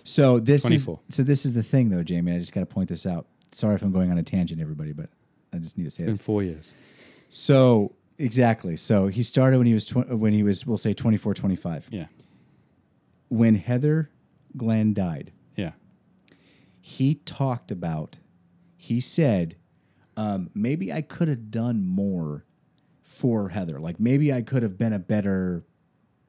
So 0.04 0.38
this 0.38 0.62
24. 0.62 1.00
is 1.08 1.16
so 1.16 1.22
this 1.22 1.44
is 1.46 1.54
the 1.54 1.62
thing 1.62 1.88
though, 1.90 2.02
Jamie. 2.02 2.34
I 2.34 2.38
just 2.38 2.52
got 2.52 2.60
to 2.60 2.66
point 2.66 2.88
this 2.88 3.06
out. 3.06 3.26
Sorry 3.52 3.74
if 3.74 3.82
I'm 3.82 3.92
going 3.92 4.10
on 4.10 4.18
a 4.18 4.22
tangent, 4.22 4.60
everybody, 4.60 4.92
but 4.92 5.08
I 5.52 5.58
just 5.58 5.76
need 5.78 5.84
to 5.84 5.90
say 5.90 6.04
In 6.04 6.10
it. 6.14 6.20
four 6.20 6.42
years. 6.42 6.74
So 7.30 7.94
exactly. 8.18 8.76
So 8.76 9.08
he 9.08 9.22
started 9.22 9.58
when 9.58 9.66
he 9.66 9.74
was 9.74 9.86
tw- 9.86 10.08
when 10.08 10.32
he 10.32 10.42
was 10.42 10.66
we'll 10.66 10.76
say 10.76 10.92
24, 10.92 11.34
25. 11.34 11.88
Yeah. 11.90 12.06
When 13.28 13.56
Heather 13.56 14.10
Glenn 14.56 14.94
died, 14.94 15.32
Yeah. 15.56 15.72
he 16.80 17.16
talked 17.16 17.70
about. 17.70 18.18
He 18.76 19.00
said, 19.00 19.56
um, 20.16 20.50
maybe 20.54 20.92
I 20.92 21.02
could 21.02 21.28
have 21.28 21.50
done 21.50 21.84
more 21.86 22.44
for 23.02 23.50
Heather. 23.50 23.78
Like 23.78 24.00
maybe 24.00 24.32
I 24.32 24.42
could 24.42 24.62
have 24.62 24.76
been 24.78 24.92
a 24.92 24.98
better, 24.98 25.64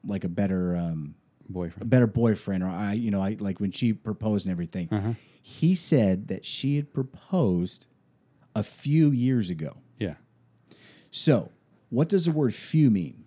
like 0.04 0.24
a 0.24 0.28
better. 0.28 0.76
Um, 0.76 1.14
a 1.48 1.52
Boyfriend. 1.52 1.88
better 1.88 2.06
boyfriend 2.06 2.62
or 2.62 2.66
I 2.68 2.92
you 2.92 3.10
know 3.10 3.22
I 3.22 3.36
like 3.40 3.58
when 3.58 3.70
she 3.72 3.94
proposed 3.94 4.46
and 4.46 4.52
everything. 4.52 4.88
Uh-huh. 4.92 5.14
He 5.42 5.74
said 5.74 6.28
that 6.28 6.44
she 6.44 6.76
had 6.76 6.92
proposed 6.92 7.86
a 8.54 8.62
few 8.62 9.10
years 9.10 9.48
ago. 9.48 9.78
Yeah. 9.98 10.16
So, 11.10 11.50
what 11.88 12.10
does 12.10 12.26
the 12.26 12.32
word 12.32 12.54
few 12.54 12.90
mean? 12.90 13.24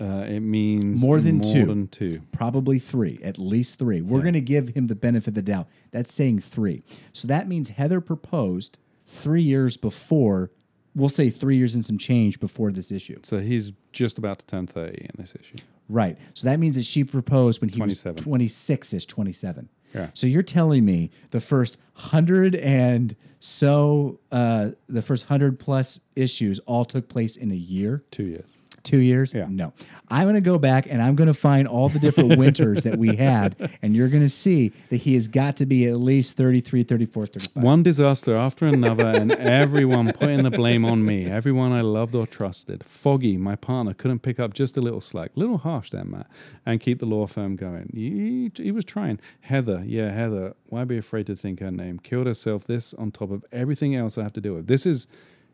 Uh, 0.00 0.24
it 0.28 0.38
means 0.40 1.00
More 1.00 1.18
than 1.20 1.38
more 1.38 1.52
two. 1.52 1.66
than 1.66 1.88
two. 1.88 2.22
Probably 2.30 2.78
3, 2.78 3.18
at 3.24 3.38
least 3.38 3.78
3. 3.78 4.02
We're 4.02 4.18
Yeah. 4.18 4.22
going 4.22 4.34
to 4.34 4.40
give 4.42 4.68
him 4.76 4.84
the 4.86 4.94
benefit 4.94 5.28
of 5.28 5.34
the 5.34 5.42
doubt. 5.42 5.68
That's 5.90 6.12
saying 6.14 6.40
3. 6.40 6.82
So 7.12 7.26
that 7.28 7.48
means 7.48 7.70
Heather 7.70 8.00
proposed 8.02 8.78
3 9.08 9.42
years 9.42 9.76
before 9.76 10.50
we'll 10.94 11.08
say 11.10 11.28
3 11.28 11.56
years 11.56 11.74
and 11.74 11.84
some 11.84 11.98
change 11.98 12.40
before 12.40 12.72
this 12.72 12.90
issue. 12.90 13.18
So 13.22 13.40
he's 13.40 13.72
just 13.92 14.16
about 14.18 14.38
to 14.40 14.46
turn 14.46 14.66
30 14.66 15.02
in 15.02 15.10
this 15.18 15.34
issue. 15.38 15.58
Right. 15.88 16.16
So 16.34 16.48
that 16.48 16.58
means 16.58 16.74
that 16.76 16.84
she 16.84 17.04
proposed 17.04 17.60
when 17.60 17.68
he 17.68 17.76
27. 17.76 18.14
was 18.16 18.24
26 18.24 18.94
ish, 18.94 19.06
27. 19.06 19.68
Yeah. 19.94 20.08
So 20.14 20.26
you're 20.26 20.42
telling 20.42 20.84
me 20.84 21.10
the 21.30 21.40
first 21.40 21.78
hundred 21.94 22.54
and 22.56 23.14
so 23.40 24.18
uh, 24.32 24.70
the 24.88 25.02
first 25.02 25.26
hundred 25.26 25.58
plus 25.58 26.00
issues 26.16 26.58
all 26.60 26.84
took 26.84 27.08
place 27.08 27.36
in 27.36 27.50
a 27.50 27.54
year, 27.56 28.04
Two 28.10 28.24
years. 28.24 28.56
Two 28.86 28.98
years? 28.98 29.34
Yeah. 29.34 29.46
No. 29.50 29.72
I'm 30.08 30.24
going 30.24 30.36
to 30.36 30.40
go 30.40 30.58
back 30.58 30.86
and 30.88 31.02
I'm 31.02 31.16
going 31.16 31.26
to 31.26 31.34
find 31.34 31.66
all 31.66 31.88
the 31.88 31.98
different 31.98 32.38
winters 32.38 32.84
that 32.84 32.96
we 32.96 33.16
had, 33.16 33.56
and 33.82 33.94
you're 33.94 34.08
going 34.08 34.22
to 34.22 34.28
see 34.28 34.72
that 34.90 34.98
he 34.98 35.14
has 35.14 35.28
got 35.28 35.56
to 35.56 35.66
be 35.66 35.86
at 35.86 35.96
least 35.96 36.36
33, 36.36 36.84
34, 36.84 37.26
35. 37.26 37.62
One 37.62 37.82
disaster 37.82 38.34
after 38.34 38.66
another, 38.66 39.08
and 39.08 39.32
everyone 39.32 40.12
putting 40.12 40.42
the 40.44 40.50
blame 40.50 40.84
on 40.84 41.04
me. 41.04 41.26
Everyone 41.26 41.72
I 41.72 41.80
loved 41.80 42.14
or 42.14 42.26
trusted. 42.26 42.84
Foggy, 42.84 43.36
my 43.36 43.56
partner, 43.56 43.94
couldn't 43.94 44.20
pick 44.20 44.38
up 44.38 44.54
just 44.54 44.76
a 44.76 44.80
little 44.80 45.00
slack. 45.00 45.32
Little 45.34 45.58
harsh 45.58 45.90
there, 45.90 46.04
Matt. 46.04 46.28
And 46.64 46.80
keep 46.80 47.00
the 47.00 47.06
law 47.06 47.26
firm 47.26 47.56
going. 47.56 47.90
He, 47.92 48.52
he 48.62 48.70
was 48.70 48.84
trying. 48.84 49.18
Heather, 49.40 49.82
yeah, 49.84 50.12
Heather. 50.12 50.54
Why 50.68 50.84
be 50.84 50.98
afraid 50.98 51.26
to 51.26 51.36
think 51.36 51.60
her 51.60 51.70
name? 51.70 51.98
Killed 51.98 52.26
herself. 52.26 52.64
This 52.64 52.94
on 52.94 53.10
top 53.10 53.30
of 53.30 53.44
everything 53.52 53.96
else 53.96 54.16
I 54.16 54.22
have 54.22 54.32
to 54.34 54.40
deal 54.40 54.54
with. 54.54 54.68
This 54.68 54.86
is, 54.86 55.06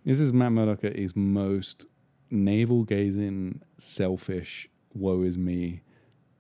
this 0.05 0.21
is 0.21 0.33
Matt 0.33 0.53
Murdock 0.53 0.85
at 0.85 0.97
his 0.97 1.17
most 1.17 1.87
navel 2.33 2.83
gazing, 2.85 3.61
selfish, 3.79 4.69
woe 4.95 5.23
is 5.23 5.37
me 5.39 5.83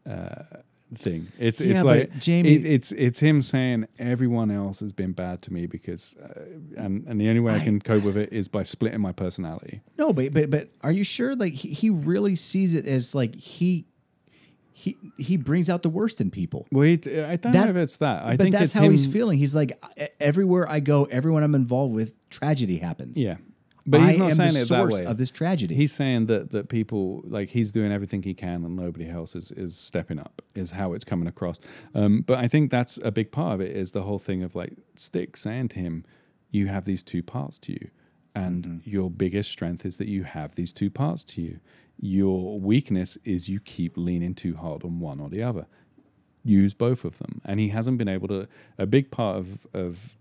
uh, 0.08 0.42
thing. 0.96 1.28
It's 1.38 1.60
Yeah, 1.60 1.74
it's 1.74 1.82
like 1.82 2.18
Jamie- 2.18 2.54
it- 2.54 2.66
it's 2.66 2.92
it's 2.92 3.20
him 3.20 3.40
saying 3.42 3.86
everyone 3.98 4.50
else 4.50 4.80
has 4.80 4.92
been 4.92 5.12
bad 5.12 5.40
to 5.42 5.52
me 5.52 5.66
because, 5.66 6.16
uh, 6.16 6.42
and 6.76 7.04
and 7.06 7.20
the 7.20 7.28
only 7.28 7.40
way 7.40 7.52
I, 7.52 7.56
I- 7.56 7.64
can 7.64 7.80
cope 7.80 8.02
with 8.02 8.16
it 8.16 8.32
is 8.32 8.48
by 8.48 8.62
splitting 8.64 9.00
my 9.00 9.12
personality. 9.12 9.80
No, 9.98 10.12
but 10.12 10.32
but 10.32 10.50
but 10.50 10.70
are 10.82 10.92
you 10.92 11.04
sure? 11.04 11.34
Like 11.36 11.52
he, 11.52 11.68
he 11.68 11.88
really 11.90 12.34
sees 12.34 12.74
it 12.74 12.86
as 12.86 13.14
like 13.14 13.34
he 13.36 13.86
he 14.72 14.96
he 15.18 15.36
brings 15.36 15.70
out 15.70 15.82
the 15.82 15.88
worst 15.88 16.20
in 16.20 16.30
people. 16.30 16.66
Well, 16.72 16.82
he, 16.84 16.94
I 16.94 17.36
don't 17.36 17.52
That- 17.52 17.54
know 17.54 17.70
if 17.70 17.76
it's 17.76 17.96
that. 17.98 18.24
I 18.24 18.36
but 18.36 18.44
think 18.44 18.52
that's 18.54 18.64
it's 18.64 18.72
how 18.74 18.82
him, 18.82 18.90
he's 18.90 19.06
feeling. 19.06 19.38
He's 19.38 19.54
like 19.54 19.78
"E- 20.00 20.06
everywhere 20.20 20.68
I 20.68 20.80
go, 20.80 21.04
everyone 21.04 21.42
I'm 21.44 21.54
involved 21.54 21.94
with, 21.94 22.12
tragedy 22.28 22.78
happens. 22.78 23.20
Yeah, 23.20 23.36
but 23.86 24.00
he's 24.00 24.14
I 24.14 24.18
not 24.18 24.30
am 24.30 24.36
saying 24.36 24.52
the 24.52 24.58
it 24.60 24.60
that 24.60 24.66
source 24.68 25.00
way. 25.00 25.06
of 25.06 25.18
this 25.18 25.30
tragedy. 25.30 25.74
He's 25.74 25.92
saying 25.92 26.26
that 26.26 26.50
that 26.52 26.68
people 26.68 27.22
like 27.26 27.50
he's 27.50 27.72
doing 27.72 27.90
everything 27.92 28.22
he 28.22 28.34
can 28.34 28.64
and 28.64 28.76
nobody 28.76 29.08
else 29.08 29.34
is 29.34 29.50
is 29.50 29.76
stepping 29.76 30.18
up 30.18 30.42
is 30.54 30.70
how 30.72 30.92
it's 30.92 31.04
coming 31.04 31.26
across. 31.28 31.58
Um, 31.94 32.22
but 32.22 32.38
I 32.38 32.48
think 32.48 32.70
that's 32.70 32.98
a 33.02 33.10
big 33.10 33.32
part 33.32 33.54
of 33.54 33.60
it 33.60 33.74
is 33.76 33.92
the 33.92 34.02
whole 34.02 34.18
thing 34.18 34.42
of 34.42 34.54
like 34.54 34.74
Stick 34.94 35.36
saying 35.36 35.68
to 35.68 35.78
him, 35.80 36.04
"You 36.50 36.68
have 36.68 36.84
these 36.84 37.02
two 37.02 37.22
parts 37.22 37.58
to 37.60 37.72
you, 37.72 37.90
and 38.34 38.64
Mm-hmm. 38.64 38.90
your 38.90 39.10
biggest 39.10 39.50
strength 39.50 39.84
is 39.84 39.98
that 39.98 40.08
you 40.08 40.22
have 40.24 40.54
these 40.54 40.72
two 40.72 40.90
parts 40.90 41.24
to 41.24 41.42
you. 41.42 41.58
Your 42.00 42.58
weakness 42.60 43.18
is 43.24 43.48
you 43.48 43.60
keep 43.60 43.96
leaning 43.96 44.34
too 44.34 44.56
hard 44.56 44.84
on 44.84 45.00
one 45.00 45.20
or 45.20 45.28
the 45.28 45.42
other. 45.42 45.66
Use 46.44 46.74
both 46.74 47.04
of 47.04 47.18
them." 47.18 47.40
And 47.44 47.58
he 47.60 47.68
hasn't 47.70 47.98
been 47.98 48.08
able 48.08 48.28
to. 48.28 48.48
A 48.78 48.86
big 48.86 49.10
part 49.10 49.36
of 49.38 49.66
of 49.74 50.16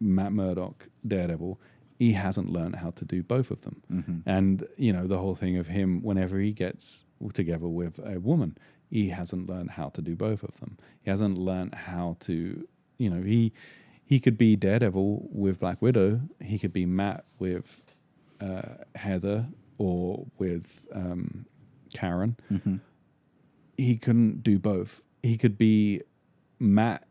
Matt 0.00 0.32
Murdock, 0.32 0.88
Daredevil, 1.06 1.60
he 1.98 2.12
hasn't 2.12 2.50
learned 2.50 2.76
how 2.76 2.90
to 2.90 3.04
do 3.04 3.22
both 3.22 3.50
of 3.50 3.62
them. 3.62 3.82
And, 4.26 4.66
you 4.76 4.92
know, 4.92 5.06
the 5.06 5.18
whole 5.18 5.34
thing 5.34 5.56
of 5.56 5.68
him, 5.68 6.02
whenever 6.02 6.38
he 6.38 6.52
gets 6.52 7.04
together 7.32 7.68
with 7.68 7.98
a 8.04 8.18
woman, 8.18 8.56
he 8.90 9.08
hasn't 9.10 9.48
learned 9.48 9.70
how 9.72 9.88
to 9.90 10.02
do 10.02 10.14
both 10.16 10.42
of 10.42 10.58
them. 10.60 10.78
He 11.02 11.10
hasn't 11.10 11.38
learned 11.38 11.74
how 11.74 12.16
to, 12.20 12.66
you 12.98 13.10
know, 13.10 13.22
he 13.22 13.52
he 14.04 14.20
could 14.20 14.36
be 14.36 14.56
Daredevil 14.56 15.28
with 15.32 15.58
Black 15.60 15.80
Widow. 15.80 16.20
He 16.42 16.58
could 16.58 16.72
be 16.72 16.84
Matt 16.84 17.24
with 17.38 17.80
uh, 18.40 18.84
Heather 18.94 19.46
or 19.78 20.26
with 20.38 20.82
um, 20.92 21.46
Karen. 21.94 22.36
He 23.78 23.96
couldn't 23.96 24.42
do 24.42 24.58
both. 24.58 25.02
He 25.22 25.38
could 25.38 25.56
be 25.56 26.02
Matt 26.58 27.06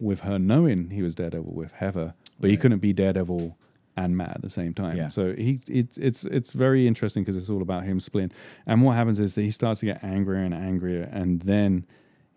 with 0.00 0.20
her 0.20 0.38
knowing 0.38 0.90
he 0.90 1.02
was 1.02 1.14
Daredevil 1.16 1.52
with 1.52 1.72
Heather, 1.72 2.14
but 2.40 2.50
he 2.50 2.56
couldn't 2.56 2.78
be 2.78 2.92
Daredevil 2.94 3.58
and 4.04 4.16
Matt 4.16 4.34
at 4.36 4.42
the 4.42 4.50
same 4.60 4.72
time. 4.74 4.96
Yeah. 4.96 5.08
So 5.08 5.34
he 5.34 5.60
it's 5.68 5.98
it's 5.98 6.24
it's 6.24 6.52
very 6.52 6.86
interesting 6.86 7.22
because 7.24 7.36
it's 7.36 7.50
all 7.50 7.62
about 7.62 7.84
him 7.84 7.98
splitting. 8.00 8.32
And 8.66 8.82
what 8.82 8.94
happens 8.96 9.18
is 9.20 9.34
that 9.34 9.42
he 9.42 9.50
starts 9.50 9.80
to 9.80 9.86
get 9.86 10.02
angrier 10.02 10.42
and 10.42 10.54
angrier, 10.54 11.08
and 11.20 11.40
then 11.42 11.86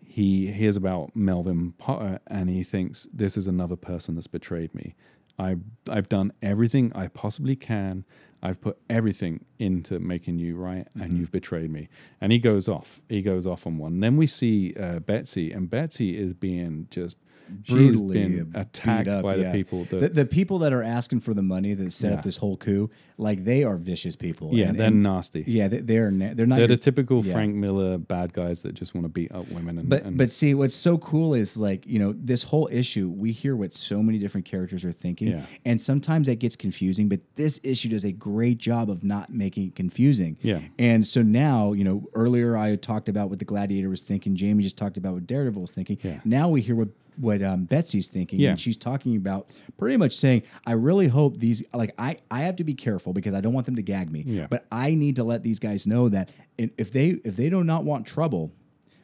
he 0.04 0.50
hears 0.52 0.76
about 0.76 1.14
Melvin 1.16 1.72
Potter 1.78 2.18
and 2.26 2.50
he 2.50 2.62
thinks 2.64 3.06
this 3.14 3.36
is 3.36 3.46
another 3.46 3.76
person 3.76 4.14
that's 4.14 4.26
betrayed 4.26 4.74
me. 4.74 4.94
I 5.38 5.56
I've 5.88 6.08
done 6.08 6.32
everything 6.42 6.92
I 6.94 7.06
possibly 7.08 7.56
can. 7.56 8.04
I've 8.44 8.60
put 8.60 8.76
everything 8.90 9.44
into 9.58 10.00
making 10.00 10.38
you 10.40 10.56
right, 10.56 10.86
Mm-hmm. 10.88 11.00
and 11.02 11.18
you've 11.18 11.30
betrayed 11.30 11.70
me. 11.70 11.88
And 12.20 12.32
he 12.32 12.38
goes 12.40 12.68
off. 12.68 13.00
He 13.08 13.22
goes 13.22 13.46
off 13.46 13.66
on 13.68 13.78
one. 13.78 14.00
Then 14.00 14.16
we 14.16 14.26
see 14.26 14.74
uh, 14.78 14.98
Betsy, 14.98 15.52
and 15.52 15.70
Betsy 15.70 16.18
is 16.18 16.34
being 16.34 16.88
just 16.90 17.16
she's 17.64 17.74
brutally 17.74 18.22
been 18.24 18.52
attacked 18.54 19.08
up, 19.08 19.22
by 19.22 19.36
yeah. 19.36 19.44
the 19.50 19.52
people 19.52 19.84
that 19.86 20.00
the, 20.00 20.08
the 20.10 20.26
people 20.26 20.58
that 20.60 20.72
are 20.72 20.82
asking 20.82 21.20
for 21.20 21.34
the 21.34 21.42
money 21.42 21.74
that 21.74 21.92
set 21.92 22.10
Yeah. 22.12 22.18
up 22.18 22.24
this 22.24 22.36
whole 22.38 22.56
coup, 22.56 22.90
like 23.18 23.44
they 23.44 23.64
are 23.64 23.76
vicious 23.76 24.16
people. 24.16 24.50
yeah 24.52 24.68
And- 24.68 24.78
they're 24.80 24.86
and- 24.88 25.02
nasty. 25.02 25.44
yeah, 25.46 25.68
they, 25.68 25.78
they're 25.80 26.10
na- 26.10 26.34
they're 26.34 26.46
not. 26.46 26.56
They're 26.56 26.62
your- 26.68 26.76
the 26.76 26.82
typical 26.82 27.24
yeah. 27.24 27.32
Frank 27.32 27.54
Miller 27.54 27.98
bad 27.98 28.32
guys 28.32 28.62
that 28.62 28.74
just 28.74 28.94
want 28.94 29.04
to 29.04 29.08
beat 29.08 29.32
up 29.32 29.48
women. 29.50 29.78
And, 29.78 29.88
But 29.88 30.04
and 30.04 30.16
but 30.16 30.30
see, 30.30 30.54
what's 30.54 30.76
so 30.76 30.98
cool 30.98 31.34
is 31.34 31.56
like 31.56 31.86
you 31.86 31.98
know 31.98 32.14
this 32.16 32.42
whole 32.44 32.68
issue. 32.72 33.08
We 33.08 33.32
hear 33.32 33.54
what 33.56 33.74
so 33.74 34.02
many 34.02 34.18
different 34.18 34.46
characters 34.46 34.84
are 34.84 34.92
thinking, 34.92 35.42
and 35.64 35.80
sometimes 35.80 36.26
that 36.26 36.36
gets 36.38 36.56
confusing. 36.56 37.08
But 37.08 37.20
this 37.36 37.60
issue 37.62 37.88
does 37.90 38.04
a 38.04 38.12
great 38.12 38.58
job 38.58 38.90
of 38.90 39.04
not 39.04 39.30
making 39.32 39.68
it 39.68 39.74
confusing. 39.74 40.36
Yeah. 40.42 40.60
And 40.78 41.06
so 41.06 41.22
now 41.22 41.72
you 41.72 41.84
know 41.84 42.08
earlier 42.14 42.56
I 42.56 42.76
talked 42.76 43.08
about 43.08 43.30
what 43.30 43.38
the 43.38 43.44
Gladiator 43.44 43.88
was 43.88 44.02
thinking. 44.02 44.34
Jamie 44.36 44.62
just 44.62 44.78
talked 44.78 44.96
about 44.96 45.14
what 45.14 45.26
Daredevil 45.26 45.60
was 45.62 45.70
thinking. 45.70 45.98
Yeah. 46.02 46.20
Now 46.24 46.48
we 46.48 46.60
hear 46.60 46.74
what 46.74 46.88
what 47.16 47.42
um, 47.42 47.64
Betsy's 47.64 48.08
thinking, 48.08 48.40
Yeah. 48.40 48.50
and 48.50 48.60
she's 48.60 48.76
talking 48.76 49.16
about 49.16 49.48
pretty 49.78 49.96
much 49.96 50.14
saying, 50.14 50.42
"I 50.66 50.72
really 50.72 51.08
hope 51.08 51.38
these 51.38 51.62
like 51.74 51.94
I 51.98 52.16
I 52.30 52.40
have 52.42 52.56
to 52.56 52.64
be 52.64 52.74
careful 52.74 53.12
because 53.12 53.34
I 53.34 53.40
don't 53.40 53.52
want 53.52 53.66
them 53.66 53.76
to 53.76 53.82
gag 53.82 54.10
me, 54.10 54.24
Yeah. 54.26 54.46
but 54.48 54.66
I 54.72 54.94
need 54.94 55.16
to 55.16 55.24
let 55.24 55.42
these 55.42 55.58
guys 55.58 55.86
know 55.86 56.08
that 56.08 56.30
if 56.58 56.90
they 56.92 57.20
if 57.24 57.36
they 57.36 57.48
do 57.50 57.62
not 57.64 57.84
want 57.84 58.06
trouble." 58.06 58.52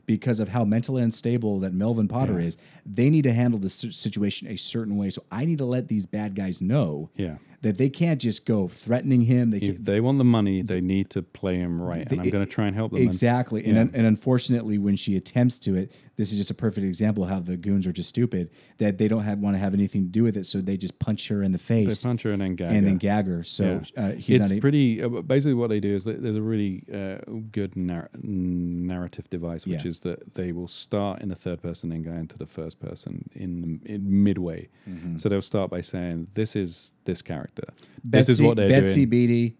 because 0.06 0.40
of 0.40 0.48
how 0.48 0.64
mentally 0.64 1.02
unstable 1.02 1.60
that 1.60 1.74
Melvin 1.74 2.08
Potter 2.08 2.40
Yeah. 2.40 2.46
is, 2.46 2.56
they 2.86 3.10
need 3.10 3.24
to 3.24 3.32
handle 3.34 3.60
the 3.60 3.68
situation 3.68 4.48
a 4.48 4.56
certain 4.56 4.96
way. 4.96 5.10
So 5.10 5.22
I 5.30 5.44
need 5.44 5.58
to 5.58 5.66
let 5.66 5.88
these 5.88 6.06
bad 6.06 6.34
guys 6.34 6.62
know 6.62 7.10
Yeah. 7.14 7.36
That 7.62 7.76
they 7.76 7.88
can't 7.88 8.20
just 8.20 8.46
go 8.46 8.68
threatening 8.68 9.22
him. 9.22 9.50
They 9.50 9.58
if 9.58 9.84
they 9.84 10.00
want 10.00 10.18
the 10.18 10.24
money, 10.24 10.62
they 10.62 10.80
need 10.80 11.10
to 11.10 11.22
play 11.22 11.56
him 11.56 11.80
right, 11.82 12.06
and 12.10 12.20
I'm 12.20 12.30
going 12.30 12.44
to 12.46 12.50
try 12.50 12.66
and 12.66 12.76
help 12.76 12.92
them. 12.92 13.02
Exactly. 13.02 13.64
And, 13.64 13.74
yeah. 13.76 13.98
and 13.98 14.06
unfortunately, 14.06 14.78
when 14.78 14.96
she 14.96 15.16
attempts 15.16 15.58
to 15.60 15.74
it, 15.76 15.92
this 16.16 16.32
is 16.32 16.38
just 16.38 16.50
a 16.50 16.54
perfect 16.54 16.84
example 16.84 17.22
of 17.24 17.30
how 17.30 17.38
the 17.38 17.56
goons 17.56 17.86
are 17.86 17.92
just 17.92 18.08
stupid 18.08 18.50
that 18.78 18.98
they 18.98 19.06
don't 19.06 19.22
have 19.22 19.38
want 19.38 19.54
to 19.54 19.58
have 19.60 19.72
anything 19.72 20.02
to 20.02 20.08
do 20.08 20.24
with 20.24 20.36
it. 20.36 20.46
So 20.46 20.60
they 20.60 20.76
just 20.76 20.98
punch 20.98 21.28
her 21.28 21.42
in 21.44 21.52
the 21.52 21.58
They 21.58 21.84
face 21.86 22.02
punch 22.02 22.22
her 22.24 22.32
and 22.32 22.42
then 22.42 22.56
gag 22.56 22.68
and 22.72 22.76
her. 22.78 22.82
then 22.82 22.96
gag 22.98 23.26
her. 23.28 23.44
So 23.44 23.82
Yeah. 23.96 24.02
uh, 24.04 24.12
he's 24.12 24.40
it's 24.40 24.50
not. 24.50 24.58
a- 24.58 24.60
pretty. 24.60 25.02
Uh, 25.02 25.08
basically, 25.08 25.54
what 25.54 25.70
they 25.70 25.78
do 25.80 25.94
is 25.94 26.04
there's 26.04 26.36
a 26.36 26.42
really 26.42 26.82
uh, 26.92 27.18
good 27.52 27.76
nar- 27.76 28.10
narrative 28.20 29.30
device, 29.30 29.66
which 29.66 29.84
Yeah. 29.84 29.88
is 29.90 30.00
that 30.00 30.34
they 30.34 30.52
will 30.52 30.68
start 30.68 31.20
in 31.20 31.28
the 31.28 31.34
third 31.36 31.62
person 31.62 31.92
and 31.92 32.04
go 32.04 32.12
into 32.12 32.36
the 32.36 32.46
first 32.46 32.80
person 32.80 33.28
in, 33.34 33.80
the, 33.84 33.92
in 33.94 34.22
midway. 34.24 34.68
Mm-hmm. 34.88 35.16
So 35.18 35.28
they'll 35.28 35.40
start 35.42 35.70
by 35.70 35.80
saying, 35.80 36.28
"This 36.34 36.56
is 36.56 36.92
this 37.04 37.22
character. 37.22 37.47
Betsy, 37.54 37.72
this 38.04 38.28
is 38.28 38.42
what 38.42 38.56
they're 38.56 38.68
Betsy 38.68 39.00
doing." 39.00 39.08
Beatty 39.10 39.56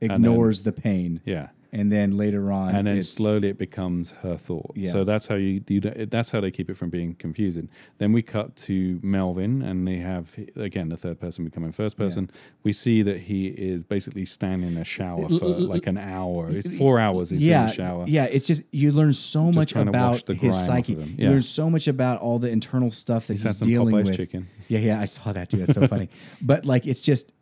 then- 0.00 0.10
ignores 0.12 0.62
the 0.62 0.72
pain. 0.72 1.20
Yeah, 1.24 1.48
and 1.74 1.90
then 1.90 2.16
later 2.16 2.52
on, 2.52 2.72
and 2.72 2.86
then 2.86 3.02
slowly 3.02 3.48
it 3.48 3.58
becomes 3.58 4.12
her 4.22 4.36
thought. 4.36 4.70
Yeah. 4.76 4.92
So 4.92 5.02
that's 5.02 5.26
how 5.26 5.34
you, 5.34 5.60
you 5.66 5.80
that's 5.80 6.30
how 6.30 6.40
they 6.40 6.52
keep 6.52 6.70
it 6.70 6.76
from 6.76 6.88
being 6.88 7.16
confusing. 7.16 7.68
Then 7.98 8.12
we 8.12 8.22
cut 8.22 8.54
to 8.68 9.00
Melvin, 9.02 9.60
and 9.60 9.86
they 9.86 9.96
have 9.96 10.34
again 10.54 10.88
the 10.88 10.96
third 10.96 11.18
person 11.18 11.44
becoming 11.44 11.72
first 11.72 11.96
person. 11.98 12.30
We 12.62 12.72
see 12.72 13.02
that 13.02 13.18
he 13.18 13.48
is 13.48 13.82
basically 13.82 14.24
standing 14.24 14.70
in 14.70 14.78
a 14.78 14.84
shower 14.84 15.28
for 15.28 15.46
like 15.46 15.88
an 15.88 15.98
hour. 15.98 16.48
It's 16.50 16.78
four 16.78 17.00
hours. 17.00 17.30
He's 17.30 17.44
yeah, 17.44 17.62
in 17.62 17.66
the 17.66 17.72
shower. 17.74 18.04
yeah. 18.06 18.24
It's 18.24 18.46
just 18.46 18.62
you 18.70 18.92
learn 18.92 19.12
so 19.12 19.50
much 19.50 19.72
to 19.72 19.78
wash 19.80 19.88
about 19.88 20.26
the 20.26 20.34
his 20.34 20.64
psyche. 20.64 20.92
of 20.92 21.00
him. 21.00 21.16
You 21.18 21.30
learn 21.30 21.42
so 21.42 21.68
much 21.68 21.88
about 21.88 22.20
all 22.20 22.38
the 22.38 22.50
internal 22.50 22.92
stuff 22.92 23.26
that 23.26 23.34
he's, 23.34 23.42
some 23.58 23.66
dealing 23.66 23.92
Popeye's 23.92 24.10
with. 24.10 24.16
chicken. 24.16 24.48
Yeah, 24.68 24.78
yeah, 24.78 25.00
I 25.00 25.06
saw 25.06 25.32
that 25.32 25.50
too. 25.50 25.58
That's 25.58 25.74
so 25.74 25.86
funny. 25.94 26.08
But 26.40 26.64
like, 26.64 26.86
it's 26.86 27.00
just, 27.00 27.32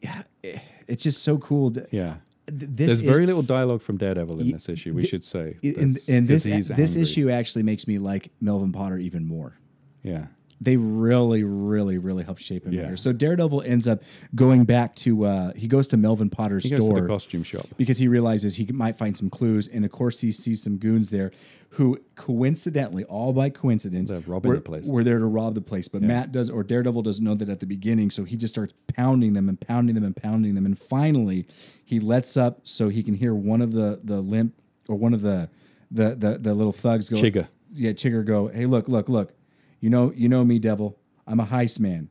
yeah, 0.00 0.24
it's 0.42 1.02
just 1.02 1.22
so 1.22 1.38
cool. 1.38 1.70
To, 1.72 1.86
Yeah. 1.90 2.16
Th- 2.48 2.70
This 2.74 2.88
There's 2.88 2.92
is- 2.92 3.00
very 3.00 3.26
little 3.26 3.42
dialogue 3.42 3.82
from 3.82 3.96
Daredevil 3.96 4.40
in 4.40 4.50
this 4.52 4.68
issue. 4.68 4.94
We 4.94 5.06
should 5.06 5.24
say, 5.24 5.56
and, 5.62 5.96
and 6.08 6.28
this 6.28 6.44
this 6.44 6.70
angry. 6.70 7.02
issue 7.02 7.30
actually 7.30 7.62
makes 7.64 7.86
me 7.86 7.98
like 7.98 8.30
Melvin 8.40 8.72
Potter 8.72 8.98
even 8.98 9.26
more. 9.26 9.56
Yeah. 10.02 10.26
They 10.60 10.76
really, 10.76 11.44
really, 11.44 11.98
really 11.98 12.24
help 12.24 12.38
shape 12.38 12.66
him 12.66 12.72
Yeah. 12.72 12.86
here. 12.86 12.96
So 12.96 13.12
Daredevil 13.12 13.62
ends 13.62 13.86
up 13.86 14.02
going 14.34 14.64
back 14.64 14.94
to 14.96 15.24
uh, 15.24 15.52
he 15.54 15.68
goes 15.68 15.86
to 15.88 15.96
Melvin 15.96 16.30
Potter's 16.30 16.64
He 16.64 16.70
goes 16.70 16.84
store 16.84 16.96
to 16.96 17.02
the 17.02 17.06
costume 17.08 17.44
shop. 17.44 17.66
because 17.76 17.98
he 17.98 18.08
realizes 18.08 18.56
he 18.56 18.66
might 18.72 18.98
find 18.98 19.16
some 19.16 19.30
clues, 19.30 19.68
and 19.68 19.84
of 19.84 19.92
course 19.92 20.20
he 20.20 20.32
sees 20.32 20.62
some 20.62 20.76
goons 20.78 21.10
there 21.10 21.30
who 21.72 21.98
coincidentally, 22.16 23.04
all 23.04 23.32
by 23.32 23.50
coincidence, 23.50 24.10
They're 24.10 24.20
robbing 24.20 24.48
were, 24.48 24.54
the 24.56 24.62
place. 24.62 24.86
were 24.88 25.04
there 25.04 25.18
to 25.18 25.26
rob 25.26 25.54
the 25.54 25.60
place. 25.60 25.86
But 25.86 26.02
Matt 26.02 26.32
does, 26.32 26.48
or 26.48 26.62
Daredevil 26.64 27.02
doesn't 27.02 27.24
know 27.24 27.34
that 27.34 27.48
at 27.48 27.60
the 27.60 27.66
beginning, 27.66 28.10
so 28.10 28.24
he 28.24 28.36
just 28.36 28.54
starts 28.54 28.72
pounding 28.86 29.34
them 29.34 29.48
and 29.48 29.60
pounding 29.60 29.94
them 29.94 30.02
and 30.04 30.16
pounding 30.16 30.54
them, 30.54 30.64
and 30.66 30.78
finally 30.78 31.46
he 31.84 32.00
lets 32.00 32.36
up 32.36 32.60
so 32.64 32.88
he 32.88 33.02
can 33.02 33.14
hear 33.14 33.34
one 33.34 33.60
of 33.60 33.72
the 33.72 34.00
the 34.02 34.20
limp 34.20 34.54
or 34.88 34.96
one 34.96 35.12
of 35.14 35.20
the 35.22 35.50
the 35.90 36.14
the, 36.14 36.38
the 36.38 36.54
little 36.54 36.72
thugs 36.72 37.08
go. 37.10 37.16
Chigga. 37.16 37.48
Yeah, 37.74 37.92
Chigger 37.92 38.24
go. 38.24 38.48
Hey, 38.48 38.64
look, 38.66 38.88
look, 38.88 39.08
look. 39.08 39.32
You 39.80 39.90
know, 39.90 40.12
you 40.14 40.28
know 40.28 40.44
me, 40.44 40.58
Devil. 40.58 40.98
I'm 41.26 41.40
a 41.40 41.46
heist 41.46 41.80
man. 41.80 42.08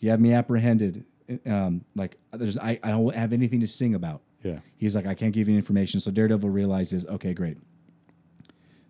You 0.00 0.10
have 0.10 0.20
me 0.20 0.32
apprehended. 0.32 1.04
Um, 1.46 1.84
like 1.94 2.16
there's, 2.32 2.56
I, 2.58 2.78
I 2.82 2.90
don't 2.90 3.14
have 3.14 3.32
anything 3.32 3.60
to 3.60 3.66
sing 3.66 3.94
about. 3.94 4.22
Yeah. 4.42 4.60
He's 4.76 4.94
like, 4.94 5.06
I 5.06 5.14
can't 5.14 5.32
give 5.32 5.48
you 5.48 5.56
information. 5.56 6.00
So 6.00 6.10
Daredevil 6.10 6.48
realizes, 6.48 7.04
okay, 7.06 7.34
great. 7.34 7.58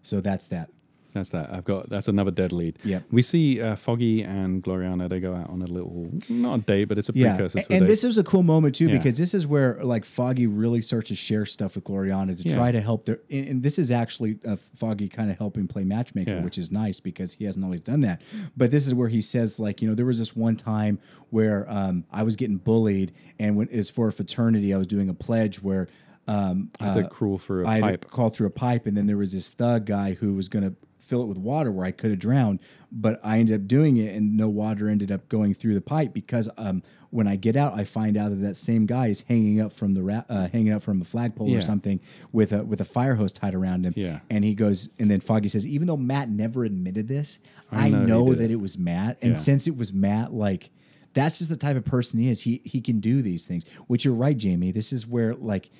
So 0.02 0.20
that's 0.20 0.48
that. 0.48 0.70
That's 1.12 1.30
that. 1.30 1.50
I've 1.52 1.64
got 1.64 1.88
that's 1.88 2.06
another 2.06 2.30
dead 2.30 2.52
lead. 2.52 2.78
Yeah. 2.84 3.00
We 3.10 3.22
see 3.22 3.62
uh, 3.62 3.76
Foggy 3.76 4.22
and 4.22 4.62
Glorianna. 4.62 5.08
They 5.08 5.20
go 5.20 5.34
out 5.34 5.48
on 5.48 5.62
a 5.62 5.66
little 5.66 6.10
not 6.28 6.58
a 6.58 6.62
date, 6.62 6.84
but 6.84 6.98
it's 6.98 7.08
a 7.08 7.12
Yeah, 7.14 7.34
precursor 7.36 7.60
to 7.62 7.72
and 7.72 7.76
a 7.76 7.80
date. 7.80 7.86
this 7.86 8.04
is 8.04 8.18
a 8.18 8.24
cool 8.24 8.42
moment 8.42 8.74
too 8.74 8.88
Yeah. 8.88 8.98
because 8.98 9.16
this 9.16 9.32
is 9.32 9.46
where 9.46 9.82
like 9.82 10.04
Foggy 10.04 10.46
really 10.46 10.82
starts 10.82 11.08
to 11.08 11.14
share 11.14 11.46
stuff 11.46 11.76
with 11.76 11.84
Glorianna 11.84 12.36
to 12.36 12.48
Yeah. 12.48 12.54
try 12.54 12.72
to 12.72 12.80
help 12.82 13.06
their. 13.06 13.20
And, 13.30 13.48
and 13.48 13.62
this 13.62 13.78
is 13.78 13.90
actually 13.90 14.38
uh, 14.46 14.56
Foggy 14.76 15.08
kind 15.08 15.30
of 15.30 15.38
helping 15.38 15.66
play 15.66 15.82
matchmaker, 15.84 16.40
which 16.42 16.58
is 16.58 16.70
nice 16.70 17.00
because 17.00 17.32
he 17.32 17.44
hasn't 17.46 17.64
always 17.64 17.80
done 17.80 18.00
that. 18.00 18.20
But 18.56 18.70
this 18.70 18.86
is 18.86 18.92
where 18.94 19.08
he 19.08 19.22
says 19.22 19.58
like 19.58 19.80
you 19.80 19.88
know 19.88 19.94
there 19.94 20.06
was 20.06 20.18
this 20.18 20.36
one 20.36 20.56
time 20.56 20.98
where 21.30 21.64
um, 21.70 22.04
I 22.12 22.22
was 22.22 22.36
getting 22.36 22.58
bullied, 22.58 23.12
and 23.38 23.56
when 23.56 23.68
it 23.68 23.76
was 23.78 23.88
for 23.90 24.08
a 24.08 24.12
fraternity, 24.12 24.74
I 24.74 24.76
was 24.76 24.86
doing 24.86 25.08
a 25.08 25.14
pledge 25.14 25.62
where. 25.62 25.88
Um, 26.26 26.68
I 26.78 26.84
had 26.84 26.92
to 26.94 27.04
uh, 27.06 27.08
crawl 27.08 27.38
through 27.38 27.64
a 27.64 27.68
I 27.68 27.74
had 27.76 27.80
to 27.80 27.88
pipe. 27.88 28.10
crawl 28.10 28.28
through 28.28 28.48
a 28.48 28.50
pipe, 28.50 28.84
and 28.86 28.94
then 28.94 29.06
there 29.06 29.16
was 29.16 29.32
this 29.32 29.48
thug 29.48 29.86
guy 29.86 30.12
who 30.12 30.34
was 30.34 30.48
going 30.48 30.62
to 30.62 30.76
fill 31.08 31.22
it 31.22 31.26
with 31.26 31.38
water 31.38 31.72
where 31.72 31.86
I 31.86 31.90
could 31.90 32.10
have 32.10 32.18
drowned, 32.18 32.58
but 32.92 33.18
I 33.24 33.38
ended 33.38 33.60
up 33.62 33.66
doing 33.66 33.96
it, 33.96 34.14
and 34.14 34.36
no 34.36 34.48
water 34.48 34.88
ended 34.88 35.10
up 35.10 35.28
going 35.28 35.54
through 35.54 35.74
the 35.74 35.80
pipe 35.80 36.12
because 36.12 36.48
um, 36.58 36.82
when 37.10 37.26
I 37.26 37.36
get 37.36 37.56
out, 37.56 37.72
I 37.74 37.84
find 37.84 38.16
out 38.16 38.28
that 38.28 38.36
that 38.42 38.56
same 38.58 38.84
guy 38.84 39.06
is 39.06 39.22
hanging 39.22 39.60
up 39.60 39.72
from 39.72 39.94
the 39.94 40.02
ra- 40.02 40.24
uh, 40.28 40.48
hanging 40.48 40.72
up 40.72 40.82
from 40.82 41.00
a 41.00 41.04
flagpole 41.04 41.48
Yeah. 41.48 41.58
or 41.58 41.60
something 41.62 42.00
with 42.30 42.52
a 42.52 42.62
with 42.64 42.80
a 42.80 42.84
fire 42.84 43.14
hose 43.14 43.32
tied 43.32 43.54
around 43.54 43.86
him. 43.86 43.94
Yeah. 43.96 44.20
and 44.30 44.44
he 44.44 44.54
goes, 44.54 44.90
and 44.98 45.10
then 45.10 45.20
Foggy 45.20 45.48
says, 45.48 45.66
even 45.66 45.86
though 45.86 45.96
Matt 45.96 46.28
never 46.28 46.64
admitted 46.64 47.08
this, 47.08 47.38
I, 47.72 47.86
I 47.86 47.88
know 47.88 48.04
know, 48.04 48.34
that 48.34 48.50
it. 48.50 48.56
was 48.60 48.76
Matt, 48.76 49.16
and 49.22 49.32
Yeah. 49.32 49.38
since 49.38 49.66
it 49.66 49.76
was 49.76 49.92
Matt, 49.92 50.32
like. 50.32 50.70
That's 51.14 51.38
just 51.38 51.50
the 51.50 51.56
type 51.56 51.76
of 51.76 51.84
person 51.86 52.20
he 52.20 52.28
is. 52.28 52.42
He 52.42 52.60
he 52.64 52.80
can 52.82 53.00
do 53.00 53.22
these 53.22 53.44
things. 53.46 53.64
Which 53.88 54.04
you're 54.04 54.14
right, 54.14 54.36
Jamie. 54.36 54.70
This 54.70 54.92
is 54.92 55.04
where 55.06 55.34
like 55.34 55.70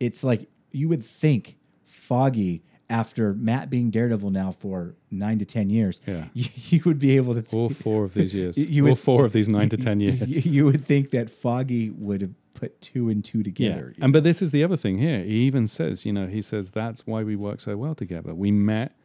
it's 0.00 0.24
like 0.24 0.48
you 0.72 0.88
would 0.88 1.04
think 1.04 1.56
Foggy 1.84 2.64
after 2.90 3.34
Matt 3.34 3.68
being 3.70 3.90
Daredevil 3.90 4.30
now 4.30 4.50
for 4.52 4.94
nine 5.10 5.38
to 5.38 5.44
ten 5.44 5.68
years, 5.70 6.00
Yeah. 6.06 6.24
you, 6.34 6.48
you 6.54 6.82
would 6.84 6.98
be 6.98 7.16
able 7.16 7.34
to. 7.40 7.44
all 7.56 7.68
four 7.68 8.04
of 8.04 8.14
these 8.14 8.32
years. 8.34 8.56
You 8.58 8.84
all 8.84 8.90
would- 8.90 8.98
four 8.98 9.24
of 9.24 9.32
these 9.32 9.48
nine 9.48 9.68
to 9.70 9.76
ten 9.76 10.00
years. 10.00 10.44
You, 10.46 10.52
you 10.52 10.64
would 10.64 10.84
think 10.86 11.10
that 11.10 11.28
Foggy 11.30 11.90
would 11.90 12.22
have 12.22 12.30
put 12.54 12.80
two 12.80 13.08
and 13.08 13.24
two 13.24 13.42
together. 13.42 13.94
Yeah. 13.96 14.04
And 14.04 14.12
but 14.12 14.24
this 14.24 14.42
is 14.42 14.50
the 14.52 14.64
other 14.64 14.76
thing 14.76 14.98
here. 14.98 15.22
He 15.22 15.40
even 15.42 15.66
says, 15.66 16.04
you 16.06 16.12
know, 16.12 16.26
he 16.26 16.42
says 16.42 16.70
that's 16.70 17.06
why 17.06 17.22
we 17.22 17.36
work 17.36 17.60
so 17.60 17.76
well 17.76 17.94
together. 17.94 18.34
We 18.34 18.50
met 18.50 18.96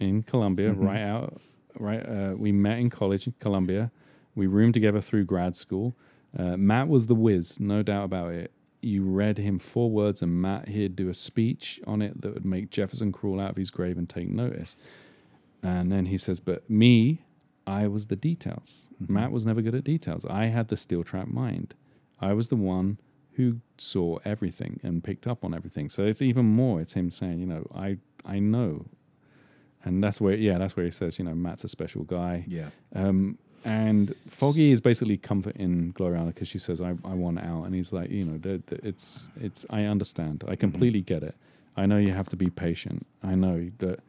in 0.00 0.22
Columbia, 0.22 0.70
Mm-hmm. 0.70 0.84
right 0.86 1.00
out, 1.02 1.40
right. 1.78 2.00
Uh, 2.06 2.34
we 2.36 2.52
met 2.52 2.78
in 2.78 2.90
college 2.90 3.26
in 3.26 3.34
Columbia. 3.38 3.90
We 4.34 4.46
roomed 4.48 4.74
together 4.74 5.00
through 5.00 5.24
grad 5.24 5.56
school. 5.56 5.94
Uh, 6.38 6.56
Matt 6.56 6.88
was 6.88 7.06
the 7.06 7.14
whiz, 7.14 7.58
no 7.60 7.82
doubt 7.82 8.04
about 8.04 8.32
it. 8.32 8.52
You 8.82 9.04
read 9.04 9.38
him 9.38 9.58
four 9.58 9.90
words, 9.90 10.22
and 10.22 10.40
Matt 10.40 10.68
he'd 10.68 10.96
do 10.96 11.08
a 11.08 11.14
speech 11.14 11.80
on 11.86 12.00
it 12.02 12.20
that 12.22 12.34
would 12.34 12.44
make 12.44 12.70
Jefferson 12.70 13.12
crawl 13.12 13.40
out 13.40 13.50
of 13.50 13.56
his 13.56 13.70
grave 13.70 13.98
and 13.98 14.08
take 14.08 14.28
notice. 14.28 14.74
And 15.62 15.92
then 15.92 16.06
he 16.06 16.16
says, 16.18 16.40
"But 16.40 16.68
me, 16.70 17.22
I 17.66 17.86
was 17.88 18.06
the 18.06 18.16
details. 18.16 18.88
Matt 19.06 19.30
was 19.32 19.44
never 19.46 19.60
good 19.62 19.74
at 19.74 19.84
details. 19.84 20.24
I 20.24 20.46
had 20.46 20.68
the 20.68 20.76
steel 20.76 21.04
trap 21.04 21.28
mind. 21.28 21.74
I 22.20 22.32
was 22.32 22.48
the 22.48 22.56
one 22.56 22.98
who 23.32 23.60
saw 23.78 24.18
everything 24.24 24.80
and 24.82 25.04
picked 25.04 25.26
up 25.26 25.44
on 25.44 25.54
everything. 25.54 25.88
So 25.88 26.04
it's 26.04 26.20
even 26.22 26.46
more. 26.46 26.80
It's 26.80 26.92
him 26.92 27.10
saying, 27.10 27.40
you 27.40 27.46
know, 27.46 27.66
I 27.74 27.98
I 28.24 28.38
know, 28.38 28.86
and 29.84 30.02
that's 30.02 30.20
where 30.20 30.34
yeah, 30.34 30.58
that's 30.58 30.76
where 30.76 30.84
he 30.84 30.90
says, 30.90 31.18
you 31.18 31.24
know, 31.24 31.34
Matt's 31.34 31.64
a 31.64 31.68
special 31.68 32.04
guy. 32.04 32.44
yeah. 32.48 32.70
Um, 32.94 33.38
and 33.64 34.14
Foggy 34.26 34.72
is 34.72 34.80
basically 34.80 35.16
comforting 35.16 35.92
Glorianna 35.92 36.28
because 36.34 36.48
she 36.48 36.58
says, 36.58 36.80
I, 36.80 36.90
I 37.04 37.14
want 37.14 37.38
out. 37.38 37.64
And 37.64 37.74
he's 37.74 37.92
like, 37.92 38.10
you 38.10 38.24
know, 38.24 38.38
the, 38.38 38.62
the, 38.66 38.86
it's, 38.86 39.28
it's, 39.40 39.66
I 39.70 39.84
understand. 39.84 40.44
I 40.48 40.56
completely 40.56 41.02
get 41.02 41.22
it. 41.22 41.34
I 41.76 41.86
know 41.86 41.98
you 41.98 42.12
have 42.12 42.28
to 42.30 42.36
be 42.36 42.50
patient. 42.50 43.06
I 43.22 43.34
know 43.34 43.70
that 43.78 44.00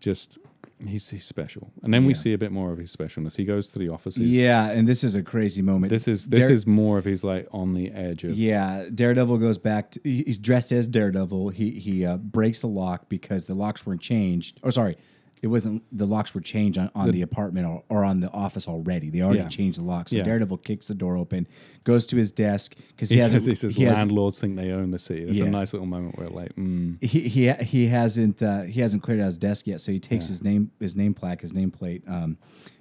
just, 0.00 0.38
he's, 0.86 1.08
he's 1.08 1.24
special. 1.24 1.70
And 1.82 1.92
then 1.92 2.04
we 2.04 2.14
see 2.14 2.32
a 2.32 2.38
bit 2.38 2.52
more 2.52 2.72
of 2.72 2.78
his 2.78 2.94
specialness. 2.94 3.36
He 3.36 3.44
goes 3.44 3.68
to 3.68 3.78
the 3.78 3.88
offices. 3.88 4.26
Yeah, 4.26 4.70
and 4.70 4.88
this 4.88 5.04
is 5.04 5.14
a 5.14 5.22
crazy 5.22 5.62
moment. 5.62 5.90
This 5.90 6.08
is, 6.08 6.28
this 6.28 6.40
Dare- 6.40 6.52
is 6.52 6.66
more 6.66 6.98
of 6.98 7.04
his 7.04 7.22
like 7.22 7.48
on 7.52 7.72
the 7.72 7.90
edge 7.92 8.24
of, 8.24 8.32
Yeah, 8.32 8.86
Daredevil 8.94 9.38
goes 9.38 9.58
back. 9.58 9.92
To, 9.92 10.00
he's 10.02 10.38
dressed 10.38 10.72
as 10.72 10.86
Daredevil. 10.86 11.50
He 11.50 11.70
he 11.72 12.04
uh, 12.04 12.16
breaks 12.16 12.60
the 12.60 12.66
lock 12.66 13.08
because 13.08 13.46
the 13.46 13.54
locks 13.54 13.86
weren't 13.86 14.02
changed. 14.02 14.58
Or 14.62 14.70
sorry, 14.70 14.96
it 15.42 15.48
wasn't. 15.48 15.82
The 15.96 16.06
locks 16.06 16.34
were 16.34 16.40
changed 16.40 16.78
on, 16.78 16.90
on 16.94 17.10
the, 17.10 17.20
apartment 17.22 17.66
or, 17.66 17.82
or 17.88 18.04
on 18.04 18.20
the 18.20 18.30
office 18.30 18.66
already. 18.66 19.10
They 19.10 19.20
already 19.20 19.40
Yeah. 19.40 19.48
changed 19.48 19.78
the 19.78 19.84
locks. 19.84 20.10
So 20.10 20.16
Yeah. 20.16 20.22
Daredevil 20.24 20.58
kicks 20.58 20.88
the 20.88 20.94
door 20.94 21.16
open, 21.16 21.46
goes 21.84 22.06
to 22.06 22.16
his 22.16 22.32
desk 22.32 22.74
because 22.88 23.10
he, 23.10 23.16
he, 23.16 23.20
hasn't. 23.20 23.42
says, 23.42 23.46
he 23.48 23.54
says 23.54 23.76
he, 23.76 23.86
landlords 23.88 24.40
think 24.40 24.56
they 24.56 24.70
own 24.70 24.92
the 24.92 24.98
city. 24.98 25.24
It's 25.24 25.38
Yeah. 25.38 25.44
a 25.46 25.50
nice 25.50 25.72
little 25.74 25.86
moment 25.86 26.18
where 26.18 26.28
like, 26.30 26.54
mm, 26.56 27.02
he 27.04 27.28
he 27.28 27.52
he 27.52 27.88
hasn't 27.88 28.42
uh, 28.42 28.62
he 28.62 28.80
hasn't 28.80 29.02
cleared 29.02 29.20
out 29.20 29.26
his 29.26 29.36
desk 29.38 29.66
yet. 29.66 29.80
So 29.82 29.92
he 29.92 30.00
takes 30.00 30.28
his 30.28 30.42
name 30.42 30.70
his 30.80 30.96
name 30.96 31.12
plaque 31.12 31.42
his 31.42 31.52
nameplate 31.52 32.08
um, 32.10 32.38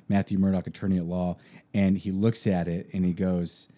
Matthew 0.08 0.38
Murdock, 0.38 0.66
attorney 0.68 0.98
at 0.98 1.06
law, 1.06 1.36
and 1.74 1.98
he 1.98 2.12
looks 2.12 2.48
at 2.48 2.68
it 2.68 2.90
and 2.94 3.04
he 3.04 3.12
goes, 3.12 3.72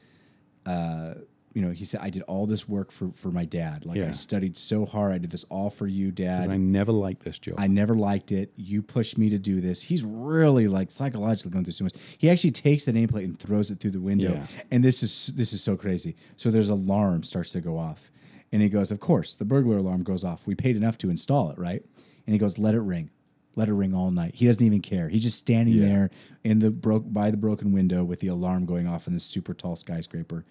uh, 0.65 1.15
you 1.57 1.63
know, 1.65 1.71
he 1.71 1.85
said, 1.85 2.01
"I 2.03 2.11
did 2.11 2.21
all 2.23 2.45
this 2.45 2.69
work 2.69 2.91
for 2.91 3.09
for 3.15 3.31
my 3.31 3.43
dad. 3.43 3.83
Like 3.83 3.97
I 4.09 4.11
studied 4.11 4.55
so 4.55 4.85
hard. 4.85 5.11
I 5.11 5.17
did 5.17 5.31
this 5.31 5.43
all 5.45 5.71
for 5.71 5.87
you, 5.87 6.09
says, 6.09 6.45
Dad. 6.45 6.49
I 6.51 6.57
never 6.57 6.91
liked 6.91 7.23
this 7.23 7.39
job. 7.39 7.55
I 7.57 7.65
never 7.65 7.95
liked 7.95 8.31
it. 8.31 8.53
You 8.55 8.83
pushed 8.83 9.17
me 9.17 9.31
to 9.31 9.39
do 9.39 9.59
this. 9.59 9.81
He's 9.81 10.03
really 10.03 10.67
like 10.67 10.91
psychologically 10.91 11.49
going 11.49 11.65
through 11.65 11.73
so 11.73 11.85
much. 11.85 11.95
He 12.15 12.29
actually 12.29 12.51
takes 12.51 12.85
the 12.85 12.91
nameplate 12.91 13.23
and 13.23 13.39
throws 13.39 13.71
it 13.71 13.79
through 13.79 13.89
the 13.89 13.99
window. 13.99 14.33
Yeah. 14.33 14.45
And 14.69 14.83
this 14.83 15.01
is 15.01 15.33
this 15.35 15.51
is 15.51 15.63
so 15.63 15.75
crazy. 15.75 16.15
So 16.35 16.51
there's 16.51 16.69
alarm 16.69 17.23
starts 17.23 17.53
to 17.53 17.59
go 17.61 17.79
off. 17.79 18.11
And 18.51 18.61
he 18.61 18.69
goes, 18.69 18.91
Of 18.91 18.99
course, 18.99 19.35
the 19.35 19.43
burglar 19.45 19.77
alarm 19.77 20.03
goes 20.03 20.23
off. 20.23 20.45
We 20.45 20.53
paid 20.53 20.75
enough 20.75 20.99
to 20.99 21.09
install 21.09 21.49
it, 21.49 21.57
right? 21.57 21.83
And 22.27 22.33
he 22.33 22.37
goes, 22.37 22.59
Let 22.59 22.75
it 22.75 22.81
ring. 22.81 23.09
Let 23.55 23.67
it 23.67 23.73
ring 23.73 23.95
all 23.95 24.11
night. 24.11 24.35
He 24.35 24.45
doesn't 24.45 24.63
even 24.63 24.81
care. 24.81 25.09
He's 25.09 25.23
just 25.23 25.39
standing 25.39 25.73
Yeah. 25.73 25.87
there 25.87 26.09
in 26.43 26.59
the 26.59 26.69
broke 26.69 27.11
by 27.11 27.31
the 27.31 27.37
broken 27.37 27.71
window 27.71 28.03
with 28.03 28.19
the 28.19 28.27
alarm 28.27 28.67
going 28.67 28.85
off 28.85 29.07
in 29.07 29.13
this 29.15 29.23
super 29.23 29.55
tall 29.55 29.75
skyscraper. 29.75 30.45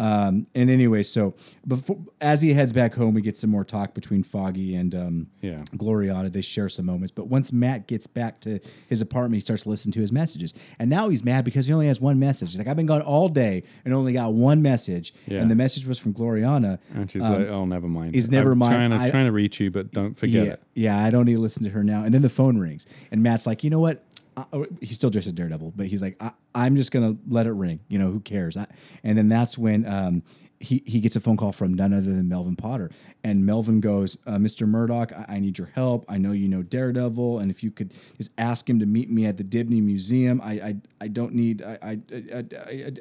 Um, 0.00 0.46
and 0.54 0.70
anyway, 0.70 1.02
so 1.02 1.34
before 1.68 1.98
as 2.22 2.40
he 2.40 2.54
heads 2.54 2.72
back 2.72 2.94
home, 2.94 3.12
we 3.12 3.20
get 3.20 3.36
some 3.36 3.50
more 3.50 3.64
talk 3.64 3.92
between 3.92 4.22
Foggy 4.22 4.74
and 4.74 4.94
um, 4.94 5.26
Yeah. 5.42 5.62
Glorianna. 5.76 6.32
They 6.32 6.40
share 6.40 6.70
some 6.70 6.86
moments, 6.86 7.12
but 7.12 7.26
once 7.26 7.52
Matt 7.52 7.86
gets 7.86 8.06
back 8.06 8.40
to 8.40 8.60
his 8.88 9.02
apartment, 9.02 9.34
he 9.34 9.40
starts 9.40 9.66
listening 9.66 9.92
to 9.92 10.00
his 10.00 10.10
messages, 10.10 10.54
and 10.78 10.88
now 10.88 11.10
he's 11.10 11.22
mad 11.22 11.44
because 11.44 11.66
he 11.66 11.72
only 11.74 11.86
has 11.86 12.00
one 12.00 12.18
message. 12.18 12.48
He's 12.48 12.58
like, 12.58 12.66
"I've 12.66 12.76
been 12.76 12.86
gone 12.86 13.02
all 13.02 13.28
day 13.28 13.62
and 13.84 13.92
only 13.92 14.14
got 14.14 14.32
one 14.32 14.62
message," 14.62 15.12
Yeah. 15.26 15.40
and 15.42 15.50
the 15.50 15.54
message 15.54 15.86
was 15.86 15.98
from 15.98 16.14
Glorianna. 16.14 16.78
and 16.94 17.10
she's 17.10 17.20
like, 17.22 17.48
oh, 17.48 17.66
never 17.66 17.86
mind. 17.86 18.08
Um, 18.08 18.14
he's 18.14 18.30
never 18.30 18.52
I'm 18.52 18.58
mind. 18.58 18.74
Trying 18.74 18.90
to, 18.92 18.96
I- 19.06 19.10
trying 19.10 19.26
to 19.26 19.32
reach 19.32 19.60
you, 19.60 19.70
but 19.70 19.92
don't 19.92 20.14
forget 20.14 20.46
yeah, 20.46 20.52
it. 20.52 20.62
yeah, 20.74 21.04
I 21.04 21.10
don't 21.10 21.26
need 21.26 21.34
to 21.34 21.40
listen 21.42 21.62
to 21.64 21.70
her 21.70 21.84
now. 21.84 22.04
And 22.04 22.14
then 22.14 22.22
the 22.22 22.30
phone 22.30 22.56
rings, 22.56 22.86
and 23.10 23.22
Matt's 23.22 23.46
like, 23.46 23.62
"You 23.62 23.68
know 23.68 23.80
what?" 23.80 24.02
I, 24.36 24.44
oh, 24.52 24.66
he's 24.80 24.96
still 24.96 25.10
dressed 25.10 25.26
as 25.26 25.32
Daredevil, 25.32 25.72
but 25.76 25.86
he's 25.86 26.02
like, 26.02 26.16
I, 26.20 26.32
"I'm 26.54 26.76
just 26.76 26.92
gonna 26.92 27.16
let 27.28 27.46
it 27.46 27.52
ring. 27.52 27.80
You 27.88 27.98
know, 27.98 28.10
who 28.10 28.20
cares?" 28.20 28.56
I, 28.56 28.66
and 29.02 29.16
then 29.16 29.28
that's 29.28 29.58
when 29.58 29.86
um, 29.86 30.22
he, 30.62 30.82
he 30.86 31.00
gets 31.00 31.16
a 31.16 31.20
phone 31.20 31.38
call 31.38 31.52
from 31.52 31.72
none 31.72 31.94
other 31.94 32.02
than 32.12 32.28
Melvin 32.28 32.54
Potter. 32.54 32.90
And 33.24 33.46
Melvin 33.46 33.80
goes, 33.80 34.18
uh, 34.26 34.32
Mr. 34.32 34.68
Murdock, 34.68 35.10
I, 35.10 35.36
I 35.36 35.38
need 35.40 35.56
your 35.56 35.68
help. 35.68 36.04
I 36.06 36.18
know 36.18 36.32
you 36.32 36.48
know 36.48 36.62
Daredevil. 36.62 37.38
And 37.38 37.50
if 37.50 37.62
you 37.64 37.70
could 37.70 37.94
just 38.18 38.30
ask 38.36 38.68
him 38.68 38.78
to 38.78 38.84
meet 38.86 39.10
me 39.10 39.24
at 39.24 39.38
the 39.38 39.42
Dibney 39.44 39.82
Museum, 39.82 40.38
I 40.42 40.52
I, 40.52 40.76
I 41.00 41.08
don't 41.08 41.32
need, 41.32 41.62
I, 41.62 41.78
I, 41.82 41.98
I, 42.12 42.44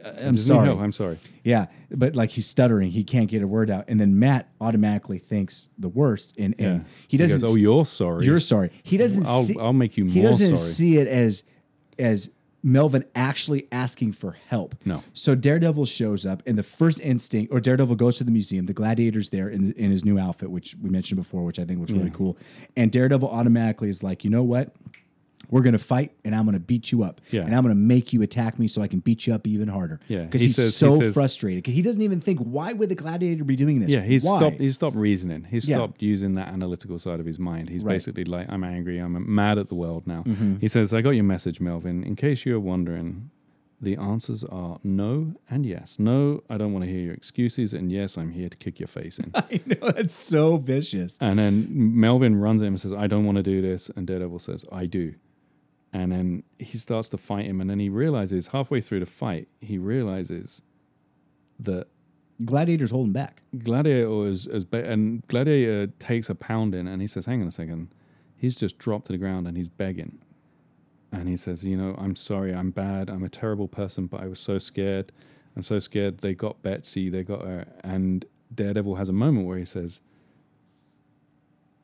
I, 0.06 0.22
am 0.22 0.38
sorry. 0.38 0.68
know? 0.68 0.80
I'm 0.80 0.94
sorry. 0.94 1.19
Yeah, 1.44 1.65
but 1.91 2.15
like 2.15 2.30
he's 2.31 2.48
stuttering, 2.48 2.91
he 2.91 3.03
can't 3.03 3.30
get 3.30 3.41
a 3.41 3.48
word 3.48 3.69
out, 3.69 3.86
and 3.90 3.99
then 3.99 4.18
Matt 4.18 4.48
automatically 4.61 5.19
thinks 5.19 5.68
the 5.77 5.90
worst, 5.90 6.36
and, 6.38 6.56
and 6.60 6.80
Yeah. 6.80 6.84
he 7.10 7.18
doesn't. 7.18 7.41
goes, 7.41 7.52
oh, 7.52 7.56
you're 7.57 7.86
sorry. 7.86 8.26
You're 8.26 8.40
sorry. 8.40 8.72
He 8.84 8.95
doesn't. 8.95 9.26
I'll- 9.26 9.41
see, 9.41 9.57
I'll 9.60 9.73
make 9.73 9.98
you 9.98 10.06
He 10.06 10.22
doesn't 10.22 10.56
sorry. 10.56 10.57
see 10.57 10.98
it 10.98 11.07
as 11.10 11.44
as 11.98 12.31
Melvin 12.61 13.06
actually 13.15 13.68
asking 13.72 14.14
for 14.14 14.34
help. 14.48 14.76
No. 14.86 15.03
So 15.14 15.36
Daredevil 15.36 15.86
shows 15.86 16.26
up, 16.26 16.44
and 16.45 16.57
the 16.57 16.64
first 16.64 16.99
instinct, 16.99 17.53
or 17.53 17.60
Daredevil 17.60 17.95
goes 17.95 18.18
to 18.18 18.23
the 18.23 18.31
museum. 18.31 18.65
The 18.65 18.73
Gladiator's 18.73 19.30
there 19.30 19.49
in, 19.49 19.73
in 19.73 19.91
his 19.91 20.03
new 20.03 20.19
outfit, 20.19 20.52
which 20.52 20.76
we 20.81 20.90
mentioned 20.90 21.18
before, 21.19 21.44
which 21.44 21.60
I 21.60 21.65
think 21.65 21.80
looks 21.80 21.91
really 21.91 22.11
cool. 22.11 22.38
And 22.76 22.91
Daredevil 22.91 23.30
automatically 23.30 23.90
is 23.90 24.03
like, 24.03 24.23
you 24.23 24.30
know 24.30 24.44
what? 24.44 24.73
We're 25.49 25.61
gonna 25.64 25.78
fight, 25.80 26.11
and 26.24 26.36
I'm 26.36 26.45
gonna 26.45 26.60
beat 26.60 26.91
you 26.91 27.02
up, 27.02 27.22
Yeah. 27.32 27.41
and 27.41 27.56
I'm 27.56 27.64
gonna 27.64 27.74
make 27.74 28.14
you 28.14 28.22
attack 28.22 28.60
me 28.60 28.68
so 28.68 28.82
I 28.82 28.88
can 28.88 28.99
beat 28.99 29.26
you 29.26 29.34
up 29.34 29.48
even 29.48 29.68
harder. 29.68 29.99
Yeah, 30.07 30.26
because 30.26 30.41
he 30.41 30.48
he's 30.48 30.56
says- 30.56 30.66
he 30.80 30.86
so 30.90 30.99
says- 30.99 31.14
frustrated. 31.14 31.66
he 31.66 31.82
doesn't 31.82 32.02
even 32.02 32.20
think, 32.20 32.40
why 32.40 32.74
would 32.74 32.90
the 32.90 32.95
Gladiator 32.95 33.44
be 33.44 33.56
doing 33.56 33.80
this? 33.80 33.91
Yeah, 33.91 34.03
he's 34.03 34.24
Why? 34.26 34.38
stopped. 34.38 34.60
He's 34.60 34.76
stopped 34.76 34.95
reasoning. 34.98 35.45
He's 35.49 35.68
Yeah. 35.68 35.78
stopped 35.78 36.02
using 36.03 36.36
that 36.36 36.49
analytical 36.49 36.99
side 36.99 37.20
of 37.20 37.26
his 37.26 37.40
mind. 37.40 37.70
He's 37.70 37.84
Right. 37.84 37.94
basically 37.94 38.26
like, 38.26 38.48
"I'm 38.49 38.64
angry. 38.64 38.99
I'm 38.99 39.34
mad 39.34 39.57
at 39.57 39.70
the 39.70 39.76
world 39.76 40.06
now." 40.06 40.24
Mm-hmm. 40.28 40.57
He 40.61 40.68
says, 40.68 40.94
"I 40.94 41.02
got 41.02 41.11
your 41.11 41.24
message, 41.24 41.60
Melvin. 41.60 42.03
In 42.03 42.16
case 42.16 42.45
you're 42.45 42.60
wondering, 42.60 43.32
the 43.82 43.95
answers 43.95 44.44
are 44.44 44.78
no 44.84 45.34
and 45.49 45.66
yes. 45.66 45.98
No, 45.99 46.44
I 46.49 46.57
don't 46.57 46.74
want 46.74 46.84
to 46.84 46.91
hear 46.91 46.99
your 46.99 47.14
excuses, 47.14 47.74
and 47.74 47.90
yes, 47.91 48.18
I'm 48.18 48.32
here 48.32 48.49
to 48.49 48.57
kick 48.57 48.78
your 48.80 48.88
face 48.88 49.18
in." 49.18 49.32
I 49.34 49.61
know 49.66 49.91
that's 49.91 50.14
so 50.14 50.57
vicious. 50.57 51.18
and 51.22 51.40
then 51.40 51.70
Melvin 51.72 52.36
runs 52.36 52.61
at 52.61 52.66
him 52.68 52.74
and 52.74 52.82
says, 52.82 52.94
"I 52.94 53.07
don't 53.07 53.26
want 53.26 53.38
to 53.38 53.44
do 53.44 53.61
this," 53.61 53.90
and 53.95 54.06
Daredevil 54.06 54.40
says, 54.40 54.64
"I 54.72 54.86
do." 54.86 55.14
And 55.91 56.11
then 56.11 56.44
he 56.60 56.78
starts 56.78 57.10
to 57.10 57.18
fight 57.18 57.45
him, 57.45 57.61
and 57.61 57.70
then 57.70 57.80
he 57.80 57.90
realizes 57.90 58.48
halfway 58.48 58.80
through 58.80 58.99
the 58.99 59.07
fight, 59.07 59.48
he 59.60 59.78
realizes 59.78 60.61
that 61.60 61.88
Gladiator's 62.45 62.91
holding 62.91 63.11
back. 63.11 63.41
Gladiator 63.57 64.28
is, 64.28 64.48
is 64.48 64.66
ba- 64.66 64.90
and 64.90 65.26
Gladiator 65.28 65.88
takes 65.99 66.30
a 66.30 66.36
pounding 66.36 66.88
and 66.88 67.02
he 67.02 67.07
says, 67.07 67.26
"Hang 67.26 67.41
on 67.41 67.48
a 67.48 67.52
second, 67.52 67.90
he's 68.38 68.57
just 68.57 68.78
dropped 68.78 69.07
to 69.07 69.11
the 69.11 69.18
ground 69.18 69.48
and 69.48 69.57
he's 69.57 69.68
begging." 69.68 70.20
And 71.11 71.28
he 71.28 71.36
says, 71.36 71.64
"You 71.64 71.76
know, 71.76 71.95
I'm 71.98 72.16
sorry, 72.16 72.53
I'm 72.53 72.72
bad, 72.72 73.10
I'm 73.10 73.24
a 73.24 73.30
terrible 73.30 73.68
person, 73.68 74.06
but 74.06 74.22
I 74.22 74.28
was 74.28 74.40
so 74.40 74.57
scared. 74.57 75.11
I'm 75.56 75.64
so 75.64 75.80
scared. 75.80 76.20
They 76.20 76.34
got 76.34 76.61
Betsy, 76.61 77.10
they 77.10 77.24
got 77.24 77.41
her." 77.41 77.66
And 77.84 78.24
Daredevil 78.53 78.95
has 78.95 79.10
a 79.10 79.14
moment 79.14 79.45
where 79.48 79.57
he 79.57 79.66
says, 79.66 79.99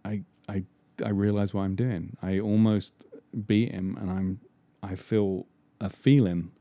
"I, 0.05 0.21
I, 0.47 0.63
I 1.03 1.09
realize 1.09 1.53
what 1.53 1.63
I'm 1.63 1.75
doing. 1.75 2.15
I 2.21 2.39
almost 2.39 2.93
beat 3.45 3.71
him, 3.71 3.97
and 3.99 4.09
I'm, 4.11 4.39
I 4.83 4.95
feel 4.95 5.47
a 5.79 5.89
feeling." 5.89 6.51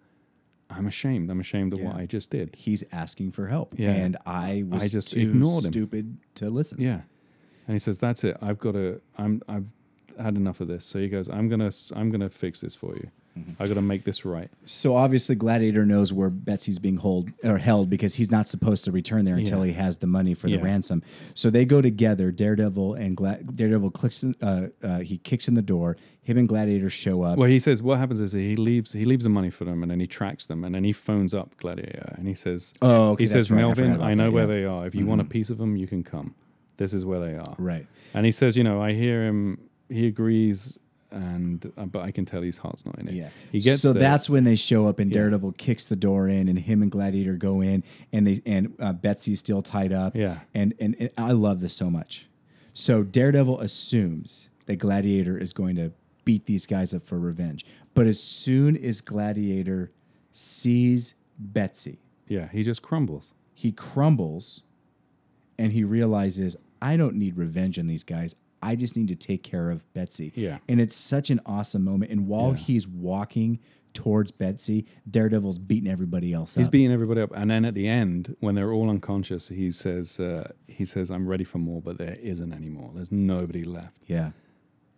I'm 0.70 0.86
ashamed. 0.86 1.30
I'm 1.30 1.38
ashamed 1.40 1.72
of 1.74 1.80
what 1.80 1.94
I 1.94 2.06
just 2.06 2.30
did. 2.30 2.56
He's 2.56 2.82
asking 2.90 3.32
for 3.32 3.46
help, 3.46 3.74
Yeah. 3.78 3.92
and 3.92 4.16
I 4.26 4.64
was 4.66 4.82
I 4.84 4.88
just 4.88 5.12
too 5.12 5.20
ignored 5.20 5.64
him. 5.66 5.72
stupid 5.72 6.16
to 6.36 6.51
listen. 6.51 6.80
Yeah, 6.80 7.02
and 7.68 7.74
he 7.74 7.78
says, 7.78 7.98
"That's 7.98 8.24
it. 8.24 8.36
I've 8.42 8.59
got 8.59 8.72
to. 8.72 9.01
I'm. 9.18 9.40
I've 9.46 9.70
had 10.18 10.36
enough 10.36 10.60
of 10.60 10.68
this." 10.68 10.84
So 10.84 10.98
he 10.98 11.09
goes, 11.09 11.28
"I'm 11.28 11.48
gonna. 11.48 11.70
I'm 11.94 12.10
gonna 12.10 12.30
fix 12.30 12.60
this 12.60 12.74
for 12.74 12.94
you. 12.96 13.09
Mm-hmm. 13.39 13.62
I 13.62 13.66
got 13.66 13.74
to 13.74 13.82
make 13.82 14.05
this 14.05 14.24
right." 14.24 14.48
So 14.65 14.97
obviously, 14.97 15.35
Gladiator 15.35 15.85
knows 15.85 16.12
where 16.12 16.31
Betsy's 16.31 16.78
being 16.78 16.97
hold 16.98 17.31
or 17.43 17.59
held 17.59 17.90
because 17.90 18.15
he's 18.15 18.31
not 18.31 18.47
supposed 18.48 18.85
to 18.85 18.93
return 18.93 19.24
there 19.24 19.36
until 19.36 19.61
Yeah. 19.61 19.73
he 19.73 19.78
has 19.78 19.97
the 19.98 20.06
money 20.06 20.35
for 20.35 20.48
the 20.48 20.56
Yeah. 20.56 20.62
ransom. 20.65 21.02
So 21.35 21.51
they 21.51 21.65
go 21.65 21.81
together. 21.82 22.31
Daredevil 22.31 22.94
and 22.94 23.16
Gla- 23.16 23.43
Daredevil 23.43 23.90
clicks. 23.90 24.23
In, 24.23 24.35
uh, 24.40 24.69
uh, 24.82 24.98
he 25.01 25.19
kicks 25.19 25.48
in 25.48 25.55
the 25.55 25.62
door. 25.62 25.97
Him 26.23 26.39
and 26.39 26.48
Gladiator 26.48 26.89
show 26.89 27.23
up. 27.23 27.36
Well, 27.36 27.51
he 27.51 27.59
says 27.59 27.82
what 27.82 27.98
happens 27.98 28.19
is 28.20 28.32
he 28.32 28.56
leaves. 28.56 28.93
He 28.93 29.05
leaves 29.05 29.24
the 29.24 29.31
money 29.31 29.51
for 29.51 29.65
them, 29.66 29.82
and 29.82 29.90
then 29.90 30.01
he 30.01 30.06
tracks 30.06 30.47
them, 30.47 30.65
and 30.65 30.74
then 30.74 30.82
he 30.85 30.93
phones 30.93 31.35
up 31.35 31.55
Gladiator, 31.59 32.15
and 32.16 32.27
he 32.27 32.32
says, 32.35 32.73
Oh, 32.81 33.11
okay, 33.11 33.24
he 33.24 33.27
that's 33.27 33.32
says, 33.32 33.51
right. 33.51 33.59
I 33.59 33.62
Melvin, 33.62 33.93
about 33.93 34.06
I, 34.06 34.15
know 34.15 34.24
that, 34.24 34.32
where 34.32 34.44
yeah. 34.44 34.48
Mm-hmm. 34.55 34.62
they 34.62 34.65
are. 34.65 34.86
If 34.86 34.94
you 34.94 35.05
want 35.06 35.20
a 35.20 35.24
piece 35.24 35.51
of 35.51 35.59
them, 35.59 35.77
you 35.77 35.86
can 35.86 36.02
come. 36.02 36.35
This 36.78 36.94
is 36.94 37.05
where 37.05 37.20
they 37.20 37.36
are." 37.36 37.55
Right. 37.59 37.86
And 38.15 38.24
he 38.24 38.32
says, 38.32 38.56
"You 38.56 38.65
know, 38.65 38.81
I 38.81 38.93
hear 38.94 39.27
him. 39.27 39.59
He 39.90 40.06
agrees." 40.06 40.78
And 41.15 41.73
uh, 41.77 41.86
but 41.86 42.03
I 42.03 42.11
can 42.11 42.24
tell 42.24 42.43
his 42.43 42.59
heart's 42.59 42.85
not 42.85 42.99
in 42.99 43.09
it. 43.09 43.15
Yeah. 43.15 43.28
he 43.53 43.61
gets 43.61 43.82
so 43.82 43.93
there. 43.93 44.03
that's 44.03 44.28
when 44.28 44.45
they 44.45 44.57
show 44.57 44.89
up 44.89 44.99
and 44.99 45.12
Daredevil 45.12 45.53
kicks 45.53 45.85
the 45.85 45.97
door 45.97 46.28
in 46.28 46.49
and 46.49 46.59
him 46.59 46.82
and 46.82 46.91
Gladiator 46.91 47.35
go 47.35 47.61
in 47.61 47.85
and 48.12 48.27
they 48.27 48.41
and 48.45 48.74
uh, 48.81 48.93
Betsy's 48.93 49.39
still 49.39 49.62
tied 49.62 49.93
up. 49.93 50.16
Yeah. 50.16 50.41
And, 50.53 50.74
and 50.81 50.97
and 50.99 51.11
I 51.16 51.32
love 51.32 51.61
this 51.61 51.73
so 51.73 51.89
much. 51.89 52.27
So 52.73 53.03
Daredevil 53.05 53.61
assumes 53.61 54.51
that 54.66 54.77
Gladiator 54.77 55.39
is 55.39 55.53
going 55.53 55.77
to 55.77 55.93
beat 56.24 56.47
these 56.47 56.66
guys 56.66 56.93
up 56.93 57.07
for 57.07 57.19
revenge. 57.19 57.65
But 57.95 58.07
as 58.07 58.20
soon 58.20 58.77
as 58.77 59.01
Gladiator 59.01 59.93
sees 60.32 61.15
Betsy, 61.39 61.99
yeah. 62.27 62.49
He 62.49 62.62
just 62.65 62.82
crumbles. 62.82 63.35
he 63.55 63.70
crumbles 63.70 64.62
and 65.59 65.73
he 65.73 65.85
realizes 65.85 66.57
I 66.82 66.97
don't 66.97 67.15
need 67.16 67.36
revenge 67.36 67.78
on 67.78 67.86
these 67.86 68.05
guys. 68.05 68.35
I 68.65 68.74
just 68.77 68.97
need 68.97 69.09
to 69.09 69.15
take 69.16 69.43
care 69.43 69.70
of 69.70 69.93
Betsy. 69.95 70.32
Yeah. 70.35 70.59
And 70.69 70.81
it's 70.81 70.97
such 70.97 71.31
an 71.31 71.41
awesome 71.47 71.85
moment. 71.85 72.11
And 72.11 72.27
while 72.27 72.51
Yeah. 72.51 72.57
he's 72.66 72.86
walking 72.89 73.59
towards 73.93 74.31
Betsy, 74.32 74.86
Daredevil's 75.09 75.59
beating 75.59 75.89
everybody 75.91 76.32
else 76.32 76.57
up. 76.57 76.61
He's 76.61 76.66
up. 76.66 76.73
beating 76.73 76.91
everybody 76.91 77.20
up, 77.20 77.31
and 77.36 77.49
then 77.51 77.65
at 77.65 77.74
the 77.74 77.86
end, 77.86 78.35
when 78.41 78.55
they're 78.57 78.73
all 78.73 78.91
unconscious, 78.91 79.49
he 79.49 79.70
says, 79.70 80.19
uh, 80.19 80.51
"He 80.66 80.85
says 80.85 81.11
I'm 81.11 81.27
ready 81.28 81.45
for 81.45 81.59
more, 81.59 81.81
but 81.81 81.99
there 81.99 82.16
isn't 82.20 82.53
any 82.53 82.69
more. 82.70 82.91
There's 82.95 83.12
nobody 83.12 83.65
left." 83.65 83.99
yeah. 84.07 84.32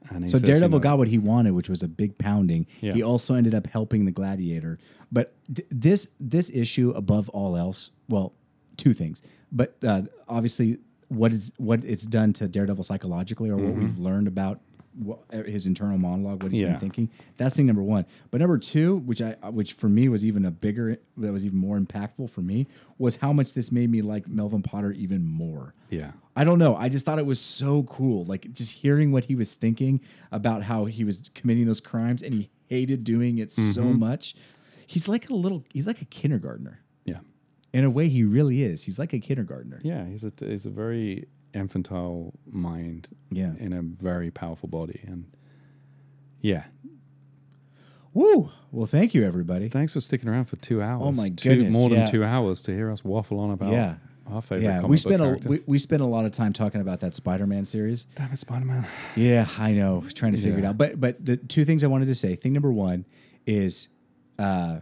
And 0.08 0.22
he 0.22 0.28
So 0.28 0.38
says, 0.38 0.42
you 0.42 0.46
Daredevil 0.54 0.78
know, 0.78 0.82
got 0.82 0.98
what 0.98 1.08
he 1.08 1.18
wanted, 1.18 1.50
which 1.52 1.68
was 1.68 1.82
a 1.82 1.88
big 1.88 2.16
pounding. 2.16 2.66
Yeah. 2.80 2.92
He 2.92 3.02
also 3.02 3.34
ended 3.34 3.54
up 3.56 3.66
helping 3.66 4.04
the 4.04 4.12
Gladiator. 4.12 4.78
But 5.10 5.34
th- 5.52 5.66
this 5.70 6.12
this 6.20 6.48
issue, 6.54 6.90
above 6.90 7.28
all 7.30 7.56
else, 7.56 7.90
well, 8.08 8.32
two 8.76 8.92
things. 8.94 9.20
But 9.50 9.76
uh, 9.82 10.02
obviously, 10.28 10.78
what 11.08 11.32
is 11.32 11.52
what 11.56 11.84
it's 11.84 12.04
done 12.04 12.32
to 12.34 12.48
Daredevil 12.48 12.84
psychologically, 12.84 13.50
or 13.50 13.56
what 13.56 13.74
we've 13.74 13.98
learned 13.98 14.28
about 14.28 14.60
what, 14.98 15.18
his 15.30 15.66
internal 15.66 15.98
monologue, 15.98 16.42
what 16.42 16.52
he's 16.52 16.60
been 16.62 16.70
Mm-hmm. 16.70 16.78
Thinking. 16.80 17.10
That's 17.36 17.54
thing 17.54 17.66
number 17.66 17.82
one. 17.82 18.06
But 18.30 18.40
number 18.40 18.56
two, 18.58 18.96
which 18.96 19.20
I 19.20 19.32
which 19.50 19.74
for 19.74 19.88
me 19.88 20.08
was 20.08 20.24
even 20.24 20.44
a 20.46 20.50
bigger, 20.50 20.96
that 21.18 21.32
was 21.32 21.44
even 21.44 21.58
more 21.58 21.78
impactful 21.78 22.30
for 22.30 22.40
me, 22.40 22.66
was 22.98 23.16
how 23.16 23.32
much 23.32 23.52
this 23.52 23.70
made 23.70 23.90
me 23.90 24.00
like 24.02 24.26
Melvin 24.26 24.62
Potter 24.62 24.92
even 24.92 25.24
more. 25.24 25.74
Yeah, 25.90 26.12
I 26.34 26.44
don't 26.44 26.58
know. 26.58 26.74
I 26.76 26.88
just 26.88 27.04
thought 27.04 27.18
it 27.18 27.26
was 27.26 27.40
so 27.40 27.82
cool. 27.84 28.24
Like 28.24 28.50
just 28.52 28.72
hearing 28.72 29.12
what 29.12 29.26
he 29.26 29.34
was 29.34 29.52
thinking 29.54 30.00
about 30.32 30.62
how 30.64 30.86
he 30.86 31.04
was 31.04 31.30
committing 31.34 31.66
those 31.66 31.80
crimes 31.80 32.22
and 32.22 32.32
he 32.34 32.50
hated 32.68 33.04
doing 33.04 33.38
it 33.38 33.52
so 33.52 33.82
Mm-hmm. 33.82 33.98
much. 34.00 34.34
He's 34.88 35.08
like 35.08 35.28
a 35.30 35.34
little, 35.34 35.64
he's 35.72 35.86
like 35.86 36.00
a 36.00 36.04
kindergartner. 36.04 36.80
Yeah, 37.76 37.78
In 37.80 37.84
a 37.84 37.90
way, 37.90 38.08
he 38.08 38.22
really 38.24 38.62
is. 38.62 38.82
He's 38.84 38.98
like 38.98 39.12
a 39.12 39.18
kindergartner. 39.20 39.80
yeah. 39.84 40.04
He's 40.06 40.24
a 40.24 40.32
he's 40.38 40.66
a 40.66 40.70
very 40.70 41.26
infantile 41.54 42.32
mind 42.50 43.08
Yeah. 43.30 43.52
in 43.58 43.72
a 43.72 43.82
very 43.82 44.30
powerful 44.30 44.68
body, 44.68 45.00
and 45.06 45.24
yeah. 46.40 46.64
Woo. 48.14 48.50
Well, 48.72 48.86
thank 48.86 49.14
you, 49.14 49.24
everybody. 49.24 49.68
Thanks 49.68 49.92
for 49.92 50.00
sticking 50.00 50.28
around 50.28 50.46
for 50.46 50.56
two 50.56 50.80
hours. 50.82 51.02
Oh 51.04 51.12
my 51.12 51.28
Two- 51.28 51.50
goodness, 51.50 51.72
more 51.74 51.90
than 51.90 52.00
yeah. 52.00 52.06
two 52.06 52.24
hours 52.24 52.62
to 52.62 52.72
hear 52.72 52.90
us 52.90 53.04
waffle 53.04 53.38
on 53.38 53.50
about 53.50 53.72
Yeah. 53.72 53.96
our 54.26 54.40
favorite. 54.40 54.64
Yeah, 54.64 54.76
comic 54.76 54.90
we 54.90 54.96
spent 54.96 55.22
a 55.22 55.48
we, 55.48 55.62
we 55.66 55.78
spent 55.78 56.00
a 56.02 56.06
lot 56.06 56.24
of 56.24 56.32
time 56.32 56.52
talking 56.52 56.80
about 56.80 57.00
that 57.00 57.14
Spider-Man 57.14 57.66
series. 57.66 58.04
Damn 58.14 58.32
it, 58.32 58.38
Spider 58.38 58.64
Man. 58.64 58.86
Yeah, 59.16 59.46
I 59.58 59.72
know. 59.72 60.04
Trying 60.14 60.32
to 60.32 60.38
figure 60.40 60.58
it 60.60 60.64
out. 60.64 60.78
But 60.78 60.98
but 61.00 61.24
the 61.24 61.36
two 61.36 61.64
things 61.66 61.84
I 61.84 61.88
wanted 61.88 62.06
to 62.06 62.14
say. 62.14 62.36
Thing 62.36 62.52
number 62.54 62.72
one 62.72 63.04
is, 63.46 63.88
uh, 64.38 64.80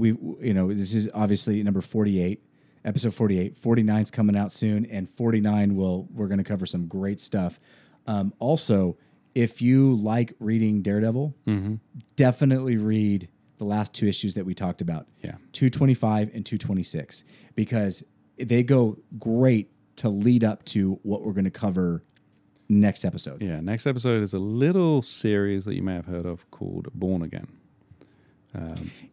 we 0.00 0.08
you 0.46 0.54
know 0.54 0.72
this 0.72 0.94
is 0.94 1.08
obviously 1.14 1.62
number 1.62 1.80
forty 1.80 2.20
eight, 2.20 2.42
episode 2.84 3.14
48. 3.14 3.56
49 3.56 4.02
is 4.02 4.10
coming 4.10 4.36
out 4.36 4.52
soon, 4.52 4.86
and 4.86 5.08
forty 5.08 5.40
nine 5.40 5.76
will 5.76 6.08
we're 6.12 6.28
going 6.28 6.38
to 6.38 6.44
cover 6.44 6.66
some 6.66 6.86
great 6.88 7.20
stuff. 7.20 7.60
Um, 8.06 8.32
also, 8.38 8.96
if 9.34 9.60
you 9.62 9.94
like 9.94 10.34
reading 10.40 10.82
Daredevil, 10.82 11.34
Mm-hmm. 11.46 11.74
definitely 12.16 12.76
read 12.76 13.28
the 13.58 13.64
last 13.64 13.92
two 13.94 14.06
issues 14.08 14.34
that 14.34 14.46
we 14.46 14.54
talked 14.54 14.80
about. 14.80 15.06
Yeah. 15.22 15.36
225 15.52 16.30
and 16.34 16.46
226 16.46 17.24
because 17.54 18.02
they 18.38 18.62
go 18.62 18.96
great 19.18 19.70
to 19.96 20.08
lead 20.08 20.42
up 20.44 20.64
to 20.64 20.98
what 21.02 21.22
we're 21.22 21.34
going 21.34 21.44
to 21.44 21.50
cover 21.50 22.02
next 22.70 23.04
episode. 23.04 23.42
Yeah, 23.42 23.60
next 23.60 23.86
episode 23.86 24.22
is 24.22 24.32
a 24.32 24.38
little 24.38 25.02
series 25.02 25.66
that 25.66 25.74
you 25.74 25.82
may 25.82 25.92
have 25.94 26.06
heard 26.06 26.24
of 26.24 26.50
called 26.50 26.88
Born 26.94 27.20
Again. 27.22 27.48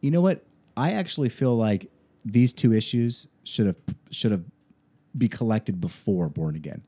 You 0.02 0.12
know 0.12 0.22
what? 0.22 0.46
I 0.78 0.91
actually 0.94 1.30
feel 1.30 1.58
like 1.58 1.90
these 2.24 2.54
two 2.54 2.72
issues 2.74 3.28
should 3.44 3.66
have 3.66 3.78
should 4.12 4.32
have 4.32 4.44
be 5.18 5.28
collected 5.28 5.82
before 5.82 6.30
Born 6.30 6.56
Again. 6.56 6.84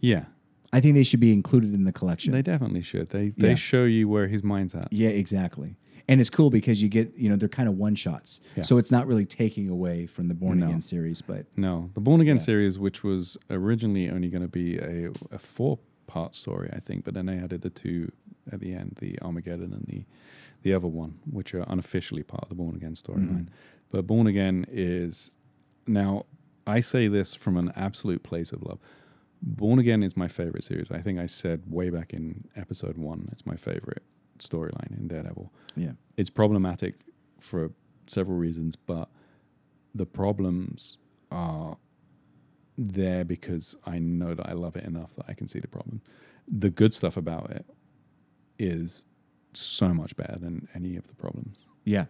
Yeah, 0.00 0.24
I 0.72 0.80
think 0.80 0.94
they 0.94 1.04
should 1.04 1.20
be 1.20 1.32
included 1.32 1.72
in 1.74 1.84
the 1.84 1.92
collection. 1.92 2.32
they 2.32 2.42
definitely 2.42 2.82
should. 2.82 3.08
They 3.08 3.30
they 3.30 3.50
Yeah. 3.50 3.54
show 3.54 3.84
you 3.84 4.08
where 4.08 4.28
his 4.28 4.42
mind's 4.44 4.74
at. 4.74 4.92
yeah, 4.92 5.08
exactly. 5.08 5.76
and 6.06 6.20
it's 6.20 6.28
cool 6.28 6.50
because 6.50 6.82
you 6.82 6.88
get 6.90 7.16
you 7.16 7.30
know 7.30 7.36
they're 7.36 7.48
kind 7.48 7.66
of 7.68 7.78
one 7.78 7.94
shots, 7.94 8.40
Yeah. 8.56 8.62
so 8.64 8.76
it's 8.76 8.90
not 8.90 9.06
really 9.06 9.24
taking 9.24 9.70
away 9.70 10.04
from 10.06 10.28
the 10.28 10.34
Born 10.34 10.58
No. 10.58 10.66
Again 10.66 10.82
series. 10.82 11.22
But 11.22 11.46
No, 11.56 11.88
the 11.94 12.00
Born 12.00 12.20
Again 12.20 12.36
Yeah. 12.36 12.42
series, 12.42 12.78
which 12.78 13.02
was 13.02 13.38
originally 13.48 14.10
only 14.10 14.28
going 14.28 14.42
to 14.42 14.48
be 14.48 14.76
a, 14.76 15.10
a 15.32 15.38
four 15.38 15.78
part 16.06 16.34
story, 16.34 16.68
I 16.74 16.80
think, 16.80 17.04
but 17.06 17.14
then 17.14 17.24
they 17.24 17.38
added 17.38 17.62
the 17.62 17.70
two 17.70 18.12
at 18.52 18.60
the 18.60 18.74
end, 18.74 18.96
the 19.00 19.18
Armageddon 19.22 19.72
and 19.72 19.86
the 19.86 20.04
the 20.64 20.74
other 20.74 20.88
one, 20.88 21.20
which 21.30 21.54
are 21.54 21.64
unofficially 21.68 22.24
part 22.24 22.42
of 22.42 22.48
the 22.48 22.56
Born 22.56 22.74
Again 22.74 22.94
storyline. 22.94 23.28
Mm-hmm. 23.28 23.54
But 23.92 24.06
Born 24.06 24.26
Again 24.26 24.66
is 24.68 25.30
now. 25.86 26.26
I 26.66 26.80
say 26.80 27.08
this 27.08 27.34
from 27.34 27.56
an 27.56 27.70
absolute 27.76 28.22
place 28.22 28.50
of 28.50 28.62
love. 28.62 28.80
Born 29.42 29.78
Again 29.78 30.02
is 30.02 30.16
my 30.16 30.28
favorite 30.28 30.64
series. 30.64 30.90
I 30.90 31.00
think 31.00 31.18
I 31.18 31.26
said 31.26 31.64
way 31.70 31.90
back 31.90 32.12
in 32.12 32.48
episode 32.56 32.96
one, 32.96 33.28
it's 33.30 33.44
my 33.46 33.56
favorite 33.56 34.02
storyline 34.38 34.98
in 34.98 35.06
Daredevil 35.06 35.52
yeah, 35.76 35.92
it's 36.16 36.30
problematic 36.30 36.94
for 37.38 37.70
several 38.06 38.38
reasons, 38.38 38.76
but 38.76 39.08
the 39.94 40.06
problems 40.06 40.98
are 41.30 41.76
there 42.76 43.24
because 43.24 43.76
I 43.84 43.98
know 43.98 44.34
that 44.34 44.48
I 44.48 44.52
love 44.52 44.76
it 44.76 44.84
enough 44.84 45.14
that 45.16 45.26
I 45.28 45.34
can 45.34 45.48
see 45.48 45.60
the 45.60 45.68
problem. 45.68 46.00
The 46.46 46.70
good 46.70 46.94
stuff 46.94 47.16
about 47.16 47.50
it 47.50 47.66
is 48.58 49.04
so 49.60 49.92
much 49.94 50.16
better 50.16 50.38
than 50.38 50.68
any 50.74 50.96
of 50.96 51.08
the 51.08 51.14
problems. 51.14 51.66
yeah, 51.84 52.06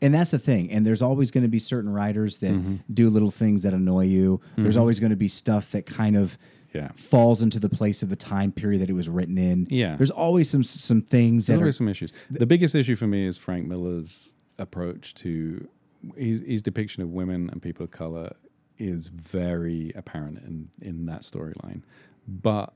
and 0.00 0.14
that's 0.14 0.30
the 0.32 0.38
thing. 0.38 0.70
And 0.70 0.84
there's 0.86 1.02
always 1.02 1.30
going 1.30 1.42
to 1.42 1.48
be 1.48 1.58
certain 1.58 1.90
writers 1.92 2.38
that 2.40 2.52
Mm-hmm. 2.52 2.76
do 2.92 3.08
little 3.10 3.30
things 3.30 3.62
that 3.62 3.72
annoy 3.74 4.06
you. 4.06 4.40
There's 4.56 4.76
always 4.76 4.98
going 5.00 5.10
to 5.10 5.16
be 5.16 5.28
stuff 5.28 5.70
that 5.72 5.86
kind 5.86 6.16
of 6.16 6.36
Yeah. 6.74 6.90
falls 6.96 7.40
into 7.42 7.58
the 7.60 7.68
place 7.68 8.02
of 8.02 8.08
the 8.08 8.16
time 8.16 8.52
period 8.52 8.80
that 8.80 8.90
it 8.90 8.94
was 8.94 9.08
written 9.08 9.38
in. 9.38 9.66
Yeah. 9.70 9.96
there's 9.96 10.10
always 10.10 10.48
some 10.50 10.64
some 10.64 11.02
things 11.02 11.46
There's 11.46 11.58
that 11.60 11.66
are 11.66 11.72
some 11.72 11.88
issues. 11.88 12.12
The 12.30 12.46
biggest 12.46 12.74
issue 12.74 12.96
for 12.96 13.06
me 13.06 13.26
is 13.26 13.36
Frank 13.38 13.66
Miller's 13.66 14.34
approach 14.58 15.14
to 15.16 15.68
his, 16.16 16.40
his 16.42 16.62
depiction 16.62 17.02
of 17.02 17.10
women 17.10 17.48
and 17.50 17.60
people 17.62 17.84
of 17.84 17.90
color 17.90 18.32
is 18.78 19.08
very 19.08 19.92
apparent 19.94 20.38
in, 20.38 20.68
in 20.82 21.06
that 21.06 21.20
storyline. 21.22 21.82
But 22.26 22.72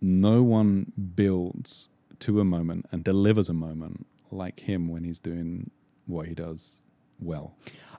no 0.00 0.42
one 0.42 0.92
builds 1.14 1.88
to 2.22 2.40
a 2.40 2.44
moment 2.44 2.86
and 2.92 3.04
delivers 3.04 3.48
a 3.48 3.52
moment 3.52 4.06
like 4.30 4.60
him 4.60 4.88
when 4.88 5.04
he's 5.04 5.20
doing 5.20 5.70
what 6.06 6.26
he 6.26 6.34
does 6.34 6.78
well. 7.20 7.54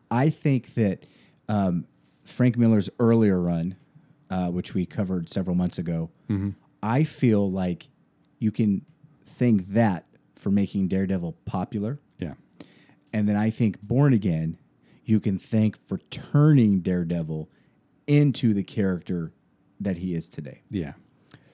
I 0.10 0.30
think 0.30 0.74
that 0.76 1.06
um, 1.48 1.86
Frank 2.24 2.58
Miller's 2.58 2.90
earlier 3.00 3.40
run, 3.40 3.76
uh, 4.30 4.48
which 4.48 4.74
we 4.74 4.86
covered 4.86 5.30
several 5.30 5.56
months 5.56 5.78
ago, 5.78 6.10
I 6.82 7.04
feel 7.04 7.50
like 7.52 7.90
you 8.40 8.52
can 8.52 8.86
thank 9.24 9.68
that 9.70 10.06
for 10.36 10.52
making 10.52 10.88
Daredevil 10.88 11.38
popular. 11.46 12.00
Yeah. 12.20 12.34
And 13.12 13.30
then 13.30 13.38
I 13.38 13.50
think 13.50 13.82
Born 13.82 14.14
Again, 14.14 14.58
you 15.06 15.20
can 15.20 15.38
thank 15.40 15.78
for 15.88 15.98
turning 16.10 16.80
Daredevil 16.80 17.50
into 18.08 18.54
the 18.54 18.64
character 18.64 19.32
that 19.80 19.98
he 19.98 20.14
is 20.14 20.28
today. 20.28 20.62
Yeah. 20.70 20.94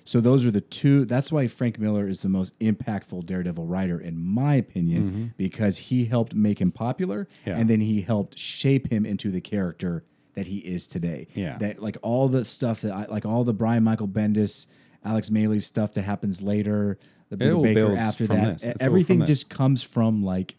So 0.10 0.20
those 0.20 0.44
are 0.44 0.50
the 0.50 0.60
two. 0.60 1.06
That's 1.06 1.32
why 1.32 1.46
Frank 1.46 1.78
Miller 1.78 2.08
is 2.08 2.24
the 2.24 2.30
most 2.30 2.58
impactful 2.58 3.28
Daredevil 3.28 3.68
writer, 3.68 4.00
in 4.00 4.20
my 4.20 4.56
opinion, 4.56 5.04
mm-hmm. 5.04 5.26
because 5.38 5.78
he 5.78 6.06
helped 6.06 6.34
make 6.34 6.60
him 6.60 6.72
popular, 6.72 7.28
Yeah. 7.46 7.60
and 7.60 7.70
then 7.70 7.82
he 7.82 8.02
helped 8.02 8.36
shape 8.36 8.92
him 8.92 9.06
into 9.06 9.30
the 9.30 9.40
character 9.40 10.04
that 10.34 10.48
he 10.48 10.58
is 10.58 10.88
today. 10.88 11.28
Yeah. 11.36 11.60
that 11.60 11.80
like 11.80 11.96
all 12.02 12.28
the 12.28 12.44
stuff 12.44 12.82
that 12.82 12.92
I 12.92 13.06
like, 13.06 13.24
all 13.24 13.44
the 13.44 13.54
Brian 13.54 13.84
Michael 13.84 14.08
Bendis, 14.08 14.66
Alex 15.06 15.30
Maleev 15.30 15.64
stuff 15.64 15.94
that 15.94 16.02
happens 16.02 16.42
later, 16.42 16.98
the 17.30 17.38
Brubaker 17.38 17.96
after 17.96 18.26
that, 18.26 18.54
this. 18.54 18.64
It's 18.64 18.82
all 18.82 18.88
everything 18.88 19.24
just 19.28 19.52
comes 19.52 19.84
from 19.84 20.24
like 20.24 20.56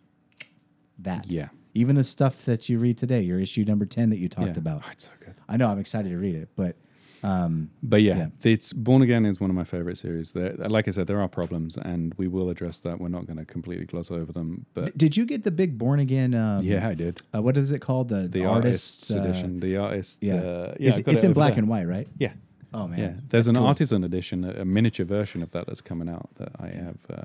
that. 1.00 1.28
Yeah. 1.28 1.48
even 1.74 1.96
the 1.96 2.04
stuff 2.04 2.44
that 2.44 2.68
you 2.68 2.78
read 2.78 2.98
today, 2.98 3.22
your 3.22 3.40
issue 3.40 3.64
number 3.64 3.84
ten 3.84 4.10
that 4.10 4.18
you 4.18 4.28
talked 4.28 4.54
yeah. 4.54 4.58
about. 4.58 4.82
Oh, 4.84 4.90
it's 4.92 5.06
so 5.06 5.10
good. 5.18 5.34
I 5.48 5.56
know 5.56 5.68
I'm 5.68 5.80
excited 5.80 6.10
to 6.10 6.18
read 6.18 6.36
it, 6.36 6.50
but 6.54 6.76
um, 7.22 7.70
But 7.82 8.02
yeah, 8.02 8.16
Yeah. 8.16 8.52
it's 8.52 8.72
Born 8.72 9.02
Again 9.02 9.26
is 9.26 9.40
one 9.40 9.50
of 9.50 9.56
my 9.56 9.64
favorite 9.64 9.98
series. 9.98 10.32
There, 10.32 10.54
like 10.56 10.88
I 10.88 10.90
said, 10.90 11.06
there 11.06 11.20
are 11.20 11.28
problems, 11.28 11.76
and 11.76 12.14
we 12.16 12.28
will 12.28 12.48
address 12.50 12.80
that. 12.80 13.00
We're 13.00 13.08
not 13.08 13.26
going 13.26 13.38
to 13.38 13.44
completely 13.44 13.86
gloss 13.86 14.10
over 14.10 14.32
them, 14.32 14.66
but 14.74 14.96
did 14.96 15.16
you 15.16 15.24
get 15.26 15.44
the 15.44 15.50
big 15.50 15.78
Born 15.78 16.00
Again? 16.00 16.34
Um, 16.34 16.64
yeah, 16.64 16.88
I 16.88 16.94
did. 16.94 17.22
Uh, 17.34 17.42
what 17.42 17.56
is 17.56 17.72
it 17.72 17.80
called? 17.80 18.08
The 18.08 18.28
The 18.28 18.44
artists 18.44 19.10
artists 19.10 19.10
uh, 19.10 19.20
edition, 19.20 19.60
the 19.60 19.76
artists. 19.76 20.18
Yeah, 20.22 20.34
uh, 20.34 20.74
yeah, 20.80 20.88
it's, 20.88 20.98
it's 21.00 21.22
it 21.22 21.26
in 21.26 21.32
black 21.32 21.52
there. 21.54 21.58
and 21.60 21.68
white, 21.68 21.86
right? 21.86 22.08
Yeah, 22.18 22.32
Oh 22.72 22.86
man, 22.88 22.98
yeah. 22.98 23.06
There's 23.28 23.44
That's 23.44 23.46
an 23.48 23.56
cool. 23.56 23.66
artisan 23.66 24.04
edition, 24.04 24.44
a, 24.44 24.62
a 24.62 24.64
miniature 24.64 25.04
version 25.06 25.42
of 25.42 25.50
that 25.52 25.66
that's 25.66 25.80
coming 25.80 26.08
out 26.08 26.28
that 26.36 26.52
I 26.60 26.68
have. 26.68 26.98
Uh, 27.10 27.24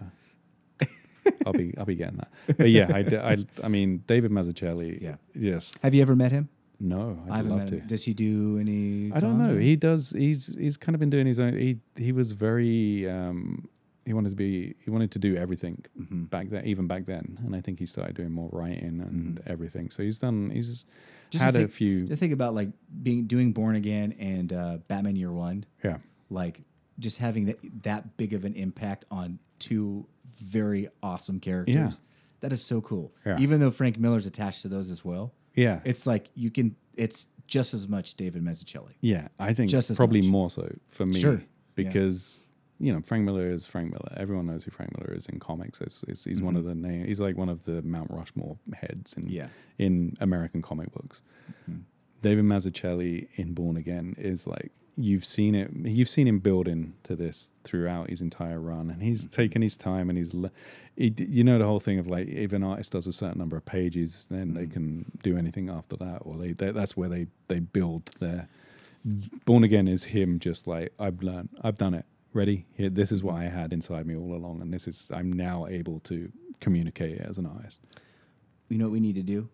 I'll 1.45 1.53
be 1.53 1.73
I'll 1.77 1.85
be 1.85 1.95
getting 1.95 2.17
that. 2.17 2.29
But 2.57 2.69
yeah, 2.69 2.87
I, 2.93 2.99
I, 3.33 3.37
I 3.63 3.67
mean 3.67 4.03
David 4.07 4.31
Mazzucchelli. 4.31 5.01
Yeah. 5.07 5.15
Just 5.35 5.77
Have 5.81 5.93
you 5.95 6.01
ever 6.03 6.15
met 6.15 6.31
him? 6.31 6.49
No, 6.85 7.19
I 7.29 7.33
I'd 7.33 7.35
haven't 7.37 7.57
love 7.57 7.65
to. 7.67 7.79
Does 7.81 8.03
he 8.05 8.13
do 8.13 8.57
any? 8.59 9.11
I 9.13 9.19
don't 9.19 9.37
know. 9.37 9.57
He 9.57 9.75
does. 9.75 10.11
He's 10.11 10.55
he's 10.57 10.77
kind 10.77 10.95
of 10.95 10.99
been 10.99 11.09
doing 11.09 11.25
his 11.27 11.39
own. 11.39 11.53
He 11.57 11.79
he 11.97 12.11
was 12.11 12.31
very. 12.31 13.09
Um, 13.09 13.67
he 14.05 14.13
wanted 14.13 14.29
to 14.29 14.35
be. 14.35 14.75
He 14.83 14.89
wanted 14.91 15.11
to 15.11 15.19
do 15.19 15.35
everything 15.35 15.83
Mm-hmm. 15.99 16.23
back 16.25 16.49
then, 16.49 16.65
even 16.65 16.85
back 16.87 17.05
then. 17.07 17.39
And 17.43 17.55
I 17.55 17.61
think 17.61 17.79
he 17.79 17.85
started 17.87 18.15
doing 18.15 18.31
more 18.31 18.49
writing 18.51 19.01
and 19.01 19.41
everything. 19.47 19.89
So 19.89 20.03
he's 20.03 20.19
done. 20.19 20.51
He's 20.51 20.85
Mm-hmm. 20.85 21.31
Just 21.31 21.43
had 21.43 21.53
to 21.55 21.63
a 21.63 21.67
few. 21.67 22.07
To 22.07 22.15
think 22.15 22.33
about 22.33 22.53
like 22.53 22.69
being 23.01 23.25
doing 23.25 23.51
Born 23.51 23.75
Again 23.75 24.13
and 24.19 24.53
uh, 24.53 24.77
Batman 24.87 25.15
Year 25.15 25.31
One, 25.31 25.65
Yeah, 25.83 25.97
like 26.29 26.61
just 26.99 27.17
having 27.17 27.45
that 27.47 27.57
that 27.83 28.15
big 28.15 28.33
of 28.33 28.45
an 28.45 28.53
impact 28.53 29.05
on 29.09 29.39
two 29.57 30.05
very 30.37 30.87
awesome 31.01 31.39
characters. 31.39 31.75
Yeah. 31.75 31.89
That 32.41 32.53
is 32.53 32.63
so 32.63 32.79
cool. 32.79 33.11
Yeah. 33.25 33.39
Even 33.39 33.59
though 33.59 33.71
Frank 33.71 33.97
Miller's 33.97 34.27
attached 34.27 34.61
to 34.61 34.67
those 34.67 34.91
as 34.91 35.03
well, 35.03 35.33
yeah, 35.55 35.79
it's 35.85 36.05
like 36.07 36.29
you 36.35 36.51
can. 36.51 36.75
It's 36.95 37.27
just 37.47 37.73
as 37.73 37.87
much 37.87 38.15
David 38.15 38.43
Mazzucchelli. 38.43 38.93
yeah. 39.01 39.27
I 39.39 39.53
think 39.53 39.69
just 39.69 39.89
as 39.91 39.97
probably 39.97 40.21
much. 40.21 40.29
more 40.31 40.49
so 40.49 40.69
for 40.87 41.05
me. 41.05 41.19
Sure. 41.19 41.33
Yeah. 41.35 41.39
because. 41.75 42.41
You 42.77 42.91
know, 42.93 42.99
Frank 43.01 43.23
Miller 43.23 43.49
is 43.49 43.65
Frank 43.65 43.89
Miller. 43.93 44.11
Everyone 44.17 44.47
knows 44.47 44.65
who 44.65 44.69
Frank 44.71 44.91
Miller 44.99 45.13
is 45.13 45.27
in 45.27 45.39
comics. 45.39 45.79
It's, 45.79 46.03
it's, 46.09 46.25
he's 46.25 46.41
one 46.41 46.57
of 46.57 46.65
the 46.65 46.75
name. 46.75 47.05
He's 47.05 47.21
like 47.21 47.37
one 47.37 47.47
of 47.47 47.63
the 47.63 47.81
Mount 47.83 48.11
Rushmore 48.11 48.57
heads 48.73 49.13
in 49.13 49.23
Mm-hmm. 49.23 49.31
Yeah. 49.31 49.47
in 49.77 50.17
American 50.19 50.61
comic 50.61 50.91
books. 50.91 51.21
David 52.21 52.43
Mazzucchelli 52.43 53.27
in 53.35 53.53
Born 53.53 53.77
Again 53.77 54.13
is 54.17 54.45
like 54.45 54.73
you've 54.97 55.25
seen 55.25 55.55
it. 55.55 55.71
You've 55.83 56.09
seen 56.09 56.27
him 56.27 56.39
building 56.39 56.93
to 57.03 57.15
this 57.15 57.51
throughout 57.63 58.09
his 58.09 58.21
entire 58.21 58.59
run, 58.59 58.89
and 58.89 59.01
he's 59.01 59.23
mm-hmm. 59.23 59.41
taken 59.41 59.61
his 59.61 59.77
time 59.77 60.09
and 60.09 60.17
he's, 60.17 60.33
he, 60.95 61.13
you 61.17 61.43
know, 61.43 61.57
the 61.57 61.65
whole 61.65 61.79
thing 61.79 61.99
of 61.99 62.07
like 62.07 62.27
if 62.27 62.53
an 62.53 62.63
artist 62.63 62.93
does 62.93 63.07
a 63.07 63.13
certain 63.13 63.39
number 63.39 63.57
of 63.57 63.65
pages, 63.65 64.27
then 64.29 64.53
they 64.53 64.63
mm-hmm. 64.63 64.73
can 64.73 65.11
do 65.23 65.37
anything 65.37 65.69
after 65.69 65.95
that, 65.97 66.19
or 66.21 66.37
they, 66.37 66.53
they 66.53 66.71
that's 66.71 66.95
where 66.95 67.09
they 67.09 67.27
they 67.47 67.59
build 67.59 68.11
their. 68.19 68.47
Born 69.45 69.63
Again 69.63 69.87
is 69.87 70.05
him 70.05 70.39
just 70.39 70.65
like 70.65 70.91
I've 70.99 71.21
learned, 71.21 71.49
I've 71.61 71.77
done 71.77 71.93
it. 71.93 72.05
Ready? 72.33 72.65
Here, 72.73 72.89
this 72.89 73.11
is 73.11 73.23
what 73.23 73.35
I 73.35 73.43
had 73.43 73.71
inside 73.71 74.07
me 74.07 74.15
all 74.15 74.33
along, 74.33 74.61
and 74.61 74.73
this 74.73 74.87
is 74.87 75.11
I'm 75.13 75.31
now 75.31 75.67
able 75.67 75.99
to 76.01 76.31
communicate 76.59 77.19
as 77.19 77.37
an 77.37 77.45
artist. 77.45 77.83
you 78.69 78.77
know 78.77 78.85
what 78.85 78.93
we 78.93 78.99
need 78.99 79.15
to 79.15 79.23
do 79.23 79.49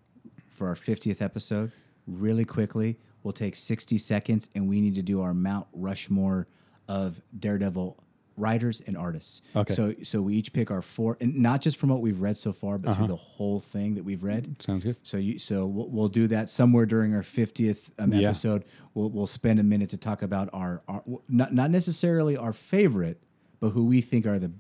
for 0.50 0.68
our 0.68 0.76
50th 0.76 1.22
episode 1.22 1.72
really 2.08 2.46
quickly 2.46 2.98
we'll 3.24 3.32
take 3.34 3.56
60 3.56 3.98
seconds 3.98 4.50
and 4.56 4.68
we 4.68 4.82
need 4.82 4.96
to 4.96 5.02
do 5.02 5.22
our 5.22 5.34
mount 5.34 5.68
rushmore 5.74 6.48
of 6.88 7.22
daredevil 7.38 8.04
writers 8.38 8.82
and 8.88 8.98
artists 8.98 9.42
Okay. 9.56 9.74
so 9.74 9.94
so 10.04 10.22
we 10.22 10.36
each 10.36 10.52
pick 10.54 10.72
our 10.72 10.82
four 10.82 11.18
and 11.20 11.36
not 11.36 11.62
just 11.62 11.78
from 11.78 11.90
what 11.90 12.02
we've 12.02 12.22
read 12.22 12.38
so 12.38 12.54
far 12.54 12.78
but 12.78 12.96
through 12.96 13.08
the 13.08 13.16
whole 13.16 13.60
thing 13.60 13.96
that 13.96 14.04
we've 14.04 14.24
read 14.24 14.56
Sounds 14.62 14.84
good. 14.84 14.96
so 15.04 15.18
you 15.18 15.38
so 15.38 15.66
we'll, 15.68 15.90
we'll 15.90 16.08
do 16.08 16.28
that 16.28 16.50
somewhere 16.50 16.86
during 16.86 17.14
our 17.14 17.22
50th 17.22 17.92
um, 18.00 18.12
Yeah. 18.14 18.30
episode 18.30 18.64
we'll, 18.94 19.10
we'll 19.10 19.28
spend 19.28 19.60
a 19.60 19.64
minute 19.64 19.90
to 19.92 19.98
talk 19.98 20.22
about 20.22 20.50
our, 20.54 20.82
our 20.88 21.04
not, 21.28 21.54
not 21.54 21.70
necessarily 21.72 22.36
our 22.38 22.54
favorite 22.54 23.22
but 23.60 23.70
who 23.70 23.86
we 23.86 24.02
think 24.02 24.26
are 24.26 24.40
the 24.40 24.52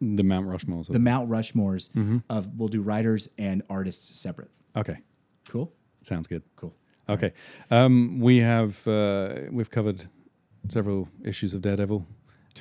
The 0.00 0.22
Mount 0.22 0.46
Rushmores. 0.46 0.86
the 0.90 0.98
mount 1.00 1.28
rushmores 1.28 1.90
Mm-hmm. 1.92 2.18
of 2.30 2.56
we'll 2.58 2.68
do 2.68 2.80
writers 2.80 3.28
and 3.36 3.62
artists 3.68 4.18
separate 4.18 4.50
okay, 4.76 4.98
cool 5.48 5.72
sounds 6.00 6.26
good. 6.28 6.42
cool 6.54 6.74
Okay, 7.08 7.32
um, 7.70 8.18
we 8.20 8.38
have 8.38 8.86
uh, 8.88 9.34
we've 9.50 9.70
covered 9.70 10.06
several 10.68 11.08
issues 11.24 11.54
of 11.54 11.62
Daredevil 11.62 12.04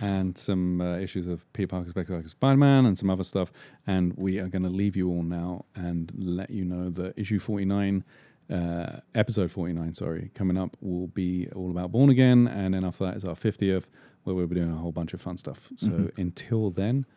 and 0.01 0.37
some 0.37 0.81
uh, 0.81 0.97
issues 0.97 1.25
of 1.25 1.51
Peter 1.53 1.67
Parker's 1.67 1.91
Spectacular 1.91 2.27
Spider-Man 2.27 2.85
and 2.85 2.97
some 2.97 3.09
other 3.09 3.23
stuff, 3.23 3.51
and 3.87 4.13
we 4.17 4.39
are 4.39 4.47
going 4.47 4.61
to 4.63 4.69
leave 4.69 4.95
you 4.95 5.09
all 5.09 5.23
now 5.23 5.65
and 5.73 6.11
let 6.15 6.51
you 6.51 6.63
know 6.63 6.89
that 6.89 7.17
issue 7.17 7.39
forty-nine. 7.39 8.03
Uh, 8.47 8.99
episode 9.15 9.49
49 9.49 9.95
sorry 9.95 10.29
coming 10.35 10.55
up 10.55 10.77
will 10.79 11.07
be 11.07 11.47
all 11.55 11.71
about 11.71 11.91
born 11.91 12.11
again 12.11 12.47
and 12.47 12.75
then 12.75 12.85
after 12.85 13.03
that 13.03 13.17
is 13.17 13.25
our 13.25 13.33
50th 13.33 13.89
where 14.23 14.35
we'll 14.35 14.45
be 14.45 14.53
doing 14.53 14.71
a 14.71 14.75
whole 14.75 14.91
bunch 14.91 15.15
of 15.15 15.19
fun 15.19 15.35
stuff 15.35 15.67
so 15.75 16.11
until 16.17 16.69
then 16.69 17.07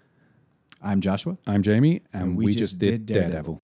i'm 0.82 1.02
joshua 1.02 1.36
i'm 1.46 1.62
jamie 1.62 2.00
and, 2.14 2.34
we, 2.34 2.54
just, 2.54 2.78
did, 2.78 3.04
daredevil. 3.04 3.60